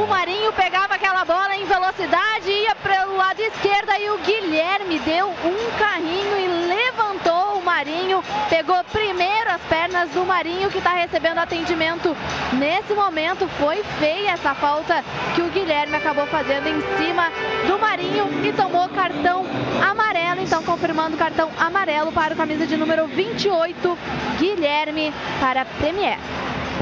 O 0.00 0.06
Marinho 0.06 0.52
pegava 0.52 0.94
aquela 0.94 1.24
bola 1.24 1.56
em 1.56 1.64
velocidade, 1.64 2.50
ia 2.50 2.74
para 2.76 3.08
o 3.08 3.16
lado 3.16 3.40
esquerdo 3.40 3.90
e 3.98 4.10
o 4.10 4.18
Guilherme 4.18 4.98
deu 5.00 5.28
um 5.28 5.78
carrinho 5.78 6.38
e 6.38 6.68
levantou 6.68 7.58
o 7.58 7.64
Marinho, 7.64 8.22
pegou 8.48 8.82
primeiro 8.84 9.50
as 9.50 9.60
pernas 9.62 10.10
do 10.10 10.24
Marinho 10.24 10.70
que 10.70 10.78
está 10.78 10.90
recebendo 10.90 11.38
atendimento 11.38 12.16
nesse 12.52 12.94
momento. 12.94 13.48
Foi 13.58 13.82
feia 13.98 14.30
essa 14.30 14.54
falta 14.54 15.04
que 15.34 15.42
o 15.42 15.50
Guilherme 15.50 15.96
acabou 15.96 16.26
fazendo 16.26 16.68
em 16.68 16.80
cima 16.96 17.30
do 17.66 17.78
Marinho 17.78 18.28
e 18.44 18.52
tomou 18.52 18.88
cartão 18.88 19.44
amarelo. 19.80 20.40
Então, 20.40 20.62
confirmando 20.62 21.16
cartão 21.16 21.50
amarelo 21.58 22.12
para 22.12 22.34
o 22.34 22.36
camisa 22.36 22.66
de 22.66 22.76
número 22.76 23.06
28, 23.50 23.98
Guilherme, 24.38 25.12
para 25.40 25.62
a 25.62 25.64
Premier. 25.64 26.18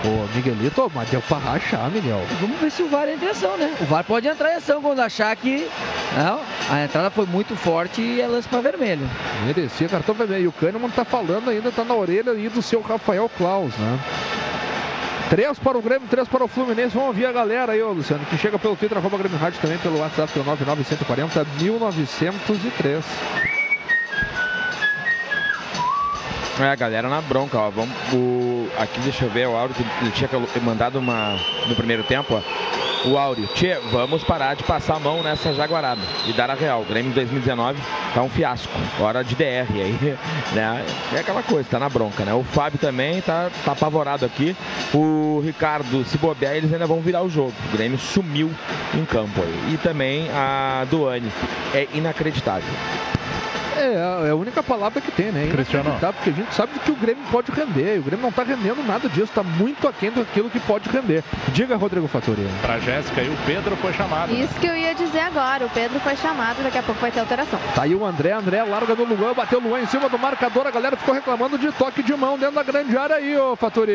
Ô, 0.04 0.28
Miguelito, 0.36 0.90
mas 0.94 1.08
deu 1.08 1.20
pra 1.22 1.38
rachar, 1.38 1.90
Miguel. 1.90 2.22
Vamos 2.40 2.60
ver 2.60 2.70
se 2.70 2.82
o 2.82 2.88
VAR 2.88 3.08
entra 3.08 3.26
em 3.26 3.30
ação, 3.30 3.56
né? 3.56 3.74
O 3.80 3.84
VAR 3.84 4.04
pode 4.04 4.28
entrar 4.28 4.52
em 4.52 4.56
ação 4.56 4.80
quando 4.80 5.00
achar 5.00 5.34
que 5.34 5.68
não, 6.16 6.40
a 6.70 6.84
entrada 6.84 7.10
foi 7.10 7.26
muito 7.26 7.56
forte 7.56 8.00
e 8.00 8.20
é 8.20 8.26
lance 8.26 8.46
para 8.46 8.60
vermelho. 8.60 9.08
Merecia 9.44 9.88
cartão 9.88 10.14
vermelho. 10.14 10.44
E 10.44 10.48
o 10.48 10.52
Kahneman 10.52 10.90
tá 10.90 11.04
falando 11.04 11.50
ainda, 11.50 11.72
tá 11.72 11.84
na 11.84 11.94
orelha 11.94 12.32
aí 12.32 12.48
do 12.48 12.62
seu 12.62 12.80
Rafael 12.80 13.28
Klaus, 13.36 13.74
né? 13.76 13.98
Três 15.30 15.58
para 15.58 15.76
o 15.76 15.82
Grêmio, 15.82 16.06
três 16.08 16.28
para 16.28 16.44
o 16.44 16.48
Fluminense. 16.48 16.94
Vamos 16.94 17.08
ouvir 17.08 17.26
a 17.26 17.32
galera 17.32 17.72
aí, 17.72 17.82
ô 17.82 17.92
Luciano, 17.92 18.24
que 18.26 18.38
chega 18.38 18.58
pelo 18.58 18.76
Twitter, 18.76 18.96
arroba 18.96 19.18
Grêmio 19.18 19.38
Rádio 19.38 19.60
também, 19.60 19.78
pelo 19.78 19.98
WhatsApp, 19.98 20.32
pelo 20.32 20.44
99140 20.44 21.44
1903. 21.60 23.04
É, 26.60 26.70
a 26.70 26.74
galera 26.74 27.08
na 27.08 27.20
bronca, 27.20 27.56
ó. 27.58 27.70
Vamos, 27.70 27.94
o, 28.12 28.68
aqui 28.78 28.98
deixa 29.00 29.24
eu 29.24 29.30
ver 29.30 29.46
o 29.46 29.56
Áureo 29.56 29.74
ele 30.00 30.10
tinha 30.10 30.28
mandado 30.62 30.98
uma 30.98 31.38
no 31.66 31.74
primeiro 31.76 32.02
tempo, 32.02 32.34
ó. 32.34 33.08
O 33.08 33.16
Áureo, 33.16 33.46
tchê, 33.54 33.78
vamos 33.92 34.24
parar 34.24 34.54
de 34.54 34.64
passar 34.64 34.96
a 34.96 34.98
mão 34.98 35.22
nessa 35.22 35.54
jaguarada 35.54 36.00
e 36.26 36.32
dar 36.32 36.50
a 36.50 36.54
real. 36.54 36.82
O 36.82 36.84
Grêmio 36.84 37.12
2019 37.12 37.80
tá 38.12 38.22
um 38.22 38.28
fiasco. 38.28 38.72
Hora 38.98 39.22
de 39.22 39.36
DR 39.36 39.70
aí, 39.70 40.18
né? 40.52 40.84
É 41.14 41.20
aquela 41.20 41.44
coisa, 41.44 41.68
tá 41.70 41.78
na 41.78 41.88
bronca, 41.88 42.24
né? 42.24 42.34
O 42.34 42.42
Fábio 42.42 42.78
também 42.80 43.20
tá, 43.20 43.50
tá 43.64 43.72
apavorado 43.72 44.24
aqui. 44.24 44.56
O 44.92 45.40
Ricardo, 45.44 46.04
se 46.04 46.18
bobear, 46.18 46.56
eles 46.56 46.72
ainda 46.72 46.86
vão 46.88 47.00
virar 47.00 47.22
o 47.22 47.30
jogo. 47.30 47.54
O 47.72 47.76
Grêmio 47.76 47.98
sumiu 47.98 48.50
em 48.92 49.04
campo 49.04 49.42
aí. 49.42 49.74
E 49.74 49.76
também 49.76 50.28
a 50.30 50.84
Duane. 50.90 51.30
É 51.72 51.86
inacreditável. 51.94 52.68
É, 53.78 54.26
é 54.28 54.30
a 54.30 54.34
única 54.34 54.62
palavra 54.62 55.00
que 55.00 55.10
tem, 55.10 55.30
né? 55.30 55.48
Cristiano. 55.50 55.96
Tá, 56.00 56.12
porque 56.12 56.30
a 56.30 56.32
gente 56.32 56.54
sabe 56.54 56.78
que 56.78 56.90
o 56.90 56.96
Grêmio 56.96 57.22
pode 57.30 57.50
render. 57.52 57.96
E 57.96 57.98
o 57.98 58.02
Grêmio 58.02 58.24
não 58.24 58.32
tá 58.32 58.42
rendendo 58.42 58.82
nada 58.86 59.08
disso, 59.08 59.30
tá 59.34 59.42
muito 59.42 59.86
aquém 59.86 60.10
daquilo 60.10 60.50
que 60.50 60.60
pode 60.60 60.88
render. 60.88 61.22
Diga, 61.48 61.76
Rodrigo 61.76 62.08
Fattori. 62.08 62.46
Pra 62.62 62.78
Jéssica 62.78 63.22
e 63.22 63.28
o 63.28 63.36
Pedro 63.46 63.76
foi 63.76 63.92
chamado. 63.92 64.32
Isso 64.32 64.54
que 64.60 64.66
eu 64.66 64.76
ia 64.76 64.94
dizer 64.94 65.20
agora. 65.20 65.66
O 65.66 65.70
Pedro 65.70 66.00
foi 66.00 66.16
chamado, 66.16 66.62
daqui 66.62 66.78
a 66.78 66.82
pouco 66.82 67.00
vai 67.00 67.10
ter 67.10 67.20
alteração. 67.20 67.58
Tá 67.74 67.82
aí 67.82 67.94
o 67.94 68.04
André, 68.04 68.32
André 68.32 68.62
larga 68.62 68.94
no 68.94 69.04
Luan, 69.04 69.32
bateu 69.34 69.58
o 69.58 69.62
Luan 69.62 69.80
em 69.80 69.86
cima 69.86 70.08
do 70.08 70.18
marcador. 70.18 70.66
A 70.66 70.70
galera 70.70 70.96
ficou 70.96 71.14
reclamando 71.14 71.58
de 71.58 71.70
toque 71.72 72.02
de 72.02 72.14
mão 72.14 72.38
dentro 72.38 72.56
da 72.56 72.62
grande 72.62 72.96
área 72.96 73.16
aí, 73.16 73.36
ô 73.36 73.56
Fattori. 73.56 73.92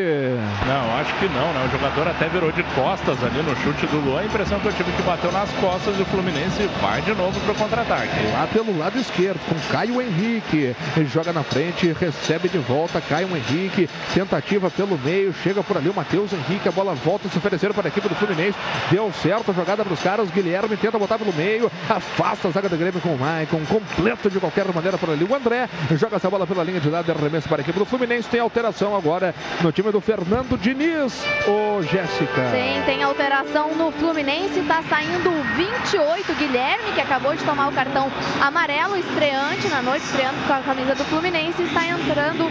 Não, 0.68 1.00
acho 1.00 1.14
que 1.16 1.26
não, 1.26 1.54
né? 1.54 1.66
O 1.68 1.72
jogador 1.72 2.08
até 2.08 2.28
virou 2.28 2.52
de 2.52 2.64
costas 2.76 3.18
ali 3.24 3.42
no 3.42 3.56
chute 3.58 3.86
do 3.88 3.98
Luan. 4.00 4.22
A 4.22 4.26
impressão 4.26 4.60
que 4.60 4.68
eu 4.68 4.74
tive 4.74 4.92
que 4.92 5.02
bateu 5.04 5.32
nas 5.32 5.50
costas 5.54 5.98
e 5.98 6.02
o 6.02 6.06
Fluminense 6.06 6.70
vai 6.82 7.02
de 7.02 7.14
novo 7.14 7.40
pro 7.42 7.56
contra-ataque. 7.56 8.14
Lá 8.32 8.48
pelo 8.52 8.78
lado 8.78 8.98
esquerdo, 8.98 9.40
com 9.48 9.56
Caio 9.74 10.00
Henrique. 10.00 10.76
Joga 11.12 11.34
na 11.34 11.42
frente, 11.42 11.92
recebe 12.00 12.48
de 12.48 12.60
volta, 12.60 13.02
Caio 13.02 13.36
Henrique. 13.36 13.90
Tentativa 14.14 14.70
pelo 14.70 15.00
meio, 15.00 15.34
chega 15.44 15.64
por 15.64 15.76
ali 15.76 15.90
o 15.90 15.94
Matheus 15.96 16.32
Henrique. 16.32 16.70
A 16.70 16.72
bola 16.72 16.94
volta 16.94 17.28
a 17.28 17.32
se 17.32 17.40
oferecer 17.40 17.74
para 17.74 17.88
a 17.88 17.90
equipe 17.90 18.08
do 18.08 18.14
Fluminense. 18.14 18.56
Deu 18.92 19.12
certo 19.12 19.50
a 19.50 19.54
jogada 19.56 19.84
para 19.84 19.92
os 19.92 20.00
caras. 20.00 20.30
Guilherme 20.30 20.78
tenta 20.78 21.00
botar 21.00 21.18
pelo 21.18 21.34
meio, 21.34 21.72
afasta 21.90 22.50
a 22.50 22.52
zaga 22.52 22.70
do 22.70 22.78
Grêmio 22.78 23.02
com 23.02 23.16
o 23.16 23.18
Maicon. 23.18 23.66
Completo 23.66 24.30
de 24.30 24.40
qualquer 24.40 24.72
maneira 24.72 24.96
por 24.96 25.10
ali. 25.10 25.24
O 25.24 25.34
André 25.34 25.68
joga 25.94 26.18
essa 26.18 26.30
bola 26.30 26.46
pela 26.46 26.64
linha 26.64 26.80
de 26.80 26.90
lado, 26.92 27.12
arremesso 27.12 27.50
para 27.50 27.62
a 27.62 27.64
equipe 27.64 27.80
do 27.80 27.86
Fluminense. 27.86 28.30
Tem 28.30 28.40
alteração 28.42 28.96
agora 28.96 29.34
no 29.62 29.72
time 29.72 29.92
do 29.92 30.00
Fernando 30.00 30.56
Diniz. 30.56 31.20
Ô, 31.48 31.82
Jéssica. 31.82 32.52
Sim, 32.52 32.84
tem 32.86 33.02
alteração 33.02 33.74
no 33.74 33.92
Fluminense. 33.94 34.62
Tá 34.68 34.84
saindo 34.88 35.32
o 35.32 35.44
28, 35.56 36.32
Guilherme, 36.36 36.92
que 36.94 37.02
acabou 37.02 37.36
de 37.36 37.44
tomar 37.44 37.70
o 37.70 37.72
cartão 37.72 38.12
amarelo, 38.40 38.96
estreante 38.98 39.53
na 39.70 39.82
noite, 39.84 40.04
estreando 40.06 40.38
com 40.48 40.54
a 40.54 40.62
camisa 40.62 40.96
do 40.96 41.04
Fluminense. 41.06 41.62
Está 41.62 41.88
entrando 41.88 42.46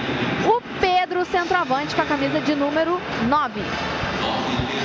o 0.47 0.63
Pedro, 0.81 1.25
centroavante, 1.25 1.95
com 1.95 2.03
a 2.03 2.07
camisa 2.07 2.41
de 2.41 2.55
número 2.55 3.01
9. 3.29 3.61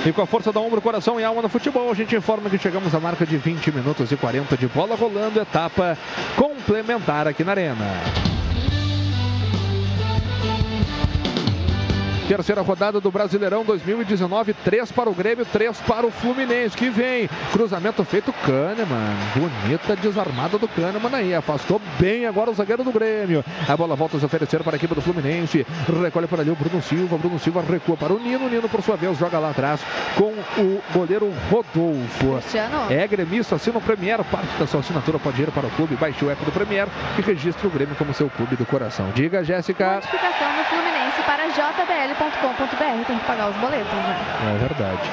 E 0.05 0.11
com 0.11 0.21
a 0.21 0.25
força 0.25 0.51
da 0.51 0.59
ombro, 0.59 0.81
coração 0.81 1.19
e 1.19 1.23
alma 1.23 1.43
no 1.43 1.49
futebol, 1.49 1.91
a 1.91 1.93
gente 1.93 2.15
informa 2.15 2.49
que 2.49 2.57
chegamos 2.57 2.93
à 2.95 2.99
marca 2.99 3.25
de 3.25 3.37
20 3.37 3.71
minutos 3.71 4.11
e 4.11 4.17
40 4.17 4.57
de 4.57 4.67
bola 4.67 4.95
rolando, 4.95 5.39
etapa 5.39 5.97
complementar 6.35 7.27
aqui 7.27 7.43
na 7.43 7.51
Arena. 7.51 7.85
Terceira 12.27 12.61
rodada 12.61 12.99
do 12.99 13.09
Brasileirão 13.09 13.63
2019, 13.63 14.53
3 14.53 14.91
para 14.91 15.09
o 15.09 15.13
Grêmio, 15.13 15.45
3 15.45 15.79
para 15.79 16.05
o 16.05 16.11
Fluminense, 16.11 16.75
que 16.75 16.89
vem. 16.89 17.29
Cruzamento 17.53 18.03
feito 18.03 18.33
Kahneman. 18.33 19.15
Bonita 19.33 19.95
desarmada 19.95 20.57
do 20.57 20.67
Kahneman 20.67 21.15
aí. 21.15 21.33
Afastou 21.33 21.81
bem 21.97 22.25
agora 22.25 22.51
o 22.51 22.53
zagueiro 22.53 22.83
do 22.83 22.91
Grêmio. 22.91 23.45
A 23.65 23.77
bola 23.77 23.95
volta 23.95 24.17
a 24.17 24.19
se 24.19 24.25
oferecer 24.25 24.61
para 24.61 24.75
a 24.75 24.75
equipe 24.75 24.93
do 24.93 25.01
Fluminense. 25.01 25.65
Recolhe 26.03 26.27
para 26.27 26.41
ali 26.41 26.51
o 26.51 26.55
Bruno 26.55 26.81
Silva. 26.81 27.17
Bruno 27.17 27.39
Silva 27.39 27.61
recua 27.61 27.95
para 27.95 28.11
o 28.11 28.19
Nino. 28.19 28.49
Nino, 28.49 28.67
por 28.67 28.81
sua 28.81 28.97
vez, 28.97 29.17
joga 29.17 29.39
lá 29.39 29.51
atrás 29.51 29.79
com 30.17 30.33
o 30.61 30.81
goleiro 30.93 31.33
Rodolfo. 31.49 32.41
É 32.89 33.07
gremista, 33.07 33.55
assina 33.55 33.77
o 33.77 33.81
Premier. 33.81 34.21
Parte 34.25 34.53
da 34.59 34.67
sua 34.67 34.81
assinatura 34.81 35.17
pode 35.17 35.41
ir 35.41 35.49
para 35.51 35.67
o 35.67 35.71
clube. 35.71 35.95
Baixe 35.95 36.25
o 36.25 36.29
app 36.29 36.43
do 36.43 36.51
Premier 36.51 36.89
e 37.17 37.21
registre 37.21 37.65
o 37.65 37.69
Grêmio 37.69 37.95
como 37.95 38.13
seu 38.13 38.29
clube 38.29 38.57
do 38.57 38.65
coração. 38.65 39.11
Diga, 39.15 39.45
Jéssica. 39.45 39.95
Notificação 39.95 40.57
no 40.57 40.63
Fluminense 40.65 40.86
para 41.25 41.47
jbl.com.br. 41.49 43.05
Tem 43.07 43.17
que 43.17 43.25
pagar 43.25 43.49
os 43.49 43.55
boletos, 43.57 43.93
né? 43.93 44.15
É 44.53 44.57
verdade. 44.57 45.11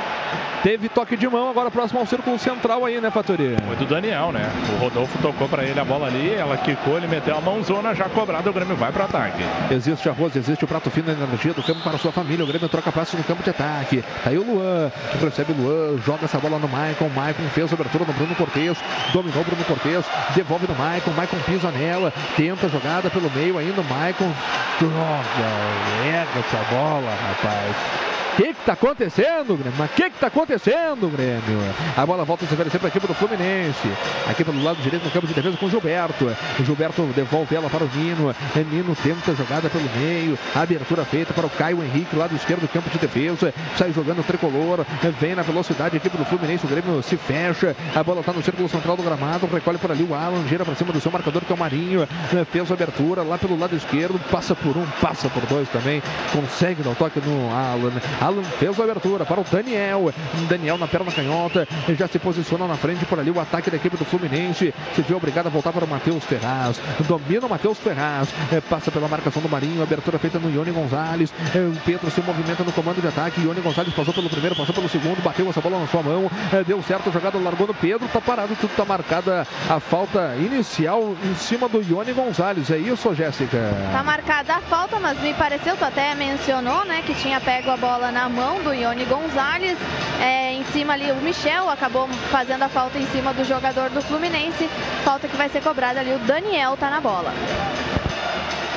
Teve 0.64 0.88
toque 0.88 1.14
de 1.14 1.28
mão, 1.28 1.50
agora 1.50 1.70
próximo 1.70 2.00
ao 2.00 2.06
círculo 2.06 2.38
central 2.38 2.86
aí, 2.86 2.98
né, 2.98 3.10
Fatori? 3.10 3.54
Foi 3.66 3.76
do 3.76 3.84
Daniel, 3.84 4.32
né? 4.32 4.50
O 4.72 4.80
Rodolfo 4.80 5.18
tocou 5.18 5.46
para 5.46 5.62
ele 5.62 5.78
a 5.78 5.84
bola 5.84 6.06
ali, 6.06 6.32
ela 6.32 6.56
quicou, 6.56 6.96
ele 6.96 7.06
meteu 7.06 7.36
a 7.36 7.40
mãozona, 7.42 7.94
já 7.94 8.08
cobrado, 8.08 8.48
o 8.48 8.52
Grêmio 8.52 8.74
vai 8.74 8.90
para 8.90 9.04
ataque. 9.04 9.44
Existe 9.70 10.08
arroz, 10.08 10.34
existe 10.34 10.64
o 10.64 10.66
prato 10.66 10.90
fino 10.90 11.08
da 11.08 11.12
energia 11.12 11.52
do 11.52 11.62
campo 11.62 11.82
para 11.82 11.98
sua 11.98 12.10
família. 12.12 12.42
O 12.42 12.48
Grêmio 12.48 12.66
troca 12.66 12.90
passos 12.90 13.12
no 13.12 13.22
campo 13.24 13.42
de 13.42 13.50
ataque. 13.50 14.02
Tá 14.24 14.30
aí 14.30 14.38
o 14.38 14.42
Luan, 14.42 14.90
recebe 15.22 15.52
o 15.52 15.54
Luan, 15.54 15.98
joga 15.98 16.24
essa 16.24 16.38
bola 16.38 16.58
no 16.58 16.66
Maicon. 16.66 17.10
Maicon 17.10 17.42
fez 17.50 17.70
a 17.70 17.74
abertura 17.74 18.06
no 18.06 18.14
Bruno 18.14 18.34
Cortes, 18.34 18.78
dominou 19.12 19.42
o 19.42 19.44
Bruno 19.44 19.64
Cortes, 19.66 20.06
devolve 20.34 20.66
no 20.66 20.74
Maicon. 20.76 21.10
Maicon 21.10 21.36
pisa 21.44 21.70
nela, 21.72 22.10
tenta 22.38 22.68
a 22.68 22.70
jogada 22.70 23.10
pelo 23.10 23.30
meio 23.32 23.58
ainda. 23.58 23.82
O 23.82 23.84
Maicon, 23.84 24.32
droga, 24.80 26.06
erra 26.08 26.40
essa 26.40 26.74
bola, 26.74 27.10
rapaz. 27.10 28.13
O 28.34 28.36
que 28.36 28.52
que 28.52 28.64
tá 28.66 28.72
acontecendo, 28.72 29.56
Grêmio? 29.56 29.78
Mas 29.78 29.90
o 29.90 29.94
que 29.94 30.10
que 30.10 30.18
tá 30.18 30.26
acontecendo, 30.26 31.08
Grêmio? 31.08 31.60
A 31.96 32.04
bola 32.04 32.24
volta 32.24 32.44
a 32.44 32.48
se 32.48 32.54
oferecer 32.54 32.80
para 32.80 32.88
a 32.88 32.90
equipe 32.90 33.06
do 33.06 33.14
Fluminense. 33.14 33.88
Aqui 34.28 34.42
pelo 34.42 34.60
lado 34.60 34.82
direito 34.82 35.04
no 35.04 35.10
campo 35.12 35.28
de 35.28 35.34
defesa 35.34 35.56
com 35.56 35.66
o 35.66 35.70
Gilberto. 35.70 36.26
O 36.58 36.64
Gilberto 36.64 37.02
devolve 37.14 37.54
ela 37.54 37.70
para 37.70 37.84
o 37.84 37.88
Nino. 37.94 38.34
Nino 38.72 38.96
tenta 38.96 39.30
a 39.30 39.34
jogada 39.36 39.70
pelo 39.70 39.88
meio. 39.96 40.36
Abertura 40.52 41.04
feita 41.04 41.32
para 41.32 41.46
o 41.46 41.50
Caio 41.50 41.80
Henrique, 41.80 42.16
lado 42.16 42.34
esquerdo 42.34 42.62
do 42.62 42.68
campo 42.68 42.90
de 42.90 42.98
defesa. 42.98 43.54
Sai 43.78 43.92
jogando 43.92 44.18
o 44.18 44.24
tricolor. 44.24 44.84
Vem 45.20 45.36
na 45.36 45.42
velocidade 45.42 45.94
a 45.94 45.98
equipe 45.98 46.16
do 46.16 46.24
Fluminense. 46.24 46.66
O 46.66 46.68
Grêmio 46.68 47.00
se 47.04 47.16
fecha. 47.16 47.76
A 47.94 48.02
bola 48.02 48.18
está 48.18 48.32
no 48.32 48.42
círculo 48.42 48.68
central 48.68 48.96
do 48.96 49.04
gramado. 49.04 49.46
Recolhe 49.46 49.78
por 49.78 49.92
ali 49.92 50.02
o 50.02 50.12
Alan. 50.12 50.44
Gira 50.48 50.64
para 50.64 50.74
cima 50.74 50.92
do 50.92 51.00
seu 51.00 51.12
marcador, 51.12 51.44
que 51.44 51.52
é 51.52 51.54
o 51.54 51.58
Marinho. 51.58 52.08
Fez 52.50 52.68
a 52.68 52.74
abertura 52.74 53.22
lá 53.22 53.38
pelo 53.38 53.56
lado 53.56 53.76
esquerdo. 53.76 54.18
Passa 54.28 54.56
por 54.56 54.76
um, 54.76 54.84
passa 55.00 55.28
por 55.28 55.46
dois 55.46 55.68
também. 55.68 56.02
Consegue 56.32 56.82
dar 56.82 56.90
o 56.90 56.94
toque 56.96 57.20
no 57.20 57.54
Alan. 57.54 57.92
Alan 58.24 58.42
fez 58.42 58.80
a 58.80 58.84
abertura 58.84 59.26
para 59.26 59.40
o 59.40 59.44
Daniel. 59.44 60.12
Daniel 60.48 60.78
na 60.78 60.88
perna 60.88 61.12
canhota. 61.12 61.68
Já 61.98 62.08
se 62.08 62.18
posiciona 62.18 62.66
na 62.66 62.74
frente 62.76 63.04
por 63.04 63.18
ali 63.18 63.30
o 63.30 63.38
ataque 63.38 63.70
da 63.70 63.76
equipe 63.76 63.96
do 63.96 64.04
Fluminense. 64.04 64.72
Se 64.94 65.02
viu 65.02 65.18
obrigado 65.18 65.48
a 65.48 65.50
voltar 65.50 65.72
para 65.72 65.84
o 65.84 65.88
Matheus 65.88 66.24
Ferraz. 66.24 66.80
Domina 67.00 67.46
o 67.46 67.50
Matheus 67.50 67.78
Ferraz. 67.78 68.28
É, 68.50 68.60
passa 68.62 68.90
pela 68.90 69.08
marcação 69.08 69.42
do 69.42 69.48
Marinho. 69.48 69.82
Abertura 69.82 70.18
feita 70.18 70.38
no 70.38 70.50
Ione 70.50 70.70
Gonzalez. 70.70 71.32
É, 71.54 71.70
Pedro 71.84 72.10
se 72.10 72.22
movimenta 72.22 72.64
no 72.64 72.72
comando 72.72 73.00
de 73.00 73.08
ataque. 73.08 73.42
Ione 73.42 73.60
Gonzalez 73.60 73.92
passou 73.92 74.14
pelo 74.14 74.30
primeiro, 74.30 74.56
passou 74.56 74.74
pelo 74.74 74.88
segundo. 74.88 75.22
Bateu 75.22 75.48
essa 75.50 75.60
bola 75.60 75.78
na 75.78 75.86
sua 75.86 76.02
mão. 76.02 76.30
É, 76.50 76.64
deu 76.64 76.82
certo 76.82 77.10
a 77.10 77.12
jogada, 77.12 77.38
largou 77.38 77.66
no 77.66 77.74
Pedro. 77.74 78.08
Tá 78.08 78.20
parado, 78.20 78.56
tudo 78.56 78.74
tá 78.74 78.84
marcada 78.84 79.46
a 79.68 79.78
falta 79.80 80.34
inicial 80.36 81.14
em 81.24 81.34
cima 81.34 81.68
do 81.68 81.82
Ione 81.82 82.12
Gonzalez. 82.12 82.70
É 82.70 82.78
isso, 82.78 83.14
Jéssica? 83.14 83.58
Tá 83.92 84.02
marcada 84.02 84.54
a 84.54 84.60
falta, 84.60 84.98
mas 84.98 85.20
me 85.20 85.34
pareceu, 85.34 85.76
tu 85.76 85.84
até 85.84 86.14
mencionou, 86.14 86.84
né, 86.84 87.02
que 87.04 87.14
tinha 87.14 87.40
pego 87.40 87.70
a 87.70 87.76
bola 87.76 88.13
na 88.14 88.28
mão 88.28 88.62
do 88.62 88.72
Ione 88.72 89.04
Gonzalez. 89.04 89.76
É, 90.20 90.54
em 90.54 90.64
cima 90.66 90.92
ali, 90.92 91.10
o 91.10 91.16
Michel 91.16 91.68
acabou 91.68 92.08
fazendo 92.30 92.62
a 92.62 92.68
falta 92.68 92.96
em 92.96 93.06
cima 93.08 93.34
do 93.34 93.44
jogador 93.44 93.90
do 93.90 94.00
Fluminense. 94.00 94.70
Falta 95.04 95.26
que 95.26 95.36
vai 95.36 95.48
ser 95.48 95.60
cobrada 95.60 95.98
ali, 95.98 96.14
o 96.14 96.18
Daniel 96.20 96.76
tá 96.76 96.88
na 96.88 97.00
bola. 97.00 97.34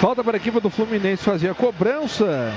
Falta 0.01 0.23
para 0.23 0.37
a 0.37 0.39
equipe 0.39 0.59
do 0.59 0.69
Fluminense 0.69 1.23
fazer 1.23 1.49
a 1.51 1.53
cobrança. 1.53 2.51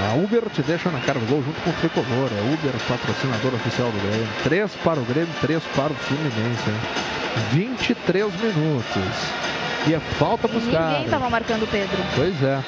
A 0.00 0.14
Uber 0.14 0.48
te 0.50 0.62
deixa 0.62 0.90
na 0.90 1.00
cara 1.00 1.18
do 1.18 1.26
gol 1.26 1.42
junto 1.42 1.60
com 1.60 1.70
o 1.70 1.72
Tricolor. 1.74 2.30
É 2.30 2.54
Uber, 2.54 2.72
patrocinador 2.88 3.54
oficial 3.54 3.90
do 3.90 3.98
Grêmio. 3.98 4.28
Três 4.44 4.72
para 4.76 5.00
o 5.00 5.04
Grêmio, 5.04 5.34
três 5.40 5.62
para 5.74 5.92
o 5.92 5.96
Fluminense. 5.96 6.70
Hein? 6.70 6.76
23 7.52 8.32
minutos. 8.40 9.44
E 9.86 9.94
é 9.94 10.00
falta 10.00 10.48
buscar. 10.48 10.92
Ninguém 10.92 11.08
tava 11.08 11.28
marcando 11.28 11.64
o 11.64 11.66
Pedro. 11.66 11.96
Pois 12.16 12.42
é. 12.42 12.62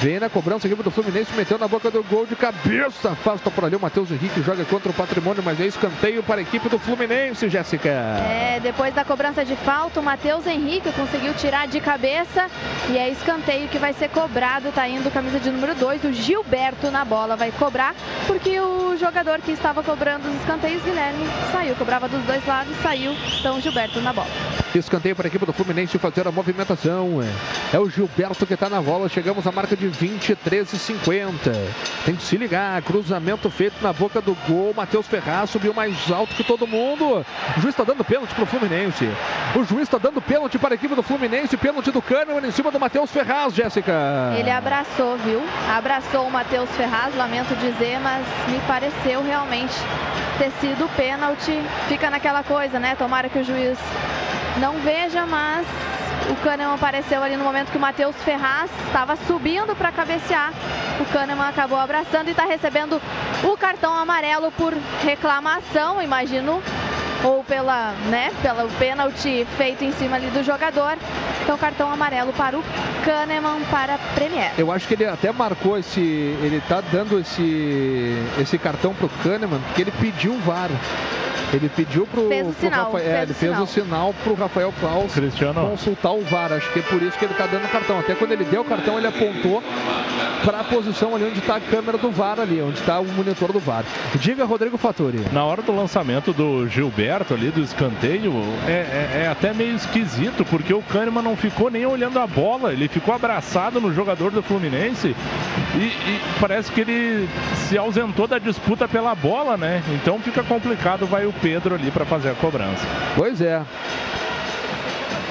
Vem 0.00 0.20
na 0.20 0.28
cobrança 0.28 0.66
a 0.66 0.68
equipe 0.68 0.82
do 0.82 0.92
Fluminense, 0.92 1.32
meteu 1.34 1.58
na 1.58 1.66
boca 1.66 1.90
do 1.90 2.04
gol 2.04 2.24
de 2.24 2.36
cabeça. 2.36 3.10
Afasta 3.10 3.50
por 3.50 3.64
ali 3.64 3.74
o 3.74 3.80
Matheus 3.80 4.10
Henrique, 4.12 4.42
joga 4.42 4.64
contra 4.64 4.90
o 4.90 4.94
patrimônio, 4.94 5.42
mas 5.42 5.60
é 5.60 5.66
escanteio 5.66 6.22
para 6.22 6.36
a 6.36 6.42
equipe 6.42 6.68
do 6.68 6.78
Fluminense, 6.78 7.48
Jéssica. 7.48 7.88
É, 7.88 8.60
depois 8.62 8.94
da 8.94 9.04
cobrança 9.04 9.44
de 9.44 9.56
falta, 9.56 9.98
o 9.98 10.02
Matheus 10.02 10.46
Henrique 10.46 10.92
conseguiu 10.92 11.34
tirar 11.34 11.66
de 11.66 11.80
cabeça 11.80 12.48
e 12.90 12.96
é 12.96 13.08
escanteio 13.10 13.66
que 13.68 13.78
vai 13.78 13.92
ser 13.92 14.08
cobrado. 14.10 14.70
Tá 14.70 14.86
indo 14.88 15.10
camisa 15.10 15.40
de 15.40 15.50
número 15.50 15.74
2, 15.74 16.04
o 16.04 16.12
Gilberto 16.12 16.92
na 16.92 17.04
bola 17.04 17.34
vai 17.34 17.50
cobrar, 17.50 17.92
porque 18.26 18.60
o 18.60 18.96
jogador 18.96 19.40
que 19.40 19.50
estava 19.50 19.82
cobrando 19.82 20.28
os 20.28 20.34
escanteios, 20.36 20.80
Guilherme, 20.84 21.26
saiu, 21.50 21.74
cobrava 21.74 22.06
dos 22.06 22.22
dois 22.22 22.46
lados, 22.46 22.76
saiu. 22.82 23.16
Então 23.40 23.56
o 23.56 23.60
Gilberto 23.60 24.00
na 24.00 24.12
bola. 24.12 24.28
Escanteio 24.74 25.16
para 25.16 25.26
a 25.26 25.28
equipe 25.28 25.44
do 25.44 25.52
Fluminense 25.52 25.97
fazer 25.98 26.26
a 26.26 26.32
movimentação. 26.32 27.20
É 27.72 27.78
o 27.78 27.88
Gilberto 27.88 28.46
que 28.46 28.54
está 28.54 28.68
na 28.68 28.80
bola. 28.80 29.08
Chegamos 29.08 29.46
à 29.46 29.52
marca 29.52 29.76
de 29.76 29.88
23 29.88 30.72
e 30.72 30.78
50. 30.78 31.52
Tem 32.04 32.14
que 32.14 32.22
se 32.22 32.36
ligar. 32.36 32.80
Cruzamento 32.82 33.50
feito 33.50 33.82
na 33.82 33.92
boca 33.92 34.20
do 34.20 34.36
gol. 34.46 34.72
Matheus 34.74 35.06
Ferraz 35.06 35.50
subiu 35.50 35.74
mais 35.74 36.10
alto 36.10 36.34
que 36.34 36.44
todo 36.44 36.66
mundo. 36.66 37.24
O 37.56 37.60
juiz 37.60 37.74
está 37.74 37.84
dando 37.84 38.04
pênalti 38.04 38.34
para 38.34 38.44
o 38.44 38.46
Fluminense. 38.46 39.08
O 39.54 39.64
juiz 39.64 39.82
está 39.82 39.98
dando 39.98 40.20
pênalti 40.20 40.58
para 40.58 40.74
a 40.74 40.76
equipe 40.76 40.94
do 40.94 41.02
Fluminense. 41.02 41.56
Pênalti 41.56 41.90
do 41.90 42.00
Kahneman 42.00 42.46
em 42.46 42.50
cima 42.50 42.70
do 42.70 42.80
Matheus 42.80 43.10
Ferraz, 43.10 43.54
Jéssica. 43.54 43.92
Ele 44.38 44.50
abraçou, 44.50 45.16
viu? 45.18 45.42
Abraçou 45.68 46.26
o 46.26 46.30
Matheus 46.30 46.70
Ferraz, 46.70 47.14
lamento 47.16 47.54
dizer, 47.56 47.98
mas 48.00 48.26
me 48.48 48.60
pareceu 48.66 49.22
realmente 49.22 49.74
ter 50.38 50.50
sido 50.60 50.88
pênalti. 50.96 51.60
Fica 51.88 52.10
naquela 52.10 52.42
coisa, 52.42 52.78
né? 52.78 52.94
Tomara 52.96 53.28
que 53.28 53.38
o 53.38 53.44
juiz 53.44 53.78
não 54.60 54.74
veja, 54.80 55.26
mas 55.26 55.66
o 56.30 56.36
Kahneman 56.36 56.74
apareceu 56.74 57.22
ali 57.22 57.36
no 57.36 57.44
momento 57.44 57.70
que 57.70 57.78
o 57.78 57.80
Matheus 57.80 58.14
Ferraz 58.22 58.70
estava 58.86 59.16
subindo 59.16 59.74
para 59.74 59.90
cabecear. 59.90 60.52
O 61.00 61.04
Kahneman 61.06 61.48
acabou 61.48 61.78
abraçando 61.78 62.28
e 62.28 62.32
está 62.32 62.44
recebendo 62.44 63.00
o 63.42 63.56
cartão 63.56 63.94
amarelo 63.94 64.52
por 64.52 64.74
reclamação, 65.02 66.02
imagino, 66.02 66.62
ou 67.24 67.42
pela, 67.44 67.92
né, 68.10 68.30
pelo 68.42 68.68
pênalti 68.78 69.46
feito 69.56 69.84
em 69.84 69.92
cima 69.92 70.16
ali 70.16 70.28
do 70.30 70.42
jogador. 70.42 70.96
Então 71.42 71.56
cartão 71.56 71.90
amarelo 71.90 72.32
para 72.32 72.58
o 72.58 72.62
Kahneman 73.04 73.60
para 73.70 73.94
a 73.94 73.98
Premier. 74.14 74.52
Eu 74.58 74.70
acho 74.70 74.86
que 74.86 74.94
ele 74.94 75.06
até 75.06 75.32
marcou 75.32 75.78
esse, 75.78 76.00
ele 76.00 76.62
tá 76.68 76.80
dando 76.92 77.18
esse 77.18 78.16
esse 78.38 78.58
cartão 78.58 78.94
pro 78.94 79.08
Kahneman 79.22 79.60
porque 79.66 79.82
ele 79.82 79.92
pediu 79.92 80.32
o 80.32 80.38
VAR. 80.38 80.70
Ele 81.50 81.70
pediu 81.70 82.06
pro, 82.06 82.28
Fez 82.28 82.46
o 82.46 82.50
pro 82.50 82.60
sinal, 82.60 82.84
Rafael, 82.92 83.04
fez 83.04 83.16
é, 83.16 83.22
ele 83.22 83.32
o 83.32 83.34
fez 83.34 83.50
sinal. 83.50 83.62
o 83.62 83.66
sinal 83.66 84.14
pro 84.22 84.34
Rafael 84.34 84.74
Klaus 84.78 85.14
Cristiano. 85.14 85.70
consultar 85.70 86.12
o 86.12 86.20
VAR. 86.22 86.52
Acho 86.52 86.70
que 86.72 86.80
é 86.80 86.82
por 86.82 87.02
isso 87.02 87.18
que 87.18 87.24
ele 87.24 87.32
tá 87.32 87.46
dando 87.46 87.64
o 87.64 87.68
cartão. 87.68 87.98
Até 87.98 88.14
quando 88.14 88.32
ele 88.32 88.44
deu 88.44 88.60
o 88.60 88.64
cartão, 88.66 88.98
ele 88.98 89.06
apontou 89.06 89.62
para 90.44 90.60
a 90.60 90.64
posição 90.64 91.14
ali 91.14 91.24
onde 91.24 91.38
está 91.38 91.56
a 91.56 91.60
câmera 91.60 91.96
do 91.96 92.10
VAR 92.10 92.38
ali, 92.38 92.60
onde 92.60 92.78
está 92.78 93.00
o 93.00 93.06
monitor 93.06 93.50
do 93.50 93.58
VAR. 93.58 93.82
Diga, 94.16 94.44
Rodrigo 94.44 94.76
Fattori. 94.76 95.20
Na 95.32 95.42
hora 95.42 95.62
do 95.62 95.74
lançamento 95.74 96.34
do 96.34 96.68
Gilberto 96.68 97.07
ali, 97.34 97.50
do 97.50 97.60
escanteio, 97.62 98.32
é, 98.66 98.70
é- 98.72 99.22
é 99.24 99.28
até 99.28 99.52
meio 99.54 99.74
esquisito, 99.74 100.44
porque 100.44 100.72
o 100.74 100.82
Kahneman 100.82 101.22
não 101.22 101.36
ficou 101.36 101.70
nem 101.70 101.84
olhando 101.86 102.18
a 102.18 102.26
bola, 102.26 102.72
ele 102.72 102.86
ficou 102.88 103.14
abraçado 103.14 103.80
no 103.80 103.92
jogador 103.94 104.30
do 104.30 104.42
Fluminense 104.42 105.16
e, 105.74 105.78
e 105.78 106.20
parece 106.40 106.70
que 106.70 106.80
ele 106.82 107.28
se 107.68 107.78
ausentou 107.78 108.26
da 108.26 108.38
disputa 108.38 108.86
pela 108.86 109.14
bola, 109.14 109.56
né? 109.56 109.82
Então 109.94 110.18
fica 110.20 110.42
complicado, 110.42 111.06
vai 111.06 111.24
o 111.26 111.32
Pedro 111.32 111.74
ali 111.74 111.90
para 111.90 112.04
fazer 112.04 112.30
a 112.30 112.34
cobrança. 112.34 112.86
Pois 113.16 113.40
é. 113.40 113.62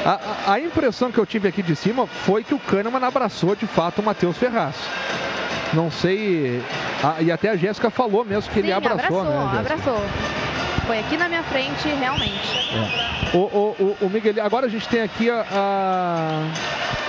A, 0.06 0.54
a- 0.54 0.60
impressão 0.60 1.12
que 1.12 1.18
eu 1.18 1.26
tive 1.26 1.48
aqui 1.48 1.62
de 1.62 1.76
cima 1.76 2.08
foi 2.08 2.44
que 2.44 2.54
o 2.54 2.60
Kahneman 2.60 3.04
abraçou 3.04 3.56
de 3.56 3.68
fato 3.68 4.00
o 4.00 4.04
Matheus 4.06 4.38
Ferraz. 4.38 4.76
Não 5.74 5.92
sei. 5.92 6.62
a- 7.04 7.22
e 7.22 7.30
até 7.32 7.50
a 7.50 7.56
Jéssica 7.58 7.90
falou 7.90 8.24
mesmo 8.24 8.52
que 8.52 8.60
ele 8.60 8.68
Sim, 8.70 8.74
abraçou, 8.74 9.20
abraçou, 9.22 9.46
né, 9.46 9.52
Jéssica? 9.58 9.74
abraçou. 9.74 10.06
Foi 10.88 11.00
aqui 11.00 11.18
na 11.18 11.28
minha 11.28 11.44
frente, 11.44 11.88
realmente. 11.90 12.58
É. 13.34 13.36
O, 13.36 13.40
o, 13.40 13.76
o, 14.02 14.06
o 14.06 14.10
Miguel, 14.10 14.34
agora 14.44 14.68
a 14.68 14.70
gente 14.70 14.88
tem 14.88 15.02
aqui 15.02 15.30
a. 15.30 15.46
a- 15.52 16.44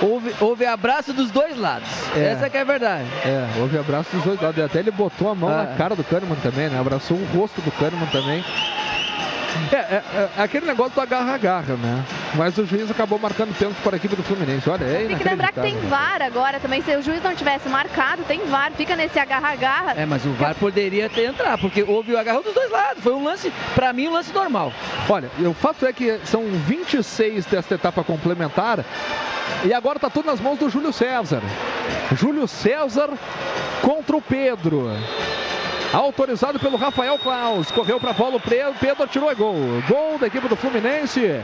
Houve, 0.01 0.33
houve 0.39 0.65
abraço 0.65 1.11
dos 1.11 1.29
dois 1.29 1.57
lados. 1.57 1.87
É. 2.15 2.27
Essa 2.31 2.49
que 2.49 2.55
é 2.55 2.61
a 2.61 2.63
verdade. 2.63 3.03
É, 3.25 3.45
houve 3.59 3.77
abraço 3.77 4.09
dos 4.15 4.23
dois 4.23 4.39
lados. 4.41 4.63
Até 4.63 4.79
ele 4.79 4.91
botou 4.91 5.29
a 5.29 5.35
mão 5.35 5.49
Ah. 5.49 5.63
na 5.63 5.75
cara 5.75 5.93
do 5.93 6.03
Kahneman 6.05 6.37
também, 6.37 6.69
né? 6.69 6.79
Abraçou 6.79 7.17
o 7.17 7.25
rosto 7.37 7.59
do 7.61 7.71
Kahneman 7.71 8.05
também. 8.07 8.41
É, 9.71 9.75
é, 9.75 10.03
é 10.37 10.41
aquele 10.41 10.65
negócio 10.65 10.93
do 10.93 11.01
agarra-agarra, 11.01 11.75
né? 11.75 12.03
Mas 12.35 12.57
o 12.57 12.65
juiz 12.65 12.89
acabou 12.89 13.19
marcando 13.19 13.55
pênalti 13.57 13.77
para 13.83 13.95
a 13.95 13.97
equipe 13.97 14.15
do 14.15 14.23
Fluminense. 14.23 14.69
Olha, 14.69 14.85
é 14.85 15.05
Tem 15.07 15.17
que 15.17 15.23
lembrar 15.23 15.51
que 15.51 15.61
tem. 15.61 15.75
VAR 15.81 16.21
agora 16.21 16.59
também. 16.59 16.81
Se 16.81 16.95
o 16.95 17.01
juiz 17.01 17.21
não 17.23 17.35
tivesse 17.35 17.67
marcado, 17.69 18.23
tem 18.23 18.45
VAR. 18.45 18.71
Fica 18.71 18.95
nesse 18.95 19.17
agarra-agarra. 19.19 19.93
É, 19.95 20.05
mas 20.05 20.25
o 20.25 20.31
VAR 20.33 20.55
poderia 20.55 21.09
ter 21.09 21.25
entrado, 21.25 21.59
porque 21.59 21.83
houve 21.83 22.13
o 22.13 22.17
agarrão 22.17 22.41
dos 22.41 22.53
dois 22.53 22.69
lados. 22.71 23.03
Foi 23.03 23.13
um 23.13 23.23
lance, 23.23 23.51
pra 23.75 23.91
mim, 23.93 24.07
um 24.07 24.13
lance 24.13 24.33
normal. 24.33 24.71
Olha, 25.09 25.29
o 25.39 25.53
fato 25.53 25.85
é 25.85 25.93
que 25.93 26.19
são 26.25 26.43
26 26.43 27.45
desta 27.45 27.75
etapa 27.75 28.03
complementar 28.03 28.85
e 29.63 29.73
agora 29.73 29.97
está 29.97 30.09
tudo 30.09 30.25
nas 30.27 30.39
mãos 30.39 30.57
do 30.57 30.69
Júlio 30.69 30.93
César. 30.93 31.41
Júlio 32.15 32.47
César 32.47 33.09
contra 33.81 34.15
o 34.15 34.21
Pedro. 34.21 34.91
Autorizado 35.93 36.59
pelo 36.59 36.77
Rafael 36.77 37.17
Klaus. 37.17 37.71
Correu 37.71 37.99
para 37.99 38.13
Paulo 38.13 38.39
Pedro. 38.39 38.75
Pedro 38.79 39.07
tirou 39.07 39.31
e 39.31 39.35
gol. 39.35 39.55
Gol 39.87 40.19
da 40.19 40.27
equipe 40.27 40.47
do 40.47 40.55
Fluminense. 40.55 41.41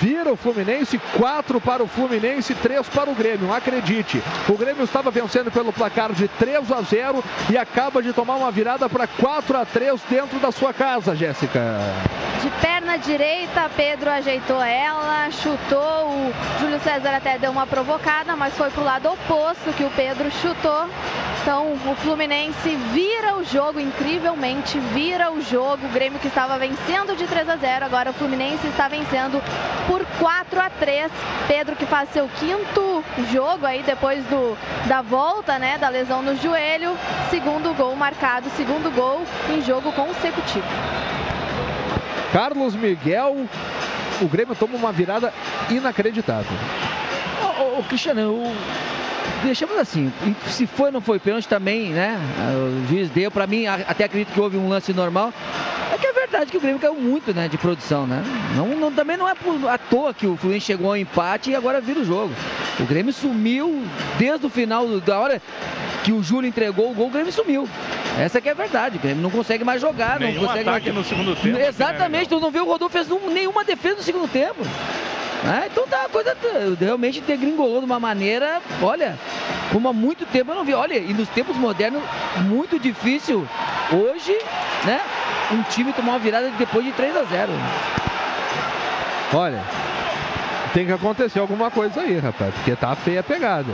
Vira 0.00 0.32
o 0.32 0.36
Fluminense. 0.36 0.98
4 1.16 1.60
para 1.60 1.82
o 1.82 1.86
Fluminense, 1.86 2.54
3 2.54 2.88
para 2.88 3.10
o 3.10 3.14
Grêmio. 3.14 3.52
Acredite, 3.52 4.22
o 4.48 4.56
Grêmio 4.56 4.84
estava 4.84 5.10
vencendo 5.10 5.50
pelo 5.50 5.72
placar 5.72 6.12
de 6.12 6.28
3 6.28 6.70
a 6.72 6.82
0 6.82 7.24
e 7.50 7.56
acaba 7.56 8.02
de 8.02 8.12
tomar 8.12 8.36
uma 8.36 8.50
virada 8.50 8.88
para 8.88 9.06
4 9.06 9.56
a 9.56 9.64
3 9.64 10.00
dentro 10.08 10.38
da 10.38 10.50
sua 10.50 10.72
casa, 10.72 11.14
Jéssica. 11.14 11.78
De 12.42 12.50
perna 12.60 12.76
na 12.86 12.96
direita, 12.96 13.68
Pedro 13.76 14.08
ajeitou 14.08 14.62
ela, 14.62 15.30
chutou, 15.30 16.08
o 16.08 16.32
Júlio 16.58 16.80
César 16.80 17.16
até 17.16 17.36
deu 17.36 17.50
uma 17.50 17.66
provocada, 17.66 18.34
mas 18.36 18.56
foi 18.56 18.70
pro 18.70 18.82
lado 18.82 19.10
oposto 19.10 19.72
que 19.76 19.84
o 19.84 19.90
Pedro 19.90 20.30
chutou. 20.30 20.88
Então 21.42 21.74
o 21.74 21.94
Fluminense 21.96 22.74
vira 22.92 23.36
o 23.36 23.44
jogo, 23.44 23.75
incrivelmente 23.80 24.78
vira 24.78 25.30
o 25.30 25.40
jogo. 25.40 25.86
O 25.86 25.90
Grêmio 25.90 26.18
que 26.18 26.28
estava 26.28 26.58
vencendo 26.58 27.16
de 27.16 27.26
3 27.26 27.48
a 27.48 27.56
0, 27.56 27.84
agora 27.84 28.10
o 28.10 28.14
Fluminense 28.14 28.66
está 28.66 28.88
vencendo 28.88 29.42
por 29.86 30.04
4 30.18 30.60
a 30.60 30.70
3. 30.70 31.10
Pedro 31.48 31.76
que 31.76 31.86
faz 31.86 32.08
seu 32.10 32.28
quinto 32.28 33.04
jogo 33.32 33.66
aí 33.66 33.82
depois 33.82 34.24
do, 34.26 34.56
da 34.86 35.02
volta, 35.02 35.58
né, 35.58 35.78
da 35.78 35.88
lesão 35.88 36.22
no 36.22 36.36
joelho. 36.36 36.96
Segundo 37.30 37.74
gol 37.74 37.94
marcado, 37.96 38.48
segundo 38.56 38.94
gol 38.94 39.22
em 39.50 39.62
jogo 39.62 39.92
consecutivo. 39.92 40.66
Carlos 42.32 42.74
Miguel, 42.74 43.46
o 44.20 44.26
Grêmio 44.26 44.54
toma 44.54 44.76
uma 44.76 44.92
virada 44.92 45.32
inacreditável. 45.70 46.56
Ô, 47.58 47.82
Cristiano, 47.84 48.32
o- 48.32 48.56
deixamos 49.44 49.76
assim, 49.78 50.12
se 50.46 50.66
foi 50.66 50.86
ou 50.86 50.92
não 50.92 51.00
foi 51.00 51.18
pênalti 51.18 51.48
também, 51.48 51.90
né? 51.90 52.18
O 52.84 52.88
juiz 52.88 53.08
deu, 53.10 53.30
pra 53.30 53.46
mim, 53.46 53.66
até 53.66 54.04
acredito 54.04 54.32
que 54.32 54.40
houve 54.40 54.56
um 54.56 54.68
lance 54.68 54.92
normal. 54.92 55.32
É 55.92 55.98
que 55.98 56.06
é 56.06 56.12
verdade 56.12 56.50
que 56.50 56.56
o 56.56 56.60
Grêmio 56.60 56.78
caiu 56.78 56.94
muito, 56.94 57.32
né, 57.32 57.48
de 57.48 57.56
produção, 57.56 58.06
né? 58.06 58.22
Não, 58.54 58.66
não- 58.76 58.92
também 58.92 59.16
não 59.16 59.28
é 59.28 59.34
por, 59.34 59.68
à 59.68 59.78
toa 59.78 60.12
que 60.12 60.26
o 60.26 60.36
Fluminense 60.36 60.66
chegou 60.66 60.88
ao 60.88 60.96
empate 60.96 61.50
e 61.50 61.54
agora 61.56 61.80
vira 61.80 62.00
o 62.00 62.04
jogo. 62.04 62.32
O 62.78 62.84
Grêmio 62.84 63.12
sumiu 63.12 63.82
desde 64.18 64.44
o 64.44 64.50
final, 64.50 64.86
da 65.00 65.18
hora 65.18 65.40
que 66.04 66.12
o 66.12 66.22
Júlio 66.22 66.46
entregou 66.48 66.90
o 66.90 66.94
gol, 66.94 67.06
o 67.06 67.10
Grêmio 67.10 67.32
sumiu. 67.32 67.68
Essa 68.18 68.40
que 68.40 68.48
é 68.48 68.52
a 68.52 68.54
verdade, 68.54 68.96
o 68.96 69.00
Grêmio 69.00 69.22
não 69.22 69.30
consegue 69.30 69.64
mais 69.64 69.80
jogar, 69.80 70.20
Nenhum 70.20 70.40
não 70.42 70.48
consegue 70.48 70.68
ataque 70.68 70.92
mais... 70.92 70.96
no 70.96 71.04
segundo 71.04 71.34
tempo, 71.36 71.56
né, 71.58 71.68
Exatamente, 71.68 72.28
tu 72.28 72.40
não 72.40 72.50
viu 72.50 72.64
o 72.64 72.66
Rodolfo 72.68 72.92
fez 72.92 73.08
nenhuma 73.32 73.64
defesa 73.64 73.96
no 73.96 74.02
segundo 74.02 74.28
tempo. 74.30 74.56
Ah, 75.44 75.64
então 75.66 75.86
tá, 75.86 76.04
a 76.04 76.08
coisa 76.08 76.34
tá- 76.34 76.48
realmente 76.80 77.20
degringolou 77.20 77.80
de 77.80 77.86
uma 77.86 78.00
maneira, 78.00 78.60
olha, 78.82 79.16
como 79.72 79.88
há 79.88 79.92
muito 79.92 80.24
tempo 80.26 80.50
eu 80.50 80.54
não 80.56 80.64
vi. 80.64 80.74
Olha, 80.74 80.94
e 80.96 81.12
nos 81.12 81.28
tempos 81.28 81.56
modernos, 81.56 82.02
muito 82.42 82.78
difícil 82.78 83.46
hoje, 83.92 84.36
né? 84.84 85.00
Um 85.52 85.62
time 85.64 85.92
tomar 85.92 86.12
uma 86.12 86.18
virada 86.18 86.50
depois 86.58 86.84
de 86.84 86.92
3 86.92 87.16
a 87.16 87.22
0 87.22 87.52
Olha, 89.32 89.62
tem 90.72 90.86
que 90.86 90.92
acontecer 90.92 91.38
alguma 91.38 91.70
coisa 91.70 92.00
aí, 92.00 92.18
rapaz, 92.18 92.52
porque 92.54 92.74
tá 92.74 92.94
feia 92.96 93.20
a 93.20 93.22
pegada. 93.22 93.72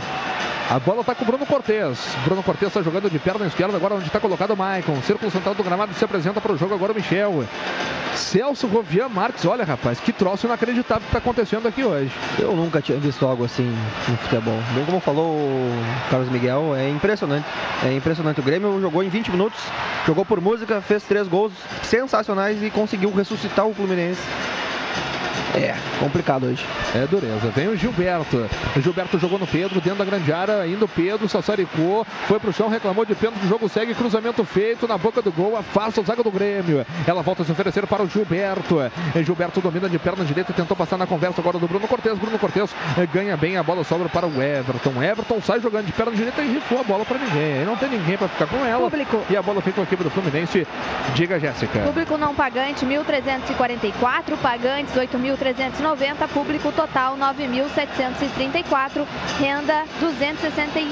A 0.73 0.79
bola 0.79 1.05
tá 1.05 1.15
com 1.15 1.23
o 1.23 1.27
Bruno 1.27 1.45
Cortes. 1.45 2.17
Bruno 2.25 2.43
Cortes 2.43 2.69
está 2.69 2.81
jogando 2.81 3.11
de 3.11 3.19
perna 3.19 3.45
esquerda, 3.45 3.77
agora 3.77 3.95
onde 3.95 4.07
está 4.07 4.19
colocado 4.19 4.53
o 4.53 4.57
Maicon. 4.57 5.03
Círculo 5.03 5.31
central 5.31 5.55
do 5.55 5.63
gramado 5.63 5.93
se 5.93 6.03
apresenta 6.03 6.41
para 6.41 6.51
o 6.51 6.57
jogo 6.57 6.73
agora 6.73 6.93
o 6.93 6.95
Michel. 6.95 7.45
Celso 8.15 8.67
Rovian 8.69 9.11
Marques, 9.11 9.45
olha 9.45 9.67
rapaz, 9.67 10.01
que 10.01 10.15
troço 10.15 10.47
inacreditável 10.47 11.03
que 11.03 11.09
está 11.09 11.19
acontecendo 11.19 11.69
aqui 11.69 11.85
hoje. 11.85 12.11
Eu 12.39 12.57
nunca 12.57 12.81
tinha 12.81 12.97
visto 12.97 13.27
algo 13.27 13.45
assim 13.45 13.71
no 14.09 14.17
futebol. 14.17 14.59
Bem 14.75 14.87
como 14.87 14.99
falou 14.99 15.37
o 15.37 15.85
Carlos 16.11 16.31
Miguel, 16.31 16.75
é 16.75 16.89
impressionante. 16.89 17.47
É 17.85 17.93
impressionante. 17.93 18.41
O 18.41 18.43
Grêmio 18.43 18.81
jogou 18.81 19.05
em 19.05 19.11
20 19.11 19.31
minutos, 19.31 19.61
jogou 20.07 20.25
por 20.25 20.41
música, 20.41 20.81
fez 20.81 21.03
três 21.03 21.29
gols 21.29 21.53
sensacionais 21.83 22.63
e 22.63 22.71
conseguiu 22.71 23.13
ressuscitar 23.15 23.67
o 23.67 23.75
Fluminense. 23.75 24.23
É, 25.55 25.75
complicado 26.01 26.47
hoje. 26.47 26.65
É 26.95 27.07
dureza. 27.07 27.51
Vem 27.51 27.69
o 27.69 27.77
Gilberto. 27.77 28.49
O 28.75 28.81
Gilberto 28.81 29.19
jogou 29.19 29.39
no 29.39 29.47
Pedro, 29.47 29.81
dentro 29.81 29.99
da 29.99 30.05
grande 30.05 30.33
área. 30.33 30.63
Ainda 30.63 30.85
o 30.85 30.89
Pedro, 30.89 31.29
sassaricou, 31.29 32.07
foi 32.27 32.41
pro 32.41 32.53
chão, 32.53 32.69
reclamou 32.69 33.05
de 33.05 33.15
pênalti. 33.15 33.45
O 33.45 33.49
jogo 33.49 33.69
segue, 33.69 33.95
cruzamento 33.95 34.45
feito 34.45 34.89
na 34.89 34.97
boca 34.97 35.21
do 35.21 35.31
gol. 35.31 35.57
Afasta 35.57 36.01
o 36.01 36.05
zaga 36.05 36.23
do 36.23 36.31
Grêmio. 36.31 36.87
Ela 37.07 37.23
volta 37.23 37.43
a 37.43 37.45
se 37.45 37.53
oferecer 37.53 37.87
para 37.87 38.03
o 38.03 38.09
Gilberto. 38.09 38.79
E 39.15 39.25
Gilberto 39.25 39.61
domina 39.61 39.89
de 39.89 39.99
perna 39.99 40.25
direita, 40.25 40.53
tentou 40.53 40.77
passar 40.77 40.97
na 40.97 41.07
conversa 41.07 41.41
agora 41.41 41.59
do 41.59 41.69
Bruno 41.69 41.87
Cortes. 41.87 42.19
Bruno 42.19 42.39
Cortes 42.39 42.75
eh, 42.99 43.07
ganha 43.13 43.37
bem, 43.37 43.57
a 43.57 43.63
bola 43.63 43.85
sobra 43.85 44.09
para 44.09 44.27
o 44.27 44.43
Everton. 44.43 45.03
Everton 45.03 45.41
sai 45.43 45.61
jogando 45.61 45.87
de 45.87 45.93
perna 45.93 46.13
direita 46.13 46.43
e 46.43 46.55
rifou 46.55 46.81
a 46.81 46.85
bola 46.85 47.05
para 47.05 47.19
ninguém. 47.19 47.59
Aí 47.59 47.65
não 47.65 47.77
tem 47.77 47.91
ninguém 47.91 48.17
para 48.17 48.29
ficar 48.29 48.47
com 48.47 48.65
ela. 48.65 48.91
E 49.29 49.37
a 49.37 49.43
bola 49.43 49.61
fica 49.61 49.77
com 49.77 49.81
a 49.83 49.85
equipe 49.85 50.03
do 50.03 50.11
Fluminense. 50.11 50.67
Diga, 51.15 51.39
Jéssica. 51.39 51.81
Público 51.81 52.17
não 52.17 52.35
pagante 52.35 52.87
1.344, 52.87 54.37
pagantes 54.41 54.95
8.390, 55.43 56.29
público 56.29 56.71
total 56.73 57.17
9.734, 57.17 59.05
renda 59.41 59.85
260 60.01 60.79
e- 60.79 60.89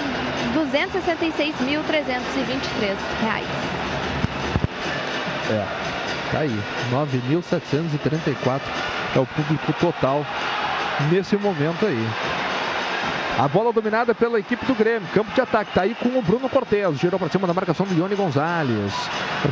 266.323 0.55 2.97
reais. 3.23 3.47
É, 5.51 5.65
tá 6.33 6.39
aí. 6.41 6.59
9.734 6.91 8.61
é 9.15 9.19
o 9.21 9.27
público 9.27 9.73
total 9.75 10.27
nesse 11.11 11.37
momento 11.37 11.87
aí. 11.87 12.09
A 13.41 13.49
bola 13.49 13.73
dominada 13.73 14.15
pela 14.15 14.39
equipe 14.39 14.67
do 14.67 14.75
Grêmio. 14.75 15.09
Campo 15.15 15.33
de 15.33 15.41
ataque. 15.41 15.73
Tá 15.73 15.81
aí 15.81 15.95
com 15.95 16.11
o 16.11 16.21
Bruno 16.21 16.47
Cortes. 16.47 16.99
Girou 17.01 17.19
para 17.19 17.31
cima 17.31 17.47
da 17.47 17.55
marcação 17.55 17.87
do 17.87 17.95
Ione 17.95 18.15
Gonzalez. 18.15 18.93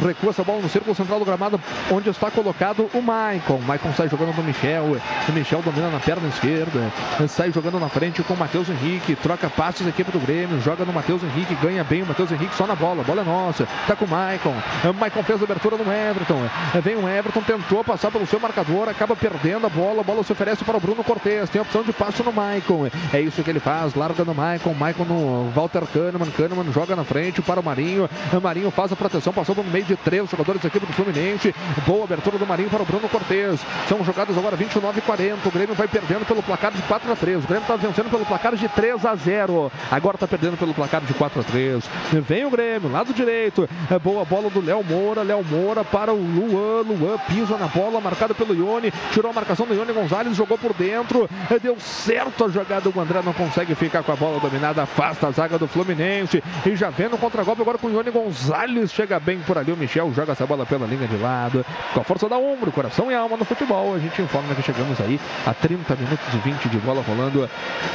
Recua 0.04 0.28
essa 0.28 0.44
bola 0.44 0.60
no 0.60 0.68
círculo 0.68 0.94
central 0.94 1.18
do 1.18 1.24
gramado, 1.24 1.58
onde 1.90 2.10
está 2.10 2.30
colocado 2.30 2.90
o 2.92 3.00
Maicon. 3.00 3.56
Maicon 3.60 3.90
sai 3.94 4.10
jogando 4.10 4.36
no 4.36 4.42
Michel. 4.42 5.00
O 5.26 5.32
Michel 5.32 5.62
domina 5.62 5.88
na 5.88 6.00
perna 6.00 6.28
esquerda. 6.28 6.92
Sai 7.28 7.50
jogando 7.50 7.80
na 7.80 7.88
frente 7.88 8.22
com 8.22 8.34
o 8.34 8.36
Matheus 8.36 8.68
Henrique. 8.68 9.16
Troca 9.16 9.48
passes 9.48 9.86
a 9.86 9.88
equipe 9.88 10.12
do 10.12 10.20
Grêmio. 10.20 10.60
Joga 10.60 10.84
no 10.84 10.92
Matheus 10.92 11.22
Henrique. 11.22 11.54
Ganha 11.54 11.82
bem 11.82 12.02
o 12.02 12.06
Matheus 12.06 12.30
Henrique 12.30 12.54
só 12.56 12.66
na 12.66 12.74
bola. 12.74 13.00
A 13.00 13.04
bola 13.04 13.22
é 13.22 13.24
nossa. 13.24 13.66
Tá 13.86 13.96
com 13.96 14.04
o 14.04 14.08
Maicon. 14.08 14.54
O 14.84 14.92
Maicon 14.92 15.22
fez 15.22 15.40
a 15.40 15.44
abertura 15.44 15.78
no 15.78 15.90
Everton. 15.90 16.42
Vem 16.84 16.96
o 16.96 17.08
Everton. 17.08 17.40
Tentou 17.40 17.82
passar 17.82 18.10
pelo 18.10 18.26
seu 18.26 18.38
marcador. 18.38 18.86
Acaba 18.90 19.16
perdendo 19.16 19.66
a 19.66 19.70
bola. 19.70 20.02
A 20.02 20.04
bola 20.04 20.22
se 20.22 20.30
oferece 20.30 20.62
para 20.62 20.76
o 20.76 20.80
Bruno 20.80 21.02
Cortes. 21.02 21.48
Tem 21.48 21.58
a 21.58 21.62
opção 21.62 21.82
de 21.82 21.94
passe 21.94 22.22
no 22.22 22.34
Maicon. 22.34 22.90
É 23.14 23.22
isso 23.22 23.42
que 23.42 23.48
ele 23.48 23.60
faz. 23.60 23.77
Larga 23.94 24.24
no 24.24 24.34
Maicon. 24.34 24.74
Maicon 24.74 25.04
no 25.04 25.50
Walter 25.50 25.82
Kahneman. 25.86 26.30
Kahneman 26.30 26.72
joga 26.72 26.96
na 26.96 27.04
frente 27.04 27.40
para 27.42 27.60
o 27.60 27.64
Marinho. 27.64 28.08
Marinho 28.42 28.70
faz 28.70 28.92
a 28.92 28.96
proteção. 28.96 29.32
Passou 29.32 29.54
no 29.54 29.64
meio 29.64 29.84
de 29.84 29.96
três 29.96 30.28
jogadores 30.30 30.60
da 30.60 30.68
equipe 30.68 30.86
do 30.86 30.92
Fluminense. 30.92 31.54
Boa 31.86 32.04
abertura 32.04 32.38
do 32.38 32.46
Marinho 32.46 32.70
para 32.70 32.82
o 32.82 32.86
Bruno 32.86 33.08
Cortes. 33.08 33.60
São 33.88 34.04
jogadas 34.04 34.36
agora 34.36 34.56
29 34.56 34.98
e 34.98 35.02
40. 35.02 35.48
O 35.48 35.52
Grêmio 35.52 35.74
vai 35.74 35.86
perdendo 35.86 36.26
pelo 36.26 36.42
placar 36.42 36.72
de 36.72 36.82
4 36.82 37.12
a 37.12 37.16
3. 37.16 37.44
O 37.44 37.46
Grêmio 37.46 37.62
está 37.62 37.76
vencendo 37.76 38.10
pelo 38.10 38.24
placar 38.24 38.54
de 38.56 38.68
3 38.68 39.04
a 39.06 39.14
0. 39.14 39.72
Agora 39.90 40.16
está 40.16 40.26
perdendo 40.26 40.56
pelo 40.56 40.74
placar 40.74 41.00
de 41.00 41.14
4 41.14 41.40
a 41.40 41.44
3. 41.44 41.84
Vem 42.26 42.44
o 42.44 42.50
Grêmio, 42.50 42.90
lado 42.90 43.12
direito. 43.12 43.68
É 43.90 43.98
boa 43.98 44.24
bola 44.24 44.50
do 44.50 44.60
Léo 44.60 44.82
Moura. 44.82 45.22
Léo 45.22 45.44
Moura 45.44 45.84
para 45.84 46.12
o 46.12 46.16
Luan. 46.16 46.82
Luan 46.82 47.18
pisa 47.28 47.56
na 47.56 47.66
bola, 47.66 48.00
marcado 48.00 48.34
pelo 48.34 48.54
Ione. 48.54 48.92
Tirou 49.12 49.30
a 49.30 49.34
marcação 49.34 49.66
do 49.66 49.74
Ione 49.74 49.92
Gonzalez, 49.92 50.36
jogou 50.36 50.58
por 50.58 50.72
dentro. 50.72 51.28
Deu 51.62 51.76
certo 51.78 52.44
a 52.44 52.48
jogada. 52.48 52.88
O 52.88 53.00
André 53.00 53.20
não 53.22 53.32
consegue 53.32 53.57
ficar 53.74 54.02
com 54.02 54.12
a 54.12 54.16
bola 54.16 54.40
dominada. 54.40 54.82
Afasta 54.82 55.28
a 55.28 55.30
zaga 55.30 55.58
do 55.58 55.66
Fluminense. 55.66 56.42
E 56.64 56.76
já 56.76 56.90
vem 56.90 57.08
no 57.08 57.18
contra-golpe 57.18 57.62
agora 57.62 57.78
com 57.78 57.86
o 57.86 57.90
Ione 57.90 58.10
Gonzalez. 58.10 58.92
Chega 58.92 59.18
bem 59.18 59.38
por 59.40 59.58
ali. 59.58 59.72
O 59.72 59.76
Michel 59.76 60.12
joga 60.14 60.32
essa 60.32 60.46
bola 60.46 60.66
pela 60.66 60.86
linha 60.86 61.06
de 61.06 61.16
lado. 61.16 61.64
Com 61.94 62.00
a 62.00 62.04
força 62.04 62.28
da 62.28 62.36
ombro, 62.36 62.72
coração 62.72 63.10
e 63.10 63.14
alma 63.14 63.36
no 63.36 63.44
futebol. 63.44 63.94
A 63.94 63.98
gente 63.98 64.20
informa 64.20 64.54
que 64.54 64.62
chegamos 64.62 65.00
aí 65.00 65.20
a 65.46 65.54
30 65.54 65.96
minutos 65.96 66.34
e 66.34 66.36
20 66.38 66.68
de 66.68 66.78
bola 66.78 67.02
rolando 67.02 67.48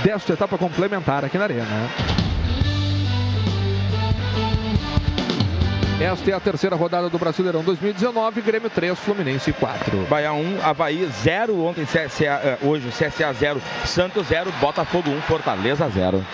desta 0.04 0.34
etapa 0.34 0.58
complementar 0.58 1.26
aqui 1.26 1.38
na 1.38 1.46
Arena. 1.46 1.90
Esta 6.02 6.32
é 6.32 6.34
a 6.34 6.40
terceira 6.40 6.76
rodada 6.76 7.10
do 7.10 7.18
Brasileirão 7.20 7.64
2019, 7.64 8.42
Grêmio 8.42 8.70
3, 8.70 8.98
Fluminense 8.98 9.54
4. 9.54 10.06
Bahia 10.10 10.34
1, 10.34 10.60
Havaí 10.62 11.08
0, 11.24 11.64
ontem 11.64 11.86
CSA, 11.86 12.26
eh, 12.26 12.58
hoje 12.62 12.90
CSA 12.90 13.32
0, 13.32 13.62
Santos 13.86 14.28
0, 14.28 14.52
Botafogo 14.60 15.10
1, 15.12 15.22
Fortaleza 15.22 15.88
0. 15.88 16.26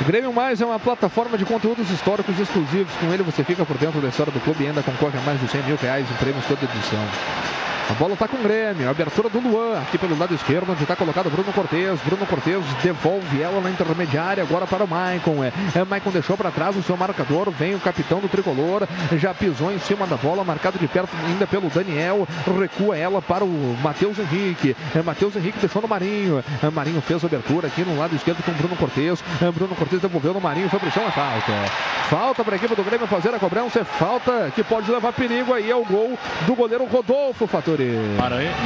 O 0.00 0.04
Grêmio 0.04 0.32
Mais 0.32 0.60
é 0.60 0.64
uma 0.64 0.78
plataforma 0.78 1.36
de 1.36 1.44
conteúdos 1.44 1.90
históricos 1.90 2.38
exclusivos. 2.38 2.92
Com 2.94 3.12
ele 3.12 3.22
você 3.22 3.44
fica 3.44 3.66
por 3.66 3.76
dentro 3.76 4.00
da 4.00 4.08
história 4.08 4.32
do 4.32 4.40
clube 4.40 4.64
e 4.64 4.68
ainda 4.68 4.82
concorre 4.82 5.18
a 5.18 5.22
mais 5.22 5.38
de 5.38 5.48
100 5.48 5.62
mil 5.64 5.76
reais 5.76 6.06
em 6.10 6.14
prêmios 6.14 6.46
toda 6.46 6.64
edição. 6.64 7.04
A 7.90 7.94
bola 7.94 8.12
está 8.12 8.28
com 8.28 8.36
o 8.36 8.42
Grêmio. 8.42 8.88
Abertura 8.88 9.28
do 9.28 9.40
Luan 9.40 9.80
aqui 9.80 9.98
pelo 9.98 10.16
lado 10.16 10.32
esquerdo, 10.32 10.70
onde 10.70 10.80
está 10.80 10.94
colocado 10.94 11.28
Bruno 11.28 11.52
Cortes. 11.52 12.00
Bruno 12.06 12.24
Cortes 12.24 12.62
devolve 12.84 13.42
ela 13.42 13.60
na 13.60 13.68
intermediária 13.68 14.44
agora 14.44 14.64
para 14.64 14.84
o 14.84 14.88
Maicon. 14.88 15.42
É, 15.42 15.52
é 15.74 15.84
Maicon 15.84 16.10
deixou 16.10 16.36
para 16.36 16.52
trás 16.52 16.76
o 16.76 16.84
seu 16.84 16.96
marcador. 16.96 17.50
Vem 17.50 17.74
o 17.74 17.80
capitão 17.80 18.20
do 18.20 18.28
tricolor. 18.28 18.86
Já 19.18 19.34
pisou 19.34 19.72
em 19.72 19.78
cima 19.80 20.06
da 20.06 20.16
bola, 20.16 20.44
marcado 20.44 20.78
de 20.78 20.86
perto 20.86 21.10
ainda 21.26 21.48
pelo 21.48 21.68
Daniel. 21.68 22.28
Recua 22.60 22.96
ela 22.96 23.20
para 23.20 23.44
o 23.44 23.76
Matheus 23.82 24.20
Henrique. 24.20 24.76
É, 24.94 25.02
Matheus 25.02 25.34
Henrique 25.34 25.58
deixou 25.58 25.82
no 25.82 25.88
Marinho. 25.88 26.44
É, 26.62 26.70
Marinho 26.70 27.00
fez 27.00 27.24
a 27.24 27.26
abertura 27.26 27.66
aqui 27.66 27.82
no 27.82 27.98
lado 27.98 28.14
esquerdo 28.14 28.40
com 28.44 28.52
o 28.52 28.54
Bruno 28.54 28.76
Cortes. 28.76 29.24
É, 29.42 29.50
Bruno 29.50 29.74
Cortes 29.74 30.00
devolveu 30.00 30.32
no 30.32 30.40
Marinho. 30.40 30.70
Foi 30.70 30.78
pro 30.78 30.92
chão, 30.92 31.08
é 31.08 31.10
falta. 31.10 31.52
Falta 32.08 32.44
para 32.44 32.54
a 32.54 32.56
equipe 32.56 32.76
do 32.76 32.84
Grêmio 32.84 33.08
fazer 33.08 33.34
a 33.34 33.38
cobrança. 33.40 33.80
É 33.80 33.84
falta 33.84 34.52
que 34.54 34.62
pode 34.62 34.88
levar 34.88 35.12
perigo 35.12 35.52
aí 35.52 35.72
ao 35.72 35.84
gol 35.84 36.16
do 36.46 36.54
goleiro 36.54 36.84
Rodolfo 36.84 37.48
Fattori. 37.48 37.79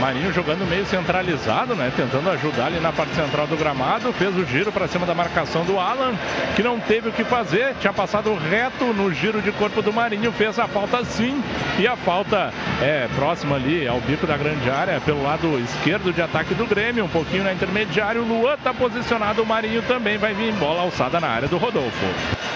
Marinho 0.00 0.32
jogando 0.32 0.68
meio 0.68 0.84
centralizado, 0.86 1.74
né? 1.74 1.92
Tentando 1.96 2.30
ajudar 2.30 2.66
ali 2.66 2.80
na 2.80 2.92
parte 2.92 3.14
central 3.14 3.46
do 3.46 3.56
gramado. 3.56 4.12
Fez 4.12 4.36
o 4.36 4.44
giro 4.44 4.72
para 4.72 4.88
cima 4.88 5.06
da 5.06 5.14
marcação 5.14 5.64
do 5.64 5.78
Alan, 5.78 6.14
que 6.56 6.62
não 6.62 6.78
teve 6.78 7.08
o 7.08 7.12
que 7.12 7.24
fazer. 7.24 7.74
Tinha 7.80 7.92
passado 7.92 8.34
reto 8.34 8.84
no 8.92 9.12
giro 9.12 9.40
de 9.40 9.52
corpo 9.52 9.82
do 9.82 9.92
Marinho. 9.92 10.32
Fez 10.32 10.58
a 10.58 10.66
falta 10.66 11.04
sim. 11.04 11.42
E 11.78 11.86
a 11.86 11.96
falta 11.96 12.52
é 12.82 13.08
próxima 13.14 13.56
ali 13.56 13.86
ao 13.86 14.00
bico 14.00 14.26
da 14.26 14.36
grande 14.36 14.68
área, 14.70 15.00
pelo 15.00 15.22
lado 15.22 15.58
esquerdo 15.60 16.12
de 16.12 16.22
ataque 16.22 16.54
do 16.54 16.66
Grêmio. 16.66 17.04
Um 17.04 17.08
pouquinho 17.08 17.44
na 17.44 17.52
intermediária. 17.52 18.20
O 18.20 18.24
Luan 18.24 18.56
tá 18.62 18.72
posicionado. 18.72 19.42
O 19.42 19.46
Marinho 19.46 19.82
também 19.82 20.18
vai 20.18 20.34
vir 20.34 20.50
em 20.50 20.54
bola 20.54 20.82
alçada 20.82 21.20
na 21.20 21.28
área 21.28 21.48
do 21.48 21.56
Rodolfo. 21.56 22.06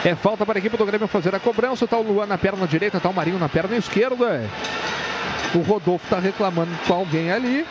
É 0.05 0.15
falta 0.15 0.47
para 0.47 0.59
a 0.59 0.61
equipe 0.61 0.77
do 0.77 0.87
Grêmio 0.87 1.09
fazer 1.09 1.35
a 1.35 1.41
cobrança. 1.41 1.87
Tá 1.87 1.97
o 1.97 2.03
Luan 2.03 2.27
na 2.27 2.39
perna 2.39 2.67
direita, 2.67 3.01
tá 3.01 3.09
o 3.09 3.15
Marinho 3.15 3.39
na 3.39 3.49
perna 3.49 3.77
esquerda. 3.77 4.45
O 5.55 5.61
Rodolfo 5.61 6.07
tá 6.09 6.19
reclamando 6.19 6.71
com 6.87 6.95
alguém 6.95 7.31
ali. 7.31 7.67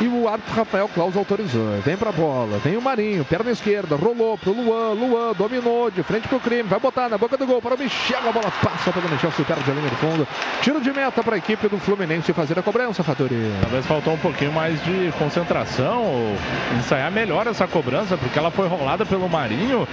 E 0.00 0.06
o 0.06 0.28
árbitro 0.28 0.54
Rafael 0.54 0.88
Claus 0.94 1.16
autorizou. 1.16 1.80
Vem 1.84 1.96
pra 1.96 2.12
bola, 2.12 2.58
vem 2.58 2.76
o 2.76 2.80
Marinho, 2.82 3.24
perna 3.24 3.50
esquerda, 3.50 3.96
rolou 3.96 4.38
pro 4.38 4.52
Luan, 4.52 4.92
Luan 4.92 5.32
dominou 5.32 5.90
de 5.90 6.04
frente 6.04 6.28
pro 6.28 6.38
crime, 6.38 6.62
vai 6.62 6.78
botar 6.78 7.08
na 7.08 7.18
boca 7.18 7.36
do 7.36 7.44
gol 7.44 7.60
para 7.60 7.74
o 7.74 7.78
Michel, 7.78 8.20
a 8.28 8.30
bola 8.30 8.52
passa 8.62 8.92
pelo 8.92 9.08
Michel, 9.08 9.32
se 9.32 9.42
perde 9.42 9.68
a 9.68 9.74
linha 9.74 9.88
de 9.88 9.96
fundo. 9.96 10.28
Tiro 10.62 10.80
de 10.80 10.92
meta 10.92 11.20
para 11.20 11.34
a 11.34 11.38
equipe 11.38 11.66
do 11.68 11.78
Fluminense 11.78 12.32
fazer 12.32 12.56
a 12.56 12.62
cobrança, 12.62 13.02
Fatori. 13.02 13.52
Talvez 13.60 13.86
faltou 13.86 14.14
um 14.14 14.18
pouquinho 14.18 14.52
mais 14.52 14.80
de 14.84 15.12
concentração 15.18 16.04
ou 16.04 16.36
ensaiar 16.78 17.10
melhor 17.10 17.48
essa 17.48 17.66
cobrança, 17.66 18.16
porque 18.16 18.38
ela 18.38 18.52
foi 18.52 18.68
rolada 18.68 19.04
pelo 19.04 19.28
Marinho 19.28 19.86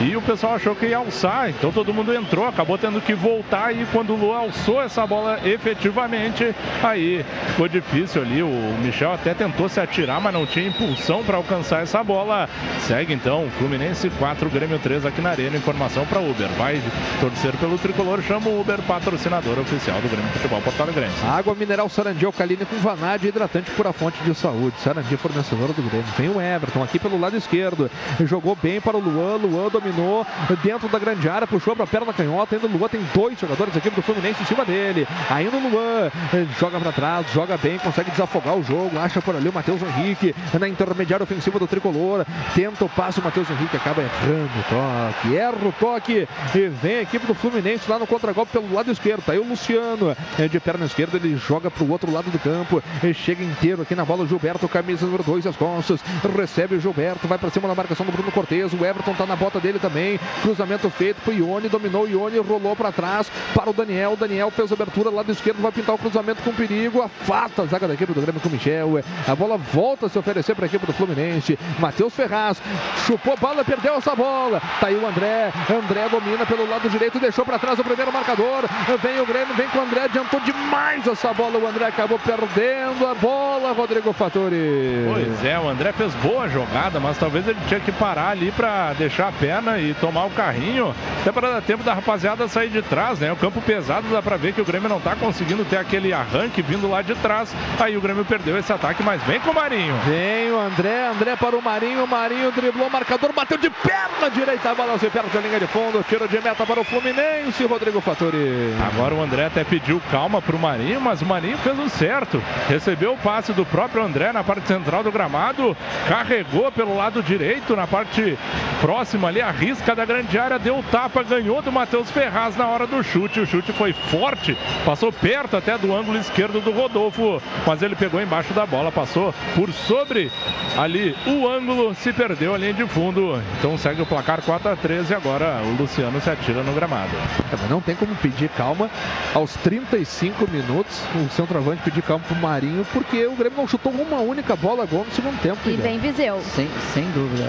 e 0.00 0.16
o 0.16 0.22
pessoal 0.22 0.54
achou 0.54 0.74
que 0.74 0.86
ia 0.86 0.96
alçar, 0.96 1.50
então 1.50 1.70
todo 1.70 1.92
mundo 1.92 2.14
entrou, 2.14 2.48
acabou 2.48 2.78
tendo 2.78 2.98
que 3.02 3.12
voltar 3.12 3.76
e 3.76 3.84
quando 3.92 4.14
o 4.14 4.16
Luan 4.16 4.38
alçou 4.38 4.80
essa 4.80 5.06
bola 5.06 5.38
efetivamente, 5.44 6.54
aí 6.82 7.22
ficou 7.48 7.68
difícil 7.68 8.22
ali. 8.22 8.42
O 8.42 8.78
Michel 8.82 9.12
até 9.12 9.34
tentou 9.34 9.49
se 9.68 9.80
atirar, 9.80 10.20
mas 10.20 10.32
não 10.32 10.46
tinha 10.46 10.68
impulsão 10.68 11.22
para 11.22 11.36
alcançar 11.36 11.82
essa 11.82 12.02
bola. 12.02 12.48
Segue 12.80 13.12
então 13.12 13.48
Fluminense 13.58 14.10
4, 14.10 14.50
Grêmio 14.50 14.78
3 14.78 15.06
aqui 15.06 15.20
na 15.20 15.30
Arena. 15.30 15.56
Informação 15.56 16.04
para 16.06 16.20
Uber. 16.20 16.48
Vai 16.58 16.80
torcer 17.20 17.52
pelo 17.56 17.78
tricolor, 17.78 18.22
chama 18.22 18.48
o 18.48 18.60
Uber, 18.60 18.80
patrocinador 18.82 19.58
oficial 19.58 20.00
do 20.00 20.08
Grêmio 20.08 20.30
Futebol 20.32 20.60
Porto 20.60 20.82
Alegre. 20.82 21.06
Água 21.28 21.54
mineral 21.54 21.88
Sarandi 21.88 22.24
alcalina 22.24 22.64
com 22.64 22.76
vanádio 22.76 23.28
hidratante 23.28 23.70
pura 23.72 23.92
fonte 23.92 24.22
de 24.24 24.34
saúde. 24.34 24.74
Sarandi 24.80 25.16
fornecedora 25.16 25.72
do 25.72 25.82
Grêmio. 25.82 26.06
Vem 26.16 26.28
o 26.28 26.40
Everton 26.40 26.82
aqui 26.82 26.98
pelo 26.98 27.18
lado 27.18 27.36
esquerdo. 27.36 27.90
Jogou 28.24 28.56
bem 28.60 28.80
para 28.80 28.96
o 28.96 29.00
Luan. 29.00 29.36
Luan 29.36 29.68
dominou 29.68 30.26
dentro 30.62 30.88
da 30.88 30.98
grande 30.98 31.28
área, 31.28 31.46
puxou 31.46 31.74
para 31.74 31.84
a 31.84 31.88
perna 31.88 32.12
canhota. 32.12 32.56
Ainda 32.56 32.66
o 32.66 32.70
Luan 32.70 32.88
tem 32.88 33.00
dois 33.14 33.38
jogadores 33.38 33.76
aqui 33.76 33.90
do 33.90 34.02
Fluminense 34.02 34.42
em 34.42 34.46
cima 34.46 34.64
dele. 34.64 35.06
Ainda 35.30 35.56
o 35.56 35.68
Luan 35.68 36.10
eh, 36.34 36.46
joga 36.58 36.78
para 36.80 36.92
trás, 36.92 37.26
joga 37.32 37.56
bem, 37.56 37.78
consegue 37.78 38.10
desafogar 38.10 38.56
o 38.56 38.62
jogo. 38.62 38.98
Acha 38.98 39.20
por 39.22 39.36
ali 39.36 39.39
o 39.48 39.52
Matheus 39.52 39.80
Henrique 39.82 40.34
na 40.58 40.68
intermediária 40.68 41.24
ofensiva 41.24 41.58
do 41.58 41.66
tricolor. 41.66 42.26
Tenta 42.54 42.84
o 42.84 42.88
passe, 42.88 43.20
o 43.20 43.22
Matheus 43.22 43.48
Henrique 43.50 43.76
acaba 43.76 44.02
errando 44.02 44.50
o 44.58 44.62
toque. 44.68 45.36
Erra 45.36 45.68
o 45.68 45.72
toque 45.72 46.28
e 46.54 46.68
vem 46.68 46.96
a 46.96 47.02
equipe 47.02 47.26
do 47.26 47.34
Fluminense 47.34 47.90
lá 47.90 47.98
no 47.98 48.06
contragolpe 48.06 48.52
pelo 48.52 48.72
lado 48.72 48.90
esquerdo. 48.90 49.22
Tá 49.22 49.32
aí 49.32 49.38
o 49.38 49.48
Luciano 49.48 50.16
eh, 50.38 50.48
de 50.48 50.60
perna 50.60 50.84
esquerda, 50.86 51.16
ele 51.16 51.36
joga 51.36 51.70
para 51.70 51.84
o 51.84 51.90
outro 51.90 52.12
lado 52.12 52.30
do 52.30 52.38
campo. 52.38 52.82
E 53.02 53.14
chega 53.14 53.42
inteiro 53.42 53.82
aqui 53.82 53.94
na 53.94 54.04
bola 54.04 54.24
o 54.24 54.26
Gilberto, 54.26 54.68
camisa 54.68 55.06
número 55.06 55.22
2 55.22 55.46
as 55.46 55.56
costas. 55.56 56.00
Recebe 56.36 56.76
o 56.76 56.80
Gilberto, 56.80 57.26
vai 57.26 57.38
para 57.38 57.50
cima 57.50 57.68
da 57.68 57.74
marcação 57.74 58.04
do 58.04 58.12
Bruno 58.12 58.30
Cortes. 58.32 58.72
O 58.72 58.84
Everton 58.84 59.14
tá 59.14 59.26
na 59.26 59.36
bota 59.36 59.60
dele 59.60 59.78
também. 59.78 60.18
Cruzamento 60.42 60.90
feito 60.90 61.20
pro 61.22 61.32
Ione, 61.32 61.68
dominou 61.68 62.04
o 62.04 62.08
Ione, 62.08 62.38
rolou 62.38 62.74
para 62.74 62.92
trás 62.92 63.30
para 63.54 63.70
o 63.70 63.72
Daniel. 63.72 64.16
Daniel 64.16 64.50
fez 64.50 64.72
abertura 64.72 65.10
lado 65.10 65.30
esquerdo, 65.30 65.62
vai 65.62 65.72
pintar 65.72 65.94
o 65.94 65.98
cruzamento 65.98 66.42
com 66.42 66.52
perigo. 66.52 67.02
Afasta 67.02 67.62
a 67.62 67.66
zaga 67.66 67.88
da 67.88 67.94
equipe 67.94 68.12
do 68.12 68.20
Grêmio 68.20 68.40
com 68.40 68.48
o 68.48 68.52
Michel. 68.52 68.98
A 69.30 69.36
bola 69.36 69.56
volta 69.56 70.06
a 70.06 70.08
se 70.08 70.18
oferecer 70.18 70.56
para 70.56 70.64
a 70.64 70.66
equipe 70.66 70.84
do 70.84 70.92
Fluminense. 70.92 71.56
Matheus 71.78 72.12
Ferraz 72.12 72.60
chupou 73.06 73.36
bala, 73.36 73.64
perdeu 73.64 73.94
essa 73.94 74.16
bola. 74.16 74.60
Tá 74.80 74.88
aí 74.88 74.96
o 74.96 75.06
André. 75.06 75.52
André 75.70 76.08
domina 76.08 76.44
pelo 76.44 76.68
lado 76.68 76.90
direito, 76.90 77.20
deixou 77.20 77.44
para 77.44 77.56
trás 77.56 77.78
o 77.78 77.84
primeiro 77.84 78.12
marcador. 78.12 78.64
Vem 79.00 79.20
o 79.20 79.26
Grêmio, 79.26 79.54
vem 79.54 79.68
com 79.68 79.78
o 79.78 79.82
André, 79.82 80.06
adiantou 80.06 80.40
demais 80.40 81.06
essa 81.06 81.32
bola. 81.32 81.58
O 81.58 81.66
André 81.68 81.86
acabou 81.86 82.18
perdendo 82.18 83.06
a 83.06 83.14
bola, 83.14 83.70
Rodrigo 83.72 84.12
Fattori. 84.12 85.06
Pois 85.06 85.44
é, 85.44 85.56
o 85.60 85.68
André 85.68 85.92
fez 85.92 86.12
boa 86.16 86.48
jogada, 86.48 86.98
mas 86.98 87.16
talvez 87.16 87.46
ele 87.46 87.60
tinha 87.68 87.78
que 87.78 87.92
parar 87.92 88.30
ali 88.30 88.50
para 88.50 88.94
deixar 88.94 89.28
a 89.28 89.32
perna 89.32 89.78
e 89.78 89.94
tomar 89.94 90.24
o 90.24 90.30
carrinho, 90.30 90.92
até 91.20 91.30
para 91.30 91.52
dar 91.52 91.62
tempo 91.62 91.84
da 91.84 91.94
rapaziada 91.94 92.48
sair 92.48 92.70
de 92.70 92.82
trás, 92.82 93.20
né? 93.20 93.30
O 93.30 93.36
campo 93.36 93.60
pesado 93.60 94.08
dá 94.08 94.20
para 94.20 94.36
ver 94.36 94.54
que 94.54 94.60
o 94.60 94.64
Grêmio 94.64 94.88
não 94.88 95.00
tá 95.00 95.14
conseguindo 95.14 95.64
ter 95.64 95.76
aquele 95.76 96.12
arranque 96.12 96.62
vindo 96.62 96.90
lá 96.90 97.00
de 97.00 97.14
trás. 97.14 97.54
Aí 97.78 97.96
o 97.96 98.00
Grêmio 98.00 98.24
perdeu 98.24 98.58
esse 98.58 98.72
ataque, 98.72 99.04
mas 99.04 99.19
vem 99.26 99.40
com 99.40 99.50
o 99.50 99.54
Marinho. 99.54 99.94
Vem 100.06 100.50
o 100.50 100.60
André, 100.60 101.08
André 101.08 101.36
para 101.36 101.56
o 101.56 101.62
Marinho, 101.62 102.06
Marinho 102.06 102.52
driblou 102.52 102.88
o 102.88 102.90
marcador, 102.90 103.32
bateu 103.32 103.58
de 103.58 103.70
perna 103.70 104.30
direita, 104.30 104.70
a 104.70 104.74
bola 104.74 104.98
se 104.98 105.08
perde 105.08 105.36
a 105.36 105.40
linha 105.40 105.58
de 105.58 105.66
fundo, 105.66 106.04
tiro 106.08 106.28
de 106.28 106.40
meta 106.40 106.66
para 106.66 106.80
o 106.80 106.84
Fluminense, 106.84 107.64
Rodrigo 107.64 108.00
Fattori. 108.00 108.74
Agora 108.92 109.14
o 109.14 109.22
André 109.22 109.46
até 109.46 109.64
pediu 109.64 110.00
calma 110.10 110.40
pro 110.40 110.58
Marinho, 110.58 111.00
mas 111.00 111.22
o 111.22 111.26
Marinho 111.26 111.58
fez 111.58 111.78
o 111.78 111.88
certo. 111.88 112.42
Recebeu 112.68 113.14
o 113.14 113.18
passe 113.18 113.52
do 113.52 113.64
próprio 113.64 114.02
André 114.02 114.32
na 114.32 114.44
parte 114.44 114.66
central 114.66 115.02
do 115.02 115.12
gramado, 115.12 115.76
carregou 116.08 116.70
pelo 116.72 116.96
lado 116.96 117.22
direito, 117.22 117.76
na 117.76 117.86
parte 117.86 118.38
próxima 118.80 119.28
ali, 119.28 119.40
a 119.40 119.50
risca 119.50 119.94
da 119.94 120.04
grande 120.04 120.38
área, 120.38 120.58
deu 120.58 120.78
o 120.78 120.82
tapa, 120.82 121.22
ganhou 121.22 121.62
do 121.62 121.70
Matheus 121.72 122.10
Ferraz 122.10 122.56
na 122.56 122.66
hora 122.66 122.86
do 122.86 123.02
chute. 123.02 123.40
O 123.40 123.46
chute 123.46 123.72
foi 123.72 123.92
forte, 123.92 124.56
passou 124.84 125.12
perto 125.12 125.56
até 125.56 125.76
do 125.76 125.94
ângulo 125.94 126.18
esquerdo 126.18 126.60
do 126.60 126.72
Rodolfo, 126.72 127.42
mas 127.66 127.82
ele 127.82 127.94
pegou 127.94 128.20
embaixo 128.20 128.52
da 128.52 128.66
bola, 128.66 128.90
passou 129.00 129.34
por 129.54 129.72
sobre 129.72 130.30
ali 130.76 131.16
o 131.26 131.48
ângulo, 131.48 131.94
se 131.94 132.12
perdeu 132.12 132.54
a 132.54 132.58
linha 132.58 132.74
de 132.74 132.86
fundo. 132.86 133.42
Então 133.58 133.78
segue 133.78 134.02
o 134.02 134.06
placar 134.06 134.42
4 134.42 134.72
a 134.72 134.76
13 134.76 135.12
e 135.12 135.16
agora 135.16 135.62
o 135.64 135.80
Luciano 135.80 136.20
se 136.20 136.28
atira 136.28 136.62
no 136.62 136.74
gramado. 136.74 137.16
É, 137.50 137.70
não 137.70 137.80
tem 137.80 137.96
como 137.96 138.14
pedir 138.16 138.50
calma 138.50 138.90
aos 139.34 139.54
35 139.56 140.46
minutos. 140.50 141.00
O 141.14 141.30
centroavante 141.30 141.82
pedir 141.82 142.02
calma 142.02 142.22
pro 142.26 142.36
Marinho, 142.36 142.86
porque 142.92 143.26
o 143.26 143.34
Grêmio 143.34 143.56
não 143.56 143.66
chutou 143.66 143.90
uma 143.90 144.18
única 144.18 144.54
bola 144.54 144.84
gol 144.84 145.06
no 145.06 145.12
segundo 145.12 145.40
tempo. 145.40 145.58
E 145.66 145.76
vem 145.76 145.98
Viseu. 145.98 146.38
Sem, 146.54 146.68
sem 146.92 147.04
dúvida. 147.12 147.44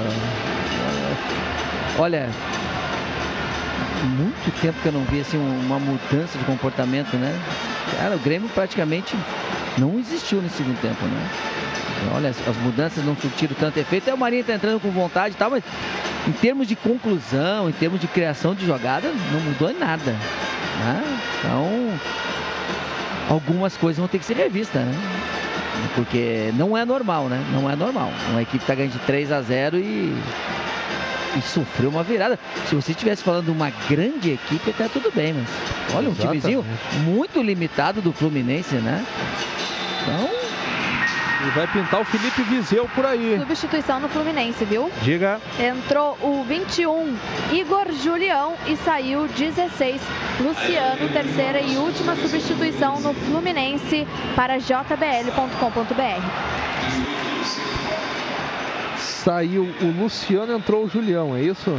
Olha, 2.00 2.30
muito 4.06 4.62
tempo 4.62 4.80
que 4.82 4.88
eu 4.88 4.92
não 4.92 5.04
vi 5.06 5.22
assim, 5.22 5.38
uma 5.38 5.80
mudança 5.80 6.38
de 6.38 6.46
comportamento, 6.46 7.16
né? 7.18 7.34
Cara, 7.98 8.16
o 8.16 8.20
Grêmio 8.20 8.50
praticamente 8.50 9.16
não 9.78 10.00
existiu 10.00 10.42
nesse 10.42 10.58
segundo 10.58 10.80
tempo, 10.82 11.06
né? 11.06 11.30
Olha, 12.16 12.30
as, 12.30 12.48
as 12.48 12.58
mudanças 12.58 13.06
não 13.06 13.16
surtiram 13.16 13.56
tanto 13.60 13.78
efeito. 13.78 14.10
É 14.10 14.14
o 14.14 14.18
Marinho 14.18 14.44
tá 14.44 14.54
entrando 14.54 14.80
com 14.80 14.90
vontade 14.90 15.36
e 15.36 15.38
tal, 15.38 15.52
mas 15.52 15.64
em 16.28 16.32
termos 16.32 16.68
de 16.68 16.76
conclusão, 16.76 17.70
em 17.70 17.74
termos 17.74 18.00
de 18.00 18.08
criação 18.08 18.56
de 18.56 18.66
jogada, 18.66 19.12
não 19.32 19.40
mudou 19.42 19.70
em 19.70 19.78
nada. 19.78 20.12
né? 20.12 21.20
Então, 21.40 22.00
algumas 23.30 23.78
coisas 23.78 24.00
vão 24.00 24.08
ter 24.08 24.20
que 24.20 24.26
ser 24.26 24.36
revistas, 24.36 24.82
né? 24.82 24.94
Porque 25.96 26.52
não 26.56 26.78
é 26.78 26.86
normal, 26.86 27.28
né? 27.28 27.44
Não 27.52 27.70
é 27.70 27.76
normal. 27.76 28.12
Uma 28.30 28.42
equipe 28.42 28.64
tá 28.66 28.76
ganhando 28.76 28.94
de 28.94 29.00
3 29.00 29.32
a 29.32 29.42
0 29.42 29.78
e 29.78 30.14
e 31.38 31.42
sofreu 31.42 31.90
uma 31.90 32.04
virada. 32.04 32.38
Se 32.68 32.76
você 32.76 32.92
estivesse 32.92 33.24
falando 33.24 33.46
de 33.46 33.52
uma 33.52 33.72
grande 33.90 34.32
equipe, 34.32 34.70
até 34.70 34.88
tudo 34.88 35.12
bem, 35.14 35.34
mas 35.34 35.50
olha, 35.96 36.10
um 36.10 36.12
Exatamente. 36.12 36.42
timezinho 36.42 36.66
muito 37.04 37.42
limitado 37.42 38.02
do 38.02 38.12
Fluminense, 38.12 38.76
né? 38.76 39.06
Então, 40.04 40.30
E 41.44 41.50
vai 41.56 41.66
pintar 41.68 42.00
o 42.00 42.06
Felipe 42.06 42.44
Viseu 42.44 42.88
por 42.94 43.04
aí. 43.04 43.36
Substituição 43.40 44.00
no 44.00 44.08
Fluminense, 44.10 44.64
viu? 44.64 44.92
Diga. 45.02 45.42
Entrou 45.60 46.16
o 46.22 46.44
21, 46.44 47.18
Igor 47.52 47.92
Julião, 48.04 48.54
e 48.68 48.76
saiu 48.78 49.28
16, 49.28 50.00
Luciano, 50.40 51.10
terceira 51.12 51.60
e 51.60 51.78
última 51.78 52.16
substituição 52.16 53.00
no 53.02 53.14
Fluminense 53.16 54.08
para 54.36 54.60
jbl.com.br. 54.60 56.22
Saiu 59.02 59.64
o 59.82 59.86
Luciano, 60.02 60.54
entrou 60.54 60.86
o 60.86 60.90
Julião, 60.90 61.36
é 61.36 61.42
isso? 61.42 61.76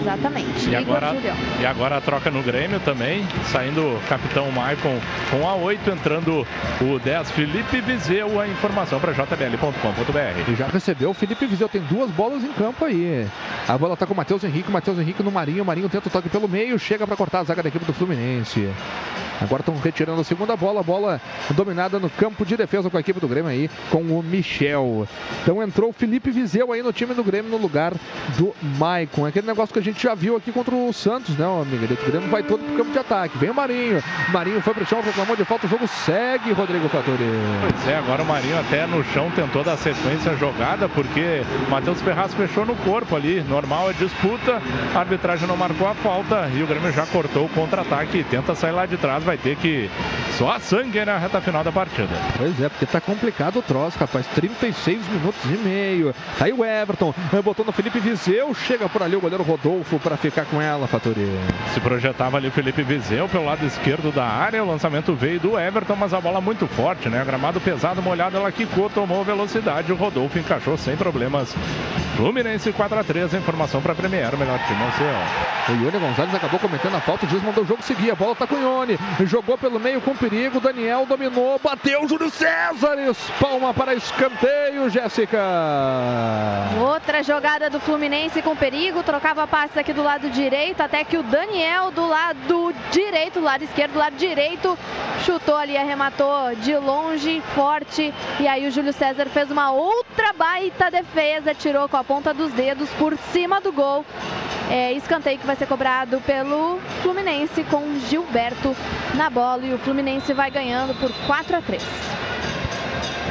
Exatamente, 0.00 0.68
E 0.70 0.74
agora, 0.76 1.14
Julião. 1.14 1.36
e 1.60 1.66
agora 1.66 1.96
a 1.96 2.00
troca 2.00 2.30
no 2.30 2.42
Grêmio 2.42 2.80
também, 2.80 3.26
saindo 3.44 3.80
o 3.82 4.00
capitão 4.08 4.50
Maicon 4.50 4.98
com 5.30 5.46
a 5.46 5.54
8, 5.54 5.90
entrando 5.90 6.46
o 6.80 6.98
10 6.98 7.30
Felipe 7.32 7.80
Viseu, 7.80 8.40
a 8.40 8.46
informação 8.48 8.98
para 8.98 9.12
jbl.com.br. 9.12 10.50
E 10.50 10.54
já 10.54 10.66
recebeu 10.66 11.10
o 11.10 11.14
Felipe 11.14 11.46
Viseu, 11.46 11.68
tem 11.68 11.82
duas 11.82 12.10
bolas 12.10 12.42
em 12.42 12.52
campo 12.52 12.84
aí. 12.84 13.26
A 13.66 13.76
bola 13.76 13.96
tá 13.96 14.06
com 14.06 14.14
o 14.14 14.16
Matheus 14.16 14.42
Henrique, 14.44 14.68
o 14.68 14.72
Matheus 14.72 14.98
Henrique 14.98 15.22
no 15.22 15.30
Marinho, 15.30 15.62
o 15.62 15.66
Marinho 15.66 15.88
tenta 15.88 16.08
o 16.08 16.10
toque 16.10 16.28
pelo 16.28 16.48
meio, 16.48 16.78
chega 16.78 17.06
para 17.06 17.16
cortar 17.16 17.40
a 17.40 17.44
zaga 17.44 17.62
da 17.62 17.68
equipe 17.68 17.84
do 17.84 17.92
Fluminense. 17.92 18.68
Agora 19.40 19.60
estão 19.60 19.76
retirando 19.78 20.20
a 20.20 20.24
segunda 20.24 20.56
bola, 20.56 20.80
a 20.80 20.82
bola 20.82 21.20
dominada 21.50 22.00
no 22.00 22.10
campo 22.10 22.44
de 22.44 22.56
defesa 22.56 22.90
com 22.90 22.96
a 22.96 23.00
equipe 23.00 23.20
do 23.20 23.28
Grêmio 23.28 23.48
aí, 23.50 23.70
com 23.88 23.98
o 24.02 24.20
Michel. 24.22 25.06
Então 25.42 25.62
entrou 25.62 25.90
o 25.90 25.92
Felipe 25.92 26.32
Viseu 26.38 26.72
aí 26.72 26.84
no 26.84 26.92
time 26.92 27.14
do 27.14 27.24
Grêmio 27.24 27.50
no 27.50 27.56
lugar 27.56 27.92
do 28.36 28.54
Maicon. 28.78 29.26
É 29.26 29.30
aquele 29.30 29.48
negócio 29.48 29.72
que 29.72 29.80
a 29.80 29.82
gente 29.82 30.00
já 30.00 30.14
viu 30.14 30.36
aqui 30.36 30.52
contra 30.52 30.72
o 30.72 30.92
Santos, 30.92 31.36
né, 31.36 31.44
amigo? 31.44 31.84
O 31.84 32.10
Grêmio 32.10 32.30
vai 32.30 32.44
todo 32.44 32.62
pro 32.64 32.76
campo 32.76 32.92
de 32.92 32.98
ataque. 32.98 33.36
Vem 33.38 33.50
o 33.50 33.54
Marinho. 33.54 34.00
Marinho 34.28 34.60
foi 34.60 34.72
pro 34.72 34.86
chão, 34.86 35.02
reclamou 35.02 35.34
de 35.34 35.44
falta. 35.44 35.66
O 35.66 35.68
jogo 35.68 35.88
segue, 35.88 36.52
Rodrigo 36.52 36.88
Fattori. 36.88 37.24
Pois 37.60 37.88
é, 37.88 37.96
agora 37.96 38.22
o 38.22 38.26
Marinho 38.26 38.56
até 38.56 38.86
no 38.86 39.02
chão 39.06 39.32
tentou 39.34 39.64
dar 39.64 39.76
sequência 39.76 40.30
à 40.30 40.36
jogada, 40.36 40.88
porque 40.88 41.42
Matheus 41.68 42.00
Ferraz 42.02 42.32
fechou 42.34 42.64
no 42.64 42.76
corpo 42.76 43.16
ali. 43.16 43.42
Normal 43.42 43.90
é 43.90 43.94
disputa, 43.94 44.62
a 44.94 45.00
arbitragem 45.00 45.48
não 45.48 45.56
marcou 45.56 45.88
a 45.88 45.94
falta 45.94 46.48
e 46.54 46.62
o 46.62 46.68
Grêmio 46.68 46.92
já 46.92 47.04
cortou 47.06 47.46
o 47.46 47.48
contra-ataque. 47.48 48.24
Tenta 48.30 48.54
sair 48.54 48.72
lá 48.72 48.86
de 48.86 48.96
trás, 48.96 49.24
vai 49.24 49.36
ter 49.36 49.56
que 49.56 49.90
só 50.38 50.56
sangue 50.60 51.04
na 51.04 51.18
reta 51.18 51.40
final 51.40 51.64
da 51.64 51.72
partida. 51.72 52.14
Pois 52.36 52.60
é, 52.60 52.68
porque 52.68 52.86
tá 52.86 53.00
complicado 53.00 53.58
o 53.58 53.62
troço, 53.62 53.98
rapaz. 53.98 54.24
36 54.28 55.08
minutos 55.08 55.44
e 55.46 55.58
meio. 55.58 56.14
Aí 56.40 56.52
o 56.52 56.64
Everton, 56.64 57.14
botou 57.44 57.64
no 57.64 57.72
Felipe 57.72 57.98
Viseu. 58.00 58.54
Chega 58.54 58.88
por 58.88 59.02
ali 59.02 59.16
o 59.16 59.20
goleiro 59.20 59.42
Rodolfo 59.42 59.98
para 59.98 60.16
ficar 60.16 60.44
com 60.46 60.60
ela, 60.60 60.86
Fattori. 60.86 61.28
Se 61.74 61.80
projetava 61.80 62.36
ali 62.36 62.48
o 62.48 62.52
Felipe 62.52 62.82
Viseu 62.82 63.28
pelo 63.28 63.44
lado 63.44 63.64
esquerdo 63.66 64.12
da 64.12 64.24
área. 64.24 64.62
O 64.62 64.66
lançamento 64.66 65.14
veio 65.14 65.40
do 65.40 65.58
Everton, 65.58 65.96
mas 65.96 66.14
a 66.14 66.20
bola 66.20 66.40
muito 66.40 66.66
forte, 66.66 67.08
né? 67.08 67.24
Gramado 67.24 67.60
pesado, 67.60 68.02
molhado, 68.02 68.36
ela 68.36 68.52
quicou, 68.52 68.88
tomou 68.88 69.24
velocidade. 69.24 69.92
O 69.92 69.96
Rodolfo 69.96 70.38
encaixou 70.38 70.76
sem 70.76 70.96
problemas. 70.96 71.54
Fluminense 72.16 72.72
4 72.72 72.98
a 72.98 73.04
3 73.04 73.34
informação 73.34 73.80
para 73.80 73.94
Premier, 73.94 74.34
o 74.34 74.38
melhor 74.38 74.58
time 74.66 74.82
ao 74.82 74.92
céu. 74.92 75.18
O 75.68 75.84
Ione 75.84 75.98
Gonzalez 75.98 76.34
acabou 76.34 76.58
cometendo 76.58 76.96
a 76.96 77.00
falta, 77.00 77.26
o 77.26 77.28
juiz 77.28 77.42
mandou 77.42 77.62
o 77.62 77.66
jogo 77.66 77.82
seguir. 77.82 78.10
A 78.10 78.14
bola 78.14 78.34
tá 78.34 78.46
com 78.46 78.54
o 78.54 78.60
Ione. 78.60 78.98
Jogou 79.26 79.56
pelo 79.56 79.78
meio 79.78 80.00
com 80.00 80.16
perigo. 80.16 80.60
Daniel 80.60 81.06
dominou, 81.06 81.60
bateu. 81.62 82.08
Júlio 82.08 82.30
César. 82.30 82.96
Palma 83.40 83.72
para 83.74 83.94
escanteio, 83.94 84.88
Jéssica. 84.90 85.38
Outra 86.80 87.22
jogada 87.22 87.68
do 87.68 87.80
Fluminense 87.80 88.42
com 88.42 88.54
perigo, 88.54 89.02
trocava 89.02 89.46
passes 89.46 89.76
aqui 89.76 89.92
do 89.92 90.02
lado 90.02 90.30
direito, 90.30 90.80
até 90.80 91.02
que 91.02 91.16
o 91.16 91.22
Daniel 91.22 91.90
do 91.90 92.06
lado 92.06 92.72
direito, 92.92 93.40
do 93.40 93.44
lado 93.44 93.64
esquerdo, 93.64 93.92
do 93.92 93.98
lado 93.98 94.16
direito, 94.16 94.78
chutou 95.24 95.56
ali, 95.56 95.76
arrematou 95.76 96.54
de 96.56 96.76
longe, 96.76 97.42
forte, 97.54 98.12
e 98.38 98.46
aí 98.46 98.66
o 98.66 98.70
Júlio 98.70 98.92
César 98.92 99.26
fez 99.26 99.50
uma 99.50 99.70
outra 99.72 100.32
baita 100.32 100.90
defesa, 100.90 101.54
tirou 101.54 101.88
com 101.88 101.96
a 101.96 102.04
ponta 102.04 102.32
dos 102.32 102.52
dedos 102.52 102.88
por 102.90 103.16
cima 103.32 103.60
do 103.60 103.72
gol. 103.72 104.04
É, 104.70 104.92
escanteio 104.92 105.38
que 105.38 105.46
vai 105.46 105.56
ser 105.56 105.66
cobrado 105.66 106.20
pelo 106.20 106.78
Fluminense 107.02 107.64
com 107.64 107.98
Gilberto 108.08 108.76
na 109.14 109.30
bola 109.30 109.64
e 109.64 109.72
o 109.72 109.78
Fluminense 109.78 110.34
vai 110.34 110.50
ganhando 110.50 110.94
por 111.00 111.10
4 111.26 111.56
a 111.56 111.62
3. 111.62 111.82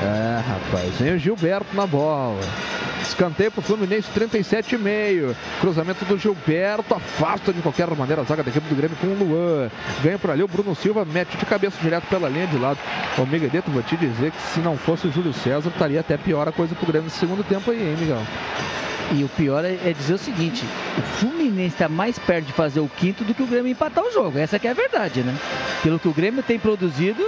É, 0.04 0.42
rapaz, 0.48 0.96
vem 1.00 1.16
o 1.16 1.20
Gilberto 1.20 1.76
na 1.76 1.86
bola. 1.86 2.40
Escanteio 3.02 3.52
pro 3.52 3.62
Fluminense, 3.62 4.10
37,5. 4.14 5.36
Cruzamento 5.62 6.06
do 6.06 6.18
Gilberto, 6.18 6.94
afasta 6.94 7.54
de 7.54 7.62
qualquer 7.62 7.90
maneira 7.92 8.22
a 8.22 8.26
zaga 8.26 8.44
da 8.44 8.50
equipe 8.50 8.68
do 8.68 8.76
Grêmio 8.76 8.98
com 8.98 9.08
o 9.08 9.14
Luan. 9.14 9.70
Ganha 10.04 10.20
por 10.20 10.32
ali 10.32 10.44
o 10.44 10.48
Bruno 10.48 10.76
Silva, 10.76 11.06
mete 11.06 11.38
de 11.38 11.46
cabeça 11.46 11.78
direto 11.82 12.06
pela 12.08 12.30
linha 12.30 12.48
de 12.48 12.58
lado. 12.58 12.80
Ô, 13.18 13.26
Miguelito, 13.26 13.72
vou 13.72 13.82
te 13.82 13.96
dizer 13.96 14.32
que 14.32 14.42
se 14.42 14.60
não 14.60 14.78
fosse 14.78 15.08
o 15.08 15.12
Júlio 15.12 15.34
César, 15.34 15.70
estaria 15.70 16.00
até 16.00 16.18
pior 16.18 16.48
a 16.48 16.52
coisa 16.52 16.76
pro 16.76 16.88
Grêmio 16.88 17.06
no 17.06 17.12
segundo 17.12 17.44
tempo 17.44 17.72
aí, 17.72 17.82
hein, 17.82 17.96
Miguel? 17.98 18.22
E 19.14 19.24
o 19.24 19.30
pior 19.30 19.64
é, 19.64 19.78
é 19.86 19.94
dizer 19.98 20.16
o 20.16 20.18
seguinte: 20.18 20.66
o 20.98 21.02
Fluminense 21.02 21.76
está 21.76 21.88
mais 21.88 22.20
perto 22.20 22.46
de 22.46 22.54
fazer 22.54 22.82
o 22.82 22.90
quinto 22.90 23.24
do 23.24 23.34
que 23.34 23.42
o 23.42 23.48
Grêmio 23.48 23.72
empatar 23.72 24.04
o 24.04 24.12
jogo. 24.12 24.38
Essa 24.38 24.60
que 24.60 24.68
é 24.68 24.72
a 24.72 24.74
verdade, 24.74 25.22
né? 25.22 25.34
Pelo 25.82 25.98
que 25.98 26.08
o 26.08 26.14
Grêmio 26.14 26.44
tem 26.44 26.60
produzido, 26.60 27.24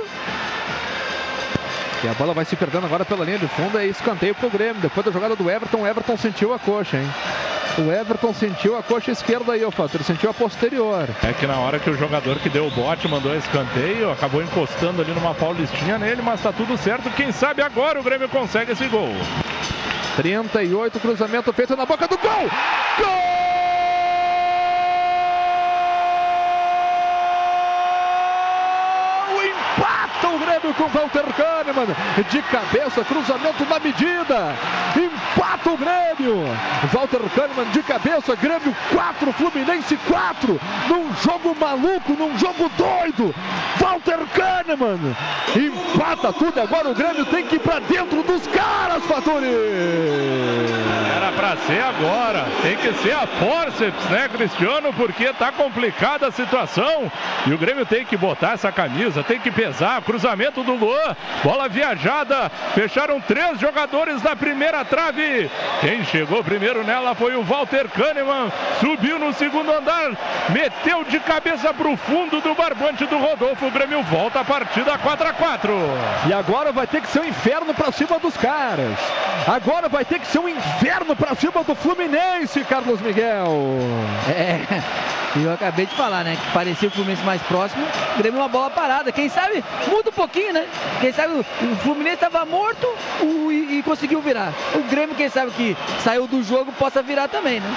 E 2.03 2.07
a 2.07 2.13
bola 2.13 2.33
vai 2.33 2.45
se 2.45 2.55
perdendo 2.55 2.85
agora 2.85 3.03
pela 3.03 3.25
linha 3.25 3.37
de 3.37 3.47
fundo. 3.47 3.77
É 3.77 3.85
escanteio 3.85 4.33
pro 4.33 4.49
Grêmio. 4.49 4.81
Depois 4.81 5.05
da 5.05 5.11
jogada 5.11 5.35
do 5.35 5.49
Everton, 5.49 5.81
o 5.81 5.87
Everton 5.87 6.15
sentiu 6.15 6.53
a 6.53 6.59
coxa, 6.59 6.97
hein? 6.97 7.09
O 7.77 7.91
Everton 7.91 8.33
sentiu 8.33 8.77
a 8.77 8.83
coxa 8.83 9.11
esquerda 9.11 9.53
aí, 9.53 9.63
ô. 9.63 9.71
Ele 9.93 10.03
sentiu 10.03 10.29
a 10.29 10.33
posterior. 10.33 11.09
É 11.23 11.33
que 11.33 11.45
na 11.45 11.57
hora 11.57 11.79
que 11.79 11.89
o 11.89 11.97
jogador 11.97 12.37
que 12.39 12.49
deu 12.49 12.67
o 12.67 12.71
bote 12.71 13.07
mandou 13.07 13.35
escanteio, 13.35 14.11
acabou 14.11 14.41
encostando 14.41 15.01
ali 15.01 15.11
numa 15.11 15.33
paulistinha 15.33 15.97
nele, 15.97 16.21
mas 16.21 16.41
tá 16.41 16.51
tudo 16.51 16.77
certo. 16.77 17.09
Quem 17.11 17.31
sabe 17.31 17.61
agora 17.61 17.99
o 17.99 18.03
Grêmio 18.03 18.29
consegue 18.29 18.71
esse 18.71 18.87
gol. 18.87 19.13
38, 20.15 20.99
cruzamento 20.99 21.53
feito 21.53 21.75
na 21.75 21.85
boca 21.85 22.07
do 22.07 22.17
gol! 22.17 22.49
Gol! 22.97 23.29
Empata 29.41 30.27
o 30.27 30.39
Grêmio 30.59 30.73
com 30.75 30.87
Walter 30.87 31.23
Kahneman. 31.35 31.87
De 32.29 32.41
cabeça, 32.43 33.03
cruzamento 33.03 33.65
na 33.65 33.79
medida. 33.79 34.53
Empata 34.95 35.69
o 35.69 35.77
Grêmio. 35.77 36.43
Walter 36.91 37.21
Kahneman 37.35 37.71
de 37.71 37.81
cabeça, 37.83 38.35
Grêmio 38.35 38.75
4, 38.93 39.33
Fluminense 39.33 39.97
4. 40.07 40.59
Num 40.87 41.13
jogo 41.15 41.55
maluco, 41.59 42.13
num 42.13 42.37
jogo 42.37 42.69
doido. 42.77 43.33
Walter 43.77 44.19
Kahneman 44.33 45.15
empata 45.55 46.33
tudo. 46.33 46.59
Agora 46.59 46.89
o 46.89 46.95
Grêmio 46.95 47.25
tem 47.25 47.45
que 47.45 47.55
ir 47.55 47.59
pra 47.59 47.79
dentro 47.79 48.21
dos 48.23 48.45
caras, 48.47 49.03
Faturi. 49.05 49.47
Era 51.15 51.31
pra 51.31 51.55
ser 51.57 51.81
agora. 51.81 52.45
Tem 52.61 52.75
que 52.77 52.93
ser 53.01 53.13
a 53.13 53.25
forceps, 53.27 54.05
né, 54.09 54.29
Cristiano? 54.29 54.93
Porque 54.93 55.31
tá 55.33 55.51
complicada 55.51 56.27
a 56.27 56.31
situação. 56.31 57.11
E 57.47 57.53
o 57.53 57.57
Grêmio 57.57 57.85
tem 57.85 58.05
que 58.05 58.17
botar 58.17 58.53
essa 58.53 58.71
camisa, 58.71 59.23
tem 59.23 59.39
que 59.39 59.51
pesar. 59.51 60.01
Cruzamento 60.01 60.48
do 60.51 60.73
Luan. 60.73 61.15
Bola 61.43 61.67
viajada. 61.69 62.49
Fecharam 62.73 63.21
três 63.21 63.59
jogadores 63.59 64.21
na 64.23 64.35
primeira 64.35 64.83
trave. 64.83 65.49
Quem 65.81 66.03
chegou 66.05 66.43
primeiro 66.43 66.83
nela 66.83 67.15
foi 67.15 67.35
o 67.35 67.43
Walter 67.43 67.87
Kahneman. 67.89 68.51
Subiu 68.79 69.19
no 69.19 69.33
segundo 69.33 69.71
andar. 69.71 70.11
Meteu 70.49 71.03
de 71.03 71.19
cabeça 71.19 71.73
pro 71.73 71.95
fundo 71.97 72.41
do 72.41 72.55
barbante 72.55 73.05
do 73.05 73.17
Rodolfo. 73.17 73.67
O 73.67 73.71
Grêmio 73.71 74.01
volta 74.03 74.39
a 74.41 74.45
partida 74.45 74.97
4 74.97 75.27
a 75.27 75.33
4 75.33 75.73
E 76.27 76.33
agora 76.33 76.71
vai 76.71 76.87
ter 76.87 77.01
que 77.01 77.07
ser 77.07 77.21
um 77.21 77.25
inferno 77.25 77.73
pra 77.73 77.91
cima 77.91 78.19
dos 78.19 78.35
caras. 78.35 78.97
Agora 79.47 79.89
vai 79.89 80.05
ter 80.05 80.19
que 80.19 80.27
ser 80.27 80.39
um 80.39 80.49
inferno 80.49 81.15
pra 81.15 81.35
cima 81.35 81.63
do 81.63 81.75
Fluminense, 81.75 82.63
Carlos 82.63 83.01
Miguel. 83.01 83.79
É, 84.29 84.81
e 85.35 85.43
eu 85.43 85.53
acabei 85.53 85.85
de 85.85 85.95
falar, 85.95 86.23
né? 86.23 86.35
Que 86.35 86.51
parecia 86.51 86.87
o 86.87 86.91
Fluminense 86.91 87.23
mais 87.23 87.41
próximo, 87.43 87.85
o 88.15 88.17
Grêmio 88.17 88.39
uma 88.39 88.47
bola 88.47 88.69
parada. 88.69 89.11
Quem 89.11 89.29
sabe 89.29 89.63
muda 89.87 90.09
um 90.09 90.13
pouquinho, 90.13 90.38
né? 90.53 90.65
Quem 91.01 91.11
sabe 91.11 91.33
o, 91.33 91.43
Fluminense 91.83 92.15
estava 92.15 92.45
morto 92.45 92.87
o- 93.21 93.51
e, 93.51 93.79
e 93.79 93.83
conseguiu 93.83 94.21
virar. 94.21 94.51
O 94.75 94.83
Grêmio, 94.83 95.15
quem 95.15 95.29
sabe 95.29 95.51
que 95.51 95.77
saiu 96.03 96.27
do 96.27 96.41
jogo, 96.43 96.71
possa 96.73 97.01
virar 97.01 97.27
também, 97.27 97.59
né? 97.59 97.75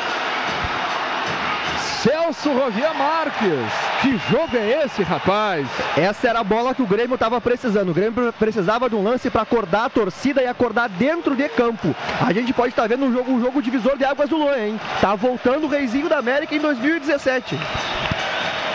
Celso 2.03 2.51
Rovier 2.53 2.93
Marques. 2.97 3.71
Que 4.01 4.19
jogo 4.31 4.57
é 4.57 4.83
esse, 4.85 5.05
rapaz? 5.05 5.65
Essa 5.97 6.29
era 6.29 6.41
a 6.41 6.45
bola 6.45 6.75
que 6.75 6.83
o 6.83 6.87
Grêmio 6.87 7.15
estava 7.15 7.41
precisando. 7.41 7.91
O 7.91 7.95
Grêmio 7.95 8.33
precisava 8.33 8.89
de 8.91 8.97
um 8.97 9.05
lance 9.05 9.31
para 9.31 9.43
acordar 9.43 9.85
a 9.85 9.89
torcida 9.89 10.43
e 10.43 10.47
acordar 10.49 10.89
dentro 10.89 11.37
de 11.37 11.49
campo. 11.51 11.95
A 12.27 12.33
gente 12.33 12.53
pode 12.53 12.71
estar 12.71 12.89
vendo 12.89 13.05
um 13.05 13.13
jogo, 13.13 13.31
um 13.33 13.41
jogo 13.41 13.63
divisor 13.63 13.97
de 13.97 14.05
águas 14.05 14.29
do 14.29 14.37
Luan, 14.37 14.59
hein? 14.59 14.81
Tá 15.01 15.15
voltando 15.15 15.67
o 15.67 15.69
Reizinho 15.69 16.09
da 16.09 16.19
América 16.19 16.53
em 16.57 16.59
2017. 16.59 17.57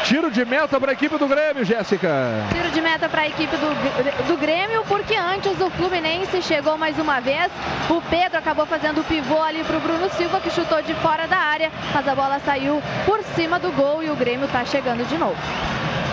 Tiro 0.03 0.31
de 0.31 0.45
meta 0.45 0.79
para 0.79 0.91
a 0.91 0.93
equipe 0.93 1.17
do 1.17 1.27
Grêmio, 1.27 1.65
Jéssica. 1.65 2.09
Tiro 2.53 2.69
de 2.69 2.81
meta 2.81 3.09
para 3.09 3.23
a 3.23 3.27
equipe 3.27 3.55
do, 3.57 4.27
do 4.27 4.37
Grêmio, 4.37 4.83
porque 4.87 5.15
antes 5.15 5.59
o 5.59 5.69
Fluminense 5.71 6.41
chegou 6.41 6.77
mais 6.77 6.97
uma 6.97 7.19
vez. 7.19 7.51
O 7.89 8.01
Pedro 8.01 8.37
acabou 8.37 8.65
fazendo 8.65 9.01
o 9.01 9.03
pivô 9.03 9.41
ali 9.41 9.63
para 9.63 9.77
o 9.77 9.79
Bruno 9.79 10.09
Silva, 10.11 10.39
que 10.39 10.49
chutou 10.49 10.81
de 10.81 10.93
fora 10.95 11.27
da 11.27 11.37
área, 11.37 11.71
mas 11.93 12.07
a 12.07 12.15
bola 12.15 12.39
saiu 12.39 12.81
por 13.05 13.21
cima 13.35 13.59
do 13.59 13.71
gol 13.71 14.01
e 14.01 14.09
o 14.09 14.15
Grêmio 14.15 14.45
está 14.45 14.63
chegando 14.63 15.05
de 15.05 15.17
novo. 15.17 15.37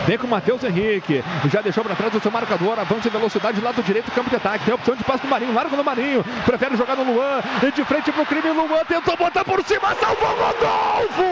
Vem 0.06 0.18
com 0.18 0.26
o 0.26 0.30
Matheus 0.30 0.62
Henrique. 0.62 1.24
Já 1.50 1.62
deixou 1.62 1.82
para 1.82 1.94
trás 1.94 2.14
o 2.14 2.20
seu 2.20 2.30
marcador. 2.30 2.78
Avança 2.78 3.08
em 3.08 3.10
velocidade 3.10 3.58
lado 3.60 3.82
direito, 3.82 4.10
campo 4.10 4.28
de 4.28 4.36
ataque. 4.36 4.64
Tem 4.66 4.72
a 4.72 4.74
opção 4.74 4.94
de 4.94 5.02
passe 5.02 5.24
no 5.24 5.30
Marinho. 5.30 5.54
Larga 5.54 5.74
no 5.74 5.82
Marinho. 5.84 6.22
Prefere 6.44 6.76
jogar 6.76 6.94
no 6.94 7.04
Luan. 7.04 7.40
E 7.62 7.72
de 7.72 7.82
frente 7.86 8.12
pro 8.12 8.26
crime. 8.26 8.50
Luan 8.50 8.84
tentou 8.86 9.16
botar 9.16 9.44
por 9.44 9.64
cima. 9.64 9.94
Salvou 9.94 10.28
Rodolfo! 10.28 11.24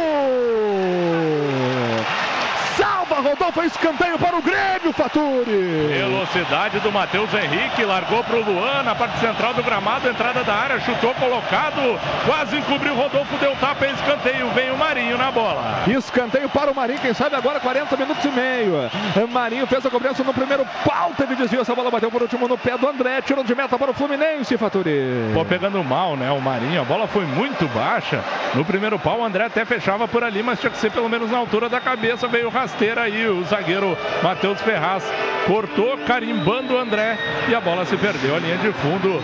Rodolfo. 3.21 3.63
Escanteio 3.63 4.19
para 4.19 4.37
o 4.37 4.43
Grêmio, 4.43 4.93
Faturi. 4.93 5.87
Velocidade 5.89 6.81
do 6.81 6.91
Matheus 6.91 7.33
Henrique, 7.35 7.85
largou 7.85 8.23
pro 8.25 8.43
Luan 8.43 8.83
na 8.83 8.95
parte 8.95 9.19
central 9.19 9.55
do 9.55 9.63
gramado, 9.63 10.09
entrada 10.09 10.43
da 10.43 10.55
área, 10.55 10.81
chutou 10.81 11.15
colocado, 11.15 11.99
quase 12.27 12.57
encobriu 12.57 12.93
o 12.93 12.97
Rodolfo, 12.97 13.37
deu 13.39 13.55
tapa 13.57 13.87
em 13.87 13.93
escanteio, 13.93 14.49
vem 14.51 14.71
o 14.71 14.77
Marinho 14.77 15.19
na 15.19 15.31
bola. 15.31 15.83
Escanteio 15.87 16.49
para 16.49 16.71
o 16.71 16.75
Marinho, 16.75 17.01
quem 17.01 17.15
sabe 17.15 17.37
agora 17.37 17.61
40 17.61 17.97
minutos 17.97 18.25
e 18.25 18.29
meio. 18.29 18.91
Marinho 19.31 19.67
fez 19.67 19.85
a 19.85 19.91
cobrança 19.91 20.23
no 20.23 20.35
primeiro 20.35 20.67
pau, 20.85 21.13
teve 21.17 21.35
desvio, 21.35 21.61
essa 21.61 21.75
bola 21.75 21.91
bateu 21.91 22.11
por 22.11 22.23
último 22.23 22.49
no 22.49 22.59
pé 22.59 22.77
do 22.77 22.89
André, 22.89 23.21
tirou 23.23 23.45
de 23.45 23.55
meta 23.55 23.79
para 23.79 23.91
o 23.91 23.95
Fluminense, 23.95 24.57
Faturi. 24.57 25.31
Pô, 25.35 25.45
pegando 25.45 25.83
mal, 25.83 26.17
né, 26.17 26.31
o 26.31 26.41
Marinho, 26.41 26.81
a 26.81 26.85
bola 26.85 27.07
foi 27.07 27.25
muito 27.25 27.67
baixa. 27.69 28.23
No 28.55 28.65
primeiro 28.65 28.99
pau, 28.99 29.21
o 29.21 29.25
André 29.25 29.45
até 29.45 29.65
fechava 29.65 30.07
por 30.09 30.23
ali, 30.23 30.43
mas 30.43 30.61
tinha 30.61 30.71
que 30.71 30.79
ser 30.79 30.91
pelo 30.91 31.09
menos 31.09 31.31
na 31.31 31.39
altura 31.39 31.69
da 31.69 31.81
cabeça, 31.81 32.29
veio 32.29 32.49
rasteira 32.49 33.02
aí, 33.03 33.27
o 33.27 33.43
zagueiro 33.45 33.97
Matheus 34.23 34.61
Ferraz 34.61 35.05
cortou, 35.47 35.99
carimbando 36.07 36.75
o 36.75 36.79
André 36.79 37.19
e 37.49 37.55
a 37.55 37.61
bola 37.61 37.85
se 37.85 37.97
perdeu 37.97 38.37
a 38.37 38.39
linha 38.39 38.57
de 38.59 38.73
fundo. 38.73 39.21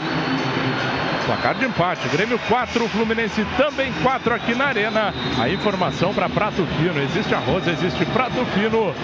Placar 1.28 1.55
de 1.57 1.66
empate. 1.66 2.08
Grêmio 2.08 2.39
4, 2.48 2.89
Fluminense 2.89 3.47
também 3.58 3.92
4 4.02 4.34
aqui 4.34 4.55
na 4.55 4.65
Arena. 4.65 5.12
A 5.39 5.47
informação 5.47 6.15
para 6.15 6.26
Prato 6.26 6.66
Fino. 6.78 7.02
Existe 7.02 7.34
arroz, 7.34 7.68
existe 7.68 8.02
Prato 8.07 8.47
Fino. 8.55 8.94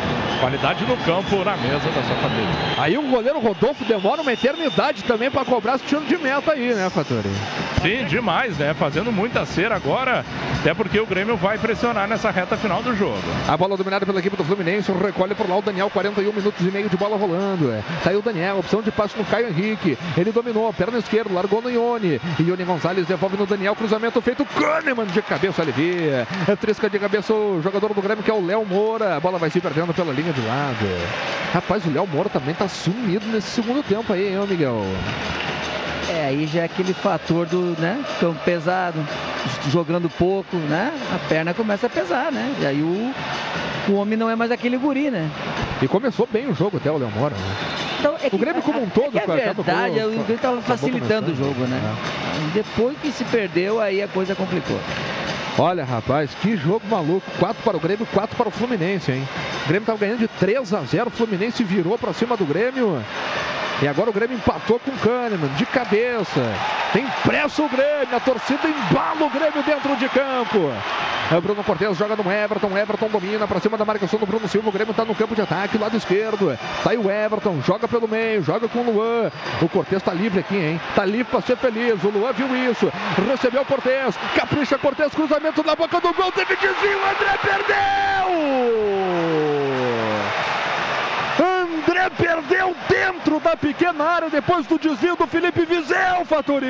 Qualidade 0.41 0.87
no 0.87 0.97
campo, 0.97 1.45
na 1.45 1.55
mesa 1.59 1.91
da 1.91 2.03
sua 2.03 2.17
família. 2.17 2.49
Aí 2.79 2.97
o 2.97 3.03
goleiro 3.03 3.39
Rodolfo 3.41 3.85
demora 3.85 4.23
uma 4.23 4.33
eternidade 4.33 5.05
também 5.05 5.31
para 5.31 5.45
cobrar 5.45 5.75
esse 5.75 5.85
tiro 5.85 6.01
de 6.07 6.17
meta 6.17 6.53
aí, 6.53 6.73
né, 6.73 6.89
Fatori? 6.89 7.29
Sim, 7.83 8.07
demais, 8.07 8.57
né? 8.57 8.73
Fazendo 8.73 9.13
muita 9.13 9.45
cera 9.45 9.77
agora. 9.77 10.25
Até 10.61 10.73
porque 10.73 10.99
o 10.99 11.05
Grêmio 11.05 11.37
vai 11.37 11.59
pressionar 11.59 12.09
nessa 12.09 12.31
reta 12.31 12.57
final 12.57 12.83
do 12.83 12.97
jogo. 12.97 13.21
A 13.47 13.55
bola 13.55 13.77
dominada 13.77 14.07
pela 14.07 14.19
equipe 14.19 14.35
do 14.35 14.45
Fluminense, 14.45 14.91
recolhe 14.93 15.35
por 15.35 15.47
lá 15.47 15.59
o 15.59 15.63
Daniel, 15.63 15.91
41 15.91 16.33
minutos 16.33 16.67
e 16.67 16.71
meio 16.71 16.89
de 16.89 16.97
bola 16.97 17.19
rolando. 17.19 17.71
É. 17.71 17.83
Aí 18.07 18.17
o 18.17 18.23
Daniel, 18.23 18.61
opção 18.61 18.81
de 18.81 18.91
passe 18.91 19.15
no 19.19 19.27
Caio 19.27 19.49
Henrique. 19.49 19.99
Ele 20.17 20.33
dominou, 20.33 20.73
perna 20.73 20.97
esquerda, 20.97 21.35
largou 21.35 21.61
no 21.61 21.71
Ione. 21.71 22.14
Ione 22.39 22.65
Gonzalez 22.65 23.07
devolve 23.07 23.37
no 23.37 23.47
Daniel, 23.47 23.75
cruzamento 23.75 24.21
feito. 24.21 24.45
Kahneman 24.45 25.07
de 25.07 25.23
cabeça, 25.23 25.63
alivia. 25.63 26.27
É, 26.49 26.57
trisca 26.57 26.89
de 26.89 26.99
cabeça 26.99 27.33
o 27.33 27.61
jogador 27.63 27.93
do 27.95 28.03
Grêmio, 28.03 28.25
que 28.25 28.31
é 28.31 28.35
o 28.35 28.45
Léo 28.45 28.65
Moura. 28.65 29.17
A 29.17 29.21
bola 29.21 29.39
vai 29.39 29.51
se 29.51 29.61
perdendo 29.61 29.95
pela 29.95 30.13
linha 30.13 30.33
de 30.33 30.41
lado. 30.41 30.87
Rapaz, 31.53 31.85
o 31.87 31.91
Léo 31.91 32.07
Moura 32.07 32.29
também 32.29 32.55
tá 32.55 32.69
sumido 32.69 33.27
nesse 33.27 33.49
segundo 33.49 33.83
tempo 33.83 34.13
aí, 34.13 34.29
hein, 34.29 34.47
Miguel? 34.49 34.85
É, 36.11 36.27
aí 36.27 36.47
já 36.47 36.61
é 36.63 36.65
aquele 36.65 36.93
fator 36.93 37.47
do, 37.47 37.75
né, 37.81 38.03
campo 38.21 38.39
pesado, 38.45 38.99
jogando 39.71 40.09
pouco, 40.11 40.57
né? 40.57 40.93
A 41.15 41.19
perna 41.29 41.55
começa 41.55 41.87
a 41.87 41.91
pesar, 41.91 42.31
né? 42.31 42.55
E 42.61 42.67
aí 42.67 42.83
o, 42.83 43.13
o 43.89 43.95
homem 43.95 44.17
não 44.19 44.29
é 44.29 44.37
mais 44.37 44.51
aquele 44.51 44.77
guri, 44.77 45.11
né? 45.11 45.31
E 45.81 45.89
começou 45.89 46.29
bem 46.31 46.47
o 46.47 46.55
jogo 46.55 46.77
até 46.77 46.91
o 46.91 46.99
Léo 46.99 47.11
Moura, 47.11 47.35
né? 47.35 47.57
Então, 48.01 48.17
é 48.23 48.29
o 48.31 48.39
Grêmio 48.39 48.61
como 48.63 48.83
um 48.83 48.89
todo, 48.91 49.07
é 49.07 49.11
que 49.13 49.19
a 49.19 49.35
verdade, 49.35 49.55
com- 49.95 50.05
o 50.07 50.11
Grêmio 50.11 50.35
estava 50.35 50.61
facilitando 50.63 51.33
o 51.33 51.37
jogo, 51.37 51.61
né? 51.67 51.81
Depois 52.53 52.99
que 53.01 53.11
se 53.11 53.25
perdeu, 53.25 53.81
aí 53.81 54.03
a 54.03 54.09
coisa 54.09 54.35
complicou. 54.35 54.79
Olha, 55.59 55.85
rapaz, 55.85 56.31
que 56.43 56.57
jogo 56.57 56.83
maluco. 56.91 57.23
4 57.39 57.63
para 57.63 57.77
o 57.77 57.81
Grêmio, 57.81 58.07
4 58.13 58.37
para 58.37 58.49
o 58.49 58.51
Fluminense, 58.51 59.11
hein? 59.13 59.27
O 59.65 59.69
Grêmio 59.69 59.85
estava 59.85 59.99
ganhando 59.99 60.19
de 60.19 60.29
3 60.29 60.75
a 60.75 60.81
0. 60.83 61.07
O 61.09 61.11
Fluminense 61.11 61.63
virou 61.65 61.97
para 61.97 62.13
cima 62.13 62.37
do 62.37 62.45
Grêmio. 62.45 63.01
E 63.83 63.89
agora 63.89 64.11
o 64.11 64.13
Grêmio 64.13 64.37
empatou 64.37 64.79
com 64.79 64.91
o 64.91 64.99
Kahneman, 64.99 65.49
de 65.57 65.67
cabeça. 65.67 66.41
Tem 66.93 67.07
pressa 67.25 67.63
o 67.63 67.69
Grêmio, 67.69 68.17
a 68.17 68.21
torcida 68.21 68.69
embala 68.69 69.25
o 69.25 69.31
Grêmio 69.31 69.63
dentro 69.63 69.97
de 69.97 70.09
campo. 70.09 70.73
É 71.31 71.37
o 71.37 71.41
Bruno 71.41 71.65
Cortes 71.65 71.97
joga 71.97 72.15
no 72.17 72.31
Everton, 72.31 72.77
Everton 72.77 73.09
domina 73.09 73.49
para 73.49 73.59
cima 73.59 73.79
da 73.79 73.85
marcação 73.85 74.19
do 74.19 74.27
Bruno 74.27 74.47
Silva. 74.47 74.69
O 74.69 74.73
Grêmio 74.73 74.91
está 74.93 75.05
no 75.05 75.15
campo 75.15 75.35
de 75.35 75.41
ataque, 75.41 75.79
lado 75.79 75.97
esquerdo. 75.97 76.57
Tá 76.83 76.91
aí 76.91 76.99
o 76.99 77.11
Everton, 77.11 77.61
joga 77.63 77.89
pelo 77.89 78.07
meio, 78.07 78.43
joga 78.43 78.69
com 78.69 78.81
o 78.81 78.93
Luan. 78.93 79.33
O 79.61 79.69
Cortes 79.69 79.97
está 79.97 80.13
livre 80.13 80.41
aqui, 80.41 80.57
hein? 80.57 80.81
Tá 80.95 81.05
livre 81.05 81.25
para 81.25 81.41
ser 81.41 81.57
feliz. 81.57 82.03
O 82.05 82.11
Luan 82.11 82.33
viu 82.33 82.55
isso, 82.71 82.93
recebeu 83.29 83.63
o 83.63 83.67
Cortes, 83.67 84.17
capricha 84.37 84.79
Cortes, 84.79 85.15
cruzamento 85.15 85.65
na 85.65 85.75
boca 85.75 86.01
do 86.01 86.13
gol, 86.13 86.31
teve 86.31 86.55
desvio, 86.57 86.99
André 86.99 87.39
perdeu! 87.43 87.75
André 91.87 92.09
perdeu 92.11 92.75
dentro 92.89 93.39
da 93.39 93.55
pequena 93.57 94.05
área 94.05 94.31
depois 94.31 94.67
do 94.67 94.79
desvio 94.79 95.17
do 95.17 95.27
Felipe 95.27 95.67
Vizel, 95.67 96.25
Faturi. 96.25 96.67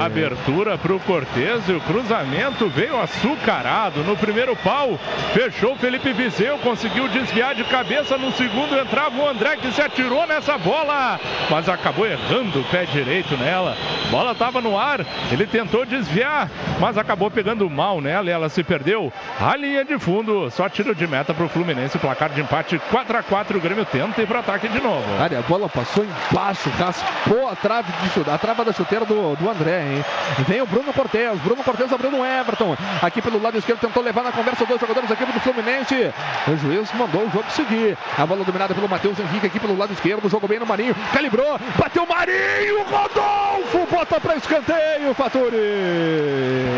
A 0.00 0.06
abertura 0.06 0.78
para 0.78 0.94
o 0.94 1.00
Cortez 1.00 1.68
e 1.68 1.72
o 1.72 1.80
cruzamento 1.80 2.68
veio 2.68 2.98
açucarado. 2.98 4.02
No 4.02 4.16
primeiro 4.16 4.56
pau, 4.56 4.98
fechou 5.34 5.74
o 5.74 5.76
Felipe 5.76 6.12
Viseu, 6.14 6.58
conseguiu 6.58 7.06
desviar 7.08 7.54
de 7.54 7.64
cabeça. 7.64 8.16
No 8.16 8.32
segundo 8.32 8.78
entrava 8.78 9.14
o 9.14 9.28
André 9.28 9.56
que 9.56 9.70
se 9.70 9.82
atirou 9.82 10.26
nessa 10.26 10.56
bola, 10.56 11.20
mas 11.50 11.68
acabou 11.68 12.06
errando 12.06 12.60
o 12.60 12.64
pé 12.64 12.86
direito 12.86 13.36
nela. 13.36 13.76
Bola 14.10 14.32
estava 14.32 14.60
no 14.62 14.78
ar, 14.78 15.04
ele 15.30 15.46
tentou 15.46 15.84
desviar, 15.84 16.50
mas 16.80 16.96
acabou 16.96 17.30
pegando 17.30 17.68
mal 17.68 18.00
nela 18.00 18.28
e 18.28 18.32
ela 18.32 18.48
se 18.48 18.64
perdeu. 18.64 19.12
A 19.38 19.54
linha 19.54 19.84
de 19.84 19.98
fundo, 19.98 20.50
só 20.50 20.68
tiro 20.68 20.94
de 20.94 21.06
meta 21.06 21.34
para 21.34 21.44
o 21.44 21.48
Fluminense. 21.48 21.98
Placar 21.98 22.30
de 22.30 22.40
empate 22.40 22.80
4 22.90 23.18
a 23.18 23.22
4 23.22 23.58
O 23.58 23.60
Grêmio 23.60 23.81
tenta 23.84 24.22
ir 24.22 24.26
para 24.26 24.40
ataque 24.40 24.68
de 24.68 24.80
novo. 24.80 25.04
Olha, 25.20 25.38
a 25.38 25.42
bola 25.42 25.68
passou 25.68 26.04
embaixo, 26.04 26.70
raspou 26.78 27.48
a 27.48 27.56
trave, 27.56 27.92
de 27.92 28.30
a 28.30 28.38
trava 28.38 28.64
da 28.64 28.72
chuteira 28.72 29.04
do, 29.04 29.36
do 29.36 29.50
André, 29.50 29.82
hein? 29.82 30.04
Vem 30.46 30.60
o 30.60 30.66
Bruno 30.66 30.92
Cortes, 30.92 31.38
Bruno 31.40 31.62
Cortes 31.62 31.92
abriu 31.92 32.10
no 32.10 32.24
Everton. 32.24 32.76
Aqui 33.02 33.20
pelo 33.20 33.40
lado 33.40 33.58
esquerdo 33.58 33.80
tentou 33.80 34.02
levar 34.02 34.22
na 34.22 34.32
conversa 34.32 34.64
dois 34.66 34.80
jogadores 34.80 35.08
da 35.08 35.14
equipe 35.14 35.32
do 35.32 35.40
Fluminense. 35.40 36.12
O 36.48 36.56
juiz 36.56 36.92
mandou 36.94 37.22
o 37.22 37.30
jogo 37.30 37.50
seguir. 37.50 37.96
A 38.18 38.26
bola 38.26 38.44
dominada 38.44 38.74
pelo 38.74 38.88
Matheus 38.88 39.18
Henrique 39.18 39.46
aqui 39.46 39.60
pelo 39.60 39.76
lado 39.76 39.92
esquerdo, 39.92 40.28
jogou 40.28 40.48
bem 40.48 40.58
no 40.58 40.66
Marinho, 40.66 40.94
calibrou, 41.12 41.58
bateu 41.78 42.04
o 42.04 42.08
Marinho, 42.08 42.84
Rodolfo, 42.84 43.86
bota 43.90 44.20
para 44.20 44.36
escanteio, 44.36 45.14
Faturi. 45.14 45.56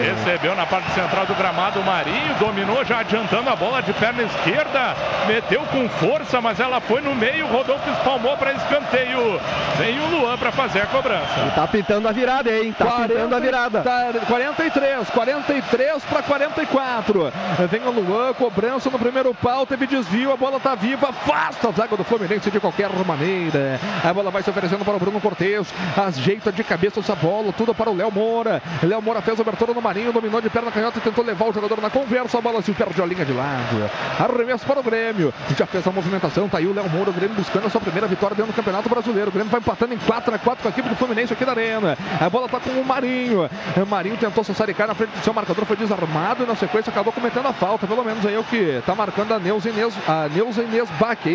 Recebeu 0.04 0.54
na 0.54 0.66
parte 0.66 0.90
central 0.92 1.26
do 1.26 1.34
gramado 1.34 1.80
o 1.80 1.84
Marinho, 1.84 2.34
dominou 2.38 2.84
já 2.84 3.00
adiantando 3.00 3.48
a 3.50 3.56
bola 3.56 3.82
de 3.82 3.92
perna 3.92 4.22
esquerda, 4.22 4.96
meteu 5.26 5.60
com 5.66 5.88
força, 5.88 6.40
mas 6.40 6.60
ela 6.60 6.80
foi 6.80 6.93
no 7.00 7.14
meio, 7.14 7.46
Rodolfo 7.46 7.90
espalmou 7.90 8.36
para 8.36 8.52
escanteio. 8.52 9.40
Vem 9.78 9.98
o 10.00 10.06
Luan 10.08 10.36
para 10.36 10.52
fazer 10.52 10.82
a 10.82 10.86
cobrança. 10.86 11.46
E 11.46 11.50
tá 11.50 11.66
pintando 11.66 12.08
a 12.08 12.12
virada, 12.12 12.50
hein? 12.50 12.74
Tá 12.76 13.06
pintando 13.06 13.34
a 13.34 13.38
virada. 13.38 13.80
Tá, 13.80 14.12
43, 14.26 15.10
43 15.10 16.04
para 16.04 16.22
44. 16.22 17.32
Vem 17.70 17.82
o 17.82 17.90
Luan, 17.90 18.32
cobrança 18.34 18.90
no 18.90 18.98
primeiro 18.98 19.34
pau, 19.34 19.66
teve 19.66 19.86
desvio, 19.86 20.32
a 20.32 20.36
bola 20.36 20.60
tá 20.60 20.74
viva, 20.74 21.08
afasta 21.08 21.68
a 21.68 21.72
zaga 21.72 21.96
do 21.96 22.04
Fluminense 22.04 22.50
de 22.50 22.60
qualquer 22.60 22.90
maneira. 23.06 23.80
A 24.04 24.12
bola 24.12 24.30
vai 24.30 24.42
se 24.42 24.50
oferecendo 24.50 24.84
para 24.84 24.94
o 24.94 24.98
Bruno 24.98 25.20
Cortes, 25.20 25.72
ajeita 25.96 26.52
de 26.52 26.62
cabeça 26.62 27.00
essa 27.00 27.14
bola, 27.14 27.52
tudo 27.52 27.74
para 27.74 27.90
o 27.90 27.96
Léo 27.96 28.12
Moura. 28.12 28.62
Léo 28.82 29.00
Moura 29.00 29.22
fez 29.22 29.38
a 29.38 29.42
abertura 29.42 29.72
no 29.72 29.80
Marinho, 29.80 30.12
dominou 30.12 30.40
de 30.40 30.50
perna 30.50 30.70
canhota 30.70 30.98
e 30.98 31.02
tentou 31.02 31.24
levar 31.24 31.46
o 31.46 31.52
jogador 31.52 31.80
na 31.80 31.90
conversa, 31.90 32.38
a 32.38 32.40
bola 32.40 32.62
se 32.62 32.72
perde 32.72 33.00
a 33.00 33.06
linha 33.06 33.24
de 33.24 33.32
lado. 33.32 33.90
Arremesso 34.18 34.66
para 34.66 34.80
o 34.80 34.82
Grêmio, 34.82 35.32
já 35.56 35.66
fez 35.66 35.86
a 35.86 35.90
movimentação, 35.90 36.48
tá 36.48 36.58
aí 36.58 36.66
o 36.66 36.73
Léo 36.74 36.90
Moura, 36.90 37.10
o 37.10 37.12
Grêmio 37.12 37.36
buscando 37.36 37.66
a 37.66 37.70
sua 37.70 37.80
primeira 37.80 38.06
vitória 38.06 38.34
dentro 38.34 38.52
do 38.52 38.56
Campeonato 38.56 38.88
Brasileiro. 38.88 39.28
O 39.30 39.32
Grêmio 39.32 39.50
vai 39.50 39.60
empatando 39.60 39.94
em 39.94 39.98
4 39.98 40.34
a 40.34 40.38
4 40.38 40.62
com 40.62 40.68
a 40.68 40.70
equipe 40.70 40.88
do 40.88 40.96
Fluminense 40.96 41.32
aqui 41.32 41.44
da 41.44 41.52
Arena. 41.52 41.96
A 42.20 42.28
bola 42.28 42.48
tá 42.48 42.58
com 42.58 42.70
o 42.70 42.84
Marinho. 42.84 43.48
O 43.76 43.86
Marinho 43.86 44.16
tentou 44.16 44.42
se 44.42 44.52
saricar 44.54 44.86
na 44.86 44.94
frente 44.94 45.10
do 45.10 45.22
seu 45.22 45.32
marcador, 45.32 45.64
foi 45.64 45.76
desarmado 45.76 46.42
e 46.42 46.46
na 46.46 46.56
sequência 46.56 46.90
acabou 46.90 47.12
cometendo 47.12 47.46
a 47.46 47.52
falta. 47.52 47.86
Pelo 47.86 48.04
menos 48.04 48.26
aí 48.26 48.34
é 48.34 48.38
o 48.38 48.44
que 48.44 48.82
tá 48.84 48.94
marcando 48.94 49.32
a 49.32 49.38
Neuza 49.38 49.70
Inês, 49.70 49.94
a 50.08 50.28
Neuza 50.28 50.62
Inês 50.62 50.88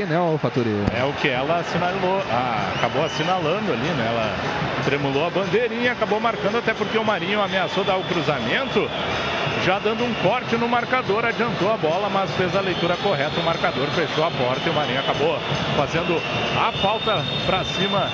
né, 0.08 0.20
o 0.20 0.38
Faturi? 0.38 0.70
É 0.94 1.04
o 1.04 1.14
que 1.14 1.30
ela 1.30 1.60
assinalou, 1.60 2.22
ah, 2.32 2.74
acabou 2.76 3.06
assinalando 3.06 3.72
ali, 3.72 3.88
né? 3.88 4.08
Ela 4.10 4.36
tremulou 4.84 5.26
a 5.26 5.30
bandeirinha, 5.30 5.92
acabou 5.92 6.20
marcando, 6.20 6.58
até 6.58 6.74
porque 6.74 6.98
o 6.98 7.04
Marinho 7.04 7.42
ameaçou 7.42 7.84
dar 7.84 7.98
o 7.98 8.04
cruzamento, 8.04 8.90
já 9.66 9.80
dando 9.80 10.04
um 10.04 10.14
corte 10.16 10.56
no 10.58 10.68
marcador, 10.68 11.26
adiantou 11.26 11.72
a 11.72 11.78
bola, 11.78 12.10
mas 12.10 12.32
fez 12.32 12.56
a 12.56 12.62
leitura 12.62 12.96
correta, 12.98 13.40
o 13.40 13.44
marcador 13.44 13.88
fechou 13.90 14.26
a 14.26 14.32
porta 14.32 14.62
e 14.66 14.70
o 14.70 14.74
Marinho 14.74 15.00
acabou 15.00 15.29
fazendo 15.76 16.22
a 16.58 16.72
falta 16.72 17.24
para 17.46 17.64
cima 17.64 18.10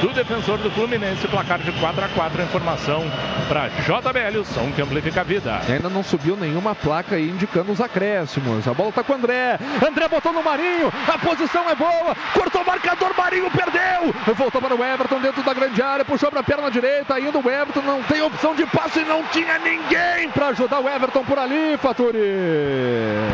do 0.00 0.08
defensor 0.12 0.58
do 0.58 0.70
Fluminense, 0.70 1.26
placar 1.28 1.58
de 1.58 1.72
4 1.72 2.04
a 2.04 2.08
4 2.08 2.42
informação 2.42 3.04
para 3.48 3.68
JBL, 3.68 4.38
o 4.40 4.44
som 4.44 4.70
que 4.72 4.82
amplifica 4.82 5.22
a 5.22 5.24
vida. 5.24 5.60
Ainda 5.68 5.88
não 5.88 6.02
subiu 6.02 6.36
nenhuma 6.36 6.74
placa 6.74 7.16
aí 7.16 7.30
indicando 7.30 7.72
os 7.72 7.80
acréscimos. 7.80 8.66
A 8.68 8.74
bola 8.74 8.92
tá 8.92 9.02
com 9.02 9.12
o 9.12 9.16
André. 9.16 9.58
André 9.86 10.08
botou 10.08 10.32
no 10.32 10.42
Marinho. 10.42 10.92
A 11.08 11.18
posição 11.18 11.68
é 11.70 11.74
boa. 11.74 12.14
Cortou 12.32 12.62
o 12.62 12.66
marcador. 12.66 13.14
Marinho 13.16 13.50
perdeu. 13.50 14.14
Voltou 14.34 14.60
para 14.60 14.74
o 14.74 14.84
Everton 14.84 15.20
dentro 15.20 15.42
da 15.42 15.54
grande 15.54 15.80
área. 15.80 16.04
Puxou 16.04 16.30
para 16.30 16.40
a 16.40 16.44
perna 16.44 16.70
direita. 16.70 17.14
Ainda 17.14 17.38
o 17.38 17.50
Everton 17.50 17.82
não 17.82 18.02
tem 18.02 18.20
opção 18.22 18.54
de 18.54 18.66
passe. 18.66 19.00
Não 19.00 19.22
tinha 19.24 19.58
ninguém 19.58 20.28
para 20.30 20.48
ajudar 20.48 20.80
o 20.80 20.88
Everton 20.88 21.24
por 21.24 21.38
ali, 21.38 21.78
Faturi. 21.78 22.18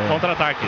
Contra-ataque. 0.09 0.67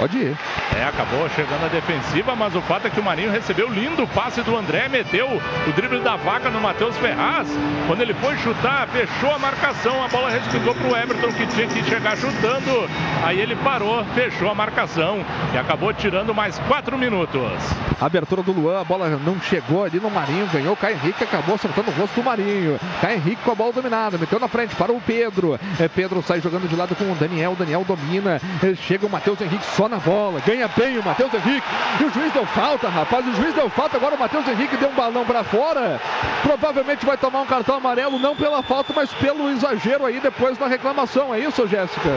Pode 0.00 0.16
ir. 0.16 0.34
É, 0.78 0.84
acabou 0.84 1.28
chegando 1.36 1.66
a 1.66 1.68
defensiva, 1.68 2.34
mas 2.34 2.54
o 2.54 2.62
fato 2.62 2.86
é 2.86 2.90
que 2.90 2.98
o 2.98 3.04
Marinho 3.04 3.30
recebeu 3.30 3.68
lindo 3.68 4.06
passe 4.08 4.40
do 4.40 4.56
André, 4.56 4.88
meteu 4.88 5.26
o 5.28 5.72
drible 5.72 6.00
da 6.00 6.16
vaca 6.16 6.48
no 6.48 6.58
Matheus 6.58 6.96
Ferraz. 6.96 7.46
Quando 7.86 8.00
ele 8.00 8.14
foi 8.14 8.34
chutar, 8.38 8.88
fechou 8.88 9.30
a 9.30 9.38
marcação, 9.38 10.02
a 10.02 10.08
bola 10.08 10.30
respingou 10.30 10.74
para 10.74 10.88
o 10.88 10.96
Everton 10.96 11.30
que 11.32 11.46
tinha 11.48 11.66
que 11.66 11.84
chegar 11.84 12.16
chutando. 12.16 12.88
Aí 13.22 13.38
ele 13.38 13.54
parou, 13.56 14.02
fechou 14.14 14.50
a 14.50 14.54
marcação 14.54 15.22
e 15.52 15.58
acabou 15.58 15.92
tirando 15.92 16.34
mais 16.34 16.58
quatro 16.60 16.96
minutos. 16.96 17.60
Abertura 18.00 18.42
do 18.42 18.52
Luan, 18.52 18.80
a 18.80 18.84
bola 18.84 19.10
não 19.22 19.38
chegou 19.42 19.84
ali 19.84 20.00
no 20.00 20.08
Marinho, 20.08 20.46
ganhou 20.46 20.72
o 20.72 20.76
Caio 20.78 20.96
Henrique, 20.96 21.24
acabou 21.24 21.56
acertando 21.56 21.90
o 21.90 21.94
rosto 21.94 22.14
do 22.14 22.24
Marinho. 22.24 22.80
Caio 23.02 23.16
Henrique 23.16 23.42
com 23.42 23.52
a 23.52 23.54
bola 23.54 23.74
dominada, 23.74 24.16
meteu 24.16 24.40
na 24.40 24.48
frente 24.48 24.74
para 24.74 24.92
o 24.92 24.98
Pedro. 24.98 25.60
É, 25.78 25.88
Pedro 25.88 26.22
sai 26.22 26.40
jogando 26.40 26.66
de 26.66 26.74
lado 26.74 26.96
com 26.96 27.04
o 27.04 27.14
Daniel, 27.16 27.54
Daniel 27.54 27.84
domina. 27.86 28.40
É, 28.62 28.74
Chega 28.74 29.06
o 29.06 29.10
Matheus 29.10 29.38
Henrique 29.40 29.66
só 29.66 29.89
na 29.90 29.98
bola, 29.98 30.40
ganha 30.40 30.68
bem 30.68 30.98
o 30.98 31.04
Matheus 31.04 31.34
Henrique. 31.34 31.66
E 32.00 32.04
o 32.04 32.10
juiz 32.10 32.32
deu 32.32 32.46
falta, 32.46 32.88
rapaz, 32.88 33.26
o 33.26 33.34
juiz 33.34 33.52
deu 33.54 33.68
falta. 33.68 33.96
Agora 33.96 34.14
o 34.14 34.18
Matheus 34.18 34.46
Henrique 34.46 34.76
deu 34.76 34.88
um 34.88 34.94
balão 34.94 35.24
para 35.24 35.42
fora. 35.42 36.00
Provavelmente 36.42 37.04
vai 37.04 37.16
tomar 37.16 37.40
um 37.42 37.46
cartão 37.46 37.76
amarelo, 37.76 38.18
não 38.18 38.36
pela 38.36 38.62
falta, 38.62 38.92
mas 38.94 39.12
pelo 39.14 39.50
exagero 39.50 40.06
aí 40.06 40.20
depois 40.20 40.56
da 40.56 40.66
reclamação. 40.66 41.34
É 41.34 41.40
isso, 41.40 41.66
Jéssica? 41.66 42.08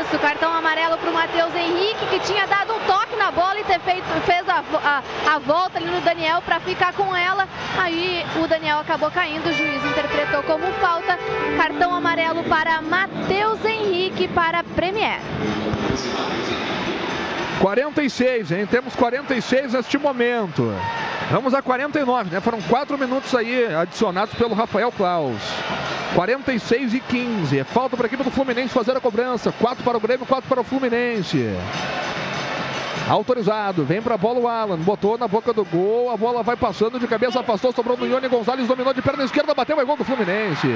Isso, 0.00 0.18
cartão 0.20 0.52
amarelo 0.54 0.96
pro 0.98 1.12
Matheus 1.12 1.54
Henrique, 1.54 2.06
que 2.06 2.20
tinha 2.20 2.46
dado 2.46 2.72
um 2.74 2.80
toque, 2.80 3.16
na 3.16 3.30
bola 3.30 3.58
e 3.58 3.64
ter 3.64 3.80
feito, 3.80 4.04
fez 4.24 4.48
a, 4.48 4.62
a, 4.82 5.34
a 5.34 5.38
volta 5.40 5.78
ali 5.78 5.90
no 5.90 6.00
Daniel 6.00 6.40
para 6.40 6.60
ficar 6.60 6.92
com 6.92 7.14
ela. 7.14 7.46
Aí 7.78 8.24
o 8.42 8.46
Daniel 8.46 8.78
acabou 8.78 9.10
caindo, 9.10 9.48
o 9.48 9.52
juiz 9.52 9.84
interpretou 9.84 10.42
como 10.44 10.66
falta. 10.74 11.18
Cartão 11.56 11.94
amarelo 11.94 12.44
para 12.44 12.80
Matheus 12.80 13.64
Henrique 13.64 14.28
para 14.28 14.60
a 14.60 14.64
Premier. 14.64 15.20
46, 17.60 18.52
hein? 18.52 18.66
Temos 18.66 18.96
46 18.96 19.74
neste 19.74 19.98
momento. 19.98 20.74
Vamos 21.30 21.52
a 21.52 21.60
49, 21.60 22.30
né? 22.30 22.40
Foram 22.40 22.60
4 22.62 22.98
minutos 22.98 23.34
aí 23.34 23.72
adicionados 23.74 24.34
pelo 24.34 24.54
Rafael 24.54 24.90
Klaus. 24.90 25.40
46 26.14 26.94
e 26.94 27.00
15. 27.00 27.58
É 27.58 27.64
falta 27.64 27.96
para 27.96 28.06
a 28.06 28.08
equipe 28.08 28.24
do 28.24 28.30
Fluminense 28.30 28.70
fazer 28.70 28.96
a 28.96 29.00
cobrança. 29.00 29.52
4 29.52 29.84
para 29.84 29.96
o 29.96 30.00
Grêmio, 30.00 30.26
4 30.26 30.48
para 30.48 30.60
o 30.62 30.64
Fluminense. 30.64 31.54
Autorizado, 33.08 33.84
vem 33.84 34.00
pra 34.00 34.16
bola 34.16 34.38
o 34.38 34.48
Alan, 34.48 34.76
botou 34.78 35.18
na 35.18 35.26
boca 35.26 35.52
do 35.52 35.64
gol, 35.64 36.10
a 36.12 36.16
bola 36.16 36.44
vai 36.44 36.56
passando 36.56 36.98
de 36.98 37.08
cabeça, 37.08 37.40
afastou, 37.40 37.72
sobrou 37.72 37.96
no 37.96 38.06
Ione 38.06 38.28
Gonzalez, 38.28 38.68
dominou 38.68 38.94
de 38.94 39.02
perna 39.02 39.24
esquerda, 39.24 39.52
bateu, 39.52 39.80
é 39.80 39.84
gol 39.84 39.96
do 39.96 40.04
Fluminense. 40.04 40.68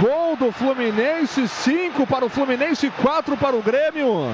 Gol 0.00 0.36
do 0.36 0.52
Fluminense, 0.52 1.48
5 1.48 2.06
para 2.06 2.24
o 2.24 2.28
Fluminense, 2.28 2.90
4 2.90 3.36
para 3.36 3.56
o 3.56 3.62
Grêmio. 3.62 4.28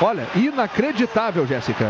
Olha, 0.00 0.26
inacreditável, 0.36 1.46
Jéssica. 1.46 1.86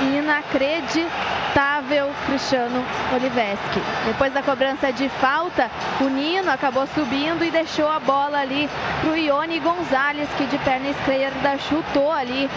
Inacreditável 0.00 2.10
Cristiano 2.26 2.84
Oliveski. 3.14 3.80
Depois 4.06 4.32
da 4.32 4.42
cobrança 4.42 4.92
de 4.92 5.08
falta, 5.08 5.70
o 6.00 6.04
Nino 6.04 6.50
acabou 6.50 6.86
subindo 6.88 7.44
e 7.44 7.50
deixou 7.50 7.88
a 7.88 7.98
bola 7.98 8.38
ali 8.38 8.68
pro 9.00 9.16
Ione 9.16 9.58
Gonzalez, 9.58 10.28
que 10.36 10.46
de 10.46 10.58
perna 10.58 10.90
esquerda 10.90 11.58
chutou 11.58 12.12
ali, 12.12 12.48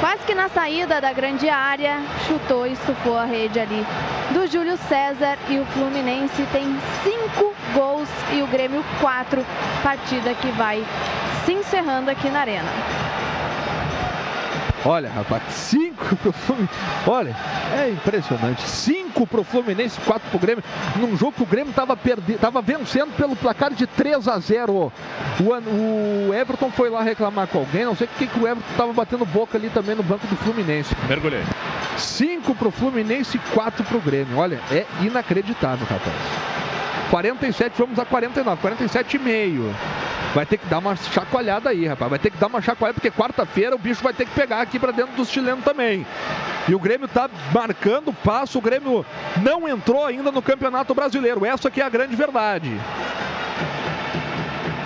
quase 0.00 0.24
que 0.24 0.34
na 0.34 0.48
saída 0.48 1.00
da 1.00 1.12
grande 1.12 1.48
área, 1.48 2.00
chutou 2.26 2.66
e 2.66 2.72
estufou 2.72 3.18
a 3.18 3.24
rede 3.24 3.60
ali 3.60 3.86
do 4.30 4.46
Júlio 4.46 4.76
César. 4.88 5.36
E 5.48 5.58
o 5.58 5.66
Fluminense 5.66 6.46
tem 6.52 6.64
cinco 7.02 7.54
gols 7.74 8.08
e 8.32 8.42
o 8.42 8.46
Grêmio 8.46 8.84
quatro. 9.00 9.44
Partida 9.82 10.34
que 10.34 10.50
vai 10.52 10.84
se 11.44 11.52
encerrando 11.52 12.10
aqui 12.10 12.30
na 12.30 12.40
Arena. 12.40 12.70
Olha, 14.86 15.10
rapaz, 15.10 15.42
5 15.52 16.16
pro 16.16 16.32
Fluminense. 16.32 16.74
Olha, 17.08 17.36
é 17.76 17.90
impressionante. 17.90 18.62
5 18.62 19.26
pro 19.26 19.42
Fluminense, 19.42 19.98
4 20.00 20.30
pro 20.30 20.38
Grêmio. 20.38 20.62
Num 20.94 21.16
jogo 21.16 21.32
que 21.32 21.42
o 21.42 21.46
Grêmio 21.46 21.72
tava, 21.72 21.96
perde... 21.96 22.34
tava 22.34 22.62
vencendo 22.62 23.12
pelo 23.16 23.34
placar 23.34 23.74
de 23.74 23.84
3 23.84 24.28
a 24.28 24.38
0. 24.38 24.72
O, 24.72 24.92
o 26.28 26.34
Everton 26.34 26.70
foi 26.70 26.88
lá 26.88 27.02
reclamar 27.02 27.48
com 27.48 27.58
alguém. 27.58 27.84
Não 27.84 27.96
sei 27.96 28.06
o 28.06 28.10
que, 28.10 28.28
que 28.28 28.38
o 28.38 28.46
Everton 28.46 28.76
tava 28.76 28.92
batendo 28.92 29.24
boca 29.24 29.58
ali 29.58 29.70
também 29.70 29.96
no 29.96 30.04
banco 30.04 30.24
do 30.28 30.36
Fluminense. 30.36 30.94
Mergulhei. 31.08 31.42
5 31.96 32.54
pro 32.54 32.70
Fluminense 32.70 33.38
4 33.52 33.84
pro 33.84 34.00
Grêmio. 34.00 34.38
Olha, 34.38 34.60
é 34.70 34.86
inacreditável, 35.02 35.84
rapaz. 35.84 36.14
47, 37.10 37.74
vamos 37.78 37.98
a 37.98 38.04
49, 38.04 38.60
47 38.60 39.16
e 39.16 39.18
meio. 39.18 39.74
Vai 40.34 40.44
ter 40.44 40.58
que 40.58 40.66
dar 40.66 40.78
uma 40.78 40.94
chacoalhada 40.96 41.70
aí, 41.70 41.86
rapaz. 41.86 42.10
Vai 42.10 42.18
ter 42.18 42.30
que 42.30 42.36
dar 42.36 42.48
uma 42.48 42.60
chacoalhada, 42.60 43.00
porque 43.00 43.10
quarta-feira 43.10 43.74
o 43.74 43.78
bicho 43.78 44.02
vai 44.02 44.12
ter 44.12 44.26
que 44.26 44.32
pegar 44.32 44.60
aqui 44.60 44.78
pra 44.78 44.92
dentro 44.92 45.14
dos 45.16 45.30
chilenos 45.30 45.64
também. 45.64 46.06
E 46.68 46.74
o 46.74 46.78
Grêmio 46.78 47.08
tá 47.08 47.30
marcando 47.54 48.12
passo. 48.12 48.58
O 48.58 48.60
Grêmio 48.60 49.06
não 49.42 49.68
entrou 49.68 50.04
ainda 50.04 50.30
no 50.30 50.42
Campeonato 50.42 50.94
Brasileiro. 50.94 51.46
Essa 51.46 51.70
que 51.70 51.80
é 51.80 51.84
a 51.84 51.88
grande 51.88 52.16
verdade. 52.16 52.70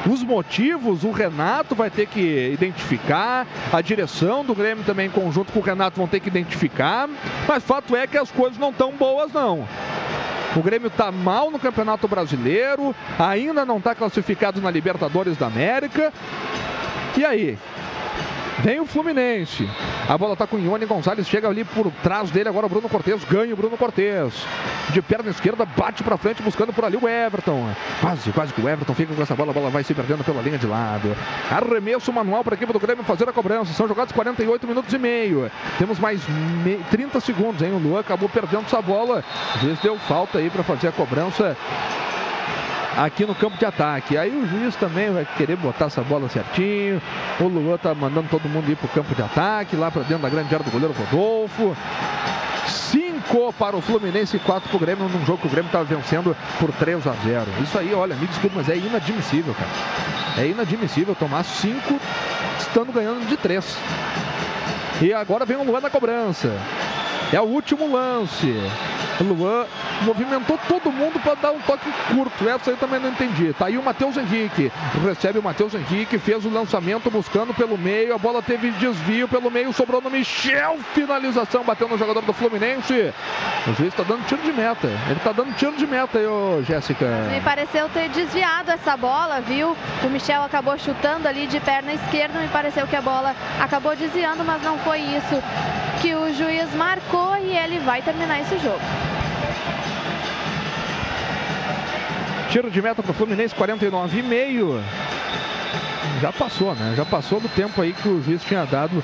Os 0.09 0.23
motivos 0.23 1.05
o 1.05 1.11
Renato 1.11 1.75
vai 1.75 1.91
ter 1.91 2.07
que 2.07 2.51
identificar, 2.53 3.47
a 3.73 3.81
direção 3.81 4.45
do 4.45 4.55
Grêmio 4.55 4.83
também, 4.83 5.07
em 5.07 5.11
conjunto 5.11 5.53
com 5.53 5.61
o 5.61 5.63
Renato, 5.63 5.99
vão 5.99 6.09
ter 6.09 6.21
que 6.21 6.29
identificar. 6.29 7.09
Mas 7.47 7.63
fato 7.63 7.95
é 7.95 8.07
que 8.07 8.17
as 8.17 8.31
coisas 8.31 8.59
não 8.59 8.71
estão 8.71 8.93
boas, 8.93 9.33
não. 9.33 9.67
O 10.57 10.63
Grêmio 10.63 10.89
está 10.89 11.13
mal 11.13 11.51
no 11.51 11.59
Campeonato 11.59 12.09
Brasileiro, 12.09 12.95
ainda 13.19 13.65
não 13.65 13.79
está 13.79 13.95
classificado 13.95 14.61
na 14.61 14.71
Libertadores 14.71 15.37
da 15.37 15.47
América. 15.47 16.13
E 17.17 17.25
aí? 17.25 17.59
Vem 18.59 18.79
o 18.81 18.85
Fluminense. 18.87 19.69
A 20.09 20.19
bola 20.19 20.37
tá 20.37 20.47
com 20.47 20.57
o 20.57 20.61
Ione 20.61 20.85
Gonzalez, 20.85 21.27
chega 21.27 21.49
ali 21.49 21.65
por 21.65 21.91
trás 22.03 22.31
dele 22.31 22.49
agora 22.49 22.67
o 22.67 22.69
Bruno 22.69 22.89
Cortes, 22.89 23.25
ganha 23.25 23.55
o 23.55 23.57
Bruno 23.57 23.77
Cortes. 23.77 24.45
De 24.91 25.01
perna 25.01 25.31
esquerda, 25.31 25.65
bate 25.65 26.03
pra 26.03 26.17
frente, 26.19 26.43
buscando 26.43 26.73
por 26.73 26.85
ali 26.85 26.97
o 26.97 27.09
Everton. 27.09 27.71
Quase, 28.01 28.33
quase 28.33 28.53
que 28.53 28.61
o 28.61 28.69
Everton 28.69 28.93
fica 28.95 29.15
com 29.15 29.23
essa 29.23 29.35
bola, 29.35 29.51
a 29.53 29.55
bola 29.55 29.71
vai 29.71 29.83
se 29.85 29.95
perdendo 29.95 30.23
pela 30.25 30.43
linha 30.43 30.59
de 30.59 30.67
lado. 30.67 31.17
Arremesso 31.51 32.13
manual 32.13 32.45
para 32.45 32.55
a 32.55 32.57
equipe 32.57 32.73
do 32.73 32.81
Grêmio 32.81 33.05
fazer 33.05 33.29
a 33.29 33.33
cobrança. 33.33 33.73
São 33.73 33.89
jogados 33.89 34.13
48 34.13 34.67
minutos 34.67 34.93
e 34.93 34.99
meio. 34.99 35.51
Temos 35.79 35.99
mais 35.99 36.21
me- 36.29 36.81
30 36.91 37.19
segundos, 37.21 37.63
hein? 37.63 37.73
O 37.73 37.79
Luan 37.79 38.01
acabou 38.01 38.29
perdendo 38.29 38.65
essa 38.67 38.83
bola. 38.83 39.25
O 39.57 39.59
juiz 39.61 39.79
deu 39.79 39.97
falta 40.01 40.39
aí 40.39 40.51
para 40.51 40.63
fazer 40.63 40.89
a 40.89 40.93
cobrança 40.93 41.57
aqui 42.97 43.27
no 43.27 43.35
campo 43.35 43.57
de 43.57 43.65
ataque. 43.65 44.17
Aí 44.17 44.31
o 44.31 44.47
juiz 44.47 44.77
também 44.77 45.11
vai 45.11 45.27
querer 45.37 45.57
botar 45.57 45.87
essa 45.87 46.03
bola 46.03 46.29
certinho. 46.29 47.01
O 47.41 47.45
Luan 47.45 47.77
tá 47.77 47.95
mandando 47.95 48.29
todo 48.29 48.49
mundo 48.49 48.71
ir 48.71 48.77
pro 48.77 48.89
campo 48.89 49.15
de 49.15 49.23
ataque, 49.23 49.77
lá 49.77 49.91
para 49.91 50.03
dentro 50.03 50.23
da 50.23 50.29
grande 50.29 50.55
área 50.55 50.65
do 50.65 50.71
goleiro 50.71 50.95
Rodolfo. 50.95 51.77
5 52.67 53.53
para 53.53 53.77
o 53.77 53.81
Fluminense 53.81 54.37
e 54.37 54.41
4 54.41 54.69
para 54.69 54.77
o 54.77 54.81
Grêmio 54.81 55.09
num 55.09 55.25
jogo 55.25 55.39
que 55.39 55.47
o 55.47 55.51
Grêmio 55.51 55.69
estava 55.69 55.85
vencendo 55.85 56.37
por 56.59 56.73
3 56.73 57.07
a 57.07 57.13
0. 57.13 57.47
Isso 57.63 57.79
aí, 57.79 57.95
olha, 57.95 58.17
me 58.17 58.27
desculpe, 58.27 58.57
mas 58.57 58.69
é 58.69 58.77
inadmissível, 58.77 59.55
cara. 59.55 59.71
É 60.39 60.49
inadmissível 60.49 61.15
tomar 61.15 61.45
5 61.45 62.01
estando 62.59 62.93
ganhando 62.93 63.27
de 63.29 63.37
3. 63.37 63.79
E 65.03 65.13
agora 65.13 65.45
vem 65.45 65.57
o 65.57 65.65
Luan 65.65 65.81
na 65.81 65.91
cobrança. 65.91 66.53
É 67.33 67.41
o 67.41 67.45
último 67.45 67.91
lance. 67.91 68.53
Luan 69.21 69.67
movimentou 70.03 70.59
todo 70.67 70.91
mundo 70.91 71.21
para 71.21 71.35
dar 71.35 71.53
um 71.53 71.61
toque 71.61 71.91
curto. 72.09 72.49
Essa 72.49 72.71
eu 72.71 72.77
também 72.77 72.99
não 72.99 73.11
entendi. 73.11 73.53
Tá 73.53 73.67
aí 73.67 73.77
o 73.77 73.83
Matheus 73.83 74.17
Henrique. 74.17 74.73
Recebe 75.05 75.39
o 75.39 75.43
Matheus 75.43 75.75
Henrique, 75.75 76.19
fez 76.19 76.45
o 76.45 76.51
lançamento 76.51 77.11
buscando 77.11 77.53
pelo 77.55 77.77
meio. 77.77 78.15
A 78.15 78.19
bola 78.19 78.43
teve 78.43 78.71
desvio 78.73 79.29
pelo 79.29 79.51
meio, 79.51 79.73
sobrou 79.73 80.01
no 80.01 80.11
Michel. 80.11 80.79
Finalização, 80.95 81.63
bateu 81.63 81.89
no 81.89 81.99
jogador 81.99 82.23
do 82.23 82.33
Fluminense. 82.33 83.13
O 83.67 83.75
juiz 83.75 83.95
tá 83.95 84.03
dando 84.03 84.27
tiro 84.27 84.43
de 84.43 84.53
meta. 84.53 84.89
Ele 85.09 85.21
tá 85.21 85.33
dando 85.33 85.55
tiro 85.55 85.77
de 85.77 85.87
meta 85.87 86.19
aí, 86.19 86.27
ô 86.27 86.63
Jéssica. 86.63 87.07
Me 87.31 87.41
pareceu 87.43 87.89
ter 87.91 88.09
desviado 88.09 88.71
essa 88.71 88.97
bola, 88.97 89.41
viu? 89.41 89.77
O 90.03 90.09
Michel 90.09 90.43
acabou 90.43 90.79
chutando 90.79 91.29
ali 91.29 91.47
de 91.47 91.61
perna 91.61 91.93
esquerda. 91.93 92.41
Me 92.41 92.49
pareceu 92.49 92.87
que 92.87 92.97
a 92.97 93.03
bola 93.03 93.37
acabou 93.61 93.95
desviando, 93.95 94.45
mas 94.45 94.63
não 94.63 94.79
foi 94.79 95.01
isso 95.01 95.43
que 96.01 96.15
o 96.15 96.33
juiz 96.33 96.75
marcou 96.75 97.20
e 97.43 97.57
ele 97.57 97.79
vai 97.81 98.03
terminar 98.03 98.41
esse 98.41 98.59
jogo. 98.59 98.81
Tiro 102.51 102.71
de 102.71 102.83
meta 102.83 103.03
pro 103.03 103.13
Fluminense, 103.13 103.55
49,5. 103.55 104.81
Já 106.21 106.33
passou, 106.33 106.75
né? 106.75 106.95
Já 106.97 107.05
passou 107.05 107.41
do 107.41 107.49
tempo 107.49 107.81
aí 107.81 107.93
que 107.93 108.09
o 108.09 108.23
juiz 108.23 108.43
tinha 108.43 108.65
dado 108.67 109.03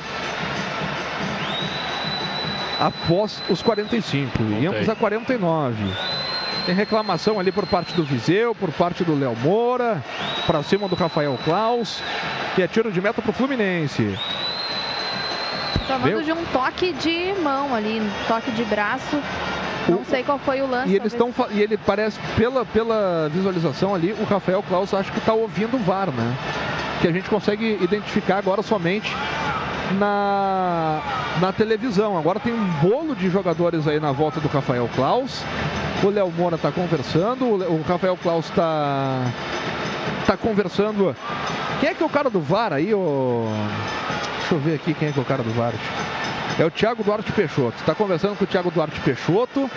após 2.80 3.42
os 3.48 3.62
45. 3.62 4.42
Íamos 4.60 4.88
a 4.88 4.94
49. 4.94 5.76
Tem 6.66 6.74
reclamação 6.74 7.38
ali 7.38 7.52
por 7.52 7.66
parte 7.66 7.94
do 7.94 8.04
Viseu, 8.04 8.54
por 8.54 8.70
parte 8.72 9.04
do 9.04 9.18
Léo 9.18 9.36
Moura, 9.36 10.02
para 10.46 10.62
cima 10.62 10.88
do 10.88 10.96
Rafael 10.96 11.38
Klaus. 11.44 12.02
E 12.58 12.62
é 12.62 12.66
tiro 12.66 12.90
de 12.90 13.00
meta 13.00 13.22
pro 13.22 13.32
Fluminense. 13.32 14.18
Falando 15.86 16.02
Veio- 16.04 16.22
de 16.24 16.32
um 16.32 16.44
toque 16.46 16.92
de 16.92 17.34
mão 17.42 17.74
ali, 17.74 18.00
um 18.00 18.10
toque 18.28 18.50
de 18.50 18.64
braço. 18.64 19.18
Não 19.88 20.04
sei 20.04 20.24
qual 20.24 20.38
foi 20.38 20.60
o 20.62 20.66
lance. 20.68 20.88
E 20.90 20.96
eles 20.96 21.12
estão 21.12 21.32
e 21.52 21.60
ele 21.60 21.76
parece 21.76 22.18
pela 22.36 22.64
pela 22.64 23.30
visualização 23.32 23.94
ali, 23.94 24.12
o 24.18 24.24
Rafael 24.24 24.62
Klaus 24.68 24.92
acho 24.92 25.12
que 25.12 25.18
está 25.18 25.32
ouvindo 25.32 25.76
o 25.76 25.80
VAR, 25.80 26.10
né? 26.10 26.34
Que 27.00 27.06
a 27.06 27.12
gente 27.12 27.28
consegue 27.30 27.78
identificar 27.80 28.38
agora 28.38 28.62
somente 28.62 29.14
na 29.98 31.00
na 31.40 31.52
televisão. 31.52 32.18
Agora 32.18 32.40
tem 32.40 32.52
um 32.52 32.66
bolo 32.82 33.14
de 33.14 33.30
jogadores 33.30 33.86
aí 33.86 34.00
na 34.00 34.10
volta 34.10 34.40
do 34.40 34.48
Rafael 34.48 34.88
Klaus. 34.94 35.42
O 36.02 36.08
Léo 36.10 36.32
Moura 36.36 36.56
está 36.56 36.72
conversando, 36.72 37.44
o 37.44 37.56
o 37.78 37.84
Rafael 37.86 38.16
Klaus 38.20 38.46
está 38.46 39.20
tá 40.26 40.36
conversando. 40.36 41.14
Quem 41.80 41.90
é 41.90 41.94
que 41.94 42.02
é 42.02 42.06
o 42.06 42.10
cara 42.10 42.28
do 42.28 42.40
VAR 42.40 42.72
aí, 42.72 42.92
ô? 42.92 43.46
Deixa 44.46 44.54
eu 44.54 44.60
ver 44.60 44.76
aqui 44.76 44.94
quem 44.94 45.08
é 45.08 45.12
que 45.12 45.18
é 45.18 45.22
o 45.22 45.24
cara 45.24 45.42
do 45.42 45.50
VAR. 45.50 45.72
É 46.56 46.64
o 46.64 46.70
Thiago 46.70 47.02
Duarte 47.02 47.32
Peixoto. 47.32 47.76
Está 47.80 47.96
conversando 47.96 48.36
com 48.36 48.44
o 48.44 48.46
Thiago 48.46 48.70
Duarte 48.70 49.00
Peixoto. 49.00 49.68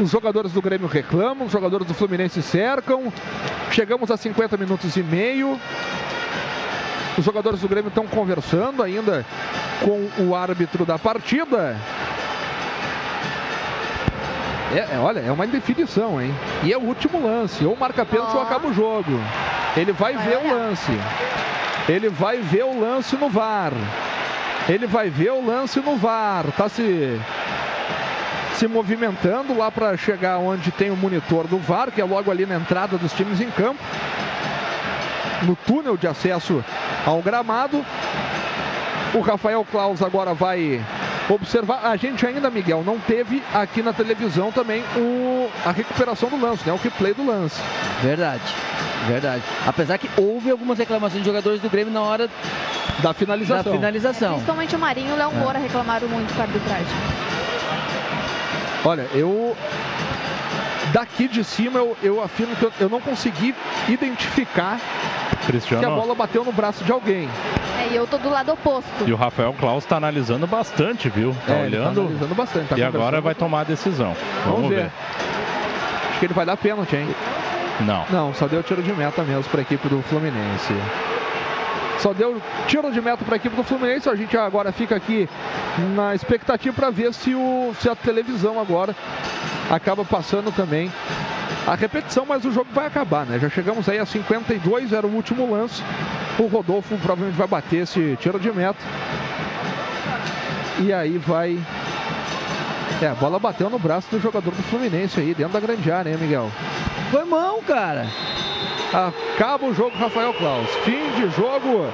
Os 0.00 0.08
jogadores 0.08 0.52
do 0.52 0.62
Grêmio 0.62 0.86
reclamam, 0.86 1.46
os 1.46 1.52
jogadores 1.52 1.88
do 1.88 1.92
Fluminense 1.92 2.40
cercam. 2.42 3.12
Chegamos 3.72 4.12
a 4.12 4.16
50 4.16 4.56
minutos 4.58 4.96
e 4.96 5.02
meio. 5.02 5.58
Os 7.18 7.24
jogadores 7.24 7.58
do 7.58 7.68
Grêmio 7.68 7.88
estão 7.88 8.06
conversando 8.06 8.80
ainda 8.80 9.26
com 9.82 10.08
o 10.22 10.32
árbitro 10.32 10.86
da 10.86 11.00
partida. 11.00 11.76
É, 14.72 14.94
é, 14.94 14.98
olha, 15.00 15.18
é 15.18 15.32
uma 15.32 15.46
indefinição, 15.46 16.22
hein? 16.22 16.32
E 16.62 16.72
é 16.72 16.78
o 16.78 16.82
último 16.82 17.20
lance. 17.20 17.64
Ou 17.64 17.74
marca 17.74 18.06
pênalti 18.06 18.36
ou 18.36 18.42
acaba 18.42 18.68
o 18.68 18.72
jogo. 18.72 19.20
Ele 19.76 19.90
vai 19.90 20.16
ver 20.16 20.38
o 20.38 20.54
lance. 20.54 20.92
Ele 21.88 22.08
vai 22.08 22.38
ver 22.38 22.64
o 22.64 22.80
lance 22.80 23.16
no 23.16 23.28
VAR. 23.28 23.72
Ele 24.68 24.86
vai 24.86 25.08
ver 25.08 25.30
o 25.30 25.44
lance 25.44 25.80
no 25.80 25.96
VAR. 25.96 26.46
Tá 26.56 26.68
se 26.68 27.20
se 28.54 28.66
movimentando 28.66 29.56
lá 29.56 29.70
para 29.70 29.96
chegar 29.98 30.38
onde 30.38 30.70
tem 30.70 30.90
o 30.90 30.96
monitor 30.96 31.46
do 31.46 31.58
VAR, 31.58 31.90
que 31.90 32.00
é 32.00 32.04
logo 32.04 32.30
ali 32.30 32.46
na 32.46 32.56
entrada 32.56 32.96
dos 32.96 33.12
times 33.12 33.40
em 33.40 33.50
campo. 33.50 33.82
No 35.42 35.54
túnel 35.54 35.96
de 35.96 36.06
acesso 36.06 36.64
ao 37.04 37.20
gramado. 37.20 37.84
O 39.14 39.20
Rafael 39.20 39.64
Claus 39.70 40.02
agora 40.02 40.34
vai 40.34 40.82
observar. 41.28 41.80
A 41.84 41.96
gente 41.96 42.24
ainda, 42.26 42.50
Miguel, 42.50 42.82
não 42.84 42.98
teve 42.98 43.42
aqui 43.54 43.82
na 43.82 43.92
televisão 43.92 44.52
também 44.52 44.82
o, 44.96 45.48
a 45.64 45.72
recuperação 45.72 46.28
do 46.28 46.40
lance, 46.40 46.66
né? 46.66 46.72
O 46.72 46.76
replay 46.76 47.14
do 47.14 47.24
lance. 47.26 47.60
Verdade, 48.02 48.42
verdade. 49.06 49.42
Apesar 49.66 49.98
que 49.98 50.08
houve 50.20 50.50
algumas 50.50 50.78
reclamações 50.78 51.22
de 51.22 51.26
jogadores 51.28 51.60
do 51.60 51.68
Grêmio 51.70 51.92
na 51.92 52.02
hora 52.02 52.28
da 53.02 53.12
finalização. 53.12 53.72
Da 53.72 53.78
finalização. 53.78 54.32
Principalmente 54.34 54.76
o 54.76 54.78
Marinho 54.78 55.10
e 55.10 55.12
o 55.12 55.16
Léo 55.16 55.30
É. 55.32 55.34
Moura 55.34 55.58
reclamaram 55.58 56.08
muito 56.08 56.34
com 56.34 56.40
a 56.40 56.44
arbitragem. 56.44 56.86
Olha, 58.84 59.06
eu. 59.14 59.56
Daqui 60.96 61.28
de 61.28 61.44
cima 61.44 61.78
eu, 61.78 61.94
eu 62.02 62.22
afirmo 62.22 62.56
que 62.56 62.62
eu, 62.64 62.72
eu 62.80 62.88
não 62.88 63.02
consegui 63.02 63.54
identificar 63.86 64.80
Cristiano. 65.46 65.82
que 65.82 65.86
a 65.86 65.94
bola 65.94 66.14
bateu 66.14 66.42
no 66.42 66.50
braço 66.50 66.82
de 66.84 66.90
alguém. 66.90 67.28
É, 67.78 67.92
e 67.92 67.96
eu 67.96 68.06
tô 68.06 68.16
do 68.16 68.30
lado 68.30 68.50
oposto. 68.52 68.88
E 69.06 69.12
o 69.12 69.16
Rafael 69.16 69.52
Klaus 69.52 69.84
está 69.84 69.98
analisando 69.98 70.46
bastante, 70.46 71.10
viu? 71.10 71.36
Tá 71.46 71.52
É, 71.52 71.56
tá 71.58 71.62
olhando. 71.64 72.00
analisando 72.00 72.34
bastante, 72.34 72.68
tá 72.68 72.78
e 72.78 72.82
agora 72.82 73.20
vai 73.20 73.34
tomar 73.34 73.60
a 73.60 73.64
decisão. 73.64 74.16
Vamos, 74.46 74.60
Vamos, 74.62 74.68
ver. 74.70 74.84
ver. 74.84 74.90
Acho 76.12 76.18
que 76.20 76.24
ele 76.24 76.32
vai 76.32 76.46
dar 76.46 76.56
pênalti, 76.56 76.96
hein? 76.96 77.14
Não. 77.80 78.06
Não, 78.08 78.32
só 78.32 78.46
deu 78.48 78.62
tiro 78.62 78.82
de 78.82 78.90
meta 78.94 79.22
mesmo 79.22 79.44
para 79.50 79.60
a 79.60 79.62
equipe 79.62 79.86
do 79.90 80.00
Fluminense. 80.00 80.72
Só 81.98 82.12
deu 82.12 82.40
tiro 82.66 82.90
de 82.92 83.00
meta 83.00 83.24
para 83.24 83.34
a 83.34 83.36
equipe 83.36 83.56
do 83.56 83.64
Fluminense. 83.64 84.08
A 84.08 84.14
gente 84.14 84.36
agora 84.36 84.72
fica 84.72 84.96
aqui 84.96 85.28
na 85.94 86.14
expectativa 86.14 86.74
para 86.74 86.90
ver 86.90 87.12
se, 87.14 87.34
o, 87.34 87.74
se 87.80 87.88
a 87.88 87.94
televisão 87.94 88.60
agora 88.60 88.94
acaba 89.70 90.04
passando 90.04 90.52
também 90.52 90.90
a 91.66 91.74
repetição, 91.74 92.24
mas 92.24 92.44
o 92.44 92.52
jogo 92.52 92.68
vai 92.72 92.86
acabar, 92.86 93.26
né? 93.26 93.38
Já 93.40 93.50
chegamos 93.50 93.88
aí 93.88 93.98
a 93.98 94.06
52, 94.06 94.92
era 94.92 95.06
o 95.06 95.12
último 95.12 95.50
lance. 95.50 95.82
O 96.38 96.46
Rodolfo 96.46 96.96
provavelmente 96.98 97.36
vai 97.36 97.48
bater 97.48 97.82
esse 97.82 98.16
tiro 98.20 98.38
de 98.38 98.52
meta. 98.52 98.78
E 100.78 100.92
aí 100.92 101.18
vai. 101.18 101.58
É, 103.02 103.08
a 103.08 103.14
bola 103.14 103.38
bateu 103.38 103.68
no 103.68 103.78
braço 103.78 104.08
do 104.10 104.20
jogador 104.20 104.50
do 104.50 104.62
Fluminense 104.64 105.20
aí, 105.20 105.34
dentro 105.34 105.52
da 105.52 105.60
grande 105.60 105.90
área, 105.90 106.10
hein, 106.10 106.16
Miguel? 106.18 106.50
Foi 107.10 107.24
mão, 107.24 107.62
cara. 107.62 108.06
Acaba 108.92 109.66
o 109.66 109.74
jogo, 109.74 109.96
Rafael 109.96 110.32
Klaus. 110.34 110.68
Fim 110.84 111.10
de 111.16 111.28
jogo. 111.36 111.86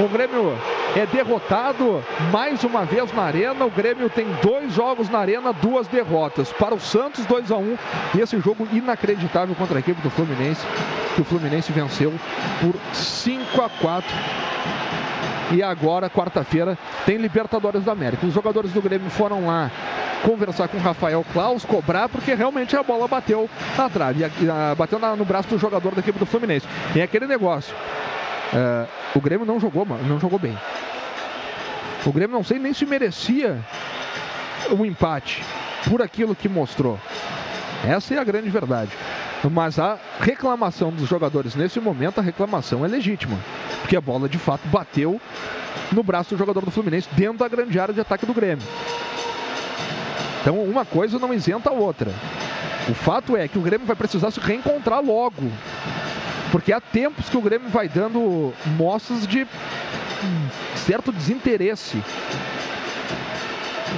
O 0.00 0.08
Grêmio 0.08 0.56
é 0.94 1.04
derrotado 1.06 2.04
mais 2.30 2.62
uma 2.62 2.84
vez 2.84 3.12
na 3.12 3.22
Arena. 3.22 3.64
O 3.64 3.70
Grêmio 3.70 4.08
tem 4.08 4.26
dois 4.40 4.72
jogos 4.72 5.08
na 5.08 5.18
Arena, 5.18 5.52
duas 5.52 5.88
derrotas. 5.88 6.52
Para 6.52 6.74
o 6.74 6.80
Santos, 6.80 7.26
2 7.26 7.50
a 7.50 7.56
1 7.56 7.78
E 8.14 8.20
esse 8.20 8.38
jogo 8.38 8.68
inacreditável 8.72 9.54
contra 9.56 9.78
a 9.78 9.80
equipe 9.80 10.00
do 10.02 10.10
Fluminense, 10.10 10.64
que 11.16 11.22
o 11.22 11.24
Fluminense 11.24 11.72
venceu 11.72 12.14
por 12.60 12.74
5 12.94 13.60
a 13.60 13.68
4 13.68 14.08
e 15.50 15.62
agora, 15.62 16.10
quarta-feira, 16.10 16.76
tem 17.06 17.16
Libertadores 17.16 17.84
da 17.84 17.92
América. 17.92 18.26
Os 18.26 18.34
jogadores 18.34 18.72
do 18.72 18.82
Grêmio 18.82 19.10
foram 19.10 19.46
lá 19.46 19.70
conversar 20.24 20.68
com 20.68 20.76
o 20.76 20.80
Rafael 20.80 21.24
Klaus, 21.32 21.64
cobrar, 21.64 22.08
porque 22.08 22.34
realmente 22.34 22.76
a 22.76 22.82
bola 22.82 23.06
bateu 23.06 23.48
na 23.76 23.88
trave, 23.88 24.24
bateu 24.76 24.98
no 24.98 25.24
braço 25.24 25.48
do 25.48 25.58
jogador 25.58 25.94
da 25.94 26.00
equipe 26.00 26.18
do 26.18 26.26
Fluminense. 26.26 26.66
E 26.94 27.00
é 27.00 27.02
aquele 27.02 27.26
negócio. 27.26 27.74
é, 28.52 28.86
o 29.14 29.20
Grêmio 29.20 29.46
não 29.46 29.60
jogou, 29.60 29.86
não 29.86 30.18
jogou 30.18 30.38
bem. 30.38 30.56
O 32.04 32.12
Grêmio 32.12 32.36
não 32.36 32.44
sei 32.44 32.58
nem 32.58 32.72
se 32.72 32.86
merecia 32.86 33.58
um 34.70 34.84
empate 34.84 35.42
por 35.88 36.02
aquilo 36.02 36.34
que 36.34 36.48
mostrou. 36.48 36.98
Essa 37.84 38.14
é 38.14 38.18
a 38.18 38.24
grande 38.24 38.50
verdade. 38.50 38.90
Mas 39.50 39.78
a 39.78 39.98
reclamação 40.20 40.90
dos 40.90 41.08
jogadores 41.08 41.54
nesse 41.54 41.78
momento, 41.80 42.18
a 42.18 42.22
reclamação 42.22 42.84
é 42.84 42.88
legítima. 42.88 43.38
Porque 43.80 43.96
a 43.96 44.00
bola 44.00 44.28
de 44.28 44.38
fato 44.38 44.66
bateu 44.68 45.20
no 45.92 46.02
braço 46.02 46.34
do 46.34 46.38
jogador 46.38 46.64
do 46.64 46.70
Fluminense 46.70 47.08
dentro 47.12 47.38
da 47.38 47.48
grande 47.48 47.78
área 47.78 47.94
de 47.94 48.00
ataque 48.00 48.26
do 48.26 48.34
Grêmio. 48.34 48.66
Então 50.40 50.62
uma 50.62 50.84
coisa 50.84 51.18
não 51.18 51.32
isenta 51.32 51.70
a 51.70 51.72
outra. 51.72 52.12
O 52.88 52.94
fato 52.94 53.36
é 53.36 53.46
que 53.46 53.58
o 53.58 53.62
Grêmio 53.62 53.86
vai 53.86 53.96
precisar 53.96 54.30
se 54.30 54.40
reencontrar 54.40 55.02
logo. 55.02 55.50
Porque 56.50 56.72
há 56.72 56.80
tempos 56.80 57.28
que 57.28 57.36
o 57.36 57.42
Grêmio 57.42 57.68
vai 57.68 57.88
dando 57.88 58.52
mostras 58.76 59.26
de 59.26 59.42
hum, 59.42 60.48
certo 60.74 61.12
desinteresse. 61.12 62.02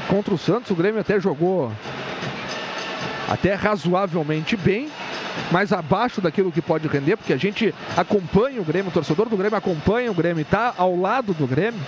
Contra 0.09 0.35
o 0.35 0.39
Santos, 0.39 0.71
o 0.71 0.75
Grêmio 0.75 1.01
até 1.01 1.21
jogou 1.21 1.73
até 3.31 3.55
razoavelmente 3.55 4.57
bem, 4.57 4.91
mas 5.53 5.73
abaixo 5.73 6.21
daquilo 6.21 6.51
que 6.51 6.61
pode 6.61 6.89
render, 6.89 7.17
porque 7.17 7.33
a 7.33 7.37
gente 7.37 7.73
acompanha 7.97 8.61
o 8.61 8.65
Grêmio, 8.65 8.91
o 8.91 8.93
torcedor 8.93 9.29
do 9.29 9.37
Grêmio 9.37 9.57
acompanha 9.57 10.11
o 10.11 10.15
Grêmio, 10.15 10.43
está 10.43 10.75
ao 10.77 10.97
lado 10.97 11.33
do 11.33 11.47
Grêmio, 11.47 11.81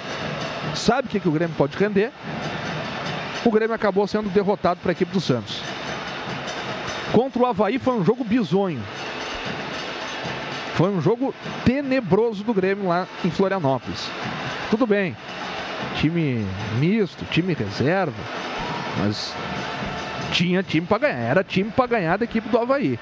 sabe 0.76 1.08
o 1.08 1.10
que, 1.10 1.18
que 1.18 1.28
o 1.28 1.32
Grêmio 1.32 1.56
pode 1.58 1.76
render. 1.76 2.12
O 3.44 3.50
Grêmio 3.50 3.74
acabou 3.74 4.06
sendo 4.06 4.28
derrotado 4.30 4.78
para 4.80 4.92
a 4.92 4.94
equipe 4.94 5.12
do 5.12 5.20
Santos. 5.20 5.60
Contra 7.12 7.42
o 7.42 7.46
Havaí 7.46 7.80
foi 7.80 7.94
um 7.94 8.04
jogo 8.04 8.22
bizonho. 8.22 8.80
Foi 10.74 10.90
um 10.90 11.00
jogo 11.00 11.34
tenebroso 11.64 12.44
do 12.44 12.54
Grêmio 12.54 12.86
lá 12.86 13.06
em 13.24 13.30
Florianópolis. 13.30 14.08
Tudo 14.70 14.86
bem, 14.86 15.16
time 15.96 16.46
misto, 16.78 17.24
time 17.26 17.52
reserva, 17.52 18.14
mas 18.98 19.34
tinha 20.32 20.62
time 20.62 20.86
para 20.86 20.98
ganhar, 20.98 21.18
era 21.18 21.44
time 21.44 21.70
para 21.70 21.86
ganhar 21.86 22.16
da 22.16 22.24
equipe 22.24 22.48
do 22.48 22.58
Havaí, 22.58 22.98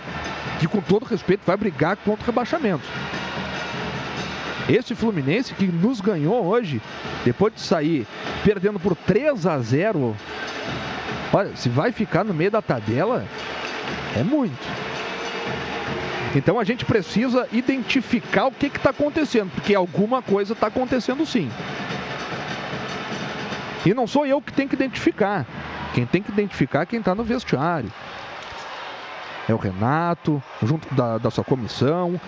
que 0.59 0.67
com 0.67 0.81
todo 0.81 1.07
respeito 1.07 1.43
vai 1.47 1.57
brigar 1.57 1.97
contra 1.97 2.23
o 2.23 2.27
rebaixamento. 2.27 2.83
Esse 4.69 4.95
Fluminense 4.95 5.55
que 5.55 5.67
nos 5.67 6.01
ganhou 6.01 6.45
hoje, 6.45 6.81
depois 7.25 7.55
de 7.55 7.61
sair 7.61 8.07
perdendo 8.45 8.79
por 8.79 8.95
3 8.95 9.47
a 9.47 9.59
0, 9.59 10.17
olha, 11.33 11.57
se 11.57 11.69
vai 11.69 11.93
ficar 11.93 12.25
no 12.25 12.35
meio 12.35 12.51
da 12.51 12.61
tabela, 12.61 13.25
é 14.17 14.23
muito. 14.23 14.59
Então 16.35 16.61
a 16.61 16.65
gente 16.65 16.85
precisa 16.85 17.49
identificar 17.53 18.47
o 18.47 18.53
que 18.53 18.67
está 18.67 18.91
acontecendo, 18.91 19.51
porque 19.53 19.75
alguma 19.75 20.23
coisa 20.23 20.53
está 20.53 20.69
acontecendo 20.69 21.27
sim. 21.27 21.51
E 23.85 23.95
não 23.95 24.07
sou 24.07 24.27
eu 24.27 24.41
que 24.41 24.53
tenho 24.53 24.69
que 24.69 24.75
identificar. 24.75 25.47
Quem 25.95 26.07
tem 26.07 26.23
que 26.23 26.31
identificar 26.31 26.83
é 26.83 26.87
quem 26.87 26.99
está 27.01 27.15
no 27.15 27.25
vestiário. 27.25 27.93
É 29.49 29.55
o 29.55 29.57
Renato, 29.57 30.43
junto 30.63 30.93
da, 30.95 31.19
da 31.19 31.31
sua 31.31 31.43
comissão, 31.43 32.21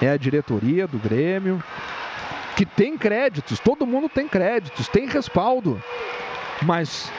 é 0.00 0.08
a 0.08 0.16
diretoria 0.16 0.86
do 0.86 0.98
Grêmio, 0.98 1.62
que 2.56 2.64
tem 2.64 2.96
créditos, 2.96 3.58
todo 3.58 3.86
mundo 3.86 4.08
tem 4.08 4.26
créditos, 4.26 4.88
tem 4.88 5.06
respaldo. 5.06 5.82
Mas 6.62 7.12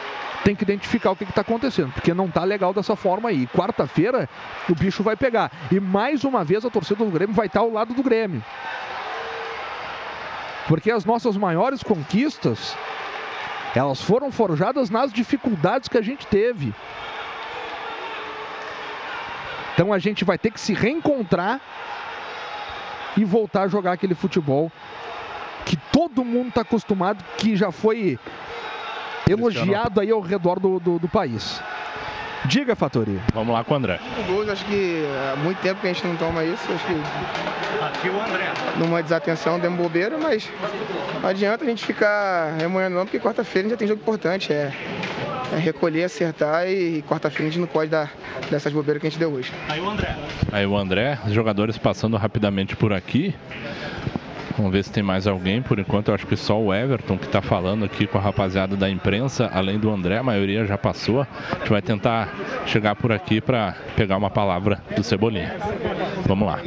tem 0.43 0.55
que 0.55 0.63
identificar 0.63 1.11
o 1.11 1.15
que 1.15 1.23
está 1.23 1.41
acontecendo, 1.41 1.91
porque 1.93 2.13
não 2.13 2.25
está 2.25 2.43
legal 2.43 2.73
dessa 2.73 2.95
forma 2.95 3.29
aí. 3.29 3.47
Quarta-feira 3.47 4.29
o 4.69 4.75
bicho 4.75 5.03
vai 5.03 5.15
pegar. 5.15 5.51
E 5.71 5.79
mais 5.79 6.23
uma 6.23 6.43
vez 6.43 6.65
a 6.65 6.69
torcida 6.69 7.03
do 7.03 7.11
Grêmio 7.11 7.35
vai 7.35 7.47
estar 7.47 7.61
ao 7.61 7.71
lado 7.71 7.93
do 7.93 8.03
Grêmio. 8.03 8.43
Porque 10.67 10.91
as 10.91 11.05
nossas 11.05 11.37
maiores 11.37 11.83
conquistas, 11.83 12.75
elas 13.79 14.01
foram 14.01 14.31
forjadas 14.31 14.89
nas 14.89 15.11
dificuldades 15.11 15.89
que 15.89 15.97
a 15.97 16.01
gente 16.01 16.27
teve. 16.27 16.73
Então 19.73 19.91
a 19.91 19.99
gente 19.99 20.23
vai 20.23 20.37
ter 20.37 20.51
que 20.51 20.59
se 20.59 20.73
reencontrar 20.73 21.59
e 23.17 23.23
voltar 23.23 23.63
a 23.63 23.67
jogar 23.67 23.93
aquele 23.93 24.15
futebol 24.15 24.71
que 25.65 25.75
todo 25.91 26.23
mundo 26.23 26.49
está 26.49 26.61
acostumado, 26.61 27.23
que 27.37 27.55
já 27.55 27.71
foi 27.71 28.19
elogiado 29.29 30.01
aí 30.01 30.11
ao 30.11 30.21
redor 30.21 30.59
do, 30.59 30.79
do, 30.79 30.99
do 30.99 31.07
país. 31.07 31.61
Diga, 32.45 32.75
Fatori. 32.75 33.19
Vamos 33.33 33.53
lá 33.53 33.63
com 33.63 33.73
o 33.73 33.77
André. 33.77 33.99
gols, 34.27 34.49
acho 34.49 34.65
que 34.65 35.05
há 35.31 35.35
muito 35.37 35.59
tempo 35.59 35.79
que 35.81 35.87
a 35.87 35.93
gente 35.93 36.05
não 36.05 36.15
toma 36.15 36.43
isso. 36.43 36.63
Acho 36.73 36.85
que 36.85 36.93
Aqui 37.83 38.09
o 38.09 38.21
André. 38.21 38.51
numa 38.77 39.01
desatenção, 39.01 39.59
demos 39.59 39.77
bobeira, 39.79 40.17
mas 40.17 40.49
não 41.21 41.29
adianta 41.29 41.63
a 41.63 41.67
gente 41.67 41.85
ficar 41.85 42.55
remoendo 42.57 42.95
não, 42.95 43.05
porque 43.05 43.19
quarta-feira 43.19 43.67
a 43.67 43.69
gente 43.69 43.71
já 43.71 43.77
tem 43.77 43.87
jogo 43.87 44.01
importante. 44.01 44.51
É, 44.51 44.71
é 45.53 45.57
recolher, 45.57 46.03
acertar 46.03 46.67
e 46.67 47.01
quarta-feira 47.07 47.43
a 47.43 47.51
gente 47.51 47.59
não 47.59 47.67
pode 47.67 47.89
dar 47.91 48.11
dessas 48.49 48.73
bobeiras 48.73 48.99
que 49.01 49.07
a 49.07 49.09
gente 49.09 49.19
deu 49.19 49.31
hoje. 49.31 49.51
Aí 49.69 49.79
o 49.79 49.89
André. 49.89 50.15
Aí 50.51 50.65
o 50.65 50.77
André, 50.77 51.17
os 51.25 51.33
jogadores 51.33 51.77
passando 51.77 52.17
rapidamente 52.17 52.75
por 52.75 52.91
aqui. 52.93 53.33
Vamos 54.57 54.71
ver 54.71 54.83
se 54.83 54.91
tem 54.91 55.01
mais 55.03 55.25
alguém. 55.25 55.61
Por 55.61 55.79
enquanto, 55.79 56.09
eu 56.09 56.15
acho 56.15 56.27
que 56.27 56.35
só 56.35 56.59
o 56.59 56.73
Everton 56.73 57.17
que 57.17 57.25
está 57.25 57.41
falando 57.41 57.83
aqui 57.83 58.05
com 58.05 58.17
a 58.17 58.21
rapaziada 58.21 58.75
da 58.75 58.89
imprensa, 58.89 59.49
além 59.53 59.79
do 59.79 59.89
André, 59.89 60.17
a 60.17 60.23
maioria 60.23 60.65
já 60.65 60.77
passou. 60.77 61.21
A 61.21 61.57
gente 61.59 61.69
vai 61.69 61.81
tentar 61.81 62.33
chegar 62.65 62.95
por 62.95 63.11
aqui 63.11 63.41
para 63.41 63.75
pegar 63.95 64.17
uma 64.17 64.29
palavra 64.29 64.81
do 64.95 65.03
Cebolinha. 65.03 65.55
Vamos 66.25 66.47
lá. 66.47 66.59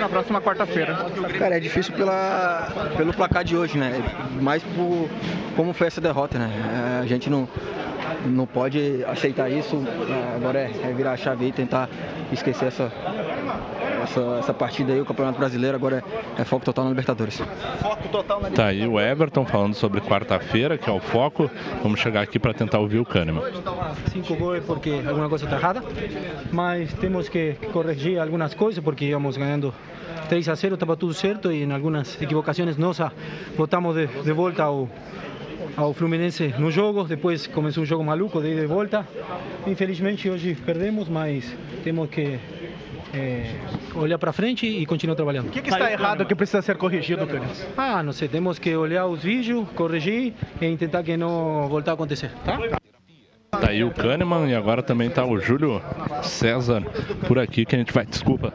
na 0.00 0.08
próxima 0.08 0.40
quarta-feira. 0.40 0.96
Cara, 1.38 1.56
é 1.56 1.60
difícil 1.60 1.94
pela, 1.94 2.68
pelo 2.96 3.12
placar 3.12 3.44
de 3.44 3.56
hoje, 3.56 3.76
né? 3.76 4.02
Mais 4.40 4.62
por 4.62 5.08
como 5.56 5.72
foi 5.72 5.86
essa 5.86 6.00
derrota, 6.00 6.38
né? 6.38 7.00
A 7.02 7.06
gente 7.06 7.30
não, 7.30 7.48
não 8.26 8.46
pode 8.46 9.04
aceitar 9.04 9.50
isso. 9.50 9.76
É, 10.08 10.36
Agora 10.36 10.60
é, 10.60 10.70
é 10.90 10.92
virar 10.92 11.12
a 11.12 11.16
chave 11.16 11.46
e 11.46 11.52
tentar 11.52 11.88
esquecer 12.32 12.66
essa, 12.66 12.92
essa, 14.02 14.20
essa 14.38 14.54
partida 14.54 14.92
aí, 14.92 15.00
o 15.00 15.04
Campeonato 15.04 15.38
Brasileiro. 15.38 15.76
Agora 15.76 16.02
é, 16.36 16.42
é 16.42 16.44
foco 16.44 16.64
total 16.64 16.84
na 16.84 16.90
Libertadores. 16.90 17.42
Foco 17.80 18.08
total 18.08 18.40
na 18.40 18.50
Tá 18.50 18.66
aí 18.66 18.86
o 18.86 19.00
Everton 19.00 19.44
falando 19.44 19.74
sobre 19.74 20.00
quarta-feira, 20.00 20.78
que 20.78 20.88
é 20.88 20.92
o 20.92 21.00
foco. 21.00 21.50
Vamos 21.82 22.00
chegar 22.00 22.22
aqui 22.22 22.38
para 22.38 22.54
tentar 22.54 22.78
ouvir 22.78 22.98
o 22.98 23.04
Kahneman. 23.04 23.42
cinco 24.10 24.34
goles 24.36 24.64
porque 24.64 25.02
alguma 25.06 25.28
coisa 25.28 25.44
está 25.44 25.56
errada, 25.56 25.82
mas 26.52 26.92
temos 26.94 27.28
que 27.28 27.54
corrigir 27.72 28.18
algumas 28.18 28.54
coisas 28.54 28.82
porque 28.82 29.06
íamos 29.06 29.36
ganhando 29.36 29.72
3 30.28 30.48
a 30.48 30.54
0, 30.54 30.74
estava 30.74 30.96
tudo 30.96 31.12
certo 31.12 31.52
e 31.52 31.62
em 31.62 31.72
algumas 31.72 32.20
equivocações 32.20 32.76
nossas 32.76 33.12
voltamos 33.56 33.94
de, 33.94 34.06
de 34.06 34.32
volta 34.32 34.62
ao, 34.64 34.88
ao 35.76 35.92
Fluminense 35.92 36.54
no 36.58 36.70
jogo, 36.70 37.04
depois 37.04 37.46
começou 37.46 37.82
um 37.82 37.86
jogo 37.86 38.04
maluco 38.04 38.40
de 38.40 38.52
ida 38.52 38.62
e 38.62 38.66
volta. 38.66 39.06
Infelizmente 39.66 40.28
hoje 40.28 40.54
perdemos, 40.54 41.08
mas 41.08 41.56
temos 41.82 42.08
que 42.08 42.38
eh, 43.12 43.54
olhar 43.94 44.18
para 44.18 44.32
frente 44.32 44.66
e 44.66 44.84
continuar 44.86 45.16
trabalhando. 45.16 45.48
O 45.48 45.50
que, 45.50 45.62
que 45.62 45.70
está 45.70 45.90
errado 45.90 46.24
que 46.24 46.34
precisa 46.34 46.62
ser 46.62 46.76
corrigido, 46.76 47.26
Cânion? 47.26 47.48
Ah, 47.76 48.02
não 48.02 48.12
sei, 48.12 48.28
temos 48.28 48.58
que 48.58 48.74
olhar 48.76 49.06
os 49.06 49.22
vídeos, 49.22 49.68
corrigir 49.74 50.34
e 50.60 50.76
tentar 50.76 51.02
que 51.02 51.16
não 51.16 51.68
voltar 51.68 51.92
a 51.92 51.94
acontecer, 51.94 52.30
tá? 52.44 52.58
Tá 53.64 53.70
aí 53.70 53.82
o 53.82 53.90
Kahneman 53.90 54.46
e 54.50 54.54
agora 54.54 54.82
também 54.82 55.08
tá 55.08 55.24
o 55.24 55.40
Júlio 55.40 55.80
César 56.22 56.82
por 57.26 57.38
aqui 57.38 57.64
que 57.64 57.74
a 57.74 57.78
gente 57.78 57.94
vai. 57.94 58.04
Desculpa, 58.04 58.52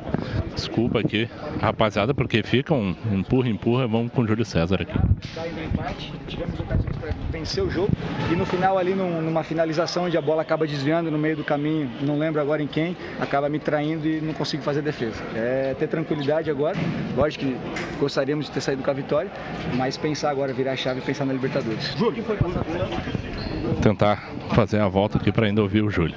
desculpa 0.53 0.99
aqui, 0.99 1.27
rapaziada, 1.59 2.13
porque 2.13 2.43
fica 2.43 2.75
um 2.75 2.95
empurra, 3.11 3.49
empurra. 3.49 3.88
Vamos 3.88 4.11
com 4.11 4.21
o 4.21 4.27
Júlio 4.27 4.45
César 4.45 4.83
aqui. 4.83 4.93
No 4.95 5.63
empate, 5.63 6.13
tivemos 6.27 6.59
ocasiões 6.59 6.95
para 6.97 7.09
vencer 7.31 7.63
o 7.63 7.71
jogo 7.71 7.89
e 8.31 8.35
no 8.35 8.45
final 8.45 8.77
ali 8.77 8.93
num- 8.93 9.19
numa 9.19 9.41
finalização 9.43 10.03
onde 10.03 10.15
a 10.15 10.21
bola 10.21 10.43
acaba 10.43 10.67
desviando 10.67 11.09
no 11.09 11.17
meio 11.17 11.35
do 11.35 11.43
caminho, 11.43 11.89
não 12.01 12.19
lembro 12.19 12.39
agora 12.39 12.61
em 12.61 12.67
quem, 12.67 12.95
acaba 13.19 13.49
me 13.49 13.57
traindo 13.57 14.07
e 14.07 14.21
não 14.21 14.33
consigo 14.35 14.61
fazer 14.61 14.83
defesa. 14.83 15.23
É 15.35 15.73
ter 15.79 15.88
tranquilidade 15.88 16.51
agora, 16.51 16.77
lógico 17.17 17.45
que 17.45 17.57
gostaríamos 17.99 18.45
de 18.45 18.51
ter 18.51 18.61
saído 18.61 18.83
com 18.83 18.91
a 18.91 18.93
vitória, 18.93 19.31
mas 19.73 19.97
pensar 19.97 20.29
agora, 20.29 20.53
virar 20.53 20.73
a 20.73 20.75
chave 20.75 20.99
e 20.99 21.03
pensar 21.03 21.25
na 21.25 21.33
Libertadores. 21.33 21.95
Júlio, 21.97 22.23
Tentar 23.82 24.30
fazer 24.53 24.80
a 24.80 24.88
volta 24.88 25.17
aqui 25.17 25.32
para 25.32 25.45
ainda 25.45 25.61
ouvir 25.61 25.82
o 25.82 25.90
Júlio. 25.90 26.16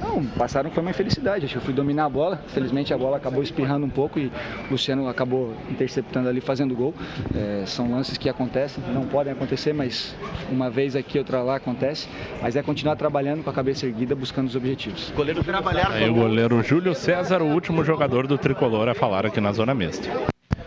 Não, 0.00 0.24
passaram 0.24 0.70
foi 0.70 0.80
uma 0.82 0.90
infelicidade. 0.90 1.44
Acho 1.44 1.54
que 1.54 1.58
eu 1.58 1.62
fui 1.62 1.74
dominar 1.74 2.04
a 2.04 2.08
bola. 2.08 2.40
Felizmente 2.48 2.94
a 2.94 2.98
bola 2.98 3.16
acabou 3.16 3.42
espirrando 3.42 3.84
um 3.84 3.90
pouco 3.90 4.18
e 4.18 4.26
o 4.26 4.32
Luciano 4.70 5.08
acabou 5.08 5.54
interceptando 5.70 6.28
ali, 6.28 6.40
fazendo 6.40 6.74
gol. 6.74 6.94
É, 7.34 7.64
são 7.66 7.90
lances 7.90 8.16
que 8.16 8.28
acontecem, 8.28 8.82
não 8.92 9.06
podem 9.06 9.32
acontecer, 9.32 9.72
mas 9.72 10.14
uma 10.50 10.70
vez 10.70 10.96
aqui, 10.96 11.18
outra 11.18 11.42
lá 11.42 11.56
acontece. 11.56 12.08
Mas 12.40 12.56
é 12.56 12.62
continuar 12.62 12.96
trabalhando 12.96 13.42
com 13.42 13.50
a 13.50 13.52
cabeça 13.52 13.86
erguida, 13.86 14.14
buscando 14.14 14.48
os 14.48 14.56
objetivos. 14.56 15.12
Goleiro 15.14 15.42
trabalhar 15.42 15.90
Aí 15.90 16.08
o 16.08 16.14
goleiro 16.14 16.62
Júlio 16.62 16.94
César, 16.94 17.42
o 17.42 17.52
último 17.52 17.84
jogador 17.84 18.26
do 18.26 18.38
tricolor 18.38 18.88
a 18.88 18.94
falar 18.94 19.26
aqui 19.26 19.40
na 19.40 19.52
zona 19.52 19.74
mista. 19.74 20.08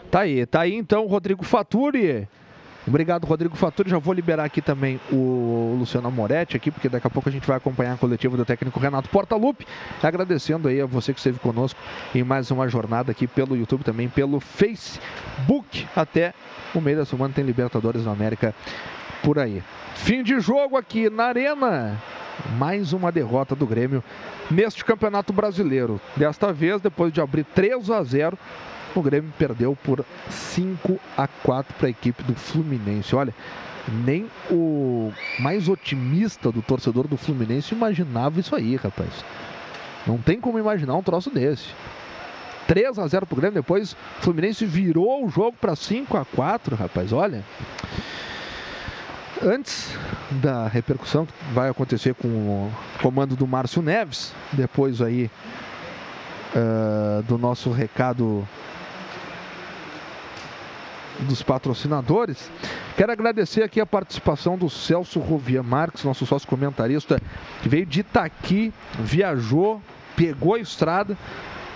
Tá 0.10 0.22
aí, 0.22 0.46
tá 0.46 0.62
aí 0.62 0.76
então, 0.76 1.08
Rodrigo 1.08 1.44
Faturi. 1.44 2.28
Obrigado, 2.88 3.26
Rodrigo 3.26 3.56
Faturi. 3.56 3.90
Já 3.90 4.00
vou 4.00 4.14
liberar 4.14 4.44
aqui 4.44 4.62
também 4.62 5.00
o 5.12 5.76
Luciano 5.80 6.10
Moretti 6.10 6.58
aqui, 6.58 6.72
porque 6.72 6.90
daqui 6.90 7.06
a 7.06 7.10
pouco 7.10 7.30
a 7.30 7.32
gente 7.32 7.46
vai 7.46 7.58
acompanhar 7.58 7.94
a 7.94 7.98
coletiva 7.98 8.36
do 8.36 8.44
técnico 8.44 8.80
Renato 8.80 9.10
Portaluppi. 9.10 9.68
Agradecendo 10.02 10.68
aí 10.68 10.82
a 10.82 10.86
você 10.86 11.14
que 11.14 11.20
esteve 11.20 11.38
conosco 11.40 11.80
em 12.14 12.24
mais 12.24 12.50
uma 12.50 12.68
jornada 12.68 13.12
aqui 13.12 13.28
pelo 13.28 13.56
YouTube, 13.56 13.84
também 13.84 14.10
pelo 14.10 14.40
Facebook. 14.40 15.88
Até 15.96 16.34
o 16.74 16.82
meio 16.82 16.98
da 16.98 17.06
semana 17.06 17.34
tem 17.34 17.44
Libertadores 17.44 18.04
da 18.04 18.12
América 18.12 18.56
por 19.24 19.38
aí. 19.38 19.62
Fim 19.96 20.24
de 20.24 20.40
jogo 20.40 20.76
aqui 20.76 21.10
na 21.10 21.26
Arena. 21.26 22.02
Mais 22.58 22.92
uma 22.94 23.12
derrota 23.12 23.56
do 23.56 23.68
Grêmio 23.68 24.04
neste 24.50 24.84
Campeonato 24.84 25.32
Brasileiro. 25.32 26.02
Desta 26.16 26.52
vez, 26.52 26.82
depois 26.82 27.14
de 27.14 27.22
abrir 27.22 27.44
3 27.44 27.92
a 27.92 28.04
0, 28.04 28.38
o 28.96 29.02
Grêmio 29.02 29.32
perdeu 29.38 29.78
por 29.84 30.06
5 30.30 31.00
a 31.18 31.28
4 31.28 31.74
para 31.76 31.88
a 31.88 31.90
equipe 31.90 32.24
do 32.24 32.36
Fluminense. 32.36 33.16
Olha, 33.16 33.34
nem 34.06 34.28
o 34.50 35.12
mais 35.40 35.68
otimista 35.68 36.52
do 36.52 36.62
torcedor 36.62 37.08
do 37.08 37.18
Fluminense 37.18 37.74
imaginava 37.74 38.40
isso 38.40 38.56
aí, 38.56 38.76
rapaz. 38.76 39.24
Não 40.06 40.18
tem 40.18 40.40
como 40.40 40.60
imaginar 40.60 40.96
um 40.96 41.04
troço 41.04 41.30
desse. 41.30 41.70
3 42.68 42.98
a 43.00 43.08
0 43.08 43.26
pro 43.26 43.36
Grêmio, 43.36 43.56
depois 43.56 43.94
o 43.94 44.22
Fluminense 44.22 44.66
virou 44.66 45.26
o 45.26 45.30
jogo 45.30 45.56
para 45.60 45.76
5 45.76 46.16
a 46.18 46.26
4, 46.26 46.76
rapaz. 46.76 47.12
Olha, 47.12 47.44
antes 49.44 49.98
da 50.32 50.68
repercussão 50.68 51.26
que 51.26 51.34
vai 51.54 51.70
acontecer 51.70 52.14
com 52.14 52.28
o 52.28 52.72
comando 53.02 53.36
do 53.36 53.48
Márcio 53.48 53.82
Neves, 53.82 54.34
depois 54.54 55.02
aí 55.02 55.30
eh, 56.56 57.24
do 57.28 57.38
nosso 57.38 57.72
recado 57.72 58.48
dos 61.26 61.42
patrocinadores. 61.42 62.50
Quero 62.96 63.12
agradecer 63.12 63.64
aqui 63.64 63.80
a 63.80 63.86
participação 63.86 64.58
do 64.58 64.70
Celso 64.70 65.20
Rovia 65.20 65.64
Marques, 65.64 66.04
nosso 66.04 66.26
sócio 66.26 66.48
comentarista, 66.48 67.22
que 67.62 67.70
veio 67.70 67.86
de 67.86 68.02
Itaqui, 68.02 68.74
viajou, 69.00 69.82
pegou 70.16 70.56
a 70.56 70.60
estrada 70.60 71.18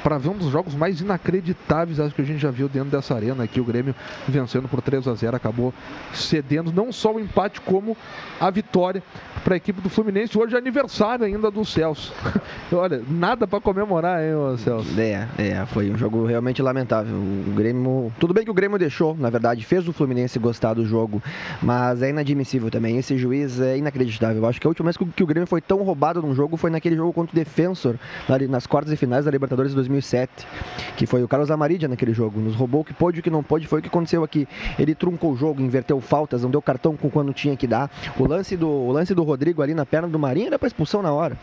para 0.06 0.20
ver 0.20 0.30
um 0.30 0.38
dos 0.38 0.52
jogos 0.52 0.76
mais 0.76 1.02
inacreditáveis 1.02 2.00
acho 2.00 2.14
que 2.14 2.22
a 2.22 2.26
gente 2.26 2.38
já 2.38 2.52
viu 2.52 2.70
dentro 2.70 2.92
dessa 2.92 3.16
arena 3.16 3.44
aqui, 3.44 3.60
o 3.60 3.64
Grêmio 3.64 3.96
vencendo 4.28 4.68
por 4.68 4.80
3 4.80 5.08
a 5.08 5.16
0 5.16 5.36
acabou 5.36 5.74
cedendo 6.14 6.72
não 6.72 6.92
só 6.92 7.12
o 7.12 7.20
empate 7.20 7.60
como 7.60 7.98
a 8.40 8.52
vitória 8.52 9.02
para 9.44 9.56
a 9.56 9.58
equipe 9.58 9.82
do 9.82 9.90
Fluminense. 9.90 10.38
Hoje 10.38 10.54
é 10.54 10.60
aniversário 10.60 11.26
ainda 11.26 11.50
do 11.50 11.66
Celso. 11.66 12.14
Olha, 12.72 13.02
nada 13.10 13.48
para 13.48 13.60
comemorar, 13.60 14.22
hein, 14.24 14.58
Celso? 14.60 15.00
É, 15.00 15.28
é, 15.40 15.66
foi 15.66 15.90
um 15.90 15.98
jogo 15.98 16.24
realmente 16.26 16.62
lamentável. 16.62 17.16
O 17.16 17.52
Grêmio. 17.56 18.12
Tudo 18.20 18.32
bem 18.34 18.44
que 18.44 18.52
o 18.52 18.54
Grêmio 18.54 18.78
deixou, 18.78 19.16
na 19.16 19.30
verdade, 19.32 19.66
fez 19.66 19.88
o 19.88 19.94
Fluminense 19.94 20.38
gostar 20.38 20.76
do 20.76 20.86
jogo, 20.86 21.22
mas 21.64 22.04
é 22.04 22.10
inadmissível 22.12 22.70
também. 22.70 22.98
Esse 22.98 23.18
juiz 23.18 23.60
é 23.60 23.78
inacreditável. 23.78 24.46
Acho 24.46 24.62
que 24.62 24.68
a 24.68 24.70
última 24.70 24.86
vez 24.86 24.98
que 24.98 25.24
o- 25.24 25.28
Grêmio 25.28 25.48
foi 25.48 25.62
tão 25.62 25.82
roubado 25.84 26.22
num 26.22 26.36
jogo 26.36 26.58
foi 26.58 26.70
naquele 26.70 26.96
jogo 26.96 27.12
contra 27.12 27.34
o 27.34 27.36
Defensor, 27.36 27.96
na- 28.30 28.38
nas 28.48 28.68
quartas 28.68 28.94
e 28.94 28.96
finais 28.98 29.26
da 29.26 29.32
Libertadores 29.32 29.72
de 29.72 29.78
2007, 29.96 30.48
que 30.98 31.06
foi 31.06 31.24
o 31.24 31.28
Carlos 31.28 31.52
Amarídia 31.52 31.88
naquele 31.88 32.14
jogo. 32.14 32.40
Nos 32.40 32.56
roubou 32.56 32.82
o 32.82 32.86
que 32.86 32.94
pôde 32.94 33.20
o 33.20 33.24
que 33.24 33.30
não 33.30 33.44
pôde, 33.44 33.68
foi 33.68 33.80
o 33.80 33.82
que 33.82 33.88
aconteceu 33.88 34.24
aqui. 34.24 34.48
Ele 34.78 34.94
truncou 34.94 35.32
o 35.32 35.38
jogo, 35.38 35.62
inverteu 35.62 36.00
faltas, 36.02 36.44
não 36.44 36.50
deu 36.50 36.62
cartão 36.62 36.96
com 36.96 37.10
quando 37.10 37.34
tinha 37.34 37.56
que 37.56 37.68
dar. 37.68 37.90
O 38.18 38.28
lance 38.28 38.56
do, 38.56 38.70
o 38.70 38.92
lance 38.92 39.14
do 39.14 39.24
Rodrigo 39.24 39.62
ali 39.62 39.74
na 39.74 39.86
perna 39.86 40.08
do 40.08 40.20
Marinho 40.20 40.48
era 40.48 40.60
para 40.60 40.68
expulsão 40.68 41.02
na 41.02 41.12
hora. 41.12 41.38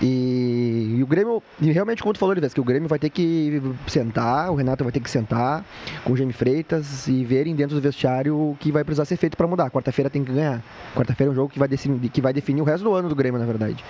E, 0.00 0.96
e 0.98 1.02
o 1.02 1.06
Grêmio, 1.06 1.42
e 1.58 1.72
realmente, 1.72 2.02
como 2.02 2.12
tu 2.12 2.18
falou, 2.18 2.34
Elias, 2.34 2.52
que 2.52 2.60
o 2.60 2.64
Grêmio 2.64 2.86
vai 2.88 2.98
ter 2.98 3.08
que 3.08 3.62
sentar, 3.86 4.50
o 4.50 4.54
Renato 4.54 4.84
vai 4.84 4.92
ter 4.92 5.00
que 5.00 5.10
sentar 5.10 5.64
com 6.04 6.12
o 6.12 6.16
Jaime 6.16 6.34
Freitas 6.34 7.08
e 7.08 7.24
verem 7.24 7.54
dentro 7.54 7.74
do 7.74 7.80
vestiário 7.80 8.36
o 8.36 8.56
que 8.60 8.70
vai 8.70 8.84
precisar 8.84 9.06
ser 9.06 9.16
feito 9.16 9.36
para 9.36 9.46
mudar. 9.46 9.70
Quarta-feira 9.70 10.10
tem 10.10 10.22
que 10.22 10.32
ganhar. 10.32 10.62
Quarta-feira 10.94 11.30
é 11.30 11.32
um 11.32 11.34
jogo 11.34 11.48
que 11.48 11.58
vai, 11.58 11.68
que 11.68 12.20
vai 12.20 12.32
definir 12.32 12.60
o 12.60 12.64
resto 12.64 12.84
do 12.84 12.92
ano 12.92 13.08
do 13.08 13.14
Grêmio, 13.14 13.40
na 13.40 13.46
verdade. 13.46 13.82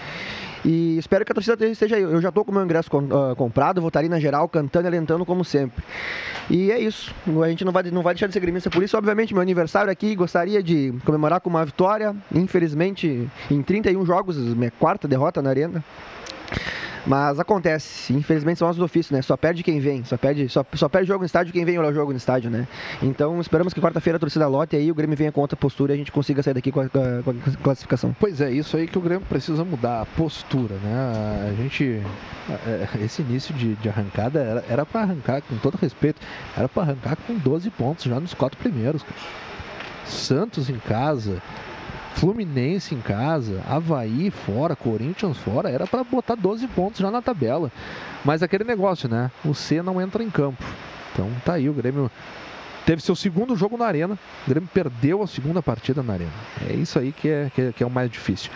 E 0.65 0.97
espero 0.99 1.25
que 1.25 1.33
a 1.33 1.35
torcida 1.35 1.67
esteja 1.67 1.97
aí. 1.97 2.02
Eu 2.02 2.20
já 2.20 2.33
tô 2.33 2.44
com 2.44 2.51
o 2.51 2.55
meu 2.55 2.65
ingresso 2.65 2.91
ah, 2.94 3.35
comprado, 3.35 3.86
estar 3.86 4.01
ali 4.01 4.09
na 4.09 4.18
geral, 4.18 4.49
cantando 4.49 4.86
e 4.86 4.89
alentando 4.89 5.25
como 5.25 5.44
sempre. 5.44 5.85
E 6.49 6.70
é 6.70 6.78
isso. 6.78 7.15
A 7.43 7.49
gente 7.49 7.65
não 7.65 7.73
vai, 7.73 7.83
não 7.85 8.02
vai 8.02 8.15
deixar 8.15 8.26
de 8.26 8.33
ser 8.33 8.41
gremista 8.41 8.70
por 8.70 8.83
isso. 8.83 8.97
Obviamente, 8.97 9.35
meu 9.35 9.43
aniversário 9.43 9.91
aqui, 9.91 10.15
gostaria 10.15 10.62
de 10.62 10.94
comemorar 11.05 11.41
com 11.41 11.51
uma 11.51 11.65
vitória. 11.65 12.15
Infelizmente, 12.35 13.28
em 13.51 13.62
31 13.62 14.05
jogos, 14.07 14.36
minha 14.36 14.70
quarta 14.70 15.07
derrota 15.07 15.43
na 15.43 15.51
arena. 15.51 15.85
Mas 17.07 17.39
acontece, 17.39 18.12
infelizmente 18.12 18.59
são 18.59 18.68
os 18.68 18.76
do 18.76 18.85
ofício, 18.85 19.15
né? 19.15 19.23
Só 19.23 19.36
perde 19.36 19.62
quem 19.62 19.78
vem, 19.78 20.05
só 20.05 20.17
perde, 20.17 20.49
só, 20.49 20.65
só 20.75 20.89
perde 20.89 21.07
jogo 21.07 21.20
no 21.20 21.26
estádio 21.26 21.52
quem 21.52 21.65
vem 21.65 21.78
olhar 21.78 21.91
o 21.91 21.94
jogo 21.94 22.10
no 22.10 22.18
estádio, 22.18 22.51
né? 22.51 22.67
Então 23.01 23.41
esperamos 23.41 23.73
que 23.73 23.81
quarta-feira 23.81 24.17
a 24.17 24.20
torcida 24.20 24.49
lote 24.49 24.75
e 24.75 24.78
aí 24.81 24.91
o 24.91 24.94
Grêmio 24.94 25.17
venha 25.17 25.31
com 25.31 25.41
outra 25.41 25.57
postura 25.57 25.93
e 25.93 25.94
a 25.94 25.97
gente 25.99 26.10
consiga 26.10 26.43
sair 26.43 26.55
daqui 26.55 26.73
com 26.73 26.81
a, 26.81 26.89
com 26.89 26.99
a- 26.99 27.62
classificação. 27.62 28.15
Pois 28.18 28.41
é, 28.41 28.51
isso 28.51 28.76
aí 28.76 28.89
que 28.89 28.99
o 28.99 29.01
Grêmio 29.01 29.25
precisa 29.28 29.65
mudar, 29.65 30.01
a 30.02 30.07
postura, 30.07 30.75
né? 30.83 31.51
A 31.52 31.62
gente. 31.62 32.02
é, 32.67 32.89
Esse 33.05 33.23
início 33.23 33.55
de, 33.55 33.75
de 33.76 33.89
arrancada 33.89 34.41
era, 34.41 34.65
era 34.68 34.85
para 34.85 35.02
arrancar, 35.02 35.43
com 35.43 35.57
todo 35.59 35.76
respeito, 35.76 36.20
era 36.57 36.68
para 36.68 36.83
arrancar 36.83 37.17
com 37.25 37.35
12 37.35 37.70
pontos 37.70 38.05
já 38.05 38.18
nos 38.18 38.35
quatro 38.35 38.59
primeiros. 38.59 39.05
Santos 40.05 40.68
em 40.70 40.78
casa, 40.78 41.43
Fluminense 42.17 42.95
em 42.95 43.01
casa, 43.01 43.62
Havaí 43.69 44.31
fora, 44.31 44.75
Corinthians 44.75 45.36
fora, 45.39 45.70
era 45.70 45.86
para 45.86 46.03
botar 46.03 46.35
12 46.35 46.67
pontos 46.69 47.01
já 47.01 47.11
na 47.11 47.23
tabela. 47.23 47.70
Mas 48.25 48.43
aquele 48.43 48.65
negócio, 48.65 49.09
né? 49.09 49.31
O 49.45 49.55
C 49.55 49.83
não 49.83 50.01
entra 50.01 50.23
em 50.23 50.31
campo. 50.31 50.65
Então 51.12 51.31
tá 51.45 51.55
aí, 51.55 51.69
o 51.69 51.75
Grêmio 51.75 52.11
teve 52.85 53.03
seu 53.03 53.15
segundo 53.15 53.55
jogo 53.55 53.77
na 53.77 53.86
Arena. 53.86 54.19
O 54.47 54.51
Grêmio 54.51 54.69
perdeu 54.73 55.23
a 55.23 55.27
segunda 55.27 55.62
partida 55.62 56.03
na 56.03 56.15
Arena. 56.15 56.33
É 56.69 56.73
isso 56.73 56.99
aí 56.99 57.12
que 57.12 57.28
é, 57.28 57.51
que 57.55 57.61
é, 57.61 57.73
que 57.73 57.83
é 57.83 57.86
o 57.86 57.91
mais 57.91 58.11
difícil. 58.11 58.51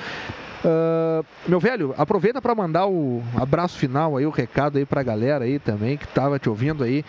Ah, 0.65 1.23
meu 1.47 1.59
velho, 1.59 1.95
aproveita 1.97 2.41
para 2.41 2.55
mandar 2.55 2.87
o 2.87 3.23
abraço 3.37 3.79
final 3.79 4.17
aí, 4.17 4.27
o 4.27 4.31
recado 4.31 4.79
aí 4.79 4.85
pra 4.85 5.03
galera 5.03 5.45
aí 5.45 5.59
também 5.59 5.97
que 5.97 6.07
tava 6.09 6.39
te 6.39 6.49
ouvindo 6.49 6.85
aí. 6.85 7.05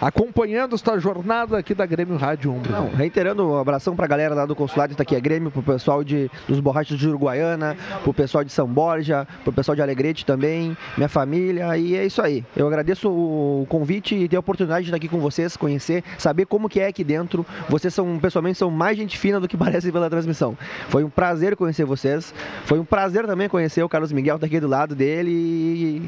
Acompanhando 0.00 0.74
esta 0.74 0.98
jornada 0.98 1.58
aqui 1.58 1.74
da 1.74 1.84
Grêmio 1.84 2.16
Rádio 2.16 2.52
Umbro. 2.52 2.72
Não, 2.72 2.88
reiterando 2.88 3.46
um 3.46 3.58
abração 3.58 3.94
pra 3.94 4.06
galera 4.06 4.34
lá 4.34 4.46
do 4.46 4.56
consulado 4.56 4.92
Itaquia 4.92 5.18
é 5.18 5.20
Grêmio, 5.20 5.50
pro 5.50 5.62
pessoal 5.62 6.02
de, 6.02 6.30
dos 6.48 6.58
borrachos 6.60 6.98
de 6.98 7.06
Uruguaiana, 7.06 7.76
pro 8.02 8.14
pessoal 8.14 8.42
de 8.42 8.50
São 8.50 8.66
Borja, 8.66 9.28
pro 9.44 9.52
pessoal 9.52 9.76
de 9.76 9.82
Alegrete 9.82 10.24
também, 10.24 10.76
minha 10.96 11.08
família, 11.08 11.76
e 11.76 11.96
é 11.96 12.06
isso 12.06 12.22
aí. 12.22 12.44
Eu 12.56 12.66
agradeço 12.66 13.10
o 13.10 13.66
convite 13.68 14.14
e 14.14 14.26
ter 14.26 14.36
a 14.36 14.40
oportunidade 14.40 14.84
de 14.84 14.88
estar 14.90 14.96
aqui 14.96 15.08
com 15.08 15.20
vocês, 15.20 15.56
conhecer, 15.56 16.02
saber 16.16 16.46
como 16.46 16.68
que 16.68 16.80
é 16.80 16.86
aqui 16.86 17.04
dentro. 17.04 17.44
Vocês 17.68 17.92
são, 17.92 18.18
pessoalmente, 18.18 18.56
são 18.58 18.70
mais 18.70 18.96
gente 18.96 19.18
fina 19.18 19.38
do 19.38 19.46
que 19.46 19.56
parece 19.58 19.92
pela 19.92 20.08
transmissão. 20.08 20.56
Foi 20.88 21.04
um 21.04 21.10
prazer 21.10 21.56
conhecer 21.56 21.84
vocês. 21.84 22.32
Foi 22.64 22.78
um 22.78 22.84
prazer 22.84 23.26
também 23.26 23.48
conhecer 23.48 23.82
o 23.82 23.88
Carlos 23.88 24.12
Miguel, 24.12 24.38
tá 24.38 24.46
aqui 24.46 24.58
do 24.60 24.68
lado 24.68 24.94
dele. 24.94 25.30
E, 25.30 26.06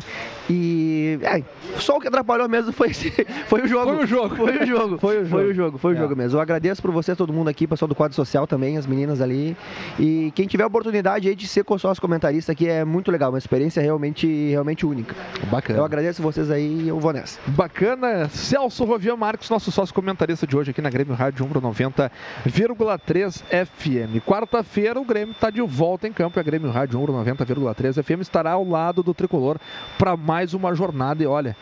e 0.51 1.19
é, 1.23 1.43
só 1.79 1.97
o 1.97 2.01
que 2.01 2.09
atrapalhou 2.09 2.49
mesmo 2.49 2.73
foi, 2.73 2.91
esse- 2.91 3.11
foi 3.47 3.61
o 3.63 3.69
jogo. 3.69 3.82
Foi 3.85 4.05
o 4.05 4.07
jogo. 4.07 4.37
Foi 4.37 4.59
o 4.59 4.67
jogo. 4.67 4.99
Foi 4.99 5.23
o 5.23 5.27
Foi 5.27 5.43
o 5.45 5.47
jogo. 5.47 5.55
jogo, 5.55 5.79
foi 5.79 5.93
o 5.95 5.97
É. 5.97 6.01
jogo 6.01 6.17
mesmo. 6.17 6.39
Eu 6.39 6.43
agradeço 6.43 6.81
por 6.83 6.91
vocês, 6.91 7.17
todo 7.17 7.33
mundo 7.33 7.49
aqui, 7.49 7.67
pessoal 7.67 7.89
do 7.89 7.95
quadro 7.95 8.15
social 8.15 8.47
também, 8.47 8.77
as 8.77 8.87
meninas 8.87 9.21
ali. 9.21 9.57
E 9.99 10.33
quem 10.35 10.47
tiver 10.47 10.65
oportunidade 10.67 11.29
aí 11.29 11.35
de 11.35 11.47
ser 11.47 11.65
sócio 11.79 12.01
comentarista 12.01 12.53
aqui 12.53 12.69
é 12.69 12.85
muito 12.85 13.11
legal, 13.11 13.31
uma 13.31 13.39
experiência 13.39 13.81
realmente, 13.83 14.27
realmente 14.51 14.85
única. 14.87 15.15
Bacana. 15.51 15.79
Eu 15.79 15.85
agradeço 15.85 16.23
vocês 16.23 16.51
aí 16.51 16.83
e 16.85 16.89
eu 16.89 17.01
vou 17.01 17.13
nessa. 17.13 17.39
Bacana, 17.47 18.29
Celso 18.29 18.85
Rovian 18.85 19.17
Marcos, 19.17 19.49
nosso 19.51 19.71
sócio 19.73 19.95
comentarista 19.95 20.47
de 20.47 20.57
hoje 20.57 20.71
aqui 20.71 20.81
na 20.83 20.91
Grêmio 20.91 21.15
Rádio 21.15 21.45
Umbro 21.45 21.61
90,3 21.61 23.43
FM. 23.67 24.21
Quarta-feira 24.25 25.01
o 25.01 25.05
Grêmio 25.05 25.33
está 25.33 25.51
de 25.51 25.61
volta 25.63 26.07
em 26.07 26.13
campo 26.13 26.39
e 26.39 26.41
a 26.41 26.43
Grêmio 26.43 26.71
Rádio 26.71 26.99
Umbro 27.01 27.13
90,3 27.15 28.03
FM 28.03 28.21
estará 28.21 28.53
ao 28.53 28.65
lado 28.69 29.03
do 29.03 29.15
Tricolor 29.15 29.57
para 29.99 30.17
mais 30.17 30.55
uma 30.55 30.75
jornada 30.75 31.23
e 31.23 31.27
olha, 31.27 31.57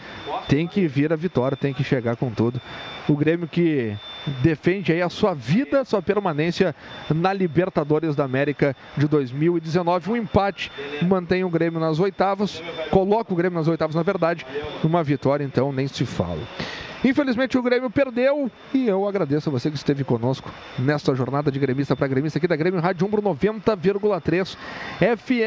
tem 0.48 0.66
que 0.66 0.86
vir 0.86 1.12
a 1.12 1.16
vitória, 1.16 1.56
tem 1.56 1.72
que 1.72 1.84
chegar 2.10 2.16
com 2.16 2.30
tudo. 2.30 2.60
O 3.08 3.16
Grêmio 3.16 3.48
que 3.48 3.96
defende 4.42 4.92
aí 4.92 5.02
a 5.02 5.08
sua 5.08 5.34
vida, 5.34 5.84
sua 5.84 6.02
permanência 6.02 6.74
na 7.10 7.32
Libertadores 7.32 8.14
da 8.14 8.24
América 8.24 8.76
de 8.96 9.06
2019. 9.08 10.10
Um 10.10 10.16
empate 10.16 10.70
mantém 11.02 11.44
o 11.44 11.50
Grêmio 11.50 11.80
nas 11.80 11.98
oitavas, 11.98 12.62
coloca 12.90 13.32
o 13.32 13.36
Grêmio 13.36 13.58
nas 13.58 13.68
oitavas, 13.68 13.94
na 13.94 14.02
verdade. 14.02 14.46
Uma 14.82 15.02
vitória, 15.02 15.44
então, 15.44 15.72
nem 15.72 15.86
se 15.88 16.04
fala. 16.04 16.40
Infelizmente 17.02 17.56
o 17.56 17.62
Grêmio 17.62 17.88
perdeu 17.88 18.50
e 18.74 18.86
eu 18.86 19.08
agradeço 19.08 19.48
a 19.48 19.52
você 19.52 19.70
que 19.70 19.76
esteve 19.76 20.04
conosco 20.04 20.50
nesta 20.78 21.14
jornada 21.14 21.50
de 21.50 21.58
gremista 21.58 21.96
para 21.96 22.06
gremista 22.06 22.38
aqui 22.38 22.46
da 22.46 22.56
Grêmio 22.56 22.78
Rádio 22.78 23.06
Umbro 23.06 23.22
90,3 23.22 24.54
FM. 25.16 25.40